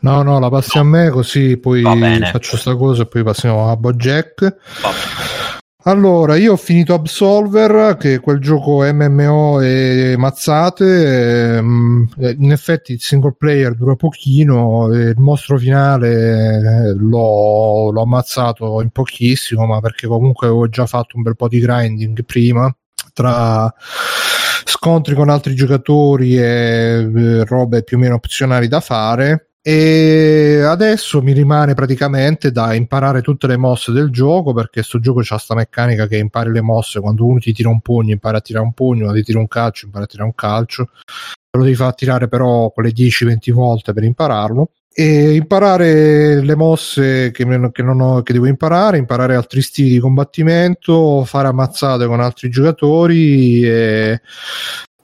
No, 0.00 0.22
no, 0.22 0.38
la 0.38 0.50
passi 0.50 0.76
a 0.76 0.82
me 0.82 1.08
così 1.08 1.56
poi 1.56 1.82
faccio 1.82 2.56
sta 2.58 2.76
cosa 2.76 3.02
e 3.02 3.06
poi 3.06 3.22
passiamo 3.22 3.70
a 3.70 3.76
Bojack. 3.76 4.56
Va 4.82 5.55
allora, 5.88 6.34
io 6.34 6.54
ho 6.54 6.56
finito 6.56 6.94
Absolver, 6.94 7.96
che 7.96 8.14
è 8.14 8.20
quel 8.20 8.40
gioco 8.40 8.82
MMO 8.82 9.60
e 9.60 10.16
mazzate. 10.18 11.56
Ehm, 11.58 12.08
in 12.38 12.50
effetti 12.50 12.92
il 12.92 13.00
single 13.00 13.36
player 13.38 13.72
dura 13.76 13.94
pochino, 13.94 14.88
il 14.88 15.14
mostro 15.18 15.58
finale 15.58 16.88
eh, 16.88 16.92
l'ho, 16.92 17.92
l'ho 17.92 18.02
ammazzato 18.02 18.80
in 18.82 18.90
pochissimo, 18.90 19.64
ma 19.64 19.78
perché 19.78 20.08
comunque 20.08 20.48
avevo 20.48 20.68
già 20.68 20.86
fatto 20.86 21.16
un 21.16 21.22
bel 21.22 21.36
po' 21.36 21.46
di 21.46 21.60
grinding 21.60 22.24
prima 22.24 22.74
tra 23.12 23.72
scontri 24.64 25.14
con 25.14 25.28
altri 25.30 25.54
giocatori 25.54 26.36
e 26.36 26.42
eh, 26.42 27.44
robe 27.44 27.84
più 27.84 27.96
o 27.96 28.00
meno 28.00 28.16
opzionali 28.16 28.66
da 28.66 28.80
fare 28.80 29.45
e 29.68 30.60
adesso 30.62 31.20
mi 31.20 31.32
rimane 31.32 31.74
praticamente 31.74 32.52
da 32.52 32.72
imparare 32.72 33.20
tutte 33.20 33.48
le 33.48 33.56
mosse 33.56 33.90
del 33.90 34.10
gioco 34.10 34.52
perché 34.52 34.74
questo 34.74 35.00
gioco 35.00 35.22
ha 35.28 35.38
sta 35.38 35.56
meccanica 35.56 36.06
che 36.06 36.18
impari 36.18 36.52
le 36.52 36.60
mosse. 36.60 37.00
Quando 37.00 37.26
uno 37.26 37.40
ti 37.40 37.52
tira 37.52 37.68
un 37.68 37.80
pugno 37.80 38.12
impara 38.12 38.38
a 38.38 38.40
tirare 38.40 38.64
un 38.64 38.72
pugno 38.74 39.00
quando 39.00 39.18
ti 39.18 39.24
tira 39.24 39.40
un 39.40 39.48
calcio 39.48 39.86
impara 39.86 40.04
a 40.04 40.06
tirare 40.06 40.28
un 40.28 40.36
calcio. 40.36 40.90
Lo 41.50 41.64
devi 41.64 41.74
far 41.74 41.96
tirare 41.96 42.28
però 42.28 42.70
quelle 42.70 42.90
10-20 42.90 43.50
volte 43.50 43.92
per 43.92 44.04
impararlo. 44.04 44.70
E 44.94 45.34
imparare 45.34 46.40
le 46.42 46.54
mosse 46.54 47.32
che, 47.32 47.44
che, 47.44 47.82
ho, 47.82 48.22
che, 48.22 48.32
devo 48.32 48.46
imparare, 48.46 48.98
imparare 48.98 49.34
altri 49.34 49.62
stili 49.62 49.88
di 49.88 49.98
combattimento, 49.98 51.24
fare 51.24 51.48
ammazzate 51.48 52.06
con 52.06 52.20
altri 52.20 52.50
giocatori 52.50 53.62
e 53.64 54.20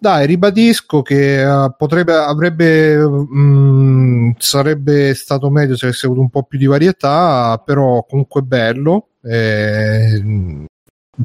dai, 0.02 0.26
ribadisco 0.26 1.00
che 1.00 1.44
uh, 1.44 1.72
potrebbe, 1.76 2.12
avrebbe, 2.12 2.96
mh, 2.96 3.38
mm, 3.38 4.30
sarebbe 4.36 5.14
stato 5.14 5.48
meglio 5.48 5.76
se 5.76 5.86
avesse 5.86 6.06
avuto 6.06 6.20
un 6.20 6.28
po' 6.28 6.42
più 6.42 6.58
di 6.58 6.66
varietà, 6.66 7.62
però 7.64 8.04
comunque 8.04 8.42
bello. 8.42 9.10
Eh, 9.22 10.66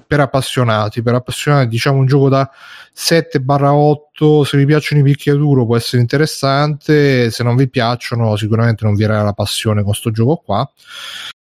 per 0.06 0.20
appassionati, 0.20 1.02
per 1.02 1.16
appassionati, 1.16 1.70
diciamo 1.70 1.98
un 1.98 2.06
gioco 2.06 2.30
da 2.30 2.48
7-8, 2.94 4.44
se 4.44 4.58
vi 4.58 4.66
piacciono 4.66 5.02
i 5.02 5.04
picchiaduro 5.04 5.66
può 5.66 5.76
essere 5.76 6.02
interessante, 6.02 7.32
se 7.32 7.44
non 7.44 7.56
vi 7.56 7.68
piacciono 7.70 8.36
sicuramente 8.36 8.86
non 8.86 8.94
vi 8.94 9.04
era 9.06 9.24
la 9.24 9.34
passione 9.34 9.78
con 9.82 9.90
questo 9.90 10.12
gioco 10.12 10.36
qua. 10.46 10.72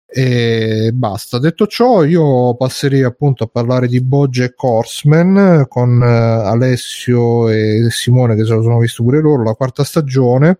E 0.09 0.91
basta. 0.93 1.37
Detto 1.37 1.67
ciò, 1.67 2.03
io 2.05 2.55
passerei 2.55 3.03
appunto 3.03 3.43
a 3.43 3.49
parlare 3.51 3.87
di 3.87 4.01
Bojack 4.01 4.63
Horseman 4.63 5.65
con 5.67 5.99
uh, 5.99 6.47
Alessio 6.47 7.49
e 7.49 7.87
Simone 7.89 8.35
che 8.35 8.45
se 8.45 8.53
lo 8.53 8.61
sono 8.61 8.79
visto 8.79 9.03
pure 9.03 9.19
loro, 9.19 9.43
la 9.43 9.53
quarta 9.53 9.83
stagione. 9.83 10.59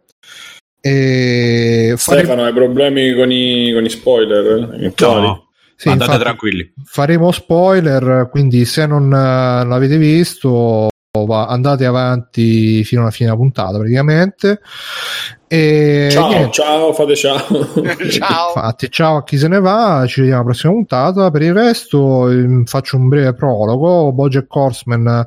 E 0.82 1.94
Stefano, 1.98 2.28
fare... 2.28 2.42
hai 2.50 2.54
problemi 2.54 3.14
con 3.14 3.32
i, 3.32 3.72
con 3.74 3.86
i 3.86 3.90
spoiler? 3.90 4.74
Eh? 4.82 4.94
No. 5.00 5.46
Sì, 5.76 5.90
Andate 5.90 6.12
infatti, 6.12 6.24
tranquilli. 6.24 6.74
Faremo 6.84 7.32
spoiler, 7.32 8.28
quindi 8.30 8.66
se 8.66 8.86
non 8.86 9.06
uh, 9.06 9.68
l'avete 9.68 9.98
visto 9.98 10.90
andate 11.30 11.86
avanti 11.86 12.84
fino 12.84 13.02
alla 13.02 13.10
fine 13.10 13.30
della 13.30 13.40
puntata 13.40 13.78
praticamente 13.78 14.60
e 15.50 16.10
ciao, 16.12 16.28
niente. 16.28 16.52
ciao, 16.52 16.92
fate 16.92 17.16
ciao. 17.16 17.38
ciao. 18.10 18.48
Infatti, 18.48 18.92
ciao 18.92 19.16
a 19.16 19.24
chi 19.24 19.38
se 19.38 19.48
ne 19.48 19.62
va, 19.62 20.04
ci 20.06 20.20
vediamo 20.20 20.42
alla 20.42 20.50
prossima 20.50 20.74
puntata. 20.74 21.32
Per 21.32 21.42
il 21.42 21.54
resto 21.54 22.30
ehm, 22.30 22.66
faccio 22.66 22.98
un 22.98 23.08
breve 23.08 23.34
prologo. 23.34 24.12
Bojack 24.12 24.54
Horseman 24.54 25.26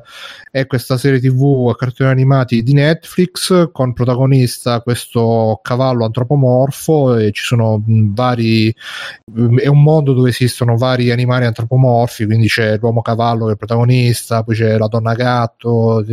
è 0.51 0.67
questa 0.67 0.97
serie 0.97 1.19
tv 1.19 1.69
a 1.69 1.75
cartoni 1.75 2.11
animati 2.11 2.61
di 2.61 2.73
Netflix 2.73 3.71
con 3.71 3.93
protagonista 3.93 4.81
questo 4.81 5.59
cavallo 5.63 6.05
antropomorfo 6.05 7.17
e 7.17 7.31
ci 7.31 7.43
sono 7.43 7.81
vari 7.85 8.67
è 8.67 9.67
un 9.67 9.81
mondo 9.81 10.13
dove 10.13 10.29
esistono 10.29 10.77
vari 10.77 11.09
animali 11.09 11.45
antropomorfi, 11.45 12.25
quindi 12.25 12.47
c'è 12.47 12.77
l'uomo 12.77 13.01
cavallo 13.01 13.45
che 13.45 13.49
è 13.49 13.51
il 13.53 13.57
protagonista, 13.57 14.43
poi 14.43 14.55
c'è 14.55 14.77
la 14.77 14.87
donna 14.87 15.15
gatto, 15.15 16.05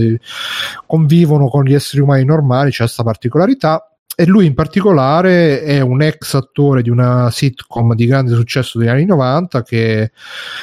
convivono 0.86 1.48
con 1.48 1.64
gli 1.64 1.74
esseri 1.74 2.00
umani 2.00 2.24
normali, 2.24 2.70
c'è 2.70 2.84
questa 2.84 3.02
particolarità 3.02 3.82
e 4.20 4.26
lui 4.26 4.46
in 4.46 4.54
particolare 4.54 5.62
è 5.62 5.78
un 5.78 6.02
ex 6.02 6.34
attore 6.34 6.82
di 6.82 6.90
una 6.90 7.30
sitcom 7.30 7.94
di 7.94 8.04
grande 8.04 8.34
successo 8.34 8.76
degli 8.76 8.88
anni 8.88 9.04
90 9.04 9.62
che 9.62 10.10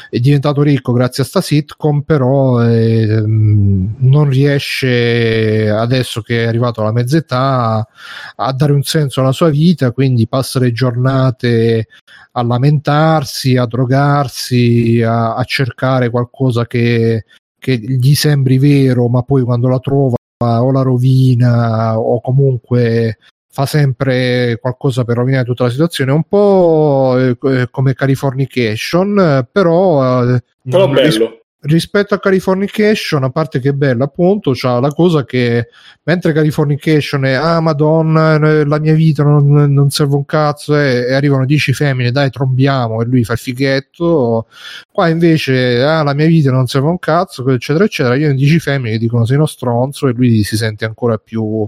è 0.10 0.19
diventato 0.19 0.61
ricco 0.61 0.91
grazie 0.91 1.23
a 1.23 1.26
sta 1.26 1.40
sitcom 1.40 2.02
però 2.02 2.61
eh, 2.61 3.23
non 3.26 4.27
riesce 4.27 5.69
adesso 5.69 6.22
che 6.22 6.44
è 6.44 6.48
arrivato 6.48 6.82
alla 6.82 6.91
mezza 6.91 7.15
età 7.15 7.88
a 8.36 8.52
dare 8.52 8.73
un 8.73 8.84
senso 8.84 9.22
alla 9.22 9.32
sua 9.32 9.48
vita 9.48 9.91
quindi 9.91 10.27
passa 10.27 10.60
le 10.60 10.73
giornate 10.73 11.88
a 12.34 12.44
lamentarsi, 12.44 13.56
a 13.56 13.65
drogarsi, 13.65 15.02
a, 15.02 15.36
a 15.36 15.44
cercare 15.45 16.10
qualcosa 16.10 16.68
che, 16.68 17.23
che 17.57 17.77
gli 17.77 18.15
sembri 18.15 18.57
vero 18.57 19.07
ma 19.07 19.22
poi 19.22 19.44
quando 19.44 19.69
la 19.69 19.80
trova 19.80 20.15
o 20.44 20.72
la 20.72 20.82
rovina 20.82 21.98
o 21.98 22.19
comunque 22.19 23.18
fa 23.56 23.65
sempre 23.65 24.57
qualcosa 24.60 25.06
per 25.06 25.15
rovinare 25.15 25.45
tutta 25.45 25.64
la 25.64 25.69
situazione, 25.69 26.11
un 26.11 26.23
po' 26.23 27.15
eh, 27.18 27.69
come 27.72 27.94
Californication, 27.94 29.48
però, 29.49 30.26
eh, 30.36 30.44
però 30.61 30.90
bello 30.90 31.44
rispetto 31.65 32.13
a 32.13 32.19
Californication, 32.19 33.23
a 33.23 33.29
parte 33.29 33.59
che 33.59 33.69
è 33.69 33.73
bella, 33.73 34.05
appunto, 34.05 34.51
c'ha 34.53 34.79
la 34.79 34.89
cosa 34.89 35.25
che 35.25 35.69
mentre 36.03 36.33
Californication 36.33 37.25
è 37.25 37.33
ah 37.33 37.59
madonna, 37.59 38.35
eh, 38.35 38.65
la 38.65 38.79
mia 38.79 38.93
vita 38.93 39.23
non, 39.23 39.73
non 39.73 39.89
serve 39.89 40.15
un 40.15 40.25
cazzo, 40.25 40.77
eh, 40.77 41.07
e 41.09 41.13
arrivano 41.13 41.45
dieci 41.45 41.73
femmine, 41.73 42.11
dai, 42.11 42.29
trombiamo, 42.29 43.01
e 43.01 43.05
lui 43.05 43.23
fa 43.23 43.33
il 43.33 43.39
fighetto. 43.39 44.47
Qua 44.91 45.07
invece, 45.09 45.81
ah, 45.81 46.03
la 46.03 46.13
mia 46.13 46.27
vita 46.27 46.51
non 46.51 46.67
serve 46.67 46.89
un 46.89 46.99
cazzo, 46.99 47.47
eccetera, 47.49 47.85
eccetera. 47.85 48.15
Io 48.15 48.29
in 48.29 48.35
dieci 48.35 48.59
femmine 48.59 48.91
che 48.91 48.99
dicono 48.99 49.25
sei 49.25 49.37
uno 49.37 49.45
stronzo, 49.45 50.07
e 50.07 50.13
lui 50.13 50.43
si 50.43 50.57
sente 50.57 50.85
ancora 50.85 51.17
più 51.17 51.67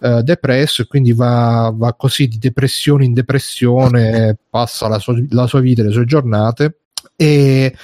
eh, 0.00 0.22
depresso, 0.22 0.82
e 0.82 0.86
quindi 0.86 1.12
va, 1.12 1.72
va 1.74 1.94
così 1.94 2.28
di 2.28 2.38
depressione 2.38 3.04
in 3.04 3.12
depressione, 3.14 4.36
passa 4.50 4.88
la 4.88 4.98
sua, 4.98 5.14
la 5.30 5.46
sua 5.46 5.60
vita, 5.60 5.82
le 5.82 5.90
sue 5.90 6.04
giornate 6.04 6.76
E 7.16 7.74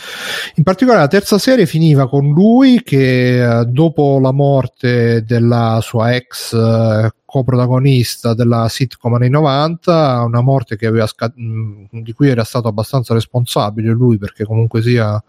in 0.54 0.62
particolare 0.62 1.00
la 1.02 1.08
terza 1.08 1.38
serie 1.38 1.66
finiva 1.66 2.08
con 2.08 2.30
lui 2.30 2.82
che 2.82 3.60
eh, 3.60 3.64
dopo 3.66 4.18
la 4.20 4.32
morte 4.32 5.22
della 5.24 5.78
sua 5.82 6.14
ex 6.14 6.52
eh, 6.52 7.10
coprotagonista 7.24 8.34
della 8.34 8.68
sitcom 8.68 9.14
anni 9.14 9.28
90, 9.28 10.22
una 10.24 10.40
morte 10.40 10.76
scat- 11.06 11.34
di 11.36 12.12
cui 12.12 12.28
era 12.28 12.44
stato 12.44 12.68
abbastanza 12.68 13.14
responsabile 13.14 13.90
lui 13.90 14.18
perché 14.18 14.44
comunque 14.44 14.82
sia 14.82 15.22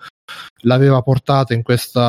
l'aveva 0.64 1.02
portata 1.02 1.54
in 1.54 1.62
questa 1.64 2.06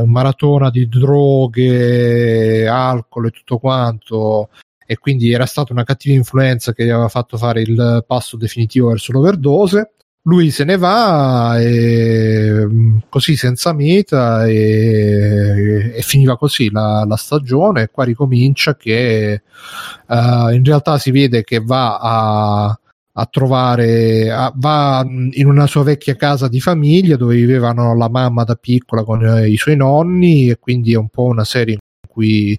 eh, 0.00 0.06
maratona 0.06 0.70
di 0.70 0.88
droghe, 0.88 2.66
alcol 2.66 3.26
e 3.26 3.30
tutto 3.30 3.58
quanto 3.58 4.48
e 4.86 4.98
quindi 4.98 5.32
era 5.32 5.46
stata 5.46 5.72
una 5.72 5.84
cattiva 5.84 6.14
influenza 6.14 6.72
che 6.72 6.84
gli 6.84 6.90
aveva 6.90 7.08
fatto 7.08 7.36
fare 7.38 7.62
il 7.62 8.04
passo 8.06 8.36
definitivo 8.36 8.88
verso 8.88 9.12
l'overdose 9.12 9.92
lui 10.26 10.50
se 10.50 10.64
ne 10.64 10.76
va 10.76 11.58
e, 11.58 12.66
così 13.08 13.36
senza 13.36 13.72
meta 13.72 14.46
e, 14.46 15.92
e 15.96 16.02
finiva 16.02 16.36
così 16.38 16.70
la, 16.70 17.04
la, 17.06 17.16
stagione. 17.16 17.82
E 17.82 17.90
qua 17.90 18.04
ricomincia 18.04 18.76
che 18.76 19.42
uh, 20.06 20.48
in 20.50 20.64
realtà 20.64 20.98
si 20.98 21.10
vede 21.10 21.44
che 21.44 21.60
va 21.60 21.98
a, 21.98 22.78
a 23.16 23.26
trovare 23.26 24.30
a, 24.30 24.52
va 24.56 25.04
in 25.06 25.46
una 25.46 25.66
sua 25.66 25.82
vecchia 25.82 26.16
casa 26.16 26.48
di 26.48 26.60
famiglia 26.60 27.16
dove 27.16 27.36
vivevano 27.36 27.94
la 27.94 28.08
mamma 28.08 28.44
da 28.44 28.54
piccola 28.54 29.04
con 29.04 29.24
eh, 29.24 29.48
i 29.48 29.56
suoi 29.56 29.76
nonni 29.76 30.48
e 30.48 30.58
quindi 30.58 30.94
è 30.94 30.96
un 30.96 31.08
po' 31.08 31.24
una 31.24 31.44
serie 31.44 31.74
in 31.74 32.08
cui 32.08 32.58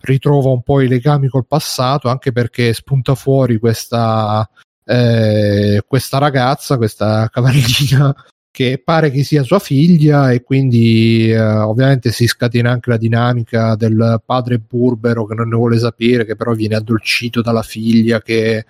ritrova 0.00 0.50
un 0.50 0.62
po' 0.62 0.80
i 0.80 0.88
legami 0.88 1.28
col 1.28 1.46
passato 1.46 2.08
anche 2.08 2.32
perché 2.32 2.72
spunta 2.72 3.14
fuori 3.14 3.58
questa 3.58 4.48
eh, 4.84 5.82
questa 5.86 6.18
ragazza, 6.18 6.76
questa 6.76 7.28
cavallina 7.32 8.14
che 8.54 8.80
pare 8.84 9.10
che 9.10 9.24
sia 9.24 9.42
sua 9.42 9.58
figlia 9.58 10.30
e 10.30 10.44
quindi 10.44 11.28
eh, 11.28 11.40
ovviamente 11.40 12.12
si 12.12 12.28
scatena 12.28 12.70
anche 12.70 12.90
la 12.90 12.96
dinamica 12.96 13.74
del 13.74 14.22
padre 14.24 14.58
burbero 14.58 15.26
che 15.26 15.34
non 15.34 15.48
ne 15.48 15.56
vuole 15.56 15.76
sapere, 15.76 16.24
che 16.24 16.36
però 16.36 16.52
viene 16.52 16.76
addolcito 16.76 17.42
dalla 17.42 17.62
figlia 17.62 18.22
che 18.22 18.64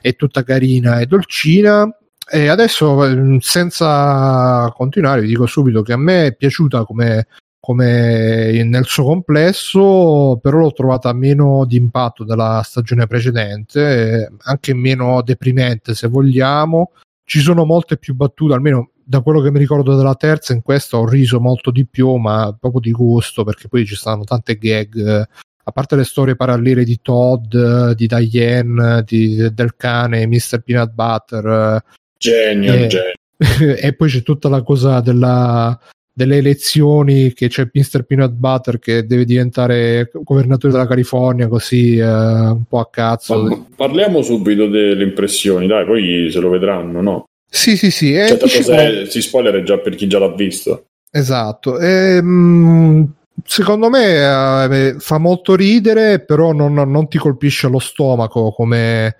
è 0.00 0.16
tutta 0.16 0.42
carina 0.42 0.98
e 0.98 1.06
dolcina. 1.06 1.88
E 2.28 2.48
adesso, 2.48 3.06
mm, 3.06 3.36
senza 3.38 4.72
continuare, 4.74 5.20
vi 5.20 5.28
dico 5.28 5.46
subito 5.46 5.82
che 5.82 5.92
a 5.92 5.96
me 5.96 6.26
è 6.26 6.34
piaciuta 6.34 6.84
come 6.84 7.26
come 7.60 8.62
nel 8.64 8.86
suo 8.86 9.04
complesso, 9.04 10.38
però 10.40 10.58
l'ho 10.58 10.72
trovata 10.72 11.12
meno 11.12 11.66
di 11.66 11.76
impatto 11.76 12.24
della 12.24 12.62
stagione 12.64 13.06
precedente, 13.06 14.32
anche 14.38 14.74
meno 14.74 15.20
deprimente 15.22 15.94
se 15.94 16.08
vogliamo. 16.08 16.92
Ci 17.22 17.40
sono 17.40 17.64
molte 17.64 17.98
più 17.98 18.14
battute, 18.14 18.54
almeno 18.54 18.90
da 19.04 19.20
quello 19.20 19.40
che 19.40 19.50
mi 19.50 19.58
ricordo 19.58 19.94
della 19.94 20.14
terza, 20.14 20.52
in 20.52 20.62
questa 20.62 20.96
ho 20.96 21.06
riso 21.06 21.38
molto 21.38 21.70
di 21.70 21.86
più, 21.86 22.14
ma 22.14 22.56
proprio 22.58 22.80
di 22.80 22.92
gusto, 22.92 23.44
perché 23.44 23.68
poi 23.68 23.84
ci 23.84 23.94
stanno 23.94 24.24
tante 24.24 24.56
gag. 24.56 25.28
A 25.62 25.72
parte 25.72 25.96
le 25.96 26.04
storie 26.04 26.36
parallele 26.36 26.82
di 26.82 26.98
Todd, 27.02 27.54
di 27.90 28.06
Diane, 28.06 29.02
di, 29.04 29.52
del 29.52 29.76
cane, 29.76 30.26
Mr. 30.26 30.62
Peanut 30.64 30.92
Butter. 30.92 31.84
Genio, 32.16 32.72
e, 32.72 32.86
genio. 32.86 33.76
e 33.76 33.92
poi 33.94 34.08
c'è 34.08 34.22
tutta 34.22 34.48
la 34.48 34.62
cosa 34.62 35.00
della, 35.00 35.78
delle 36.12 36.38
elezioni 36.38 37.32
che 37.32 37.48
c'è 37.48 37.68
Mr. 37.72 38.04
Peanut 38.04 38.32
Butter 38.32 38.78
che 38.78 39.06
deve 39.06 39.24
diventare 39.24 40.10
governatore 40.12 40.72
della 40.72 40.86
California 40.86 41.48
così 41.48 41.96
eh, 41.96 42.04
un 42.04 42.64
po' 42.68 42.78
a 42.78 42.88
cazzo. 42.90 43.42
Ma 43.42 43.66
parliamo 43.76 44.22
subito 44.22 44.66
delle 44.66 45.04
impressioni, 45.04 45.66
dai, 45.66 45.84
poi 45.84 46.28
se 46.30 46.40
lo 46.40 46.50
vedranno, 46.50 47.00
no? 47.00 47.24
Sì, 47.48 47.76
sì, 47.76 47.90
sì. 47.90 48.12
Cioè, 48.12 48.36
dicevo... 48.36 49.06
si 49.06 49.20
spoiler 49.20 49.62
già 49.62 49.78
per 49.78 49.94
chi 49.94 50.06
già 50.06 50.18
l'ha 50.18 50.32
visto. 50.32 50.86
Esatto. 51.10 51.78
E, 51.80 52.22
mh, 52.22 53.12
secondo 53.44 53.88
me 53.88 54.92
eh, 54.92 54.94
fa 54.98 55.18
molto 55.18 55.56
ridere, 55.56 56.24
però 56.24 56.52
non, 56.52 56.74
non, 56.74 57.08
ti 57.08 57.18
colpisce 57.18 57.68
lo 57.68 57.80
stomaco 57.80 58.52
come 58.52 59.16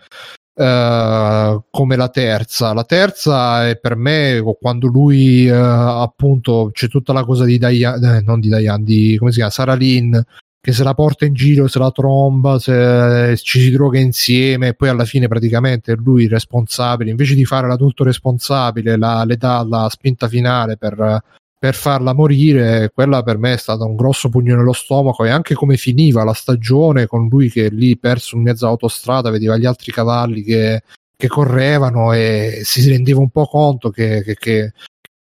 Uh, 0.60 1.62
come 1.70 1.96
la 1.96 2.10
terza. 2.10 2.74
La 2.74 2.84
terza 2.84 3.66
è 3.66 3.78
per 3.78 3.96
me 3.96 4.42
quando 4.60 4.88
lui 4.88 5.48
uh, 5.48 5.54
appunto 5.54 6.68
c'è 6.70 6.86
tutta 6.86 7.14
la 7.14 7.24
cosa 7.24 7.46
di 7.46 7.56
Diane, 7.56 8.18
eh, 8.18 8.20
non 8.20 8.40
di 8.40 8.50
Diane, 8.50 8.84
di 8.84 9.16
come 9.18 9.30
si 9.30 9.36
chiama, 9.36 9.50
Sara 9.50 9.72
Lynn 9.72 10.14
che 10.62 10.72
se 10.72 10.84
la 10.84 10.92
porta 10.92 11.24
in 11.24 11.32
giro, 11.32 11.66
se 11.68 11.78
la 11.78 11.90
tromba, 11.90 12.58
se 12.58 13.34
ci 13.38 13.60
si 13.60 13.70
droga 13.70 13.98
insieme 13.98 14.68
e 14.68 14.74
poi 14.74 14.90
alla 14.90 15.06
fine 15.06 15.26
praticamente 15.26 15.92
è 15.92 15.96
lui 15.96 16.24
il 16.24 16.30
responsabile, 16.30 17.10
invece 17.10 17.34
di 17.34 17.46
fare 17.46 17.66
l'adulto 17.66 18.04
responsabile, 18.04 18.98
la, 18.98 19.24
le 19.24 19.38
dà 19.38 19.64
la 19.66 19.88
spinta 19.88 20.28
finale 20.28 20.76
per 20.76 21.22
per 21.60 21.74
farla 21.74 22.14
morire, 22.14 22.90
quella 22.90 23.22
per 23.22 23.36
me 23.36 23.52
è 23.52 23.56
stata 23.58 23.84
un 23.84 23.94
grosso 23.94 24.30
pugno 24.30 24.56
nello 24.56 24.72
stomaco 24.72 25.26
e 25.26 25.28
anche 25.28 25.52
come 25.52 25.76
finiva 25.76 26.24
la 26.24 26.32
stagione 26.32 27.06
con 27.06 27.28
lui 27.28 27.50
che 27.50 27.68
lì 27.68 27.98
perso 27.98 28.36
in 28.36 28.42
mezzo 28.42 28.64
all'autostrada 28.64 29.28
vedeva 29.28 29.58
gli 29.58 29.66
altri 29.66 29.92
cavalli 29.92 30.42
che, 30.42 30.82
che 31.14 31.28
correvano 31.28 32.14
e 32.14 32.62
si 32.64 32.88
rendeva 32.88 33.20
un 33.20 33.28
po' 33.28 33.44
conto 33.44 33.90
che, 33.90 34.22
che, 34.38 34.72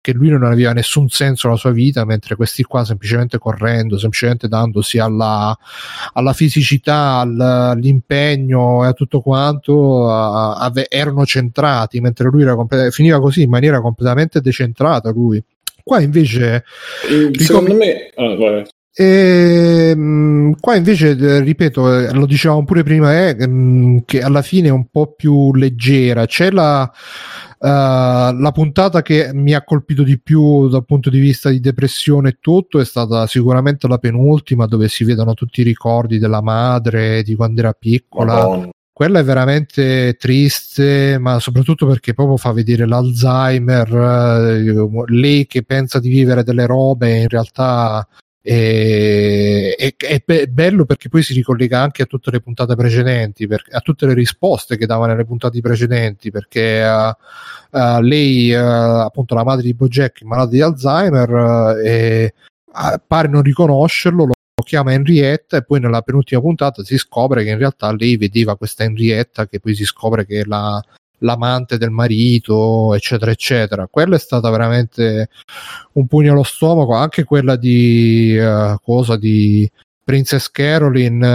che, 0.01 0.13
lui 0.13 0.29
non 0.29 0.43
aveva 0.43 0.73
nessun 0.73 1.09
senso 1.09 1.47
alla 1.47 1.57
sua 1.57 1.71
vita 1.71 2.05
mentre 2.05 2.35
questi 2.35 2.65
qua 2.65 2.85
semplicemente 2.85 3.39
correndo, 3.39 3.97
semplicemente 3.97 4.49
dandosi 4.49 4.99
alla, 4.99 5.57
alla 6.15 6.33
fisicità, 6.33 7.19
all, 7.21 7.39
all'impegno 7.39 8.83
e 8.83 8.89
a 8.89 8.93
tutto 8.93 9.21
quanto 9.21 10.11
a, 10.11 10.57
a, 10.57 10.73
erano 10.89 11.25
centrati 11.25 12.01
mentre 12.01 12.29
lui 12.29 12.43
era 12.43 12.57
finiva 12.91 13.21
così 13.21 13.43
in 13.43 13.51
maniera 13.51 13.81
completamente 13.81 14.41
decentrata 14.41 15.13
lui 15.13 15.41
Qua 15.85 16.01
invece... 16.01 16.65
Secondo 17.37 17.75
me... 17.75 18.11
Ah, 18.15 18.65
e, 18.97 19.91
ehm, 19.91 20.55
qua 20.61 20.77
invece, 20.77 21.11
eh, 21.11 21.41
ripeto, 21.41 21.99
eh, 21.99 22.13
lo 22.13 22.27
dicevamo 22.27 22.65
pure 22.65 22.85
prima, 22.85 23.13
è 23.13 23.37
eh, 23.39 24.03
che 24.07 24.23
alla 24.23 24.41
fine 24.41 24.69
è 24.69 24.71
un 24.71 24.87
po' 24.89 25.13
più 25.15 25.53
leggera. 25.53 26.27
C'è 26.27 26.53
la, 26.53 26.83
uh, 27.59 27.67
la 27.67 28.51
puntata 28.55 29.03
che 29.03 29.31
mi 29.35 29.53
ha 29.53 29.65
colpito 29.65 30.05
di 30.05 30.21
più 30.21 30.69
dal 30.69 30.85
punto 30.85 31.11
di 31.11 31.19
vista 31.19 31.51
di 31.51 31.59
depressione 31.59 32.31
e 32.31 32.37
tutto 32.41 32.79
è 32.79 32.85
stata 32.85 33.27
sicuramente 33.27 33.89
la 33.89 33.99
penultima, 33.99 34.67
dove 34.67 34.89
si 34.89 35.03
vedono 35.03 35.35
tutti 35.35 35.61
i 35.61 35.65
ricordi 35.65 36.19
della 36.19 36.41
madre 36.41 37.23
di 37.25 37.35
quando 37.35 37.61
era 37.61 37.73
piccola. 37.73 38.35
Madonna 38.35 38.71
quella 38.95 39.19
è 39.19 39.25
veramente 39.25 40.15
triste, 40.15 41.19
ma 41.19 41.41
soprattutto 41.41 41.85
perché 41.85 42.15
proprio 42.15 42.37
fa 42.37 42.53
vedere 42.53 42.87
l'Alzheimer, 42.87 43.93
eh, 43.93 45.13
lei 45.13 45.47
che 45.49 45.65
pensa 45.65 45.99
di 45.99 46.09
vivere 46.09 46.45
delle 46.45 46.65
robe, 46.65 47.23
in 47.23 47.29
realtà 47.29 48.07
è, 48.41 49.75
è, 49.77 49.95
è, 49.97 50.47
bello 50.47 50.85
perché 50.85 51.09
poi 51.09 51.25
si 51.25 51.35
ricollega 51.35 51.81
anche 51.81 52.03
a 52.03 52.07
tutte 52.07 52.31
le 52.31 52.41
puntate 52.41 52.77
precedenti, 52.77 53.49
per, 53.49 53.65
a 53.71 53.81
tutte 53.81 54.07
le 54.07 54.15
risposte 54.15 54.77
che 54.77 54.87
dava 54.87 55.09
nelle 55.09 55.25
puntate 55.25 55.61
precedenti, 55.61 56.31
perché 56.31 56.85
uh, 56.85 57.77
uh, 57.77 58.01
lei, 58.01 58.53
uh, 58.53 59.01
appunto 59.01 59.35
la 59.35 59.43
madre 59.43 59.65
di 59.65 59.75
Bojack, 59.75 60.23
malata 60.23 60.51
di 60.51 60.61
Alzheimer, 60.61 61.81
e, 61.85 62.35
pare 63.05 63.27
non 63.27 63.43
riconoscerlo, 63.43 64.25
lo 64.27 64.34
chiama 64.65 64.93
Henrietta 64.93 65.59
e 65.59 65.65
poi 65.65 65.79
nella 65.79 66.03
penultima 66.03 66.41
puntata 66.41 66.83
si 66.83 66.99
scopre 66.99 67.45
che 67.45 67.51
in 67.51 67.59
realtà 67.59 67.93
lei 67.95 68.17
vedeva 68.17 68.57
questa 68.57 68.83
Henrietta 68.83 69.47
che 69.47 69.61
poi 69.61 69.75
si 69.77 69.85
scopre 69.85 70.27
che 70.27 70.41
è 70.41 70.45
la, 70.45 70.83
l'amante 71.19 71.79
del 71.79 71.91
marito, 71.91 72.95
eccetera, 72.95 73.31
eccetera. 73.31 73.87
Quella 73.89 74.17
è 74.17 74.19
stata 74.19 74.49
veramente 74.51 75.29
un 75.93 76.07
pugno 76.07 76.33
allo 76.33 76.43
stomaco, 76.43 76.95
anche 76.95 77.25
quella 77.25 77.57
di 77.57 78.37
uh, 78.39 78.77
cosa 78.83 79.17
di 79.17 79.71
Princess 80.03 80.51
Caroline, 80.51 81.27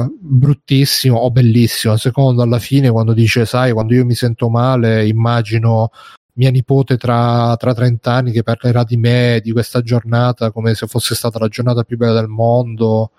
uh, 0.00 0.16
bruttissimo 0.20 1.16
o 1.16 1.30
bellissimo. 1.30 1.96
Secondo 1.96 2.42
alla 2.42 2.58
fine, 2.58 2.90
quando 2.90 3.12
dice, 3.12 3.46
sai, 3.46 3.72
quando 3.72 3.94
io 3.94 4.04
mi 4.04 4.14
sento 4.14 4.48
male, 4.48 5.06
immagino 5.06 5.90
mia 6.36 6.50
nipote 6.50 6.96
tra, 6.96 7.54
tra 7.56 7.74
30 7.74 8.12
anni 8.12 8.32
che 8.32 8.42
parlerà 8.42 8.84
di 8.84 8.96
me, 8.96 9.40
di 9.42 9.52
questa 9.52 9.80
giornata, 9.82 10.50
come 10.50 10.74
se 10.74 10.86
fosse 10.86 11.14
stata 11.14 11.38
la 11.38 11.48
giornata 11.48 11.82
più 11.82 11.96
bella 11.96 12.20
del 12.20 12.28
mondo. 12.28 13.12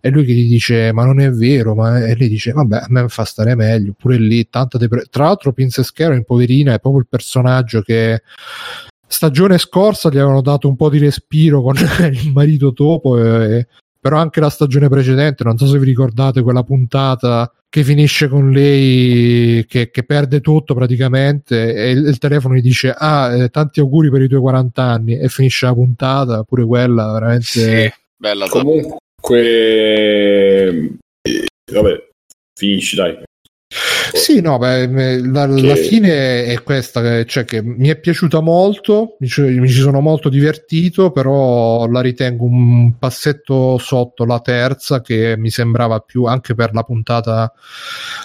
E 0.00 0.10
lui 0.10 0.24
che 0.24 0.32
gli 0.32 0.48
dice: 0.48 0.92
Ma 0.92 1.04
non 1.04 1.20
è 1.20 1.30
vero, 1.30 1.74
ma 1.74 2.04
e 2.04 2.14
lei 2.16 2.28
dice: 2.28 2.52
Vabbè, 2.52 2.76
a 2.76 2.86
me 2.88 3.08
fa 3.08 3.24
stare 3.24 3.54
meglio. 3.54 3.94
Pure 3.96 4.18
lì, 4.18 4.48
tanta 4.48 4.78
depre- 4.78 5.06
Tra 5.10 5.24
l'altro, 5.24 5.52
Princess 5.52 5.90
Karen, 5.90 6.24
poverina, 6.24 6.74
è 6.74 6.80
proprio 6.80 7.02
il 7.02 7.08
personaggio 7.08 7.80
che 7.82 8.22
stagione 9.08 9.58
scorsa 9.58 10.08
gli 10.08 10.18
avevano 10.18 10.42
dato 10.42 10.68
un 10.68 10.76
po' 10.76 10.90
di 10.90 10.98
respiro 10.98 11.62
con 11.62 11.76
il 12.12 12.32
marito 12.32 12.72
topo. 12.72 13.18
E, 13.18 13.66
però 14.00 14.18
anche 14.18 14.40
la 14.40 14.50
stagione 14.50 14.88
precedente, 14.88 15.42
non 15.42 15.56
so 15.58 15.66
se 15.66 15.78
vi 15.78 15.86
ricordate 15.86 16.42
quella 16.42 16.62
puntata 16.62 17.50
che 17.76 17.84
finisce 17.84 18.28
con 18.28 18.52
lei 18.52 19.66
che, 19.66 19.90
che 19.90 20.02
perde 20.02 20.40
tutto 20.40 20.72
praticamente 20.72 21.74
e 21.74 21.90
il, 21.90 22.06
il, 22.06 22.16
telefono 22.16 22.54
gli 22.54 22.62
dice 22.62 22.94
ah 22.96 23.36
eh, 23.36 23.48
tanti 23.50 23.80
auguri 23.80 24.08
per 24.08 24.22
i 24.22 24.28
tuoi 24.28 24.40
40 24.40 24.82
anni 24.82 25.18
e 25.18 25.28
finisce 25.28 25.66
la 25.66 25.74
puntata 25.74 26.42
pure 26.42 26.64
quella 26.64 27.12
veramente. 27.12 27.44
Sì, 27.44 27.92
bella 28.16 28.48
comunque 28.48 28.98
eh, 29.28 30.90
vabbè 31.70 32.08
finisci 32.54 32.96
dai 32.96 33.18
Sì, 34.12 34.40
no, 34.40 34.58
beh, 34.58 35.20
la, 35.20 35.46
Che- 35.46 35.62
la 35.62 35.74
fine 35.74 36.44
è 36.44 36.62
questa, 36.62 37.24
cioè 37.24 37.44
che 37.44 37.62
mi 37.62 37.88
è 37.88 37.98
piaciuta 37.98 38.40
molto, 38.40 39.16
mi 39.20 39.28
ci, 39.28 39.42
mi 39.42 39.68
ci 39.68 39.80
sono 39.80 40.00
molto 40.00 40.28
divertito, 40.28 41.10
però 41.10 41.86
la 41.86 42.00
ritengo 42.00 42.44
un 42.44 42.98
passetto 42.98 43.78
sotto 43.78 44.24
la 44.24 44.40
terza 44.40 45.00
che 45.00 45.36
mi 45.36 45.50
sembrava 45.50 46.00
più 46.00 46.24
anche 46.24 46.54
per 46.54 46.72
la 46.74 46.82
puntata 46.82 47.52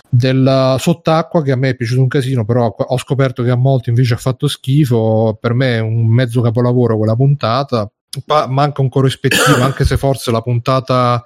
del 0.09 0.75
sott'acqua 0.77 1.41
che 1.41 1.51
a 1.51 1.55
me 1.55 1.69
è 1.69 1.75
piaciuto 1.75 2.01
un 2.01 2.07
casino, 2.07 2.45
però 2.45 2.67
ho 2.67 2.97
scoperto 2.97 3.43
che 3.43 3.51
a 3.51 3.55
molti 3.55 3.89
invece 3.89 4.13
ha 4.13 4.17
fatto 4.17 4.47
schifo, 4.47 5.37
per 5.39 5.53
me 5.53 5.77
è 5.77 5.79
un 5.79 6.07
mezzo 6.07 6.41
capolavoro 6.41 6.97
quella 6.97 7.15
puntata. 7.15 7.89
Pa- 8.25 8.47
manca 8.47 8.81
un 8.81 8.89
corrispettivo, 8.89 9.61
anche 9.63 9.85
se 9.85 9.95
forse 9.95 10.31
la 10.31 10.41
puntata 10.41 11.23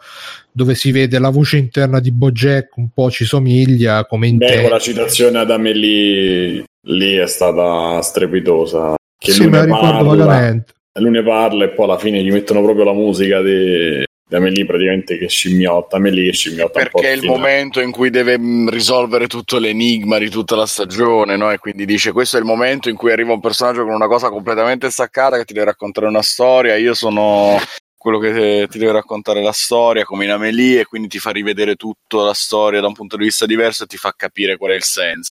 dove 0.52 0.76
si 0.76 0.92
vede 0.92 1.18
la 1.18 1.30
voce 1.30 1.58
interna 1.58 2.00
di 2.00 2.12
Bojack 2.12 2.78
un 2.78 2.90
po' 2.94 3.10
ci 3.10 3.26
somiglia 3.26 4.06
come 4.06 4.28
in 4.28 4.38
Beh, 4.38 4.62
quella 4.62 4.78
citazione 4.80 5.40
ad 5.40 5.50
Amelie 5.50 6.64
lì 6.88 7.16
è 7.16 7.26
stata 7.28 8.00
strepitosa. 8.02 8.94
Che 9.18 9.32
Sì, 9.32 9.42
lui 9.42 9.50
me 9.50 9.58
la 9.58 9.66
ne 9.66 9.74
ricordo 9.74 10.06
parla- 10.10 10.26
vagamente. 10.26 10.74
lui 11.00 11.10
ne 11.10 11.24
parla 11.24 11.66
e 11.66 11.70
poi 11.70 11.86
alla 11.86 11.98
fine 11.98 12.22
gli 12.24 12.32
mettono 12.32 12.62
proprio 12.62 12.86
la 12.86 12.94
musica 12.94 13.42
di 13.42 14.04
Amelie 14.32 14.66
praticamente 14.66 15.20
che 15.20 15.28
scimmiotta 15.28 15.98
Amelie 15.98 16.26
che 16.26 16.34
scimmiotta 16.34 16.80
un 16.80 16.88
po' 16.90 17.00
Perché 17.00 17.14
è 17.14 17.16
il 17.16 17.26
momento 17.26 17.80
in 17.80 17.92
cui 17.92 18.10
deve 18.10 18.40
mh, 18.40 18.70
risolvere 18.70 19.28
tutto 19.28 19.60
l'enigma 19.60 20.18
di 20.18 20.30
tutta 20.30 20.56
la 20.56 20.66
stagione, 20.66 21.38
no? 21.38 21.52
E 21.52 21.60
quindi 21.60 21.86
dice: 21.86 22.12
Questo 22.12 22.38
è 22.38 22.40
il 22.40 22.45
momento 22.45 22.90
in 22.90 22.95
cui 22.95 23.12
arriva 23.12 23.34
un 23.34 23.40
personaggio 23.40 23.84
con 23.84 23.94
una 23.94 24.08
cosa 24.08 24.30
completamente 24.30 24.90
staccata 24.90 25.38
che 25.38 25.45
ti 25.45 25.54
deve 25.54 25.68
raccontare 25.68 26.08
una 26.08 26.24
storia. 26.24 26.76
Io 26.76 26.95
sono 26.95 27.60
quello 27.95 28.18
che 28.18 28.68
ti 28.70 28.80
deve 28.80 28.94
raccontare 28.94 29.44
la 29.44 29.52
storia, 29.52 30.04
come 30.06 30.26
in 30.26 30.32
Amelie, 30.32 30.82
e 30.82 30.86
quindi 30.86 31.08
ti 31.08 31.20
fa 31.20 31.30
rivedere 31.30 31.76
tutta 31.76 32.24
la 32.24 32.34
storia 32.34 32.82
da 32.82 32.88
un 32.88 32.94
punto 32.94 33.18
di 33.18 33.26
vista 33.26 33.45
diverso 33.45 33.84
e 33.84 33.88
ti 33.88 33.98
fa 33.98 34.14
capire 34.16 34.58
qual 34.58 34.72
è 34.72 34.76
il 34.76 34.84
senso. 34.84 35.32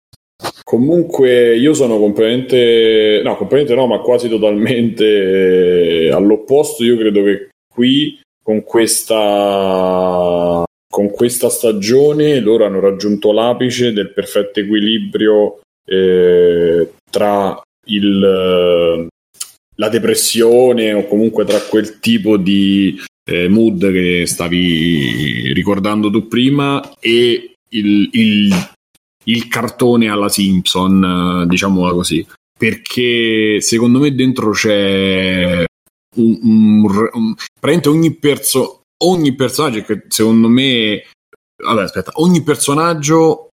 Comunque 0.64 1.56
io 1.56 1.74
sono 1.74 1.98
completamente, 1.98 3.20
no, 3.22 3.36
completamente 3.36 3.74
no, 3.74 3.86
ma 3.86 4.00
quasi 4.00 4.28
totalmente 4.28 6.06
eh, 6.06 6.10
all'opposto. 6.10 6.82
Io 6.82 6.96
credo 6.96 7.22
che 7.22 7.50
qui 7.72 8.18
con 8.50 8.64
questa, 8.64 9.14
con 10.88 11.10
questa 11.10 11.48
stagione 11.48 12.40
loro 12.40 12.66
hanno 12.66 12.80
raggiunto 12.80 13.30
l'apice 13.30 13.92
del 13.92 14.12
perfetto 14.12 14.58
equilibrio 14.58 15.60
eh, 15.86 16.90
tra 17.08 17.60
il, 17.86 19.06
la 19.76 19.88
depressione 19.88 20.92
o 20.92 21.06
comunque 21.06 21.44
tra 21.44 21.60
quel 21.60 22.00
tipo 22.00 22.36
di 22.36 23.00
eh, 23.24 23.48
mood 23.48 23.88
che 23.92 24.24
stavi 24.26 25.52
ricordando 25.52 26.10
tu 26.10 26.26
prima 26.26 26.96
e 26.98 27.52
il, 27.68 28.08
il 28.12 28.52
il 29.24 29.48
cartone 29.48 30.08
alla 30.08 30.30
Simpson, 30.30 31.42
eh, 31.44 31.46
diciamola 31.46 31.92
così, 31.92 32.26
perché 32.58 33.60
secondo 33.60 34.00
me 34.00 34.12
dentro 34.12 34.50
c'è 34.50 35.62
un, 36.16 36.38
un, 36.42 37.08
un- 37.12 37.34
praticamente 37.34 37.88
ogni, 37.88 38.14
perso- 38.14 38.82
ogni 39.04 39.34
personaggio 39.34 39.82
che 39.82 40.02
secondo 40.08 40.48
me 40.48 41.02
vabbè 41.62 41.82
aspetta 41.82 42.12
ogni 42.14 42.42
personaggio 42.42 43.48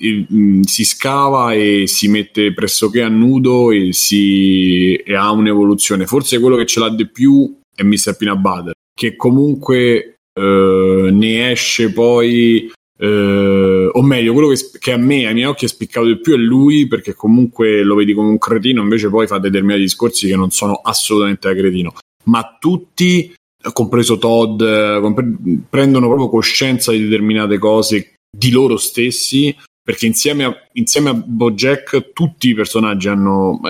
mh, 0.00 0.62
si 0.62 0.84
scava 0.84 1.52
e 1.52 1.84
si 1.86 2.08
mette 2.08 2.52
pressoché 2.52 3.02
a 3.02 3.08
nudo 3.08 3.70
e, 3.70 3.92
si, 3.92 4.94
e 4.96 5.14
ha 5.14 5.30
un'evoluzione 5.30 6.06
forse 6.06 6.40
quello 6.40 6.56
che 6.56 6.66
ce 6.66 6.80
l'ha 6.80 6.90
di 6.90 7.08
più 7.08 7.58
è 7.74 7.82
Mr. 7.82 8.16
Peanut 8.16 8.38
Butter 8.40 8.72
che 8.92 9.16
comunque 9.16 10.16
eh, 10.32 11.08
ne 11.12 11.50
esce 11.50 11.92
poi 11.92 12.70
eh, 13.02 13.88
o 13.90 14.02
meglio, 14.02 14.34
quello 14.34 14.48
che, 14.48 14.58
che 14.78 14.92
a 14.92 14.98
me, 14.98 15.26
ai 15.26 15.32
miei 15.32 15.46
occhi, 15.46 15.64
è 15.64 15.68
spiccato 15.68 16.06
di 16.06 16.20
più 16.20 16.34
è 16.34 16.36
lui, 16.36 16.86
perché 16.86 17.14
comunque 17.14 17.82
lo 17.82 17.94
vedi 17.94 18.12
come 18.12 18.28
un 18.28 18.38
cretino, 18.38 18.82
invece 18.82 19.08
poi 19.08 19.26
fa 19.26 19.38
determinati 19.38 19.80
discorsi 19.80 20.28
che 20.28 20.36
non 20.36 20.50
sono 20.50 20.74
assolutamente 20.74 21.48
da 21.48 21.58
cretino. 21.58 21.94
Ma 22.24 22.58
tutti, 22.60 23.32
compreso 23.72 24.18
Todd, 24.18 24.62
compre- 25.00 25.32
prendono 25.70 26.08
proprio 26.08 26.28
coscienza 26.28 26.92
di 26.92 27.00
determinate 27.00 27.56
cose 27.56 28.16
di 28.30 28.50
loro 28.50 28.76
stessi, 28.76 29.56
perché 29.82 30.04
insieme 30.04 30.44
a, 30.44 30.54
insieme 30.74 31.08
a 31.08 31.14
Bojack 31.14 32.12
tutti 32.12 32.50
i 32.50 32.54
personaggi 32.54 33.08
hanno, 33.08 33.60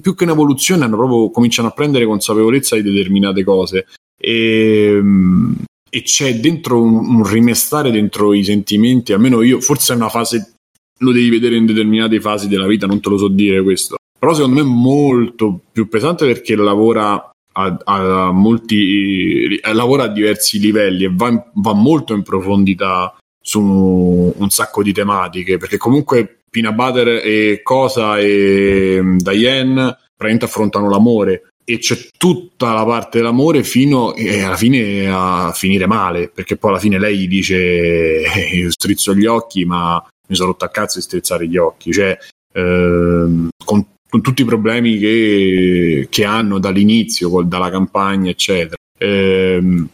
più 0.00 0.14
che 0.14 0.24
un'evoluzione, 0.24 0.84
hanno 0.84 0.96
proprio 0.96 1.30
cominciano 1.30 1.68
a 1.68 1.72
prendere 1.72 2.06
consapevolezza 2.06 2.74
di 2.74 2.82
determinate 2.82 3.44
cose. 3.44 3.86
E, 4.18 4.98
e 5.90 6.02
c'è 6.02 6.34
dentro 6.36 6.80
un, 6.80 6.94
un 6.94 7.28
rimestare 7.28 7.90
dentro 7.90 8.34
i 8.34 8.44
sentimenti, 8.44 9.12
almeno 9.12 9.42
io, 9.42 9.60
forse 9.60 9.92
è 9.92 9.96
una 9.96 10.08
fase, 10.08 10.54
lo 10.98 11.12
devi 11.12 11.30
vedere 11.30 11.56
in 11.56 11.66
determinate 11.66 12.20
fasi 12.20 12.48
della 12.48 12.66
vita, 12.66 12.86
non 12.86 13.00
te 13.00 13.08
lo 13.08 13.18
so 13.18 13.28
dire 13.28 13.62
questo, 13.62 13.96
però 14.18 14.34
secondo 14.34 14.56
me 14.56 14.68
è 14.68 14.72
molto 14.72 15.60
più 15.70 15.88
pesante 15.88 16.26
perché 16.26 16.56
lavora 16.56 17.30
a, 17.52 17.78
a 17.84 18.32
molti, 18.32 19.56
eh, 19.56 19.72
lavora 19.72 20.04
a 20.04 20.08
diversi 20.08 20.58
livelli 20.58 21.04
e 21.04 21.10
va, 21.12 21.50
va 21.54 21.74
molto 21.74 22.14
in 22.14 22.22
profondità 22.22 23.16
su 23.40 23.60
un 23.60 24.50
sacco 24.50 24.82
di 24.82 24.92
tematiche, 24.92 25.56
perché 25.56 25.76
comunque 25.76 26.40
Peanut 26.50 26.74
Butter 26.74 27.08
e 27.24 27.60
Cosa 27.62 28.18
e 28.18 28.98
mm, 29.00 29.16
Diane 29.18 29.96
praticamente 30.16 30.44
affrontano 30.44 30.90
l'amore 30.90 31.50
e 31.70 31.76
c'è 31.78 31.98
tutta 32.16 32.72
la 32.72 32.82
parte 32.82 33.18
dell'amore 33.18 33.62
fino 33.62 34.14
e 34.14 34.42
alla 34.42 34.56
fine 34.56 35.06
a 35.06 35.52
finire 35.54 35.86
male, 35.86 36.30
perché 36.34 36.56
poi 36.56 36.70
alla 36.70 36.78
fine 36.80 36.98
lei 36.98 37.18
gli 37.18 37.28
dice 37.28 37.56
"Eh, 38.22 38.56
io 38.56 38.70
strizzo 38.70 39.14
gli 39.14 39.26
occhi, 39.26 39.66
ma 39.66 40.02
mi 40.28 40.34
sono 40.34 40.48
rotto 40.52 40.64
a 40.64 40.70
cazzo 40.70 40.96
di 40.98 41.04
strizzare 41.04 41.46
gli 41.46 41.58
occhi, 41.58 41.92
cioè 41.92 42.16
ehm, 42.54 43.48
con, 43.62 43.84
con 44.08 44.22
tutti 44.22 44.40
i 44.42 44.46
problemi 44.46 44.96
che, 44.98 46.06
che 46.08 46.24
hanno 46.24 46.58
dall'inizio, 46.58 47.28
col- 47.28 47.48
dalla 47.48 47.68
campagna, 47.68 48.30
eccetera. 48.30 48.76
Ehm, 48.98 49.90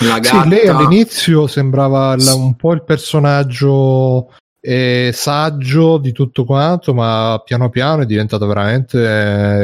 la 0.00 0.18
gatta, 0.18 0.42
Sì, 0.44 0.48
lei 0.48 0.66
all'inizio 0.66 1.46
sembrava 1.46 2.14
il- 2.14 2.26
un 2.34 2.54
po' 2.56 2.72
il 2.72 2.84
personaggio 2.84 4.32
eh, 4.64 5.10
saggio 5.12 5.98
di 5.98 6.12
tutto 6.12 6.44
quanto, 6.46 6.94
ma 6.94 7.42
piano 7.44 7.68
piano 7.68 8.02
è 8.02 8.06
diventata 8.06 8.46
veramente 8.46 8.98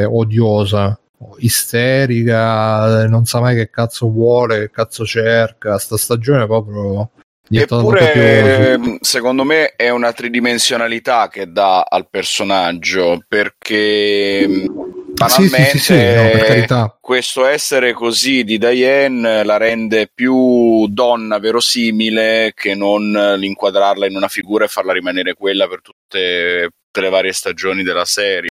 eh, 0.01 0.05
odiosa, 0.05 0.99
isterica, 1.37 3.07
non 3.07 3.25
sa 3.25 3.39
mai 3.39 3.55
che 3.55 3.69
cazzo 3.69 4.09
vuole, 4.09 4.59
che 4.59 4.71
cazzo 4.71 5.05
cerca. 5.05 5.77
Sta 5.77 5.97
stagione 5.97 6.45
proprio 6.45 7.09
Eppure, 7.51 8.73
ehm, 8.73 8.97
secondo 9.01 9.43
me, 9.43 9.73
è 9.75 9.89
una 9.89 10.13
tridimensionalità 10.13 11.29
che 11.29 11.51
dà 11.51 11.81
al 11.81 12.07
personaggio 12.07 13.23
perché 13.27 14.47
mh, 14.47 14.53
Sì, 14.53 14.67
sì, 14.67 15.13
banalmente 15.13 15.77
sì, 15.79 15.93
sì, 15.93 16.65
no, 16.69 16.97
questo 17.01 17.45
essere 17.45 17.93
così 17.93 18.43
di 18.43 18.59
Diane 18.59 19.43
la 19.43 19.57
rende 19.57 20.11
più 20.13 20.87
donna 20.89 21.39
verosimile 21.39 22.53
che 22.55 22.75
non 22.75 23.11
l'inquadrarla 23.11 24.05
in 24.05 24.15
una 24.15 24.27
figura 24.27 24.65
e 24.65 24.69
farla 24.69 24.93
rimanere 24.93 25.33
quella 25.33 25.67
per 25.67 25.81
tutte, 25.81 26.69
tutte 26.85 27.01
le 27.01 27.09
varie 27.09 27.33
stagioni 27.33 27.81
della 27.81 28.05
serie. 28.05 28.49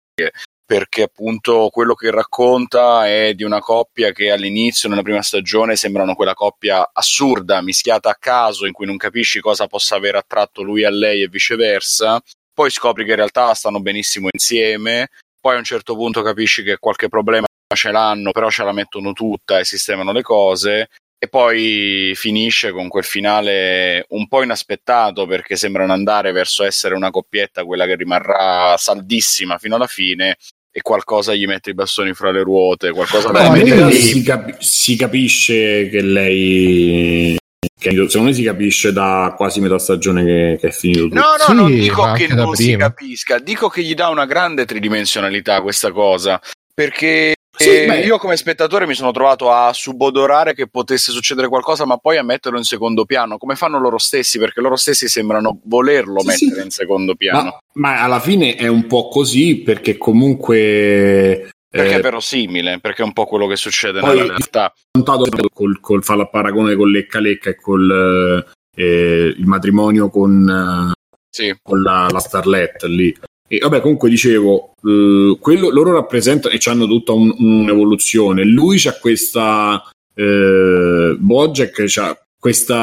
Perché 0.66 1.02
appunto 1.02 1.68
quello 1.70 1.94
che 1.94 2.10
racconta 2.10 3.06
è 3.06 3.34
di 3.34 3.42
una 3.42 3.60
coppia 3.60 4.12
che 4.12 4.30
all'inizio, 4.30 4.88
nella 4.88 5.02
prima 5.02 5.20
stagione, 5.20 5.76
sembrano 5.76 6.14
quella 6.14 6.32
coppia 6.32 6.88
assurda, 6.90 7.60
mischiata 7.60 8.08
a 8.08 8.16
caso, 8.18 8.64
in 8.64 8.72
cui 8.72 8.86
non 8.86 8.96
capisci 8.96 9.40
cosa 9.40 9.66
possa 9.66 9.96
aver 9.96 10.14
attratto 10.14 10.62
lui 10.62 10.84
a 10.84 10.90
lei 10.90 11.22
e 11.22 11.28
viceversa. 11.28 12.18
Poi 12.54 12.70
scopri 12.70 13.04
che 13.04 13.10
in 13.10 13.16
realtà 13.16 13.52
stanno 13.52 13.80
benissimo 13.80 14.28
insieme. 14.32 15.08
Poi 15.38 15.56
a 15.56 15.58
un 15.58 15.64
certo 15.64 15.94
punto 15.94 16.22
capisci 16.22 16.62
che 16.62 16.78
qualche 16.78 17.08
problema 17.08 17.46
ce 17.74 17.90
l'hanno, 17.90 18.30
però 18.30 18.48
ce 18.48 18.64
la 18.64 18.72
mettono 18.72 19.12
tutta 19.12 19.58
e 19.58 19.64
sistemano 19.64 20.12
le 20.12 20.22
cose. 20.22 20.88
E 21.18 21.28
poi 21.28 22.12
finisce 22.14 22.70
con 22.70 22.88
quel 22.88 23.04
finale 23.04 24.04
un 24.10 24.28
po' 24.28 24.42
inaspettato 24.42 25.26
perché 25.26 25.56
sembrano 25.56 25.92
andare 25.92 26.32
verso 26.32 26.64
essere 26.64 26.94
una 26.94 27.10
coppietta, 27.10 27.64
quella 27.64 27.86
che 27.86 27.96
rimarrà 27.96 28.76
saldissima 28.76 29.58
fino 29.58 29.74
alla 29.76 29.86
fine. 29.86 30.36
E 30.76 30.82
qualcosa 30.82 31.34
gli 31.34 31.46
mette 31.46 31.70
i 31.70 31.74
bastoni 31.74 32.14
fra 32.14 32.32
le 32.32 32.42
ruote, 32.42 32.90
qualcosa 32.90 33.30
No, 33.30 33.54
realtà 33.54 33.90
si, 33.92 34.22
capi- 34.24 34.56
si 34.58 34.96
capisce 34.96 35.88
che 35.88 36.02
lei 36.02 37.36
che 37.78 37.90
secondo 37.90 38.28
me 38.28 38.32
si 38.32 38.42
capisce 38.42 38.92
da 38.92 39.34
quasi 39.36 39.60
metà 39.60 39.78
stagione 39.78 40.24
che, 40.24 40.58
che 40.60 40.68
è 40.68 40.70
finito 40.72 41.02
tutto. 41.02 41.14
No, 41.14 41.20
no, 41.38 41.44
Sì, 41.46 41.54
non 41.54 41.70
dico 41.70 42.12
che 42.12 42.26
non 42.26 42.54
si 42.54 42.64
prima. 42.64 42.86
capisca, 42.88 43.38
dico 43.38 43.68
che 43.68 43.82
gli 43.82 43.94
dà 43.94 44.08
una 44.08 44.26
grande 44.26 44.64
tridimensionalità 44.64 45.60
questa 45.62 45.92
cosa. 45.92 46.40
Perché 46.74 47.34
Sì, 47.56 47.68
eh, 47.70 48.00
io 48.04 48.18
come 48.18 48.36
spettatore 48.36 48.86
mi 48.86 48.94
sono 48.94 49.12
trovato 49.12 49.50
a 49.50 49.72
subodorare 49.72 50.54
che 50.54 50.66
potesse 50.66 51.12
succedere 51.12 51.48
qualcosa, 51.48 51.84
ma 51.86 51.96
poi 51.98 52.16
a 52.16 52.22
metterlo 52.24 52.58
in 52.58 52.64
secondo 52.64 53.04
piano, 53.04 53.38
come 53.38 53.54
fanno 53.54 53.78
loro 53.78 53.98
stessi, 53.98 54.38
perché 54.38 54.60
loro 54.60 54.76
stessi 54.76 55.08
sembrano 55.08 55.60
volerlo 55.64 56.20
Sì, 56.20 56.26
mettere 56.26 56.60
sì. 56.60 56.64
in 56.66 56.70
secondo 56.70 57.14
piano. 57.14 57.42
Ma, 57.42 57.58
ma 57.92 58.02
alla 58.02 58.18
fine 58.20 58.56
è 58.56 58.66
un 58.66 58.86
po' 58.86 59.08
così 59.08 59.58
perché 59.62 59.96
comunque 59.96 61.50
Perché 61.68 61.94
eh, 61.94 61.98
è 61.98 62.00
verosimile, 62.00 62.78
perché 62.80 63.02
è 63.02 63.04
un 63.04 63.12
po' 63.12 63.26
quello 63.26 63.46
che 63.46 63.56
succede 63.56 64.00
Poi- 64.00 64.10
nella 64.10 64.26
realtà. 64.28 64.72
contato 64.90 65.24
col, 65.52 65.80
col 65.80 66.04
fare 66.04 66.20
il 66.22 66.30
paragone 66.30 66.74
con 66.76 66.90
Lecca 66.90 67.18
Lecca 67.20 67.50
e 67.50 67.54
col 67.56 68.44
eh, 68.76 69.34
il 69.36 69.46
matrimonio 69.46 70.08
con, 70.10 70.92
eh, 70.92 71.14
Sì. 71.30 71.56
con 71.62 71.82
la, 71.82 72.08
la 72.10 72.18
Starlet 72.20 72.82
lì. 72.84 73.16
E 73.46 73.58
vabbè, 73.58 73.80
comunque 73.80 74.08
dicevo, 74.08 74.72
eh, 74.82 75.36
quello, 75.38 75.70
loro 75.70 75.92
rappresentano 75.92 76.54
e 76.54 76.58
hanno 76.64 76.86
tutta 76.86 77.12
un- 77.12 77.34
un'evoluzione. 77.36 78.44
Lui 78.44 78.78
c'ha 78.78 78.96
questa. 78.98 79.82
Eh, 80.16 81.16
Bojack 81.18 81.84
c'ha 81.86 82.16
questo 82.38 82.74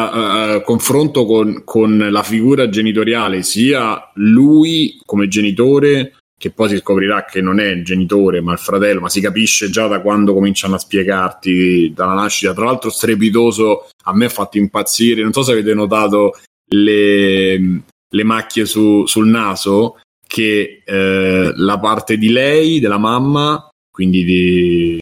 confronto 0.66 1.26
con, 1.26 1.62
con 1.64 2.08
la 2.10 2.24
figura 2.24 2.68
genitoriale, 2.68 3.44
sia 3.44 4.12
lui 4.16 5.00
come 5.06 5.28
genitore, 5.28 6.16
che 6.38 6.50
poi 6.50 6.70
si 6.70 6.78
scoprirà 6.78 7.26
che 7.26 7.42
non 7.42 7.60
è 7.60 7.68
il 7.68 7.84
genitore 7.84 8.42
ma 8.42 8.54
il 8.54 8.58
fratello, 8.58 9.02
ma 9.02 9.10
si 9.10 9.22
capisce 9.22 9.70
già 9.70 9.86
da 9.88 10.02
quando 10.02 10.34
cominciano 10.34 10.76
a 10.76 10.80
spiegarti 10.80 11.94
dalla 11.96 12.14
nascita. 12.16 12.54
Tra 12.54 12.66
l'altro, 12.66 12.90
strepitoso, 12.90 13.88
a 14.06 14.16
me 14.16 14.26
ha 14.26 14.30
fatto 14.30 14.58
impazzire. 14.58 15.22
Non 15.22 15.32
so 15.32 15.44
se 15.44 15.52
avete 15.52 15.74
notato 15.76 16.34
le, 16.70 17.82
le 18.10 18.24
macchie 18.24 18.66
su- 18.66 19.06
sul 19.06 19.28
naso, 19.28 20.00
che 20.32 20.82
eh, 20.86 21.52
la 21.54 21.78
parte 21.78 22.16
di 22.16 22.30
lei, 22.30 22.80
della 22.80 22.98
mamma, 22.98 23.68
quindi 23.92 24.24
di 24.24 25.00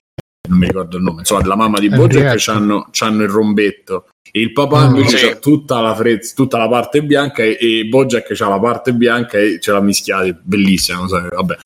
non 0.49 0.57
mi 0.57 0.65
ricordo 0.65 0.97
il 0.97 1.03
nome, 1.03 1.19
insomma, 1.19 1.41
della 1.41 1.55
mamma 1.55 1.77
di 1.77 1.89
Bojack 1.89 2.43
c'hanno, 2.43 2.87
c'hanno 2.89 3.21
il 3.21 3.29
rombetto. 3.29 4.07
E 4.31 4.41
il 4.41 4.51
papà 4.53 4.79
Ah, 4.79 4.85
invece 4.87 5.17
sì. 5.17 5.27
c'ha 5.27 5.35
tutta 5.35 5.81
la, 5.81 5.93
frezza, 5.93 6.33
tutta 6.33 6.57
la 6.57 6.67
parte 6.67 7.03
bianca 7.03 7.43
e, 7.43 7.57
e 7.59 7.85
Bojack 7.85 8.33
c'ha 8.33 8.49
la 8.49 8.59
parte 8.59 8.93
bianca 8.93 9.37
e 9.37 9.59
ce 9.59 9.71
l'ha 9.71 9.81
mischiata, 9.81 10.35
bellissima, 10.41 10.97
non 10.97 11.07
so, 11.07 11.21
vabbè. 11.29 11.57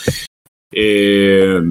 E, 0.70 1.62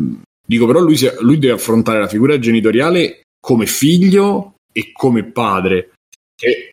dico 0.46 0.66
però 0.66 0.80
lui, 0.80 0.96
lui 1.20 1.38
deve 1.38 1.54
affrontare 1.54 2.00
la 2.00 2.08
figura 2.08 2.38
genitoriale 2.38 3.20
come 3.38 3.66
figlio 3.66 4.54
e 4.72 4.92
come 4.92 5.24
padre, 5.24 5.90
che 6.34 6.70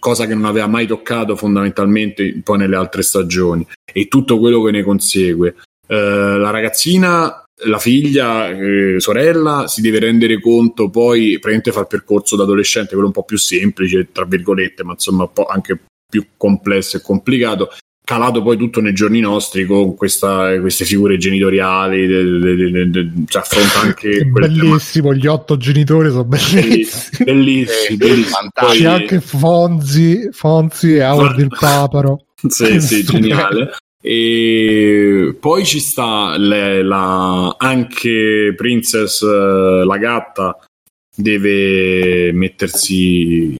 cosa 0.00 0.26
che 0.26 0.34
non 0.34 0.46
aveva 0.46 0.66
mai 0.66 0.88
toccato 0.88 1.36
fondamentalmente 1.36 2.40
poi 2.42 2.58
nelle 2.58 2.74
altre 2.74 3.02
stagioni 3.02 3.64
e 3.84 4.08
tutto 4.08 4.40
quello 4.40 4.60
che 4.64 4.72
ne 4.72 4.82
consegue. 4.82 5.54
Eh, 5.86 5.96
la 5.96 6.50
ragazzina, 6.50 7.44
la 7.66 7.78
figlia, 7.78 8.48
eh, 8.48 8.96
sorella, 8.98 9.68
si 9.68 9.80
deve 9.80 10.00
rendere 10.00 10.40
conto 10.40 10.90
poi, 10.90 11.38
praticamente 11.38 11.70
fa 11.70 11.80
il 11.80 11.86
percorso 11.86 12.34
da 12.34 12.42
adolescente, 12.42 12.90
quello 12.90 13.06
un 13.06 13.12
po' 13.12 13.22
più 13.22 13.38
semplice, 13.38 14.08
tra 14.10 14.24
virgolette, 14.24 14.82
ma 14.82 14.92
insomma 14.92 15.24
un 15.24 15.32
po' 15.32 15.46
anche 15.46 15.78
più 16.10 16.26
complesso 16.36 16.96
e 16.96 17.02
complicato, 17.02 17.70
calato 18.10 18.42
poi 18.42 18.56
tutto 18.56 18.80
nei 18.80 18.92
giorni 18.92 19.20
nostri 19.20 19.64
con 19.66 19.94
questa- 19.94 20.58
queste 20.58 20.84
figure 20.84 21.16
genitoriali, 21.16 22.08
de- 22.08 22.24
de- 22.40 22.54
de- 22.56 22.70
de- 22.70 22.90
de- 22.90 23.10
cioè 23.28 23.42
affronta 23.42 23.80
anche 23.86 24.24
bellissimo, 24.26 25.14
gli 25.14 25.26
otto 25.28 25.56
genitori 25.56 26.08
sono 26.08 26.24
bellissimi. 26.24 27.24
bellissimi, 27.24 27.66
Sì, 27.86 27.96
bellissimi. 27.96 28.24
fantastici. 28.24 28.82
C'è 28.82 28.88
anche 28.88 29.20
Fonzi, 29.20 30.28
Fonzi 30.32 30.94
e 30.96 31.04
Howard 31.04 31.38
il 31.38 31.56
Paparo. 31.56 32.24
sì, 32.48 32.80
sì, 32.80 33.04
geniale. 33.06 33.76
E 34.02 35.36
poi 35.38 35.64
ci 35.64 35.78
sta 35.78 36.36
le- 36.36 36.82
la, 36.82 37.54
anche 37.58 38.54
Princess, 38.56 39.22
eh, 39.22 39.84
la 39.84 39.96
gatta, 39.98 40.58
deve 41.14 42.32
mettersi, 42.32 43.54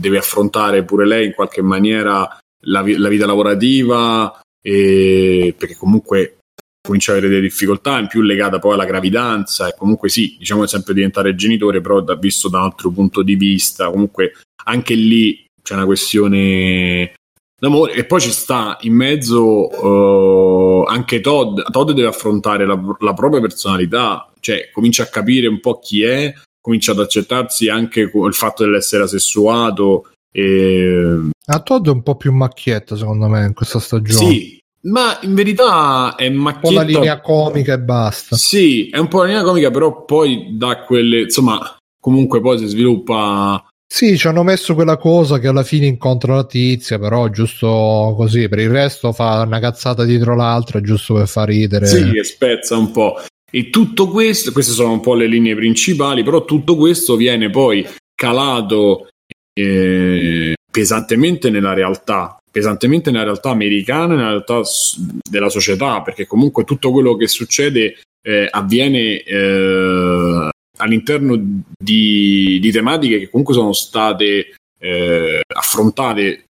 deve 0.00 0.18
affrontare 0.18 0.82
pure 0.82 1.06
lei 1.06 1.26
in 1.26 1.32
qualche 1.34 1.62
maniera 1.62 2.26
la, 2.62 2.84
la 2.84 3.08
vita 3.08 3.26
lavorativa, 3.26 4.40
e, 4.60 5.54
perché 5.56 5.76
comunque 5.76 6.38
comincia 6.82 7.12
a 7.12 7.16
avere 7.16 7.30
delle 7.30 7.42
difficoltà, 7.42 7.98
in 7.98 8.08
più 8.08 8.22
legata 8.22 8.58
poi 8.58 8.74
alla 8.74 8.84
gravidanza, 8.84 9.68
e 9.68 9.74
comunque 9.76 10.08
sì, 10.08 10.36
diciamo 10.38 10.66
sempre 10.66 10.94
diventare 10.94 11.34
genitore, 11.34 11.80
però 11.80 12.00
da- 12.00 12.16
visto 12.16 12.48
da 12.48 12.58
un 12.58 12.64
altro 12.64 12.90
punto 12.90 13.22
di 13.22 13.36
vista, 13.36 13.90
comunque 13.90 14.32
anche 14.64 14.94
lì 14.94 15.44
c'è 15.62 15.74
una 15.74 15.84
questione 15.84 17.14
d'amore 17.62 17.92
e 17.92 18.04
poi 18.04 18.20
ci 18.20 18.32
sta 18.32 18.76
in 18.80 18.94
mezzo 18.94 19.70
eh, 19.70 20.92
anche 20.92 21.20
Todd 21.20 21.60
Todd 21.70 21.90
deve 21.92 22.08
affrontare 22.08 22.66
la, 22.66 22.76
la 22.98 23.14
propria 23.14 23.40
personalità 23.40 24.28
cioè 24.40 24.70
comincia 24.72 25.04
a 25.04 25.06
capire 25.06 25.46
un 25.46 25.60
po' 25.60 25.78
chi 25.78 26.02
è 26.02 26.34
comincia 26.60 26.90
ad 26.90 26.98
accettarsi 26.98 27.68
anche 27.68 28.00
il 28.12 28.34
fatto 28.34 28.64
dell'essere 28.64 29.04
asessuato 29.04 30.11
e... 30.32 31.28
A 31.44 31.60
Todd 31.60 31.86
è 31.86 31.90
un 31.90 32.02
po' 32.02 32.16
più 32.16 32.32
macchietta, 32.32 32.96
secondo 32.96 33.28
me, 33.28 33.44
in 33.44 33.52
questa 33.52 33.78
stagione. 33.78 34.30
sì 34.30 34.60
ma 34.84 35.16
in 35.22 35.34
verità 35.34 36.16
è 36.16 36.26
Un 36.26 36.34
po' 36.34 36.40
macchietta 36.42 36.74
la 36.74 36.82
linea 36.82 37.20
comica 37.20 37.74
e 37.74 37.78
basta. 37.78 38.34
sì 38.34 38.88
è 38.90 38.98
un 38.98 39.06
po' 39.06 39.18
la 39.20 39.26
linea 39.26 39.42
comica 39.44 39.70
però 39.70 40.04
poi 40.04 40.56
da 40.56 40.80
quelle 40.82 41.20
insomma 41.22 41.76
comunque 42.00 42.40
poi 42.40 42.58
si 42.58 42.66
sviluppa 42.66 43.64
Sì, 43.86 44.18
ci 44.18 44.26
hanno 44.26 44.42
messo 44.42 44.74
quella 44.74 44.96
cosa 44.96 45.38
che 45.38 45.46
alla 45.46 45.62
fine 45.62 45.86
incontra 45.86 46.34
la 46.34 46.44
tizia, 46.46 46.98
però 46.98 47.28
giusto 47.28 48.14
così, 48.16 48.48
per 48.48 48.58
il 48.58 48.70
resto 48.70 49.12
fa 49.12 49.42
una 49.42 49.60
cazzata 49.60 50.02
dietro 50.04 50.34
l'altra, 50.34 50.80
giusto 50.80 51.14
per 51.14 51.28
far 51.28 51.46
ridere. 51.48 51.86
Sì, 51.86 52.10
che 52.10 52.24
spezza 52.24 52.76
un 52.76 52.90
po'. 52.90 53.20
E 53.50 53.68
tutto 53.70 54.08
questo, 54.08 54.50
queste 54.50 54.72
sono 54.72 54.92
un 54.92 55.00
po' 55.00 55.14
le 55.14 55.26
linee 55.28 55.54
principali, 55.54 56.22
però 56.24 56.44
tutto 56.46 56.74
questo 56.74 57.16
viene 57.16 57.50
poi 57.50 57.86
calato 58.14 59.08
eh, 59.52 60.54
pesantemente 60.70 61.50
nella 61.50 61.74
realtà, 61.74 62.38
pesantemente 62.50 63.10
nella 63.10 63.24
realtà 63.24 63.50
americana, 63.50 64.14
nella 64.14 64.30
realtà 64.30 64.60
della 65.28 65.48
società, 65.48 66.02
perché 66.02 66.26
comunque 66.26 66.64
tutto 66.64 66.90
quello 66.90 67.16
che 67.16 67.28
succede 67.28 68.00
eh, 68.24 68.48
avviene 68.50 69.22
eh, 69.22 70.48
all'interno 70.78 71.62
di, 71.78 72.58
di 72.60 72.70
tematiche 72.70 73.18
che 73.18 73.30
comunque 73.30 73.54
sono 73.54 73.72
state 73.72 74.54
eh, 74.78 75.42
affrontate 75.46 76.44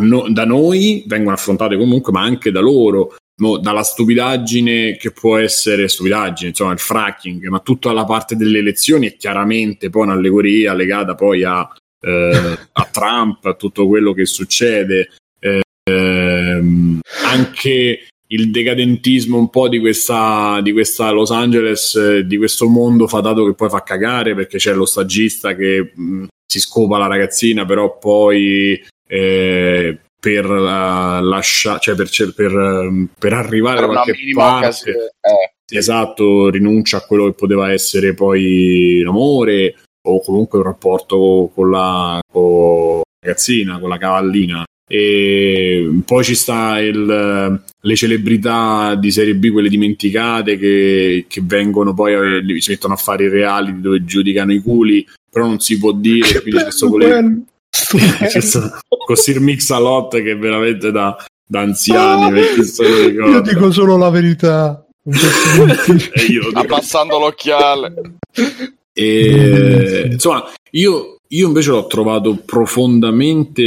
no- 0.00 0.28
da 0.28 0.44
noi, 0.44 1.04
vengono 1.06 1.34
affrontate 1.34 1.76
comunque, 1.76 2.12
ma 2.12 2.22
anche 2.22 2.50
da 2.50 2.60
loro 2.60 3.16
mo, 3.40 3.58
dalla 3.58 3.82
stupidaggine 3.82 4.96
che 4.96 5.10
può 5.12 5.36
essere 5.38 5.88
stupidaggine, 5.88 6.50
insomma 6.50 6.72
il 6.72 6.78
fracking, 6.78 7.46
ma 7.48 7.60
tutta 7.60 7.92
la 7.92 8.04
parte 8.04 8.36
delle 8.36 8.58
elezioni 8.58 9.08
è 9.08 9.16
chiaramente 9.16 9.90
poi 9.90 10.04
un'allegoria 10.04 10.74
legata 10.74 11.14
poi 11.14 11.44
a, 11.44 11.68
eh, 12.00 12.58
a 12.72 12.88
Trump, 12.90 13.44
a 13.44 13.54
tutto 13.54 13.86
quello 13.86 14.12
che 14.12 14.26
succede, 14.26 15.08
eh, 15.40 15.62
ehm, 15.90 17.00
anche 17.24 18.08
il 18.30 18.50
decadentismo 18.50 19.38
un 19.38 19.48
po' 19.48 19.68
di 19.68 19.78
questa, 19.78 20.60
di 20.62 20.72
questa 20.72 21.10
Los 21.10 21.30
Angeles, 21.30 21.94
eh, 21.94 22.26
di 22.26 22.36
questo 22.36 22.68
mondo 22.68 23.08
fatato 23.08 23.44
che 23.46 23.54
poi 23.54 23.70
fa 23.70 23.82
cagare 23.82 24.34
perché 24.34 24.58
c'è 24.58 24.74
lo 24.74 24.84
stagista 24.84 25.54
che 25.54 25.92
mh, 25.94 26.26
si 26.46 26.60
scopa 26.60 26.98
la 26.98 27.06
ragazzina, 27.06 27.64
però 27.64 27.98
poi 27.98 28.82
eh, 29.06 29.98
per 30.20 30.50
uh, 30.50 31.22
lasciare, 31.22 31.78
cioè 31.80 31.94
per, 31.94 32.08
per, 32.34 32.52
ehm, 32.52 33.08
per 33.18 33.32
arrivare 33.32 33.80
Per 33.80 33.88
una 33.88 34.02
qualche 34.02 34.32
parte. 34.34 34.90
Eh, 34.90 35.76
esatto, 35.76 36.50
rinuncia 36.50 36.98
a 36.98 37.06
quello 37.06 37.26
che 37.26 37.34
poteva 37.34 37.72
essere 37.72 38.14
poi 38.14 39.00
l'amore 39.02 39.76
o 40.08 40.22
comunque 40.22 40.58
un 40.58 40.64
rapporto 40.64 41.50
con 41.54 41.70
la, 41.70 42.18
con 42.30 42.96
la 42.96 43.02
ragazzina, 43.20 43.78
con 43.78 43.88
la 43.88 43.98
cavallina. 43.98 44.64
E 44.90 46.00
poi 46.06 46.24
ci 46.24 46.34
sta 46.34 46.80
il, 46.80 47.60
le 47.80 47.96
celebrità 47.96 48.94
di 48.94 49.10
serie 49.10 49.34
B, 49.34 49.50
quelle 49.50 49.68
dimenticate 49.68 50.56
che, 50.56 51.26
che 51.28 51.42
vengono 51.44 51.92
poi, 51.92 52.14
eh, 52.14 52.60
si 52.60 52.70
mettono 52.70 52.94
a 52.94 52.96
fare 52.96 53.24
i 53.24 53.28
reali 53.28 53.80
dove 53.80 54.02
giudicano 54.04 54.52
i 54.54 54.62
culi, 54.62 55.06
però 55.30 55.44
non 55.46 55.60
si 55.60 55.78
può 55.78 55.92
dire. 55.92 56.40
quindi 56.40 56.56
c'è 56.58 56.62
questo 56.62 56.88
voler- 56.88 57.38
c'è 57.70 58.30
questo- 58.30 58.78
con 59.04 59.16
Sir 59.16 59.40
Mix-a-Lot 59.40 60.22
che 60.22 60.30
è 60.32 60.38
veramente 60.38 60.90
da, 60.90 61.14
da 61.46 61.60
anziani. 61.60 62.30
lo 63.14 63.28
Io 63.28 63.40
dico 63.42 63.70
solo 63.70 63.98
la 63.98 64.08
verità. 64.08 64.82
E 65.08 66.50
abbassando 66.54 67.18
l'occhiale. 67.18 67.94
E, 68.98 70.08
insomma, 70.10 70.50
io, 70.72 71.18
io 71.28 71.46
invece 71.46 71.70
l'ho 71.70 71.86
trovato 71.86 72.42
profondamente, 72.44 73.62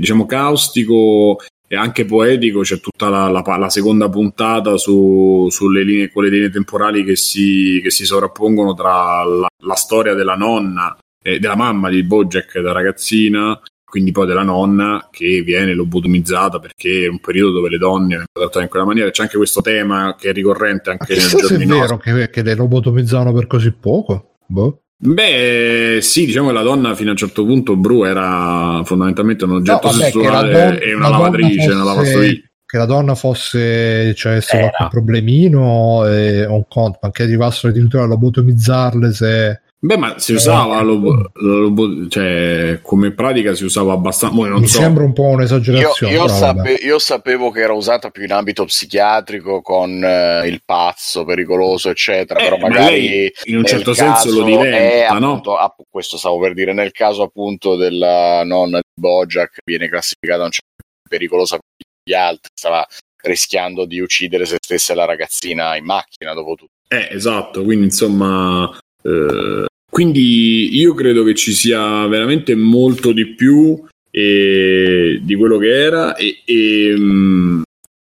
diciamo, 0.00 0.26
caustico 0.26 1.38
e 1.68 1.76
anche 1.76 2.04
poetico. 2.04 2.62
C'è 2.62 2.80
tutta 2.80 3.08
la, 3.08 3.28
la 3.28 3.44
la 3.56 3.70
seconda 3.70 4.08
puntata 4.08 4.76
su, 4.78 5.46
sulle 5.48 5.84
linee, 5.84 6.10
con 6.10 6.24
le 6.24 6.30
linee 6.30 6.50
temporali 6.50 7.04
che 7.04 7.14
si, 7.14 7.78
che 7.80 7.90
si 7.90 8.04
sovrappongono 8.04 8.74
tra 8.74 9.22
la, 9.22 9.46
la 9.62 9.74
storia 9.76 10.14
della 10.14 10.34
nonna, 10.34 10.98
eh, 11.22 11.38
della 11.38 11.54
mamma 11.54 11.88
di 11.88 12.02
Bojack 12.02 12.58
da 12.58 12.72
ragazzina. 12.72 13.60
Quindi 13.88 14.10
poi 14.10 14.26
della 14.26 14.42
nonna 14.42 15.08
che 15.12 15.42
viene 15.42 15.72
lobotomizzata 15.72 16.58
perché 16.58 17.04
è 17.04 17.08
un 17.08 17.20
periodo 17.20 17.52
dove 17.52 17.68
le 17.68 17.78
donne 17.78 18.08
vengono 18.08 18.26
trattate 18.32 18.64
in 18.64 18.68
quella 18.68 18.84
maniera. 18.84 19.10
C'è 19.10 19.22
anche 19.22 19.36
questo 19.36 19.60
tema 19.60 20.16
che 20.18 20.30
è 20.30 20.32
ricorrente 20.32 20.90
anche 20.90 21.14
chissà 21.14 21.38
se 21.38 21.54
è 21.54 21.66
vero 21.66 21.96
che, 21.96 22.28
che 22.28 22.42
le 22.42 22.54
lobotomizzavano 22.56 23.32
per 23.32 23.46
così 23.46 23.72
poco. 23.72 24.38
Boh. 24.46 24.80
Beh, 24.98 25.98
sì, 26.00 26.26
diciamo 26.26 26.48
che 26.48 26.54
la 26.54 26.62
donna 26.62 26.94
fino 26.94 27.10
a 27.10 27.12
un 27.12 27.18
certo 27.18 27.44
punto, 27.44 27.76
Bru, 27.76 28.04
era 28.04 28.82
fondamentalmente 28.84 29.44
un 29.44 29.52
oggetto 29.52 29.86
No, 29.86 29.92
vabbè, 29.92 30.04
sessuale 30.04 30.52
don- 30.52 30.78
e 30.80 30.94
una 30.94 31.08
lavatrice, 31.08 31.70
una 31.70 31.82
fosse- 31.82 31.94
lavastoviglie. 31.94 32.50
Che 32.66 32.76
la 32.78 32.84
donna 32.86 33.14
fosse, 33.14 34.14
cioè, 34.16 34.40
Era. 34.48 34.70
qualche 34.70 34.88
problemino 34.90 36.04
e 36.06 36.44
un 36.44 36.64
conto, 36.66 36.98
ma 37.02 37.10
che 37.12 37.22
arrivassero 37.22 37.68
addirittura 37.68 38.02
a 38.02 38.06
lobotomizzarle 38.06 39.12
se... 39.12 39.60
Beh, 39.86 39.96
ma 39.96 40.18
si 40.18 40.32
usava 40.32 40.80
lo, 40.80 41.30
lo, 41.32 42.08
cioè, 42.08 42.80
come 42.82 43.12
pratica 43.12 43.54
si 43.54 43.64
usava 43.64 43.92
abbastanza. 43.92 44.34
Non 44.34 44.60
Mi 44.60 44.66
so. 44.66 44.80
sembra 44.80 45.04
un 45.04 45.12
po' 45.12 45.26
un'esagerazione. 45.26 46.12
Io, 46.12 46.22
io, 46.22 46.28
sape- 46.28 46.78
io 46.82 46.98
sapevo 46.98 47.52
che 47.52 47.60
era 47.60 47.72
usata 47.72 48.10
più 48.10 48.24
in 48.24 48.32
ambito 48.32 48.64
psichiatrico 48.64 49.62
con 49.62 50.02
eh, 50.02 50.48
il 50.48 50.60
pazzo 50.64 51.24
pericoloso, 51.24 51.88
eccetera. 51.88 52.40
Eh, 52.40 52.42
però 52.42 52.56
ma 52.56 52.68
magari 52.68 53.00
lei 53.00 53.32
in 53.44 53.58
un 53.58 53.64
certo 53.64 53.94
senso 53.94 54.28
lo 54.30 54.40
caso 54.40 54.44
diventa, 54.44 54.76
è, 54.76 55.18
no? 55.20 55.30
appunto, 55.30 55.56
app- 55.56 55.80
questo 55.88 56.16
stavo 56.16 56.40
per 56.40 56.54
dire, 56.54 56.72
nel 56.72 56.90
caso 56.90 57.22
appunto 57.22 57.76
della 57.76 58.42
nonna 58.42 58.78
di 58.78 59.00
Bojack 59.00 59.58
viene 59.64 59.88
classificata 59.88 60.42
un 60.42 60.50
certo 60.50 60.82
pericolosa 61.08 61.58
per 61.58 61.86
gli 62.02 62.14
altri, 62.14 62.50
stava 62.52 62.84
rischiando 63.22 63.84
di 63.84 64.00
uccidere 64.00 64.46
se 64.46 64.56
stessa 64.60 64.96
la 64.96 65.04
ragazzina 65.04 65.76
in 65.76 65.84
macchina 65.84 66.34
dopo 66.34 66.54
tutto. 66.54 66.72
Eh, 66.88 67.08
esatto, 67.12 67.62
quindi 67.62 67.84
insomma, 67.84 68.68
eh, 69.02 69.66
quindi 69.96 70.76
io 70.76 70.92
credo 70.92 71.24
che 71.24 71.34
ci 71.34 71.54
sia 71.54 72.06
veramente 72.06 72.54
molto 72.54 73.12
di 73.12 73.28
più 73.28 73.82
eh, 74.10 75.18
di 75.22 75.34
quello 75.36 75.56
che 75.56 75.70
era 75.70 76.14
e, 76.16 76.42
e, 76.44 76.94
mh, 76.94 77.62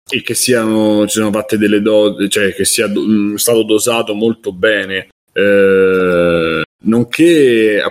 e 0.10 0.24
che 0.24 0.34
siano, 0.34 1.06
ci 1.06 1.12
siano 1.12 1.30
fatte 1.30 1.56
delle 1.56 1.84
dose, 1.84 2.30
cioè 2.30 2.52
che 2.56 2.66
sia 2.66 2.88
do- 2.88 3.06
mh, 3.06 3.36
stato 3.36 3.62
dosato 3.62 4.16
molto 4.16 4.52
bene. 4.52 5.10
Eh, 5.32 6.64
nonché, 6.86 7.84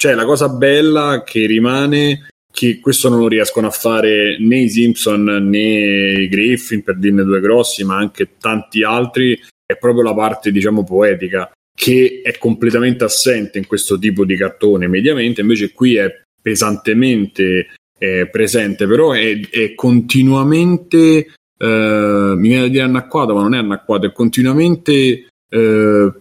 cioè 0.00 0.14
la 0.14 0.24
cosa 0.24 0.48
bella 0.48 1.22
che 1.22 1.44
rimane 1.44 2.28
che 2.50 2.80
questo 2.80 3.10
non 3.10 3.18
lo 3.18 3.28
riescono 3.28 3.66
a 3.66 3.70
fare 3.70 4.38
né 4.40 4.60
i 4.60 4.70
Simpson 4.70 5.24
né 5.24 6.22
i 6.22 6.28
Griffin 6.28 6.82
per 6.82 6.96
dirne 6.96 7.22
due 7.22 7.40
grossi 7.40 7.84
ma 7.84 7.96
anche 7.96 8.30
tanti 8.38 8.82
altri 8.82 9.38
è 9.66 9.76
proprio 9.76 10.04
la 10.04 10.14
parte 10.14 10.50
diciamo 10.50 10.84
poetica 10.84 11.50
che 11.74 12.20
è 12.22 12.36
completamente 12.38 13.04
assente 13.04 13.58
in 13.58 13.66
questo 13.66 13.98
tipo 13.98 14.24
di 14.24 14.36
cartone 14.36 14.88
mediamente 14.88 15.40
invece 15.40 15.72
qui 15.72 15.96
è 15.96 16.22
pesantemente 16.40 17.68
eh, 17.98 18.28
presente 18.30 18.86
però 18.86 19.12
è, 19.12 19.48
è 19.48 19.74
continuamente 19.74 21.26
eh, 21.58 22.34
mi 22.36 22.48
viene 22.48 22.62
da 22.62 22.68
dire 22.68 22.82
anacquato 22.82 23.34
ma 23.34 23.42
non 23.42 23.54
è 23.54 23.58
anacquato 23.58 24.06
è 24.06 24.12
continuamente 24.12 25.26
eh, 25.48 26.12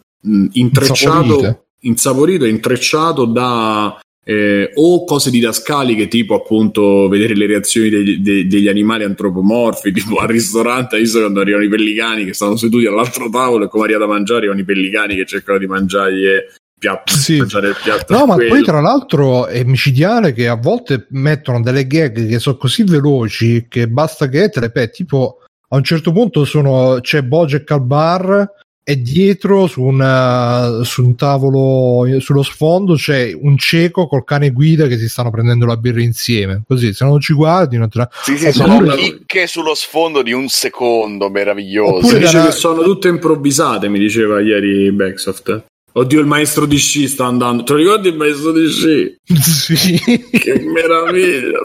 intrecciato 0.52 1.66
insaporito 1.82 2.46
e 2.46 2.50
intrecciato 2.50 3.26
da 3.26 4.00
eh, 4.24 4.72
o 4.76 5.04
cose 5.04 5.32
didascaliche 5.32 6.08
tipo 6.08 6.36
appunto 6.36 7.08
vedere 7.08 7.36
le 7.36 7.48
reazioni 7.48 7.90
degli, 7.90 8.18
de- 8.18 8.46
degli 8.48 8.68
animali 8.68 9.04
antropomorfi 9.04 9.92
tipo 9.94 10.18
al 10.18 10.28
ristorante 10.28 10.98
visto 11.00 11.20
quando 11.20 11.40
arrivano 11.42 11.64
i 11.64 11.70
pellicani 11.70 12.26
che 12.26 12.34
stanno 12.34 12.56
seduti 12.56 12.86
all'altro 12.86 13.30
tavolo 13.30 13.66
e 13.66 13.68
come 13.68 13.86
arriva 13.86 14.00
da 14.00 14.08
mangiare 14.08 14.40
arrivano 14.40 14.60
i 14.62 14.66
pellicani 14.66 15.16
che 15.16 15.26
cercano 15.26 15.58
di 15.58 15.66
mangiargli 15.68 16.24
il 16.26 16.46
piatto, 16.78 17.14
Sì. 17.14 17.38
mangiare 17.38 17.70
il 17.70 17.78
piatto 17.82 18.14
No, 18.16 18.26
ma 18.26 18.36
quello. 18.36 18.50
poi 18.50 18.64
tra 18.64 18.80
l'altro 18.82 19.48
è 19.48 19.64
micidiale 19.64 20.34
che 20.34 20.48
a 20.48 20.56
volte 20.56 21.08
mettono 21.10 21.62
delle 21.62 21.88
gag 21.88 22.28
che 22.28 22.40
sono 22.40 22.58
così 22.58 22.84
veloci 22.84 23.66
che 23.70 23.88
basta 23.88 24.28
che 24.30 24.50
te 24.50 24.60
le 24.60 24.68
ripeti. 24.68 25.04
Tipo, 25.04 25.38
a 25.70 25.76
un 25.78 25.84
certo 25.84 26.12
punto 26.12 26.44
sono, 26.46 26.98
c'è 27.02 27.22
Bojack 27.24 27.70
al 27.72 27.84
bar 27.86 28.50
e 28.84 29.02
dietro 29.02 29.68
su, 29.68 29.82
una- 29.84 30.82
su 30.84 31.04
un 31.06 31.16
tavolo, 31.16 32.20
sullo 32.20 32.42
sfondo 32.44 32.96
c'è 32.96 33.32
un 33.40 33.58
cieco 33.58 34.08
col 34.08 34.24
cane 34.24 34.50
guida 34.52 34.88
che 34.88 34.98
si 34.98 35.08
stanno 35.08 35.30
prendendo 35.30 35.66
la 35.66 35.78
birra 35.78 36.02
insieme. 36.02 36.64
Così, 36.68 36.92
se 36.94 37.06
non 37.06 37.20
ci 37.20 37.34
guardi, 37.34 37.78
non 37.78 37.90
te 37.90 38.00
la... 38.00 38.10
Sì, 38.24 38.38
sì, 38.38 38.48
Oppure- 38.48 38.64
sono 38.66 38.96
chicche 38.96 39.48
sullo 39.48 39.76
sfondo 39.76 40.22
di 40.24 40.32
un 40.34 40.48
secondo 40.50 41.30
meraviglioso. 41.30 41.96
Oppure 41.96 42.20
dice 42.20 42.38
da- 42.38 42.46
che 42.46 42.52
sono 42.52 42.82
tutte 42.82 43.08
improvvisate 43.08 43.88
mi 43.88 44.00
diceva 44.00 44.42
ieri 44.42 44.92
Backsoft 44.92 45.66
oddio 45.94 46.20
il 46.22 46.26
maestro 46.26 46.66
di 46.66 46.78
sci 46.78 47.06
sta 47.08 47.26
andando 47.26 47.64
te 47.64 47.74
lo 47.74 47.80
ricordi 47.80 48.08
il 48.08 48.16
maestro 48.16 48.54
di 48.54 48.70
sci? 48.70 49.16
sì. 49.42 50.00
che 50.32 50.60
meraviglia 50.60 51.60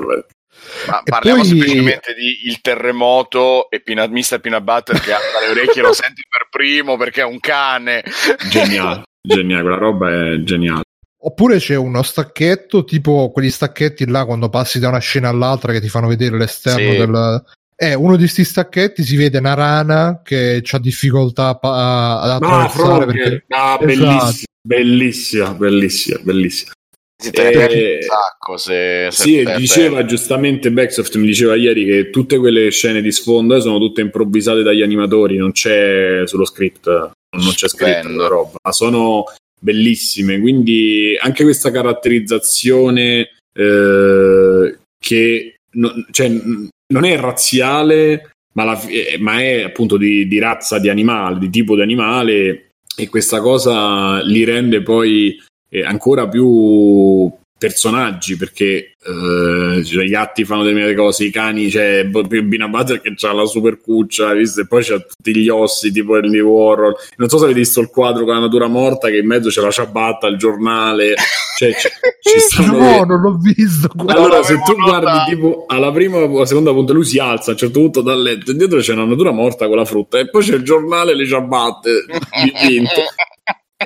Ma 0.88 1.00
E 1.00 1.10
parliamo 1.10 1.40
poi- 1.40 1.48
semplicemente 1.48 2.14
di 2.14 2.46
il 2.46 2.60
terremoto 2.60 3.70
e 3.70 3.80
Peanut, 3.80 4.10
Mr. 4.10 4.40
Peanut 4.40 4.62
Butter 4.62 5.00
che 5.00 5.12
ha 5.12 5.18
le 5.44 5.50
orecchie 5.60 5.82
lo 5.82 5.92
senti 5.92 6.22
per 6.28 6.48
primo 6.50 6.96
perché 6.96 7.20
è 7.22 7.24
un 7.24 7.40
cane. 7.40 8.02
geniale 8.50 9.02
geniale 9.26 9.62
quella 9.62 9.76
roba 9.78 10.08
è 10.32 10.42
geniale 10.42 10.82
Oppure 11.18 11.58
c'è 11.58 11.74
uno 11.74 12.02
stacchetto, 12.04 12.84
tipo 12.84 13.32
quegli 13.32 13.50
stacchetti 13.50 14.06
là 14.06 14.24
quando 14.24 14.48
passi 14.48 14.78
da 14.78 14.88
una 14.88 14.98
scena 15.00 15.28
all'altra 15.28 15.72
che 15.72 15.80
ti 15.80 15.88
fanno 15.88 16.06
vedere 16.06 16.36
l'esterno 16.38 16.92
Sì. 16.92 16.96
del. 16.98 17.44
Eh, 17.74 17.94
uno 17.94 18.12
di 18.12 18.20
questi 18.22 18.44
stacchetti 18.44 19.02
si 19.02 19.16
vede 19.16 19.38
una 19.38 19.54
rana 19.54 20.20
che 20.22 20.62
ha 20.70 20.78
difficoltà 20.78 21.48
a 21.48 21.54
pa- 21.58 22.20
ad 22.20 22.40
No, 22.42 22.46
attraversare 22.46 22.68
Frogger. 22.70 23.06
perché 23.06 23.44
Ah, 23.48 23.76
Esatto. 23.80 23.84
bellissima, 23.86 24.46
bellissima, 24.62 25.54
bellissima, 25.54 26.18
bellissima. 26.22 26.70
Si 27.18 27.30
Eh, 27.30 27.96
un 27.96 28.02
sacco 28.02 28.56
se, 28.58 29.08
se 29.10 29.22
Sì, 29.22 29.44
diceva 29.56 29.96
perdi. 29.96 30.08
giustamente 30.10 30.70
Backsoft, 30.70 31.16
mi 31.16 31.26
diceva 31.26 31.54
ieri 31.56 31.84
che 31.86 32.10
tutte 32.10 32.36
quelle 32.36 32.70
scene 32.70 33.00
di 33.00 33.10
sfondo 33.10 33.56
eh, 33.56 33.60
sono 33.62 33.78
tutte 33.78 34.02
improvvisate 34.02 34.62
dagli 34.62 34.82
animatori, 34.82 35.38
non 35.38 35.52
c'è 35.52 36.22
sullo 36.26 36.44
script, 36.44 36.86
non 36.86 37.52
c'è 37.54 37.68
scritto 37.68 38.28
roba, 38.28 38.58
ma 38.62 38.72
sono 38.72 39.24
bellissime, 39.58 40.38
quindi 40.38 41.16
anche 41.18 41.42
questa 41.42 41.70
caratterizzazione 41.70 43.30
eh, 43.58 44.78
che 44.98 45.56
non, 45.72 46.06
cioè, 46.10 46.28
non 46.28 47.04
è 47.04 47.16
razziale, 47.16 48.30
ma, 48.52 48.64
la- 48.64 48.86
eh, 48.88 49.16
ma 49.18 49.40
è 49.40 49.62
appunto 49.62 49.96
di, 49.96 50.28
di 50.28 50.38
razza 50.38 50.78
di 50.78 50.90
animale, 50.90 51.38
di 51.38 51.48
tipo 51.48 51.74
di 51.76 51.80
animale, 51.80 52.68
e 52.94 53.08
questa 53.08 53.40
cosa 53.40 54.20
li 54.22 54.44
rende 54.44 54.82
poi 54.82 55.42
eh, 55.68 55.82
ancora 55.84 56.28
più 56.28 57.30
personaggi 57.58 58.36
perché 58.36 58.96
eh, 59.02 59.84
cioè, 59.84 60.04
gli 60.04 60.10
gatti 60.10 60.44
fanno 60.44 60.62
determinate 60.62 60.94
cose, 60.94 61.24
i 61.24 61.30
cani 61.30 61.68
c'è 61.68 62.04
Bina 62.04 62.68
Butter 62.68 63.00
che 63.00 63.14
ha 63.26 63.32
la 63.32 63.46
super 63.46 63.80
cuccia, 63.80 64.32
visto? 64.34 64.60
e 64.60 64.66
poi 64.66 64.84
c'ha 64.84 64.98
tutti 64.98 65.34
gli 65.34 65.48
ossi 65.48 65.90
tipo 65.90 66.16
Andy 66.16 66.40
Warhol. 66.40 66.94
Non 67.16 67.28
so 67.28 67.38
se 67.38 67.44
avete 67.44 67.60
visto 67.60 67.80
il 67.80 67.88
quadro 67.88 68.24
con 68.24 68.34
la 68.34 68.40
natura 68.40 68.66
morta 68.66 69.08
che 69.08 69.18
in 69.18 69.26
mezzo 69.26 69.48
c'è 69.48 69.62
la 69.62 69.70
ciabatta, 69.70 70.26
il 70.26 70.36
giornale, 70.36 71.14
cioè 71.56 71.72
ci, 71.72 71.88
ci 72.20 72.40
stanno 72.40 72.78
no, 72.78 73.04
non 73.04 73.20
l'ho 73.20 73.38
visto. 73.40 73.88
allora, 74.04 74.42
se 74.42 74.60
tu 74.62 74.74
guardi 74.74 75.06
notato. 75.06 75.30
tipo 75.30 75.64
alla 75.66 75.92
prima 75.92 76.18
o 76.18 76.36
alla 76.36 76.46
seconda 76.46 76.72
punta, 76.72 76.92
lui 76.92 77.04
si 77.04 77.18
alza 77.18 77.50
a 77.50 77.52
un 77.52 77.58
certo 77.58 77.80
punto 77.80 78.02
dal 78.02 78.20
letto 78.20 78.50
e 78.50 78.54
dietro 78.54 78.80
c'è 78.80 78.92
una 78.92 79.06
natura 79.06 79.30
morta 79.30 79.66
con 79.66 79.76
la 79.76 79.84
frutta, 79.84 80.18
e 80.18 80.28
poi 80.28 80.42
c'è 80.42 80.56
il 80.56 80.62
giornale 80.62 81.12
e 81.12 81.14
le 81.14 81.26
ciabatte 81.26 82.04
dipinte. 82.44 83.04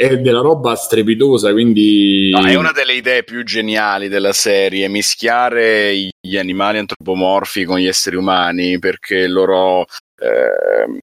È 0.00 0.16
della 0.16 0.40
roba 0.40 0.74
strepitosa, 0.76 1.52
quindi. 1.52 2.30
No, 2.30 2.46
è 2.46 2.54
una 2.54 2.72
delle 2.72 2.94
idee 2.94 3.22
più 3.22 3.44
geniali 3.44 4.08
della 4.08 4.32
serie, 4.32 4.88
mischiare 4.88 5.94
gli 6.18 6.38
animali 6.38 6.78
antropomorfi 6.78 7.64
con 7.64 7.78
gli 7.78 7.86
esseri 7.86 8.16
umani 8.16 8.78
perché 8.78 9.28
loro 9.28 9.84
eh, 10.16 11.00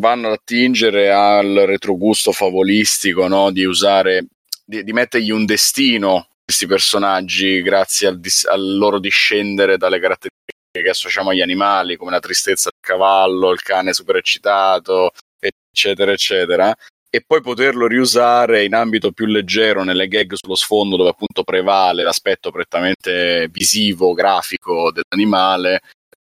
vanno 0.00 0.26
ad 0.26 0.32
attingere 0.32 1.12
al 1.12 1.62
retrogusto 1.64 2.32
favolistico 2.32 3.28
no? 3.28 3.52
di 3.52 3.62
usare, 3.62 4.26
di, 4.64 4.82
di 4.82 4.92
mettergli 4.92 5.30
un 5.30 5.44
destino 5.44 6.26
questi 6.44 6.66
personaggi 6.66 7.62
grazie 7.62 8.08
al, 8.08 8.18
dis- 8.18 8.46
al 8.46 8.76
loro 8.76 8.98
discendere 8.98 9.76
dalle 9.76 10.00
caratteristiche 10.00 10.58
che 10.72 10.88
associamo 10.88 11.30
agli 11.30 11.40
animali, 11.40 11.94
come 11.94 12.10
la 12.10 12.18
tristezza 12.18 12.68
del 12.68 12.80
cavallo, 12.80 13.52
il 13.52 13.62
cane 13.62 13.92
super 13.92 14.16
eccitato, 14.16 15.12
eccetera, 15.38 16.10
eccetera 16.10 16.74
e 17.10 17.22
poi 17.26 17.40
poterlo 17.40 17.88
riusare 17.88 18.64
in 18.64 18.74
ambito 18.74 19.10
più 19.10 19.26
leggero 19.26 19.82
nelle 19.82 20.06
gag 20.06 20.34
sullo 20.34 20.54
sfondo 20.54 20.96
dove 20.96 21.10
appunto 21.10 21.42
prevale 21.42 22.04
l'aspetto 22.04 22.52
prettamente 22.52 23.48
visivo, 23.50 24.14
grafico 24.14 24.92
dell'animale 24.92 25.80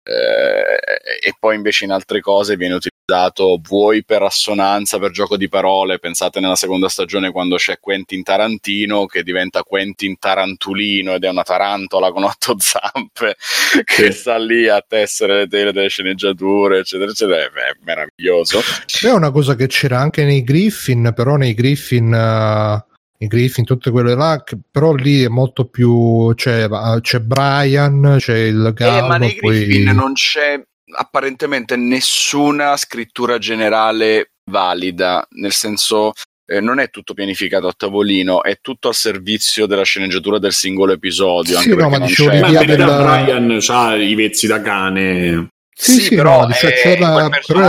eh, 0.09 1.29
e 1.29 1.35
poi 1.39 1.57
invece 1.57 1.85
in 1.85 1.91
altre 1.91 2.21
cose 2.21 2.57
viene 2.57 2.75
utilizzato 2.75 3.61
vuoi 3.63 4.05
per 4.05 4.23
assonanza, 4.23 4.99
per 4.99 5.11
gioco 5.11 5.37
di 5.37 5.49
parole, 5.49 5.99
pensate 5.99 6.41
nella 6.41 6.57
seconda 6.57 6.89
stagione 6.89 7.31
quando 7.31 7.57
c'è 7.57 7.79
Quentin 7.79 8.23
Tarantino 8.23 9.05
che 9.05 9.23
diventa 9.23 9.63
Quentin 9.63 10.19
Tarantulino 10.19 11.13
ed 11.15 11.25
è 11.25 11.29
una 11.29 11.43
tarantola 11.43 12.11
con 12.11 12.25
otto 12.25 12.57
zampe 12.59 13.37
che 13.85 14.11
sta 14.13 14.39
lì 14.39 14.67
a 14.67 14.83
tessere 14.87 15.41
le 15.41 15.47
tele 15.47 15.73
delle 15.73 15.89
sceneggiature 15.89 16.79
eccetera 16.79 17.11
eccetera, 17.11 17.43
è 17.43 17.51
meraviglioso. 17.85 18.61
È 19.03 19.11
una 19.11 19.31
cosa 19.31 19.55
che 19.55 19.67
c'era 19.67 19.99
anche 19.99 20.25
nei 20.25 20.43
Griffin, 20.43 21.13
però 21.15 21.37
nei 21.37 21.53
Griffin, 21.53 22.15
eh, 22.15 22.85
i 23.21 23.27
Griffin, 23.27 23.65
tutte 23.65 23.91
quelle 23.91 24.15
là, 24.15 24.43
che- 24.45 24.59
però 24.71 24.93
lì 24.95 25.23
è 25.25 25.29
molto 25.29 25.65
più. 25.67 26.33
C'è, 26.35 26.65
eh, 26.65 26.99
c'è 27.01 27.21
Brian, 27.21 28.17
c'è 28.19 28.37
il 28.39 28.73
Gallo. 28.75 29.05
Eh, 29.05 29.09
ma 29.09 29.17
nei 29.17 29.35
poi- 29.37 29.65
Griffin 29.67 29.95
non 29.95 30.13
c'è 30.13 30.61
apparentemente 30.97 31.77
nessuna 31.77 32.77
scrittura 32.77 33.39
generale 33.39 34.31
valida, 34.51 35.27
nel 35.33 35.53
senso 35.53 36.13
eh, 36.51 36.61
non 36.63 36.79
è 36.79 36.89
tutto 36.89 37.13
pianificato 37.13 37.67
a 37.67 37.75
tavolino, 37.77 38.43
è 38.43 38.59
tutto 38.63 38.89
al 38.89 38.95
servizio 38.95 39.67
della 39.67 39.83
sceneggiatura 39.83 40.39
del 40.39 40.55
singolo 40.55 40.93
episodio. 40.95 41.59
Sì, 41.59 41.69
anche 41.71 41.83
no, 41.83 41.91
ma 41.91 41.99
non 41.99 42.07
dicevo 42.07 42.39
Ma 42.39 42.51
per 42.53 42.65
della- 42.67 43.03
Brian 43.23 43.59
ha 43.69 43.95
i 43.97 44.15
vezzi 44.15 44.47
da 44.47 44.63
cane. 44.63 45.49
Sì, 45.75 46.01
sì, 46.01 46.15
però 46.15 46.47
no, 46.47 46.53
cioè, 46.55 46.71
è- 46.73 46.81
c'è 46.81 46.99
la- 46.99 47.29
quel 47.29 47.43
però 47.47 47.69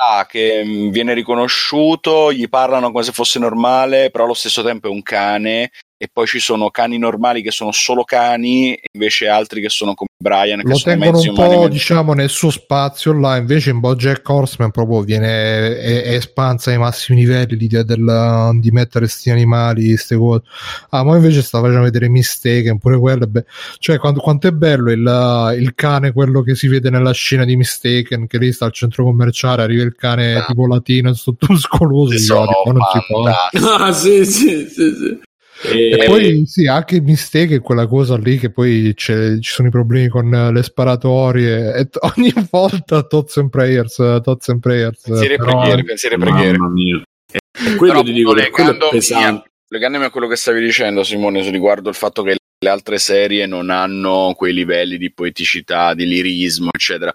fa 0.00 0.24
che 0.26 0.64
mh, 0.64 0.90
viene 0.90 1.12
riconosciuto, 1.12 2.32
gli 2.32 2.48
parlano 2.48 2.90
come 2.90 3.04
se 3.04 3.12
fosse 3.12 3.38
normale, 3.38 4.10
però 4.10 4.24
allo 4.24 4.34
stesso 4.34 4.62
tempo 4.62 4.86
è 4.88 4.90
un 4.90 5.02
cane 5.02 5.70
e 6.02 6.08
poi 6.10 6.26
ci 6.26 6.38
sono 6.38 6.70
cani 6.70 6.96
normali 6.96 7.42
che 7.42 7.50
sono 7.50 7.72
solo 7.72 8.04
cani 8.04 8.72
e 8.72 8.84
invece 8.92 9.28
altri 9.28 9.60
che 9.60 9.68
sono 9.68 9.92
come 9.92 10.08
Brian 10.16 10.62
che 10.62 10.68
lo 10.68 10.76
sono 10.76 10.94
tengono 10.94 11.16
mezzi 11.18 11.28
un 11.28 11.34
umani 11.34 11.54
po' 11.54 11.60
mezzi- 11.60 11.72
diciamo 11.72 12.12
nel 12.14 12.28
suo 12.30 12.48
spazio 12.50 13.12
là 13.12 13.36
invece 13.36 13.68
in 13.68 13.80
Bojack 13.80 14.26
Horseman 14.26 14.70
proprio 14.70 15.02
viene 15.02 15.76
è, 15.78 16.02
è 16.04 16.14
espansa 16.14 16.70
ai 16.70 16.78
massimi 16.78 17.18
livelli 17.20 17.54
l'idea 17.56 17.82
della- 17.82 18.50
di 18.54 18.70
mettere 18.70 19.08
sti 19.08 19.28
animali 19.28 19.94
ste 19.98 20.16
cose 20.16 20.42
ah 20.88 21.04
ma 21.04 21.16
invece 21.16 21.42
sta 21.42 21.60
facendo 21.60 21.82
vedere 21.82 22.08
Mistaken 22.08 22.78
pure 22.78 22.98
quello 22.98 23.24
è 23.24 23.26
be- 23.26 23.44
cioè 23.78 23.98
quanto, 23.98 24.20
quanto 24.20 24.46
è 24.46 24.52
bello 24.52 24.90
il, 24.90 25.56
il 25.60 25.74
cane 25.74 26.12
quello 26.12 26.40
che 26.40 26.54
si 26.54 26.66
vede 26.66 26.88
nella 26.88 27.12
scena 27.12 27.44
di 27.44 27.56
Mistaken 27.56 28.26
che 28.26 28.38
lì 28.38 28.52
sta 28.52 28.64
al 28.64 28.72
centro 28.72 29.04
commerciale 29.04 29.62
arriva 29.62 29.82
il 29.82 29.94
cane 29.94 30.28
Ah. 30.36 30.44
tipo 30.46 30.66
latino 30.66 31.12
tutto 31.12 31.46
dico, 31.52 32.16
sono 32.16 32.50
"Oh, 32.50 32.62
ma 32.64 32.72
non 32.72 32.82
si 32.92 32.98
può. 33.06 33.24
Ah, 33.86 33.92
sì, 33.92 34.24
sì, 34.24 34.66
sì, 34.68 34.94
sì. 34.94 35.20
E 35.62 35.90
E- 35.90 36.04
poi 36.06 36.44
sì, 36.46 36.66
anche 36.66 37.00
Mistake 37.00 37.56
è 37.56 37.60
quella 37.60 37.86
cosa 37.86 38.16
lì 38.16 38.38
che 38.38 38.50
poi 38.50 38.92
c'è- 38.94 39.38
ci 39.40 39.50
sono 39.52 39.68
i 39.68 39.70
problemi 39.70 40.08
con 40.08 40.28
le 40.52 40.62
sparatorie 40.62 41.74
e 41.74 41.84
t- 41.88 41.98
ogni 42.16 42.32
volta 42.50 43.02
Tots 43.02 43.36
and 43.38 43.50
Prayers, 43.50 43.94
Tots 44.22 44.48
and 44.48 44.60
Prayers. 44.60 44.98
eh, 45.06 45.10
pensieri 45.10 45.34
e 45.34 45.36
però- 45.36 45.58
preghiere, 45.60 45.84
pensieri 45.84 46.14
e 46.14 46.18
preghiere. 46.18 46.58
Mamma 46.58 46.72
mia. 46.72 47.02
E 47.32 47.74
quello 47.76 48.02
ti 48.02 48.12
dico, 48.12 48.32
è 48.34 48.42
legandomi- 48.42 48.90
pesante. 48.90 49.48
Legandomi 49.68 50.04
a 50.04 50.10
quello 50.10 50.26
che 50.26 50.36
stavi 50.36 50.60
dicendo, 50.60 51.04
Simone, 51.04 51.42
su 51.44 51.50
riguardo 51.50 51.88
il 51.88 51.94
fatto 51.94 52.22
che 52.24 52.36
le 52.62 52.68
altre 52.68 52.98
serie 52.98 53.46
non 53.46 53.70
hanno 53.70 54.34
quei 54.36 54.52
livelli 54.52 54.98
di 54.98 55.12
poeticità, 55.12 55.94
di 55.94 56.06
lirismo, 56.06 56.70
eccetera, 56.72 57.12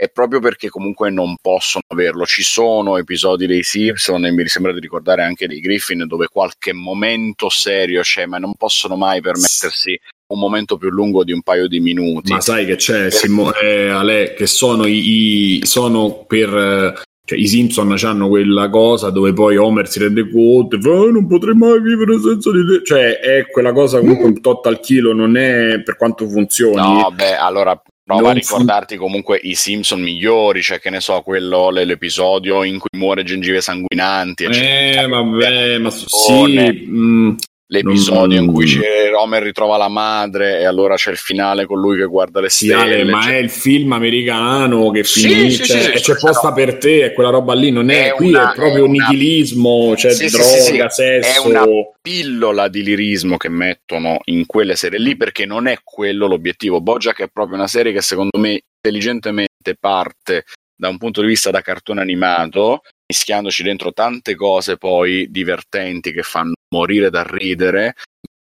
è 0.00 0.08
proprio 0.08 0.40
perché 0.40 0.70
comunque 0.70 1.10
non 1.10 1.34
possono 1.42 1.82
averlo. 1.88 2.24
Ci 2.24 2.42
sono 2.42 2.96
episodi 2.96 3.46
dei 3.46 3.62
Simpson 3.62 4.24
e 4.24 4.30
mi 4.32 4.48
sembra 4.48 4.72
di 4.72 4.80
ricordare 4.80 5.22
anche 5.22 5.46
dei 5.46 5.60
Griffin 5.60 6.06
dove 6.06 6.26
qualche 6.32 6.72
momento 6.72 7.50
serio 7.50 8.00
c'è, 8.00 8.24
ma 8.24 8.38
non 8.38 8.54
possono 8.56 8.96
mai 8.96 9.20
permettersi 9.20 10.00
un 10.28 10.38
momento 10.38 10.78
più 10.78 10.88
lungo 10.88 11.22
di 11.22 11.32
un 11.32 11.42
paio 11.42 11.68
di 11.68 11.80
minuti. 11.80 12.32
Ma 12.32 12.40
sai 12.40 12.64
che 12.64 12.76
c'è, 12.76 13.10
Simo- 13.10 13.52
eh, 13.52 13.88
Ale, 13.90 14.32
che 14.32 14.46
sono, 14.46 14.86
i, 14.86 15.58
i- 15.58 15.66
sono 15.66 16.24
per... 16.26 17.02
Cioè, 17.22 17.38
I 17.38 17.46
Simpson 17.46 17.94
hanno 18.02 18.28
quella 18.28 18.70
cosa 18.70 19.10
dove 19.10 19.34
poi 19.34 19.58
Homer 19.58 19.86
si 19.86 19.98
rende 19.98 20.28
conto 20.30 20.76
e 20.76 20.80
fa 20.80 20.88
"Ah, 20.90 21.10
non 21.10 21.26
potrei 21.28 21.54
mai 21.54 21.78
vivere 21.80 22.18
senza 22.18 22.50
di 22.50 22.64
te. 22.66 22.84
Cioè, 22.84 23.18
è 23.18 23.46
quella 23.50 23.72
cosa 23.72 23.98
comunque 24.00 24.24
un 24.24 24.40
tot 24.40 24.66
al 24.66 24.80
chilo, 24.80 25.12
non 25.12 25.36
è 25.36 25.80
per 25.82 25.96
quanto 25.96 26.26
funzioni. 26.26 26.74
No, 26.76 27.12
beh, 27.14 27.36
allora 27.36 27.80
prova 28.10 28.22
Non 28.22 28.30
a 28.30 28.34
ricordarti 28.34 28.96
comunque 28.96 29.38
i 29.40 29.54
Simpson 29.54 30.00
migliori, 30.00 30.62
cioè 30.62 30.80
che 30.80 30.90
ne 30.90 31.00
so, 31.00 31.20
quello, 31.22 31.70
l'episodio 31.70 32.64
in 32.64 32.78
cui 32.78 32.98
muore 32.98 33.22
gengive 33.22 33.60
sanguinanti, 33.60 34.44
eccetera. 34.44 35.02
Eh, 35.02 35.06
vabbè, 35.06 35.78
ma 35.78 35.90
s-One. 35.90 36.66
sì, 36.66 36.86
mm, 36.88 37.34
l'episodio 37.72 38.36
non- 38.38 38.46
in 38.48 38.52
cui 38.52 38.66
c'è 38.66 39.12
Homer 39.14 39.42
ritrova 39.42 39.76
la 39.76 39.88
madre 39.88 40.58
e 40.60 40.64
allora 40.64 40.96
c'è 40.96 41.10
il 41.10 41.16
finale 41.16 41.66
con 41.66 41.78
lui 41.80 41.96
che 41.98 42.04
guarda 42.04 42.40
le 42.40 42.48
stelle. 42.48 42.74
Ale, 42.74 43.04
ma 43.04 43.22
cioè- 43.22 43.34
è 43.34 43.36
il 43.38 43.50
film 43.50 43.92
americano 43.92 44.90
che 44.90 45.04
Sì, 45.04 45.28
finisce 45.28 45.64
sì, 45.64 45.72
sì, 45.72 45.80
sì, 45.82 45.90
e 45.90 46.00
c'è 46.00 46.16
posta 46.16 46.48
no. 46.48 46.54
per 46.54 46.78
te, 46.78 47.04
è 47.04 47.12
quella 47.12 47.30
roba 47.30 47.54
lì, 47.54 47.70
non 47.70 47.90
è, 47.90 48.08
È 48.08 48.12
qui 48.12 48.28
una- 48.28 48.52
è 48.52 48.54
proprio 48.54 48.84
è 48.84 48.88
una- 48.88 49.08
nichilismo, 49.08 49.94
cioè 49.96 50.10
Sì, 50.12 50.28
sì, 50.28 50.36
droga, 50.36 50.88
sì. 50.88 51.02
È 51.02 51.22
sesso. 51.22 51.48
una 51.48 51.64
pillola 52.00 52.68
di 52.68 52.82
lirismo 52.82 53.36
che 53.36 53.48
mettono 53.48 54.18
in 54.24 54.46
quelle 54.46 54.74
serie 54.74 54.98
lì 54.98 55.16
perché 55.16 55.46
non 55.46 55.66
è 55.66 55.78
quello 55.84 56.26
l'obiettivo. 56.26 56.80
Bojack 56.80 57.22
è 57.22 57.28
proprio 57.32 57.56
una 57.56 57.68
serie 57.68 57.92
che 57.92 58.00
secondo 58.00 58.38
me 58.38 58.60
intelligentemente 58.82 59.76
parte 59.78 60.44
da 60.74 60.88
un 60.88 60.96
punto 60.98 61.20
di 61.20 61.26
vista 61.28 61.50
da 61.50 61.60
cartone 61.60 62.00
animato, 62.00 62.80
mischiandoci 63.06 63.62
dentro 63.62 63.92
tante 63.92 64.34
cose 64.34 64.76
poi 64.76 65.26
divertenti 65.30 66.12
che 66.12 66.22
fanno 66.22 66.54
morire 66.74 67.10
da 67.10 67.22
ridere, 67.28 67.94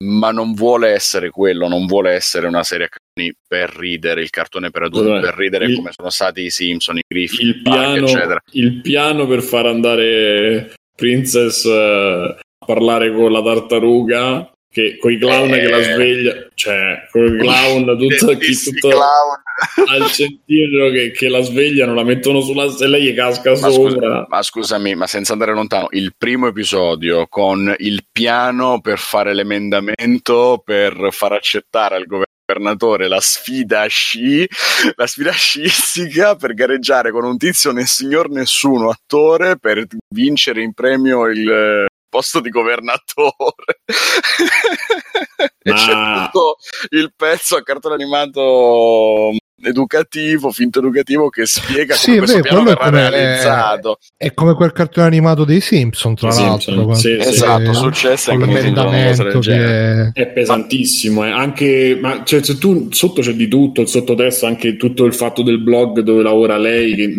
ma 0.05 0.31
non 0.31 0.55
vuole 0.55 0.91
essere 0.91 1.31
quello, 1.31 1.69
non 1.69 1.87
vuole 1.87 2.13
essere 2.13 2.47
una 2.47 2.63
serie 2.63 2.87
a 2.87 2.89
cartoni 2.89 3.35
per 3.47 3.71
ridere, 3.77 4.23
il 4.23 4.31
cartone 4.31 4.71
per 4.71 4.83
adulti 4.83 5.07
Allora, 5.09 5.21
per 5.21 5.35
ridere 5.37 5.67
il- 5.67 5.77
come 5.77 5.91
sono 5.93 6.11
stati 6.11 6.43
i 6.43 6.51
Simpson, 6.51 6.99
i 6.99 7.03
Griffin, 7.07 7.47
il 7.49 7.63
Park, 7.63 7.93
piano, 7.93 8.07
eccetera. 8.07 8.41
il 8.53 8.81
piano 8.81 9.27
per 9.27 9.43
far 9.43 9.67
andare 9.67 10.73
Princess 10.97 11.65
eh, 11.67 12.37
a 12.37 12.65
parlare 12.67 13.13
con 13.13 13.31
la 13.33 13.43
tartaruga 13.43 14.53
che 14.73 14.99
con 14.99 15.11
i 15.11 15.19
clown 15.19 15.53
Eh. 15.53 15.61
che 15.61 15.69
la 15.69 15.83
sveglia 15.83 16.49
cioè 16.55 17.07
con 17.11 17.27
i 17.27 17.39
clown 17.39 17.85
tutto, 17.99 18.37
chi, 18.37 18.55
tutto 18.57 18.89
clown. 18.89 19.43
al 19.89 20.11
centimetro 20.13 20.91
che, 20.91 21.11
che 21.11 21.29
la 21.29 21.41
svegliano 21.43 21.93
la 21.93 22.05
mettono 22.05 22.41
sulla 22.41 22.67
e 22.79 22.87
lei 22.87 23.03
gli 23.03 23.15
casca 23.15 23.51
Ma, 23.51 23.57
sopra 23.57 23.91
scusa- 23.91 24.27
ma 24.29 24.43
scusami, 24.43 24.95
ma 24.95 25.07
senza 25.09 25.33
andare 25.33 25.53
lontano, 25.55 25.89
il 25.91 26.15
primo 26.17 26.47
episodio 26.47 27.27
con 27.29 27.75
il 27.79 28.05
piano 28.13 28.81
per 28.81 28.99
fare 28.99 29.35
l'emendamento 29.35 30.63
per 30.65 31.09
far 31.11 31.33
accettare 31.33 31.97
al 31.97 32.07
governatore 32.07 33.09
la 33.09 33.21
sfida 33.21 33.87
sci, 33.87 34.47
la 34.95 35.07
sfida 35.07 35.33
sciistica 35.33 36.37
per 36.37 36.55
gareggiare 36.55 37.11
con 37.11 37.25
un 37.25 37.37
tizio 37.37 37.73
nel 37.73 37.87
signor 37.87 38.31
nessuno 38.31 38.89
attore 38.91 39.57
per 39.59 39.85
vincere 40.15 40.63
in 40.63 40.73
premio 40.73 41.27
il 41.27 41.49
eh, 41.51 41.87
posto 42.11 42.41
di 42.41 42.51
governatore. 42.51 43.81
e 45.63 45.71
Ma- 45.71 45.77
c'è 45.77 45.93
tutto 46.31 46.57
il 46.91 47.13
pezzo 47.17 47.57
a 47.57 47.63
cartone 47.63 47.95
animato 47.95 49.31
educativo, 49.63 50.51
finto 50.51 50.79
educativo 50.79 51.29
che 51.29 51.45
spiega 51.45 51.95
Sì, 51.95 52.13
come 52.13 52.17
è 52.17 52.19
questo 52.21 52.41
vero, 52.43 52.63
verrà 52.63 52.85
come- 52.85 53.11
realizzato. 53.11 53.99
È 54.17 54.33
come 54.33 54.55
quel 54.55 54.73
cartone 54.73 55.07
animato 55.07 55.45
dei 55.45 55.61
Simpson, 55.61 56.15
tra 56.15 56.29
I 56.29 56.33
l'altro. 56.35 56.59
Simpson, 56.59 56.95
sì, 56.97 57.19
sì. 57.21 57.29
Esatto, 57.29 57.73
successo 57.75 58.31
con 58.31 58.43
anche 58.43 58.61
Simpson, 58.63 58.91
l'emendamento 58.91 59.39
che 59.41 60.11
È 60.15 60.27
pesantissimo, 60.29 61.27
eh. 61.27 61.31
anche 61.31 61.99
ma 62.01 62.23
cioè, 62.25 62.43
se 62.43 62.57
tu 62.59 62.89
sotto 62.91 63.21
c'è 63.21 63.33
di 63.33 63.49
tutto, 63.49 63.83
il 63.83 63.89
sottotesto, 63.89 64.47
anche 64.47 64.77
tutto 64.77 65.05
il 65.05 65.15
fatto 65.15 65.43
del 65.43 65.61
blog 65.63 66.01
dove 66.01 66.23
lavora 66.23 66.57
lei, 66.57 66.95
che 66.95 67.15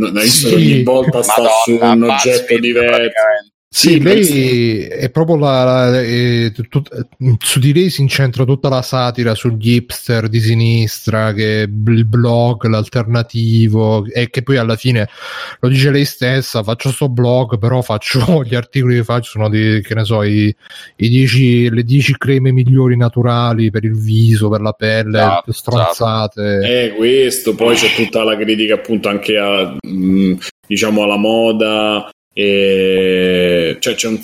ogni 0.53 0.83
volta 0.83 1.21
sta 1.21 1.47
su 1.63 1.73
Madonna, 1.73 2.05
un 2.05 2.11
oggetto 2.11 2.57
diverso. 2.57 3.11
Sì, 3.73 4.01
lei 4.01 4.81
è 4.81 5.09
proprio 5.11 5.37
la, 5.37 5.63
la- 5.63 6.01
è 6.01 6.51
tut- 6.51 7.07
su 7.39 7.57
di 7.57 7.73
lei 7.73 7.89
si 7.89 8.01
incentra 8.01 8.43
tutta 8.43 8.67
la 8.67 8.81
satira 8.81 9.33
sugli 9.33 9.75
hipster 9.75 10.27
di 10.27 10.41
sinistra, 10.41 11.31
che 11.31 11.69
il 11.69 12.05
blog, 12.05 12.65
l'alternativo, 12.65 14.05
e 14.07 14.29
che 14.29 14.43
poi 14.43 14.57
alla 14.57 14.75
fine 14.75 15.07
lo 15.61 15.69
dice 15.69 15.89
lei 15.89 16.03
stessa: 16.03 16.63
faccio 16.63 16.91
sto 16.91 17.07
blog, 17.07 17.57
però 17.59 17.81
faccio 17.81 18.43
gli 18.43 18.55
articoli 18.55 18.95
che 18.95 19.03
faccio 19.05 19.29
sono 19.31 19.47
di, 19.49 19.79
che 19.81 19.95
ne 19.95 20.03
so, 20.03 20.21
i, 20.23 20.53
i 20.97 21.09
10 21.09 21.69
le 21.69 21.83
10 21.83 22.17
creme 22.17 22.51
migliori 22.51 22.97
naturali 22.97 23.71
per 23.71 23.85
il 23.85 23.97
viso, 23.97 24.49
per 24.49 24.59
la 24.59 24.73
pelle, 24.73 25.17
Esatto, 25.17 25.41
più 25.45 25.53
stronzate. 25.53 26.59
Eh, 26.87 26.93
questo, 26.95 27.55
poi 27.55 27.75
c'è 27.75 27.87
tutta 27.95 28.21
la 28.25 28.35
critica 28.35 28.73
appunto 28.73 29.07
anche 29.07 29.37
a, 29.37 29.77
mh, 29.81 30.33
diciamo 30.67 31.03
alla 31.03 31.17
moda, 31.17 32.09
e... 32.33 33.77
cioè 33.79 33.93
c'è 33.95 34.07
un, 34.07 34.19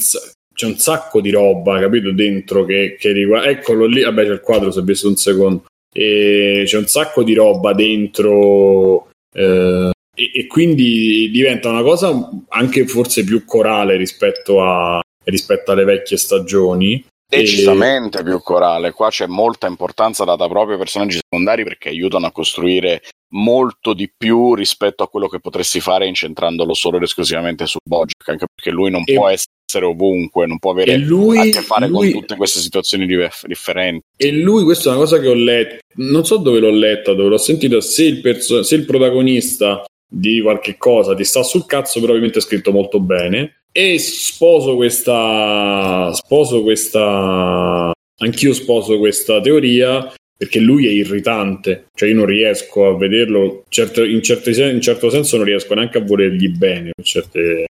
c'è 0.53 0.65
un 0.65 0.77
sacco 0.77 1.21
di 1.21 1.29
roba, 1.29 1.79
capito, 1.79 2.11
dentro 2.11 2.65
che, 2.65 2.95
che 2.99 3.11
riguarda... 3.11 3.49
Eccolo 3.49 3.85
lì, 3.85 4.01
vabbè 4.03 4.23
c'è 4.23 4.31
il 4.31 4.41
quadro, 4.41 4.71
se 4.71 4.81
visto 4.81 5.07
un 5.07 5.15
secondo. 5.15 5.65
E 5.93 6.63
c'è 6.65 6.77
un 6.77 6.87
sacco 6.87 7.23
di 7.23 7.33
roba 7.33 7.73
dentro... 7.73 9.09
eh, 9.33 9.91
e, 10.19 10.31
e 10.33 10.47
quindi 10.47 11.29
diventa 11.29 11.69
una 11.69 11.83
cosa 11.83 12.29
anche 12.49 12.87
forse 12.87 13.23
più 13.23 13.45
corale 13.45 13.95
rispetto, 13.97 14.63
a, 14.63 14.99
rispetto 15.25 15.71
alle 15.71 15.83
vecchie 15.83 16.17
stagioni. 16.17 17.05
Decisamente 17.29 18.23
più 18.23 18.41
corale. 18.41 18.93
Qua 18.93 19.09
c'è 19.09 19.27
molta 19.27 19.67
importanza 19.67 20.23
data 20.23 20.47
proprio 20.47 20.73
ai 20.73 20.79
personaggi 20.79 21.19
secondari 21.19 21.63
perché 21.63 21.89
aiutano 21.89 22.25
a 22.25 22.31
costruire 22.31 23.03
molto 23.29 23.93
di 23.93 24.11
più 24.15 24.53
rispetto 24.55 25.03
a 25.03 25.09
quello 25.09 25.27
che 25.27 25.39
potresti 25.39 25.79
fare 25.79 26.07
incentrandolo 26.07 26.73
solo 26.73 26.97
ed 26.97 27.03
esclusivamente 27.03 27.65
su 27.65 27.77
Bojack, 27.83 28.29
anche 28.29 28.45
perché 28.53 28.71
lui 28.71 28.89
non 28.89 29.03
E- 29.05 29.13
può 29.13 29.27
essere 29.27 29.85
ovunque, 29.85 30.45
non 30.47 30.59
può 30.59 30.71
avere 30.71 30.97
lui, 30.97 31.37
a 31.37 31.43
che 31.43 31.61
fare 31.61 31.87
lui- 31.87 32.11
con 32.11 32.21
tutte 32.21 32.35
queste 32.35 32.59
situazioni 32.59 33.05
differenti. 33.05 34.05
E 34.15 34.31
lui, 34.31 34.63
questa 34.63 34.89
è 34.89 34.91
una 34.93 35.01
cosa 35.01 35.19
che 35.19 35.27
ho 35.27 35.33
letto, 35.33 35.77
non 35.95 36.25
so 36.25 36.37
dove 36.37 36.59
l'ho 36.59 36.71
letta, 36.71 37.13
dove 37.13 37.29
l'ho 37.29 37.37
sentito, 37.37 37.81
se 37.81 38.03
il, 38.05 38.21
perso- 38.21 38.63
se 38.63 38.75
il 38.75 38.85
protagonista 38.85 39.83
di 40.09 40.39
qualche 40.41 40.77
cosa 40.77 41.13
ti 41.15 41.25
sta 41.25 41.43
sul 41.43 41.65
cazzo, 41.65 41.99
probabilmente 41.99 42.39
è 42.39 42.41
scritto 42.41 42.71
molto 42.71 42.99
bene. 43.01 43.63
E 43.73 43.99
sposo 43.99 44.75
questa, 44.75 46.11
sposo 46.13 46.63
questa, 46.63 47.91
anch'io 48.19 48.53
sposo 48.53 48.97
questa 48.97 49.41
teoria 49.41 50.13
perché 50.37 50.59
lui 50.59 50.85
è 50.85 50.91
irritante, 50.91 51.87
cioè 51.95 52.09
io 52.09 52.15
non 52.15 52.25
riesco 52.25 52.87
a 52.87 52.95
vederlo, 52.97 53.63
certo- 53.69 54.03
in, 54.03 54.21
certi 54.21 54.53
sen- 54.53 54.75
in 54.75 54.81
certo 54.81 55.09
senso 55.09 55.37
non 55.37 55.45
riesco 55.45 55.73
neanche 55.73 55.97
a 55.97 56.01
volergli 56.03 56.49
bene 56.49 56.91
per 56.95 57.03
certe... 57.05 57.65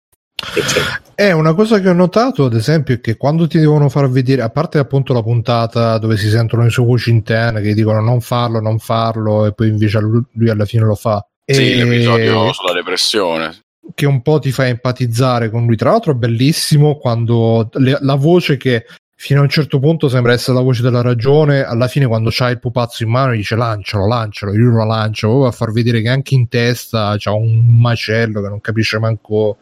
per 0.53 0.63
certe- 0.65 1.01
È 1.15 1.31
una 1.31 1.53
cosa 1.53 1.79
che 1.81 1.89
ho 1.89 1.93
notato, 1.93 2.45
ad 2.45 2.53
esempio, 2.55 2.95
è 2.95 3.01
che 3.01 3.17
quando 3.17 3.47
ti 3.47 3.59
devono 3.59 3.89
far 3.89 4.09
vedere, 4.09 4.41
a 4.41 4.49
parte 4.49 4.77
appunto 4.77 5.13
la 5.13 5.21
puntata 5.21 5.97
dove 5.97 6.15
si 6.17 6.29
sentono 6.29 6.63
le 6.63 6.69
sue 6.69 6.85
voci 6.85 7.09
interne 7.09 7.61
che 7.61 7.73
dicono 7.73 7.99
non 8.01 8.21
farlo, 8.21 8.59
non 8.61 8.79
farlo, 8.79 9.45
e 9.45 9.53
poi 9.53 9.67
invece 9.67 9.99
lui, 9.99 10.21
lui 10.33 10.49
alla 10.49 10.65
fine 10.65 10.85
lo 10.85 10.95
fa. 10.95 11.25
Sì, 11.45 11.73
E- 11.73 11.83
l'episodio 11.83 12.53
sulla 12.53 12.73
depressione. 12.73 13.57
che 13.93 14.05
un 14.05 14.21
po' 14.21 14.39
ti 14.39 14.51
fa 14.53 14.65
empatizzare 14.67 15.49
con 15.49 15.65
lui. 15.65 15.75
Tra 15.75 15.89
l'altro 15.91 16.13
è 16.13 16.15
bellissimo 16.15 16.95
quando 16.97 17.69
le, 17.73 17.97
la 17.99 18.15
voce 18.15 18.55
che 18.55 18.85
fino 19.23 19.39
a 19.39 19.43
un 19.43 19.49
certo 19.49 19.79
punto 19.79 20.09
sembra 20.09 20.33
essere 20.33 20.57
la 20.57 20.63
voce 20.63 20.81
della 20.81 21.01
ragione, 21.01 21.63
alla 21.63 21.87
fine 21.87 22.07
quando 22.07 22.29
c'ha 22.29 22.49
il 22.49 22.59
pupazzo 22.59 23.03
in 23.03 23.09
mano 23.09 23.31
dice 23.31 23.55
lancialo, 23.55 24.05
lancialo, 24.05 24.53
io 24.53 24.69
lo 24.69 24.85
lancio, 24.85 25.29
proprio 25.29 25.47
a 25.47 25.53
far 25.53 25.71
vedere 25.71 26.01
che 26.01 26.09
anche 26.09 26.35
in 26.35 26.49
testa 26.49 27.15
c'ha 27.17 27.31
un 27.31 27.79
macello 27.79 28.41
che 28.41 28.49
non 28.49 28.59
capisce 28.59 28.99
manco 28.99 29.59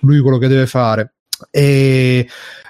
lui 0.00 0.20
quello 0.20 0.38
che 0.38 0.48
deve 0.48 0.66
fare. 0.66 1.14
E 1.52 2.28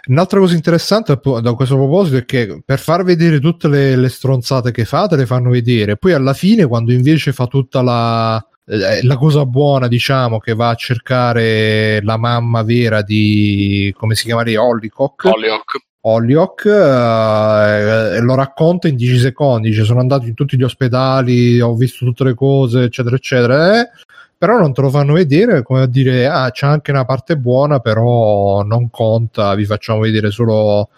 un'altra 0.08 0.39
cosa 0.39 0.55
interessante 0.55 1.18
da 1.40 1.55
questo 1.55 1.76
proposito 1.76 2.18
è 2.18 2.26
che 2.26 2.60
per 2.62 2.81
far 2.81 3.02
vedere 3.02 3.40
tutte 3.40 3.68
le, 3.68 3.97
le 3.97 4.08
stronzate 4.10 4.73
che 4.73 4.84
fa, 4.84 5.06
te 5.06 5.16
le 5.16 5.24
fanno 5.24 5.48
vedere. 5.48 5.97
Poi 5.97 6.12
alla 6.12 6.34
fine, 6.34 6.66
quando 6.66 6.92
invece 6.92 7.32
fa 7.32 7.47
tutta 7.47 7.81
la, 7.81 8.47
eh, 8.66 9.02
la 9.02 9.16
cosa 9.16 9.47
buona, 9.47 9.89
diciamo, 9.89 10.39
che 10.39 10.52
va 10.52 10.68
a 10.68 10.74
cercare 10.74 12.02
la 12.02 12.18
mamma 12.18 12.62
vera 12.62 13.00
di 13.00 13.90
come 13.97 14.15
si 14.15 14.24
chiama 14.24 14.42
lei? 14.42 14.56
Hollycock. 14.56 15.24
Hollyhock. 15.24 15.78
Holyoke 16.08 16.70
eh, 16.70 18.20
lo 18.20 18.34
racconta 18.34 18.88
in 18.88 18.96
10 18.96 19.18
secondi 19.18 19.70
dice 19.70 19.84
sono 19.84 20.00
andato 20.00 20.26
in 20.26 20.34
tutti 20.34 20.56
gli 20.56 20.62
ospedali 20.62 21.60
ho 21.60 21.74
visto 21.74 22.04
tutte 22.04 22.24
le 22.24 22.34
cose 22.34 22.84
eccetera 22.84 23.16
eccetera 23.16 23.80
eh, 23.80 23.90
però 24.38 24.58
non 24.58 24.72
te 24.72 24.82
lo 24.82 24.90
fanno 24.90 25.14
vedere 25.14 25.62
come 25.62 25.82
a 25.82 25.86
dire 25.86 26.26
ah 26.26 26.50
c'è 26.50 26.66
anche 26.66 26.90
una 26.90 27.04
parte 27.04 27.36
buona 27.36 27.80
però 27.80 28.62
non 28.62 28.90
conta 28.90 29.54
vi 29.54 29.64
facciamo 29.64 30.00
vedere 30.00 30.30
solo 30.30 30.90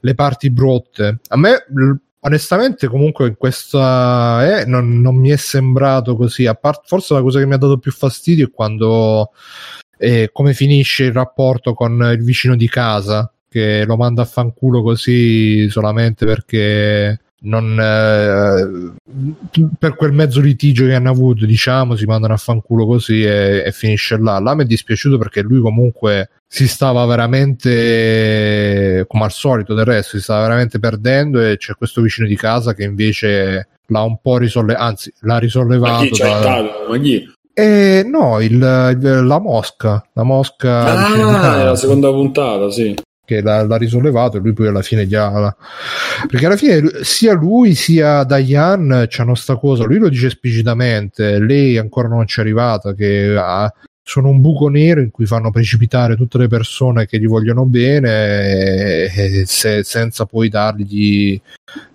le 0.00 0.14
parti 0.14 0.50
brutte. 0.50 1.18
A 1.28 1.36
me 1.36 1.64
onestamente 2.20 2.88
comunque 2.88 3.28
in 3.28 3.36
questa 3.36 4.60
eh, 4.60 4.64
non, 4.64 5.00
non, 5.00 5.16
mi 5.16 5.30
è 5.30 5.36
sembrato 5.36 6.16
così 6.16 6.46
a 6.46 6.54
parte 6.54 6.82
forse 6.86 7.14
la 7.14 7.22
cosa 7.22 7.38
che 7.38 7.46
mi 7.46 7.54
ha 7.54 7.58
dato 7.58 7.78
più 7.78 7.92
fastidio 7.92 8.46
è 8.46 8.50
quando 8.50 9.30
eh, 9.96 10.30
come 10.32 10.52
finisce 10.52 11.04
il 11.04 11.12
rapporto 11.12 11.74
con 11.74 11.92
il 12.12 12.22
vicino 12.22 12.56
di 12.56 12.68
casa 12.68 13.32
che 13.48 13.84
lo 13.86 13.96
manda 13.96 14.22
a 14.22 14.26
fanculo 14.26 14.82
così 14.82 15.68
solamente 15.70 16.26
perché 16.26 17.20
non 17.40 17.78
eh, 17.80 18.92
per 19.78 19.94
quel 19.94 20.12
mezzo 20.12 20.40
litigio 20.40 20.86
che 20.86 20.94
hanno 20.94 21.10
avuto 21.10 21.46
diciamo 21.46 21.94
si 21.94 22.04
mandano 22.04 22.34
a 22.34 22.38
fanculo 22.38 22.84
così 22.84 23.22
e, 23.22 23.62
e 23.64 23.70
finisce 23.70 24.18
là 24.18 24.40
là 24.40 24.54
mi 24.54 24.64
è 24.64 24.66
dispiaciuto 24.66 25.18
perché 25.18 25.42
lui 25.42 25.60
comunque 25.60 26.30
si 26.48 26.66
stava 26.66 27.04
veramente 27.04 29.04
come 29.06 29.24
al 29.24 29.30
solito 29.30 29.74
del 29.74 29.84
resto 29.84 30.16
si 30.16 30.22
stava 30.22 30.42
veramente 30.42 30.80
perdendo 30.80 31.40
e 31.40 31.56
c'è 31.56 31.74
questo 31.74 32.00
vicino 32.00 32.26
di 32.26 32.36
casa 32.36 32.74
che 32.74 32.82
invece 32.82 33.68
l'ha 33.86 34.02
un 34.02 34.18
po' 34.20 34.38
risollevato 34.38 34.84
anzi 34.84 35.12
l'ha 35.20 35.38
risollevato 35.38 36.06
chi? 37.00 37.36
Eh, 37.58 38.04
no, 38.06 38.40
il, 38.40 38.52
il, 38.52 39.26
la 39.26 39.40
mosca, 39.40 40.06
la 40.12 40.22
mosca. 40.22 40.84
Ah, 40.84 41.60
è 41.60 41.64
la 41.64 41.74
seconda 41.74 42.08
puntata, 42.08 42.70
sì 42.70 42.94
che 43.28 43.42
l'ha, 43.42 43.62
l'ha, 43.62 43.76
risollevato 43.76 44.38
e 44.38 44.40
lui 44.40 44.54
poi 44.54 44.68
alla 44.68 44.80
fine 44.80 45.04
gli 45.04 45.14
ha 45.14 45.54
perché 46.26 46.46
alla 46.46 46.56
fine 46.56 46.82
sia 47.02 47.34
lui 47.34 47.74
sia 47.74 48.24
Diane 48.24 49.06
c'hanno 49.06 49.34
sta 49.34 49.56
cosa 49.56 49.84
lui 49.84 49.98
lo 49.98 50.08
dice 50.08 50.28
esplicitamente 50.28 51.38
lei 51.38 51.76
ancora 51.76 52.08
non 52.08 52.26
ci 52.26 52.40
è 52.40 52.42
arrivata 52.42 52.94
che 52.94 53.36
ha, 53.38 53.70
sono 54.02 54.30
un 54.30 54.40
buco 54.40 54.68
nero 54.68 55.02
in 55.02 55.10
cui 55.10 55.26
fanno 55.26 55.50
precipitare 55.50 56.16
tutte 56.16 56.38
le 56.38 56.48
persone 56.48 57.04
che 57.04 57.18
gli 57.18 57.26
vogliono 57.26 57.66
bene 57.66 59.10
e, 59.10 59.12
e 59.14 59.44
se, 59.44 59.84
senza 59.84 60.24
poi 60.24 60.48
dargli 60.48 61.38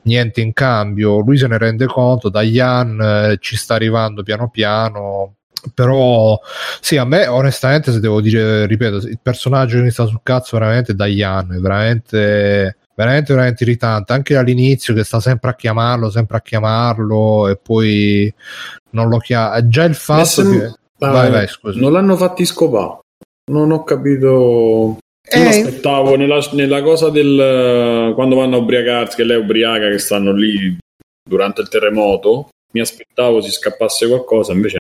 niente 0.04 0.40
in 0.40 0.54
cambio. 0.54 1.22
Lui 1.22 1.40
se 1.40 1.48
ne 1.48 1.58
rende 1.58 1.88
conto 1.88 2.30
Diane 2.30 3.32
eh, 3.32 3.38
ci 3.40 3.56
sta 3.56 3.74
arrivando 3.74 4.22
piano 4.22 4.48
piano 4.52 5.38
però 5.74 6.40
sì 6.82 6.98
a 6.98 7.06
me 7.06 7.28
onestamente 7.28 7.92
se 7.92 8.00
devo 8.00 8.22
dire 8.22 8.66
ripeto 8.66 8.98
il 9.08 9.20
personaggio 9.22 9.78
che 9.78 9.84
mi 9.84 9.92
sta 9.92 10.06
sul 10.06 10.22
cazzo 10.24 10.58
veramente 10.58 10.92
è 10.92 10.96
Diane 10.96 11.60
veramente 11.60 12.78
veramente 12.96 13.34
veramente 13.34 13.64
irritante. 13.64 14.14
Anche 14.14 14.36
all'inizio 14.36 14.94
che 14.94 15.04
sta 15.04 15.20
sempre 15.20 15.52
a 15.52 15.56
chiamarlo 15.56 16.10
sempre 16.10 16.38
a 16.38 16.42
chiamarlo 16.42 17.48
e 17.48 17.58
poi 17.58 18.34
non 18.92 19.10
lo 19.10 19.18
chiama 19.18 19.68
già 19.68 19.84
il 19.84 19.96
fatto 19.96 20.26
sem- 20.26 20.60
che 20.60 20.66
ah, 21.06 21.12
vai, 21.12 21.32
vai, 21.32 21.48
scusa. 21.48 21.80
non 21.80 21.92
l'hanno 21.94 22.16
fatti 22.16 22.46
scopare 22.46 23.00
non 23.46 23.72
ho 23.72 23.84
capito. 23.84 24.98
Io 25.36 25.42
eh, 25.42 25.48
aspettavo 25.48 26.16
nella, 26.16 26.40
nella, 26.52 26.82
cosa 26.82 27.10
del 27.10 28.14
quando 28.14 28.36
vanno 28.36 28.58
a 28.58 28.60
ubriacarsi 28.60 29.16
che 29.16 29.24
lei 29.24 29.38
è 29.38 29.40
ubriaca 29.40 29.90
che 29.90 29.98
stanno 29.98 30.34
lì 30.34 30.78
durante 31.28 31.62
il 31.62 31.70
terremoto 31.70 32.50
mi 32.74 32.82
aspettavo 32.82 33.40
si 33.42 33.50
scappasse 33.50 34.08
qualcosa 34.08 34.52
invece 34.52 34.80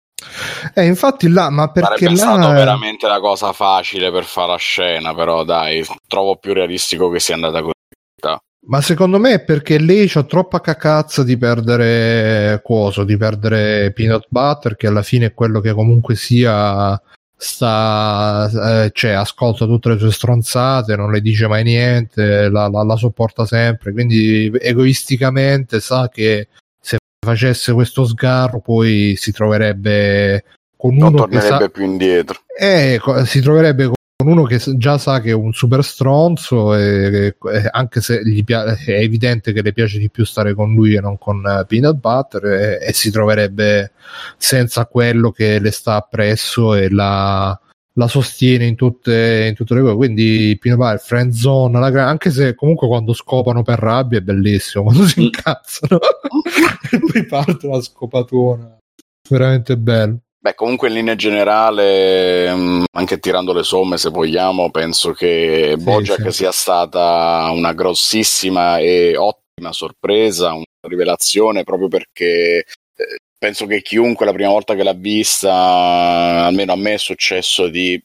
eh, 0.74 0.86
infatti 0.86 1.28
là, 1.28 1.50
ma 1.50 1.70
perché 1.70 2.14
Sarebbe 2.14 2.40
là... 2.40 2.52
veramente 2.52 3.06
la 3.06 3.20
cosa 3.20 3.52
facile 3.52 4.10
per 4.10 4.24
fare 4.24 4.52
la 4.52 4.56
scena, 4.56 5.14
però 5.14 5.44
dai, 5.44 5.84
trovo 6.06 6.36
più 6.36 6.52
realistico 6.52 7.10
che 7.10 7.20
sia 7.20 7.34
andata 7.34 7.60
così. 7.60 7.72
Ma 8.66 8.82
secondo 8.82 9.18
me 9.18 9.34
è 9.34 9.44
perché 9.44 9.78
lei 9.78 10.08
c'ha 10.08 10.24
troppa 10.24 10.60
cacazza 10.60 11.22
di 11.22 11.38
perdere 11.38 12.60
coso, 12.62 13.04
di 13.04 13.16
perdere 13.16 13.92
peanut 13.92 14.26
butter, 14.28 14.76
che 14.76 14.88
alla 14.88 15.02
fine 15.02 15.26
è 15.26 15.34
quello 15.34 15.60
che 15.60 15.72
comunque 15.72 16.16
sia 16.16 17.00
sta 17.40 18.82
eh, 18.84 18.90
cioè 18.92 19.12
ascolta 19.12 19.64
tutte 19.64 19.90
le 19.90 19.98
sue 19.98 20.10
stronzate 20.10 20.96
non 20.96 21.12
le 21.12 21.20
dice 21.20 21.46
mai 21.46 21.62
niente 21.62 22.48
la, 22.48 22.68
la, 22.68 22.82
la 22.82 22.96
sopporta 22.96 23.46
sempre 23.46 23.92
quindi 23.92 24.50
egoisticamente 24.60 25.78
sa 25.78 26.08
che 26.08 26.48
facesse 27.24 27.72
questo 27.72 28.04
sgarro 28.04 28.60
poi 28.60 29.14
si 29.16 29.32
troverebbe 29.32 30.44
con 30.76 30.94
non 30.94 31.08
uno 31.08 31.18
tornerebbe 31.18 31.56
che 31.56 31.62
sa... 31.64 31.68
più 31.68 31.84
indietro. 31.84 32.40
Eh, 32.56 33.00
si 33.24 33.40
troverebbe 33.40 33.90
con 34.16 34.32
uno 34.32 34.44
che 34.44 34.60
già 34.76 34.98
sa 34.98 35.20
che 35.20 35.30
è 35.30 35.34
un 35.34 35.52
super 35.52 35.84
stronzo 35.84 36.74
e, 36.74 37.26
e 37.26 37.68
anche 37.70 38.00
se 38.00 38.22
gli 38.24 38.42
piace, 38.44 38.94
è 38.94 39.00
evidente 39.00 39.52
che 39.52 39.62
le 39.62 39.72
piace 39.72 39.98
di 39.98 40.10
più 40.10 40.24
stare 40.24 40.54
con 40.54 40.74
lui 40.74 40.94
e 40.94 41.00
non 41.00 41.18
con 41.18 41.38
uh, 41.38 41.66
Peanut 41.66 41.96
Butter 41.96 42.44
e, 42.44 42.78
e, 42.86 42.92
si 42.92 43.10
troverebbe 43.10 43.92
senza 44.36 44.86
quello 44.86 45.30
che 45.30 45.58
le 45.58 45.70
sta 45.70 45.94
appresso 45.94 46.74
e 46.74 46.90
la, 46.90 47.58
la 47.98 48.06
sostiene 48.06 48.64
in 48.64 48.76
tutte, 48.76 49.46
in 49.48 49.54
tutte 49.54 49.74
le 49.74 49.82
cose. 49.82 49.94
Quindi 49.96 50.56
Pino 50.60 50.76
Bar, 50.76 51.00
friend 51.00 51.32
zone, 51.32 51.78
la, 51.78 52.08
anche 52.08 52.30
se 52.30 52.54
comunque 52.54 52.86
quando 52.86 53.12
scopano 53.12 53.62
per 53.62 53.78
rabbia 53.78 54.18
è 54.18 54.22
bellissimo, 54.22 54.84
quando 54.90 55.06
si 55.06 55.22
incazzano. 55.22 55.98
e 55.98 56.77
poi 56.88 57.26
parte 57.26 57.66
la 57.66 57.80
scopatona. 57.80 58.78
Veramente 59.28 59.76
bello. 59.76 60.20
Beh, 60.40 60.54
comunque 60.54 60.88
in 60.88 60.94
linea 60.94 61.16
generale, 61.16 62.54
mm, 62.54 62.84
anche 62.92 63.18
tirando 63.18 63.52
le 63.52 63.64
somme 63.64 63.98
se 63.98 64.08
vogliamo, 64.08 64.70
penso 64.70 65.12
che 65.12 65.74
sì, 65.76 65.82
Bojack 65.82 66.30
sì. 66.30 66.38
sia 66.38 66.52
stata 66.52 67.50
una 67.52 67.72
grossissima 67.72 68.78
e 68.78 69.16
ottima 69.16 69.72
sorpresa, 69.72 70.52
una 70.52 70.64
rivelazione 70.82 71.64
proprio 71.64 71.88
perché 71.88 72.58
eh, 72.58 73.16
penso 73.36 73.66
che 73.66 73.82
chiunque 73.82 74.26
la 74.26 74.32
prima 74.32 74.50
volta 74.50 74.76
che 74.76 74.84
l'ha 74.84 74.94
vista, 74.94 75.52
almeno 76.46 76.72
a 76.72 76.76
me 76.76 76.94
è 76.94 76.98
successo 76.98 77.68
di 77.68 78.00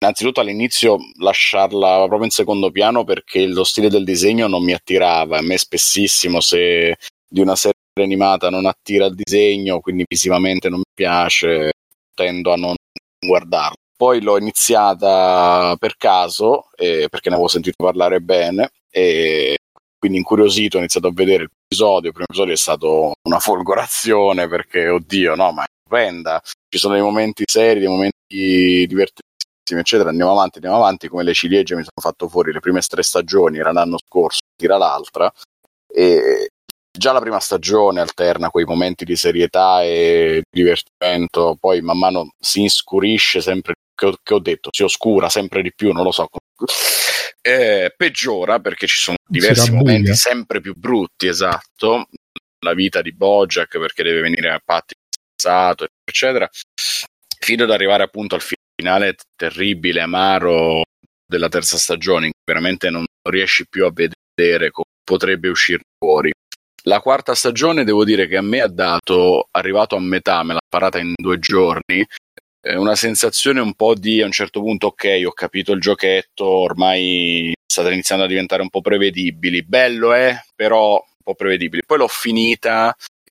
innanzitutto 0.00 0.40
all'inizio 0.40 0.98
lasciarla 1.18 2.04
proprio 2.06 2.24
in 2.24 2.30
secondo 2.30 2.70
piano 2.70 3.02
perché 3.04 3.46
lo 3.46 3.64
stile 3.64 3.88
del 3.88 4.04
disegno 4.04 4.46
non 4.46 4.62
mi 4.62 4.72
attirava. 4.72 5.38
A 5.38 5.42
me 5.42 5.56
spessissimo 5.56 6.40
se 6.40 6.96
di 7.28 7.40
una 7.40 7.56
serie 7.56 7.80
animata 8.02 8.50
non 8.50 8.66
attira 8.66 9.06
il 9.06 9.14
disegno, 9.14 9.80
quindi 9.80 10.04
visivamente 10.08 10.68
non 10.68 10.78
mi 10.78 10.92
piace, 10.94 11.72
tendo 12.14 12.52
a 12.52 12.56
non 12.56 12.74
guardarlo. 13.18 13.76
Poi 13.96 14.20
l'ho 14.22 14.38
iniziata 14.38 15.74
per 15.78 15.96
caso, 15.96 16.70
eh, 16.76 17.08
perché 17.10 17.28
ne 17.28 17.34
avevo 17.34 17.48
sentito 17.48 17.82
parlare 17.82 18.20
bene, 18.20 18.70
e 18.90 19.58
quindi 19.98 20.18
incuriosito 20.18 20.76
ho 20.76 20.80
iniziato 20.80 21.08
a 21.08 21.12
vedere 21.12 21.42
il 21.44 21.50
episodio. 21.68 22.08
Il 22.08 22.14
primo 22.14 22.26
episodio 22.28 22.54
è 22.54 22.56
stato 22.56 23.12
una 23.28 23.38
folgorazione 23.38 24.48
perché, 24.48 24.88
oddio, 24.88 25.34
no, 25.34 25.52
ma 25.52 25.64
è 25.64 25.66
stupenda. 25.80 26.40
Ci 26.42 26.78
sono 26.78 26.94
dei 26.94 27.02
momenti 27.02 27.42
seri, 27.46 27.80
dei 27.80 27.88
momenti 27.88 28.14
divertentissimi, 28.86 29.80
eccetera. 29.80 30.10
Andiamo 30.10 30.32
avanti, 30.32 30.58
andiamo 30.58 30.76
avanti. 30.76 31.08
Come 31.08 31.24
le 31.24 31.34
ciliegie 31.34 31.74
mi 31.74 31.82
sono 31.82 32.00
fatto 32.00 32.28
fuori 32.28 32.52
le 32.52 32.60
prime 32.60 32.80
tre 32.80 33.02
stagioni, 33.02 33.58
era 33.58 33.72
l'anno 33.72 33.98
scorso, 33.98 34.40
tira 34.56 34.76
l'altra. 34.76 35.30
E 35.92 36.48
già 36.98 37.12
la 37.12 37.20
prima 37.20 37.40
stagione 37.40 38.00
alterna 38.00 38.50
quei 38.50 38.64
momenti 38.64 39.04
di 39.04 39.16
serietà 39.16 39.82
e 39.82 40.42
divertimento, 40.50 41.56
poi 41.58 41.80
man 41.80 41.98
mano 41.98 42.32
si 42.38 42.60
inscurisce 42.60 43.40
sempre 43.40 43.74
che 43.94 44.06
ho, 44.06 44.16
che 44.22 44.34
ho 44.34 44.38
detto, 44.38 44.68
si 44.72 44.82
oscura 44.82 45.28
sempre 45.28 45.62
di 45.62 45.72
più, 45.74 45.92
non 45.92 46.04
lo 46.04 46.12
so. 46.12 46.28
Eh, 47.40 47.94
peggiora 47.96 48.60
perché 48.60 48.86
ci 48.86 48.98
sono 48.98 49.16
diversi 49.26 49.72
momenti 49.72 50.14
sempre 50.14 50.60
più 50.60 50.74
brutti, 50.76 51.26
esatto. 51.26 52.06
La 52.64 52.74
vita 52.74 53.00
di 53.00 53.14
Bojack 53.14 53.78
perché 53.78 54.02
deve 54.02 54.20
venire 54.20 54.50
a 54.50 54.60
patti 54.62 54.94
passato, 55.34 55.86
eccetera, 56.04 56.48
fino 57.38 57.64
ad 57.64 57.70
arrivare 57.70 58.02
appunto 58.02 58.34
al 58.34 58.42
finale 58.42 59.16
terribile, 59.36 60.00
amaro 60.00 60.82
della 61.24 61.48
terza 61.48 61.76
stagione, 61.76 62.26
in 62.26 62.32
cui 62.32 62.52
veramente 62.52 62.90
non 62.90 63.04
riesci 63.28 63.66
più 63.68 63.84
a 63.84 63.92
vedere 63.92 64.70
come 64.70 64.86
potrebbe 65.04 65.48
uscire 65.48 65.82
fuori. 65.98 66.32
La 66.88 67.00
quarta 67.00 67.34
stagione 67.34 67.84
devo 67.84 68.02
dire 68.02 68.26
che 68.26 68.38
a 68.38 68.42
me 68.42 68.62
ha 68.62 68.66
dato, 68.66 69.48
arrivato 69.50 69.94
a 69.94 70.00
metà, 70.00 70.42
me 70.42 70.54
l'ha 70.54 70.60
parata 70.66 70.98
in 70.98 71.12
due 71.14 71.38
giorni, 71.38 72.02
è 72.58 72.76
una 72.76 72.94
sensazione 72.94 73.60
un 73.60 73.74
po' 73.74 73.94
di 73.94 74.22
a 74.22 74.24
un 74.24 74.32
certo 74.32 74.62
punto, 74.62 74.86
ok, 74.86 75.20
ho 75.26 75.32
capito 75.32 75.72
il 75.72 75.82
giochetto, 75.82 76.46
ormai 76.46 77.52
state 77.66 77.92
iniziando 77.92 78.24
a 78.24 78.26
diventare 78.26 78.62
un 78.62 78.70
po' 78.70 78.80
prevedibili. 78.80 79.62
Bello 79.64 80.14
è, 80.14 80.30
eh? 80.30 80.44
però 80.56 80.94
un 80.94 81.22
po' 81.22 81.34
prevedibili. 81.34 81.82
Poi 81.86 81.98
l'ho 81.98 82.08
finita 82.08 82.96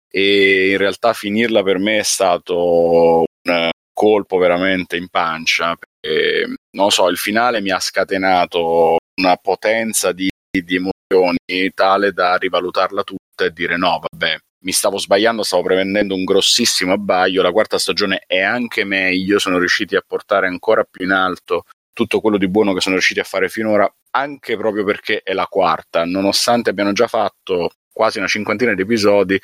e 0.07 0.69
in 0.69 0.77
realtà 0.77 1.13
finirla 1.13 1.63
per 1.63 1.79
me 1.79 1.97
è 1.97 2.03
stato 2.03 3.23
un 3.49 3.69
colpo 3.91 4.37
veramente 4.37 4.95
in 4.95 5.07
pancia. 5.09 5.75
Perché, 5.75 6.53
non 6.77 6.91
so, 6.91 7.07
il 7.07 7.17
finale 7.17 7.61
mi 7.61 7.71
ha 7.71 7.79
scatenato 7.79 8.97
una 9.19 9.37
potenza 9.37 10.11
di, 10.11 10.29
di 10.51 10.75
emozioni 10.75 11.71
tale 11.73 12.11
da 12.11 12.35
rivalutarla 12.35 13.01
tutta 13.01 13.23
e 13.45 13.51
dire 13.51 13.77
no, 13.77 13.99
vabbè, 14.09 14.37
mi 14.63 14.71
stavo 14.71 14.97
sbagliando, 14.97 15.43
stavo 15.43 15.63
prendendo 15.63 16.15
un 16.15 16.23
grossissimo 16.23 16.93
abbaglio. 16.93 17.41
La 17.41 17.51
quarta 17.51 17.77
stagione 17.77 18.23
è 18.25 18.41
anche 18.41 18.83
meglio, 18.83 19.39
sono 19.39 19.57
riusciti 19.57 19.95
a 19.95 20.03
portare 20.05 20.47
ancora 20.47 20.83
più 20.83 21.05
in 21.05 21.11
alto 21.11 21.63
tutto 21.93 22.21
quello 22.21 22.37
di 22.37 22.47
buono 22.47 22.73
che 22.73 22.81
sono 22.81 22.95
riusciti 22.95 23.19
a 23.19 23.25
fare 23.25 23.49
finora, 23.49 23.91
anche 24.11 24.55
proprio 24.55 24.85
perché 24.85 25.21
è 25.21 25.33
la 25.33 25.47
quarta, 25.47 26.05
nonostante 26.05 26.69
abbiano 26.69 26.93
già 26.93 27.07
fatto 27.07 27.71
quasi 27.91 28.19
una 28.19 28.27
cinquantina 28.27 28.73
di 28.73 28.83
episodi, 28.83 29.37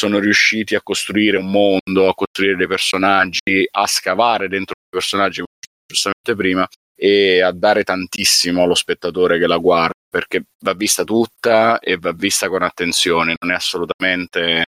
sono 0.00 0.20
riusciti 0.20 0.76
a 0.76 0.82
costruire 0.82 1.38
un 1.38 1.50
mondo, 1.50 2.08
a 2.08 2.14
costruire 2.14 2.54
dei 2.54 2.68
personaggi, 2.68 3.68
a 3.68 3.86
scavare 3.88 4.48
dentro 4.48 4.74
i 4.78 4.88
personaggi, 4.88 5.42
giustamente 5.84 6.36
prima, 6.36 6.68
e 6.94 7.42
a 7.42 7.50
dare 7.50 7.82
tantissimo 7.82 8.62
allo 8.62 8.76
spettatore 8.76 9.40
che 9.40 9.48
la 9.48 9.56
guarda, 9.56 9.94
perché 10.08 10.44
va 10.64 10.74
vista 10.74 11.04
tutta 11.04 11.78
e 11.80 11.96
va 11.98 12.12
vista 12.12 12.48
con 12.48 12.62
attenzione, 12.62 13.34
non 13.40 13.52
è 13.52 13.54
assolutamente 13.54 14.40
una 14.40 14.64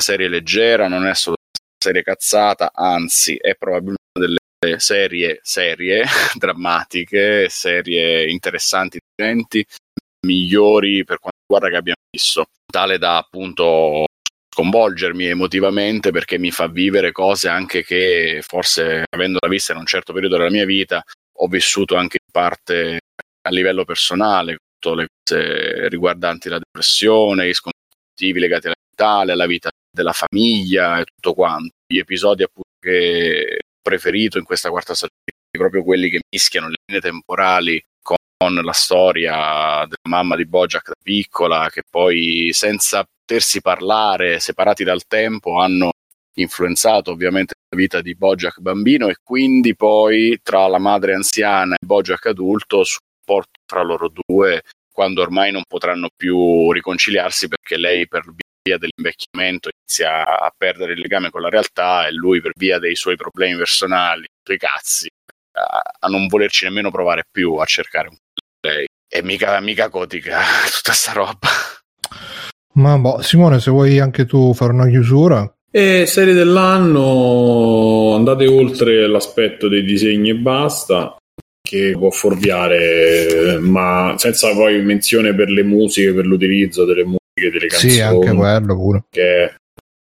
serie 0.00 0.28
leggera, 0.28 0.88
non 0.88 1.06
è 1.06 1.10
assolutamente 1.10 1.60
una 1.60 1.78
serie 1.78 2.02
cazzata, 2.02 2.70
anzi 2.72 3.36
è 3.36 3.54
probabilmente 3.56 4.02
una 4.18 4.26
delle 4.26 4.78
serie 4.78 5.40
serie 5.42 6.04
drammatiche, 6.34 7.48
serie 7.48 8.30
interessanti, 8.30 8.98
differenti, 8.98 9.64
migliori 10.26 11.04
per 11.04 11.18
quanto 11.18 11.38
riguarda 11.46 11.68
che 11.68 11.76
abbiamo 11.76 12.00
visto, 12.10 12.46
tale 12.70 12.98
da 12.98 13.18
appunto 13.18 14.06
sconvolgermi 14.54 15.26
emotivamente 15.26 16.12
perché 16.12 16.38
mi 16.38 16.52
fa 16.52 16.68
vivere 16.68 17.10
cose 17.10 17.48
anche 17.48 17.82
che 17.82 18.40
forse 18.46 19.04
avendola 19.10 19.50
vista 19.50 19.72
in 19.72 19.78
un 19.78 19.86
certo 19.86 20.12
periodo 20.12 20.36
della 20.36 20.50
mia 20.50 20.64
vita 20.64 21.02
ho 21.38 21.48
vissuto 21.48 21.96
anche 21.96 22.18
in 22.24 22.30
parte 22.30 23.00
a 23.46 23.50
livello 23.50 23.84
personale, 23.84 24.58
tutte 24.90 24.94
le 24.94 25.06
cose 25.24 25.88
riguardanti 25.88 26.48
la 26.48 26.58
depressione, 26.58 27.48
gli 27.48 27.54
scontri 27.54 28.38
legati 28.38 28.66
alla 28.66 28.76
vita, 28.90 29.32
alla 29.32 29.46
vita 29.46 29.70
della 29.90 30.12
famiglia 30.12 31.00
e 31.00 31.04
tutto 31.04 31.34
quanto. 31.34 31.70
Gli 31.86 31.98
episodi 31.98 32.42
appunto 32.42 32.68
che 32.80 33.58
ho 33.60 33.80
preferito 33.82 34.38
in 34.38 34.44
questa 34.44 34.70
quarta 34.70 34.94
stagione, 34.94 35.20
proprio 35.50 35.82
quelli 35.82 36.10
che 36.10 36.20
mischiano 36.30 36.68
le 36.68 36.76
linee 36.86 37.00
temporali 37.00 37.82
con 38.02 38.54
la 38.54 38.72
storia 38.72 39.86
della 39.86 40.08
mamma 40.08 40.36
di 40.36 40.44
Bojack 40.44 40.88
da 40.88 40.94
piccola, 41.02 41.70
che 41.70 41.82
poi 41.88 42.50
senza 42.52 43.04
potersi 43.04 43.62
parlare, 43.62 44.38
separati 44.40 44.84
dal 44.84 45.06
tempo, 45.06 45.58
hanno 45.60 45.92
influenzato 46.36 47.12
ovviamente 47.12 47.54
la 47.70 47.76
vita 47.76 48.02
di 48.02 48.14
Bojack 48.16 48.58
bambino 48.58 49.08
e 49.08 49.16
quindi 49.22 49.76
poi 49.76 50.40
tra 50.42 50.66
la 50.66 50.78
madre 50.78 51.14
anziana 51.14 51.74
e 51.74 51.86
Bojack 51.86 52.26
adulto 52.26 52.82
rapporto 53.24 53.53
fra 53.66 53.82
loro 53.82 54.10
due 54.12 54.62
quando 54.94 55.22
ormai 55.22 55.50
non 55.50 55.62
potranno 55.66 56.08
più 56.14 56.70
riconciliarsi 56.70 57.48
perché 57.48 57.76
lei 57.76 58.06
per 58.06 58.22
via 58.62 58.78
dell'invecchiamento 58.78 59.70
inizia 59.76 60.24
a 60.24 60.52
perdere 60.56 60.92
il 60.92 61.00
legame 61.00 61.30
con 61.30 61.40
la 61.40 61.48
realtà 61.48 62.06
e 62.06 62.12
lui 62.12 62.40
per 62.40 62.52
via 62.56 62.78
dei 62.78 62.94
suoi 62.94 63.16
problemi 63.16 63.56
personali, 63.56 64.20
dei 64.20 64.56
suoi 64.56 64.58
cazzi, 64.58 65.08
a, 65.52 65.82
a 65.98 66.08
non 66.08 66.28
volerci 66.28 66.64
nemmeno 66.64 66.92
provare 66.92 67.24
più 67.28 67.56
a 67.56 67.64
cercare 67.64 68.08
un 68.08 68.16
lei. 68.60 68.86
E 69.06 69.22
mica, 69.22 69.60
mica 69.60 69.88
gotica 69.88 70.40
tutta 70.74 70.92
sta 70.92 71.12
roba. 71.12 71.48
Ma 72.74 72.96
boh, 72.96 73.20
Simone, 73.20 73.60
se 73.60 73.70
vuoi 73.70 73.98
anche 73.98 74.24
tu 74.26 74.54
fare 74.54 74.72
una 74.72 74.88
chiusura. 74.88 75.52
E 75.70 76.06
serie 76.06 76.34
dell'anno 76.34 78.14
andate 78.14 78.46
oltre 78.46 79.08
l'aspetto 79.08 79.68
dei 79.68 79.82
disegni 79.82 80.30
e 80.30 80.36
basta, 80.36 81.16
che 81.66 81.92
può 81.92 82.10
fuorviare, 82.10 83.58
ma 83.58 84.14
senza 84.18 84.52
poi 84.52 84.82
menzione 84.82 85.34
per 85.34 85.48
le 85.48 85.62
musiche, 85.62 86.12
per 86.12 86.26
l'utilizzo 86.26 86.84
delle 86.84 87.04
musiche, 87.04 87.50
delle 87.50 87.66
canzoni. 87.66 87.92
Sì, 87.92 88.00
anche 88.00 88.32
quello 88.32 88.74
pure. 88.76 89.04
Che 89.08 89.22
è 89.22 89.54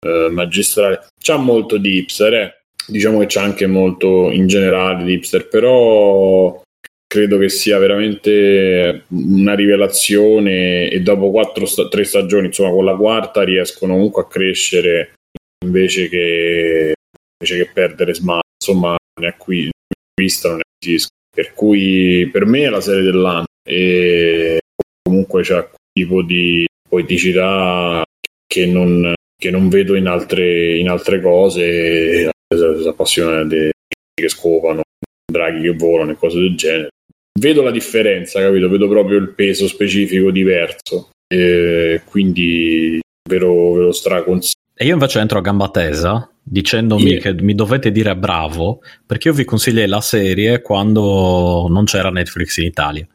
eh, 0.06 0.30
magistrale. 0.30 1.08
C'ha 1.18 1.38
molto 1.38 1.78
di 1.78 1.98
hipster, 1.98 2.34
eh? 2.34 2.64
diciamo 2.86 3.20
che 3.20 3.28
c'è 3.28 3.40
anche 3.40 3.66
molto 3.66 4.30
in 4.30 4.48
generale 4.48 5.06
di 5.06 5.14
hipster, 5.14 5.48
però 5.48 6.62
credo 7.08 7.38
che 7.38 7.48
sia 7.48 7.78
veramente 7.78 9.06
una 9.10 9.56
rivelazione 9.56 10.90
e 10.90 11.00
dopo 11.02 11.32
quattro, 11.32 11.66
tre 11.88 12.04
stagioni, 12.04 12.48
insomma 12.48 12.72
con 12.72 12.84
la 12.84 12.96
quarta 12.96 13.44
riescono 13.44 13.94
comunque 13.94 14.24
a 14.24 14.28
crescere 14.28 15.14
invece 15.64 16.10
che, 16.10 16.94
invece 17.40 17.64
che 17.64 17.72
perdere 17.72 18.14
Smash, 18.14 18.42
insomma 18.60 18.98
ne 19.22 19.28
acquistano, 19.28 20.56
ne 20.56 20.62
acquisiscono. 20.76 21.22
Per 21.34 21.54
cui 21.54 22.30
per 22.32 22.46
me 22.46 22.64
è 22.64 22.70
la 22.70 22.82
serie 22.82 23.04
dell'anno 23.04 23.46
e 23.68 24.60
comunque 25.02 25.42
c'è 25.42 25.56
un 25.56 25.68
tipo 25.92 26.22
di 26.22 26.66
poeticità 26.88 28.04
che 28.46 28.66
non, 28.66 29.14
che 29.36 29.50
non 29.50 29.70
vedo 29.70 29.96
in 29.96 30.08
altre, 30.08 30.78
in 30.78 30.90
altre 30.90 31.22
cose, 31.22 32.30
si 32.54 32.88
appassiona 32.88 33.44
dei 33.44 33.72
che 34.14 34.30
scopano, 34.30 34.84
draghi 35.26 35.62
che 35.62 35.74
volano 35.76 36.12
e 36.12 36.16
cose 36.16 36.40
del 36.40 36.56
genere 36.56 36.90
vedo 37.40 37.62
la 37.62 37.72
differenza, 37.72 38.40
capito? 38.40 38.70
Vedo 38.70 38.88
proprio 38.88 39.18
il 39.18 39.34
peso 39.34 39.68
specifico 39.68 40.32
diverso. 40.32 41.10
E 41.28 42.02
quindi 42.06 43.00
ve 43.28 43.38
lo, 43.38 43.74
ve 43.74 43.82
lo 43.82 43.92
straconsiglio. 43.92 44.62
E 44.76 44.86
io 44.86 44.94
invece 44.94 45.20
entro 45.20 45.40
a 45.40 45.42
gamba 45.42 45.70
tesa 45.70 46.30
dicendomi 46.44 47.12
yeah. 47.12 47.22
che 47.22 47.42
mi 47.42 47.56
dovete 47.56 47.90
dire 47.90 48.16
bravo 48.18 48.82
perché 49.06 49.30
io 49.30 49.34
vi 49.34 49.46
consigliai 49.46 49.88
la 49.88 50.02
serie 50.02 50.62
quando 50.62 51.68
non 51.70 51.86
c'era 51.86 52.10
Netflix 52.10 52.58
in 52.58 52.66
Italia. 52.66 53.08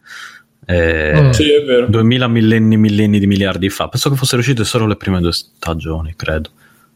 Eh, 0.66 1.22
mm. 1.22 1.30
sì, 1.30 1.50
è 1.50 1.62
vero. 1.62 1.86
2000 1.86 2.28
millenni, 2.28 2.76
millenni 2.76 3.18
di 3.18 3.26
miliardi 3.26 3.70
fa. 3.70 3.88
Penso 3.88 4.10
che 4.10 4.16
fossero 4.16 4.40
uscite 4.40 4.64
solo 4.64 4.86
le 4.86 4.96
prime 4.96 5.20
due 5.20 5.32
stagioni, 5.32 6.14
credo. 6.16 6.50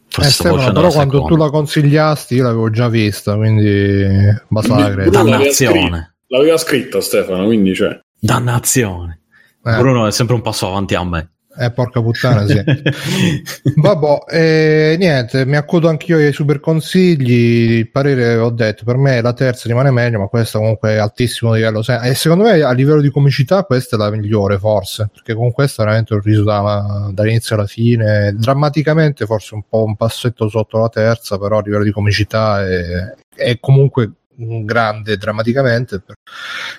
Forse 0.09 0.29
eh, 0.29 0.33
Stefano, 0.33 0.73
però 0.73 0.91
quando 0.91 1.15
seconda. 1.15 1.29
tu 1.29 1.37
la 1.37 1.51
consigliasti 1.51 2.35
io 2.35 2.43
l'avevo 2.43 2.69
già 2.69 2.89
vista, 2.89 3.35
quindi 3.35 4.05
basta 4.49 4.79
la 4.79 4.91
credo. 4.91 5.11
Dannazione. 5.11 6.17
L'aveva 6.27 6.59
scritto 6.59 7.01
Stefano, 7.01 7.47
quindi 7.47 7.75
cioè. 7.75 7.99
Dannazione. 8.19 9.21
Eh. 9.65 9.77
Bruno 9.79 10.07
è 10.07 10.13
sempre 10.13 10.35
un 10.35 10.43
passo 10.43 10.67
avanti 10.67 10.95
a 10.95 11.05
me. 11.05 11.31
Eh, 11.55 11.71
porca 11.71 12.01
puttana, 12.01 12.47
sì. 12.47 12.63
Vabbè, 13.77 14.25
eh, 14.31 14.97
niente, 14.99 15.45
mi 15.45 15.57
accodo 15.57 15.89
anch'io 15.89 16.17
ai 16.17 16.33
super 16.33 16.61
consigli. 16.61 17.79
Il 17.79 17.91
parere 17.91 18.37
ho 18.37 18.51
detto, 18.51 18.85
per 18.85 18.97
me 18.97 19.21
la 19.21 19.35
terza 19.35 19.69
rimane 19.69 19.91
meglio, 19.91 20.19
ma 20.19 20.27
questa 20.29 20.59
comunque 20.59 20.93
è 20.93 20.97
altissimo 20.97 21.53
livello. 21.53 21.83
E 22.03 22.15
secondo 22.15 22.45
me 22.45 22.63
a 22.63 22.73
livello 22.73 23.03
di 23.03 23.11
comicità 23.11 23.65
questa 23.65 23.97
è 23.97 23.99
la 23.99 24.11
migliore, 24.11 24.59
forse, 24.59 25.11
perché 25.13 25.35
con 25.35 25.53
questa 25.53 25.85
veramente 25.85 26.15
ho 26.15 26.21
riso 26.21 26.43
da, 26.43 27.11
dall'inizio 27.13 27.57
alla 27.57 27.67
fine. 27.67 28.35
Drammaticamente 28.35 29.27
forse 29.27 29.55
un 29.55 29.63
po' 29.69 29.85
un 29.85 29.97
passetto 29.97 30.49
sotto 30.49 30.79
la 30.79 30.89
terza, 30.89 31.39
però 31.39 31.59
a 31.59 31.63
livello 31.63 31.85
di 31.85 31.93
comicità 31.93 32.67
è, 32.67 33.15
è 33.35 33.59
comunque 33.61 34.13
grande 34.37 35.17
drammaticamente, 35.17 36.03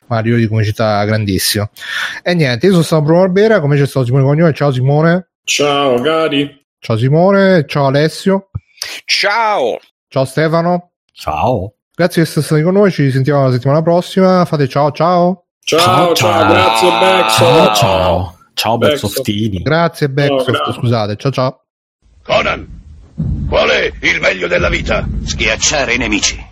ma 0.07 0.17
a 0.17 0.21
livello 0.21 0.41
di 0.41 0.47
comicità 0.47 1.03
grandissimo. 1.05 1.69
E 2.21 2.33
niente, 2.33 2.65
io 2.65 2.71
sono 2.71 2.83
stato 2.83 3.03
Bruno 3.03 3.21
Barbera, 3.21 3.59
come 3.59 3.77
c'è 3.77 3.85
stato 3.85 4.05
Simone 4.05 4.23
Cognome, 4.23 4.53
ciao 4.53 4.71
Simone. 4.71 5.29
Ciao 5.43 6.01
cari. 6.01 6.65
Ciao 6.79 6.97
Simone, 6.97 7.65
ciao 7.67 7.87
Alessio. 7.87 8.49
Ciao. 9.05 9.79
Ciao 10.07 10.25
Stefano. 10.25 10.91
Ciao. 11.11 11.75
Grazie 11.95 12.23
di 12.23 12.27
essere 12.27 12.45
stati 12.45 12.61
con 12.61 12.73
noi, 12.73 12.91
ci 12.91 13.11
sentiamo 13.11 13.45
la 13.45 13.51
settimana 13.51 13.81
prossima. 13.81 14.45
Fate 14.45 14.67
ciao 14.67 14.91
ciao. 14.91 15.45
Ciao, 15.63 15.79
ciao, 15.79 16.13
ciao. 16.13 16.51
grazie 16.51 16.89
Bex. 16.89 17.37
Ciao, 17.37 17.75
ciao. 17.75 18.37
Ciao 18.53 18.77
Bezzoftini. 18.77 19.61
Grazie 19.61 20.09
Bex, 20.09 20.73
scusate. 20.73 21.15
Ciao 21.15 21.31
ciao. 21.31 21.65
Conan, 22.23 22.67
qual 23.47 23.69
è 23.69 23.91
il 24.01 24.19
meglio 24.19 24.47
della 24.47 24.69
vita? 24.69 25.07
Schiacciare 25.23 25.93
i 25.93 25.97
nemici 25.97 26.51